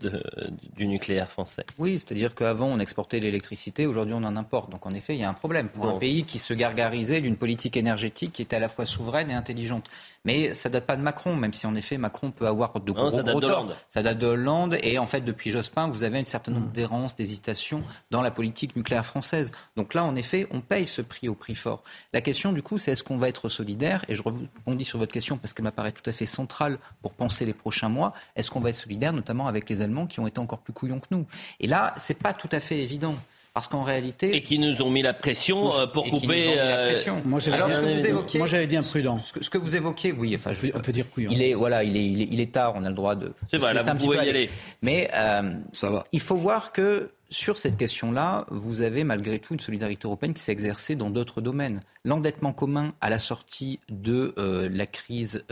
du 0.76 0.88
nucléaire 0.88 1.30
français. 1.30 1.65
Oui, 1.77 1.99
c'est-à-dire 1.99 2.34
qu'avant 2.34 2.68
on 2.68 2.80
exportait 2.80 3.19
l'électricité, 3.19 3.85
aujourd'hui 3.85 4.15
on 4.15 4.23
en 4.23 4.35
importe. 4.35 4.72
Donc 4.72 4.85
en 4.85 4.94
effet, 4.94 5.15
il 5.15 5.19
y 5.19 5.23
a 5.23 5.30
un 5.30 5.35
problème 5.35 5.69
pour 5.69 5.85
un 5.85 5.99
pays 5.99 6.23
qui 6.23 6.40
se 6.40 6.53
gargarisait 6.53 7.22
d'une 7.22 7.38
politique 7.38 7.77
énergétique 7.77 8.34
qui 8.34 8.41
était 8.41 8.56
à 8.56 8.60
la 8.60 8.69
fois 8.69 8.85
souveraine 8.85 9.30
et 9.30 9.35
intelligente. 9.35 9.88
Mais 10.26 10.54
ça 10.54 10.70
date 10.70 10.86
pas 10.86 10.95
de 10.95 11.02
Macron, 11.02 11.36
même 11.36 11.54
si 11.54 11.68
en 11.68 11.76
effet 11.76 11.98
Macron 11.98 12.32
peut 12.32 12.48
avoir 12.48 12.80
de 12.80 12.91
gros, 12.91 13.04
non, 13.04 13.10
ça 13.10 13.24
date 13.24 13.40
de 13.40 13.45
Hollande. 13.45 13.76
Ça 13.90 14.02
date 14.02 14.20
de 14.20 14.28
Hollande 14.28 14.78
et 14.82 14.98
en 14.98 15.06
fait 15.06 15.22
depuis 15.22 15.52
Jospin, 15.52 15.88
vous 15.88 16.04
avez 16.04 16.20
une 16.20 16.26
certaine 16.26 16.54
nombre 16.54 16.70
mm. 16.70 16.74
d'errances, 16.74 17.16
d'hésitations 17.16 17.84
dans 18.10 18.22
la 18.22 18.32
politique 18.32 18.76
nucléaire 18.78 19.06
française. 19.06 19.52
Donc 19.76 19.94
là, 19.94 20.06
en 20.06 20.16
effet, 20.16 20.48
on 20.52 20.62
paye 20.62 20.86
ce 20.86 21.02
prix 21.02 21.28
au 21.28 21.36
prix 21.36 21.56
fort. 21.56 21.84
La 22.14 22.22
question 22.22 22.54
du 22.54 22.64
coup, 22.64 22.78
c'est 22.78 22.91
est-ce 22.91 23.04
qu'on 23.04 23.18
va 23.18 23.28
être 23.28 23.50
solidaire? 23.50 24.06
Et 24.08 24.16
je 24.16 24.24
rebondis 24.24 24.86
sur 24.86 24.98
votre 24.98 25.12
question 25.12 25.38
parce 25.38 25.52
qu'elle 25.54 25.66
m'apparaît 25.66 25.91
tout 25.91 26.10
à 26.10 26.14
fait 26.14 26.26
centrale 26.26 26.78
pour 27.02 27.14
penser 27.14 27.45
les 27.45 27.54
prochains 27.54 27.90
mois. 27.90 28.14
Est-ce 28.38 28.50
qu'on 28.50 28.62
va 28.62 28.70
être 28.70 28.76
solidaire, 28.76 29.12
notamment 29.12 29.48
avec 29.48 29.70
les 29.70 29.82
Allemands 29.82 30.08
qui 30.08 30.22
ont 30.22 30.28
été 30.28 30.40
encore 30.40 30.60
plus 30.60 30.74
couillons 30.74 31.00
que 31.00 31.08
nous? 31.12 31.26
Et 31.60 31.68
là, 31.68 31.94
c'est 31.98 32.18
pas 32.18 32.34
tout 32.34 32.50
à 32.52 32.62
fait 32.62 32.80
évident. 32.80 33.16
Parce 33.54 33.68
qu'en 33.68 33.84
réalité. 33.84 34.36
Et 34.36 34.42
qui 34.42 34.58
nous 34.58 34.82
ont 34.82 34.90
mis 34.90 35.04
la 35.04 35.14
pression 35.14 35.72
euh, 35.76 35.86
pour 35.86 36.10
couper. 36.10 36.56
Euh, 36.58 36.96
moi, 37.24 37.38
j'avais 37.40 38.66
dit 38.66 38.78
imprudent. 38.78 39.20
Ce 39.20 39.50
que, 39.50 39.58
vous 39.60 39.76
évoquez, 39.76 40.12
oui. 40.12 40.34
Enfin, 40.36 40.54
je, 40.54 40.68
on 40.74 40.80
peut 40.80 40.92
dire 40.92 41.10
couillon. 41.12 41.30
Il 41.32 41.42
est, 41.44 41.54
voilà, 41.54 41.84
il 41.84 41.96
est, 41.96 42.04
il 42.04 42.40
est, 42.40 42.52
tard, 42.52 42.74
on 42.76 42.84
a 42.84 42.90
le 42.90 42.96
droit 42.96 43.14
de. 43.14 43.32
C'est 43.52 43.60
vrai, 43.60 43.76
là, 43.76 43.84
vous 43.84 44.06
pouvez 44.06 44.18
y 44.18 44.30
aller. 44.30 44.50
Mais 44.82 45.08
euh, 45.14 45.54
ça 45.72 45.92
va. 45.92 46.04
il 46.12 46.20
faut 46.20 46.36
voir 46.36 46.72
que 46.72 47.12
sur 47.30 47.60
cette 47.60 47.78
question-là, 47.78 48.46
vous 48.50 48.82
avez 48.82 49.04
malgré 49.04 49.38
tout 49.38 49.54
une 49.54 49.60
solidarité 49.60 50.08
européenne 50.08 50.34
qui 50.34 50.42
s'est 50.42 50.52
exercée 50.52 50.96
dans 50.96 51.12
d'autres 51.12 51.40
domaines. 51.40 51.82
L'endettement 52.06 52.54
commun 52.54 52.94
à 53.02 53.12
la 53.12 53.20
sortie 53.20 53.80
de 53.90 54.34
la 54.38 54.88
crise 54.88 55.44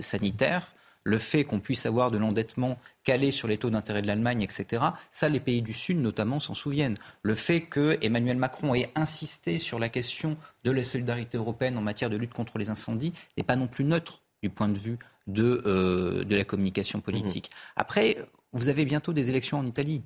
sanitaire 0.00 0.75
le 1.06 1.18
fait 1.18 1.44
qu'on 1.44 1.60
puisse 1.60 1.86
avoir 1.86 2.10
de 2.10 2.18
l'endettement 2.18 2.78
calé 3.04 3.30
sur 3.30 3.46
les 3.46 3.58
taux 3.58 3.70
d'intérêt 3.70 4.02
de 4.02 4.08
l'Allemagne, 4.08 4.42
etc., 4.42 4.82
ça, 5.12 5.28
les 5.28 5.38
pays 5.38 5.62
du 5.62 5.72
Sud 5.72 5.98
notamment 5.98 6.40
s'en 6.40 6.52
souviennent. 6.52 6.96
Le 7.22 7.36
fait 7.36 7.60
que 7.60 7.96
Emmanuel 8.02 8.36
Macron 8.36 8.74
ait 8.74 8.90
insisté 8.96 9.58
sur 9.58 9.78
la 9.78 9.88
question 9.88 10.36
de 10.64 10.72
la 10.72 10.82
solidarité 10.82 11.38
européenne 11.38 11.78
en 11.78 11.80
matière 11.80 12.10
de 12.10 12.16
lutte 12.16 12.34
contre 12.34 12.58
les 12.58 12.70
incendies 12.70 13.12
n'est 13.36 13.44
pas 13.44 13.54
non 13.54 13.68
plus 13.68 13.84
neutre 13.84 14.22
du 14.42 14.50
point 14.50 14.68
de 14.68 14.76
vue 14.78 14.98
de, 15.28 15.62
euh, 15.66 16.24
de 16.24 16.34
la 16.34 16.42
communication 16.42 17.00
politique. 17.00 17.50
Mmh. 17.50 17.72
Après, 17.76 18.16
vous 18.52 18.68
avez 18.68 18.84
bientôt 18.84 19.12
des 19.12 19.30
élections 19.30 19.60
en 19.60 19.66
Italie. 19.66 20.02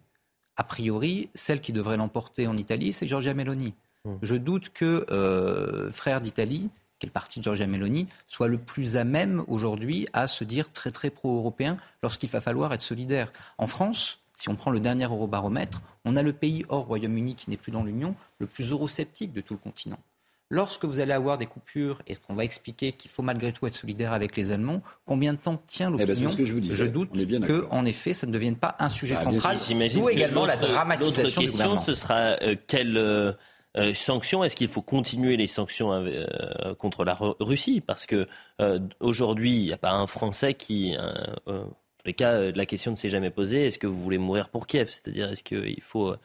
A 0.56 0.64
priori, 0.64 1.30
celle 1.34 1.62
qui 1.62 1.72
devrait 1.72 1.96
l'emporter 1.96 2.46
en 2.46 2.58
Italie, 2.58 2.92
c'est 2.92 3.06
Giorgia 3.06 3.32
Meloni. 3.32 3.72
Mmh. 4.04 4.14
Je 4.20 4.34
doute 4.36 4.68
que 4.68 5.06
euh, 5.10 5.90
Frère 5.90 6.20
d'Italie 6.20 6.68
qui 7.00 7.06
est 7.06 7.08
le 7.08 7.12
parti 7.12 7.40
de 7.40 7.44
Giorgia 7.44 7.66
Meloni, 7.66 8.06
soit 8.28 8.46
le 8.46 8.58
plus 8.58 8.96
à 8.96 9.04
même 9.04 9.42
aujourd'hui 9.48 10.06
à 10.12 10.28
se 10.28 10.44
dire 10.44 10.70
très 10.70 10.92
très 10.92 11.10
pro-européen 11.10 11.78
lorsqu'il 12.02 12.28
va 12.30 12.40
falloir 12.40 12.72
être 12.72 12.82
solidaire. 12.82 13.32
En 13.58 13.66
France, 13.66 14.20
si 14.36 14.48
on 14.48 14.54
prend 14.54 14.70
le 14.70 14.80
dernier 14.80 15.04
eurobaromètre, 15.04 15.82
on 16.04 16.16
a 16.16 16.22
le 16.22 16.32
pays 16.32 16.64
hors 16.68 16.86
Royaume-Uni 16.86 17.34
qui 17.34 17.50
n'est 17.50 17.56
plus 17.56 17.72
dans 17.72 17.82
l'Union, 17.82 18.14
le 18.38 18.46
plus 18.46 18.70
eurosceptique 18.70 19.32
de 19.32 19.40
tout 19.40 19.54
le 19.54 19.58
continent. 19.58 19.98
Lorsque 20.52 20.84
vous 20.84 20.98
allez 20.98 21.12
avoir 21.12 21.38
des 21.38 21.46
coupures 21.46 22.02
et 22.08 22.16
qu'on 22.16 22.34
va 22.34 22.42
expliquer 22.42 22.90
qu'il 22.90 23.08
faut 23.08 23.22
malgré 23.22 23.52
tout 23.52 23.68
être 23.68 23.74
solidaire 23.74 24.12
avec 24.12 24.36
les 24.36 24.50
Allemands, 24.50 24.82
combien 25.06 25.32
de 25.32 25.38
temps 25.38 25.62
tient 25.64 25.92
eh 25.94 25.98
ben, 25.98 26.08
l'opinion 26.08 26.30
je, 26.36 26.74
je, 26.74 26.86
doute 26.86 27.12
que, 27.46 27.68
en 27.70 27.84
effet, 27.84 28.14
ça 28.14 28.26
ne 28.26 28.32
devienne 28.32 28.56
pas 28.56 28.74
un 28.80 28.88
sujet 28.88 29.14
bah, 29.14 29.20
central. 29.20 29.58
D'où 29.94 30.08
également 30.08 30.46
la 30.46 30.56
dramatisation 30.56 31.42
L'autre 31.42 31.52
question, 31.52 31.80
ce 31.80 31.94
sera 31.94 32.36
euh, 32.42 32.56
quelle 32.66 32.96
euh, 32.96 33.32
euh, 33.76 33.94
sanctions, 33.94 34.42
est-ce 34.42 34.56
qu'il 34.56 34.68
faut 34.68 34.82
continuer 34.82 35.36
les 35.36 35.46
sanctions 35.46 35.92
euh, 35.92 36.74
contre 36.74 37.04
la 37.04 37.16
Russie? 37.18 37.80
Parce 37.80 38.06
que 38.06 38.26
euh, 38.60 38.80
aujourd'hui, 38.98 39.56
il 39.56 39.64
n'y 39.66 39.72
a 39.72 39.78
pas 39.78 39.92
un 39.92 40.06
Français 40.06 40.54
qui, 40.54 40.96
en 41.46 41.62
tous 41.62 42.06
les 42.06 42.14
cas, 42.14 42.50
la 42.50 42.66
question 42.66 42.90
ne 42.90 42.96
s'est 42.96 43.08
jamais 43.08 43.30
posée. 43.30 43.66
Est-ce 43.66 43.78
que 43.78 43.86
vous 43.86 44.00
voulez 44.00 44.18
mourir 44.18 44.48
pour 44.48 44.66
Kiev? 44.66 44.88
C'est-à-dire, 44.88 45.30
est-ce 45.30 45.44
qu'il 45.44 45.82
faut 45.82 46.16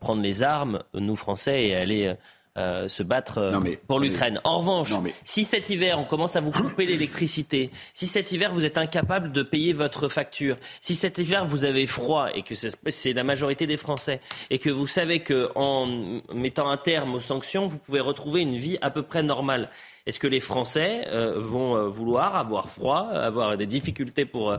prendre 0.00 0.22
les 0.22 0.42
armes, 0.42 0.82
nous 0.94 1.16
Français, 1.16 1.68
et 1.68 1.74
aller 1.76 2.14
euh, 2.58 2.86
se 2.86 3.02
battre 3.02 3.38
euh, 3.38 3.60
pour 3.88 3.98
l'Ukraine. 3.98 4.38
En 4.44 4.58
revanche, 4.58 4.92
si 5.24 5.42
cet 5.42 5.70
hiver 5.70 5.98
on 5.98 6.04
commence 6.04 6.36
à 6.36 6.42
vous 6.42 6.50
couper 6.50 6.84
l'électricité, 6.84 7.70
si 7.94 8.06
cet 8.06 8.30
hiver 8.30 8.52
vous 8.52 8.66
êtes 8.66 8.76
incapable 8.76 9.32
de 9.32 9.42
payer 9.42 9.72
votre 9.72 10.08
facture, 10.08 10.58
si 10.82 10.94
cet 10.94 11.16
hiver 11.16 11.46
vous 11.46 11.64
avez 11.64 11.86
froid 11.86 12.28
et 12.34 12.42
que 12.42 12.54
c'est 12.54 13.12
la 13.14 13.24
majorité 13.24 13.66
des 13.66 13.78
Français 13.78 14.20
et 14.50 14.58
que 14.58 14.68
vous 14.68 14.86
savez 14.86 15.20
que 15.20 15.48
en 15.54 15.86
mettant 16.34 16.68
un 16.68 16.76
terme 16.76 17.14
aux 17.14 17.20
sanctions, 17.20 17.68
vous 17.68 17.78
pouvez 17.78 18.00
retrouver 18.00 18.42
une 18.42 18.58
vie 18.58 18.76
à 18.82 18.90
peu 18.90 19.02
près 19.02 19.22
normale. 19.22 19.70
Est-ce 20.04 20.20
que 20.20 20.26
les 20.26 20.40
Français 20.40 21.06
euh, 21.08 21.38
vont 21.38 21.74
euh, 21.74 21.88
vouloir 21.88 22.36
avoir 22.36 22.68
froid, 22.68 23.08
avoir 23.14 23.56
des 23.56 23.66
difficultés 23.66 24.26
pour 24.26 24.54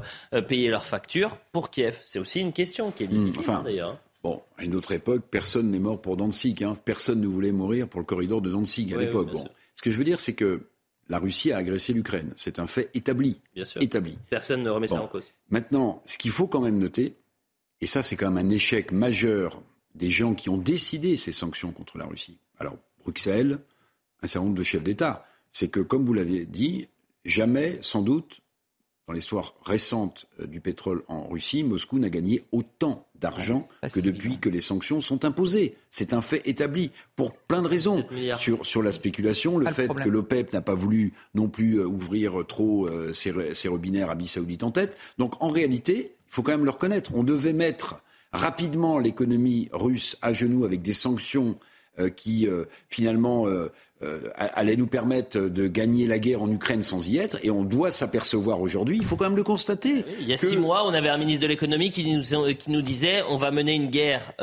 payer 0.48 0.72
leurs 0.72 0.88
factures 0.88 1.38
pour 1.52 1.70
Kiev? 1.70 1.99
C'est 2.03 2.18
aussi 2.18 2.41
une 2.41 2.53
question 2.53 2.90
qui 2.90 3.03
est 3.03 3.07
hmm, 3.07 3.26
difficile 3.26 3.53
hein, 3.53 3.61
d'ailleurs. 3.64 3.98
Bon, 4.24 4.41
à 4.58 4.64
une 4.64 4.76
autre 4.76 4.94
époque, 4.94 5.24
personne 5.30 5.70
n'est 5.70 5.80
mort 5.80 6.02
pour 6.02 6.16
Danzig. 6.16 6.64
Hein. 6.64 6.78
Personne 6.86 7.20
ne 7.20 7.28
voulait 7.28 7.52
mourir 7.52 7.90
pour 7.90 8.00
le 8.00 8.06
corridor 8.06 8.41
de 8.41 8.50
Danzig 8.50 8.94
à 8.94 8.98
l'époque. 8.98 9.32
bon. 9.32 9.48
Ce 9.76 9.82
que 9.82 9.91
je 9.91 9.98
veux 9.98 10.06
dire, 10.06 10.22
c'est 10.22 10.34
que 10.34 10.62
la 11.10 11.20
Russie 11.20 11.52
a 11.52 11.58
agressé 11.58 11.91
l'Ukraine. 11.91 12.34
C'est 12.38 12.60
un 12.60 12.68
fait 12.68 12.90
établi. 12.94 13.41
Bien 13.54 13.66
sûr. 13.66 13.82
Établi. 13.82 14.18
Personne 14.30 14.64
ne 14.64 14.70
remet 14.70 14.88
ça 14.88 15.02
en 15.02 15.08
cause. 15.08 15.26
Maintenant, 15.50 16.02
ce 16.06 16.18
qu'il 16.18 16.32
faut 16.32 16.48
quand 16.48 16.62
même 16.62 16.78
noter, 16.78 17.18
et 17.82 17.86
ça 17.86 18.02
c'est 18.02 18.16
quand 18.16 18.32
même 18.32 18.45
un 18.45 18.50
échec 18.50 18.94
majeur 18.94 19.62
des 19.94 20.10
gens 20.10 20.34
qui 20.34 20.50
ont 20.50 20.58
décidé 20.58 21.18
ces 21.18 21.34
sanctions 21.34 21.72
contre 21.72 21.98
la 21.98 22.06
Russie. 22.06 22.38
Alors, 22.58 22.78
Bruxelles, 23.04 23.60
un 24.22 24.28
certain 24.28 24.45
nombre 24.45 24.58
de 24.58 24.64
chefs 24.64 24.84
d'État, 24.84 25.28
c'est 25.52 25.68
que, 25.68 25.82
comme 25.82 26.06
vous 26.06 26.14
l'avez 26.14 26.45
dit, 26.45 26.88
jamais, 27.26 27.80
sans 27.82 28.02
doute, 28.02 28.40
dans 29.08 29.14
l'histoire 29.14 29.56
récente 29.66 30.28
euh, 30.40 30.48
du 30.48 30.62
pétrole 30.62 31.04
en 31.08 31.28
Russie, 31.28 31.64
Moscou 31.64 32.00
n'a 32.00 32.10
gagné 32.10 32.45
autant 32.52 33.08
d'argent 33.24 33.66
que 33.82 34.02
depuis 34.02 34.38
que 34.38 34.50
les 34.50 34.60
sanctions 34.60 35.02
sont 35.02 35.24
imposées. 35.26 35.76
C'est 35.90 36.14
un 36.14 36.22
fait 36.22 36.41
établi 36.45 36.91
pour 37.16 37.32
plein 37.34 37.62
de 37.62 37.68
raisons. 37.68 38.06
Sur, 38.38 38.66
sur 38.66 38.84
la 38.84 38.91
spéculation, 38.91 39.58
le 39.58 39.66
fait 39.68 39.88
que 39.88 40.10
l'OPEP 40.10 40.52
n'a 40.54 40.62
pas 40.62 40.76
voulu 40.76 41.14
non 41.34 41.48
plus 41.48 41.80
euh, 41.80 41.88
ouvrir 41.88 42.44
trop 42.48 42.88
euh, 42.88 43.14
ses, 43.14 43.56
ses 43.56 43.68
robinets 43.70 44.04
Arabie 44.04 44.28
Saoudite 44.28 44.64
en 44.64 44.72
tête. 44.72 44.98
Donc 45.18 45.41
en 45.41 45.50
réalité, 45.50 46.16
il 46.28 46.34
faut 46.34 46.44
quand 46.44 46.52
même 46.52 46.66
le 46.66 46.72
reconnaître, 46.72 47.12
on 47.16 47.24
devait 47.24 47.54
mettre 47.54 48.02
rapidement 48.34 49.00
l'économie 49.00 49.70
russe 49.72 50.18
à 50.22 50.34
genoux 50.34 50.66
avec 50.66 50.82
des 50.82 50.94
sanctions 50.94 51.58
euh, 52.00 52.10
qui 52.10 52.48
euh, 52.48 52.66
finalement 52.90 53.48
euh, 53.48 53.72
allaient 54.38 54.75
nous 54.75 54.88
permettre 54.88 55.39
de 55.39 55.67
gagner 55.67 56.07
la 56.07 56.19
guerre 56.19 56.41
en 56.41 56.51
Ukraine 56.51 56.84
sans 56.84 57.07
y 57.09 57.17
être. 57.17 57.38
Et 57.43 57.51
on 57.51 57.63
doit 57.63 57.91
s'apercevoir 57.91 58.61
aujourd'hui, 58.61 58.97
il 58.97 59.05
faut 59.05 59.15
quand 59.15 59.25
même 59.25 59.35
le 59.35 59.43
constater. 59.43 60.05
Il 60.19 60.27
y 60.27 60.34
a 60.34 60.38
six 60.38 60.57
mois, 60.57 60.85
on 60.85 60.93
avait 60.93 61.09
un 61.09 61.17
ministre 61.17 61.43
de 61.43 61.47
l'économie 61.47 61.89
qui 61.89 62.11
nous, 62.11 62.53
qui 62.55 62.71
nous 62.71 62.81
disait 62.81 63.21
on 63.30 63.38
va 63.38 63.51
mener 63.51 63.73
une 63.73 63.89
guerre 63.89 64.34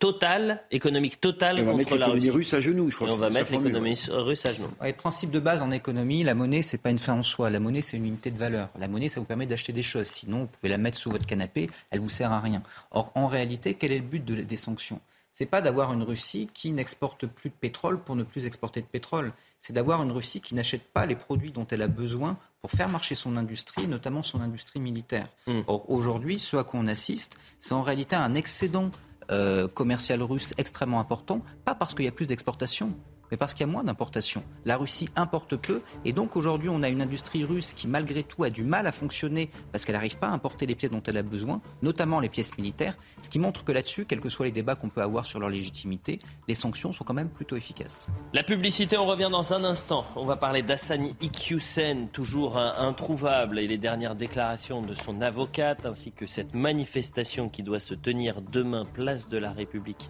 totale, 0.00 0.62
économique 0.70 1.20
totale 1.20 1.58
et 1.58 1.62
on 1.62 1.66
va 1.66 1.74
mettre 1.74 1.94
l'économie 1.96 2.30
russe 2.30 2.54
à 2.54 2.60
genoux. 2.60 2.90
Je 2.90 2.96
crois 2.96 3.08
et 3.08 3.12
on 3.12 3.16
va 3.16 3.30
mettre 3.30 3.52
l'économie 3.52 3.98
russe 4.08 4.46
à 4.46 4.52
genoux. 4.52 4.70
Le 4.82 4.92
principe 4.92 5.30
de 5.30 5.40
base 5.40 5.62
en 5.62 5.70
économie, 5.70 6.22
la 6.22 6.34
monnaie, 6.34 6.62
c'est 6.62 6.78
pas 6.78 6.90
une 6.90 6.98
fin 6.98 7.14
en 7.14 7.22
soi. 7.22 7.50
La 7.50 7.60
monnaie, 7.60 7.82
c'est 7.82 7.96
une 7.96 8.06
unité 8.06 8.30
de 8.30 8.38
valeur. 8.38 8.68
La 8.78 8.88
monnaie, 8.88 9.08
ça 9.08 9.20
vous 9.20 9.26
permet 9.26 9.46
d'acheter 9.46 9.72
des 9.72 9.82
choses. 9.82 10.06
Sinon, 10.06 10.40
vous 10.40 10.46
pouvez 10.46 10.68
la 10.68 10.78
mettre 10.78 10.98
sous 10.98 11.10
votre 11.10 11.26
canapé, 11.26 11.68
elle 11.90 12.00
vous 12.00 12.08
sert 12.08 12.32
à 12.32 12.40
rien. 12.40 12.62
Or, 12.90 13.12
en 13.14 13.26
réalité, 13.26 13.74
quel 13.74 13.92
est 13.92 13.98
le 13.98 14.04
but 14.04 14.24
des 14.24 14.56
sanctions? 14.56 15.00
C'est 15.34 15.46
pas 15.46 15.60
d'avoir 15.60 15.92
une 15.92 16.04
Russie 16.04 16.48
qui 16.54 16.70
n'exporte 16.70 17.26
plus 17.26 17.50
de 17.50 17.54
pétrole 17.60 17.98
pour 17.98 18.14
ne 18.14 18.22
plus 18.22 18.46
exporter 18.46 18.80
de 18.80 18.86
pétrole. 18.86 19.32
C'est 19.58 19.72
d'avoir 19.72 20.00
une 20.00 20.12
Russie 20.12 20.40
qui 20.40 20.54
n'achète 20.54 20.84
pas 20.84 21.06
les 21.06 21.16
produits 21.16 21.50
dont 21.50 21.66
elle 21.72 21.82
a 21.82 21.88
besoin 21.88 22.38
pour 22.62 22.70
faire 22.70 22.88
marcher 22.88 23.16
son 23.16 23.36
industrie, 23.36 23.88
notamment 23.88 24.22
son 24.22 24.40
industrie 24.40 24.78
militaire. 24.78 25.28
Hmm. 25.48 25.62
Or, 25.66 25.90
aujourd'hui, 25.90 26.38
ce 26.38 26.56
à 26.56 26.62
quoi 26.62 26.78
on 26.78 26.86
assiste, 26.86 27.36
c'est 27.58 27.74
en 27.74 27.82
réalité 27.82 28.14
un 28.14 28.34
excédent 28.34 28.92
euh, 29.32 29.66
commercial 29.66 30.22
russe 30.22 30.54
extrêmement 30.56 31.00
important, 31.00 31.42
pas 31.64 31.74
parce 31.74 31.94
qu'il 31.94 32.04
y 32.04 32.08
a 32.08 32.12
plus 32.12 32.26
d'exportation, 32.26 32.94
mais 33.34 33.38
parce 33.38 33.52
qu'il 33.52 33.66
y 33.66 33.68
a 33.68 33.72
moins 33.72 33.82
d'importations. 33.82 34.44
La 34.64 34.76
Russie 34.76 35.08
importe 35.16 35.56
peu 35.56 35.82
et 36.04 36.12
donc 36.12 36.36
aujourd'hui 36.36 36.68
on 36.68 36.84
a 36.84 36.88
une 36.88 37.02
industrie 37.02 37.42
russe 37.42 37.72
qui 37.72 37.88
malgré 37.88 38.22
tout 38.22 38.44
a 38.44 38.50
du 38.50 38.62
mal 38.62 38.86
à 38.86 38.92
fonctionner 38.92 39.50
parce 39.72 39.84
qu'elle 39.84 39.96
n'arrive 39.96 40.18
pas 40.18 40.28
à 40.28 40.30
importer 40.30 40.66
les 40.66 40.76
pièces 40.76 40.92
dont 40.92 41.02
elle 41.04 41.16
a 41.16 41.24
besoin, 41.24 41.60
notamment 41.82 42.20
les 42.20 42.28
pièces 42.28 42.56
militaires, 42.56 42.96
ce 43.18 43.28
qui 43.28 43.40
montre 43.40 43.64
que 43.64 43.72
là-dessus, 43.72 44.04
quels 44.04 44.20
que 44.20 44.28
soient 44.28 44.46
les 44.46 44.52
débats 44.52 44.76
qu'on 44.76 44.88
peut 44.88 45.02
avoir 45.02 45.26
sur 45.26 45.40
leur 45.40 45.48
légitimité, 45.48 46.18
les 46.46 46.54
sanctions 46.54 46.92
sont 46.92 47.02
quand 47.02 47.12
même 47.12 47.28
plutôt 47.28 47.56
efficaces. 47.56 48.06
La 48.32 48.44
publicité, 48.44 48.96
on 48.96 49.06
revient 49.06 49.30
dans 49.32 49.52
un 49.52 49.64
instant. 49.64 50.04
On 50.14 50.26
va 50.26 50.36
parler 50.36 50.62
d'Assani 50.62 51.16
Ikyusen, 51.20 52.10
toujours 52.12 52.56
introuvable, 52.56 53.58
et 53.58 53.66
les 53.66 53.78
dernières 53.78 54.14
déclarations 54.14 54.80
de 54.80 54.94
son 54.94 55.22
avocate, 55.22 55.86
ainsi 55.86 56.12
que 56.12 56.28
cette 56.28 56.54
manifestation 56.54 57.48
qui 57.48 57.64
doit 57.64 57.80
se 57.80 57.94
tenir 57.94 58.42
demain, 58.42 58.84
place 58.84 59.28
de 59.28 59.38
la 59.38 59.50
République, 59.50 60.08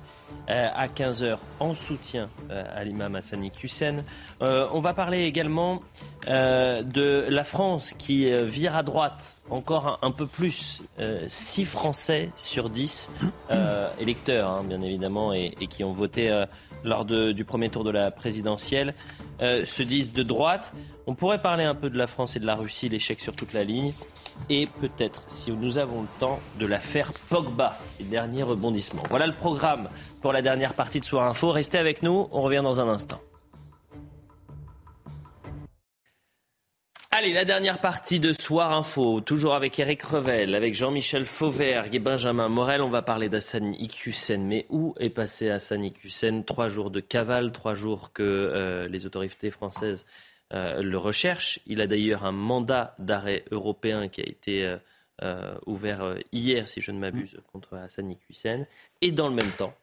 euh, 0.51 0.69
à 0.75 0.89
15h, 0.89 1.39
en 1.61 1.73
soutien 1.73 2.29
euh, 2.51 2.65
à 2.75 2.85
l'imam 2.85 3.14
Hussein. 3.63 4.05
Euh, 4.43 4.69
on 4.73 4.81
va 4.81 4.95
parler 4.95 5.25
également 5.25 5.83
euh, 6.29 6.83
de 6.83 7.27
la 7.29 7.45
France 7.45 7.95
qui 7.97 8.33
euh, 8.33 8.45
vire 8.45 8.77
à 8.77 8.83
droite 8.83 9.35
encore 9.51 9.99
un, 10.01 10.11
peu 10.11 10.27
plus. 10.27 10.81
6 11.27 11.67
Français 11.67 12.31
sur 12.35 12.71
10 12.71 13.11
électeurs, 14.01 14.51
hein, 14.51 14.65
bien 14.65 14.81
évidemment, 14.81 15.35
et, 15.35 15.51
qui 15.69 15.85
ont 15.85 15.93
voté 15.93 16.45
lors 16.83 17.05
du 17.05 17.45
premier 17.45 17.69
tour 17.69 17.85
de 17.85 17.91
la 17.91 18.11
présidentielle, 18.11 18.95
se 19.41 19.83
disent 19.83 20.15
de 20.15 20.23
droite. 20.23 20.73
On 21.07 21.15
pourrait 21.15 21.43
parler 21.43 21.65
un 21.65 21.75
peu 21.75 21.91
de 21.91 21.99
la 21.99 22.07
France 22.07 22.37
et 22.37 22.41
de 22.41 22.47
la 22.47 22.55
Russie, 22.55 22.89
l'échec 22.89 23.21
sur 23.21 23.37
toute 23.37 23.53
la 23.53 23.65
ligne 23.65 23.93
et 24.51 24.67
peut-être, 24.81 25.23
si 25.29 25.53
nous 25.53 25.79
avons 25.79 26.03
le 26.03 26.09
temps, 26.21 26.41
de 26.59 26.67
l'affaire 26.67 27.13
Pogba, 27.29 27.79
les 27.99 28.07
derniers 28.07 28.43
rebondissements. 28.43 29.03
Voilà 29.09 29.27
le 29.27 29.33
programme 29.33 29.89
pour 30.25 30.33
la 30.33 30.41
dernière 30.41 30.73
partie 30.73 31.01
de 31.01 31.05
Soir 31.05 31.29
Info. 31.29 31.51
Restez 31.51 31.77
avec 31.77 32.03
nous, 32.03 32.31
on 32.33 32.41
revient 32.41 32.63
dans 32.65 32.81
un 32.81 32.89
instant. 32.89 33.21
Allez, 37.11 37.35
la 37.35 37.45
dernière 37.45 37.79
partie 37.79 38.21
de 38.21 38.33
Soir 38.33 38.73
Info, 38.73 39.21
toujours 39.21 39.55
avec 39.55 39.79
Eric 39.79 40.03
Revel, 40.03 40.55
avec 40.55 40.73
Jean-Michel 40.73 41.27
Fauvergue 41.27 41.95
et 41.95 41.99
Benjamin 41.99 42.49
Morel. 42.49 42.81
On 42.81 42.89
va 42.89 43.03
parler 43.03 43.29
d'Assani 43.29 43.77
Iqiyoussen. 43.79 44.47
Mais 44.47 44.65
où 44.71 44.95
est 44.99 45.11
passé 45.11 45.51
Hassani 45.51 45.89
Iqiyoussen 45.89 46.43
Trois 46.47 46.71
jours 46.71 46.91
de 46.91 47.01
cavale, 47.01 47.53
trois 47.53 47.75
jours 47.75 48.11
que 48.15 48.23
euh, 48.23 48.89
les 48.89 49.05
autorités 49.05 49.51
françaises 49.51 50.07
euh, 50.55 50.81
le 50.81 50.97
recherchent. 50.97 51.61
Il 51.67 51.83
a 51.83 51.87
d'ailleurs 51.87 52.25
un 52.25 52.33
mandat 52.33 52.95
d'arrêt 52.99 53.45
européen 53.51 54.09
qui 54.09 54.23
a 54.23 54.25
été 54.25 54.77
euh, 55.23 55.55
ouvert 55.67 56.17
hier, 56.33 56.67
si 56.67 56.81
je 56.81 56.93
ne 56.93 56.99
m'abuse, 56.99 57.37
contre 57.53 57.75
Hassani 57.75 58.15
Iqiyoussen. 58.15 58.67
Et 59.03 59.11
dans 59.11 59.29
le 59.29 59.35
même 59.35 59.53
temps, 59.53 59.75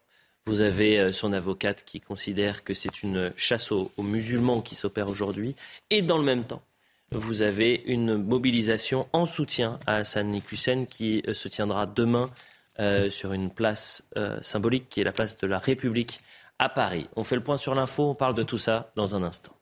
vous 0.47 0.61
avez 0.61 1.11
son 1.11 1.33
avocate 1.33 1.83
qui 1.85 1.99
considère 1.99 2.63
que 2.63 2.73
c'est 2.73 3.03
une 3.03 3.31
chasse 3.37 3.71
aux, 3.71 3.91
musulmans 3.99 4.61
qui 4.61 4.75
s'opère 4.75 5.07
aujourd'hui. 5.07 5.55
Et 5.89 6.01
dans 6.01 6.17
le 6.17 6.23
même 6.23 6.45
temps, 6.45 6.63
vous 7.11 7.41
avez 7.41 7.83
une 7.85 8.15
mobilisation 8.15 9.07
en 9.11 9.25
soutien 9.25 9.79
à 9.85 9.97
Hassan 9.97 10.33
Hussein 10.51 10.85
qui 10.85 11.21
euh, 11.27 11.33
se 11.33 11.49
tiendra 11.49 11.85
demain 11.85 12.29
euh, 12.79 13.09
sur 13.09 13.33
une 13.33 13.51
place 13.51 14.03
euh, 14.17 14.39
symbolique 14.41 14.87
qui 14.89 15.01
est 15.01 15.03
la 15.03 15.11
place 15.11 15.37
de 15.37 15.45
la 15.45 15.59
République 15.59 16.21
à 16.57 16.69
Paris. 16.69 17.09
On 17.17 17.25
fait 17.25 17.35
le 17.35 17.43
point 17.43 17.57
sur 17.57 17.75
l'info, 17.75 18.09
on 18.09 18.15
parle 18.15 18.35
de 18.35 18.43
tout 18.43 18.57
ça 18.57 18.91
dans 18.95 19.15
un 19.15 19.23
instant. 19.23 19.53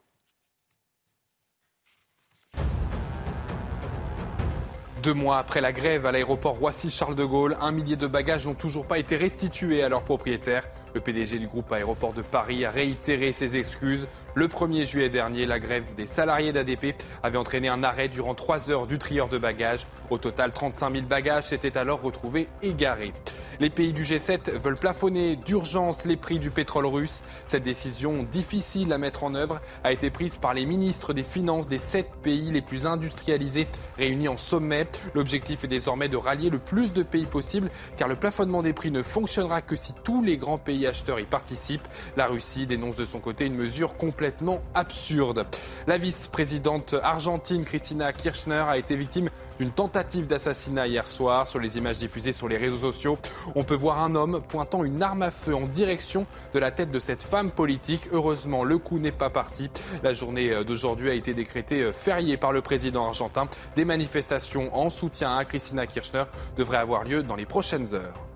Deux 5.02 5.14
mois 5.14 5.38
après 5.38 5.62
la 5.62 5.72
grève 5.72 6.04
à 6.04 6.12
l'aéroport 6.12 6.58
Roissy-Charles 6.58 7.14
de 7.14 7.24
Gaulle, 7.24 7.56
un 7.62 7.72
millier 7.72 7.96
de 7.96 8.06
bagages 8.06 8.46
n'ont 8.46 8.54
toujours 8.54 8.86
pas 8.86 8.98
été 8.98 9.16
restitués 9.16 9.82
à 9.82 9.88
leurs 9.88 10.02
propriétaires. 10.02 10.68
Le 10.92 11.00
PDG 11.00 11.38
du 11.38 11.46
groupe 11.46 11.70
Aéroport 11.70 12.12
de 12.12 12.22
Paris 12.22 12.64
a 12.64 12.70
réitéré 12.70 13.32
ses 13.32 13.56
excuses. 13.56 14.08
Le 14.34 14.48
1er 14.48 14.84
juillet 14.84 15.08
dernier, 15.08 15.46
la 15.46 15.60
grève 15.60 15.94
des 15.94 16.06
salariés 16.06 16.52
d'ADP 16.52 16.94
avait 17.22 17.38
entraîné 17.38 17.68
un 17.68 17.82
arrêt 17.84 18.08
durant 18.08 18.34
trois 18.34 18.70
heures 18.70 18.86
du 18.86 18.98
trieur 18.98 19.28
de 19.28 19.38
bagages. 19.38 19.86
Au 20.10 20.18
total, 20.18 20.52
35 20.52 20.92
000 20.92 21.06
bagages 21.06 21.44
s'étaient 21.44 21.78
alors 21.78 22.00
retrouvés 22.00 22.48
égarés. 22.62 23.12
Les 23.60 23.68
pays 23.68 23.92
du 23.92 24.04
G7 24.04 24.56
veulent 24.56 24.78
plafonner 24.78 25.36
d'urgence 25.36 26.06
les 26.06 26.16
prix 26.16 26.38
du 26.38 26.50
pétrole 26.50 26.86
russe. 26.86 27.22
Cette 27.44 27.62
décision 27.62 28.22
difficile 28.22 28.90
à 28.90 28.96
mettre 28.96 29.22
en 29.22 29.34
œuvre 29.34 29.60
a 29.84 29.92
été 29.92 30.08
prise 30.08 30.38
par 30.38 30.54
les 30.54 30.64
ministres 30.64 31.12
des 31.12 31.22
Finances 31.22 31.68
des 31.68 31.76
sept 31.76 32.08
pays 32.22 32.50
les 32.52 32.62
plus 32.62 32.86
industrialisés 32.86 33.66
réunis 33.98 34.28
en 34.28 34.38
sommet. 34.38 34.86
L'objectif 35.12 35.62
est 35.64 35.68
désormais 35.68 36.08
de 36.08 36.16
rallier 36.16 36.48
le 36.48 36.58
plus 36.58 36.94
de 36.94 37.02
pays 37.02 37.26
possible 37.26 37.70
car 37.98 38.08
le 38.08 38.16
plafonnement 38.16 38.62
des 38.62 38.72
prix 38.72 38.90
ne 38.90 39.02
fonctionnera 39.02 39.60
que 39.60 39.76
si 39.76 39.92
tous 39.92 40.22
les 40.22 40.38
grands 40.38 40.56
pays 40.56 40.79
acheteurs 40.86 41.20
y 41.20 41.24
participent. 41.24 41.86
La 42.16 42.26
Russie 42.26 42.66
dénonce 42.66 42.96
de 42.96 43.04
son 43.04 43.20
côté 43.20 43.46
une 43.46 43.54
mesure 43.54 43.96
complètement 43.96 44.60
absurde. 44.74 45.46
La 45.86 45.98
vice-présidente 45.98 46.94
argentine 47.02 47.64
Christina 47.64 48.12
Kirchner 48.12 48.64
a 48.66 48.78
été 48.78 48.96
victime 48.96 49.30
d'une 49.58 49.70
tentative 49.70 50.26
d'assassinat 50.26 50.86
hier 50.86 51.06
soir. 51.06 51.46
Sur 51.46 51.58
les 51.58 51.76
images 51.76 51.98
diffusées 51.98 52.32
sur 52.32 52.48
les 52.48 52.56
réseaux 52.56 52.90
sociaux, 52.90 53.18
on 53.54 53.62
peut 53.62 53.74
voir 53.74 54.02
un 54.02 54.14
homme 54.14 54.40
pointant 54.48 54.84
une 54.84 55.02
arme 55.02 55.22
à 55.22 55.30
feu 55.30 55.54
en 55.54 55.66
direction 55.66 56.26
de 56.54 56.58
la 56.58 56.70
tête 56.70 56.90
de 56.90 56.98
cette 56.98 57.22
femme 57.22 57.50
politique. 57.50 58.08
Heureusement, 58.12 58.64
le 58.64 58.78
coup 58.78 58.98
n'est 58.98 59.12
pas 59.12 59.28
parti. 59.30 59.70
La 60.02 60.14
journée 60.14 60.64
d'aujourd'hui 60.64 61.10
a 61.10 61.14
été 61.14 61.34
décrétée 61.34 61.92
fériée 61.92 62.38
par 62.38 62.52
le 62.52 62.62
président 62.62 63.06
argentin. 63.06 63.48
Des 63.76 63.84
manifestations 63.84 64.74
en 64.74 64.88
soutien 64.88 65.36
à 65.36 65.44
Christina 65.44 65.86
Kirchner 65.86 66.24
devraient 66.56 66.78
avoir 66.78 67.04
lieu 67.04 67.22
dans 67.22 67.36
les 67.36 67.46
prochaines 67.46 67.94
heures. 67.94 68.29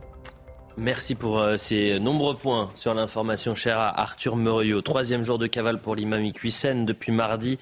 Merci 0.76 1.14
pour 1.14 1.38
euh, 1.38 1.56
ces 1.56 2.00
nombreux 2.00 2.34
points 2.34 2.68
sur 2.74 2.94
l'information 2.94 3.54
chère 3.54 3.78
à 3.78 4.00
Arthur 4.00 4.34
Muriot. 4.34 4.82
Troisième 4.82 5.22
jour 5.22 5.38
de 5.38 5.46
cavale 5.46 5.80
pour 5.80 5.94
l'imam 5.94 6.24
Iqwisen 6.24 6.84
depuis 6.84 7.12
mardi 7.12 7.58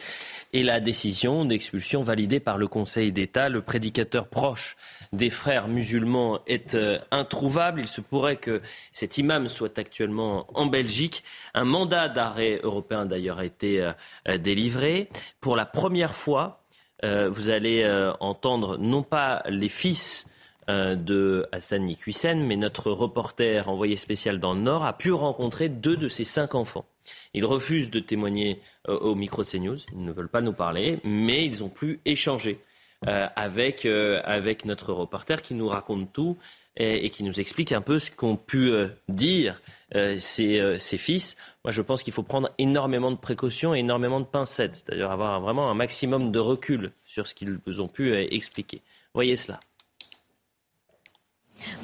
et 0.54 0.62
la 0.62 0.80
décision 0.80 1.44
d'expulsion 1.44 2.02
validée 2.02 2.40
par 2.40 2.56
le 2.56 2.68
Conseil 2.68 3.12
d'État. 3.12 3.50
Le 3.50 3.60
prédicateur 3.60 4.28
proche 4.28 4.76
des 5.12 5.28
frères 5.28 5.68
musulmans 5.68 6.40
est 6.46 6.74
euh, 6.74 6.98
introuvable. 7.10 7.80
Il 7.80 7.86
se 7.86 8.00
pourrait 8.00 8.36
que 8.36 8.62
cet 8.92 9.18
imam 9.18 9.46
soit 9.48 9.78
actuellement 9.78 10.46
en 10.54 10.64
Belgique. 10.64 11.22
Un 11.52 11.64
mandat 11.64 12.08
d'arrêt 12.08 12.60
européen 12.62 13.04
d'ailleurs 13.04 13.40
a 13.40 13.44
été 13.44 13.82
euh, 14.26 14.38
délivré. 14.38 15.10
Pour 15.42 15.56
la 15.56 15.66
première 15.66 16.14
fois, 16.14 16.60
vous 17.02 17.48
allez 17.48 17.84
entendre 18.20 18.78
non 18.78 19.02
pas 19.02 19.42
les 19.48 19.68
fils 19.68 20.31
de 20.68 21.46
Hassan 21.52 21.84
Nikwissen, 21.84 22.46
mais 22.46 22.56
notre 22.56 22.90
reporter 22.90 23.68
envoyé 23.68 23.96
spécial 23.96 24.38
dans 24.38 24.54
le 24.54 24.60
Nord 24.60 24.84
a 24.84 24.96
pu 24.96 25.12
rencontrer 25.12 25.68
deux 25.68 25.96
de 25.96 26.08
ses 26.08 26.24
cinq 26.24 26.54
enfants. 26.54 26.86
Ils 27.34 27.44
refusent 27.44 27.90
de 27.90 28.00
témoigner 28.00 28.60
euh, 28.88 28.98
au 28.98 29.14
micro 29.14 29.42
de 29.42 29.48
CNews, 29.48 29.78
ils 29.92 30.04
ne 30.04 30.12
veulent 30.12 30.28
pas 30.28 30.40
nous 30.40 30.52
parler, 30.52 31.00
mais 31.04 31.44
ils 31.44 31.62
ont 31.64 31.68
pu 31.68 32.00
échanger 32.04 32.60
euh, 33.08 33.26
avec, 33.34 33.84
avec 33.86 34.64
notre 34.64 34.92
reporter 34.92 35.42
qui 35.42 35.54
nous 35.54 35.68
raconte 35.68 36.12
tout 36.12 36.36
et, 36.76 37.10
qui 37.10 37.22
nous 37.22 37.38
explique 37.40 37.72
un 37.72 37.82
peu 37.82 37.98
ce 37.98 38.10
qu'ont 38.10 38.36
pu 38.36 38.72
dire 39.08 39.60
ses, 39.92 40.78
ses, 40.78 40.96
fils. 40.96 41.36
Moi, 41.64 41.72
je 41.72 41.82
pense 41.82 42.02
qu'il 42.02 42.14
faut 42.14 42.22
prendre 42.22 42.48
énormément 42.56 43.10
de 43.10 43.16
précautions 43.16 43.74
et 43.74 43.80
énormément 43.80 44.20
de 44.20 44.24
pincettes, 44.24 44.76
c'est-à-dire 44.76 45.10
avoir 45.10 45.38
vraiment 45.42 45.70
un 45.70 45.74
maximum 45.74 46.32
de 46.32 46.38
recul 46.38 46.92
sur 47.04 47.26
ce 47.26 47.34
qu'ils 47.34 47.60
ont 47.78 47.88
pu 47.88 48.14
expliquer. 48.14 48.80
Voyez 49.12 49.36
cela. 49.36 49.60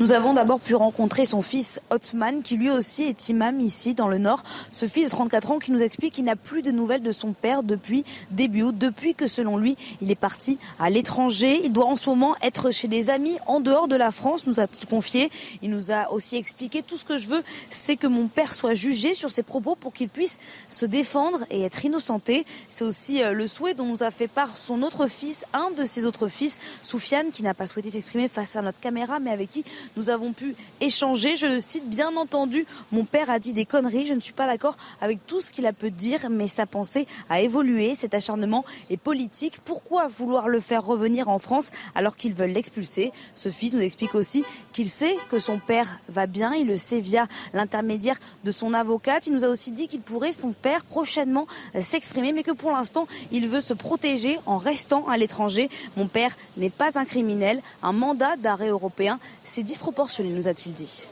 Nous 0.00 0.12
avons 0.12 0.34
d'abord 0.34 0.60
pu 0.60 0.74
rencontrer 0.74 1.24
son 1.24 1.42
fils 1.42 1.80
Otman, 1.90 2.42
qui 2.42 2.56
lui 2.56 2.70
aussi 2.70 3.04
est 3.04 3.28
imam 3.28 3.60
ici 3.60 3.94
dans 3.94 4.08
le 4.08 4.18
Nord. 4.18 4.42
Ce 4.72 4.86
fils 4.86 5.06
de 5.06 5.10
34 5.10 5.52
ans 5.52 5.58
qui 5.58 5.72
nous 5.72 5.82
explique 5.82 6.14
qu'il 6.14 6.24
n'a 6.24 6.36
plus 6.36 6.62
de 6.62 6.70
nouvelles 6.70 7.02
de 7.02 7.12
son 7.12 7.32
père 7.32 7.62
depuis 7.62 8.04
début 8.30 8.62
août, 8.62 8.74
depuis 8.76 9.14
que 9.14 9.26
selon 9.26 9.56
lui, 9.56 9.76
il 10.00 10.10
est 10.10 10.16
parti 10.16 10.58
à 10.78 10.90
l'étranger. 10.90 11.60
Il 11.64 11.72
doit 11.72 11.86
en 11.86 11.96
ce 11.96 12.08
moment 12.08 12.36
être 12.42 12.70
chez 12.70 12.88
des 12.88 13.10
amis 13.10 13.36
en 13.46 13.60
dehors 13.60 13.88
de 13.88 13.96
la 13.96 14.10
France, 14.10 14.46
nous 14.46 14.60
a-t-il 14.60 14.86
confié. 14.86 15.30
Il 15.62 15.70
nous 15.70 15.90
a 15.90 16.10
aussi 16.12 16.36
expliqué 16.36 16.82
tout 16.82 16.96
ce 16.96 17.04
que 17.04 17.18
je 17.18 17.28
veux, 17.28 17.42
c'est 17.70 17.96
que 17.96 18.06
mon 18.06 18.28
père 18.28 18.54
soit 18.54 18.74
jugé 18.74 19.14
sur 19.14 19.30
ses 19.30 19.42
propos 19.42 19.74
pour 19.74 19.92
qu'il 19.92 20.08
puisse 20.08 20.38
se 20.68 20.86
défendre 20.86 21.44
et 21.50 21.62
être 21.62 21.84
innocenté. 21.84 22.44
C'est 22.68 22.84
aussi 22.84 23.22
euh, 23.22 23.32
le 23.32 23.46
souhait 23.46 23.74
dont 23.74 23.86
nous 23.86 24.02
a 24.02 24.10
fait 24.10 24.28
part 24.28 24.56
son 24.56 24.82
autre 24.82 25.06
fils, 25.06 25.44
un 25.52 25.70
de 25.70 25.84
ses 25.84 26.04
autres 26.04 26.28
fils, 26.28 26.58
Soufiane, 26.82 27.30
qui 27.30 27.42
n'a 27.42 27.54
pas 27.54 27.66
souhaité 27.66 27.90
s'exprimer 27.90 28.28
face 28.28 28.56
à 28.56 28.62
notre 28.62 28.80
caméra, 28.80 29.18
mais 29.18 29.30
avec 29.30 29.50
qui 29.50 29.64
nous 29.96 30.08
avons 30.10 30.32
pu 30.32 30.54
échanger. 30.80 31.36
Je 31.36 31.46
le 31.46 31.60
cite, 31.60 31.88
bien 31.88 32.16
entendu, 32.16 32.66
mon 32.92 33.04
père 33.04 33.30
a 33.30 33.38
dit 33.38 33.52
des 33.52 33.64
conneries. 33.64 34.06
Je 34.06 34.14
ne 34.14 34.20
suis 34.20 34.32
pas 34.32 34.46
d'accord 34.46 34.76
avec 35.00 35.26
tout 35.26 35.40
ce 35.40 35.50
qu'il 35.50 35.66
a 35.66 35.72
pu 35.72 35.90
dire, 35.90 36.28
mais 36.30 36.48
sa 36.48 36.66
pensée 36.66 37.06
a 37.28 37.40
évolué. 37.40 37.94
Cet 37.94 38.14
acharnement 38.14 38.64
est 38.90 38.96
politique. 38.96 39.58
Pourquoi 39.64 40.08
vouloir 40.08 40.48
le 40.48 40.60
faire 40.60 40.84
revenir 40.84 41.28
en 41.28 41.38
France 41.38 41.70
alors 41.94 42.16
qu'ils 42.16 42.34
veulent 42.34 42.52
l'expulser? 42.52 43.12
Ce 43.34 43.50
fils 43.50 43.74
nous 43.74 43.80
explique 43.80 44.14
aussi 44.14 44.44
qu'il 44.72 44.90
sait 44.90 45.16
que 45.30 45.38
son 45.38 45.58
père 45.58 45.98
va 46.08 46.26
bien. 46.26 46.54
Il 46.54 46.66
le 46.66 46.76
sait 46.76 47.00
via 47.00 47.26
l'intermédiaire 47.52 48.18
de 48.44 48.52
son 48.52 48.74
avocate. 48.74 49.26
Il 49.26 49.34
nous 49.34 49.44
a 49.44 49.48
aussi 49.48 49.72
dit 49.72 49.88
qu'il 49.88 50.00
pourrait, 50.00 50.32
son 50.32 50.52
père, 50.52 50.84
prochainement 50.84 51.46
s'exprimer, 51.80 52.32
mais 52.32 52.42
que 52.42 52.52
pour 52.52 52.70
l'instant, 52.70 53.06
il 53.32 53.48
veut 53.48 53.60
se 53.60 53.74
protéger 53.74 54.38
en 54.46 54.58
restant 54.58 55.06
à 55.08 55.16
l'étranger. 55.16 55.70
Mon 55.96 56.06
père 56.06 56.36
n'est 56.56 56.70
pas 56.70 56.98
un 56.98 57.04
criminel. 57.04 57.62
Un 57.82 57.92
mandat 57.92 58.36
d'arrêt 58.36 58.68
européen, 58.68 59.18
c'est 59.44 59.57
disproportionné, 59.62 60.30
nous 60.30 60.48
a-t-il 60.48 60.72
dit. 60.72 61.08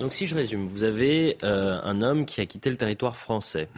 Donc 0.00 0.12
si 0.14 0.26
je 0.26 0.34
résume, 0.34 0.66
vous 0.66 0.84
avez 0.84 1.36
euh, 1.42 1.80
un 1.82 2.02
homme 2.02 2.24
qui 2.24 2.40
a 2.40 2.46
quitté 2.46 2.70
le 2.70 2.76
territoire 2.76 3.16
français, 3.16 3.68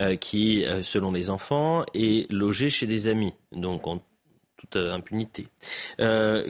euh, 0.00 0.16
qui, 0.16 0.64
euh, 0.64 0.82
selon 0.82 1.12
les 1.12 1.30
enfants, 1.30 1.84
est 1.94 2.30
logé 2.32 2.68
chez 2.68 2.86
des 2.86 3.06
amis, 3.06 3.34
donc 3.52 3.86
en 3.86 4.02
toute 4.56 4.76
impunité, 4.76 5.46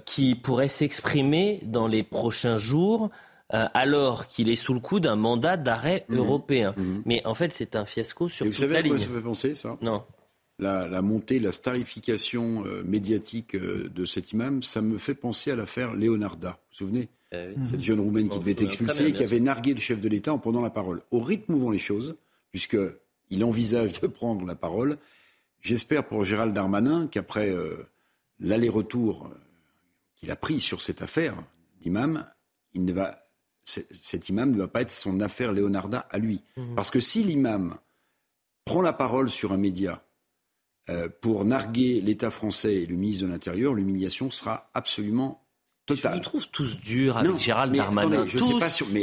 qui 0.07 0.35
pourrait 0.35 0.69
s'exprimer 0.69 1.61
dans 1.63 1.87
les 1.87 2.03
prochains 2.03 2.57
jours 2.57 3.11
alors 3.51 4.27
qu'il 4.27 4.49
est 4.49 4.57
sous 4.57 4.75
le 4.75 4.81
coup 4.81 4.99
d'un 4.99 5.15
mandat 5.15 5.57
d'arrêt 5.57 6.05
mmh. 6.09 6.17
européen. 6.17 6.75
Mmh. 6.77 7.03
Mais 7.05 7.27
en 7.27 7.35
fait, 7.35 7.53
c'est 7.53 7.77
un 7.77 7.85
fiasco 7.85 8.29
sur 8.29 8.47
Et 8.47 8.49
toute 8.49 8.57
vous 8.57 8.63
savez 8.63 8.73
la 8.73 8.79
à 8.79 8.83
quoi 8.83 8.97
ligne. 8.97 9.07
ça 9.07 9.13
fait 9.13 9.21
penser, 9.21 9.55
ça? 9.55 9.77
Non. 9.83 10.03
La, 10.59 10.89
la, 10.89 11.03
montée, 11.03 11.39
la 11.39 11.53
starification 11.53 12.65
médiatique 12.85 13.55
de 13.55 14.05
cet 14.05 14.33
imam, 14.33 14.65
ça 14.65 14.83
me 14.83 14.99
fait 14.99 15.15
penser 15.15 15.53
à 15.53 15.57
l'affaire 15.57 15.95
Leonarda. 15.95 16.51
Vous 16.51 16.57
vous 16.71 16.77
souvenez? 16.87 17.09
Eh 17.31 17.55
Cette 17.67 17.83
jeune 17.83 18.01
roumaine 18.01 18.29
qui 18.29 18.39
devait 18.39 18.53
être 18.53 18.63
expulsée 18.63 19.09
et 19.09 19.13
qui 19.13 19.23
avait 19.23 19.41
nargué 19.41 19.75
le 19.75 19.81
chef 19.81 20.01
de 20.01 20.09
l'État 20.09 20.33
en 20.33 20.39
prenant 20.39 20.63
la 20.63 20.71
parole. 20.71 21.03
Au 21.11 21.21
rythme 21.21 21.55
où 21.55 21.59
vont 21.59 21.71
les 21.71 21.79
choses, 21.79 22.17
puisqu'il 22.51 23.45
envisage 23.45 24.01
de 24.01 24.07
prendre 24.07 24.47
la 24.47 24.55
parole, 24.55 24.97
j'espère 25.61 26.07
pour 26.07 26.25
Gérald 26.25 26.55
Darmanin 26.55 27.07
qu'après 27.07 27.51
euh, 27.51 27.87
l'aller-retour 28.41 29.31
qu'il 30.17 30.31
a 30.31 30.37
pris 30.37 30.61
sur 30.61 30.81
cette 30.81 31.03
affaire 31.03 31.37
d'imam, 31.81 32.27
il 32.73 32.87
ne 32.87 32.93
va, 32.93 33.29
cet 33.65 34.31
imam 34.31 34.53
ne 34.53 34.59
va 34.59 34.69
pas 34.69 34.81
être 34.81 34.91
son 34.91 35.21
affaire 35.21 35.53
Leonarda 35.53 36.07
à 36.11 36.19
lui. 36.19 36.43
Mhm. 36.57 36.75
Parce 36.75 36.91
que 36.91 37.01
si 37.01 37.23
l'imam 37.23 37.77
prend 38.65 38.81
la 38.81 38.95
parole 38.95 39.29
sur 39.29 39.53
un 39.53 39.59
média 39.59 39.93
euh, 39.93 40.08
pour 41.21 41.45
narguer 41.45 42.01
l'État 42.05 42.31
français 42.31 42.77
et 42.83 42.87
le 42.87 42.97
ministre 42.97 43.27
de 43.27 43.31
l'Intérieur, 43.31 43.75
l'humiliation 43.75 44.31
sera 44.31 44.71
absolument 44.75 45.45
totale. 45.85 46.13
Je 46.13 46.17
vous 46.19 46.23
trouve 46.23 46.49
tous 46.51 46.81
durs 46.81 47.17
avec 47.17 47.31
Non, 47.31 47.39
Gérald 47.39 47.75
Darmanin. 47.75 48.27
si- 48.27 48.39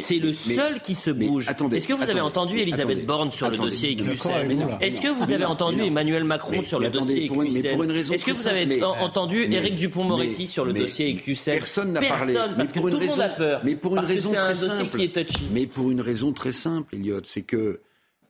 c'est 0.01 0.19
le 0.19 0.27
mais- 0.27 0.33
seul 0.33 0.81
qui 0.81 0.93
se 0.93 1.09
bouge. 1.09 1.47
attendez, 1.49 1.77
Est-ce 1.77 1.87
que 1.87 1.93
vous 1.93 2.03
avez 2.03 2.11
attendez, 2.11 2.21
entendu 2.21 2.59
Elisabeth 2.59 3.05
Borne 3.07 3.31
sur 3.31 3.49
le 3.49 3.57
dossier 3.57 3.95
non, 3.95 4.77
Est-ce 4.79 5.01
que 5.01 5.07
vous 5.07 5.31
avez 5.31 5.45
entendu. 5.45 5.81
Emmanuel 5.81 6.23
Macron 6.25 6.61
sur 6.61 6.79
le 6.79 6.89
dossier 6.91 7.27
raison 7.27 8.13
Est-ce 8.13 8.25
que 8.25 8.31
vous 8.31 8.47
avez 8.47 8.83
entendu 8.83 9.43
Éric 9.51 9.77
Dupont-Moretti 9.77 10.45
sur 10.47 10.63
le 10.65 10.73
dossier 10.73 11.09
Éclusen 11.09 11.55
Personne 11.55 11.93
n'a 11.93 12.01
parlé. 12.01 12.33
Personne, 12.33 12.55
parce 12.55 12.69
mais 12.69 12.73
que 12.75 12.79
pour 12.79 12.89
tout 12.91 12.95
une 12.97 13.01
le 13.03 13.09
monde 13.09 13.19
a 13.19 13.23
raison- 13.23 13.35
peur. 13.37 13.61
Mais 13.63 13.75
pour 13.75 13.91
une 13.91 13.95
parce 13.97 14.07
que 14.09 14.13
raison 14.13 14.29
un 14.31 14.35
très 14.35 14.49
dossier 14.49 14.67
simple. 14.69 14.97
qui 14.97 15.03
est 15.03 15.25
touchy. 15.25 15.41
Mais 15.51 15.65
pour 15.67 15.89
une 15.91 16.01
raison 16.01 16.33
très 16.33 16.51
simple, 16.51 16.95
Elliot, 16.95 17.21
c'est 17.23 17.41
que 17.43 17.81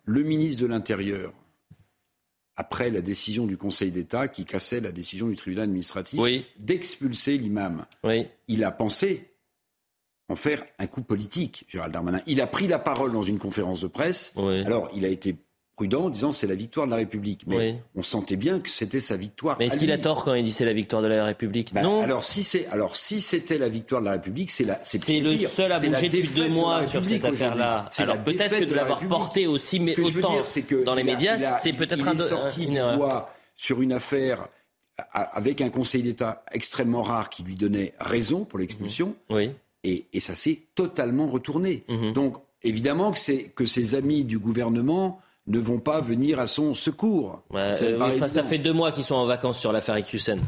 le 0.06 0.24
ministre 0.24 0.62
de 0.62 0.68
l'Intérieur, 0.68 1.34
après 2.58 2.90
la 2.90 3.02
décision 3.02 3.46
du 3.46 3.58
Conseil 3.58 3.92
d'État 3.92 4.28
qui 4.28 4.46
cassait 4.46 4.80
la 4.80 4.92
décision 4.92 5.28
du 5.28 5.36
tribunal 5.36 5.66
administratif 5.66 6.20
d'expulser 6.58 7.38
l'imam, 7.38 7.86
il 8.48 8.64
a 8.64 8.72
pensé 8.72 9.32
en 10.28 10.36
faire 10.36 10.64
un 10.80 10.88
coup 10.88 11.04
politique, 11.04 11.66
Gérald 11.68 11.94
Darmanin. 11.94 12.22
Il 12.26 12.42
a 12.42 12.48
pris 12.48 12.68
la 12.68 12.80
parole 12.80 13.12
dans 13.12 13.22
une 13.22 13.38
conférence 13.38 13.82
de 13.82 13.88
presse. 13.88 14.34
Alors, 14.66 14.90
il 14.96 15.06
a 15.06 15.10
été 15.10 15.36
prudent 15.76 16.06
en 16.06 16.10
disant 16.10 16.32
c'est 16.32 16.48
la 16.48 16.56
victoire 16.56 16.86
de 16.88 16.92
la 16.92 16.98
République. 16.98 17.44
Mais 17.48 17.58
Oui. 17.58 17.76
on 17.96 18.04
sentait 18.04 18.36
bien 18.38 18.60
que 18.60 18.70
c'était 18.70 19.00
sa 19.00 19.18
victoire. 19.18 19.58
Mais 19.60 19.68
est-ce 19.68 19.78
qu'il 19.78 19.92
a 19.92 19.98
tort 19.98 20.24
quand 20.24 20.34
il 20.34 20.44
dit 20.44 20.52
c'est 20.52 20.66
la 20.66 20.74
victoire 20.74 21.02
de 21.02 21.08
la 21.08 21.26
République? 21.26 21.74
Bah, 21.74 21.82
Non. 21.82 22.02
Alors 22.02 22.24
si 22.24 22.44
c'est 22.44 22.68
alors 22.68 22.96
si 22.96 23.20
c'était 23.22 23.58
la 23.58 23.68
victoire 23.70 24.02
de 24.02 24.06
la 24.06 24.14
République, 24.14 24.52
c'est 24.52 24.64
la 24.64 24.80
C'est 24.84 24.98
le 25.20 25.36
seul 25.38 25.72
à 25.72 25.80
la 25.80 25.90
bouger 25.90 26.10
depuis 26.10 26.28
deux 26.30 26.36
de 26.44 26.48
la 26.48 26.50
mois 26.50 26.84
sur 26.86 27.04
cette 27.04 27.26
affaire-là. 27.26 27.88
C'est 27.92 28.04
Alors 28.04 28.16
la 28.16 28.22
peut-être 28.22 28.58
que 28.60 28.64
de 28.66 28.70
la 28.72 28.76
l'avoir 28.82 29.00
République. 29.00 29.18
porté 29.18 29.48
aussi, 29.48 29.80
mais 29.80 29.88
Ce 29.88 29.94
que 29.94 30.06
je 30.06 30.12
veux 30.12 30.20
autant 30.20 30.34
dire, 30.36 30.48
c'est 30.48 30.62
que 30.64 30.84
dans 30.84 30.96
les 30.96 31.02
a- 31.02 31.06
médias, 31.06 31.38
il 31.38 31.46
a- 31.46 31.58
c'est 31.60 31.74
peut-être 31.74 32.00
il 32.00 32.08
un 32.08 32.14
est 32.14 32.18
sorti 32.18 32.64
une 32.66 32.76
erreur. 32.78 32.98
bois 32.98 33.34
sur 33.56 33.82
une 33.82 33.92
affaire 33.94 34.48
avec 35.12 35.60
un 35.62 35.70
Conseil 35.70 36.04
d'État 36.04 36.44
extrêmement 36.54 37.02
rare 37.04 37.30
qui 37.30 37.44
lui 37.44 37.56
donnait 37.56 37.94
raison 38.00 38.46
pour 38.46 38.60
l'expulsion. 38.60 39.14
Oui. 39.30 39.52
Et, 39.84 40.06
et 40.14 40.20
ça 40.20 40.36
s'est 40.36 40.60
totalement 40.74 41.28
retourné. 41.28 41.84
Mhm. 41.90 42.14
Donc 42.14 42.38
évidemment 42.64 43.12
que 43.12 43.20
c'est 43.20 43.52
que 43.56 43.66
ses 43.66 43.94
amis 43.96 44.24
du 44.24 44.40
gouvernement 44.40 45.20
ne 45.48 45.60
vont 45.60 45.80
pas 45.80 46.02
venir 46.02 46.40
à 46.40 46.48
son 46.48 46.74
secours. 46.74 47.42
Ouais, 47.52 47.74
Ça 47.76 47.86
euh, 47.86 48.28
ça 48.28 48.44
fait 48.44 48.58
deux 48.58 48.74
mois 48.74 48.92
qu'ils 48.92 49.04
sont 49.04 49.16
en 49.16 49.26
vacances 49.26 49.60
sur 49.60 49.72
l'affaire 49.72 49.96
Éclusen. 49.96 50.40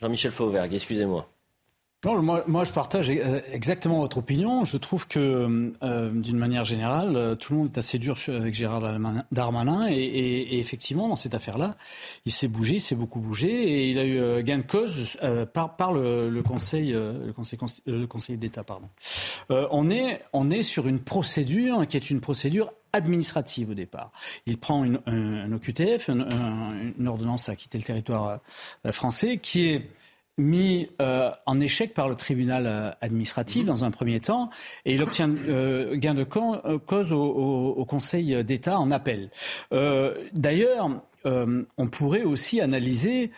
Jean-Michel 0.00 0.32
Fauvergue, 0.32 0.74
excusez-moi. 0.74 1.28
Non, 2.04 2.20
moi, 2.22 2.44
moi, 2.46 2.64
je 2.64 2.70
partage 2.70 3.08
euh, 3.10 3.40
exactement 3.50 4.00
votre 4.00 4.18
opinion. 4.18 4.64
Je 4.66 4.76
trouve 4.76 5.06
que, 5.08 5.72
euh, 5.82 6.10
d'une 6.12 6.36
manière 6.36 6.66
générale, 6.66 7.16
euh, 7.16 7.34
tout 7.34 7.54
le 7.54 7.60
monde 7.60 7.70
est 7.74 7.78
assez 7.78 7.98
dur 7.98 8.16
avec 8.28 8.52
Gérard 8.52 8.82
Darmanin-. 9.32 9.88
Et, 9.88 9.94
et- 9.94 10.54
et 10.54 10.58
effectivement, 10.58 11.08
dans 11.08 11.16
cette 11.16 11.34
affaire-là, 11.34 11.76
il 12.26 12.32
s'est 12.32 12.48
bougé, 12.48 12.74
il 12.74 12.80
s'est 12.80 12.94
beaucoup 12.94 13.20
bougé. 13.20 13.48
Et 13.50 13.90
il 13.90 13.98
a 13.98 14.04
eu 14.04 14.18
euh, 14.18 14.42
gain 14.42 14.58
de 14.58 14.62
cause 14.62 15.16
euh, 15.22 15.46
par, 15.46 15.76
par 15.76 15.92
le, 15.92 16.28
le 16.28 16.42
Conseil, 16.42 16.92
le 16.92 17.32
conseil, 17.34 17.58
le 17.86 18.06
conseil 18.06 18.36
d'État. 18.36 18.64
Euh, 19.50 19.66
on, 19.70 19.88
est, 19.90 20.22
on 20.34 20.50
est 20.50 20.62
sur 20.62 20.86
une 20.86 20.98
procédure 21.00 21.86
qui 21.86 21.96
est 21.96 22.10
une 22.10 22.20
procédure 22.20 22.70
administrative 22.92 23.70
au 23.70 23.74
départ. 23.74 24.12
Il 24.46 24.58
prend 24.58 24.84
un, 25.06 25.52
OQTF, 25.52 26.10
un- 26.10 26.20
un- 26.20 26.92
une 26.98 27.08
ordonnance 27.08 27.48
à 27.48 27.56
quitter 27.56 27.78
le 27.78 27.84
territoire 27.84 28.40
français, 28.92 29.38
qui 29.38 29.68
est 29.68 29.88
mis 30.36 30.88
euh, 31.00 31.30
en 31.46 31.60
échec 31.60 31.94
par 31.94 32.08
le 32.08 32.16
tribunal 32.16 32.66
euh, 32.66 32.90
administratif 33.00 33.62
mmh. 33.62 33.66
dans 33.66 33.84
un 33.84 33.90
premier 33.90 34.20
temps 34.20 34.50
et 34.84 34.94
il 34.94 35.02
obtient 35.02 35.30
euh, 35.48 35.96
gain 35.96 36.14
de 36.14 36.24
cause 36.24 37.12
au, 37.12 37.84
Conseil 37.88 38.42
d'État 38.44 38.78
en 38.78 38.90
appel. 38.90 39.30
D'ailleurs, 40.32 40.90
on 41.24 41.86
pourrait 41.86 42.24
aussi 42.24 42.60
analyser 42.60 43.30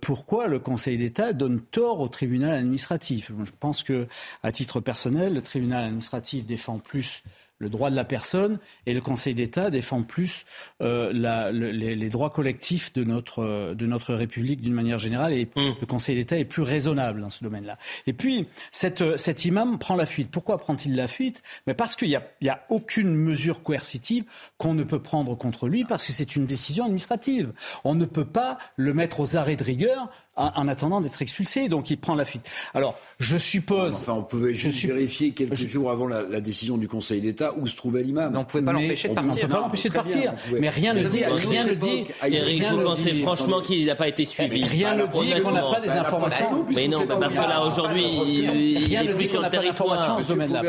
pourquoi 0.00 0.46
le 0.46 0.58
Conseil 0.58 0.98
d'État 0.98 1.32
donne 1.32 1.60
tort 1.60 2.00
au 2.00 2.08
tribunal 2.08 2.56
administratif. 2.56 3.30
Je 3.44 3.52
pense 3.58 3.82
que, 3.82 4.06
à 4.42 4.52
titre 4.52 4.80
personnel, 4.80 5.34
le 5.34 5.42
tribunal 5.42 5.84
administratif 5.84 6.44
défend 6.44 6.78
plus 6.78 7.22
le 7.58 7.68
droit 7.68 7.90
de 7.90 7.96
la 7.96 8.04
personne 8.04 8.58
et 8.86 8.92
le 8.92 9.00
Conseil 9.00 9.34
d'État 9.34 9.70
défend 9.70 10.02
plus 10.02 10.44
euh, 10.82 11.12
la, 11.12 11.52
les, 11.52 11.94
les, 11.94 12.08
droits 12.08 12.30
collectifs 12.30 12.92
de 12.92 13.04
notre, 13.04 13.42
euh, 13.42 13.74
de 13.74 13.86
notre 13.86 14.14
République 14.14 14.60
d'une 14.60 14.74
manière 14.74 14.98
générale 14.98 15.32
et 15.32 15.46
mmh. 15.46 15.60
le 15.80 15.86
Conseil 15.86 16.16
d'État 16.16 16.38
est 16.38 16.44
plus 16.44 16.62
raisonnable 16.62 17.20
dans 17.20 17.30
ce 17.30 17.44
domaine-là. 17.44 17.78
Et 18.06 18.12
puis, 18.12 18.48
cette, 18.72 19.02
euh, 19.02 19.16
cet 19.16 19.44
imam 19.44 19.78
prend 19.78 19.96
la 19.96 20.06
fuite. 20.06 20.30
Pourquoi 20.30 20.58
prend-il 20.58 20.94
la 20.96 21.06
fuite? 21.06 21.42
Mais 21.66 21.74
Parce 21.74 21.96
qu'il 21.96 22.08
n'y 22.08 22.16
a, 22.16 22.26
y 22.40 22.48
a 22.48 22.64
aucune 22.70 23.14
mesure 23.14 23.62
coercitive 23.62 24.24
qu'on 24.58 24.74
ne 24.74 24.84
peut 24.84 25.02
prendre 25.02 25.36
contre 25.36 25.68
lui 25.68 25.84
parce 25.84 26.06
que 26.06 26.12
c'est 26.12 26.36
une 26.36 26.46
décision 26.46 26.84
administrative. 26.84 27.52
On 27.84 27.94
ne 27.94 28.04
peut 28.04 28.26
pas 28.26 28.58
le 28.76 28.94
mettre 28.94 29.20
aux 29.20 29.36
arrêts 29.36 29.56
de 29.56 29.64
rigueur 29.64 30.10
en, 30.36 30.68
attendant 30.68 31.00
d'être 31.00 31.20
expulsé. 31.22 31.68
Donc 31.68 31.90
il 31.90 31.98
prend 31.98 32.14
la 32.14 32.24
fuite. 32.24 32.48
Alors 32.74 32.98
je 33.18 33.36
suppose. 33.36 33.94
Enfin, 33.94 34.14
on 34.14 34.22
pouvait 34.22 34.54
juste 34.54 34.84
vérifier 34.84 35.32
quelques 35.32 35.54
jours 35.54 35.90
avant 35.90 36.06
la, 36.06 36.40
décision 36.40 36.76
du 36.76 36.88
Conseil 36.88 37.20
d'État 37.20 37.54
où 37.56 37.66
se 37.66 37.76
trouvait 37.76 38.02
l'imam. 38.02 38.32
On 38.34 38.40
ne 38.40 38.44
pouvait 38.44 38.62
pas 38.62 38.72
l'empêcher 38.72 39.08
de 39.08 39.14
partir. 39.14 39.32
On 39.32 39.36
ne 39.36 39.40
peut 39.40 39.48
pas 39.48 39.60
l'empêcher 39.60 39.88
de 39.88 39.94
partir. 39.94 40.34
Mais 40.60 40.68
rien 40.68 40.94
ne 40.94 41.02
dit. 41.04 41.24
Rien 41.24 41.64
ne 41.64 41.74
dit. 41.74 42.04
Eric, 42.22 42.64
vous 42.64 42.82
pensez 42.82 43.14
franchement 43.14 43.60
qu'il 43.60 43.86
n'a 43.86 43.94
pas 43.94 44.08
été 44.08 44.24
suivi 44.24 44.64
Rien 44.64 44.96
ne 44.96 45.06
dit 45.06 45.40
qu'on 45.42 45.52
n'a 45.52 45.62
pas 45.62 45.80
des 45.80 45.90
informations. 45.90 46.66
Mais 46.74 46.88
non, 46.88 47.06
parce 47.06 47.34
que 47.34 47.40
là 47.40 47.64
aujourd'hui, 47.64 48.04
il 48.04 48.94
est 48.94 49.14
plus 49.14 49.28
sur 49.28 49.42
le 49.42 49.48
territoire. 49.48 50.18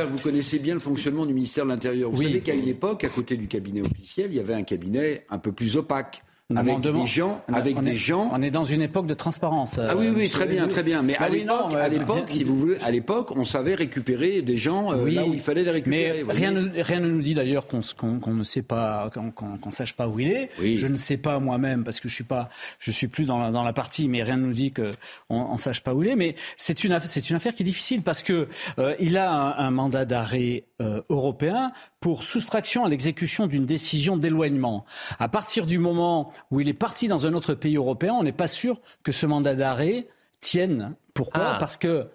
Vous 0.09 0.19
connaissez 0.19 0.59
bien 0.59 0.73
le 0.73 0.79
fonctionnement 0.79 1.25
du 1.25 1.33
ministère 1.33 1.65
de 1.65 1.69
l'Intérieur. 1.69 2.09
Vous 2.11 2.23
savez 2.23 2.41
qu'à 2.41 2.53
une 2.53 2.67
époque, 2.67 3.03
à 3.03 3.09
côté 3.09 3.37
du 3.37 3.47
cabinet 3.47 3.81
officiel, 3.81 4.27
il 4.31 4.37
y 4.37 4.39
avait 4.39 4.53
un 4.53 4.63
cabinet 4.63 5.25
un 5.29 5.39
peu 5.39 5.51
plus 5.51 5.77
opaque 5.77 6.24
avec 6.53 6.79
des 6.79 7.07
gens, 7.07 7.41
avec 7.47 7.79
des 7.79 7.95
gens. 7.95 8.29
On 8.31 8.41
est 8.43 8.51
dans 8.51 8.63
une 8.63 8.83
époque 8.83 9.07
de 9.07 9.15
transparence. 9.15 9.79
ah 9.79 9.95
oui, 9.97 10.09
oui, 10.15 10.29
très 10.29 10.45
bien, 10.45 10.67
très 10.67 10.83
bien. 10.83 11.01
Mais 11.01 11.15
à 11.17 11.27
l'époque, 11.27 11.73
à 11.73 11.89
l'époque, 11.89 12.25
si 12.29 12.43
vous 12.43 12.55
voulez, 12.55 12.77
à 12.83 12.91
l'époque, 12.91 13.31
on 13.35 13.45
savait 13.45 13.73
récupérer 13.73 14.43
des 14.43 14.57
gens 14.57 14.93
euh, 14.93 15.09
là 15.09 15.25
où 15.25 15.33
il 15.33 15.39
fallait 15.39 15.63
les 15.63 15.71
récupérer. 15.71 16.23
Mais 16.23 16.33
rien 16.33 16.51
ne, 16.51 16.69
rien 16.81 16.99
ne 16.99 17.07
nous 17.07 17.21
dit 17.21 17.33
d'ailleurs 17.33 17.65
qu'on 17.65 17.79
ne 17.79 18.43
sait 18.43 18.61
pas, 18.61 19.09
qu'on 19.35 19.71
sache 19.71 19.93
pas 19.93 20.07
où 20.07 20.19
il 20.19 20.27
est. 20.27 20.51
Je 20.61 20.87
ne 20.87 20.97
sais 20.97 21.17
pas 21.17 21.39
moi-même 21.39 21.83
parce 21.83 21.99
que 21.99 22.09
je 22.09 22.13
suis 22.13 22.23
pas, 22.23 22.49
je 22.77 22.91
suis 22.91 23.07
plus 23.07 23.25
dans 23.25 23.39
la, 23.39 23.49
dans 23.49 23.63
la 23.63 23.73
partie, 23.73 24.07
mais 24.07 24.21
rien 24.21 24.37
ne 24.37 24.45
nous 24.45 24.53
dit 24.53 24.71
qu'on 24.71 24.91
on 25.29 25.57
sache 25.57 25.81
pas 25.81 25.95
où 25.95 26.03
il 26.03 26.09
est. 26.09 26.15
Mais 26.15 26.35
c'est 26.57 26.83
une, 26.83 26.99
c'est 26.99 27.27
une 27.29 27.37
affaire 27.37 27.55
qui 27.55 27.63
est 27.63 27.65
difficile 27.65 28.03
parce 28.03 28.21
que 28.21 28.47
euh, 28.77 28.95
il 28.99 29.17
a 29.17 29.31
un, 29.31 29.71
mandat 29.71 30.05
d'arrêt 30.05 30.65
euh, 30.79 31.01
européen 31.09 31.71
pour 31.99 32.21
soustraction 32.21 32.85
à 32.85 32.89
l'exécution 32.89 33.47
d'une 33.47 33.65
décision 33.65 34.15
d'éloignement. 34.15 34.85
À 35.17 35.27
partir 35.27 35.65
du 35.65 35.79
moment 35.79 36.31
où 36.51 36.59
il 36.59 36.67
est 36.67 36.73
parti 36.73 37.07
dans 37.07 37.27
un 37.27 37.33
autre 37.33 37.53
pays 37.53 37.77
européen, 37.77 38.13
on 38.13 38.23
n'est 38.23 38.31
pas 38.31 38.47
sûr 38.47 38.81
que 39.03 39.11
ce 39.11 39.25
mandat 39.25 39.55
d'arrêt 39.55 40.07
tienne. 40.39 40.95
Pourquoi 41.13 41.53
ah. 41.53 41.57
Parce 41.59 41.77
que 41.77 42.07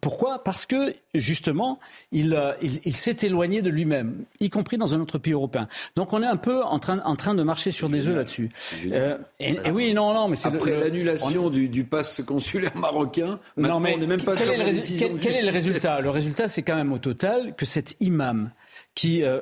pourquoi 0.00 0.44
Parce 0.44 0.66
que 0.66 0.94
justement, 1.14 1.80
il, 2.12 2.34
euh, 2.34 2.52
il, 2.62 2.94
s'est 2.94 3.16
éloigné 3.22 3.60
de 3.60 3.70
lui-même, 3.70 4.24
y 4.38 4.48
compris 4.48 4.76
dans 4.76 4.94
un 4.94 5.00
autre 5.00 5.18
pays 5.18 5.32
européen. 5.32 5.66
Donc 5.96 6.12
on 6.12 6.22
est 6.22 6.26
un 6.26 6.36
peu 6.36 6.62
en 6.62 6.78
train, 6.78 7.00
en 7.04 7.16
train 7.16 7.34
de 7.34 7.42
marcher 7.42 7.70
sur 7.70 7.88
des 7.88 8.06
œufs 8.06 8.16
là-dessus. 8.16 8.50
Euh, 8.92 9.18
et, 9.40 9.58
oui, 9.70 9.92
non, 9.92 10.14
non, 10.14 10.28
mais 10.28 10.36
c'est 10.36 10.48
après 10.48 10.78
l'annulation 10.78 11.50
du, 11.50 11.68
du 11.68 11.84
pass 11.84 12.22
consulaire 12.22 12.76
marocain. 12.76 13.40
Non, 13.56 13.80
mais 13.80 13.94
on 13.94 13.98
n'est 13.98 14.06
même 14.06 14.22
pas 14.22 14.36
quel, 14.36 14.50
est 14.50 14.72
le, 14.72 14.98
quel, 14.98 15.18
quel 15.18 15.34
est 15.34 15.42
le 15.42 15.50
résultat? 15.50 16.00
Le 16.00 16.10
résultat, 16.10 16.48
c'est 16.48 16.62
quand 16.62 16.76
même 16.76 16.92
au 16.92 16.98
total 16.98 17.56
que 17.56 17.66
cet 17.66 17.96
imam 18.00 18.50
qui 18.94 19.22
euh, 19.22 19.40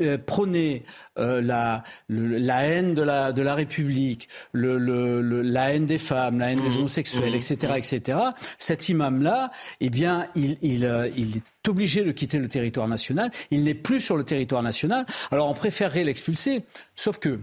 euh, 0.00 0.18
prônait 0.18 0.84
euh, 1.18 1.40
la, 1.40 1.82
la 2.08 2.62
haine 2.64 2.94
de 2.94 3.02
la, 3.02 3.32
de 3.32 3.42
la 3.42 3.54
République, 3.54 4.28
le, 4.52 4.78
le, 4.78 5.42
la 5.42 5.74
haine 5.74 5.86
des 5.86 5.98
femmes, 5.98 6.38
la 6.38 6.52
haine 6.52 6.60
des 6.60 6.70
mmh. 6.70 6.78
homosexuels, 6.78 7.34
etc., 7.34 7.56
mmh. 7.72 7.76
etc. 7.76 8.18
Cet 8.58 8.88
imam-là, 8.88 9.50
eh 9.80 9.90
bien, 9.90 10.28
il, 10.34 10.56
il, 10.62 10.88
il 11.16 11.36
est 11.36 11.68
obligé 11.68 12.04
de 12.04 12.12
quitter 12.12 12.38
le 12.38 12.48
territoire 12.48 12.88
national. 12.88 13.30
Il 13.50 13.64
n'est 13.64 13.74
plus 13.74 14.00
sur 14.00 14.16
le 14.16 14.24
territoire 14.24 14.62
national. 14.62 15.04
Alors, 15.30 15.48
on 15.48 15.54
préférerait 15.54 16.04
l'expulser, 16.04 16.64
sauf 16.94 17.18
que 17.18 17.40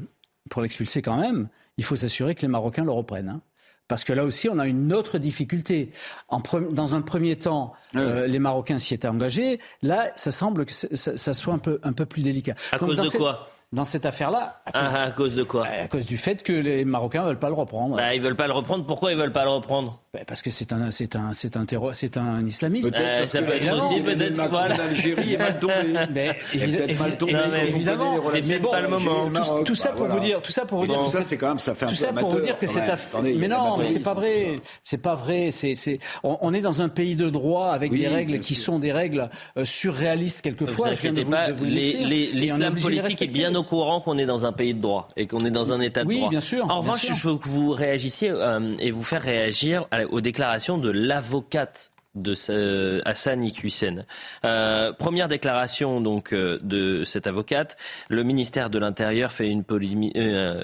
pour 0.50 0.62
l'expulser 0.62 1.02
quand 1.02 1.18
même, 1.18 1.50
il 1.78 1.84
faut 1.84 1.96
s'assurer 1.96 2.36
que 2.36 2.42
les 2.42 2.48
Marocains 2.48 2.84
le 2.84 2.92
reprennent. 2.92 3.30
Hein. 3.30 3.42
Parce 3.88 4.04
que 4.04 4.14
là 4.14 4.24
aussi, 4.24 4.50
on 4.50 4.60
a 4.60 4.68
une 4.68 4.94
autre 4.94 5.18
difficulté. 5.18 5.92
En 6.30 6.42
dans 6.72 6.96
un 6.96 7.02
premier 7.02 7.36
temps, 7.36 7.74
euh, 7.96 8.28
les 8.28 8.40
Marocains 8.40 8.80
s'y 8.80 8.94
étaient 8.94 9.08
engagés. 9.08 9.60
Là, 9.82 10.12
ça 10.16 10.32
semble 10.32 10.66
que 10.66 10.74
ça, 10.74 11.34
soit 11.34 11.54
un 11.54 11.60
peu, 11.60 11.80
un 11.84 11.94
peu 11.94 12.06
plus 12.06 12.22
délicat. 12.22 12.56
À 12.72 12.80
cause 12.80 12.98
de 12.98 13.18
quoi? 13.18 13.50
dans 13.74 13.86
cette 13.86 14.06
affaire-là. 14.06 14.62
À, 14.72 15.12
cause, 15.12 15.36
de 15.36 15.44
quoi? 15.44 15.66
À 15.66 15.88
cause 15.88 16.06
du 16.06 16.18
fait 16.18 16.44
que 16.44 16.54
les 16.54 16.86
Marocains 16.86 17.24
ne 17.24 17.28
veulent 17.30 17.40
pas 17.40 17.50
le 17.50 17.56
reprendre. 17.56 17.98
Bah, 17.98 18.14
ils 18.14 18.22
veulent 18.22 18.36
pas 18.36 18.46
le 18.46 18.54
reprendre. 18.54 18.86
Pourquoi 18.86 19.12
ils 19.12 19.18
veulent 19.18 19.34
pas 19.34 19.44
le 19.44 19.50
reprendre? 19.50 20.03
Parce 20.28 20.44
que 20.44 20.52
c'est 20.52 20.72
un, 20.72 20.92
c'est 20.92 21.16
un, 21.16 21.34
c'est 21.34 21.58
un 21.58 21.66
terror, 21.66 21.96
c'est 21.96 22.18
un 22.18 22.46
islamiste. 22.46 22.94
Euh, 22.96 23.26
ça 23.26 23.42
peut 23.42 23.54
être 23.54 23.84
aussi, 23.84 24.00
peut-être. 24.00 24.48
Voilà. 24.48 24.78
L'Algérie 24.78 25.34
est 25.34 25.38
mal 25.40 25.58
tombé. 25.58 25.74
Mais, 26.14 26.40
peut-être 26.54 27.00
mal 27.00 27.18
tombé. 27.18 27.36
évidemment, 27.68 28.18
c'est 28.40 28.60
pas 28.60 28.82
le 28.82 28.90
moment. 28.90 29.30
Tout, 29.58 29.64
tout, 29.66 29.76
ça 29.76 29.90
pour 29.90 30.06
vous 30.06 30.20
dire, 30.20 30.40
tout 30.44 30.52
ça 30.52 30.66
pour 30.66 30.82
vous 30.82 30.86
dire. 30.86 31.04
Tout 31.04 31.10
ça, 31.10 31.24
c'est 31.24 31.38
quand 31.38 31.48
même, 31.48 31.58
ça 31.58 31.74
fait 31.74 31.86
un 31.86 31.88
tout 31.88 31.96
peu 31.96 32.00
ça 32.00 32.14
pour 32.14 32.30
vous 32.30 32.42
dire 32.42 32.60
que 32.60 32.68
c'est 32.68 32.84
Mais 33.24 33.48
non, 33.48 33.76
mais 33.78 33.86
c'est 33.86 34.02
pas 34.02 34.14
vrai. 34.14 34.60
C'est 34.84 35.00
pas 35.00 35.16
vrai. 35.16 35.50
C'est, 35.50 35.74
c'est. 35.74 35.98
On 36.24 36.54
est 36.54 36.62
dans 36.62 36.84
un 36.84 36.90
pays 36.90 37.16
de 37.16 37.32
droit 37.32 37.72
avec 37.72 37.92
des 37.92 38.08
règles 38.08 38.38
qui 38.38 38.54
sont 38.54 38.78
des 38.78 38.92
règles 38.92 39.32
euh, 39.58 39.66
surréalistes 39.66 40.42
quelquefois. 40.42 40.90
Vous 40.90 40.94
inquiétez 40.94 41.26
pas. 41.26 41.50
L'islam 41.50 42.76
politique 42.76 43.24
est 43.24 43.28
bien 43.28 43.56
au 43.56 43.64
courant 43.64 44.00
qu'on 44.00 44.20
est 44.20 44.28
dans 44.28 44.46
un 44.46 44.52
pays 44.52 44.76
de 44.76 44.82
droit 44.82 45.10
et 45.18 45.26
qu'on 45.26 45.40
est 45.40 45.52
dans 45.52 45.74
un 45.74 45.82
état 45.82 46.04
de 46.04 46.08
oui, 46.08 46.20
droit. 46.20 46.30
bien 46.30 46.42
sûr. 46.42 46.70
En 46.70 46.82
revanche, 46.82 47.12
je 47.12 47.28
veux 47.28 47.38
que 47.40 47.50
vous 47.50 47.72
réagissiez 47.72 48.30
euh, 48.30 48.76
et 48.78 48.92
vous 48.92 49.04
faire 49.04 49.24
réagir 49.24 49.88
aux 50.10 50.22
déclarations 50.22 50.78
de 50.78 50.90
l'avocate 50.90 51.94
de 52.16 52.36
euh, 52.50 53.02
Hassan 53.06 53.44
Iqiyoussen. 53.44 54.06
Euh, 54.46 54.94
première 54.94 55.28
déclaration 55.28 56.00
donc 56.00 56.32
euh, 56.34 56.60
de 56.62 57.04
cette 57.04 57.28
avocate. 57.28 57.76
Le 58.10 58.24
ministère 58.24 58.70
de 58.70 58.78
l'Intérieur 58.78 59.32
fait 59.32 59.50
une, 59.50 59.64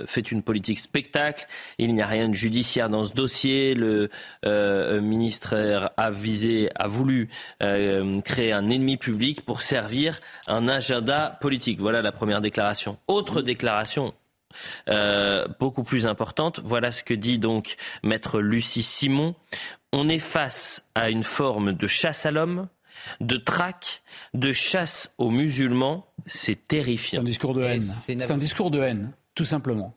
fait 0.08 0.32
une 0.32 0.44
politique 0.44 0.80
spectacle. 0.80 1.48
Il 1.78 1.94
n'y 1.96 2.02
a 2.02 2.08
rien 2.08 2.30
de 2.30 2.36
judiciaire 2.36 2.90
dans 2.90 3.04
ce 3.04 3.14
dossier. 3.14 3.74
Le 3.74 4.10
ministère 5.02 5.92
a 5.98 6.12
visé, 6.12 6.70
a 6.76 6.88
voulu 6.88 7.30
créer 7.60 8.52
un 8.52 8.70
ennemi 8.70 8.98
public 8.98 9.42
pour 9.42 9.62
servir 9.62 10.20
un 10.48 10.68
agenda 10.68 11.38
politique. 11.42 11.80
Voilà 11.80 12.02
la 12.02 12.12
première 12.12 12.42
déclaration. 12.42 12.98
Autre 13.08 13.42
déclaration 13.42 14.14
beaucoup 15.60 15.84
plus 15.84 16.06
importante. 16.06 16.60
Voilà 16.64 16.92
ce 16.92 17.04
que 17.04 17.14
dit 17.14 17.40
donc 17.40 17.76
maître 18.04 18.40
Lucie 18.40 18.84
Simon 18.84 19.36
on 19.92 20.10
est 20.10 20.20
face 20.20 20.90
à 20.96 21.10
une 21.10 21.24
forme 21.24 21.74
de 21.74 21.88
chasse 21.88 22.26
à 22.26 22.32
l'homme, 22.32 22.68
de 23.22 23.38
traque, 23.38 24.02
de 24.34 24.54
chasse 24.54 25.14
aux 25.18 25.32
musulmans. 25.32 26.06
C'est 26.26 26.68
terrifiant. 26.68 27.20
C'est 27.20 27.22
un 27.22 27.24
discours 27.24 27.54
de 27.54 27.64
haine. 27.64 27.82
C'est 27.82 28.32
un 28.32 28.38
discours 28.38 28.72
de 28.72 28.80
haine, 28.80 29.14
tout 29.36 29.46
simplement. 29.46 29.96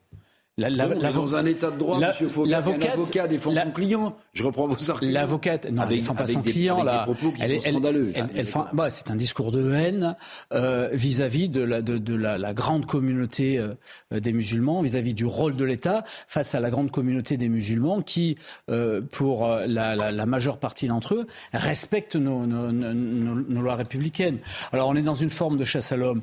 La, 0.55 0.69
la, 0.69 1.11
dans 1.11 1.33
un 1.33 1.47
état 1.47 1.71
de 1.71 1.79
droit, 1.79 1.99
la, 1.99 2.09
monsieur 2.09 2.29
L'avocat 2.45 3.27
défend 3.27 3.55
son 3.55 3.71
client. 3.71 4.15
Je 4.33 4.43
reprends 4.43 4.67
vos 4.67 4.91
arguments. 4.91 5.11
L'avocate, 5.11 5.65
non, 5.65 5.81
avec, 5.81 5.93
elle 5.93 6.01
défend 6.01 6.13
pas 6.13 6.27
son 6.27 6.43
client. 6.43 6.83
là, 6.83 6.99
des 6.99 7.11
propos 7.11 7.35
qui 7.35 7.41
elle, 7.41 7.59
sont 7.59 7.71
scandaleux. 7.71 8.13
Elle, 8.15 8.45
bah, 8.71 8.91
c'est 8.91 9.09
un 9.09 9.15
discours 9.15 9.51
de 9.51 9.73
haine 9.73 10.15
euh, 10.53 10.89
vis-à-vis 10.93 11.49
de, 11.49 11.63
la, 11.63 11.81
de, 11.81 11.97
de 11.97 12.13
la, 12.13 12.53
grande 12.53 12.85
communauté 12.85 13.57
euh, 13.57 13.73
des 14.11 14.31
musulmans, 14.31 14.83
vis-à-vis 14.83 15.15
du 15.15 15.25
rôle 15.25 15.55
de 15.55 15.63
l'État 15.63 16.03
face 16.27 16.53
à 16.53 16.59
la 16.59 16.69
grande 16.69 16.91
communauté 16.91 17.35
des 17.35 17.49
musulmans 17.49 18.03
qui, 18.03 18.37
euh, 18.69 19.01
pour 19.01 19.47
la, 19.47 20.25
majeure 20.27 20.59
partie 20.59 20.87
d'entre 20.87 21.15
eux, 21.15 21.25
respectent 21.53 22.15
nos, 22.15 22.45
nos, 22.45 22.71
nos, 22.71 22.93
nos 22.93 23.61
lois 23.63 23.75
républicaines. 23.75 24.37
Alors, 24.71 24.87
on 24.87 24.95
est 24.95 25.01
dans 25.01 25.15
une 25.15 25.31
forme 25.31 25.57
de 25.57 25.63
chasse 25.63 25.91
à 25.91 25.97
l'homme 25.97 26.21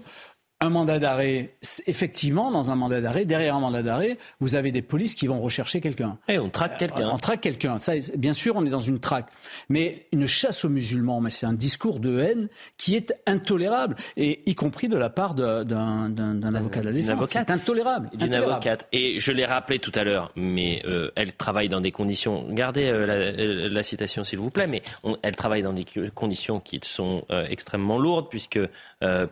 un 0.63 0.69
mandat 0.69 0.99
d'arrêt, 0.99 1.55
effectivement, 1.87 2.51
dans 2.51 2.71
un 2.71 2.77
mandat 2.77 3.01
d'arrêt, 3.01 3.25
derrière 3.25 3.55
un 3.55 3.61
mandat 3.61 3.83
d'arrêt, 3.83 4.19
vous 4.41 4.57
avez 4.57 4.73
des 4.73 4.83
polices 4.83 5.15
qui 5.15 5.27
vont 5.27 5.41
rechercher 5.41 5.81
quelqu'un. 5.81 6.19
Et 6.29 6.39
on 6.39 6.51
traque 6.51 6.77
quelqu'un. 6.77 7.09
On 7.11 7.17
traque 7.17 7.41
quelqu'un. 7.41 7.79
Ça, 7.79 7.95
bien 8.17 8.35
sûr, 8.35 8.57
on 8.57 8.67
est 8.67 8.71
dans 8.71 8.79
une 8.79 9.01
traque. 9.01 9.31
Mais 9.71 10.07
une 10.13 10.27
chasse 10.27 10.67
aux 10.67 10.69
musulmans, 10.69 11.23
mais 11.23 11.31
c'est 11.31 11.47
un 11.47 11.55
discours 11.55 11.99
de 11.99 12.19
haine 12.19 12.49
qui 12.77 12.95
est 12.95 13.15
intolérable, 13.27 13.97
et 14.19 14.43
y 14.45 14.55
compris 14.55 14.89
de 14.89 14.99
la 14.99 15.09
part 15.09 15.35
d'un 15.35 16.55
avocat 16.55 16.81
de 16.81 16.87
la 16.87 16.93
défense. 16.93 17.31
C'est 17.31 17.51
intolérable. 17.51 18.11
D'une 18.13 18.35
avocate. 18.35 18.87
Et 18.93 19.19
je 19.19 19.33
l'ai 19.33 19.47
rappelé 19.47 19.79
tout 19.79 19.93
à 19.95 20.05
l'heure, 20.05 20.31
mais 20.37 20.83
euh, 20.85 21.11
elle 21.17 21.33
travaille 21.33 21.71
dans 21.71 21.81
des 21.81 21.93
conditions. 21.93 22.47
Gardez 22.51 22.85
euh, 22.85 23.07
euh, 23.09 23.69
la, 23.71 23.83
citation, 23.83 24.25
s'il 24.25 24.39
vous 24.39 24.51
plaît. 24.51 24.67
Mais 24.67 24.83
elle 25.23 25.37
travaille 25.37 25.63
dans 25.63 25.73
des 25.73 25.87
conditions 26.15 26.61
qui 26.61 26.81
sont 26.83 27.25
extrêmement 27.49 27.99
lourdes, 27.99 28.29
puisque 28.29 28.61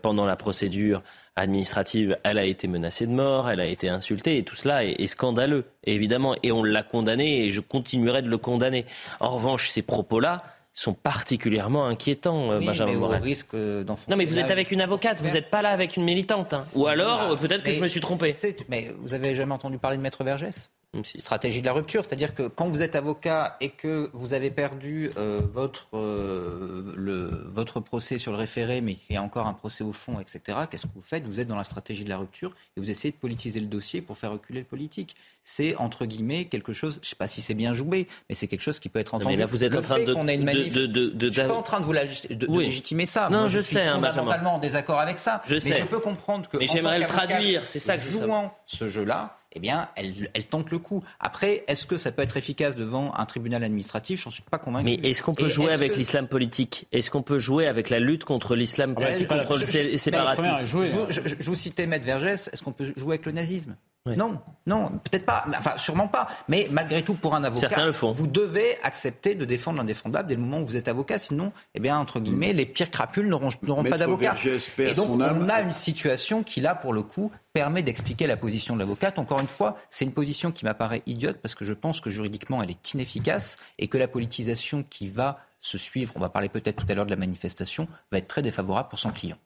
pendant 0.01 0.25
la 0.25 0.37
procédure 0.37 1.03
administrative, 1.37 2.19
elle 2.25 2.39
a 2.39 2.45
été 2.45 2.69
menacée 2.69 3.07
de 3.07 3.13
mort, 3.13 3.51
elle 3.51 3.61
a 3.61 3.67
été 3.67 3.89
insultée, 3.89 4.39
et 4.39 4.45
tout 4.45 4.55
cela 4.55 4.85
est, 4.85 5.07
scandaleux, 5.07 5.65
évidemment. 5.85 6.35
Et 6.43 6.53
on 6.53 6.63
l'a 6.63 6.83
condamné, 6.83 7.45
et 7.45 7.51
je 7.51 7.61
continuerai 7.61 8.23
de 8.23 8.29
le 8.29 8.39
condamner. 8.39 8.85
En 9.21 9.31
revanche, 9.31 9.71
ces 9.71 9.83
propos-là 9.83 10.43
sont 10.75 10.95
particulièrement 10.95 11.87
inquiétants, 11.87 12.53
euh, 12.53 12.61
Benjamin 12.61 12.93
mais 12.93 12.99
Morel. 12.99 13.23
risque 13.23 13.55
Non, 13.55 13.97
mais 14.17 14.25
vous 14.25 14.39
êtes 14.39 14.51
avec 14.51 14.71
une 14.71 14.81
avocate, 14.81 15.21
vous 15.21 15.31
n'êtes 15.31 15.51
pas 15.51 15.63
là 15.63 15.71
avec 15.71 15.97
une 15.97 16.05
militante. 16.05 16.53
Hein. 16.53 16.63
Ou 16.77 16.87
alors, 16.87 17.37
peut-être 17.39 17.65
que 17.65 17.73
je 17.73 17.81
me 17.81 17.89
suis 17.89 18.01
trompé. 18.01 18.35
Mais 18.69 18.95
vous 19.01 19.15
avez 19.15 19.35
jamais 19.35 19.55
entendu 19.55 19.79
parler 19.79 19.97
de 19.97 20.03
Maître 20.03 20.23
Vergès? 20.23 20.71
Stratégie 21.19 21.61
de 21.61 21.67
la 21.67 21.75
rupture, 21.75 22.03
c'est-à-dire 22.03 22.35
que 22.35 22.49
quand 22.49 22.67
vous 22.67 22.81
êtes 22.81 22.97
avocat 22.97 23.59
et 23.61 23.69
que 23.69 24.09
vous 24.15 24.33
avez 24.33 24.51
perdu 24.51 25.11
euh, 25.19 25.43
votre, 25.45 25.89
euh, 25.93 26.95
le, 26.97 27.47
votre 27.53 27.79
procès 27.79 28.17
sur 28.17 28.33
le 28.33 28.39
référé, 28.39 28.81
mais 28.81 28.95
qu'il 28.95 29.15
y 29.15 29.19
a 29.19 29.23
encore 29.23 29.47
un 29.47 29.53
procès 29.53 29.85
au 29.85 29.93
fond, 29.93 30.19
etc., 30.19 30.61
qu'est-ce 30.71 30.87
que 30.87 30.95
vous 30.95 31.03
faites? 31.03 31.25
Vous 31.25 31.41
êtes 31.41 31.47
dans 31.47 31.57
la 31.57 31.65
stratégie 31.65 32.05
de 32.05 32.09
la 32.09 32.17
rupture 32.17 32.55
et 32.75 32.81
vous 32.81 32.89
essayez 32.89 33.13
de 33.13 33.19
politiser 33.19 33.61
le 33.61 33.67
dossier 33.67 34.01
pour 34.01 34.17
faire 34.17 34.33
reculer 34.33 34.61
le 34.61 34.65
politique. 34.65 35.15
C'est, 35.45 35.77
entre 35.77 36.07
guillemets, 36.07 36.47
quelque 36.47 36.73
chose, 36.73 36.95
je 36.95 37.01
ne 37.01 37.05
sais 37.05 37.17
pas 37.17 37.27
si 37.27 37.43
c'est 37.43 37.55
bien 37.55 37.75
joué, 37.75 38.09
mais 38.31 38.35
c'est 38.35 38.49
quelque 38.49 38.63
chose 38.63 38.81
qui 38.81 38.89
peut 38.89 38.99
être 38.99 39.13
entendu. 39.13 39.35
mais 39.35 39.41
là, 39.41 39.47
vous 39.47 39.65
êtes 39.65 39.77
en 39.77 39.83
train 39.83 39.99
de, 39.99 40.07
je 40.07 41.31
suis 41.31 41.43
pas 41.43 41.55
en 41.55 41.63
train 41.63 41.81
de 41.81 41.85
vous 41.85 42.59
légitimer 42.61 43.05
ça. 43.05 43.29
Non, 43.29 43.47
je, 43.47 43.61
suis 43.61 43.77
sais, 43.77 43.83
hein, 43.83 43.97
fondamentalement 43.97 44.55
en 44.55 44.59
désaccord 44.59 45.01
avec 45.01 45.19
ça. 45.19 45.43
Je 45.45 45.55
mais 45.55 45.61
sais. 45.61 45.75
je 45.75 45.85
peux 45.85 46.01
comprendre 46.01 46.49
que. 46.49 46.57
Mais 46.57 46.67
j'aimerais 46.67 46.99
le 46.99 47.07
traduire, 47.07 47.67
c'est 47.67 47.79
ça 47.79 47.97
que 47.99 48.03
je 48.03 48.11
Jouant 48.11 48.55
ce 48.65 48.89
jeu-là, 48.89 49.39
eh 49.53 49.61
bien, 49.61 49.89
elle, 49.97 50.29
elle, 50.35 50.47
tente 50.47 50.71
le 50.71 50.79
coup. 50.79 51.03
Après, 51.21 51.65
est-ce 51.69 51.87
que 51.87 51.97
ça 51.97 52.13
peut 52.13 52.23
être 52.23 52.37
efficace 52.37 52.77
devant 52.77 53.15
un 53.15 53.25
tribunal 53.25 53.65
administratif? 53.65 54.21
Je 54.21 54.27
n'en 54.27 54.31
suis 54.31 54.43
pas 54.43 54.59
convaincu. 54.59 54.85
Mais 54.85 55.09
est-ce 55.09 55.23
qu'on 55.23 55.35
peut 55.35 55.49
jouer 55.49 55.73
avec 55.73 55.97
l'islam 55.97 56.29
politique? 56.29 56.87
Est-ce 56.93 57.11
qu'on 57.11 57.23
peut 57.23 57.39
jouer 57.39 57.67
avec 57.67 57.89
la 57.89 57.99
lutte 57.99 58.25
contre 58.25 58.55
l'islam 58.55 58.95
ah 58.97 59.01
bah, 59.01 59.37
contre 59.37 59.59
le 59.59 59.65
séparatisme? 59.65 60.67
Je, 61.09 61.21
je, 61.39 61.45
vous 61.45 61.55
citais 61.55 61.87
Maître 61.87 62.05
Vergès, 62.05 62.51
est-ce 62.53 62.63
qu'on 62.63 62.73
peut 62.73 62.93
jouer 62.97 63.15
avec 63.15 63.27
le 63.27 63.33
nazisme? 63.33 63.77
Non, 64.07 64.41
non, 64.67 64.89
peut-être 64.89 65.27
pas, 65.27 65.45
enfin 65.49 65.77
sûrement 65.77 66.09
pas. 66.09 66.29
Mais 66.49 66.69
malgré 66.71 67.03
tout, 67.03 67.15
pour 67.15 67.35
un 67.35 67.45
avocat, 67.45 67.85
le 67.85 67.93
font. 67.93 68.13
vous 68.13 68.27
devez 68.27 68.79
accepter 68.83 69.35
de 69.35 69.45
défendre 69.45 69.79
l'indéfendable 69.79 70.29
dès 70.29 70.35
le 70.35 70.41
moment 70.41 70.61
où 70.61 70.67
vous 70.67 70.77
êtes 70.77 70.89
avocat. 70.89 71.19
Sinon, 71.19 71.53
eh 71.75 71.81
bien, 71.81 71.99
entre 71.99 72.21
guillemets, 72.21 72.53
les 72.53 72.67
pires 72.67 72.91
crapules 72.91 73.29
n'auront 73.29 73.51
pas 73.85 73.99
d'avocat. 73.99 74.35
Et 74.79 74.93
donc, 74.93 75.11
on 75.11 75.49
a 75.49 75.61
une 75.61 75.73
situation 75.73 76.43
qui, 76.43 76.61
là, 76.61 76.75
pour 76.75 76.93
le 76.93 77.03
coup, 77.03 77.31
permet 77.53 77.83
d'expliquer 77.83 78.27
la 78.27 78.37
position 78.37 78.75
de 78.75 78.81
l'avocate. 78.81 79.19
Encore 79.19 79.41
une 79.41 79.49
fois, 79.49 79.77
c'est 79.91 80.05
une 80.05 80.13
position 80.13 80.53
qui 80.53 80.65
m'apparaît 80.65 81.03
idiote 81.07 81.39
parce 81.43 81.55
que 81.55 81.65
je 81.65 81.73
pense 81.73 82.01
que 82.01 82.11
juridiquement, 82.11 82.63
elle 82.63 82.71
est 82.71 82.95
inefficace 82.95 83.57
et 83.79 83.89
que 83.89 83.99
la 83.99 84.09
politisation 84.09 84.85
qui 84.89 85.09
va 85.09 85.41
se 85.61 85.77
suivre, 85.77 86.13
on 86.15 86.21
va 86.21 86.29
parler 86.29 86.49
peut-être 86.49 86.85
tout 86.85 86.87
à 86.89 86.95
l'heure 86.95 87.07
de 87.07 87.11
la 87.11 87.17
manifestation, 87.17 87.89
va 88.13 88.19
être 88.19 88.29
très 88.29 88.43
défavorable 88.43 88.89
pour 88.89 88.99
son 88.99 89.11
client. 89.11 89.37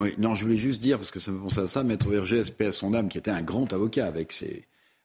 Oui, 0.00 0.14
non, 0.16 0.36
je 0.36 0.44
voulais 0.44 0.56
juste 0.56 0.80
dire, 0.80 0.96
parce 0.96 1.10
que 1.10 1.18
ça 1.18 1.32
me 1.32 1.40
pense 1.40 1.58
à 1.58 1.66
ça, 1.66 1.82
Maître 1.82 2.08
Verger, 2.08 2.44
SP 2.46 2.62
à 2.62 2.72
son 2.72 2.94
âme, 2.94 3.08
qui 3.08 3.18
était 3.18 3.32
un 3.32 3.42
grand 3.42 3.72
avocat 3.72 4.06
avec 4.06 4.32
ses, 4.32 4.64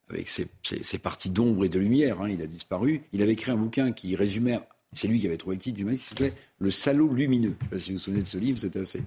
avec 0.09 0.29
ses, 0.29 0.47
ses, 0.61 0.97
parties 0.99 1.31
d'ombre 1.31 1.65
et 1.65 1.69
de 1.69 1.79
lumière, 1.79 2.21
hein, 2.21 2.29
il 2.29 2.41
a 2.43 2.45
disparu. 2.45 3.01
Il 3.11 3.23
avait 3.23 3.33
écrit 3.33 3.51
un 3.51 3.55
bouquin 3.55 3.91
qui 3.91 4.15
résumait, 4.15 4.59
c'est 4.91 5.07
lui 5.07 5.19
qui 5.19 5.25
avait 5.25 5.37
trouvé 5.37 5.55
le 5.55 5.61
titre 5.61 5.77
du 5.77 5.85
manifeste, 5.85 6.09
qui 6.09 6.23
s'appelait 6.23 6.33
Le 6.59 6.69
salaud 6.69 7.11
lumineux. 7.11 7.55
Je 7.59 7.65
ne 7.65 7.69
sais 7.69 7.69
pas 7.69 7.79
si 7.79 7.91
vous 7.91 7.97
vous 7.97 8.03
souvenez 8.03 8.21
de 8.21 8.27
ce 8.27 8.37
livre, 8.37 8.57
c'était 8.59 8.81
assez. 8.81 9.01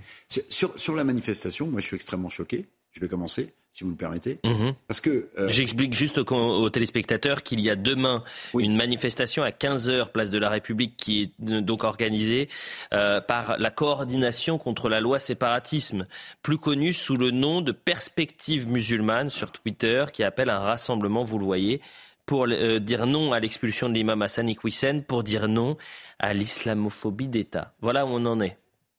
Sur, 0.48 0.76
sur 0.76 0.97
la 0.97 1.05
manifestation, 1.05 1.68
moi 1.68 1.81
je 1.81 1.86
suis 1.86 1.97
extrêmement 1.97 2.31
choqué. 2.31 2.66
Je 2.97 3.00
vais 3.02 3.08
commencer 3.08 3.52
si 3.73 3.84
vous 3.84 3.91
le 3.91 3.97
permettez. 3.97 4.39
Mhm. 4.42 4.73
Parce 4.89 5.02
que 5.02 5.28
euh, 5.39 5.50
j'explique 5.50 5.92
juste 5.92 6.16
aux, 6.16 6.70
téléspectateurs 6.70 7.42
qu'il 7.42 7.60
y 7.60 7.68
a 7.68 7.76
demain 7.76 8.25
une 8.58 8.75
manifestation 8.75 9.42
à 9.42 9.52
15 9.52 9.91
h 9.91 10.12
place 10.12 10.31
de 10.31 10.39
la 10.39 10.49
République 10.49 10.97
qui 10.97 11.20
est 11.20 11.50
euh, 11.50 11.60
donc 11.60 11.84
organisée 11.84 12.49
euh, 12.94 13.20
par 13.20 13.58
la 13.58 13.70
coordination 13.70 14.57
contre 14.57 14.89
la 14.89 15.00
loi 15.00 15.18
séparatisme, 15.18 16.07
plus 16.41 16.57
connue 16.57 16.94
sous 16.94 17.18
le 17.18 17.31
nom 17.33 17.60
de 17.60 17.73
Perspective 17.73 18.66
musulmane 18.66 19.28
sur 19.28 19.52
Twitter, 19.52 20.07
qui 20.10 20.25
appelle 20.25 20.49
un 20.49 20.60
rassemblement, 20.60 21.23
vous 21.23 21.39
le 21.39 21.44
voyez, 21.44 21.83
pour 22.25 22.49
dire 22.49 23.07
non 23.07 23.34
à 23.34 23.41
l'expulsion 23.41 23.91
de 23.91 23.94
l'imam 23.94 24.23
Hassan 24.23 24.49
Iqwisen, 24.49 25.02
pour 25.02 25.23
dire 25.23 25.49
non 25.49 25.76
à 26.18 26.33
l'islamophobie 26.33 27.28
d'État. 27.28 27.75
Voilà 27.83 28.07
où 28.07 28.08
on 28.08 28.25
en 28.25 28.41
est. 28.41 28.57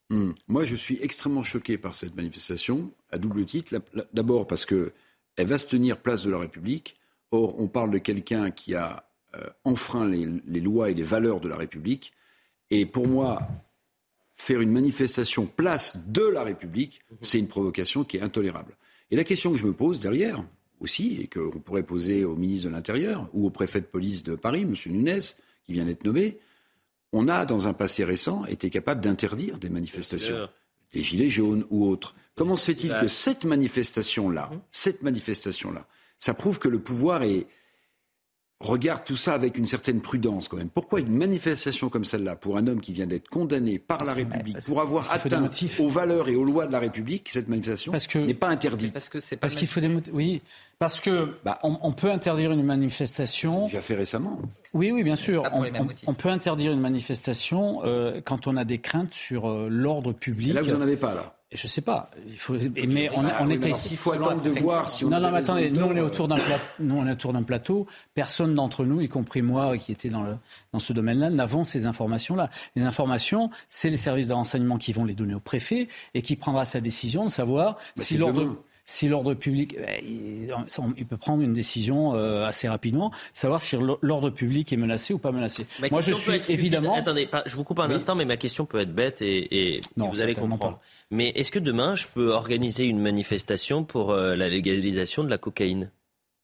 Hmm. 0.09 0.31
Moi, 0.47 0.63
je 0.63 0.75
suis 0.75 0.99
extrêmement 1.01 1.43
choqué 1.43 1.77
par 1.77 1.93
cette 1.93 2.15
manifestation, 2.15 2.91
à 3.11 3.17
double 3.17 3.45
titre. 3.45 3.75
D'abord 4.13 4.47
parce 4.47 4.65
qu'elle 4.65 4.91
va 5.37 5.57
se 5.57 5.67
tenir 5.67 5.97
place 5.97 6.23
de 6.23 6.29
la 6.29 6.39
République. 6.39 6.97
Or, 7.31 7.59
on 7.59 7.67
parle 7.67 7.91
de 7.91 7.97
quelqu'un 7.97 8.51
qui 8.51 8.75
a 8.75 9.07
euh, 9.35 9.49
enfreint 9.63 10.07
les, 10.07 10.61
lois 10.61 10.89
et 10.89 10.93
les 10.93 11.03
valeurs 11.03 11.41
de 11.41 11.49
la 11.49 11.57
République. 11.57 12.13
Et 12.69 12.85
pour 12.85 13.07
moi, 13.07 13.41
faire 14.35 14.61
une 14.61 14.71
manifestation 14.71 15.45
place 15.45 16.07
de 16.07 16.23
la 16.23 16.43
République, 16.43 17.01
c'est 17.21 17.39
une 17.39 17.47
provocation 17.47 18.03
qui 18.03 18.17
est 18.17 18.21
intolérable. 18.21 18.77
Et 19.11 19.15
la 19.15 19.23
question 19.23 19.51
que 19.51 19.57
je 19.57 19.65
me 19.65 19.73
pose 19.73 19.99
derrière 19.99 20.43
aussi, 20.79 21.17
et 21.19 21.27
qu'on 21.27 21.59
pourrait 21.59 21.83
poser 21.83 22.23
au 22.23 22.35
ministre 22.35 22.67
de 22.67 22.73
l'Intérieur 22.73 23.27
ou 23.33 23.47
au 23.47 23.49
préfet 23.49 23.81
de 23.81 23.85
police 23.85 24.23
de 24.23 24.35
Paris, 24.35 24.61
M. 24.61 24.73
Nunes, 24.87 25.19
qui 25.63 25.73
vient 25.73 25.85
d'être 25.85 26.05
nommé, 26.05 26.37
on 27.13 27.27
a, 27.27 27.45
dans 27.45 27.67
un 27.67 27.73
passé 27.73 28.03
récent, 28.03 28.45
été 28.45 28.69
capable 28.69 29.01
d'interdire 29.01 29.57
des 29.57 29.69
manifestations, 29.69 30.49
des 30.93 31.01
gilets 31.01 31.29
jaunes 31.29 31.65
ou 31.69 31.85
autres. 31.85 32.15
Comment 32.37 32.55
se 32.55 32.65
fait-il 32.65 32.93
que 33.01 33.07
cette 33.07 33.43
manifestation-là, 33.43 34.49
hum. 34.51 34.59
cette 34.71 35.01
manifestation-là, 35.01 35.85
ça 36.19 36.33
prouve 36.33 36.59
que 36.59 36.69
le 36.69 36.79
pouvoir 36.79 37.23
est, 37.23 37.47
regarde 38.59 39.03
tout 39.05 39.15
ça 39.15 39.33
avec 39.33 39.57
une 39.57 39.65
certaine 39.65 40.01
prudence 40.01 40.47
quand 40.47 40.57
même. 40.57 40.69
Pourquoi 40.69 40.99
une 40.99 41.15
manifestation 41.15 41.89
comme 41.89 42.05
celle-là, 42.05 42.35
pour 42.35 42.57
un 42.57 42.67
homme 42.67 42.81
qui 42.81 42.93
vient 42.93 43.05
d'être 43.05 43.29
condamné 43.29 43.77
par 43.77 44.03
la 44.03 44.13
République, 44.13 44.57
pour 44.65 44.81
avoir 44.81 45.11
atteint 45.11 45.49
aux 45.79 45.89
valeurs 45.89 46.29
et 46.29 46.35
aux 46.35 46.43
lois 46.43 46.65
de 46.65 46.71
la 46.71 46.79
République, 46.79 47.29
cette 47.29 47.47
manifestation 47.47 47.93
n'est 48.15 48.33
pas 48.33 48.49
interdite 48.49 48.93
Parce 48.93 49.09
que 49.09 49.19
c'est 49.19 49.37
parce 49.37 49.55
qu'il 49.55 49.67
faut 49.67 49.79
des 49.79 49.89
oui, 50.11 50.41
parce 50.79 51.01
que 51.01 51.35
bah, 51.45 51.59
on, 51.63 51.91
peut 51.91 52.11
interdire 52.11 52.51
une 52.51 52.63
manifestation. 52.63 53.65
Déjà 53.65 53.81
fait 53.81 53.95
récemment. 53.95 54.39
Oui, 54.73 54.91
oui, 54.91 55.03
bien 55.03 55.15
sûr. 55.15 55.43
On, 56.05 56.13
peut 56.13 56.29
interdire 56.29 56.71
une 56.71 56.81
manifestation 56.81 57.81
euh, 57.83 58.21
quand 58.23 58.47
on 58.47 58.57
a 58.57 58.65
des 58.65 58.79
craintes 58.79 59.13
sur 59.13 59.47
euh, 59.47 59.67
l'ordre 59.69 60.13
public. 60.13 60.49
Et 60.49 60.53
là, 60.53 60.61
vous 60.61 60.71
n'en 60.71 60.81
avez 60.81 60.97
pas 60.97 61.13
là. 61.13 61.36
Je 61.53 61.67
sais 61.67 61.81
pas. 61.81 62.11
Il 62.27 62.37
faut, 62.37 62.55
mais 62.87 63.09
on, 63.15 63.23
on 63.39 63.49
était 63.49 63.69
ici. 63.69 63.89
Il 63.91 63.97
faut 63.97 64.11
attendre 64.11 64.41
de 64.41 64.49
voir 64.49 64.89
si 64.89 65.05
on. 65.05 65.09
Non, 65.09 65.21
non, 65.21 65.31
mais 65.31 65.37
attendez. 65.37 65.71
Nous, 65.71 65.85
on 65.85 65.95
est 65.95 66.01
autour 66.01 66.27
d'un 66.27 66.35
plateau. 66.35 66.65
Nous, 66.79 66.95
on 66.95 67.07
est 67.07 67.11
autour 67.11 67.31
d'un 67.31 67.43
plateau. 67.43 67.87
Personne 68.13 68.53
d'entre 68.53 68.83
nous, 68.83 68.99
y 68.99 69.07
compris 69.07 69.41
moi, 69.41 69.77
qui 69.77 69.93
était 69.93 70.09
dans 70.09 70.23
le 70.23 70.35
dans 70.73 70.79
ce 70.79 70.91
domaine-là, 70.91 71.29
n'avons 71.29 71.63
ces 71.63 71.85
informations-là. 71.85 72.49
Les 72.75 72.83
informations, 72.83 73.49
c'est 73.69 73.89
les 73.89 73.97
services 73.97 74.27
de 74.27 74.33
renseignement 74.33 74.77
qui 74.77 74.91
vont 74.91 75.05
les 75.05 75.13
donner 75.13 75.35
au 75.35 75.39
préfet 75.39 75.87
et 76.13 76.21
qui 76.21 76.35
prendra 76.35 76.65
sa 76.65 76.81
décision 76.81 77.23
de 77.23 77.29
savoir 77.29 77.77
si 77.95 78.17
l'ordre 78.17 78.57
si 78.87 79.09
l'ordre 79.09 79.33
public, 79.33 79.77
eh, 79.77 80.03
il, 80.03 81.05
peut 81.05 81.17
prendre 81.17 81.43
une 81.43 81.53
décision 81.53 82.15
euh, 82.15 82.45
assez 82.45 82.69
rapidement, 82.69 83.11
savoir 83.33 83.61
si 83.61 83.77
l'ordre 84.01 84.29
public 84.29 84.71
est 84.71 84.77
menacé 84.77 85.13
ou 85.13 85.19
pas 85.19 85.31
menacé. 85.31 85.67
Moi, 85.91 86.01
je 86.01 86.13
suis 86.13 86.41
évidemment. 86.47 86.95
Attendez, 86.95 87.29
je 87.45 87.55
vous 87.55 87.65
coupe 87.65 87.79
un 87.79 87.91
instant, 87.91 88.15
mais 88.15 88.25
ma 88.25 88.37
question 88.37 88.65
peut 88.65 88.79
être 88.79 88.93
bête 88.93 89.21
et, 89.21 89.81
vous 89.97 90.21
allez 90.21 90.33
comprendre. 90.33 90.79
Mais 91.11 91.29
est-ce 91.35 91.51
que 91.51 91.59
demain, 91.59 91.95
je 91.95 92.07
peux 92.13 92.31
organiser 92.31 92.85
une 92.85 92.99
manifestation 92.99 93.83
pour 93.83 94.11
euh, 94.11 94.35
la 94.35 94.49
légalisation 94.49 95.23
de 95.23 95.29
la 95.29 95.37
cocaïne? 95.37 95.91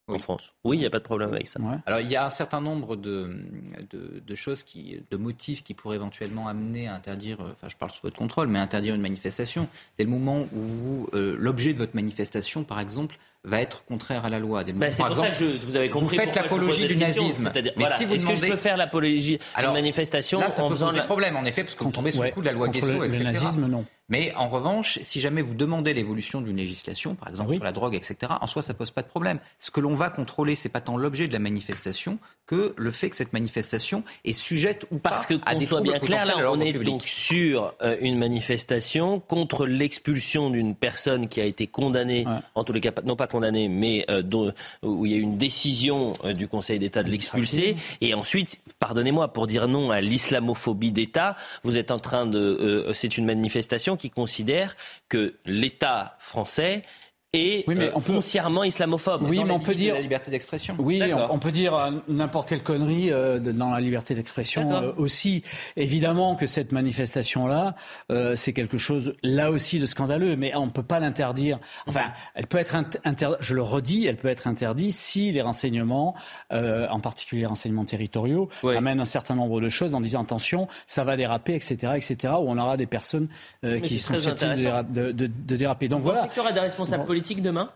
En 0.08 0.20
France. 0.20 0.54
Oui, 0.64 0.78
il 0.78 0.80
n'y 0.82 0.86
a 0.86 0.90
pas 0.90 1.00
de 1.00 1.04
problème 1.04 1.30
avec 1.30 1.48
ça. 1.48 1.60
Alors, 1.86 2.00
il 2.02 2.10
y 2.10 2.16
a 2.16 2.26
un 2.26 2.30
certain 2.30 2.62
nombre 2.62 2.96
de, 2.96 3.46
de, 3.92 4.36
choses, 4.36 4.64
qui, 4.64 5.02
de 5.10 5.18
motifs 5.18 5.64
qui 5.64 5.74
pourraient 5.74 5.96
éventuellement 5.96 6.48
amener 6.48 6.88
à 6.88 6.96
interdire, 6.96 7.42
euh, 7.42 7.52
enfin, 7.54 7.70
je 7.70 7.78
parle 7.78 7.92
sous 7.92 8.02
votre 8.04 8.18
contrôle, 8.18 8.48
mais 8.48 8.60
à 8.60 8.62
interdire 8.62 8.96
une 8.96 9.02
manifestation. 9.02 9.68
Dès 9.98 10.04
le 10.04 10.10
moment 10.10 10.42
où 10.54 11.08
euh, 11.14 11.36
l'objet 11.40 11.74
de 11.74 11.78
votre 11.78 11.96
manifestation, 11.96 12.64
par 12.64 12.80
exemple, 12.80 13.18
va 13.44 13.62
être 13.62 13.84
contraire 13.86 14.26
à 14.26 14.30
la 14.30 14.40
loi. 14.40 14.64
Bah, 14.64 14.92
c'est 14.92 15.04
pour 15.04 15.16
ça 15.16 15.30
que 15.30 15.36
je, 15.36 15.66
vous 15.66 15.76
avez 15.76 15.90
compris. 15.90 16.18
Vous 16.18 16.24
faites 16.24 16.36
l'apologie 16.36 16.88
du 16.88 16.96
nazisme. 16.96 17.52
Mais 17.76 17.86
si 17.98 18.06
vous 18.06 18.16
est-ce 18.16 18.26
que 18.26 18.36
je 18.36 18.46
peux 18.46 18.56
faire 18.56 18.78
l'apologie 18.78 19.40
d'une 19.58 19.74
manifestation 19.74 20.40
là, 20.40 20.50
ça 20.50 20.64
en 20.64 20.70
peut 20.70 20.76
faisant 20.76 20.88
poser 20.88 21.00
la... 21.00 21.06
problème, 21.06 21.36
en 21.36 21.46
effet, 21.46 21.64
parce 21.64 21.76
que 21.76 21.84
vous 21.84 21.92
tombez 21.92 22.12
sous 22.12 22.24
le 22.24 22.32
coup 22.32 22.42
de 22.42 22.46
la 22.46 22.54
loi 22.54 22.70
Guesso, 22.70 23.04
etc. 23.04 23.20
Le 23.20 23.32
nazisme, 23.32 23.68
non. 23.68 23.86
Mais 24.10 24.34
en 24.36 24.50
revanche, 24.50 25.00
si 25.02 25.22
jamais 25.22 25.42
vous 25.42 25.54
demandez 25.54 25.94
l'évolution 25.94 26.42
d'une 26.42 26.58
législation, 26.58 27.16
par 27.16 27.30
exemple 27.30 27.54
sur 27.54 27.64
la 27.64 27.72
drogue, 27.72 27.96
etc., 27.96 28.34
en 28.42 28.48
soi, 28.48 28.62
ça 28.62 28.74
pose 28.74 28.92
pas 28.92 29.02
de 29.02 29.08
problème. 29.08 29.40
Ce 29.60 29.72
que 29.72 29.80
l'on 29.80 29.96
va 29.96 30.10
contrôler, 30.10 30.56
c'est 30.56 30.70
pas 30.70 30.82
tant 30.82 30.98
l'objet 30.98 31.28
de 31.28 31.34
la 31.34 31.40
manifestation 31.40 32.20
que 32.46 32.74
le 32.78 32.92
fait 32.92 33.10
que 33.10 33.16
cette 33.16 33.32
manifestation 33.32 34.04
est 34.26 34.34
sujette 34.34 34.86
ou 34.92 35.00
Parce 35.00 35.26
pas 35.26 35.36
que 35.36 35.42
à 35.46 35.56
des 35.56 35.66
soit 35.66 35.82
bien 35.82 36.00
clair, 36.00 36.26
là, 36.26 36.52
on 36.52 36.60
est 36.60 36.74
donc 36.74 37.04
sur 37.04 37.74
euh, 37.82 37.96
une 38.02 38.18
manifestation 38.18 39.22
contre 39.22 39.66
l'expulsion 39.66 40.50
d'une 40.50 40.76
personne 40.76 41.30
qui 41.30 41.40
a 41.40 41.46
été 41.46 41.68
condamnée, 41.68 42.26
en 42.56 42.64
tous 42.66 42.74
les 42.74 42.82
cas, 42.82 42.92
non 43.06 43.16
pas 43.16 43.28
condamnée, 43.34 43.68
mais 43.68 44.06
euh, 44.12 44.22
dont, 44.22 44.54
où 44.84 45.08
il 45.08 45.12
y 45.12 45.16
a 45.16 45.18
eu 45.18 45.22
une 45.22 45.40
décision 45.40 46.14
euh, 46.24 46.34
du 46.34 46.48
Conseil 46.48 46.78
d'État 46.78 47.02
de 47.02 47.10
l'expulser. 47.10 47.76
Et 48.00 48.14
ensuite, 48.14 48.60
pardonnez-moi, 48.80 49.34
pour 49.34 49.48
dire 49.48 49.68
non 49.68 49.90
à 49.90 50.02
l'islamophobie 50.02 50.92
d'État, 50.92 51.36
vous 51.64 51.80
êtes 51.80 51.90
en 51.90 51.98
train 51.98 52.28
de, 52.28 52.92
c'est 52.94 53.18
une 53.18 53.26
manifestation 53.26 53.98
qui 53.98 54.12
considère 54.12 54.76
que 55.10 55.34
l'État 55.46 56.16
français 56.20 56.84
est 57.34 57.64
Oui, 57.68 57.76
mais 57.76 57.86
euh, 57.86 57.92
on 57.96 58.00
peut- 58.00 58.14
foncièrement 58.14 58.64
islamophobe. 58.64 59.22
Oui, 59.24 59.44
mais 59.44 59.52
on 59.52 59.60
peut 59.60 59.74
dire. 59.76 59.96
la 59.96 60.02
liberté 60.02 60.30
d'expression. 60.32 60.76
Oui, 60.80 61.02
on, 61.14 61.34
on 61.34 61.40
peut 61.40 61.52
dire 61.52 61.74
euh, 61.76 61.92
n'importe 62.08 62.50
quelle 62.50 62.62
connerie 62.64 63.12
euh, 63.12 63.40
dans 63.40 63.72
la 63.72 63.80
liberté 63.80 64.14
d'expression 64.14 64.72
euh, 64.72 64.92
aussi. 64.98 65.44
Évidemment 65.76 66.36
que 66.36 66.46
cette 66.46 66.72
manifestation-là, 66.72 67.76
euh, 68.12 68.36
c'est 68.36 68.54
quelque 68.54 68.78
chose 68.78 69.16
là 69.24 69.50
aussi 69.52 69.80
de 69.80 69.86
scandaleux, 69.86 70.36
mais 70.36 70.56
on 70.56 70.66
ne 70.68 70.72
peut 70.72 70.84
pas 70.84 71.00
l'interdire. 71.00 71.60
Enfin, 71.88 72.12
elle 72.36 72.48
peut 72.48 72.58
être 72.60 72.76
interdite, 72.76 73.38
je 73.40 73.56
le 73.56 73.64
redis, 73.64 74.06
elle 74.06 74.18
peut 74.18 74.28
être 74.28 74.48
interdite 74.48 74.94
si 74.94 75.32
les 75.32 75.42
renseignements, 75.42 76.16
euh, 76.52 76.88
en 76.90 77.00
particulier 77.00 77.42
les 77.42 77.48
renseignements 77.48 77.86
territoriaux, 77.86 78.50
amènent 78.64 79.00
un 79.00 79.06
certain 79.06 79.36
nombre 79.36 79.60
de 79.60 79.70
choses 79.70 79.96
en 79.96 80.02
disant 80.02 80.22
attention, 80.24 80.68
ça 80.88 81.04
va 81.04 81.18
déraper, 81.18 81.56
etc., 81.56 81.94
etc., 81.96 82.34
où 82.40 82.46
on 82.50 82.58
aura 82.58 82.78
des 82.78 82.86
personnes 82.86 83.28
euh, 83.64 83.80
qui 83.80 84.00
sont 84.00 84.14
susceptibles 84.14 84.56
de, 84.56 85.02
de- 85.04 85.12
de- 85.12 85.28
de 85.28 85.56
déraper. 85.56 85.88
Donc 85.88 86.00
Vous 86.02 86.06
voilà. 86.06 86.22
pensez 86.22 86.30
qu'il 86.34 86.38
y 86.38 86.46
aura 86.46 86.52
des 86.54 86.60
responsables 86.60 87.06
politiques 87.06 87.23
demain? 87.42 87.72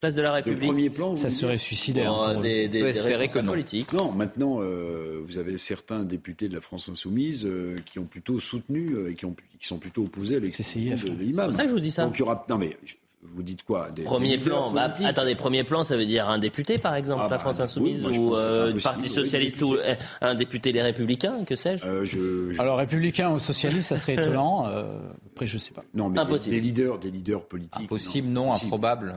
Place 0.00 0.14
de 0.14 0.22
la 0.22 0.32
République. 0.32 0.94
ça 1.16 1.28
serait 1.28 1.56
suicidaire. 1.56 2.12
Bon, 2.12 2.22
hein, 2.22 2.32
pour 2.34 2.40
eux. 2.40 2.44
des, 2.44 2.68
des, 2.68 2.80
des 2.82 2.92
responsables 3.16 3.48
politiques. 3.48 3.92
Non, 3.92 4.12
maintenant, 4.12 4.58
euh, 4.60 5.20
vous 5.26 5.38
avez 5.38 5.58
certains 5.58 6.04
députés 6.04 6.48
de 6.48 6.54
la 6.54 6.60
France 6.60 6.88
Insoumise 6.88 7.44
euh, 7.44 7.74
qui 7.84 7.98
ont 7.98 8.04
plutôt 8.04 8.38
soutenu 8.38 8.92
euh, 8.92 9.10
et 9.10 9.14
qui, 9.14 9.24
ont, 9.24 9.34
qui 9.58 9.66
sont 9.66 9.78
plutôt 9.78 10.04
opposés 10.04 10.36
à 10.36 10.38
l'exécution 10.38 10.94
de, 11.10 11.16
de 11.16 11.20
l'imam. 11.20 11.32
C'est 11.34 11.44
pour 11.46 11.52
ça 11.54 11.62
que 11.64 11.68
je 11.70 11.74
vous 11.74 11.80
dis 11.80 11.90
ça. 11.90 12.04
Donc 12.04 12.14
il 12.16 12.20
y 12.20 12.22
aura. 12.22 12.46
Non, 12.48 12.58
mais 12.58 12.76
je- 12.84 12.94
vous 13.22 13.42
dites 13.42 13.62
quoi 13.64 13.90
des, 13.90 14.02
Premier 14.04 14.36
des 14.38 14.44
plan, 14.44 14.70
bah, 14.70 14.92
attendez, 15.04 15.34
premier 15.34 15.64
plan, 15.64 15.82
ça 15.84 15.96
veut 15.96 16.06
dire 16.06 16.28
un 16.28 16.38
député, 16.38 16.78
par 16.78 16.94
exemple, 16.94 17.20
Ah, 17.22 17.28
la 17.28 17.36
bah, 17.36 17.38
France 17.38 17.60
Insoumise, 17.60 18.04
ou 18.04 18.34
euh, 18.36 18.72
le 18.72 18.80
Parti 18.80 19.02
oui, 19.04 19.08
Socialiste, 19.08 19.60
ou 19.62 19.74
euh, 19.74 19.94
un 20.20 20.34
député 20.34 20.72
Les 20.72 20.82
Républicains, 20.82 21.44
que 21.44 21.56
sais-je? 21.56 21.84
Euh, 21.86 22.54
Alors 22.58 22.78
républicain 22.78 23.30
ou 23.32 23.38
socialiste, 23.38 23.88
ça 23.88 23.96
serait 23.96 24.14
étonnant. 24.14 24.66
euh, 24.68 24.84
après, 25.32 25.46
je 25.46 25.58
sais 25.58 25.72
pas. 25.72 25.82
Non, 25.94 26.08
mais 26.08 26.14
des, 26.14 26.20
Impossible. 26.20 26.54
des 26.54 26.60
leaders, 26.60 26.98
des 26.98 27.10
leaders 27.10 27.44
politiques. 27.46 27.82
Impossible, 27.82 28.28
non, 28.28 28.52
improbable. 28.52 29.16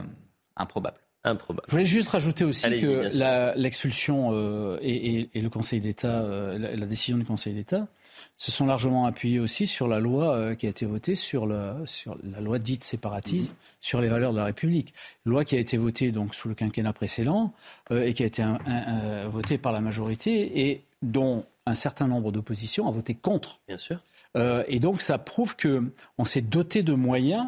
Improbable. 0.57 0.97
Improbable. 1.23 1.65
Je 1.67 1.71
voulais 1.73 1.85
juste 1.85 2.09
rajouter 2.09 2.43
aussi 2.43 2.63
que 2.79 3.55
l'expulsion 3.55 4.29
euh, 4.31 4.77
et, 4.81 5.19
et- 5.19 5.29
et 5.35 5.41
le 5.41 5.49
Conseil 5.51 5.79
d'État, 5.79 6.21
euh, 6.23 6.57
la, 6.57 6.75
la 6.75 6.85
décision 6.87 7.17
du 7.17 7.25
Conseil 7.25 7.53
d'État, 7.53 7.87
se 8.41 8.51
sont 8.51 8.65
largement 8.65 9.05
appuyés 9.05 9.39
aussi 9.39 9.67
sur 9.67 9.87
la 9.87 9.99
loi 9.99 10.35
euh, 10.35 10.55
qui 10.55 10.65
a 10.65 10.69
été 10.69 10.87
votée 10.87 11.13
sur, 11.15 11.45
la- 11.45 11.77
sur 11.85 12.17
la 12.23 12.41
loi 12.41 12.57
dite 12.57 12.83
séparatisme, 12.83 13.53
sur 13.81 14.01
les 14.01 14.07
valeurs 14.09 14.31
de 14.31 14.37
la 14.37 14.45
République. 14.45 14.95
Loi 15.25 15.45
qui 15.45 15.55
a 15.55 15.59
été 15.59 15.77
votée 15.77 16.11
donc 16.11 16.33
sous 16.33 16.47
le 16.49 16.55
quinquennat 16.55 16.91
précédent 16.93 17.53
euh, 17.91 18.03
et 18.03 18.15
qui 18.15 18.23
a 18.23 18.25
été 18.25 18.41
un- 18.41 18.57
un- 18.65 19.27
votée 19.27 19.59
par 19.59 19.71
la 19.71 19.79
majorité 19.79 20.61
et 20.69 20.81
dont 21.03 21.45
un 21.67 21.75
certain 21.75 22.07
nombre 22.07 22.31
d'oppositions 22.31 22.87
a 22.87 22.91
voté 22.91 23.13
contre. 23.13 23.59
Bien 23.67 23.77
sûr. 23.77 23.99
Euh, 24.35 24.63
et 24.67 24.79
donc 24.79 25.01
ça 25.01 25.19
prouve 25.19 25.55
que 25.55 25.83
on 26.17 26.25
s'est 26.25 26.41
doté 26.41 26.81
de 26.81 26.93
moyens 26.93 27.45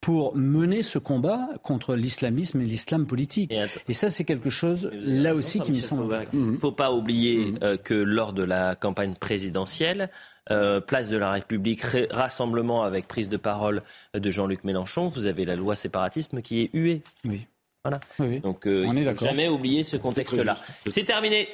pour 0.00 0.36
mener 0.36 0.82
ce 0.82 0.98
combat 0.98 1.48
contre 1.64 1.96
l'islamisme 1.96 2.60
et 2.60 2.64
l'islam 2.64 3.06
politique. 3.06 3.52
Et, 3.88 3.94
ça, 3.94 4.08
c'est 4.10 4.24
quelque 4.24 4.50
chose, 4.50 4.90
là 4.92 5.34
aussi, 5.34 5.58
qui 5.60 5.72
me 5.72 5.80
semble... 5.80 6.24
Il 6.32 6.52
ne 6.52 6.58
faut 6.58 6.70
pas 6.72 6.92
oublier 6.92 7.54
euh, 7.62 7.76
que 7.76 7.94
lors 7.94 8.32
de 8.32 8.44
la 8.44 8.74
campagne 8.76 9.14
présidentielle, 9.14 10.10
euh, 10.50 10.80
place 10.80 11.08
de 11.08 11.16
la 11.16 11.32
République, 11.32 11.80
ré- 11.82 12.08
rassemblement 12.10 12.84
avec 12.84 13.08
prise 13.08 13.28
de 13.28 13.36
parole 13.36 13.82
de 14.14 14.30
Jean-Luc 14.30 14.62
Mélenchon, 14.62 15.08
vous 15.08 15.26
avez 15.26 15.44
la 15.44 15.56
loi 15.56 15.74
séparatisme 15.74 16.40
qui 16.40 16.60
est 16.62 16.70
huée. 16.72 17.02
Oui. 17.24 17.46
Voilà. 17.88 18.00
Oui, 18.18 18.40
Donc 18.40 18.66
euh, 18.66 18.84
On 18.86 18.94
il 18.94 19.04
faut 19.14 19.24
jamais 19.26 19.48
oublier 19.48 19.82
ce 19.82 19.96
contexte-là. 19.96 20.54
C'est 20.88 21.04
terminé. 21.04 21.48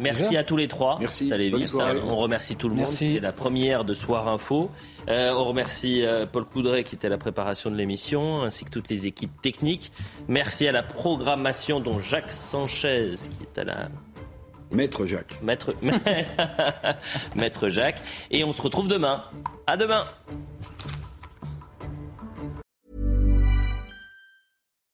Merci 0.00 0.36
à 0.36 0.44
tous 0.44 0.56
les 0.56 0.68
trois. 0.68 0.98
Merci. 1.00 1.28
Ça 1.28 1.36
vite. 1.36 1.54
hein. 1.80 1.94
On 2.08 2.16
remercie 2.16 2.56
tout 2.56 2.68
le 2.68 2.74
monde. 2.74 2.86
C'était 2.88 3.20
la 3.20 3.32
première 3.32 3.84
de 3.84 3.92
Soir 3.94 4.28
Info. 4.28 4.70
Euh, 5.08 5.32
on 5.34 5.44
remercie 5.44 6.02
euh, 6.04 6.26
Paul 6.26 6.44
Coudray 6.46 6.84
qui 6.84 6.94
était 6.94 7.08
à 7.08 7.10
la 7.10 7.18
préparation 7.18 7.70
de 7.70 7.76
l'émission, 7.76 8.42
ainsi 8.42 8.64
que 8.64 8.70
toutes 8.70 8.88
les 8.88 9.06
équipes 9.06 9.42
techniques. 9.42 9.92
Merci 10.28 10.66
à 10.66 10.72
la 10.72 10.82
programmation 10.82 11.80
dont 11.80 11.98
Jacques 11.98 12.32
Sanchez 12.32 13.12
qui 13.18 13.44
est 13.44 13.60
à 13.60 13.64
la 13.64 13.88
Maître 14.70 15.04
Jacques. 15.06 15.40
Maître, 15.42 15.74
Maître 17.36 17.68
Jacques. 17.68 18.00
Et 18.30 18.42
on 18.44 18.52
se 18.52 18.62
retrouve 18.62 18.88
demain. 18.88 19.24
À 19.66 19.76
demain. 19.76 20.04